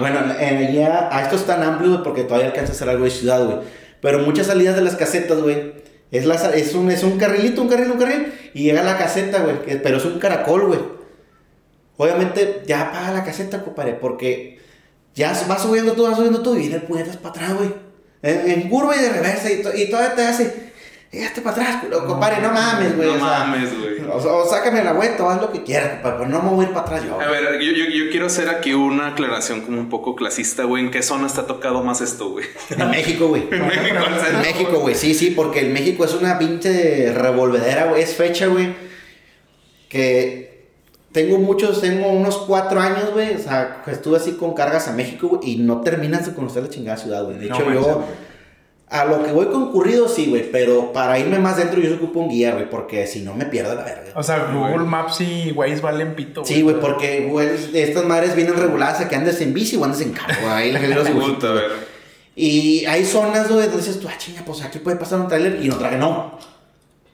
Bueno, 0.00 0.20
en, 0.38 0.72
ya, 0.74 1.08
a 1.12 1.22
esto 1.22 1.36
es 1.36 1.44
tan 1.46 1.62
amplio, 1.62 1.90
güey, 1.92 2.02
porque 2.02 2.24
todavía 2.24 2.48
alcanza 2.48 2.72
a 2.72 2.74
ser 2.74 2.88
algo 2.88 3.04
de 3.04 3.10
ciudad, 3.10 3.44
güey. 3.44 3.58
Pero 4.00 4.18
muchas 4.20 4.48
salidas 4.48 4.74
de 4.76 4.82
las 4.82 4.96
casetas, 4.96 5.40
güey, 5.40 5.74
es, 6.10 6.26
la, 6.26 6.34
es, 6.34 6.74
un, 6.74 6.90
es 6.90 7.02
un 7.04 7.18
carrilito, 7.18 7.62
un 7.62 7.68
carril, 7.68 7.90
un 7.92 7.98
carril, 7.98 8.32
y 8.54 8.64
llega 8.64 8.82
la 8.82 8.98
caseta, 8.98 9.40
güey, 9.42 9.80
pero 9.82 9.96
es 9.98 10.04
un 10.04 10.18
caracol, 10.18 10.66
güey. 10.66 10.80
Obviamente, 11.96 12.62
ya 12.66 12.82
apaga 12.88 13.12
la 13.12 13.24
caseta, 13.24 13.62
compadre, 13.62 13.94
porque 13.94 14.58
ya 15.14 15.32
vas 15.46 15.62
subiendo 15.62 15.92
tú, 15.92 16.04
vas 16.04 16.16
subiendo 16.16 16.42
tú, 16.42 16.54
y 16.56 16.60
viene 16.68 16.80
puñetas 16.80 17.16
para 17.16 17.34
atrás, 17.34 17.54
güey. 17.54 17.70
En, 18.22 18.50
en 18.50 18.68
curva 18.68 18.96
y 18.96 19.00
de 19.00 19.10
reversa 19.10 19.50
y, 19.50 19.62
to- 19.62 19.74
y 19.76 19.88
todavía 19.90 20.14
te 20.14 20.22
hace. 20.24 20.71
Fíjate 21.12 21.42
para 21.42 21.56
atrás, 21.56 21.84
compadre, 22.06 22.40
no 22.40 22.52
mames, 22.52 22.96
güey. 22.96 23.12
No 23.12 23.18
mames, 23.18 23.78
güey. 23.78 24.00
O, 24.00 24.16
o 24.16 24.48
sácame 24.48 24.82
la 24.82 24.94
vuelta, 24.94 25.22
o 25.22 25.28
haz 25.28 25.42
lo 25.42 25.52
que 25.52 25.62
quieras, 25.62 25.90
compadre, 25.90 26.16
pero 26.16 26.30
no 26.30 26.42
me 26.42 26.48
voy 26.48 26.64
a 26.64 26.68
ir 26.68 26.74
para 26.74 26.86
atrás 26.86 27.04
yo. 27.04 27.20
A 27.20 27.26
ver, 27.26 27.60
yo, 27.60 27.70
yo, 27.70 27.84
yo 27.84 28.10
quiero 28.10 28.26
hacer 28.26 28.48
aquí 28.48 28.72
una 28.72 29.08
aclaración 29.08 29.60
como 29.60 29.78
un 29.78 29.90
poco 29.90 30.16
clasista, 30.16 30.64
güey. 30.64 30.84
¿En 30.84 30.90
qué 30.90 31.02
zona 31.02 31.26
está 31.26 31.46
tocado 31.46 31.84
más 31.84 32.00
esto, 32.00 32.30
güey? 32.30 32.46
En 32.70 32.90
México, 32.90 33.28
güey. 33.28 33.46
En 33.52 33.68
México, 34.40 34.70
en 34.70 34.80
güey, 34.80 34.94
sí, 34.94 35.12
sí, 35.12 35.32
porque 35.36 35.60
en 35.60 35.74
México 35.74 36.02
es 36.06 36.14
una 36.14 36.38
pinche 36.38 37.12
revolvedera, 37.12 37.88
güey. 37.88 38.00
Es 38.00 38.14
fecha, 38.14 38.46
güey. 38.46 38.74
Que 39.90 40.64
tengo 41.12 41.36
muchos, 41.36 41.82
tengo 41.82 42.08
unos 42.08 42.38
cuatro 42.38 42.80
años, 42.80 43.12
güey. 43.12 43.34
O 43.34 43.38
sea, 43.38 43.82
estuve 43.86 44.16
así 44.16 44.32
con 44.32 44.54
cargas 44.54 44.88
a 44.88 44.92
México, 44.92 45.28
güey. 45.28 45.50
Y 45.50 45.56
no 45.56 45.82
terminas 45.82 46.24
de 46.24 46.32
conocer 46.32 46.62
la 46.62 46.70
chingada 46.70 46.96
ciudad, 46.96 47.22
güey. 47.22 47.36
De 47.36 47.46
hecho, 47.48 47.70
yo. 47.70 48.02
A 48.92 49.06
lo 49.06 49.24
que 49.24 49.32
voy 49.32 49.46
concurrido, 49.46 50.06
sí, 50.06 50.26
güey. 50.28 50.50
Pero 50.52 50.92
para 50.92 51.18
irme 51.18 51.38
más 51.38 51.56
dentro, 51.56 51.80
yo 51.80 51.94
ocupo 51.94 52.20
un 52.20 52.28
guía, 52.28 52.52
güey. 52.52 52.68
Porque 52.68 53.06
si 53.06 53.22
no, 53.22 53.34
me 53.34 53.46
pierdo 53.46 53.74
la 53.74 53.84
verga. 53.84 54.12
O 54.14 54.22
sea, 54.22 54.50
Google 54.52 54.84
Maps 54.84 55.20
y 55.22 55.50
Waze 55.52 55.80
valen 55.80 56.14
pito, 56.14 56.44
Sí, 56.44 56.60
güey, 56.60 56.78
porque, 56.78 57.26
güey, 57.26 57.48
estas 57.72 58.04
madres 58.04 58.36
vienen 58.36 58.54
reguladas 58.54 59.00
a 59.00 59.08
que 59.08 59.16
andes 59.16 59.40
en 59.40 59.54
bici 59.54 59.76
o 59.76 59.84
andes 59.84 60.02
en 60.02 60.12
carro, 60.12 60.34
güey. 60.42 60.52
Ahí 60.52 60.72
la 60.72 60.78
gente 60.78 60.94
los 60.94 61.08
Puta, 61.08 61.48
a 61.48 61.52
ver. 61.52 61.70
y 62.36 62.84
hay 62.84 63.04
zonas 63.04 63.48
donde 63.48 63.68
dices 63.68 63.98
tú, 63.98 64.08
ah, 64.08 64.14
chinga, 64.18 64.42
pues 64.44 64.62
aquí 64.62 64.78
puede 64.78 64.98
pasar 64.98 65.20
un 65.20 65.28
trailer 65.28 65.58
y 65.62 65.66
en 65.66 65.72
otra 65.72 65.88
que 65.88 65.96
no. 65.96 66.38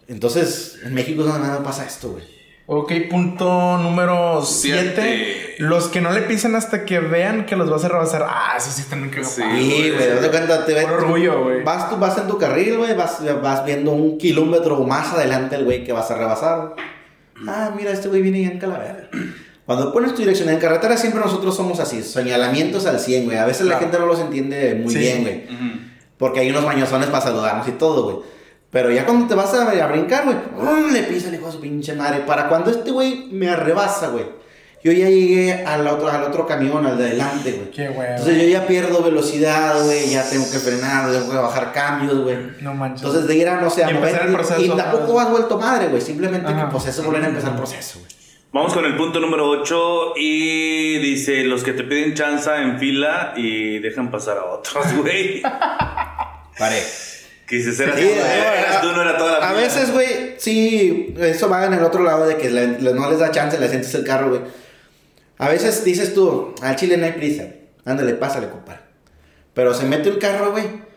Entonces, 0.08 0.78
en 0.84 0.94
México 0.94 1.22
es 1.22 1.28
donde 1.28 1.46
más 1.46 1.58
pasa 1.58 1.86
esto, 1.86 2.10
güey. 2.10 2.37
Ok, 2.70 2.92
punto 3.08 3.78
número 3.78 4.42
Siete. 4.44 4.92
7. 4.94 5.54
Los 5.60 5.88
que 5.88 6.02
no 6.02 6.12
le 6.12 6.20
pisen 6.22 6.54
hasta 6.54 6.84
que 6.84 7.00
vean 7.00 7.46
que 7.46 7.56
los 7.56 7.70
vas 7.70 7.82
a 7.84 7.88
rebasar. 7.88 8.26
Ah, 8.28 8.56
eso 8.58 8.70
sí 8.70 8.82
están 8.82 9.10
que 9.10 9.24
Sí. 9.24 9.40
Sí, 9.42 9.90
güey, 9.90 10.20
de 10.20 10.28
cuenta, 10.28 10.66
te 10.66 10.74
ves. 10.74 10.84
Por 10.84 10.92
orgullo, 11.04 11.44
güey. 11.44 11.62
Vas, 11.64 11.88
tú, 11.88 11.96
vas 11.96 12.18
en 12.18 12.26
tu 12.26 12.36
carril, 12.36 12.76
güey, 12.76 12.94
vas, 12.94 13.22
vas 13.42 13.64
viendo 13.64 13.92
un 13.92 14.18
kilómetro 14.18 14.78
más 14.84 15.14
adelante 15.14 15.56
el 15.56 15.64
güey 15.64 15.82
que 15.82 15.94
vas 15.94 16.10
a 16.10 16.16
rebasar. 16.18 16.74
Ah, 17.48 17.72
mira, 17.74 17.90
este 17.90 18.08
güey 18.08 18.20
viene 18.20 18.42
ya 18.42 18.48
en 18.50 18.58
calavera. 18.58 19.08
Cuando 19.64 19.90
pones 19.90 20.12
tu 20.14 20.18
dirección 20.18 20.50
en 20.50 20.58
carretera, 20.58 20.98
siempre 20.98 21.22
nosotros 21.22 21.56
somos 21.56 21.80
así, 21.80 22.02
señalamientos 22.02 22.84
al 22.84 23.00
100, 23.00 23.24
güey. 23.24 23.38
A 23.38 23.46
veces 23.46 23.62
la 23.62 23.78
Claro. 23.78 23.80
gente 23.86 23.98
no 23.98 24.06
los 24.06 24.20
entiende 24.20 24.74
muy 24.74 24.92
Sí. 24.92 24.98
bien, 24.98 25.22
güey. 25.22 25.44
Ujú. 25.46 25.80
Porque 26.18 26.40
hay 26.40 26.50
unos 26.50 26.64
mañosones 26.66 27.08
para 27.08 27.22
saludarnos 27.22 27.66
y 27.66 27.72
todo, 27.72 28.02
güey. 28.04 28.16
Pero 28.70 28.90
ya 28.90 29.04
cuando 29.06 29.26
te 29.26 29.34
vas 29.34 29.52
a, 29.54 29.70
a 29.70 29.86
brincar, 29.86 30.24
güey, 30.26 30.92
le 30.92 31.02
pisa 31.04 31.28
el 31.28 31.34
hijo 31.36 31.46
de 31.46 31.52
su 31.52 31.60
pinche 31.60 31.94
madre. 31.94 32.20
Para 32.20 32.48
cuando 32.48 32.70
este 32.70 32.90
güey 32.90 33.28
me 33.30 33.48
arrebasa, 33.48 34.08
güey. 34.08 34.24
Yo 34.84 34.92
ya 34.92 35.08
llegué 35.08 35.64
al 35.64 35.84
otro, 35.88 36.08
al 36.08 36.22
otro 36.22 36.46
camión, 36.46 36.86
al 36.86 36.96
de 36.98 37.06
adelante, 37.06 37.50
güey. 37.52 37.70
Qué 37.70 37.88
güey. 37.88 38.10
Entonces 38.10 38.40
yo 38.42 38.48
ya 38.48 38.66
pierdo 38.66 39.02
velocidad, 39.02 39.82
güey. 39.84 40.10
Ya 40.10 40.22
tengo 40.28 40.44
que 40.50 40.58
frenar, 40.58 41.10
tengo 41.10 41.30
que 41.30 41.36
bajar 41.36 41.72
cambios, 41.72 42.18
güey. 42.22 42.36
No 42.60 42.74
manches. 42.74 43.02
Entonces 43.02 43.26
de 43.26 43.36
ir 43.36 43.48
a, 43.48 43.60
no 43.60 43.70
sé, 43.70 43.84
a 43.84 43.90
Y 43.90 43.96
empezar 43.96 44.22
el 44.22 44.28
mover- 44.28 44.34
proceso 44.34 44.60
Y 44.60 44.68
otra 44.70 44.90
tampoco 44.90 45.14
vas 45.14 45.30
vuelto 45.30 45.58
madre, 45.58 45.88
güey. 45.88 46.00
Simplemente 46.00 46.46
Ajá. 46.52 46.66
que 46.66 46.72
pues 46.72 46.86
eso 46.86 47.02
volver 47.02 47.24
a 47.24 47.28
empezar 47.28 47.50
el 47.50 47.56
proceso, 47.56 47.98
güey. 48.00 48.12
Vamos 48.52 48.72
con 48.72 48.84
el 48.84 48.96
punto 48.96 49.18
número 49.18 49.48
8 49.48 50.14
y 50.16 50.98
dice 50.98 51.42
los 51.44 51.64
que 51.64 51.72
te 51.72 51.82
piden 51.84 52.14
chanza 52.14 52.62
en 52.62 52.78
fila 52.78 53.32
y 53.36 53.78
dejan 53.80 54.10
pasar 54.10 54.38
a 54.38 54.44
otros, 54.44 54.84
güey. 55.02 55.42
Paré. 56.58 56.82
Que 57.48 57.56
dices, 57.56 57.80
eras, 57.80 57.96
Sí, 57.96 58.02
tú, 58.02 58.08
eh, 58.10 58.60
eras 58.60 58.80
tú, 58.82 58.92
no 58.92 59.02
era 59.02 59.16
toda 59.16 59.40
la 59.40 59.50
A 59.50 59.52
veces, 59.54 59.90
güey, 59.90 60.34
sí, 60.36 61.14
eso 61.18 61.48
va 61.48 61.64
en 61.64 61.72
el 61.72 61.82
otro 61.82 62.02
lado 62.02 62.26
de 62.26 62.36
que 62.36 62.50
no 62.50 63.10
les 63.10 63.18
da 63.18 63.30
chance, 63.30 63.58
le 63.58 63.68
sientes 63.68 63.94
el 63.94 64.04
carro, 64.04 64.28
güey. 64.28 64.42
A 65.38 65.48
veces 65.48 65.82
dices 65.84 66.14
tú, 66.14 66.54
al 66.60 66.76
chile 66.76 66.96
no 66.96 67.06
hay 67.06 67.12
prisa. 67.12 67.44
Ándale, 67.84 68.14
pásale, 68.14 68.50
compadre. 68.50 68.80
Pero 69.54 69.72
se 69.72 69.86
mete 69.86 70.08
el 70.08 70.18
carro, 70.18 70.52
güey. 70.52 70.87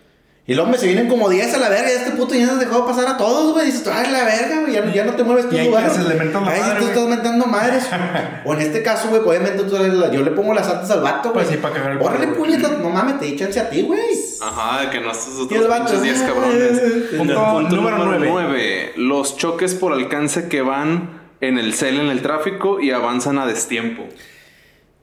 Y 0.47 0.55
luego 0.55 0.71
me 0.71 0.77
se 0.77 0.87
vienen 0.87 1.07
como 1.07 1.29
10 1.29 1.53
a 1.53 1.59
la 1.59 1.69
verga. 1.69 1.89
Y 1.91 1.95
este 1.95 2.11
puto 2.11 2.33
ya 2.33 2.47
nos 2.47 2.59
dejó 2.59 2.85
pasar 2.85 3.07
a 3.07 3.17
todos, 3.17 3.53
güey. 3.53 3.67
Dices, 3.67 3.87
ay, 3.87 4.11
la 4.11 4.23
verga, 4.23 4.61
güey. 4.61 4.73
Ya, 4.73 4.81
no- 4.81 4.93
ya 4.93 5.05
no 5.05 5.13
te 5.13 5.23
mueves 5.23 5.45
güey. 5.45 5.69
qué 5.69 5.77
haces, 5.77 6.05
le 6.07 6.15
mentas 6.15 6.41
la 6.41 6.49
Ahí 6.51 6.55
sí 6.61 6.67
madre, 6.67 6.79
tú 6.79 6.87
estás 6.87 7.07
mentando 7.07 7.45
madres. 7.45 7.83
o 8.45 8.53
en 8.53 8.61
este 8.61 8.81
caso, 8.81 9.09
güey, 9.09 9.21
obviamente 9.21 9.63
tú, 9.63 9.77
yo 10.11 10.21
le 10.23 10.31
pongo 10.31 10.53
las 10.53 10.67
altas 10.67 10.89
al 10.91 11.01
vato, 11.01 11.31
güey. 11.31 11.45
Pues 11.45 11.55
sí, 11.55 11.61
para 11.61 11.75
cagar 11.75 11.91
el 11.91 12.01
Órale, 12.01 12.27
puñetas. 12.27 12.79
No 12.79 12.89
mames, 12.89 13.19
te 13.19 13.25
di 13.25 13.35
chance 13.35 13.59
a 13.59 13.69
ti, 13.69 13.83
güey. 13.83 13.99
Ajá, 14.41 14.81
de 14.81 14.89
que 14.89 14.99
no 14.99 15.11
el 15.11 15.17
otros 15.41 15.77
pinches 15.77 16.01
10 16.01 16.21
cabrones. 16.23 16.79
Punto, 17.17 17.51
Punto 17.53 17.75
número 17.75 17.97
9. 18.03 18.27
9. 18.31 18.91
Los 18.97 19.37
choques 19.37 19.75
por 19.75 19.93
alcance 19.93 20.47
que 20.47 20.61
van 20.61 21.21
en 21.39 21.59
el 21.59 21.73
cel 21.75 21.99
en 21.99 22.07
el 22.07 22.21
tráfico 22.21 22.79
y 22.79 22.91
avanzan 22.91 23.37
a 23.37 23.45
destiempo. 23.45 24.03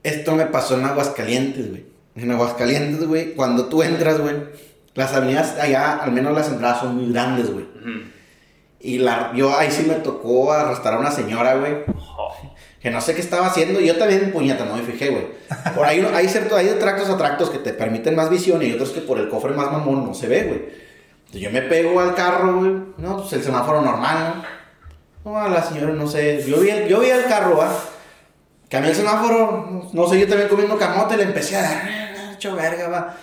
Esto 0.03 0.35
me 0.35 0.45
pasó 0.45 0.77
en 0.77 0.85
Aguascalientes, 0.85 1.69
güey. 1.69 1.85
En 2.15 2.31
Aguascalientes, 2.31 3.07
güey, 3.07 3.33
cuando 3.33 3.65
tú 3.65 3.83
entras, 3.83 4.19
güey, 4.19 4.35
las 4.99 5.13
avenidas 5.13 5.57
allá, 5.59 5.97
al 5.97 6.11
menos 6.11 6.33
las 6.35 6.47
entradas 6.49 6.81
son 6.81 6.95
muy 6.97 7.11
grandes, 7.11 7.51
güey. 7.51 7.65
Y 8.81 8.99
la, 8.99 9.31
yo 9.35 9.57
ahí 9.57 9.71
sí 9.71 9.83
me 9.87 9.95
tocó 9.95 10.53
arrastrar 10.53 10.93
a 10.93 10.99
una 10.99 11.11
señora, 11.11 11.55
güey. 11.55 11.77
Que 12.79 12.89
no 12.91 13.01
sé 13.01 13.13
qué 13.13 13.19
estaba 13.21 13.47
haciendo. 13.47 13.81
Yo 13.81 13.97
también, 13.97 14.31
puñeta, 14.31 14.63
no 14.65 14.75
me 14.77 14.83
fijé, 14.83 15.09
güey. 15.09 15.27
Por 15.75 15.85
ahí 15.85 15.99
hay 16.13 16.29
cierto, 16.29 16.55
hay 16.55 16.67
de 16.67 16.75
tractos 16.75 17.09
a 17.09 17.17
tractos 17.17 17.49
que 17.49 17.57
te 17.57 17.73
permiten 17.73 18.15
más 18.15 18.29
visión 18.29 18.61
y 18.63 18.71
otros 18.71 18.91
que 18.91 19.01
por 19.01 19.17
el 19.19 19.27
cofre 19.27 19.51
más 19.53 19.71
mamón 19.71 20.05
no 20.05 20.13
se 20.13 20.27
ve, 20.27 20.43
güey. 20.43 20.59
Entonces 21.25 21.41
yo 21.41 21.51
me 21.51 21.61
pego 21.63 21.99
al 21.99 22.15
carro, 22.15 22.57
güey. 22.59 22.71
No, 22.97 23.17
pues 23.17 23.33
el 23.33 23.43
semáforo 23.43 23.81
normal, 23.81 24.43
¿no? 25.25 25.31
No, 25.31 25.37
a 25.37 25.49
la 25.49 25.61
señora, 25.61 25.91
no 25.93 26.07
sé. 26.07 26.41
Yo 26.47 26.59
vi 26.61 26.69
el, 26.69 26.87
yo 26.87 27.01
vi 27.01 27.09
el 27.09 27.25
carro, 27.25 27.57
¿va? 27.57 27.69
Cambié 28.69 28.91
el 28.91 28.95
semáforo, 28.95 29.89
no 29.91 30.07
sé, 30.07 30.19
yo 30.19 30.27
también 30.27 30.47
comiendo 30.47 30.77
camote, 30.77 31.17
le 31.17 31.23
empecé 31.23 31.57
a 31.57 31.61
dar, 31.63 31.81
"Ah, 31.83 32.31
hecho 32.33 32.55
verga, 32.55 32.87
va. 32.87 33.17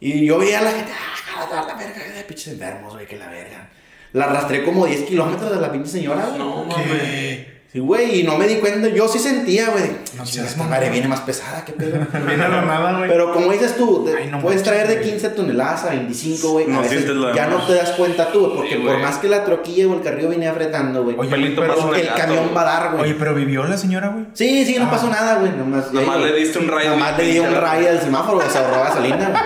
Y 0.00 0.24
yo 0.26 0.38
veía 0.38 0.60
a 0.60 0.62
la 0.62 0.70
gente, 0.72 0.92
ah, 0.92 1.46
la, 1.50 1.62
la 1.66 1.74
verga, 1.74 2.02
de 2.16 2.22
pinches 2.24 2.48
enfermos, 2.54 2.94
güey, 2.94 3.06
que 3.06 3.16
la 3.18 3.28
verga. 3.28 3.68
La 4.12 4.24
arrastré 4.24 4.64
como 4.64 4.86
10 4.86 5.02
kilómetros 5.02 5.50
de 5.52 5.60
la 5.60 5.70
pinche 5.70 5.90
señora, 5.90 6.26
güey. 6.26 6.38
No, 6.38 6.66
¿Qué? 6.74 7.60
Sí, 7.72 7.78
güey, 7.78 8.18
y 8.18 8.22
no 8.24 8.36
me 8.36 8.48
di 8.48 8.56
cuenta, 8.56 8.88
yo 8.88 9.06
sí 9.06 9.20
sentía, 9.20 9.68
güey. 9.68 9.84
No 10.16 10.26
seas 10.26 10.48
esta 10.48 10.64
madre 10.64 10.90
viene 10.90 11.06
más 11.06 11.20
pesada, 11.20 11.64
qué 11.64 11.70
pedo. 11.72 12.04
Viene 12.26 12.42
a 12.42 12.48
la 12.48 12.62
nada, 12.62 12.98
güey. 12.98 13.08
Pero 13.08 13.32
como 13.32 13.52
dices 13.52 13.76
tú, 13.76 14.04
de- 14.04 14.16
Ay, 14.16 14.26
no 14.26 14.40
puedes 14.40 14.62
manches, 14.62 14.62
traer 14.64 14.88
de 14.88 14.96
güey. 14.96 15.10
15 15.10 15.28
toneladas 15.28 15.84
a 15.84 15.90
25, 15.90 16.50
güey. 16.50 16.64
a 16.64 16.68
No 16.68 16.80
veces 16.82 17.06
ya 17.32 17.46
no 17.46 17.58
te 17.64 17.74
das 17.74 17.90
cuenta 17.92 18.32
tú, 18.32 18.54
porque 18.56 18.70
Sí, 18.74 18.82
por 18.82 18.98
más 18.98 19.18
que 19.18 19.28
la 19.28 19.44
troquilla 19.44 19.86
o 19.86 19.94
el 19.94 20.02
carrillo 20.02 20.30
venía 20.30 20.50
apretando, 20.50 21.04
güey. 21.04 21.14
Oye, 21.16 21.30
pelito 21.30 21.60
pero- 21.60 21.76
más 21.80 21.96
el 21.96 22.06
gato, 22.06 22.18
camión 22.18 22.42
güey. 22.46 22.54
va 22.56 22.60
a 22.62 22.64
dar, 22.64 22.90
güey. 22.90 23.02
Oye, 23.04 23.14
pero 23.16 23.34
vivió 23.36 23.62
la 23.62 23.76
señora, 23.76 24.08
güey. 24.08 24.26
Sí, 24.32 24.64
sí, 24.66 24.76
no 24.76 24.86
Ah. 24.86 24.90
pasó 24.90 25.06
nada, 25.08 25.36
güey. 25.36 25.52
Nomás, 25.52 25.92
Nomás 25.92 26.18
le 26.18 26.32
diste 26.34 26.58
un 26.58 26.66
rayo 26.66 26.90
Nomás 26.90 27.16
le 27.18 27.24
di 27.24 27.38
un 27.38 27.54
rayo 27.54 27.88
al 27.88 28.00
semáforo, 28.00 28.40
se 28.50 28.58
ahorró 28.58 28.82
gasolina, 28.82 29.16
güey. 29.28 29.42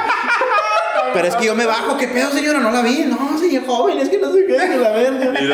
Pero 1.14 1.28
es 1.28 1.36
que 1.36 1.46
yo 1.46 1.54
me 1.54 1.64
bajo, 1.64 1.96
¿qué 1.96 2.08
pedo, 2.08 2.30
señora? 2.30 2.58
No 2.58 2.70
la 2.70 2.82
vi. 2.82 3.04
No, 3.04 3.38
señor 3.38 3.64
joven, 3.66 3.98
es 3.98 4.08
que 4.08 4.18
no 4.18 4.32
sé 4.32 4.44
qué, 4.46 4.56
que 4.56 4.76
la 4.76 4.90
verga. 4.90 5.40
Y 5.40 5.46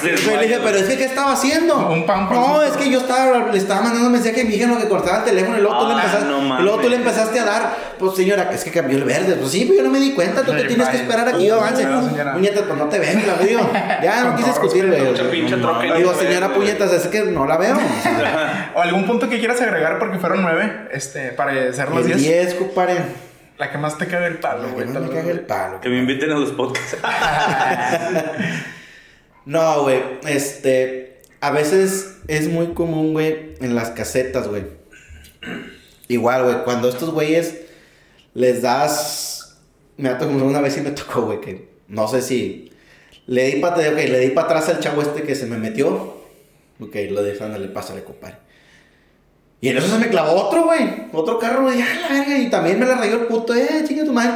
se 0.00 0.16
Yo 0.24 0.36
le 0.36 0.42
dije, 0.46 0.60
pero 0.62 0.78
es 0.78 0.84
que, 0.84 0.96
¿qué 0.96 1.04
estaba 1.04 1.32
haciendo? 1.32 1.88
Un 1.88 2.04
pan 2.04 2.28
No, 2.30 2.62
es 2.62 2.76
que 2.76 2.90
yo 2.90 2.98
estaba, 2.98 3.50
le 3.52 3.58
estaba 3.58 3.82
mandando 3.82 4.06
un 4.06 4.12
mensaje 4.12 4.40
a 4.40 4.44
mi 4.44 4.54
hija 4.54 4.64
en 4.64 4.70
lo 4.70 4.78
que 4.78 4.88
cortaba 4.88 5.18
el 5.18 5.24
teléfono 5.24 5.56
y 5.56 5.60
luego, 5.60 5.78
tú, 5.78 5.86
le 5.88 5.94
Ah, 5.94 6.02
empezaste, 6.02 6.26
no 6.26 6.60
y 6.60 6.62
luego 6.62 6.78
tú 6.78 6.88
le 6.88 6.96
empezaste 6.96 7.40
a 7.40 7.44
dar. 7.44 7.76
Pues, 7.98 8.14
señora, 8.16 8.50
es 8.52 8.64
que 8.64 8.70
cambió 8.70 8.98
el 8.98 9.04
verde. 9.04 9.36
Pues 9.36 9.52
sí, 9.52 9.64
pero 9.64 9.78
yo 9.78 9.84
no 9.84 9.90
me 9.90 10.00
di 10.00 10.12
cuenta. 10.12 10.42
Tú 10.42 10.52
te 10.52 10.64
tienes 10.64 10.88
que 10.88 10.96
esperar 10.98 11.28
aquí, 11.28 11.46
yo 11.46 11.54
avance. 11.56 11.86
Puñetas, 12.34 12.62
pues 12.64 12.78
no 12.78 12.86
te 12.86 12.98
ven, 12.98 13.26
la 13.26 13.34
veo. 13.34 13.70
Ya 14.02 14.24
no 14.24 14.36
quise 14.36 14.50
todo 14.50 14.60
discutir, 14.60 14.84
respeto, 14.86 15.04
güey. 15.04 15.12
Mucha 15.12 15.30
pinche 15.30 15.56
troca. 15.56 15.86
y 15.86 15.92
Digo, 15.98 16.14
señora 16.14 16.52
puñetas, 16.52 16.92
es 16.92 17.06
que 17.06 17.22
no 17.22 17.46
la 17.46 17.56
veo. 17.56 17.76
¿O 18.74 18.80
algún 18.80 19.06
punto 19.06 19.28
que 19.28 19.38
quieras 19.38 19.60
agregar? 19.60 19.98
Porque 19.98 20.18
fueron 20.18 20.42
nueve, 20.42 20.88
este, 20.90 21.30
para 21.30 21.52
hacer 21.70 21.90
los 21.90 22.04
10. 22.04 22.18
10, 22.18 22.54
compadre. 22.54 23.25
La 23.58 23.70
que 23.70 23.78
más 23.78 23.96
te 23.96 24.06
caga 24.06 24.26
el 24.26 24.38
palo, 24.38 24.68
güey. 24.70 24.86
Me 24.86 25.08
caga 25.08 25.30
el 25.30 25.40
palo. 25.40 25.80
Que 25.80 25.88
me 25.88 25.98
inviten 25.98 26.30
a 26.30 26.38
los 26.38 26.52
podcasts. 26.52 26.96
No, 29.46 29.84
güey, 29.84 30.02
este, 30.26 31.20
a 31.40 31.52
veces 31.52 32.18
es 32.26 32.48
muy 32.48 32.74
común, 32.74 33.12
güey, 33.12 33.54
en 33.60 33.76
las 33.76 33.90
casetas, 33.90 34.48
güey. 34.48 34.64
Igual, 36.08 36.42
güey, 36.42 36.64
cuando 36.64 36.88
estos 36.88 37.10
güeyes 37.10 37.60
les 38.34 38.60
das, 38.62 39.56
me 39.96 40.08
ha 40.08 40.18
tocado 40.18 40.44
una 40.44 40.60
vez 40.60 40.76
y 40.78 40.80
me 40.80 40.90
tocó, 40.90 41.22
güey, 41.22 41.40
que 41.40 41.68
no 41.86 42.08
sé 42.08 42.22
si 42.22 42.72
le 43.26 43.46
di 43.46 43.60
para, 43.60 43.76
ok, 43.76 43.96
le 43.96 44.18
di 44.18 44.30
para 44.30 44.48
atrás 44.48 44.68
al 44.68 44.80
chavo 44.80 45.00
este 45.00 45.22
que 45.22 45.36
se 45.36 45.46
me 45.46 45.58
metió, 45.58 46.16
ok, 46.80 46.96
lo 47.10 47.22
dejé, 47.22 47.44
ándale, 47.44 47.68
pásale, 47.68 48.02
compadre. 48.02 48.38
Y 49.60 49.68
en 49.70 49.78
eso 49.78 49.88
se 49.88 49.98
me 49.98 50.08
clavó 50.08 50.32
otro, 50.34 50.64
güey, 50.64 51.06
otro 51.12 51.38
carro, 51.38 51.62
güey, 51.62 51.80
ah, 51.80 51.86
la 52.02 52.08
verga, 52.18 52.38
y 52.38 52.50
también 52.50 52.78
me 52.78 52.86
la 52.86 52.96
rayó 52.96 53.14
el 53.14 53.26
puto, 53.26 53.54
eh, 53.54 53.84
chinga 53.86 54.04
tu 54.04 54.12
madre. 54.12 54.32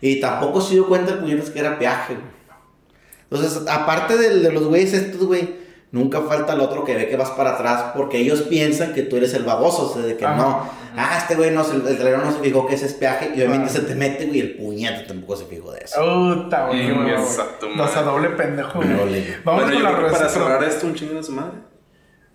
Y 0.00 0.20
tampoco 0.20 0.60
se 0.60 0.74
dio 0.74 0.86
cuenta 0.88 1.12
el 1.12 1.18
puñetas 1.18 1.50
que 1.50 1.60
era 1.60 1.78
peaje, 1.78 2.14
güey. 2.14 2.26
Entonces, 3.30 3.62
aparte 3.68 4.16
de, 4.16 4.40
de 4.40 4.52
los 4.52 4.64
güeyes 4.66 4.92
estos, 4.92 5.24
güey, 5.26 5.62
nunca 5.92 6.20
falta 6.22 6.52
el 6.52 6.60
otro 6.60 6.84
que 6.84 6.94
ve 6.94 7.08
que 7.08 7.16
vas 7.16 7.30
para 7.30 7.52
atrás 7.54 7.92
porque 7.96 8.18
ellos 8.18 8.42
piensan 8.42 8.92
que 8.94 9.02
tú 9.02 9.16
eres 9.16 9.32
el 9.34 9.44
baboso, 9.44 9.90
o 9.90 9.94
sea, 9.94 10.02
de 10.02 10.16
que 10.16 10.24
Ajá. 10.26 10.36
no, 10.36 10.68
ah, 10.96 11.18
este 11.18 11.34
güey 11.36 11.50
no, 11.52 11.64
se- 11.64 11.76
el 11.76 11.82
trailero 11.82 12.18
no 12.18 12.32
se 12.32 12.38
fijó 12.40 12.66
que 12.66 12.74
ese 12.74 12.86
es 12.86 12.94
peaje 12.94 13.30
y 13.34 13.38
obviamente 13.38 13.70
Ajá. 13.70 13.80
se 13.80 13.80
te 13.82 13.94
mete, 13.94 14.26
güey, 14.26 14.40
el 14.40 14.56
puñete 14.56 15.04
tampoco 15.04 15.36
se 15.36 15.46
fijó 15.46 15.72
de 15.72 15.80
eso. 15.80 15.96
Puta, 16.44 16.66
güey. 16.66 16.88
Mm, 16.90 16.94
güey, 16.94 17.12
güey. 17.12 17.24
exacto, 17.24 17.66
Dos 17.76 17.90
a 17.92 18.02
madre. 18.02 18.04
doble 18.10 18.28
pendejo, 18.30 18.72
güey. 18.78 18.88
No 18.88 19.04
le- 19.06 19.36
Vamos 19.44 19.62
Bueno, 19.62 19.64
con 19.64 19.72
yo 19.72 19.80
la 19.90 19.96
creo 19.96 20.06
que 20.08 20.12
para 20.16 20.28
cerrar 20.28 20.64
esto, 20.64 20.86
un 20.86 20.94
chingo 20.94 21.14
de 21.14 21.22
su 21.22 21.32
madre. 21.32 21.52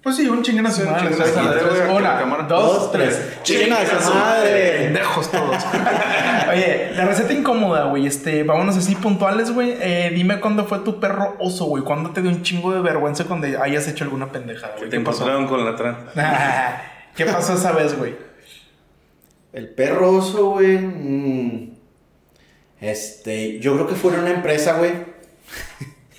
Pues 0.01 0.15
sí, 0.15 0.27
un 0.29 0.41
chinguen 0.41 0.65
a 0.65 0.71
su 0.71 0.85
madre. 0.85 1.09
Una, 1.93 2.45
dos, 2.47 2.89
tres. 2.91 3.19
Chinguen 3.43 3.73
a 3.73 3.85
su 3.85 4.13
madre. 4.13 4.83
Pendejos 4.85 5.29
todos. 5.29 5.63
Oye, 6.53 6.91
la 6.95 7.05
receta 7.05 7.33
incómoda, 7.33 7.85
güey. 7.85 8.07
Este, 8.07 8.43
vámonos 8.43 8.77
así 8.77 8.95
puntuales, 8.95 9.51
güey. 9.51 9.75
Eh, 9.79 10.11
dime 10.15 10.39
cuándo 10.39 10.63
fue 10.65 10.79
tu 10.79 11.01
perro 11.01 11.35
oso, 11.39 11.65
güey. 11.65 11.83
¿Cuándo 11.83 12.11
te 12.11 12.21
dio 12.21 12.31
un 12.31 12.43
chingo 12.43 12.73
de 12.73 12.79
vergüenza 12.79 13.25
cuando 13.25 13.47
hayas 13.61 13.87
hecho 13.89 14.05
alguna 14.05 14.31
pendejada, 14.31 14.75
güey? 14.77 14.89
Te 14.89 14.95
encontraron 14.95 15.47
con 15.47 15.65
la 15.65 15.75
tran. 15.75 15.97
¿Qué 17.15 17.25
pasó 17.25 17.53
esa 17.55 17.73
vez, 17.73 17.97
güey? 17.97 18.15
El 19.51 19.67
perro 19.69 20.11
oso, 20.13 20.51
güey. 20.51 20.77
mm, 20.77 21.73
Este, 22.79 23.59
yo 23.59 23.73
creo 23.73 23.87
que 23.87 23.95
fue 23.95 24.13
en 24.13 24.21
una 24.21 24.29
empresa, 24.31 24.73
güey. 24.77 24.91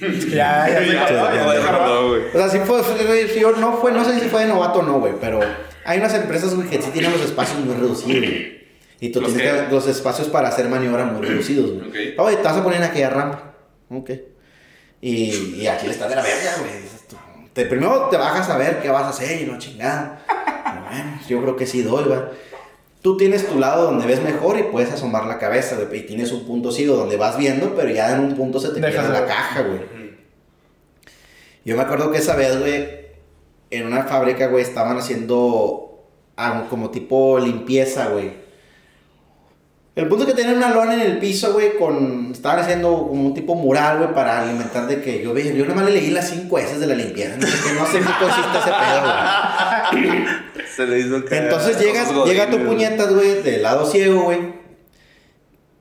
Ya, 0.31 0.69
ya, 0.69 0.81
se 0.81 0.93
Ya, 0.93 1.03
acabó, 1.05 1.35
ya, 1.35 1.43
se 1.43 2.09
güey. 2.09 2.23
O 2.29 2.33
sea, 2.33 2.49
sí 2.49 2.59
fue, 2.65 2.83
sí, 2.83 3.41
yo 3.41 3.53
no 3.53 3.79
fue, 3.79 3.93
no 3.93 4.05
sé 4.05 4.19
si 4.19 4.29
fue 4.29 4.43
de 4.43 4.49
novato 4.49 4.81
o 4.81 4.83
no, 4.83 4.99
güey, 4.99 5.15
pero 5.21 5.41
hay 5.85 5.99
unas 5.99 6.15
empresas, 6.15 6.55
güey, 6.55 6.69
que 6.69 6.81
sí 6.81 6.91
tienen 6.91 7.13
los 7.13 7.21
espacios 7.21 7.59
muy 7.61 7.75
reducidos, 7.75 8.21
güey. 8.21 8.61
Y 9.01 9.09
tú 9.11 9.21
¿Los 9.21 9.33
tienes 9.35 9.63
que, 9.63 9.73
los 9.73 9.87
espacios 9.87 10.29
para 10.29 10.49
hacer 10.49 10.69
maniobra 10.69 11.05
muy 11.07 11.27
reducidos, 11.27 11.73
güey. 11.73 11.89
Ok. 11.89 12.19
Oye, 12.19 12.37
te 12.37 12.43
vas 12.43 12.57
a 12.57 12.63
poner 12.63 12.79
en 12.83 12.85
aquella 12.85 13.11
rampa. 13.11 13.55
Ok. 13.89 14.11
Y, 15.01 15.57
y 15.57 15.67
aquí 15.67 15.87
le 15.87 15.93
estás 15.93 16.11
de 16.11 16.17
la 16.17 16.23
verga, 16.23 16.57
güey. 16.59 16.71
Te, 17.55 17.65
primero 17.65 18.09
te 18.11 18.17
bajas 18.19 18.49
a 18.51 18.57
ver 18.59 18.81
qué 18.81 18.91
vas 18.91 19.05
a 19.05 19.09
hacer 19.09 19.41
y 19.41 19.47
no 19.47 19.59
chingada. 19.59 20.23
Bueno, 20.89 21.19
yo 21.29 21.41
creo 21.43 21.57
que 21.57 21.67
sí 21.67 21.83
doy, 21.83 22.05
güey. 22.05 22.21
Tú 23.03 23.17
tienes 23.17 23.47
tu 23.49 23.59
lado 23.59 23.85
donde 23.85 24.07
ves 24.07 24.23
mejor 24.23 24.59
y 24.59 24.65
puedes 24.65 24.93
asomar 24.93 25.25
la 25.27 25.39
cabeza, 25.39 25.77
güey. 25.77 26.01
Y 26.01 26.03
tienes 26.07 26.33
un 26.33 26.45
punto 26.47 26.71
ciego 26.71 26.97
donde 26.97 27.17
vas 27.17 27.39
viendo, 27.39 27.75
pero 27.75 27.89
ya 27.91 28.13
en 28.15 28.21
un 28.21 28.35
punto 28.37 28.61
se 28.61 28.69
te 28.71 28.81
Dejas 28.81 29.07
queda 29.07 29.15
de 29.15 29.21
la 29.21 29.27
caja, 29.27 29.63
güey. 29.63 29.81
Yo 31.65 31.77
me 31.77 31.83
acuerdo 31.83 32.11
que 32.11 32.19
esa 32.19 32.37
vez, 32.37 32.59
güey, 32.59 32.89
en 33.71 33.87
una 33.87 34.05
fábrica, 34.05 34.49
güey, 34.49 34.63
estaban 34.63 34.99
haciendo 34.99 36.05
algo 36.37 36.69
como 36.69 36.91
tipo 36.91 37.39
limpieza, 37.39 38.09
güey. 38.09 38.33
El 39.97 40.07
punto 40.09 40.25
es 40.25 40.31
que 40.31 40.37
tenían 40.37 40.57
una 40.59 40.71
lona 40.71 40.95
en 40.95 41.01
el 41.01 41.19
piso, 41.19 41.53
güey, 41.53 41.77
con... 41.77 42.31
Estaban 42.33 42.61
haciendo 42.61 43.09
como 43.09 43.27
un 43.27 43.35
tipo 43.35 43.55
mural, 43.55 43.99
güey, 43.99 44.15
para 44.15 44.41
alimentar 44.43 44.87
de 44.87 45.03
que... 45.03 45.23
Yo, 45.23 45.35
ve- 45.35 45.55
yo 45.55 45.65
nada 45.65 45.75
más 45.75 45.85
le 45.87 45.91
leí 45.93 46.11
las 46.11 46.31
cinco 46.31 46.59
S 46.59 46.79
de 46.79 46.87
la 46.87 46.95
limpieza. 46.95 47.37
No 47.37 47.47
sé, 47.47 47.53
qué- 47.63 47.75
no 47.75 47.87
sé 47.87 47.99
qué 47.99 48.25
consiste 48.25 48.59
ese 48.59 48.71
pedo, 48.71 50.03
güey. 50.03 50.25
Se 50.85 50.87
le 50.91 50.99
hizo 51.01 51.25
caer. 51.25 51.45
Entonces 51.45 51.79
llega, 51.79 52.05
Cosas 52.05 52.25
llega 52.27 52.51
tu 52.51 52.59
puñetas, 52.65 53.13
güey, 53.15 53.43
del 53.43 53.63
lado 53.63 53.87
ciego, 53.87 54.23
güey. 54.23 54.61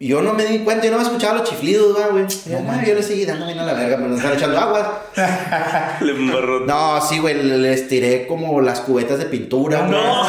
Y 0.01 0.07
yo 0.07 0.21
no 0.21 0.33
me 0.33 0.45
di 0.45 0.59
cuenta, 0.59 0.85
yo 0.85 0.91
no 0.91 0.97
me 0.99 1.03
escuchaba 1.03 1.39
los 1.39 1.49
chiflidos, 1.49 1.91
güey. 2.11 2.25
No, 2.45 2.59
mames, 2.61 2.87
yo 2.87 2.95
le 2.95 3.03
seguí 3.03 3.25
dando 3.25 3.45
bien 3.45 3.59
a 3.59 3.65
la 3.65 3.73
verga, 3.73 3.97
me 3.97 4.07
nos 4.07 4.19
están 4.19 4.33
echando 4.37 4.57
agua. 4.57 5.01
Le 5.99 6.11
embarró. 6.13 6.61
No, 6.61 7.01
sí, 7.01 7.19
güey, 7.19 7.33
le- 7.35 7.57
les 7.57 7.89
tiré 7.89 8.25
como 8.25 8.61
las 8.61 8.79
cubetas 8.79 9.17
de 9.19 9.25
pintura, 9.25 9.79
güey. 9.79 9.91
No, 9.91 10.23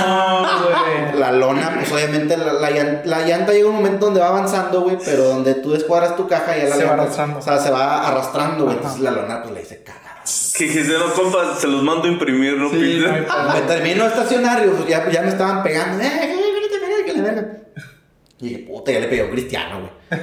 güey. 0.64 1.20
La 1.20 1.30
lona, 1.30 1.72
pues 1.76 1.92
obviamente 1.92 2.36
la, 2.36 2.52
la 2.55 2.70
llan- 2.72 3.02
la 3.05 3.20
llanta 3.24 3.52
llega 3.52 3.68
un 3.68 3.76
momento 3.76 4.06
donde 4.06 4.18
va 4.20 4.26
avanzando, 4.30 4.80
güey, 4.80 4.98
pero 5.05 5.22
donde 5.22 5.55
tú 5.55 5.70
descuadras 5.70 6.16
tu 6.16 6.26
caja 6.26 6.56
ya 6.56 6.64
la 6.64 6.74
Se 6.74 6.84
va 6.84 6.92
arrastrando. 6.94 7.38
O 7.38 7.42
sea, 7.42 7.59
se 7.60 7.70
va 7.70 8.09
arrastrando, 8.09 8.64
güey. 8.64 8.76
Entonces 8.76 9.01
la 9.02 9.12
lona, 9.12 9.40
pues 9.40 9.55
le 9.55 9.62
hice 9.62 9.84
cagada. 9.84 9.99
Que 10.57 10.65
dijiste, 10.65 10.93
no, 10.93 11.12
compa, 11.15 11.57
se 11.57 11.66
los 11.66 11.82
mando 11.82 12.05
a 12.05 12.09
imprimir, 12.09 12.57
¿no? 12.57 12.70
Sí, 12.70 13.01
no. 13.01 13.12
Me 13.52 13.61
termino 13.62 14.07
estacionario, 14.07 14.73
pues 14.73 14.89
ya, 14.89 15.09
ya 15.11 15.23
me 15.23 15.28
estaban 15.28 15.62
pegando. 15.62 16.02
¡Eh, 16.02 16.07
eh, 16.07 16.35
espérate, 16.47 16.74
espérate, 16.74 17.05
que 17.05 17.12
la 17.15 17.23
verga! 17.23 17.57
Y 18.40 18.48
dije, 18.48 18.59
puta, 18.66 18.93
ya 18.93 19.01
le 19.01 19.24
un 19.24 19.31
cristiano, 19.31 19.81
güey. 19.81 20.20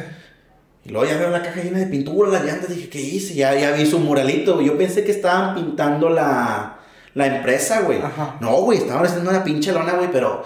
Y 0.86 0.90
luego 0.90 1.06
ya 1.06 1.18
veo 1.18 1.30
la 1.30 1.42
caja 1.42 1.62
llena 1.62 1.80
de 1.80 1.88
pintura, 1.88 2.30
las 2.32 2.46
llantas, 2.46 2.70
dije, 2.70 2.90
¿qué 2.90 3.02
hice? 3.02 3.34
Ya, 3.34 3.54
ya 3.56 3.72
vi 3.72 3.86
su 3.86 4.00
muralito, 4.00 4.56
güey. 4.56 4.68
Yo 4.68 4.78
pensé 4.78 5.04
que 5.04 5.12
estaban 5.12 5.56
pintando 5.56 6.10
la, 6.10 6.80
la 7.14 7.26
empresa, 7.26 7.82
güey. 7.82 8.02
Ajá. 8.02 8.38
No, 8.40 8.52
güey, 8.58 8.80
estaban 8.80 9.06
haciendo 9.06 9.30
una 9.30 9.44
pinche 9.44 9.72
lona, 9.72 9.94
güey, 9.94 10.10
pero... 10.12 10.44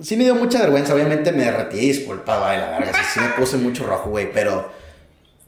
Sí 0.00 0.16
me 0.16 0.24
dio 0.24 0.34
mucha 0.34 0.58
vergüenza, 0.58 0.94
obviamente 0.94 1.30
me 1.30 1.44
derretí, 1.44 1.78
disculpa, 1.78 2.38
güey, 2.38 2.58
la 2.58 2.70
verga, 2.70 2.92
sí, 2.92 3.00
sí 3.14 3.20
me 3.20 3.28
puse 3.28 3.56
mucho 3.56 3.86
rojo, 3.86 4.10
güey, 4.10 4.32
pero... 4.32 4.72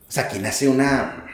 O 0.08 0.12
sea, 0.12 0.28
¿quién 0.28 0.46
hace 0.46 0.68
una 0.68 1.24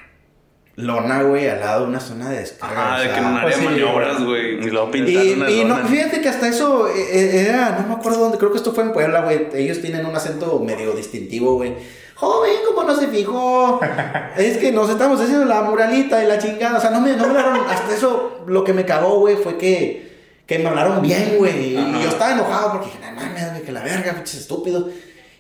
lona, 0.83 1.23
güey, 1.23 1.49
al 1.49 1.61
lado 1.61 1.83
de 1.83 1.89
una 1.89 2.01
zona 2.01 2.31
de 2.31 2.41
descarga? 2.41 2.95
Ah, 2.95 2.97
O 2.97 2.99
de 3.01 3.05
sea, 3.05 3.15
que 3.15 3.21
en 3.21 3.27
un 3.27 3.37
área 3.37 3.43
pues 3.43 3.59
de 3.59 3.65
maniobras, 3.65 4.25
güey. 4.25 4.67
Y 4.67 4.71
luego 4.71 4.91
pintaron 4.91 5.29
y, 5.29 5.33
una 5.33 5.51
y 5.51 5.65
no, 5.65 5.77
fíjate 5.87 6.21
que 6.21 6.29
hasta 6.29 6.49
eso 6.49 6.89
eh, 6.89 6.93
eh, 7.13 7.47
era, 7.49 7.79
no 7.81 7.89
me 7.89 7.95
acuerdo 7.95 8.21
dónde, 8.21 8.39
creo 8.39 8.51
que 8.51 8.59
esto 8.59 8.73
fue 8.73 8.85
en 8.85 8.93
Puebla, 8.93 9.21
güey. 9.23 9.49
Ellos 9.55 9.81
tienen 9.81 10.07
un 10.07 10.15
acento 10.15 10.59
medio 10.61 10.93
distintivo, 10.93 11.55
güey. 11.55 11.75
Joven, 12.15 12.53
¿cómo 12.67 12.83
no 12.87 12.95
se 12.95 13.09
fijó? 13.09 13.81
es 14.37 14.59
que 14.59 14.73
nos 14.73 14.91
estamos 14.91 15.21
haciendo 15.21 15.47
la 15.47 15.63
muralita 15.63 16.23
y 16.23 16.27
la 16.27 16.39
chingada. 16.39 16.77
O 16.79 16.81
sea, 16.81 16.91
no 16.91 17.01
me, 17.01 17.13
no 17.17 17.25
me 17.29 17.39
hablaron, 17.39 17.61
hasta 17.69 17.95
eso 17.95 18.45
lo 18.47 18.63
que 18.63 18.73
me 18.75 18.85
cagó, 18.85 19.21
güey, 19.21 19.37
fue 19.37 19.57
que, 19.57 20.11
que 20.47 20.59
me 20.59 20.69
hablaron 20.69 21.01
bien, 21.01 21.37
güey. 21.39 21.75
Y 21.75 22.03
yo 22.03 22.09
estaba 22.09 22.33
enojado 22.33 22.73
porque 22.73 22.87
dije, 22.87 22.99
no 23.01 23.13
mames, 23.13 23.51
güey, 23.53 23.63
que 23.63 23.73
la 23.73 23.83
verga, 23.83 24.13
pinches 24.15 24.41
estúpidos. 24.41 24.87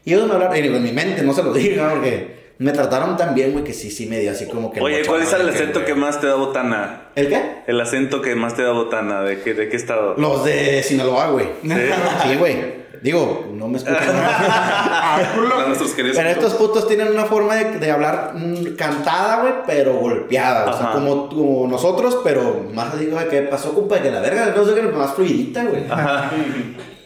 Y 0.04 0.14
ellos 0.14 0.26
me 0.26 0.34
hablaron, 0.34 0.56
y 0.56 0.62
digo, 0.62 0.76
en 0.76 0.82
mi 0.82 0.92
mente 0.92 1.22
no 1.22 1.34
se 1.34 1.42
lo 1.42 1.52
diga, 1.52 1.90
porque 1.90 2.39
me 2.60 2.72
trataron 2.72 3.16
tan 3.16 3.34
bien, 3.34 3.52
güey, 3.52 3.64
que 3.64 3.72
sí, 3.72 3.90
sí 3.90 4.04
me 4.04 4.18
dio 4.18 4.32
así 4.32 4.46
como 4.46 4.70
que. 4.70 4.82
Oye, 4.82 5.02
¿cuál 5.06 5.22
es 5.22 5.32
el 5.32 5.46
de 5.46 5.52
que, 5.52 5.56
acento 5.56 5.82
que 5.82 5.94
más 5.94 6.20
te 6.20 6.26
da 6.26 6.34
botana? 6.34 7.04
¿El 7.14 7.28
qué? 7.30 7.62
El 7.66 7.80
acento 7.80 8.20
que 8.20 8.34
más 8.34 8.54
te 8.54 8.62
da 8.62 8.72
botana, 8.72 9.22
¿de 9.22 9.40
qué, 9.40 9.54
de 9.54 9.70
qué 9.70 9.76
estado? 9.76 10.14
Los 10.18 10.44
de 10.44 10.82
Sinaloa, 10.82 11.30
güey. 11.30 11.46
Sí, 11.62 12.36
güey. 12.38 12.80
Digo, 13.00 13.48
no 13.54 13.66
me 13.66 13.78
escuchan. 13.78 13.96
A 14.14 15.64
nuestros 15.68 15.92
queridos. 15.92 16.18
pero 16.18 16.28
estos 16.28 16.52
putos 16.52 16.86
tienen 16.86 17.08
una 17.08 17.24
forma 17.24 17.54
de, 17.54 17.78
de 17.78 17.90
hablar 17.90 18.32
mm, 18.34 18.76
cantada, 18.76 19.40
güey, 19.40 19.54
pero 19.66 19.94
golpeada. 19.94 20.70
O 20.70 20.76
sea, 20.76 20.88
Ajá. 20.88 20.92
como, 20.92 21.30
como 21.30 21.66
nosotros, 21.66 22.18
pero 22.22 22.66
más 22.74 22.98
digo, 23.00 23.12
güey, 23.12 23.28
¿qué 23.30 23.40
pasó, 23.40 23.72
compa? 23.72 24.02
Que 24.02 24.10
la 24.10 24.20
verga, 24.20 24.52
no 24.54 24.66
sé 24.66 24.74
qué, 24.74 24.82
más 24.82 25.14
fluidita, 25.14 25.64
güey. 25.64 25.84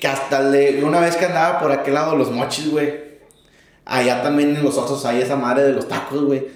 Que 0.01 0.09
hasta 0.09 0.41
el 0.41 0.51
de 0.51 0.83
una 0.83 0.99
vez 0.99 1.15
que 1.15 1.27
andaba 1.27 1.61
por 1.61 1.71
aquel 1.71 1.95
lado, 1.95 2.17
los 2.17 2.33
mochis, 2.33 2.73
güey. 2.73 3.04
Allá 3.87 4.23
también 4.23 4.57
en 4.57 4.63
los 4.65 4.77
osos 4.79 5.05
hay 5.05 5.21
esa 5.23 5.37
madre 5.37 5.65
de 5.65 5.73
los 5.73 5.87
tacos, 5.89 6.23
güey. 6.25 6.47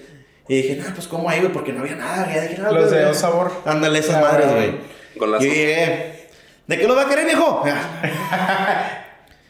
Y 0.49 0.63
dije, 0.63 0.77
no, 0.77 0.95
pues, 0.95 1.07
¿cómo 1.09 1.29
hay, 1.29 1.41
güey? 1.41 1.53
Porque 1.53 1.73
no 1.73 1.81
había 1.81 1.97
nada. 1.97 2.33
Ya 2.35 2.41
dije, 2.43 2.59
no, 2.61 2.73
Los 2.73 2.91
de 2.91 3.03
güey. 3.03 3.15
sabor. 3.15 3.53
Ándale, 3.67 3.99
esas 3.99 4.17
Ah, 4.17 4.21
madres, 4.21 4.51
güey. 4.51 4.73
Con 5.19 5.33
las- 5.33 5.43
Y 5.45 5.49
llegué, 5.49 6.29
¿de 6.67 6.79
qué 6.79 6.89
lo 6.89 6.95
va 6.97 7.03
a 7.03 7.09
querer, 7.09 7.27
viejo? 7.27 7.63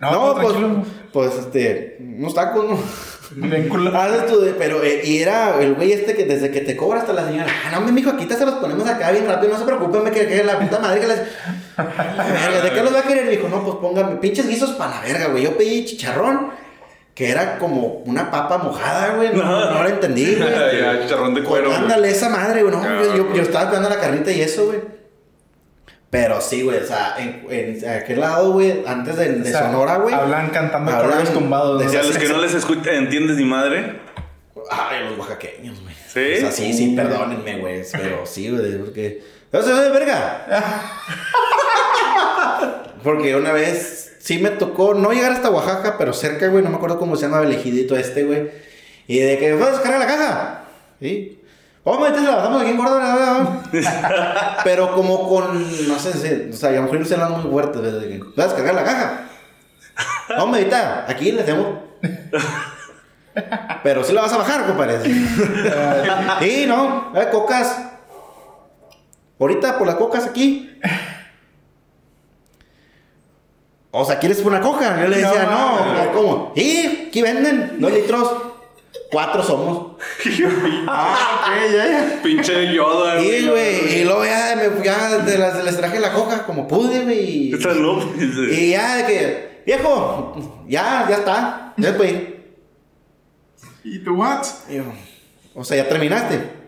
No, 0.00 0.12
No, 0.12 0.34
tú 0.34 0.40
pues, 0.42 0.48
tranquilo. 0.54 0.84
pues, 1.12 1.34
este, 1.34 1.96
unos 2.00 2.32
tacos, 2.32 2.64
¿no? 2.68 2.78
De- 3.48 4.54
pero, 4.56 4.82
eh, 4.82 5.00
y 5.04 5.18
era 5.20 5.60
el 5.60 5.74
güey 5.74 5.92
este 5.92 6.14
que 6.14 6.24
desde 6.24 6.50
que 6.52 6.60
te 6.60 6.76
cobra 6.76 7.00
hasta 7.00 7.12
la 7.12 7.26
señora, 7.26 7.46
ah, 7.66 7.70
no, 7.72 7.80
mi 7.80 7.90
mijo, 7.92 8.10
aquí 8.10 8.24
te 8.24 8.34
se 8.34 8.46
los 8.46 8.54
ponemos 8.54 8.88
acá 8.88 9.10
bien 9.10 9.26
rápido, 9.26 9.52
no 9.52 9.58
se 9.58 9.64
preocupen, 9.64 10.04
me 10.04 10.10
que, 10.12 10.26
que 10.28 10.44
la 10.44 10.58
puta 10.58 10.78
madre 10.78 11.00
que 11.00 11.08
les... 11.08 11.18
Verga, 11.76 12.60
¿De 12.62 12.70
qué 12.72 12.82
los 12.82 12.94
va 12.94 13.00
a 13.00 13.02
querer? 13.02 13.28
Dijo, 13.28 13.48
no, 13.48 13.62
pues 13.64 13.76
póngame 13.76 14.16
pinches 14.16 14.48
guisos 14.48 14.70
para 14.72 14.92
la 14.96 15.00
verga, 15.00 15.26
güey. 15.28 15.42
Yo 15.44 15.56
pedí 15.58 15.84
chicharrón, 15.84 16.50
que 17.18 17.28
era 17.28 17.58
como 17.58 18.04
una 18.06 18.30
papa 18.30 18.58
mojada, 18.58 19.16
güey, 19.16 19.30
no, 19.34 19.42
no 19.42 19.82
lo 19.82 19.88
entendí, 19.88 20.34
güey. 20.36 20.48
Ya, 20.80 21.02
chicharrón 21.02 21.34
de 21.34 21.42
cuero. 21.42 21.74
Ándale, 21.74 22.10
esa 22.10 22.28
madre, 22.28 22.62
güey. 22.62 22.72
No, 22.72 22.80
Claro. 22.80 23.04
yo, 23.06 23.16
yo, 23.16 23.34
yo 23.34 23.42
estaba 23.42 23.64
esperando 23.64 23.88
la 23.88 23.98
carnita 23.98 24.30
y 24.30 24.40
eso, 24.40 24.66
güey. 24.66 24.78
Pero 26.10 26.40
sí, 26.40 26.62
güey, 26.62 26.78
o 26.78 26.86
sea, 26.86 27.16
en, 27.18 27.44
en 27.50 27.90
aquel 27.90 28.20
lado, 28.20 28.52
güey, 28.52 28.84
antes 28.86 29.16
de, 29.16 29.32
de 29.32 29.48
O 29.48 29.52
sea, 29.52 29.66
Sonora, 29.66 29.96
güey. 29.96 30.14
Hablan 30.14 30.50
cantando 30.50 30.92
Hablan 30.92 31.10
corridos 31.10 31.34
tumbados. 31.34 31.80
de 31.80 31.86
¿no? 31.86 31.92
Y 31.92 31.96
a 31.96 32.02
los 32.04 32.18
que 32.18 32.28
no 32.28 32.38
les 32.38 32.54
escucha, 32.54 32.92
entiendes 32.92 33.36
ni 33.36 33.44
madre. 33.44 33.98
Ay, 34.70 35.04
los 35.08 35.18
oaxaqueños, 35.18 35.80
güey. 35.82 35.96
¿Sí? 36.06 36.34
O 36.36 36.40
sea, 36.42 36.52
sí, 36.52 36.72
sí, 36.72 36.94
perdónenme, 36.94 37.58
güey. 37.58 37.82
Pero 37.90 38.24
sí, 38.26 38.48
güey, 38.48 38.78
porque. 38.78 39.24
¡No 39.50 39.60
se 39.60 39.72
ve 39.72 39.80
de 39.80 39.90
verga! 39.90 40.46
porque 43.02 43.34
una 43.34 43.52
vez 43.52 44.07
sí 44.18 44.38
me 44.38 44.50
tocó 44.50 44.94
no 44.94 45.12
llegar 45.12 45.32
hasta 45.32 45.50
Oaxaca, 45.50 45.96
pero 45.98 46.12
cerca, 46.12 46.48
güey. 46.48 46.62
No 46.62 46.70
me 46.70 46.76
acuerdo 46.76 46.98
cómo 46.98 47.16
se 47.16 47.22
llama 47.26 47.42
el 47.42 47.52
ejidito 47.52 47.96
este, 47.96 48.24
güey. 48.24 48.50
Y 49.06 49.18
de 49.20 49.38
que, 49.38 49.54
¿vas 49.54 49.68
a 49.68 49.72
descargar 49.72 50.00
la 50.00 50.06
caja? 50.06 50.64
Sí. 51.00 51.34
Vamos 51.84 52.06
a 52.06 52.10
meterla, 52.10 52.60
aquí 52.60 52.70
en 52.70 52.76
Guardado, 52.76 53.62
Pero 54.64 54.94
como 54.94 55.26
con, 55.28 55.88
no 55.88 55.98
sé, 55.98 56.12
si- 56.12 56.50
o 56.50 56.52
sea, 56.56 56.68
a 56.70 56.72
lo 56.72 56.82
mejor 56.82 57.00
no 57.00 57.06
se 57.06 57.14
hablan 57.14 57.40
muy 57.40 57.50
fuerte. 57.50 57.80
De 57.80 58.08
que, 58.08 58.18
¿vas 58.36 58.46
a 58.46 58.48
descargar 58.54 58.74
la 58.74 58.84
caja? 58.84 59.20
Vamos 60.28 60.48
a 60.48 60.58
meditar, 60.60 61.06
aquí 61.08 61.32
le 61.32 61.42
hacemos. 61.42 61.66
Pero 63.82 64.02
sí 64.04 64.12
la 64.12 64.22
vas 64.22 64.32
a 64.32 64.38
bajar, 64.38 64.66
compadre. 64.66 64.98
sí, 66.40 66.64
no, 66.66 67.12
eh, 67.14 67.28
cocas. 67.30 67.78
Ahorita 69.38 69.78
por 69.78 69.86
las 69.86 69.96
cocas 69.96 70.26
aquí. 70.26 70.78
O 73.90 74.04
sea, 74.04 74.18
¿quieres 74.18 74.40
una 74.44 74.60
coca? 74.60 75.00
Yo 75.00 75.08
le 75.08 75.16
decía, 75.16 75.44
No, 75.44 76.04
no. 76.04 76.12
¿cómo? 76.12 76.52
Y 76.54 77.06
aquí 77.08 77.22
venden 77.22 77.76
dos 77.80 77.90
litros. 77.92 78.30
Cuatro 79.10 79.42
somos. 79.42 79.92
Ah, 80.86 81.46
ok, 81.46 81.72
ya, 81.72 81.86
ya. 81.86 82.20
Pinche 82.22 82.74
Yoda. 82.74 83.18
Y, 83.22 83.48
güey, 83.48 84.00
y 84.00 84.04
luego 84.04 84.22
ya, 84.26 84.54
me, 84.54 84.84
ya 84.84 85.16
de 85.18 85.38
las- 85.38 85.64
les 85.64 85.76
traje 85.78 85.98
la 85.98 86.12
coca 86.12 86.44
como 86.44 86.68
pude, 86.68 87.04
güey. 87.04 87.48
y- 87.48 87.50
Y 88.52 88.70
ya 88.72 88.96
de 88.96 89.06
que, 89.06 89.62
viejo, 89.64 90.34
ya, 90.68 91.06
ya 91.08 91.16
está. 91.16 91.72
Ya 91.78 91.96
ir. 92.04 92.52
¿Y 93.84 94.00
tú 94.00 94.14
what? 94.16 94.44
Y 94.68 94.74
yo, 94.76 94.82
o 95.54 95.64
sea, 95.64 95.78
ya 95.78 95.88
terminaste. 95.88 96.58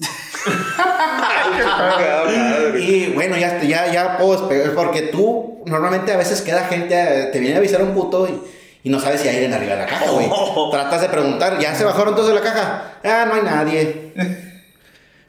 bueno, 3.18 3.36
ya, 3.36 3.60
ya, 3.62 3.92
ya 3.92 4.16
puedo 4.18 4.32
despegar. 4.48 4.74
Porque 4.74 5.02
tú, 5.02 5.62
normalmente 5.66 6.12
a 6.12 6.16
veces 6.16 6.40
queda 6.42 6.64
gente, 6.64 7.28
te 7.32 7.38
viene 7.40 7.56
a 7.56 7.58
avisar 7.58 7.82
un 7.82 7.92
puto 7.94 8.26
y, 8.28 8.40
y 8.84 8.90
no 8.90 8.98
sabes 9.00 9.20
si 9.20 9.28
hay 9.28 9.34
alguien 9.36 9.52
arriba 9.54 9.74
de 9.74 9.80
la 9.80 9.86
caja, 9.86 10.10
güey. 10.10 10.26
Oh. 10.30 10.70
Tratas 10.72 11.00
de 11.02 11.08
preguntar, 11.08 11.58
¿ya 11.58 11.74
se 11.74 11.84
bajaron 11.84 12.14
todos 12.14 12.28
de 12.28 12.34
la 12.34 12.40
caja? 12.40 12.94
Ah, 13.04 13.24
no 13.28 13.34
hay 13.34 13.42
nadie. 13.42 14.12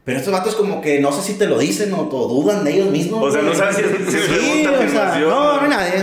Pero 0.05 0.17
estos 0.17 0.33
vatos 0.33 0.55
como 0.55 0.81
que 0.81 0.99
no 0.99 1.11
sé 1.11 1.21
si 1.21 1.37
te 1.37 1.45
lo 1.45 1.59
dicen 1.59 1.93
o, 1.93 2.01
o 2.01 2.27
dudan 2.27 2.63
de 2.63 2.71
ellos 2.73 2.89
mismos. 2.89 3.23
O 3.23 3.31
sea, 3.31 3.41
no 3.41 3.53
sabes 3.53 3.75
si 3.75 3.81
es- 3.83 3.89
si 4.11 4.17
Sí, 4.17 4.65
o 4.65 4.89
sea, 4.89 5.19
no, 5.19 5.55
no 5.57 5.61
hay 5.61 5.69
nadie. 5.69 5.93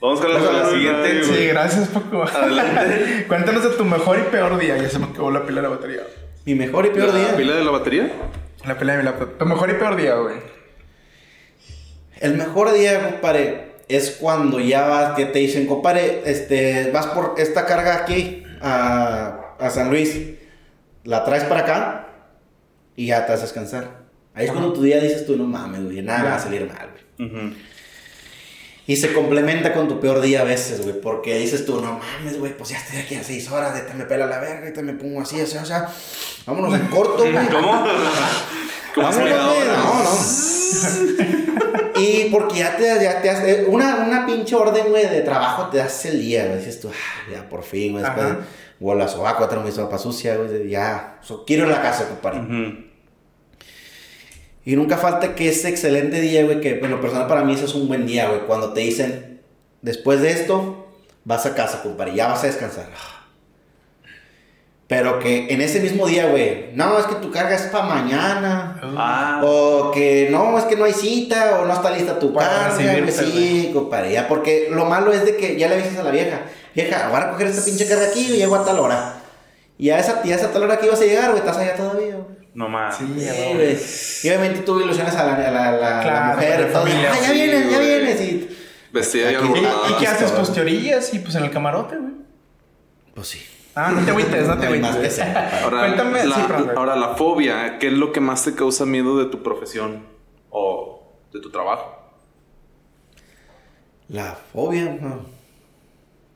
Vamos 0.00 0.20
con 0.20 0.34
la, 0.34 0.40
la 0.40 0.68
siguiente. 0.70 1.22
Sí, 1.24 1.46
gracias, 1.46 1.88
Paco. 1.88 2.24
Adelante. 2.24 3.24
Cuéntanos 3.28 3.62
de 3.62 3.70
tu 3.70 3.84
mejor 3.84 4.18
y 4.18 4.22
peor 4.30 4.58
día. 4.58 4.76
Ya 4.76 4.88
se 4.88 4.98
me 4.98 5.04
acabó 5.06 5.30
la 5.30 5.46
pila 5.46 5.60
de 5.60 5.68
la 5.68 5.74
batería. 5.76 6.00
Mi 6.44 6.56
mejor 6.56 6.86
y 6.86 6.90
peor 6.90 7.10
¿La 7.14 7.20
día. 7.20 7.36
pila 7.36 7.54
de 7.54 7.64
la 7.64 7.70
batería? 7.70 8.10
La 8.66 8.76
pila 8.76 8.92
de 8.94 8.98
mi 8.98 9.04
laptop. 9.04 9.38
Tu 9.38 9.46
mejor 9.46 9.70
y 9.70 9.74
peor 9.74 9.94
día, 9.94 10.14
güey. 10.16 10.34
El 12.22 12.36
mejor 12.36 12.72
día, 12.72 13.02
compadre, 13.02 13.72
es 13.88 14.12
cuando 14.12 14.60
ya 14.60 14.86
vas, 14.86 15.16
que 15.16 15.24
te 15.24 15.40
dicen, 15.40 15.66
compadre, 15.66 16.22
este, 16.24 16.92
vas 16.92 17.06
por 17.06 17.34
esta 17.36 17.66
carga 17.66 17.96
aquí 17.96 18.44
a, 18.60 19.56
a 19.58 19.70
San 19.70 19.90
Luis, 19.90 20.16
la 21.02 21.24
traes 21.24 21.42
para 21.42 21.62
acá 21.62 22.08
y 22.94 23.06
ya 23.06 23.26
te 23.26 23.32
vas 23.32 23.40
a 23.40 23.44
descansar. 23.44 24.02
Ahí 24.34 24.46
es 24.46 24.52
cuando 24.52 24.72
tu 24.72 24.82
día 24.82 25.00
dices 25.00 25.26
tú, 25.26 25.36
no 25.36 25.42
mames, 25.44 25.82
güey, 25.82 26.00
nada 26.00 26.22
va 26.22 26.36
a 26.36 26.38
salir 26.38 26.72
mal, 26.72 26.90
güey. 26.92 27.28
Ujú. 27.28 27.56
Y 28.86 28.96
se 28.96 29.12
complementa 29.12 29.72
con 29.72 29.88
tu 29.88 29.98
peor 29.98 30.20
día 30.20 30.42
a 30.42 30.44
veces, 30.44 30.80
güey, 30.80 31.00
porque 31.00 31.36
dices 31.38 31.66
tú, 31.66 31.80
no 31.80 31.98
mames, 31.98 32.38
güey, 32.38 32.56
pues 32.56 32.70
ya 32.70 32.76
estoy 32.76 32.98
aquí 33.00 33.16
a 33.16 33.24
seis 33.24 33.50
horas, 33.50 33.74
de 33.74 33.80
te 33.80 33.94
me 33.94 34.04
pela 34.04 34.26
la 34.26 34.38
verga, 34.38 34.68
y 34.68 34.72
te 34.72 34.82
me 34.84 34.92
pongo 34.92 35.22
así, 35.22 35.40
o 35.40 35.46
sea, 35.46 35.62
o 35.62 35.66
sea, 35.66 35.88
vámonos 36.46 36.72
en 36.78 36.86
corto, 36.86 37.24
güey. 37.32 37.48
¿Cómo? 37.48 37.84
¿Cómo 38.94 39.12
se 39.12 39.24
Vámonos, 39.24 39.54
güey, 39.56 39.66
no, 39.66 40.04
no. 40.04 41.81
Y 42.02 42.30
porque 42.30 42.58
ya 42.58 42.76
te, 42.76 42.84
ya 43.02 43.22
te 43.22 43.30
hace 43.30 43.64
una, 43.66 44.04
una 44.06 44.26
pinche 44.26 44.54
orden, 44.54 44.88
güey, 44.90 45.08
de 45.08 45.20
trabajo 45.20 45.68
te 45.68 45.80
hace 45.80 46.08
el 46.08 46.20
día, 46.20 46.46
güey. 46.46 46.58
Dices 46.58 46.80
tú, 46.80 46.88
ah, 46.88 47.32
ya 47.32 47.48
por 47.48 47.62
fin, 47.62 47.92
güey, 47.92 48.04
después 48.04 48.26
sobaco, 49.08 49.44
otra 49.44 49.60
mi 49.60 49.70
sopa 49.70 49.98
sucia, 49.98 50.36
güey, 50.36 50.68
ya, 50.68 51.18
so, 51.22 51.44
quiero 51.44 51.66
ir 51.66 51.72
a 51.72 51.76
la 51.76 51.82
casa, 51.82 52.08
compadre. 52.08 52.90
Y 54.64 54.76
nunca 54.76 54.96
falta 54.96 55.34
que 55.34 55.48
ese 55.48 55.68
excelente 55.68 56.20
día, 56.20 56.44
güey, 56.44 56.60
que 56.60 56.78
en 56.78 56.90
lo 56.90 57.00
personal 57.00 57.26
para 57.26 57.44
mí 57.44 57.54
eso 57.54 57.64
es 57.64 57.74
un 57.74 57.88
buen 57.88 58.06
día, 58.06 58.28
güey, 58.28 58.40
cuando 58.46 58.72
te 58.72 58.80
dicen, 58.80 59.40
después 59.82 60.20
de 60.20 60.32
esto, 60.32 60.88
vas 61.24 61.46
a 61.46 61.54
casa, 61.54 61.82
compadre, 61.82 62.14
ya 62.14 62.28
vas 62.28 62.42
a 62.44 62.46
descansar. 62.46 62.90
Pero 64.88 65.18
que 65.18 65.46
en 65.48 65.60
ese 65.62 65.80
mismo 65.80 66.06
día, 66.06 66.26
güey, 66.26 66.70
no, 66.74 66.98
es 66.98 67.06
que 67.06 67.14
tu 67.14 67.30
carga 67.30 67.54
es 67.54 67.62
para 67.62 67.86
mañana. 67.86 68.78
Ah. 68.96 69.40
O 69.42 69.90
que 69.90 70.28
no, 70.30 70.58
es 70.58 70.64
que 70.64 70.76
no 70.76 70.84
hay 70.84 70.92
cita, 70.92 71.60
o 71.60 71.64
no 71.66 71.72
está 71.72 71.90
lista 71.90 72.18
tu 72.18 72.34
Para 72.34 72.68
carga, 72.68 73.10
sí, 73.10 73.70
compadre, 73.72 74.12
ya, 74.12 74.28
porque 74.28 74.68
lo 74.70 74.84
malo 74.84 75.12
es 75.12 75.24
de 75.24 75.36
que 75.36 75.58
ya 75.58 75.68
le 75.68 75.76
avisas 75.76 75.96
a 75.98 76.02
la 76.02 76.10
vieja, 76.10 76.42
vieja, 76.74 77.08
voy 77.08 77.16
a 77.16 77.24
recoger 77.26 77.46
esta 77.46 77.64
pinche 77.64 77.88
carga 77.88 78.08
aquí 78.08 78.20
y 78.34 78.36
llego 78.36 78.54
a 78.54 78.64
tal 78.64 78.80
hora. 78.80 79.14
Y 79.78 79.88
a 79.90 79.98
esa, 79.98 80.20
y 80.24 80.32
a 80.32 80.36
esa 80.36 80.52
tal 80.52 80.64
hora 80.64 80.76
que 80.78 80.86
ibas 80.86 81.00
a 81.00 81.04
llegar, 81.04 81.30
güey, 81.30 81.38
estás 81.38 81.56
allá 81.56 81.74
todavía, 81.74 82.14
güey. 82.16 82.42
No 82.54 82.68
más. 82.68 82.98
Sí, 82.98 83.04
güey. 83.06 83.78
Y 84.24 84.28
obviamente 84.28 84.60
tú 84.60 84.78
ilusionas 84.78 85.16
a 85.16 85.24
la, 85.24 85.34
a 85.36 85.50
la, 85.50 85.68
a 85.68 86.04
la- 86.04 86.34
mujer, 86.34 86.70
todo, 86.70 86.82
familia, 86.82 87.10
ah, 87.12 87.18
ya 87.18 87.28
sí, 87.28 87.32
vienes, 87.32 87.70
ya 87.70 87.78
vienes, 87.78 88.20
y... 88.20 88.58
Vestida 88.92 89.32
y 89.32 89.34
¿Y, 89.36 89.94
qué 89.98 90.06
haces? 90.06 90.30
Pues 90.32 90.52
teorías 90.52 91.14
y 91.14 91.18
pues 91.20 91.34
en 91.36 91.44
el 91.44 91.50
camarote, 91.50 91.96
güey. 91.96 92.12
Pues 93.14 93.26
sí. 93.28 93.40
Ah, 93.74 93.90
no 93.90 94.04
te 94.04 94.10
agüites, 94.10 94.46
no 94.46 94.58
te 94.58 94.66
agüites. 94.66 95.18
Ahora, 95.62 95.80
Cuéntame, 95.80 96.24
la, 96.26 96.34
sí, 96.34 96.42
ahora, 96.76 96.96
la 96.96 97.14
fobia, 97.14 97.78
¿qué 97.78 97.86
es 97.86 97.92
lo 97.94 98.12
que 98.12 98.20
más 98.20 98.44
te 98.44 98.54
causa 98.54 98.84
miedo 98.84 99.18
de 99.18 99.26
tu 99.26 99.42
profesión 99.42 100.04
o 100.50 101.10
de 101.32 101.40
tu 101.40 101.50
trabajo? 101.50 101.98
La 104.08 104.36
fobia, 104.52 104.96
no. 105.00 105.24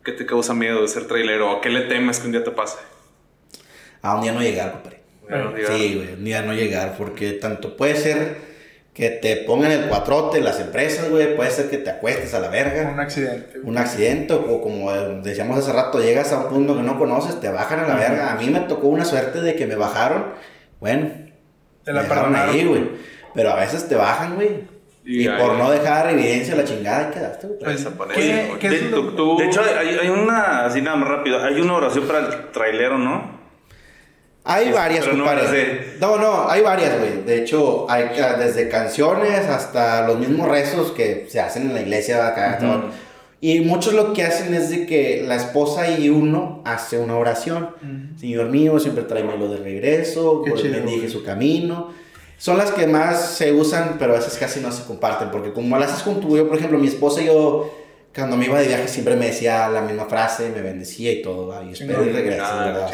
¿Qué 0.03 0.13
te 0.13 0.25
causa 0.25 0.55
miedo 0.55 0.81
de 0.81 0.89
ser 0.89 1.07
trailero? 1.07 1.53
¿O 1.53 1.61
qué 1.61 1.69
le 1.69 1.83
temes 1.83 2.21
que 2.21 2.27
un 2.27 2.33
día 2.33 2.45
te 2.45 2.53
pase? 2.53 2.79
A 4.01 4.15
un 4.15 4.23
día 4.23 4.33
no 4.33 4.41
llegar, 4.41 4.73
compadre. 4.73 5.03
Sí, 5.67 5.95
güey, 5.97 6.15
un 6.15 6.25
día 6.25 6.43
no 6.43 6.55
llegar, 6.55 6.97
porque 6.97 7.33
tanto 7.33 7.77
puede 7.77 7.97
ser 7.97 8.56
que 8.97 9.11
te 9.11 9.37
pongan 9.37 9.73
el 9.73 9.89
cuatrote 9.89 10.41
las 10.41 10.59
empresas, 10.59 11.11
güey, 11.11 11.37
puede 11.37 11.51
ser 11.51 11.69
que 11.69 11.77
te 11.77 11.91
acuestes 11.91 12.33
a 12.33 12.41
la 12.41 12.49
verga. 12.49 12.91
Un 12.95 12.99
accidente. 12.99 13.59
güey. 13.59 13.69
un 13.69 13.77
accidente 13.77 14.33
o 14.33 14.63
como 14.63 14.91
decíamos 15.23 15.59
hace 15.59 15.71
rato, 15.71 16.01
llegas 16.01 16.33
a 16.33 16.39
un 16.39 16.49
punto 16.49 16.75
que 16.75 16.83
no 16.83 16.99
conoces, 16.99 17.39
te 17.39 17.51
bajan 17.51 17.81
a 17.81 17.89
la 17.89 17.97
verga. 17.97 18.33
A 18.33 18.37
mí 18.37 18.49
me 18.49 18.61
tocó 18.61 18.87
una 18.87 19.05
suerte 19.05 19.43
de 19.43 19.55
que 19.55 19.67
me 19.67 19.75
bajaron. 19.77 20.25
Bueno, 20.81 21.11
Te 21.85 21.93
la 21.93 22.05
me 22.05 22.09
dejaron 22.09 22.37
ahí, 22.37 22.65
güey. 22.65 22.89
Pero 23.35 23.51
a 23.51 23.57
veces 23.57 23.87
te 23.87 23.97
bajan, 23.97 24.37
güey. 24.37 24.65
Y 25.05 25.29
por 25.29 25.59
no 25.59 25.71
dejar 25.71 26.11
evidencia 26.11 26.57
la 26.57 26.65
chingada, 26.65 27.09
ahí 27.09 27.13
quedaste, 27.13 27.49
güey. 27.49 27.59
Pues, 27.59 27.77
Desaparece. 27.77 28.19
¿qué, 28.19 28.59
qué 28.59 28.71
de, 28.71 29.45
hecho, 29.45 29.61
hay, 29.79 29.89
hay 29.95 30.09
una, 30.09 30.65
así 30.65 30.81
nada 30.81 30.97
más 30.97 31.09
rápido, 31.11 31.45
hay 31.45 31.61
una 31.61 31.75
oración 31.75 32.07
para 32.07 32.21
el 32.21 32.51
trailero, 32.51 32.97
¿no? 32.97 33.36
Hay 34.49 34.69
Es- 34.69 34.75
varias, 34.75 35.05
pero 35.05 35.17
no. 35.17 35.25
No, 36.01 36.19
no, 36.19 36.49
hay 36.49 36.63
varias, 36.63 36.99
güey. 36.99 37.25
De 37.25 37.43
hecho, 37.43 37.85
hay 37.91 38.05
desde 38.39 38.69
canciones 38.69 39.47
hasta 39.49 40.07
los 40.07 40.19
mismos 40.19 40.49
rezos 40.49 40.93
que 40.93 41.27
se 41.29 41.41
hacen 41.41 41.63
en 41.65 41.75
la 41.75 41.81
iglesia 41.83 42.27
acá. 42.29 42.59
Ujú. 42.61 42.67
todo. 42.71 42.91
Y 43.41 43.61
muchos 43.61 43.93
lo 43.93 44.13
que 44.15 44.23
hacen 44.23 44.55
es 44.55 44.71
de 44.71 44.87
que 44.87 45.23
la 45.27 45.35
esposa 45.37 45.91
y 45.91 46.09
uno 46.09 46.63
hace 46.65 46.99
una 46.99 47.17
oración. 47.17 47.65
Ujú. 47.83 48.19
Señor 48.19 48.47
mío, 48.47 48.79
siempre 48.81 49.05
tráemelo 49.05 49.49
de 49.49 49.59
regreso, 49.59 50.43
pues, 50.47 50.63
güey. 50.83 51.09
su 51.11 51.23
camino. 51.23 51.91
Son 52.39 52.57
las 52.59 52.71
que 52.71 52.87
más 52.87 53.33
se 53.33 53.53
usan, 53.53 53.97
pero 53.99 54.15
a 54.15 54.19
veces 54.19 54.37
casi 54.39 54.61
no 54.61 54.71
se 54.71 54.85
comparten, 54.85 55.31
porque 55.31 55.53
como 55.53 55.79
las 55.79 55.91
haces 55.93 56.03
con 56.05 56.21
tu, 56.21 56.37
yo, 56.37 56.47
por 56.49 56.57
ejemplo, 56.59 56.79
mi 56.79 56.87
esposa 56.87 57.21
y 57.23 57.27
yo, 57.27 57.71
cuando 58.21 58.37
me 58.37 58.47
iba 58.47 58.59
de 58.61 58.69
viaje 58.69 58.89
siempre 58.89 59.17
me 59.17 59.27
decía 59.27 59.69
la 59.69 59.83
misma 59.83 60.07
frase, 60.07 60.51
me 60.55 60.61
bendecía 60.63 61.13
y 61.13 61.23
todo, 61.23 61.49
¿va? 61.49 61.63
y 61.65 61.73
espero 61.73 62.05
y 62.05 62.11
regreso, 62.11 62.43
Ah. 62.45 62.89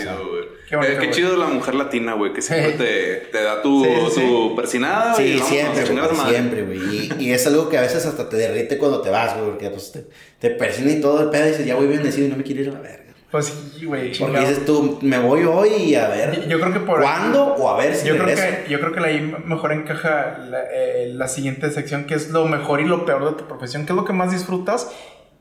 Qué 0.68 0.76
bonito, 0.76 0.94
Eh, 0.94 0.98
qué 1.00 1.10
chido 1.10 1.36
la 1.36 1.46
mujer 1.48 1.74
latina, 1.74 2.14
güey, 2.14 2.32
que 2.32 2.40
siempre 2.40 2.72
te, 2.72 3.14
te 3.30 3.42
da 3.42 3.60
tu, 3.60 3.84
Sí, 3.84 3.90
sí, 3.90 4.20
tu 4.20 4.48
sí. 4.48 4.52
persinada, 4.56 5.12
y 5.22 5.38
Sí, 5.38 5.40
vámonos, 5.40 5.48
siempre, 5.48 5.94
güey, 5.94 6.30
siempre, 6.30 6.62
güey. 6.62 6.78
Y, 7.20 7.24
y 7.26 7.32
es 7.32 7.46
algo 7.46 7.68
que 7.68 7.76
a 7.78 7.82
veces 7.82 8.06
hasta 8.06 8.28
te 8.28 8.36
derrite 8.36 8.78
cuando 8.78 9.02
te 9.02 9.10
vas, 9.10 9.34
güey, 9.36 9.50
porque 9.50 9.68
pues 9.70 9.92
te, 9.92 10.06
te 10.38 10.50
persina 10.56 10.90
y 10.90 11.00
todo 11.00 11.20
el 11.22 11.28
pedo 11.30 11.46
y 11.46 11.50
dices, 11.50 11.66
ya 11.66 11.74
voy 11.74 11.88
bendecido 11.88 12.26
y 12.26 12.30
no 12.30 12.36
me 12.36 12.42
quiero 12.42 12.62
ir 12.62 12.68
a 12.70 12.72
la 12.72 12.80
verga. 12.80 12.98
Pues 13.30 13.46
sí, 13.78 13.86
güey. 13.86 14.12
Porque 14.18 14.40
dices 14.40 14.64
tú, 14.66 14.98
me 15.00 15.18
voy 15.18 15.44
hoy 15.44 15.70
y 15.70 15.94
a 15.94 16.06
ver, 16.08 16.46
Yo 16.48 16.60
creo 16.60 16.70
que 16.72 16.80
por 16.80 17.00
¿cuándo? 17.00 17.54
O 17.54 17.68
a 17.70 17.78
ver 17.78 17.94
si 17.94 18.06
Yo 18.06 18.14
creo, 18.14 18.26
regreso. 18.26 18.56
que, 18.66 18.70
yo 18.70 18.78
creo 18.78 18.92
que 18.92 19.00
ahí 19.00 19.34
mejor 19.46 19.72
encaja 19.72 20.38
la, 20.50 20.60
eh, 20.70 21.10
la 21.14 21.28
siguiente 21.28 21.70
sección, 21.70 22.04
que 22.04 22.14
es 22.14 22.28
lo 22.30 22.44
mejor 22.46 22.80
y 22.82 22.84
lo 22.84 23.06
peor 23.06 23.24
de 23.30 23.32
tu 23.42 23.48
profesión, 23.48 23.86
que 23.86 23.92
es 23.92 23.96
lo 23.96 24.04
que 24.04 24.12
más 24.12 24.32
disfrutas 24.32 24.90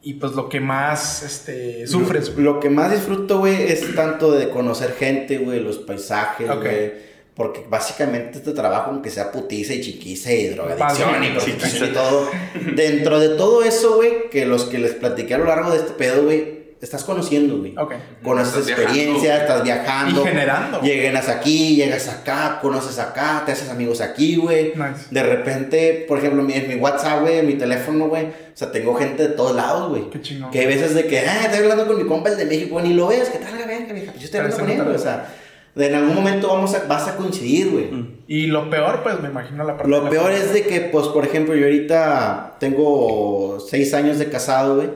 y 0.04 0.16
pues 0.16 0.34
lo 0.34 0.50
que 0.50 0.60
más 0.60 1.22
este, 1.24 1.86
sufres. 1.86 2.36
Lo, 2.36 2.60
que 2.60 2.70
más 2.70 2.92
disfruto, 2.92 3.40
güey, 3.40 3.72
es 3.72 3.96
tanto 3.96 4.32
de 4.32 4.50
conocer 4.50 4.94
gente, 4.94 5.38
güey, 5.38 5.60
los 5.60 5.78
paisajes, 5.78 6.48
güey. 6.48 7.12
Porque 7.36 7.66
básicamente 7.70 8.40
este 8.40 8.52
trabajo, 8.52 8.92
aunque 8.92 9.10
sea 9.10 9.32
putiza 9.32 9.74
y 9.74 9.82
chiquiza 9.82 10.34
y 10.34 10.50
drogadicción 10.50 11.12
Padre. 11.12 11.28
y 11.28 11.32
prostitución 11.32 11.90
y 11.90 11.94
todo, 11.94 12.30
dentro 12.76 13.20
de 13.20 13.30
todo 13.38 13.64
eso, 13.64 13.96
güey, 13.96 14.30
que 14.30 14.46
los 14.46 14.66
que 14.66 14.80
les 14.80 14.94
platiqué 14.96 15.36
a 15.36 15.38
lo 15.38 15.46
largo 15.46 15.72
de 15.72 15.78
este 15.78 15.92
pedo, 15.92 16.24
güey, 16.24 16.61
estás 16.82 17.04
conociendo, 17.04 17.58
güey. 17.60 17.76
Ok. 17.78 17.94
Conoces 18.24 18.58
Estás 18.58 18.70
experiencia, 18.80 19.22
viajando. 19.36 19.54
estás 19.54 19.64
viajando. 19.64 20.22
Y 20.22 20.24
generando. 20.28 20.82
Llegas 20.82 21.30
aquí, 21.30 21.76
llegas 21.76 22.08
acá, 22.10 22.60
conoces 22.62 22.98
acá, 23.00 23.44
te 23.46 23.52
haces 23.52 23.70
amigos 23.70 24.02
aquí, 24.02 24.36
güey. 24.36 24.74
Nice. 24.76 25.06
De 25.12 25.24
repente, 25.24 26.06
por 26.08 26.18
ejemplo, 26.18 26.42
mi- 26.44 26.54
en 26.54 26.68
mi 26.68 26.76
WhatsApp, 26.76 27.22
güey, 27.22 27.38
en 27.40 27.48
mi 27.48 27.54
teléfono, 27.54 28.08
güey. 28.08 28.26
O 28.26 28.32
sea, 28.56 28.72
tengo 28.72 28.96
gente 28.96 29.24
de 29.28 29.30
todos 29.36 29.56
lados, 29.56 29.90
güey. 29.90 30.10
Qué 30.10 30.22
chingón. 30.22 30.52
Que 30.52 30.60
hay 30.60 30.68
veces 30.68 30.94
de 30.96 31.06
que, 31.06 31.20
ah, 31.20 31.42
estoy 31.46 31.60
hablando 31.60 31.88
con 31.88 31.98
mi 31.98 32.06
compa 32.08 32.30
el 32.30 32.38
de 32.38 32.46
México, 32.46 32.72
güey, 32.74 32.88
ni 32.88 32.94
lo 32.96 33.08
ves, 33.08 33.30
que 33.30 33.38
tal 33.38 33.58
la 33.60 33.66
verga, 33.66 33.94
vieja. 33.94 34.12
Pues 34.12 34.20
yo 34.20 34.26
estoy 34.26 34.40
hablando 34.40 34.60
con 34.64 34.70
él, 34.70 34.84
güey. 34.84 34.96
O 34.96 35.00
sea, 35.00 35.34
de 35.76 35.88
en 35.88 35.96
algún 35.96 36.16
momento 36.16 36.48
vamos 36.50 36.74
a, 36.76 36.84
vas 36.86 37.08
a 37.08 37.16
coincidir, 37.16 37.70
güey. 37.72 37.90
Y 38.28 38.48
lo 38.48 38.70
peor, 38.70 39.02
pues 39.04 39.22
me 39.22 39.30
imagino 39.30 39.64
la 39.64 39.78
parte 39.78 39.84
de 39.90 39.90
Lo 39.98 40.04
la 40.04 40.10
peor 40.10 40.24
familia. 40.32 40.44
es 40.46 40.54
de 40.54 40.64
que, 40.64 40.82
pues, 40.82 41.08
por 41.08 41.24
ejemplo, 41.26 41.56
yo 41.56 41.64
ahorita 41.66 42.56
tengo 42.60 43.58
seis 43.70 43.94
años 43.94 44.18
de 44.20 44.26
casado, 44.30 44.76
güey. 44.78 44.90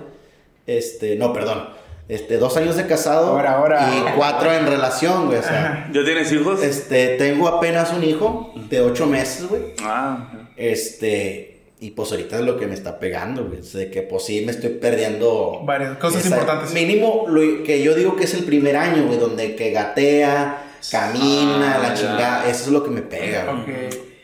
Este, 0.68 1.16
no, 1.16 1.32
perdón. 1.34 1.70
Este, 2.08 2.38
dos 2.38 2.56
años 2.58 2.76
de 2.76 2.86
casado. 2.86 3.28
Ahora, 3.32 3.54
ahora. 3.58 3.90
Y 3.96 4.16
cuatro 4.18 4.54
en 4.54 4.68
relación, 4.68 5.26
güey. 5.28 5.40
O 5.40 5.44
sea. 5.44 5.90
¿Ya 5.92 6.04
tienes 6.06 6.32
hijos? 6.32 6.62
este, 6.64 7.10
tengo 7.18 7.48
apenas 7.48 7.92
un 7.94 8.04
hijo 8.04 8.54
de 8.70 8.82
ocho 8.82 9.08
meses, 9.08 9.48
güey. 9.48 9.62
Ah, 9.82 10.32
Este, 10.56 11.62
y 11.80 11.92
pues 11.92 12.12
ahorita 12.12 12.38
es 12.40 12.46
lo 12.46 12.58
que 12.58 12.68
me 12.68 12.74
está 12.76 13.00
pegando, 13.00 13.46
güey. 13.46 13.60
O 13.60 13.64
sea, 13.64 13.80
de 13.82 13.92
que 13.92 14.02
pues 14.04 14.24
sí 14.26 14.44
me 14.46 14.52
estoy 14.52 14.70
perdiendo. 14.72 15.62
Varias 15.64 15.98
cosas 15.98 16.26
esa- 16.26 16.36
importantes. 16.36 16.74
Mínimo, 16.74 17.26
lo 17.28 17.64
que 17.64 17.82
yo 17.84 17.96
digo 17.96 18.16
que 18.16 18.26
es 18.26 18.34
el 18.34 18.44
primer 18.44 18.78
año, 18.78 19.06
güey, 19.08 19.18
donde 19.20 19.56
que 19.56 19.72
gatea, 19.72 20.64
camina, 20.92 21.76
Ah, 21.76 21.80
la 21.80 21.88
ya. 21.90 21.94
chingada. 21.96 22.50
Eso 22.50 22.66
es 22.66 22.68
lo 22.70 22.84
que 22.84 22.92
me 22.92 23.02
pega, 23.02 23.46
güey. 23.46 24.15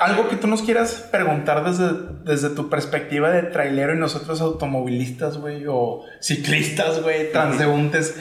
Algo 0.00 0.28
que 0.28 0.36
tú 0.36 0.46
nos 0.46 0.62
quieras 0.62 1.08
preguntar 1.10 1.64
desde, 1.64 1.92
desde 2.24 2.50
tu 2.50 2.68
perspectiva 2.68 3.30
de 3.30 3.44
trailero 3.44 3.94
y 3.94 3.98
nosotros 3.98 4.40
automovilistas, 4.40 5.38
güey, 5.38 5.64
o 5.66 6.04
ciclistas, 6.20 7.02
güey, 7.02 7.32
transeúntes. 7.32 8.14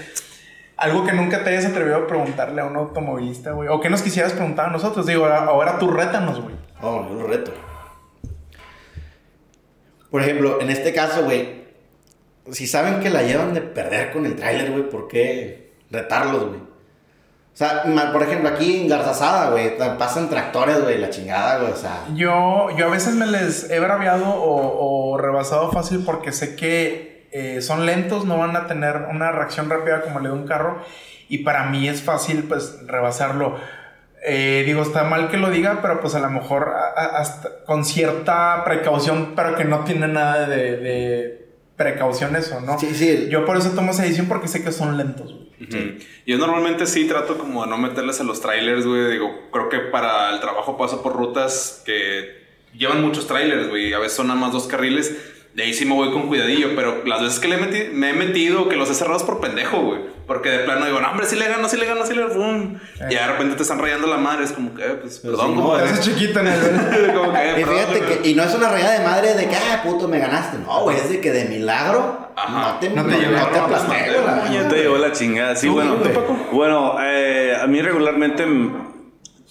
Algo 0.77 1.05
que 1.05 1.11
nunca 1.11 1.43
te 1.43 1.49
hayas 1.49 1.65
atrevido 1.65 1.97
a 1.97 2.07
preguntarle 2.07 2.61
a 2.61 2.65
un 2.65 2.77
automovilista, 2.77 3.51
güey. 3.51 3.67
O 3.67 3.81
que 3.81 3.89
nos 3.89 4.01
quisieras 4.01 4.31
preguntar 4.31 4.69
a 4.69 4.71
nosotros. 4.71 5.05
Digo, 5.05 5.25
ahora, 5.25 5.43
ahora 5.45 5.79
tú 5.79 5.91
rétanos, 5.91 6.41
güey. 6.41 6.55
Oh, 6.81 7.05
yo 7.09 7.15
lo 7.15 7.27
reto. 7.27 7.51
Por 10.09 10.21
ejemplo, 10.21 10.61
en 10.61 10.69
este 10.69 10.93
caso, 10.93 11.25
güey, 11.25 11.65
si 12.51 12.67
saben 12.67 13.01
que 13.01 13.09
la 13.09 13.23
llevan 13.23 13.53
de 13.53 13.61
perder 13.61 14.11
con 14.11 14.25
el 14.25 14.35
tráiler, 14.35 14.71
güey, 14.71 14.89
¿por 14.89 15.09
qué 15.09 15.73
retarlos, 15.91 16.47
güey? 16.47 16.68
O 17.59 17.61
sea, 17.61 17.83
por 18.13 18.23
ejemplo, 18.23 18.47
aquí 18.47 18.79
en 18.81 18.87
Garzazada, 18.87 19.49
güey, 19.49 19.77
pasan 19.97 20.29
tractores, 20.29 20.81
güey, 20.81 20.97
la 20.97 21.09
chingada, 21.09 21.59
güey, 21.59 21.73
o 21.73 21.75
sea. 21.75 22.05
Yo, 22.15 22.69
yo 22.77 22.85
a 22.85 22.89
veces 22.89 23.15
me 23.15 23.25
les 23.25 23.69
he 23.69 23.81
braviado 23.81 24.29
o, 24.29 25.11
o 25.13 25.17
rebasado 25.17 25.69
fácil 25.69 26.03
porque 26.05 26.31
sé 26.31 26.55
que 26.55 27.27
eh, 27.33 27.61
son 27.61 27.85
lentos, 27.85 28.23
no 28.23 28.37
van 28.37 28.55
a 28.55 28.65
tener 28.67 29.07
una 29.11 29.33
reacción 29.33 29.69
rápida 29.69 30.01
como 30.03 30.19
le 30.21 30.29
de 30.29 30.35
un 30.35 30.47
carro. 30.47 30.81
Y 31.27 31.39
para 31.39 31.65
mí 31.65 31.89
es 31.89 32.01
fácil, 32.01 32.45
pues, 32.45 32.79
rebasarlo. 32.87 33.57
Eh, 34.25 34.63
digo, 34.65 34.81
está 34.81 35.03
mal 35.03 35.29
que 35.29 35.35
lo 35.37 35.49
diga, 35.49 35.79
pero 35.81 35.99
pues 35.99 36.15
a 36.15 36.19
lo 36.19 36.29
mejor 36.29 36.73
a- 36.75 36.99
a- 37.01 37.19
hasta 37.19 37.65
con 37.65 37.83
cierta 37.83 38.63
precaución, 38.63 39.33
pero 39.35 39.55
que 39.55 39.65
no 39.65 39.79
tiene 39.83 40.07
nada 40.07 40.47
de, 40.47 40.77
de 40.77 41.49
precaución 41.75 42.35
eso, 42.35 42.59
¿no? 42.61 42.79
Sí, 42.79 42.93
sí. 42.95 43.27
Yo 43.29 43.45
por 43.45 43.57
eso 43.57 43.71
tomo 43.71 43.91
esa 43.91 44.01
decisión 44.03 44.27
porque 44.27 44.47
sé 44.49 44.63
que 44.63 44.71
son 44.71 44.97
lentos, 44.97 45.33
Yo 46.25 46.37
normalmente 46.37 46.85
sí 46.85 47.05
trato 47.05 47.37
como 47.37 47.63
de 47.63 47.69
no 47.69 47.77
meterles 47.77 48.19
a 48.21 48.23
los 48.23 48.41
trailers, 48.41 48.85
güey. 48.85 49.11
Digo, 49.11 49.49
creo 49.51 49.69
que 49.69 49.79
para 49.79 50.33
el 50.33 50.39
trabajo 50.39 50.77
paso 50.77 51.01
por 51.03 51.15
rutas 51.15 51.83
que 51.85 52.39
llevan 52.73 53.01
muchos 53.01 53.27
trailers, 53.27 53.67
güey. 53.67 53.93
A 53.93 53.99
veces 53.99 54.15
son 54.17 54.27
nada 54.27 54.39
más 54.39 54.53
dos 54.53 54.67
carriles. 54.67 55.15
De 55.53 55.63
ahí 55.63 55.73
sí 55.73 55.85
me 55.85 55.95
voy 55.95 56.11
con 56.11 56.27
cuidadillo, 56.27 56.75
pero 56.75 57.03
las 57.05 57.21
veces 57.21 57.39
que 57.39 57.47
le 57.47 57.57
me 57.91 58.09
he 58.09 58.13
metido, 58.13 58.69
que 58.69 58.75
los 58.75 58.89
he 58.89 58.93
cerrado 58.93 59.25
por 59.25 59.41
pendejo, 59.41 59.81
güey. 59.81 60.18
Porque 60.29 60.49
de 60.49 60.59
plano 60.59 60.85
digo, 60.85 61.01
no, 61.01 61.09
hombre, 61.09 61.25
sí 61.25 61.35
le 61.35 61.47
gano, 61.47 61.67
sí 61.67 61.75
le 61.75 61.87
gano, 61.87 62.05
sí 62.05 62.13
le 62.13 62.21
gano. 62.27 62.79
Y 63.09 63.15
de 63.15 63.27
repente 63.27 63.55
te 63.55 63.63
están 63.63 63.79
rayando 63.79 64.05
la 64.05 64.17
madre, 64.17 64.43
es 64.43 64.51
como 64.51 64.75
que, 64.75 64.83
eh, 64.85 64.89
pues, 65.01 65.17
Pues 65.17 65.35
perdón, 65.35 65.53
sí, 65.55 65.59
no, 65.59 65.79
el... 65.79 65.85
Como 67.15 67.33
que, 67.33 67.39
eh, 67.39 67.51
Y 67.57 67.63
perdón, 67.63 67.75
fíjate 67.79 67.99
güey. 67.99 68.21
que, 68.21 68.29
y 68.29 68.35
no 68.35 68.43
es 68.43 68.53
una 68.53 68.69
rayada 68.69 68.99
de 68.99 69.05
madre 69.05 69.33
de 69.33 69.49
que, 69.49 69.55
ah, 69.55 69.81
puto, 69.83 70.07
me 70.07 70.19
ganaste. 70.19 70.59
No, 70.59 70.83
güey, 70.83 70.97
es 70.97 71.09
de 71.09 71.19
que 71.19 71.31
de 71.31 71.45
milagro 71.45 72.29
Ajá. 72.35 72.73
no 72.73 72.79
te, 72.79 72.89
No 72.91 73.03
te 73.07 73.11
no 73.25 73.47
te 73.47 73.57
aplasté, 73.59 74.11
no, 74.51 74.67
te 74.67 74.75
llevó 74.75 74.97
la 74.99 75.11
chingada. 75.13 75.55
Sí, 75.55 75.65
¿Tú, 75.65 75.73
bueno. 75.73 75.95
Bueno, 76.51 76.97
eh, 77.01 77.57
a 77.59 77.65
mí 77.65 77.81
regularmente 77.81 78.45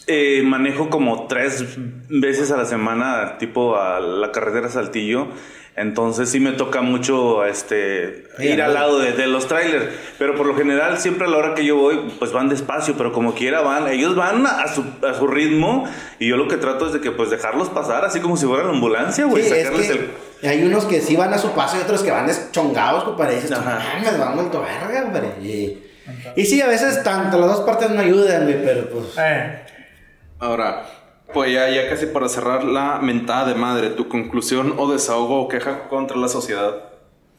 eh, 0.08 0.42
manejo 0.42 0.90
como 0.90 1.26
tres 1.26 1.76
veces 2.08 2.50
a 2.50 2.56
la 2.56 2.64
semana, 2.64 3.36
tipo 3.38 3.76
a 3.76 4.00
la 4.00 4.32
carretera 4.32 4.68
Saltillo. 4.68 5.28
Entonces 5.76 6.28
sí 6.28 6.40
me 6.40 6.50
toca 6.52 6.80
mucho 6.80 7.44
este 7.44 8.24
Sí, 8.36 8.48
ir 8.48 8.62
al 8.62 8.74
lado 8.74 8.98
de, 8.98 9.12
de 9.12 9.28
los 9.28 9.46
trailers. 9.46 9.86
Pero 10.18 10.34
por 10.34 10.44
lo 10.46 10.56
general, 10.56 10.98
siempre 10.98 11.26
a 11.26 11.30
la 11.30 11.36
hora 11.36 11.54
que 11.54 11.64
yo 11.64 11.76
voy, 11.76 12.00
pues 12.18 12.32
van 12.32 12.48
despacio, 12.48 12.94
pero 12.98 13.12
como 13.12 13.34
quiera 13.34 13.60
van. 13.60 13.86
Ellos 13.86 14.16
van 14.16 14.44
a 14.44 14.66
su, 14.66 14.84
a 15.06 15.14
su 15.14 15.28
ritmo. 15.28 15.84
Y 16.18 16.28
yo 16.28 16.36
lo 16.36 16.48
que 16.48 16.56
trato 16.56 16.88
es 16.88 16.94
de 16.94 17.00
que 17.00 17.12
pues 17.12 17.30
dejarlos 17.30 17.68
pasar, 17.68 18.04
así 18.04 18.18
como 18.18 18.36
si 18.36 18.46
fuera 18.46 18.64
la 18.64 18.70
ambulancia, 18.70 19.26
güey. 19.26 19.44
Sí, 19.44 19.52
es 19.52 19.66
sacarles 19.66 19.86
que 19.86 19.92
el. 20.42 20.50
hay 20.50 20.64
unos 20.64 20.84
que 20.86 21.00
sí 21.00 21.14
van 21.14 21.32
a 21.32 21.38
su 21.38 21.52
paso 21.52 21.76
y 21.76 21.82
otros 21.82 22.02
que 22.02 22.10
van 22.10 22.26
deschongados, 22.26 23.04
compadre. 23.04 23.34
Y 23.34 23.36
dices, 23.36 23.50
van 23.50 24.34
vuelto 24.34 24.60
verga, 24.60 25.02
compadre. 25.04 25.28
Y, 25.40 25.78
y 26.34 26.44
sí, 26.44 26.60
a 26.60 26.66
veces 26.66 27.04
tanto 27.04 27.38
las 27.38 27.50
dos 27.50 27.60
partes 27.60 27.90
no 27.90 28.00
ayudan, 28.00 28.44
güey, 28.44 28.64
pero 28.64 28.88
pues. 28.90 29.04
Eh, 29.16 29.60
Ahora, 30.38 30.86
pues 31.32 31.52
ya, 31.52 31.68
ya 31.68 31.88
casi 31.88 32.06
para 32.06 32.28
cerrar 32.28 32.64
la 32.64 32.98
mentada 33.00 33.48
de 33.48 33.54
madre, 33.54 33.90
tu 33.90 34.08
conclusión 34.08 34.74
o 34.78 34.90
desahogo 34.90 35.42
o 35.42 35.48
queja 35.48 35.88
contra 35.88 36.16
la 36.16 36.28
sociedad 36.28 36.84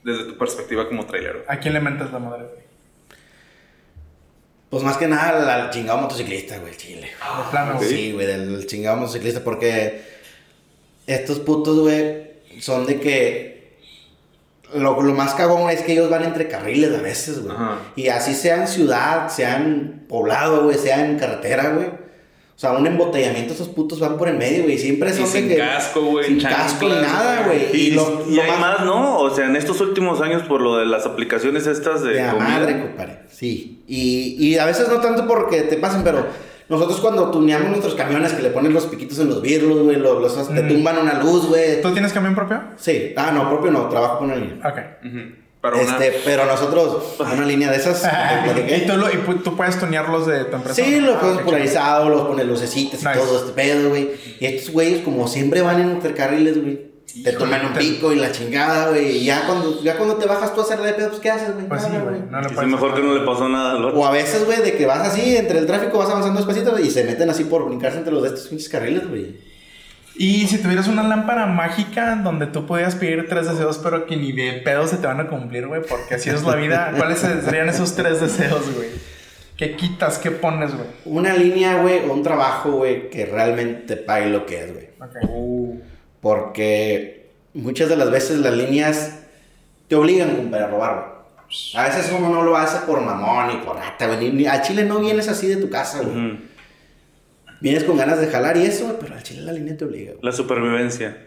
desde 0.03 0.25
tu 0.25 0.37
perspectiva 0.37 0.87
como 0.87 1.05
trailero. 1.05 1.43
¿A 1.47 1.57
quién 1.57 1.73
le 1.73 1.79
mentas 1.79 2.11
la 2.11 2.19
madre, 2.19 2.43
güey? 2.43 2.69
Pues 4.69 4.83
más 4.83 4.97
que 4.97 5.07
nada 5.07 5.29
al, 5.29 5.49
al 5.49 5.69
chingado 5.71 5.99
motociclista, 5.99 6.59
güey, 6.59 6.71
el 6.71 6.77
chile. 6.77 7.01
De 7.07 7.51
plano, 7.51 7.77
güey. 7.77 7.89
Sí, 7.89 8.11
güey, 8.11 8.27
del 8.27 8.67
chingado 8.67 8.97
motociclista, 8.97 9.43
porque 9.43 10.03
estos 11.07 11.39
putos, 11.39 11.79
güey, 11.79 12.29
son 12.59 12.85
de 12.85 12.99
que. 12.99 13.59
Lo, 14.75 15.01
lo 15.01 15.13
más 15.15 15.33
cagón 15.33 15.67
es 15.71 15.81
que 15.81 15.93
ellos 15.93 16.11
van 16.11 16.23
entre 16.23 16.47
carriles 16.47 16.93
a 16.95 17.01
veces, 17.01 17.41
güey. 17.41 17.55
Ajá. 17.55 17.79
Y 17.95 18.09
así 18.09 18.35
sea 18.35 18.57
en 18.57 18.67
ciudad, 18.67 19.29
sea 19.29 19.57
en 19.57 20.05
poblado, 20.07 20.65
güey, 20.65 20.77
sea 20.77 21.03
en 21.03 21.17
carretera, 21.17 21.69
güey. 21.69 21.87
O 22.59 22.61
sea, 22.61 22.73
un 22.73 22.85
embotellamiento, 22.85 23.53
esos 23.53 23.69
putos 23.69 24.01
van 24.01 24.17
por 24.17 24.27
el 24.27 24.35
medio, 24.35 24.63
güey. 24.63 24.77
Siempre 24.77 25.11
Y 25.11 25.13
son 25.13 25.27
sin 25.27 25.47
que. 25.47 25.55
casco, 25.55 26.01
güey. 26.01 26.25
Sin 26.25 26.41
casco 26.41 26.87
ni 26.87 26.91
chanclas, 26.91 27.13
nada, 27.13 27.43
güey. 27.45 27.67
Y, 27.73 27.87
Y, 27.87 27.91
lo, 27.91 28.25
y 28.27 28.35
lo 28.35 28.41
hay 28.41 28.51
más, 28.59 28.83
¿no? 28.83 29.17
O 29.19 29.29
sea, 29.33 29.45
en 29.45 29.55
estos 29.55 29.79
últimos 29.79 30.19
años, 30.19 30.41
por 30.43 30.59
lo 30.59 30.75
de 30.75 30.85
las 30.85 31.05
aplicaciones 31.05 31.67
estas 31.67 32.03
de. 32.03 32.15
De 32.15 32.21
la 32.21 32.31
comida. 32.33 32.49
madre, 32.49 32.81
compadre. 32.81 33.19
Sí. 33.29 33.81
Y, 33.87 34.35
y 34.37 34.57
a 34.57 34.65
veces 34.65 34.89
no 34.89 34.99
tanto 34.99 35.25
porque 35.25 35.61
te 35.61 35.77
pasen, 35.77 36.03
pero 36.03 36.25
nosotros 36.67 36.99
cuando 36.99 37.31
tuneamos 37.31 37.69
nuestros 37.69 37.95
camiones 37.95 38.33
que 38.33 38.41
le 38.41 38.49
ponen 38.49 38.73
los 38.73 38.87
piquitos 38.87 39.17
en 39.19 39.29
los 39.29 39.41
birlos, 39.41 39.79
güey, 39.83 39.95
los, 39.95 40.21
los- 40.21 40.47
te 40.53 40.61
Mm. 40.61 40.67
tumban 40.67 40.97
una 40.97 41.13
luz, 41.23 41.47
güey. 41.47 41.81
¿Tú 41.81 41.93
tienes 41.93 42.11
camión 42.11 42.35
propio? 42.35 42.61
Sí. 42.75 43.13
Ah, 43.15 43.31
no, 43.33 43.47
propio 43.49 43.71
no, 43.71 43.87
trabajo 43.87 44.19
con 44.19 44.31
línea. 44.37 44.57
Ok. 44.67 44.77
Ujú. 45.07 45.19
Pero 45.61 45.81
una- 45.81 45.91
Este, 45.97 46.21
pero 46.23 46.45
nosotros, 46.45 47.15
una 47.19 47.45
línea 47.45 47.69
de 47.69 47.77
esas. 47.77 48.01
y 48.05 48.87
tú, 48.87 48.95
lo- 48.97 49.09
y 49.09 49.15
pu- 49.15 49.43
tú 49.43 49.55
puedes 49.57 49.77
tunearlos 49.79 50.25
de 50.27 50.45
tu 50.45 50.55
empresa. 50.55 50.81
Sí, 50.83 50.99
los 51.01 51.17
Ah, 51.17 51.19
pones 51.19 51.39
polarizados, 51.39 52.09
los 52.09 52.21
pones 52.27 52.45
lucecitas 52.45 53.01
y 53.03 53.05
Nice. 53.05 53.19
todo 53.19 53.39
este 53.39 53.51
pedo, 53.51 53.89
güey. 53.89 54.11
Y 54.39 54.45
estos 54.45 54.71
güeyes, 54.71 55.01
como 55.03 55.27
siempre 55.27 55.61
van 55.61 55.81
en 55.81 55.91
intercarriles, 55.91 56.61
güey. 56.61 56.89
Te 57.11 57.31
Híjole, 57.31 57.37
toman 57.37 57.65
un 57.65 57.73
te- 57.73 57.79
pico 57.79 58.13
y 58.13 58.17
la 58.17 58.31
chingada, 58.31 58.89
güey. 58.89 59.17
Y 59.17 59.25
ya 59.25 59.45
cuando, 59.47 59.81
ya 59.81 59.97
cuando 59.97 60.15
te 60.17 60.27
bajas 60.27 60.53
tú 60.53 60.61
a 60.61 60.63
hacerle 60.63 60.87
de 60.87 60.93
pedo, 60.93 61.09
pues 61.09 61.19
¿qué 61.19 61.31
haces, 61.31 61.53
güey? 61.55 61.67
Pues 61.67 61.81
sí, 61.81 61.89
güey. 61.89 62.19
No 62.29 62.49
puedes 62.53 62.69
mejor 62.71 62.93
que 62.95 63.01
no 63.01 63.15
le 63.15 63.25
pasó 63.25 63.49
nada 63.49 63.71
al 63.71 63.83
otro. 63.83 63.99
O 63.99 64.05
a 64.05 64.11
veces, 64.11 64.45
güey, 64.45 64.61
de 64.61 64.73
que 64.77 64.85
vas 64.85 65.07
así, 65.07 65.35
entre 65.35 65.57
el 65.59 65.65
tráfico 65.65 65.97
vas 65.97 66.09
avanzando 66.09 66.39
despacito 66.39 66.77
y 66.79 66.89
se 66.91 67.03
meten 67.03 67.29
así 67.29 67.45
por 67.45 67.65
brincarse 67.67 67.97
entre 67.97 68.13
los 68.13 68.21
de 68.21 68.29
estos 68.29 68.47
pinches 68.47 68.69
carriles, 68.69 69.09
güey. 69.09 69.48
Y 70.21 70.47
si 70.47 70.57
tuvieras 70.57 70.89
una 70.89 71.01
lámpara 71.01 71.45
mágica 71.45 72.17
donde 72.17 72.45
tú 72.45 72.65
pudieras 72.65 72.93
pedir 72.95 73.29
tres 73.29 73.47
deseos, 73.47 73.77
pero 73.81 74.05
que 74.05 74.17
ni 74.17 74.33
de 74.33 74.51
pedo 74.51 74.85
se 74.85 74.97
te 74.97 75.07
van 75.07 75.21
a 75.21 75.27
cumplir, 75.27 75.65
güey, 75.65 75.81
porque 75.81 76.15
así 76.15 76.29
es 76.29 76.43
la 76.43 76.57
vida, 76.57 76.91
¿cuáles 76.97 77.19
serían 77.19 77.69
esos 77.69 77.95
tres 77.95 78.19
deseos, 78.19 78.69
güey? 78.75 78.89
¿Qué 79.55 79.77
quitas? 79.77 80.17
¿Qué 80.17 80.31
pones, 80.31 80.75
güey? 80.75 80.87
Una 81.05 81.33
línea, 81.33 81.81
güey, 81.81 81.99
o 81.99 82.11
un 82.11 82.21
trabajo, 82.21 82.71
güey, 82.71 83.09
que 83.09 83.27
realmente 83.27 83.95
pague 83.95 84.25
lo 84.25 84.45
que 84.45 84.59
es, 84.61 84.73
güey. 84.73 84.89
Ok. 84.99 85.79
Porque 86.19 87.31
muchas 87.53 87.87
de 87.87 87.95
las 87.95 88.11
veces 88.11 88.39
las 88.39 88.53
líneas 88.53 89.19
te 89.87 89.95
obligan, 89.95 90.35
compadre, 90.35 90.65
a 90.65 90.67
robar, 90.67 90.95
güey. 90.95 91.49
A 91.75 91.87
veces 91.87 92.13
uno 92.13 92.27
no 92.27 92.43
lo 92.43 92.57
hace 92.57 92.85
por 92.85 92.99
mamón 92.99 93.51
y 93.51 93.65
por 93.65 93.77
rata, 93.77 94.05
güey. 94.07 94.45
Al 94.47 94.61
chile 94.63 94.83
no 94.83 94.99
vienes 94.99 95.29
así 95.29 95.47
de 95.47 95.55
tu 95.55 95.69
casa, 95.69 96.01
güey. 96.01 96.48
Vienes 97.61 97.83
con 97.83 97.97
ganas 97.97 98.19
de 98.19 98.27
jalar 98.27 98.57
y 98.57 98.63
eso, 98.65 98.85
güey, 98.85 98.97
pero 98.99 99.15
al 99.15 99.23
chile 99.23 99.41
la 99.41 99.51
línea 99.51 99.75
te 99.75 99.85
obliga, 99.85 100.11
güey. 100.11 100.23
La 100.23 100.31
supervivencia. 100.31 101.25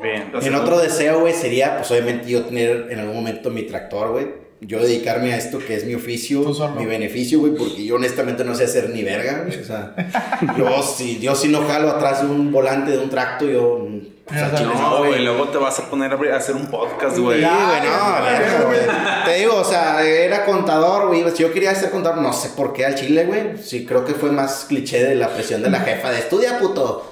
Bien. 0.00 0.32
En 0.40 0.54
otro 0.54 0.78
deseo, 0.78 1.20
güey, 1.20 1.34
sería, 1.34 1.76
pues 1.76 1.90
obviamente 1.90 2.30
yo 2.30 2.44
tener 2.44 2.86
en 2.90 3.00
algún 3.00 3.16
momento 3.16 3.50
mi 3.50 3.62
tractor, 3.62 4.12
güey. 4.12 4.39
Yo 4.62 4.78
dedicarme 4.80 5.32
a 5.32 5.38
esto 5.38 5.58
que 5.58 5.74
es 5.74 5.84
mi 5.86 5.94
oficio, 5.94 6.42
mi 6.76 6.84
beneficio, 6.84 7.40
güey, 7.40 7.54
porque 7.54 7.82
yo 7.84 7.94
honestamente 7.96 8.44
no 8.44 8.54
sé 8.54 8.64
hacer 8.64 8.90
ni 8.90 9.02
verga, 9.02 9.44
güey. 9.46 9.58
O 9.58 9.64
sea, 9.64 9.94
yo 10.58 10.82
si, 10.82 11.18
yo 11.18 11.34
si 11.34 11.48
no 11.48 11.66
jalo 11.66 11.88
atrás 11.90 12.20
de 12.22 12.26
un 12.28 12.52
volante 12.52 12.90
de 12.90 12.98
un 12.98 13.08
tracto, 13.08 13.46
yo. 13.46 13.86
chile 14.28 14.68
No, 14.74 14.98
güey, 14.98 15.24
luego 15.24 15.48
te 15.48 15.58
vas 15.58 15.78
a 15.80 15.90
poner 15.90 16.12
a 16.12 16.36
hacer 16.36 16.54
un 16.54 16.66
podcast, 16.66 17.16
Sí, 17.16 17.22
güey. 17.22 17.40
güey, 17.40 17.50
no, 17.50 18.22
verga, 18.22 18.62
güey. 18.66 18.80
Te 19.24 19.40
digo, 19.40 19.56
o 19.56 19.64
sea, 19.64 20.04
era 20.04 20.44
contador, 20.44 21.08
güey. 21.08 21.24
Si 21.34 21.42
yo 21.42 21.52
quería 21.52 21.74
ser 21.74 21.90
contador, 21.90 22.18
no 22.18 22.32
sé 22.32 22.50
por 22.50 22.72
qué 22.72 22.84
al 22.86 22.94
chile, 22.94 23.24
güey. 23.24 23.56
Sí, 23.60 23.84
creo 23.86 24.04
que 24.04 24.14
fue 24.14 24.30
más 24.30 24.66
cliché 24.68 25.02
de 25.02 25.14
la 25.16 25.30
presión 25.30 25.62
de 25.62 25.70
la 25.70 25.80
jefa 25.80 26.10
de 26.10 26.18
estudia, 26.20 26.58
puto. 26.58 27.09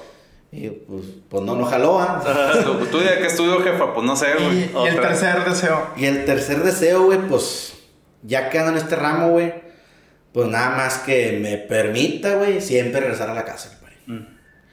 Y 0.51 0.71
pues, 0.71 1.05
pues 1.29 1.43
no, 1.43 1.57
no 1.57 1.65
jaló, 1.67 2.01
¿ah? 2.01 2.23
Tú, 2.65 2.87
tú 2.87 2.99
de 2.99 3.19
qué 3.19 3.27
estudio, 3.27 3.61
jefa, 3.63 3.93
pues 3.93 4.07
no 4.07 4.17
sé, 4.17 4.29
Y, 4.39 4.45
güey. 4.45 4.59
y 4.61 4.89
el 4.89 4.97
Otra. 4.99 5.09
tercer 5.09 5.45
deseo. 5.45 5.87
Y 5.97 6.05
el 6.07 6.25
tercer 6.25 6.63
deseo, 6.63 7.05
güey, 7.05 7.19
pues 7.29 7.75
ya 8.23 8.49
quedando 8.49 8.73
en 8.73 8.79
este 8.79 8.97
ramo, 8.97 9.29
güey, 9.31 9.53
pues 10.33 10.49
nada 10.49 10.71
más 10.77 10.99
que 10.99 11.39
me 11.43 11.59
permita, 11.59 12.35
güey, 12.37 12.61
siempre 12.63 13.01
regresar 13.01 13.29
a 13.31 13.35
la 13.35 13.45
casa, 13.45 13.71
compadre. 13.79 14.27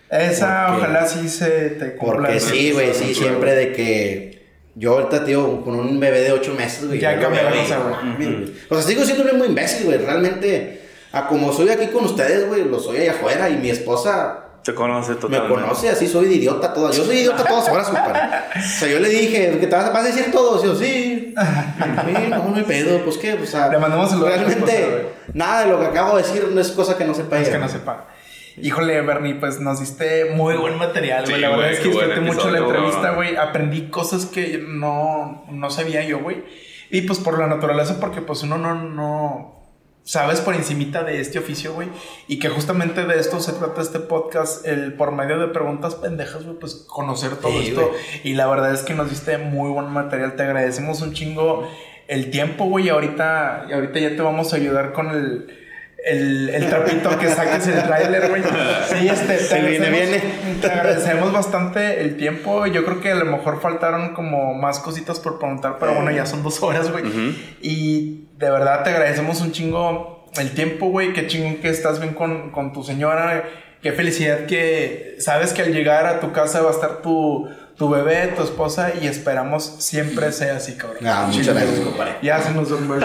Esa, 0.09 0.67
Porque- 0.67 0.81
ojalá 0.83 1.07
sí 1.07 1.27
se 1.27 1.71
te 1.71 1.95
cumpla. 1.95 2.27
Porque 2.29 2.39
sí, 2.39 2.71
güey, 2.71 2.93
sí, 2.93 3.13
siempre 3.13 3.53
de 3.55 3.71
que 3.73 4.45
yo 4.75 4.93
ahorita, 4.93 5.25
tío, 5.25 5.61
con 5.61 5.75
un 5.75 5.99
bebé 5.99 6.21
de 6.21 6.31
8 6.31 6.53
meses, 6.53 6.87
güey. 6.87 6.99
Ya 6.99 7.15
lo 7.15 7.29
cosa, 7.29 7.79
güey. 7.79 7.91
mames, 8.05 8.17
güey. 8.31 8.53
O 8.69 8.75
sea, 8.75 8.83
sigo 8.83 9.03
siendo 9.03 9.33
muy 9.33 9.47
imbécil, 9.47 9.85
güey, 9.87 9.97
realmente. 9.97 10.83
A 11.11 11.27
como 11.27 11.51
soy 11.53 11.69
aquí 11.69 11.87
con 11.87 12.05
ustedes, 12.05 12.47
güey, 12.47 12.63
lo 12.65 12.79
soy 12.79 12.97
allá 12.97 13.11
afuera 13.11 13.49
y 13.49 13.55
mi 13.57 13.69
esposa 13.69 14.44
Se 14.65 14.73
conoce 14.73 15.11
me 15.11 15.17
totalmente. 15.17 15.61
conoce, 15.61 15.89
así 15.89 16.07
soy 16.07 16.27
de 16.27 16.35
idiota 16.37 16.73
toda. 16.73 16.91
Yo 16.91 17.03
soy 17.03 17.17
idiota 17.17 17.43
a 17.43 17.45
todas 17.45 17.69
horas, 17.69 17.85
compadre. 17.87 18.19
O 18.57 18.61
sea, 18.79 18.87
yo 18.87 18.99
le 18.99 19.09
dije, 19.09 19.59
¿que 19.59 19.67
te 19.67 19.75
vas, 19.75 19.93
a 19.93 20.01
decir 20.01 20.31
todo? 20.31 20.59
Y 20.59 20.65
yo, 20.65 20.75
sí. 20.75 21.35
Sí, 21.35 22.29
no, 22.31 22.49
no 22.49 22.55
hay 22.55 22.63
pedo, 22.63 23.03
pues 23.03 23.17
qué, 23.17 23.33
o 23.33 23.45
sea. 23.45 23.69
Le 23.69 23.77
mandamos 23.77 24.11
el 24.13 24.21
Realmente, 24.21 25.11
nada 25.33 25.65
de 25.65 25.69
lo 25.69 25.79
que 25.79 25.85
acabo 25.85 26.17
de 26.17 26.23
decir 26.23 26.49
no 26.51 26.59
es 26.59 26.71
cosa 26.71 26.97
que 26.97 27.05
no 27.05 27.13
sepa 27.13 27.39
Es 27.39 27.49
que 27.49 27.59
no 27.59 27.69
sepa. 27.69 28.07
Híjole, 28.59 28.99
Bernie, 29.01 29.35
pues 29.35 29.59
nos 29.59 29.81
diste 29.81 30.31
muy 30.33 30.55
buen 30.55 30.79
material, 30.79 31.25
güey. 31.25 31.35
Sí, 31.35 31.41
la 31.41 31.49
verdad 31.49 31.71
es 31.71 31.79
que 31.81 31.83
qué 31.83 31.89
disfruté 31.89 32.21
mucho 32.21 32.49
la 32.49 32.57
entrevista, 32.57 33.11
güey. 33.11 33.33
güey. 33.33 33.35
Aprendí 33.35 33.89
cosas 33.89 34.25
que 34.25 34.65
no, 34.67 35.45
no 35.51 35.69
sabía 35.69 36.03
yo, 36.05 36.21
güey. 36.21 36.43
Y 36.89 37.01
pues 37.01 37.19
por 37.19 37.37
la 37.37 37.45
naturaleza, 37.45 37.99
porque 37.99 38.21
pues 38.21 38.41
uno 38.41 38.57
no, 38.57 38.73
no, 38.73 39.54
sabes 40.05 40.39
por 40.39 40.55
encimita 40.55 41.03
de 41.03 41.19
este 41.19 41.39
oficio, 41.39 41.73
güey, 41.73 41.89
y 42.27 42.39
que 42.39 42.47
justamente 42.47 43.05
de 43.05 43.19
esto 43.19 43.39
se 43.41 43.51
trata 43.53 43.81
este 43.81 43.99
podcast, 43.99 44.65
el 44.65 44.93
por 44.93 45.11
medio 45.11 45.39
de 45.39 45.47
preguntas 45.47 45.95
pendejas, 45.95 46.45
güey, 46.45 46.57
pues 46.57 46.85
conocer 46.87 47.35
todo 47.37 47.51
Sí, 47.51 47.69
esto. 47.69 47.81
güey. 47.89 48.01
Y 48.23 48.35
la 48.35 48.45
verdad 48.47 48.71
es 48.73 48.83
que 48.83 48.93
nos 48.93 49.09
diste 49.09 49.37
muy 49.39 49.69
buen 49.71 49.87
material, 49.87 50.35
te 50.35 50.43
agradecemos 50.43 51.01
un 51.01 51.13
chingo 51.13 51.67
el 52.07 52.29
tiempo, 52.29 52.65
güey, 52.65 52.85
y 52.85 52.89
ahorita, 52.89 53.63
ahorita 53.73 53.99
ya 53.99 54.09
te 54.15 54.21
vamos 54.21 54.53
a 54.53 54.55
ayudar 54.55 54.93
con 54.93 55.09
el... 55.09 55.61
El, 56.07 56.49
el 56.49 56.69
trapito 56.69 57.17
que 57.17 57.27
saques 57.29 57.65
el 57.65 57.81
tráiler, 57.81 58.29
güey. 58.29 58.43
Sí, 58.43 59.07
este, 59.07 59.25
te 59.25 59.39
Se 59.39 59.59
viene, 59.59 59.89
viene. 59.89 60.21
Te 60.61 60.67
agradecemos 60.67 61.31
bastante 61.33 61.99
el 62.01 62.15
tiempo. 62.15 62.67
Yo 62.67 62.85
creo 62.85 63.01
que 63.01 63.09
a 63.11 63.15
lo 63.15 63.25
mejor 63.25 63.59
faltaron 63.59 64.13
como 64.13 64.53
más 64.53 64.77
cositas 64.77 65.19
por 65.19 65.39
preguntar, 65.39 65.77
pero 65.79 65.95
bueno, 65.95 66.11
ya 66.11 66.27
son 66.27 66.43
dos 66.43 66.61
horas, 66.61 66.91
güey. 66.91 67.05
Y 67.59 68.24
de 68.37 68.49
verdad 68.49 68.83
te 68.83 68.89
agradecemos 68.89 69.41
un 69.41 69.51
chingo 69.51 70.25
el 70.37 70.51
tiempo, 70.51 70.87
güey. 70.87 71.13
Qué 71.13 71.27
chingón 71.27 71.55
que 71.55 71.69
estás 71.69 71.99
bien 71.99 72.13
con, 72.13 72.51
con 72.51 72.73
tu 72.73 72.83
señora. 72.83 73.43
Qué 73.81 73.91
felicidad 73.91 74.45
que 74.45 75.15
sabes 75.19 75.53
que 75.53 75.61
al 75.61 75.71
llegar 75.73 76.05
a 76.07 76.19
tu 76.19 76.31
casa 76.31 76.61
va 76.61 76.69
a 76.69 76.73
estar 76.73 77.01
tu, 77.01 77.47
tu 77.77 77.89
bebé, 77.89 78.27
tu 78.35 78.43
esposa, 78.43 78.91
y 78.99 79.07
esperamos 79.07 79.63
siempre 79.79 80.31
sea 80.31 80.55
así, 80.55 80.75
cabrón. 80.75 81.05
Ah, 81.05 81.27
muchas 81.31 81.53
gracias, 81.53 81.79
compadre. 81.81 82.15
Ya 82.21 82.41
se 82.41 82.51
nos. 82.51 82.71
Un 82.71 82.87
güey. 82.87 82.99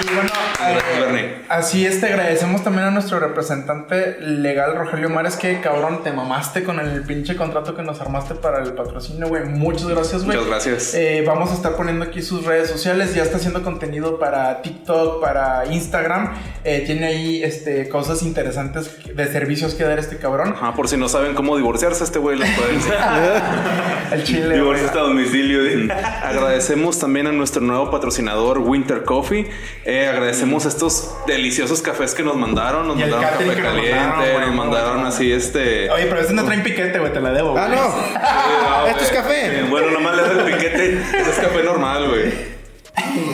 Y 0.00 0.14
bueno, 0.14 0.30
eh, 0.64 1.00
Bernie. 1.00 1.34
así 1.48 1.84
es, 1.84 2.00
te 2.00 2.06
agradecemos 2.06 2.62
también 2.62 2.86
a 2.86 2.90
nuestro 2.90 3.18
representante 3.18 4.16
legal, 4.20 4.76
Rogelio 4.76 5.10
Mares, 5.10 5.36
que 5.36 5.60
cabrón, 5.60 6.02
te 6.04 6.12
mamaste 6.12 6.62
con 6.62 6.78
el 6.78 7.02
pinche 7.02 7.34
contrato 7.36 7.74
que 7.74 7.82
nos 7.82 8.00
armaste 8.00 8.34
para 8.36 8.62
el 8.62 8.74
patrocinio, 8.74 9.28
güey. 9.28 9.44
Muchas 9.44 9.88
gracias, 9.88 10.24
güey. 10.24 10.36
Muchas 10.36 10.50
gracias. 10.50 10.94
Eh, 10.94 11.24
vamos 11.26 11.50
a 11.50 11.54
estar 11.54 11.74
poniendo 11.74 12.04
aquí 12.04 12.22
sus 12.22 12.44
redes 12.44 12.70
sociales. 12.70 13.14
Ya 13.14 13.22
está 13.22 13.38
haciendo 13.38 13.62
contenido 13.62 14.18
para 14.18 14.62
TikTok, 14.62 15.20
para 15.20 15.66
Instagram. 15.66 16.32
Eh, 16.64 16.84
tiene 16.86 17.06
ahí 17.06 17.42
este, 17.42 17.88
cosas 17.88 18.22
interesantes 18.22 18.90
de 19.14 19.26
servicios 19.32 19.74
que 19.74 19.84
dar 19.84 19.98
este 19.98 20.18
cabrón. 20.18 20.54
Ajá, 20.56 20.74
por 20.74 20.88
si 20.88 20.96
no 20.96 21.08
saben 21.08 21.34
cómo 21.34 21.56
divorciarse, 21.56 22.04
este 22.04 22.18
güey 22.18 22.38
les 22.38 22.50
puede 22.56 22.74
decir. 22.74 22.94
El 24.12 24.24
chile. 24.24 24.54
Divorcio 24.54 24.86
hasta 24.86 25.00
domicilio. 25.00 25.92
Agradecemos 26.22 26.98
también 26.98 27.26
a 27.26 27.32
nuestro 27.32 27.60
nuevo 27.62 27.90
patrocinador 27.90 28.58
Winter 28.58 29.04
Coffee. 29.04 29.48
Eh, 29.90 30.06
agradecemos 30.06 30.66
estos 30.66 31.14
deliciosos 31.26 31.80
cafés 31.80 32.14
que 32.14 32.22
nos 32.22 32.36
mandaron. 32.36 32.86
Nos 32.88 32.98
Y 32.98 33.00
mandaron 33.00 33.24
café 33.24 33.44
que 33.44 33.62
nos 33.62 33.72
caliente, 33.72 33.94
mandaron, 33.98 34.40
nos 34.42 34.54
mandaron 34.54 34.92
bueno. 34.96 35.08
así 35.08 35.32
este. 35.32 35.90
Oye, 35.90 36.04
pero 36.04 36.20
este 36.20 36.34
no 36.34 36.44
traen 36.44 36.62
piquete, 36.62 36.98
güey, 36.98 37.10
te 37.10 37.20
la 37.22 37.32
debo. 37.32 37.56
Ah, 37.56 37.66
güey. 37.68 37.78
no. 37.78 38.86
Esto 38.88 39.02
es 39.04 39.10
Eh, 39.10 39.14
café. 39.14 39.62
Bueno, 39.70 39.90
nomás 39.92 40.14
le 40.16 40.22
doy 40.24 40.38
el 40.40 40.44
piquete. 40.52 40.92
Este 40.92 41.30
es 41.30 41.38
café 41.38 41.62
normal, 41.62 42.06
güey. 42.06 42.34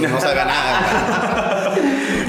No 0.00 0.20
sabe 0.20 0.44
nada. 0.44 1.50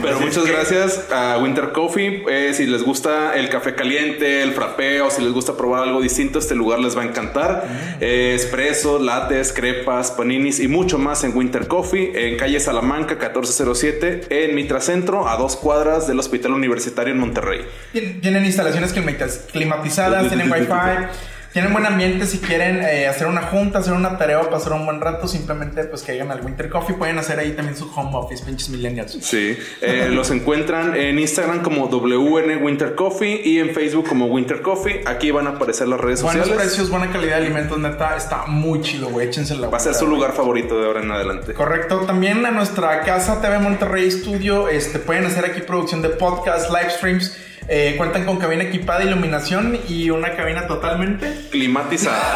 Pero 0.06 0.19
muchas 0.19 0.45
gracias 0.45 1.11
a 1.11 1.38
Winter 1.40 1.72
Coffee. 1.72 2.23
Eh, 2.30 2.53
si 2.53 2.65
les 2.65 2.84
gusta 2.84 3.36
el 3.36 3.49
café 3.49 3.76
caliente, 3.76 4.41
el 4.44 4.52
frappé 4.53 5.02
o 5.02 5.10
si 5.10 5.22
les 5.22 5.32
gusta 5.34 5.57
probar 5.57 5.84
algo 5.84 6.02
distinto, 6.02 6.40
este 6.40 6.56
lugar 6.56 6.80
les 6.80 6.98
va 6.98 7.02
a 7.02 7.06
encantar. 7.06 7.68
Eh, 7.99 8.34
espresso, 8.36 8.99
lates, 8.99 9.52
crepas, 9.53 10.11
paninis 10.11 10.60
y 10.60 10.68
mucho 10.68 10.98
más 10.98 11.23
en 11.23 11.36
Winter 11.36 11.68
Coffee, 11.68 12.11
en 12.30 12.38
calle 12.38 12.60
Salamanca 12.60 13.15
1407, 13.15 14.22
en 14.30 14.56
Mitra 14.56 14.82
Centro, 14.82 15.27
a 15.27 15.38
dos 15.38 15.56
cuadras 15.56 16.07
del 16.07 16.19
Hospital 16.19 16.53
Universitario 16.53 17.14
en 17.14 17.19
Monterrey. 17.19 17.61
Tien- 17.94 18.22
Tienen 18.22 18.45
instalaciones 18.45 18.94
climatiz- 18.95 19.45
climatizadas, 19.52 20.27
tienen 20.30 20.52
wifi, 20.52 20.65
tienen 21.56 21.72
buen 21.72 21.86
ambiente. 21.86 22.26
Si 22.26 22.40
quieren 22.40 22.82
eh, 22.84 23.07
hacer 23.07 23.27
una 23.27 23.44
junta, 23.44 23.80
hacer 23.80 23.94
una 23.94 24.18
tarea 24.18 24.41
o 24.41 24.49
pasar 24.49 24.73
un 24.73 24.86
buen 24.86 24.99
rato, 24.99 25.26
simplemente 25.26 25.86
pues 25.86 26.03
caigan 26.03 26.30
al 26.30 26.44
Winter 26.44 26.69
Coffee. 26.69 26.98
Pueden 26.98 27.18
hacer 27.18 27.40
ahí 27.40 27.53
también 27.53 27.77
su 27.77 27.90
home 27.95 28.10
office, 28.14 28.44
pinches 28.44 28.68
millennials. 28.68 29.14
Sí, 29.22 29.57
eh, 29.80 30.10
los 30.11 30.32
encuentran 30.32 30.98
en 30.98 31.18
Instagram 31.18 31.64
como 31.64 31.88
WN 31.88 32.57
Winter 32.57 32.94
Coffee 32.95 33.41
y 33.41 33.60
en 33.60 33.69
Facebook 33.69 34.06
como 34.06 34.26
Winter 34.26 34.61
Coffee. 34.61 35.03
Aquí 35.06 35.32
van 35.32 35.48
a 35.48 35.52
aparecer 35.52 35.88
las 35.88 36.02
redes 36.02 36.23
Buenos 36.23 36.41
sociales. 36.41 36.65
precios, 36.65 36.90
buena 36.90 37.10
calidad 37.10 37.38
de 37.38 37.45
alimentos, 37.45 37.80
neta, 37.80 38.18
está 38.18 38.48
muy 38.48 38.82
chido, 38.82 39.07
güey. 39.07 39.27
Échensela. 39.27 39.69
Va 39.69 39.77
a 39.77 39.80
ser 39.80 39.94
su 39.94 40.07
lugar 40.07 40.34
favorito 40.34 40.77
de 40.77 40.88
ahora 40.88 41.03
en 41.03 41.11
adelante. 41.11 41.53
Correcto. 41.53 42.02
También 42.02 42.45
a 42.45 42.52
nuestra 42.52 42.99
casa 43.03 43.40
TV 43.40 43.60
Monterrey 43.60 44.11
Studio, 44.11 44.68
este, 44.68 44.99
pueden 44.99 45.26
hacer 45.26 45.45
aquí 45.45 45.61
producción 45.61 46.02
de 46.02 46.10
podcast, 46.10 46.69
live 46.69 46.90
streams. 46.90 47.38
Eh, 47.68 47.96
cuentan 47.98 48.26
con 48.26 48.38
cabina 48.38 48.64
equipada, 48.64 49.04
iluminación 49.04 49.78
y 49.90 50.12
una 50.12 50.36
cabina 50.36 50.68
totalmente 50.68 51.34
Climatizada. 51.52 52.36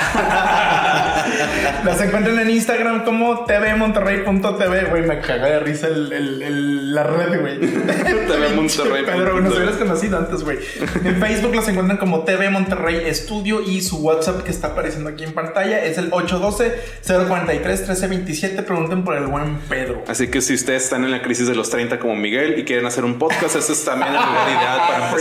Las 1.85 2.01
encuentran 2.01 2.39
en 2.39 2.49
Instagram 2.49 3.06
como 3.06 3.45
tvmonterrey.tv, 3.45 4.85
güey. 4.85 5.03
Me 5.03 5.19
cagué 5.19 5.51
de 5.51 5.60
risa 5.60 5.85
el, 5.88 6.11
el- 6.11 6.41
el- 6.41 6.95
la 6.95 7.03
red, 7.03 7.39
güey. 7.39 7.60
TV 7.60 8.49
Monterrey. 8.56 9.06
Pedro, 9.06 9.39
nos 9.41 9.56
hubieras 9.56 9.76
conocido 9.76 10.18
antes, 10.18 10.43
güey. 10.43 10.57
En 11.06 11.19
Facebook 11.22 11.53
los 11.56 11.68
encuentran 11.68 11.97
como 11.97 12.23
TV 12.23 12.49
Monterrey 12.49 13.03
Estudio 13.06 13.61
y 13.61 13.81
su 13.81 13.97
WhatsApp 13.97 14.41
que 14.43 14.49
está 14.51 14.69
apareciendo 14.69 15.10
aquí 15.11 15.23
en 15.23 15.34
pantalla 15.34 15.84
es 15.85 15.97
el 15.99 16.10
812-043-1327. 16.11 18.64
Pregunten 18.64 19.03
por 19.03 19.15
el 19.15 19.27
buen 19.27 19.60
Pedro. 19.69 20.03
Así 20.07 20.27
que 20.30 20.41
si 20.41 20.53
ustedes 20.56 20.84
están 20.85 21.03
en 21.03 21.11
la 21.11 21.22
crisis 21.22 21.47
de 21.47 21.53
los 21.56 21.69
30 21.69 21.99
como 21.99 22.15
Miguel 22.15 22.57
y 22.57 22.64
quieren 22.64 22.85
hacer 22.85 23.03
un 23.06 23.19
podcast, 23.19 23.56
ese 23.56 23.73
es 23.73 23.85
también 23.85 24.14
el 24.14 24.19
lugar 24.19 24.49
ideal 24.49 24.80
para 24.88 25.11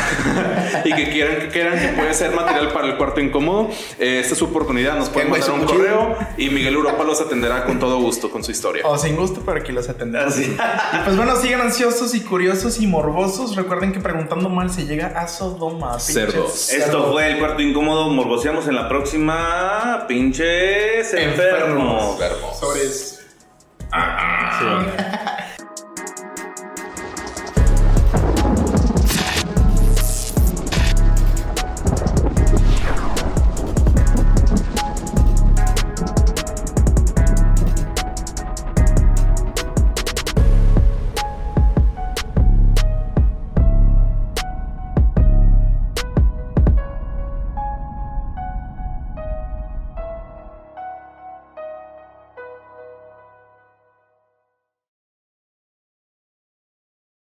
y 0.85 0.93
que 0.93 1.09
quieran 1.09 1.37
que 1.39 1.49
quieran 1.49 1.79
que 1.79 1.87
puede 1.89 2.13
ser 2.13 2.31
material 2.31 2.71
para 2.71 2.87
el 2.87 2.97
cuarto 2.97 3.21
incómodo, 3.21 3.69
eh, 3.99 4.19
esta 4.19 4.33
es 4.33 4.39
su 4.39 4.45
oportunidad. 4.45 4.97
Nos 4.97 5.09
pueden 5.09 5.29
mandar 5.29 5.51
un 5.51 5.65
correo 5.65 6.17
y 6.37 6.49
Miguel 6.49 6.75
Europa 6.75 7.03
los 7.03 7.21
atenderá 7.21 7.65
con 7.65 7.79
todo 7.79 7.99
gusto 7.99 8.29
con 8.29 8.43
su 8.43 8.51
historia. 8.51 8.85
O 8.85 8.97
sin 8.97 9.15
gusto, 9.15 9.41
pero 9.45 9.59
aquí 9.59 9.71
los 9.71 9.89
atendemos. 9.89 10.33
Así. 10.33 10.43
Y 10.43 10.97
pues 11.03 11.17
bueno, 11.17 11.35
sigan 11.35 11.61
ansiosos 11.61 12.15
y 12.15 12.21
curiosos 12.21 12.79
y 12.79 12.87
morbosos. 12.87 13.55
Recuerden 13.55 13.91
que 13.91 13.99
preguntando 13.99 14.49
mal 14.49 14.69
se 14.69 14.85
llega 14.85 15.07
a 15.07 15.27
Sodoma. 15.27 15.97
pinches 15.97 16.13
Cerdos. 16.13 16.71
Esto 16.71 17.11
fue 17.11 17.31
el 17.31 17.39
cuarto 17.39 17.61
incómodo. 17.61 18.09
Morboseamos 18.09 18.67
en 18.67 18.75
la 18.75 18.87
próxima. 18.87 20.05
Pinches 20.07 21.13
enfermos. 21.13 22.17
Sobres. 22.59 23.19
Sí. 24.59 24.65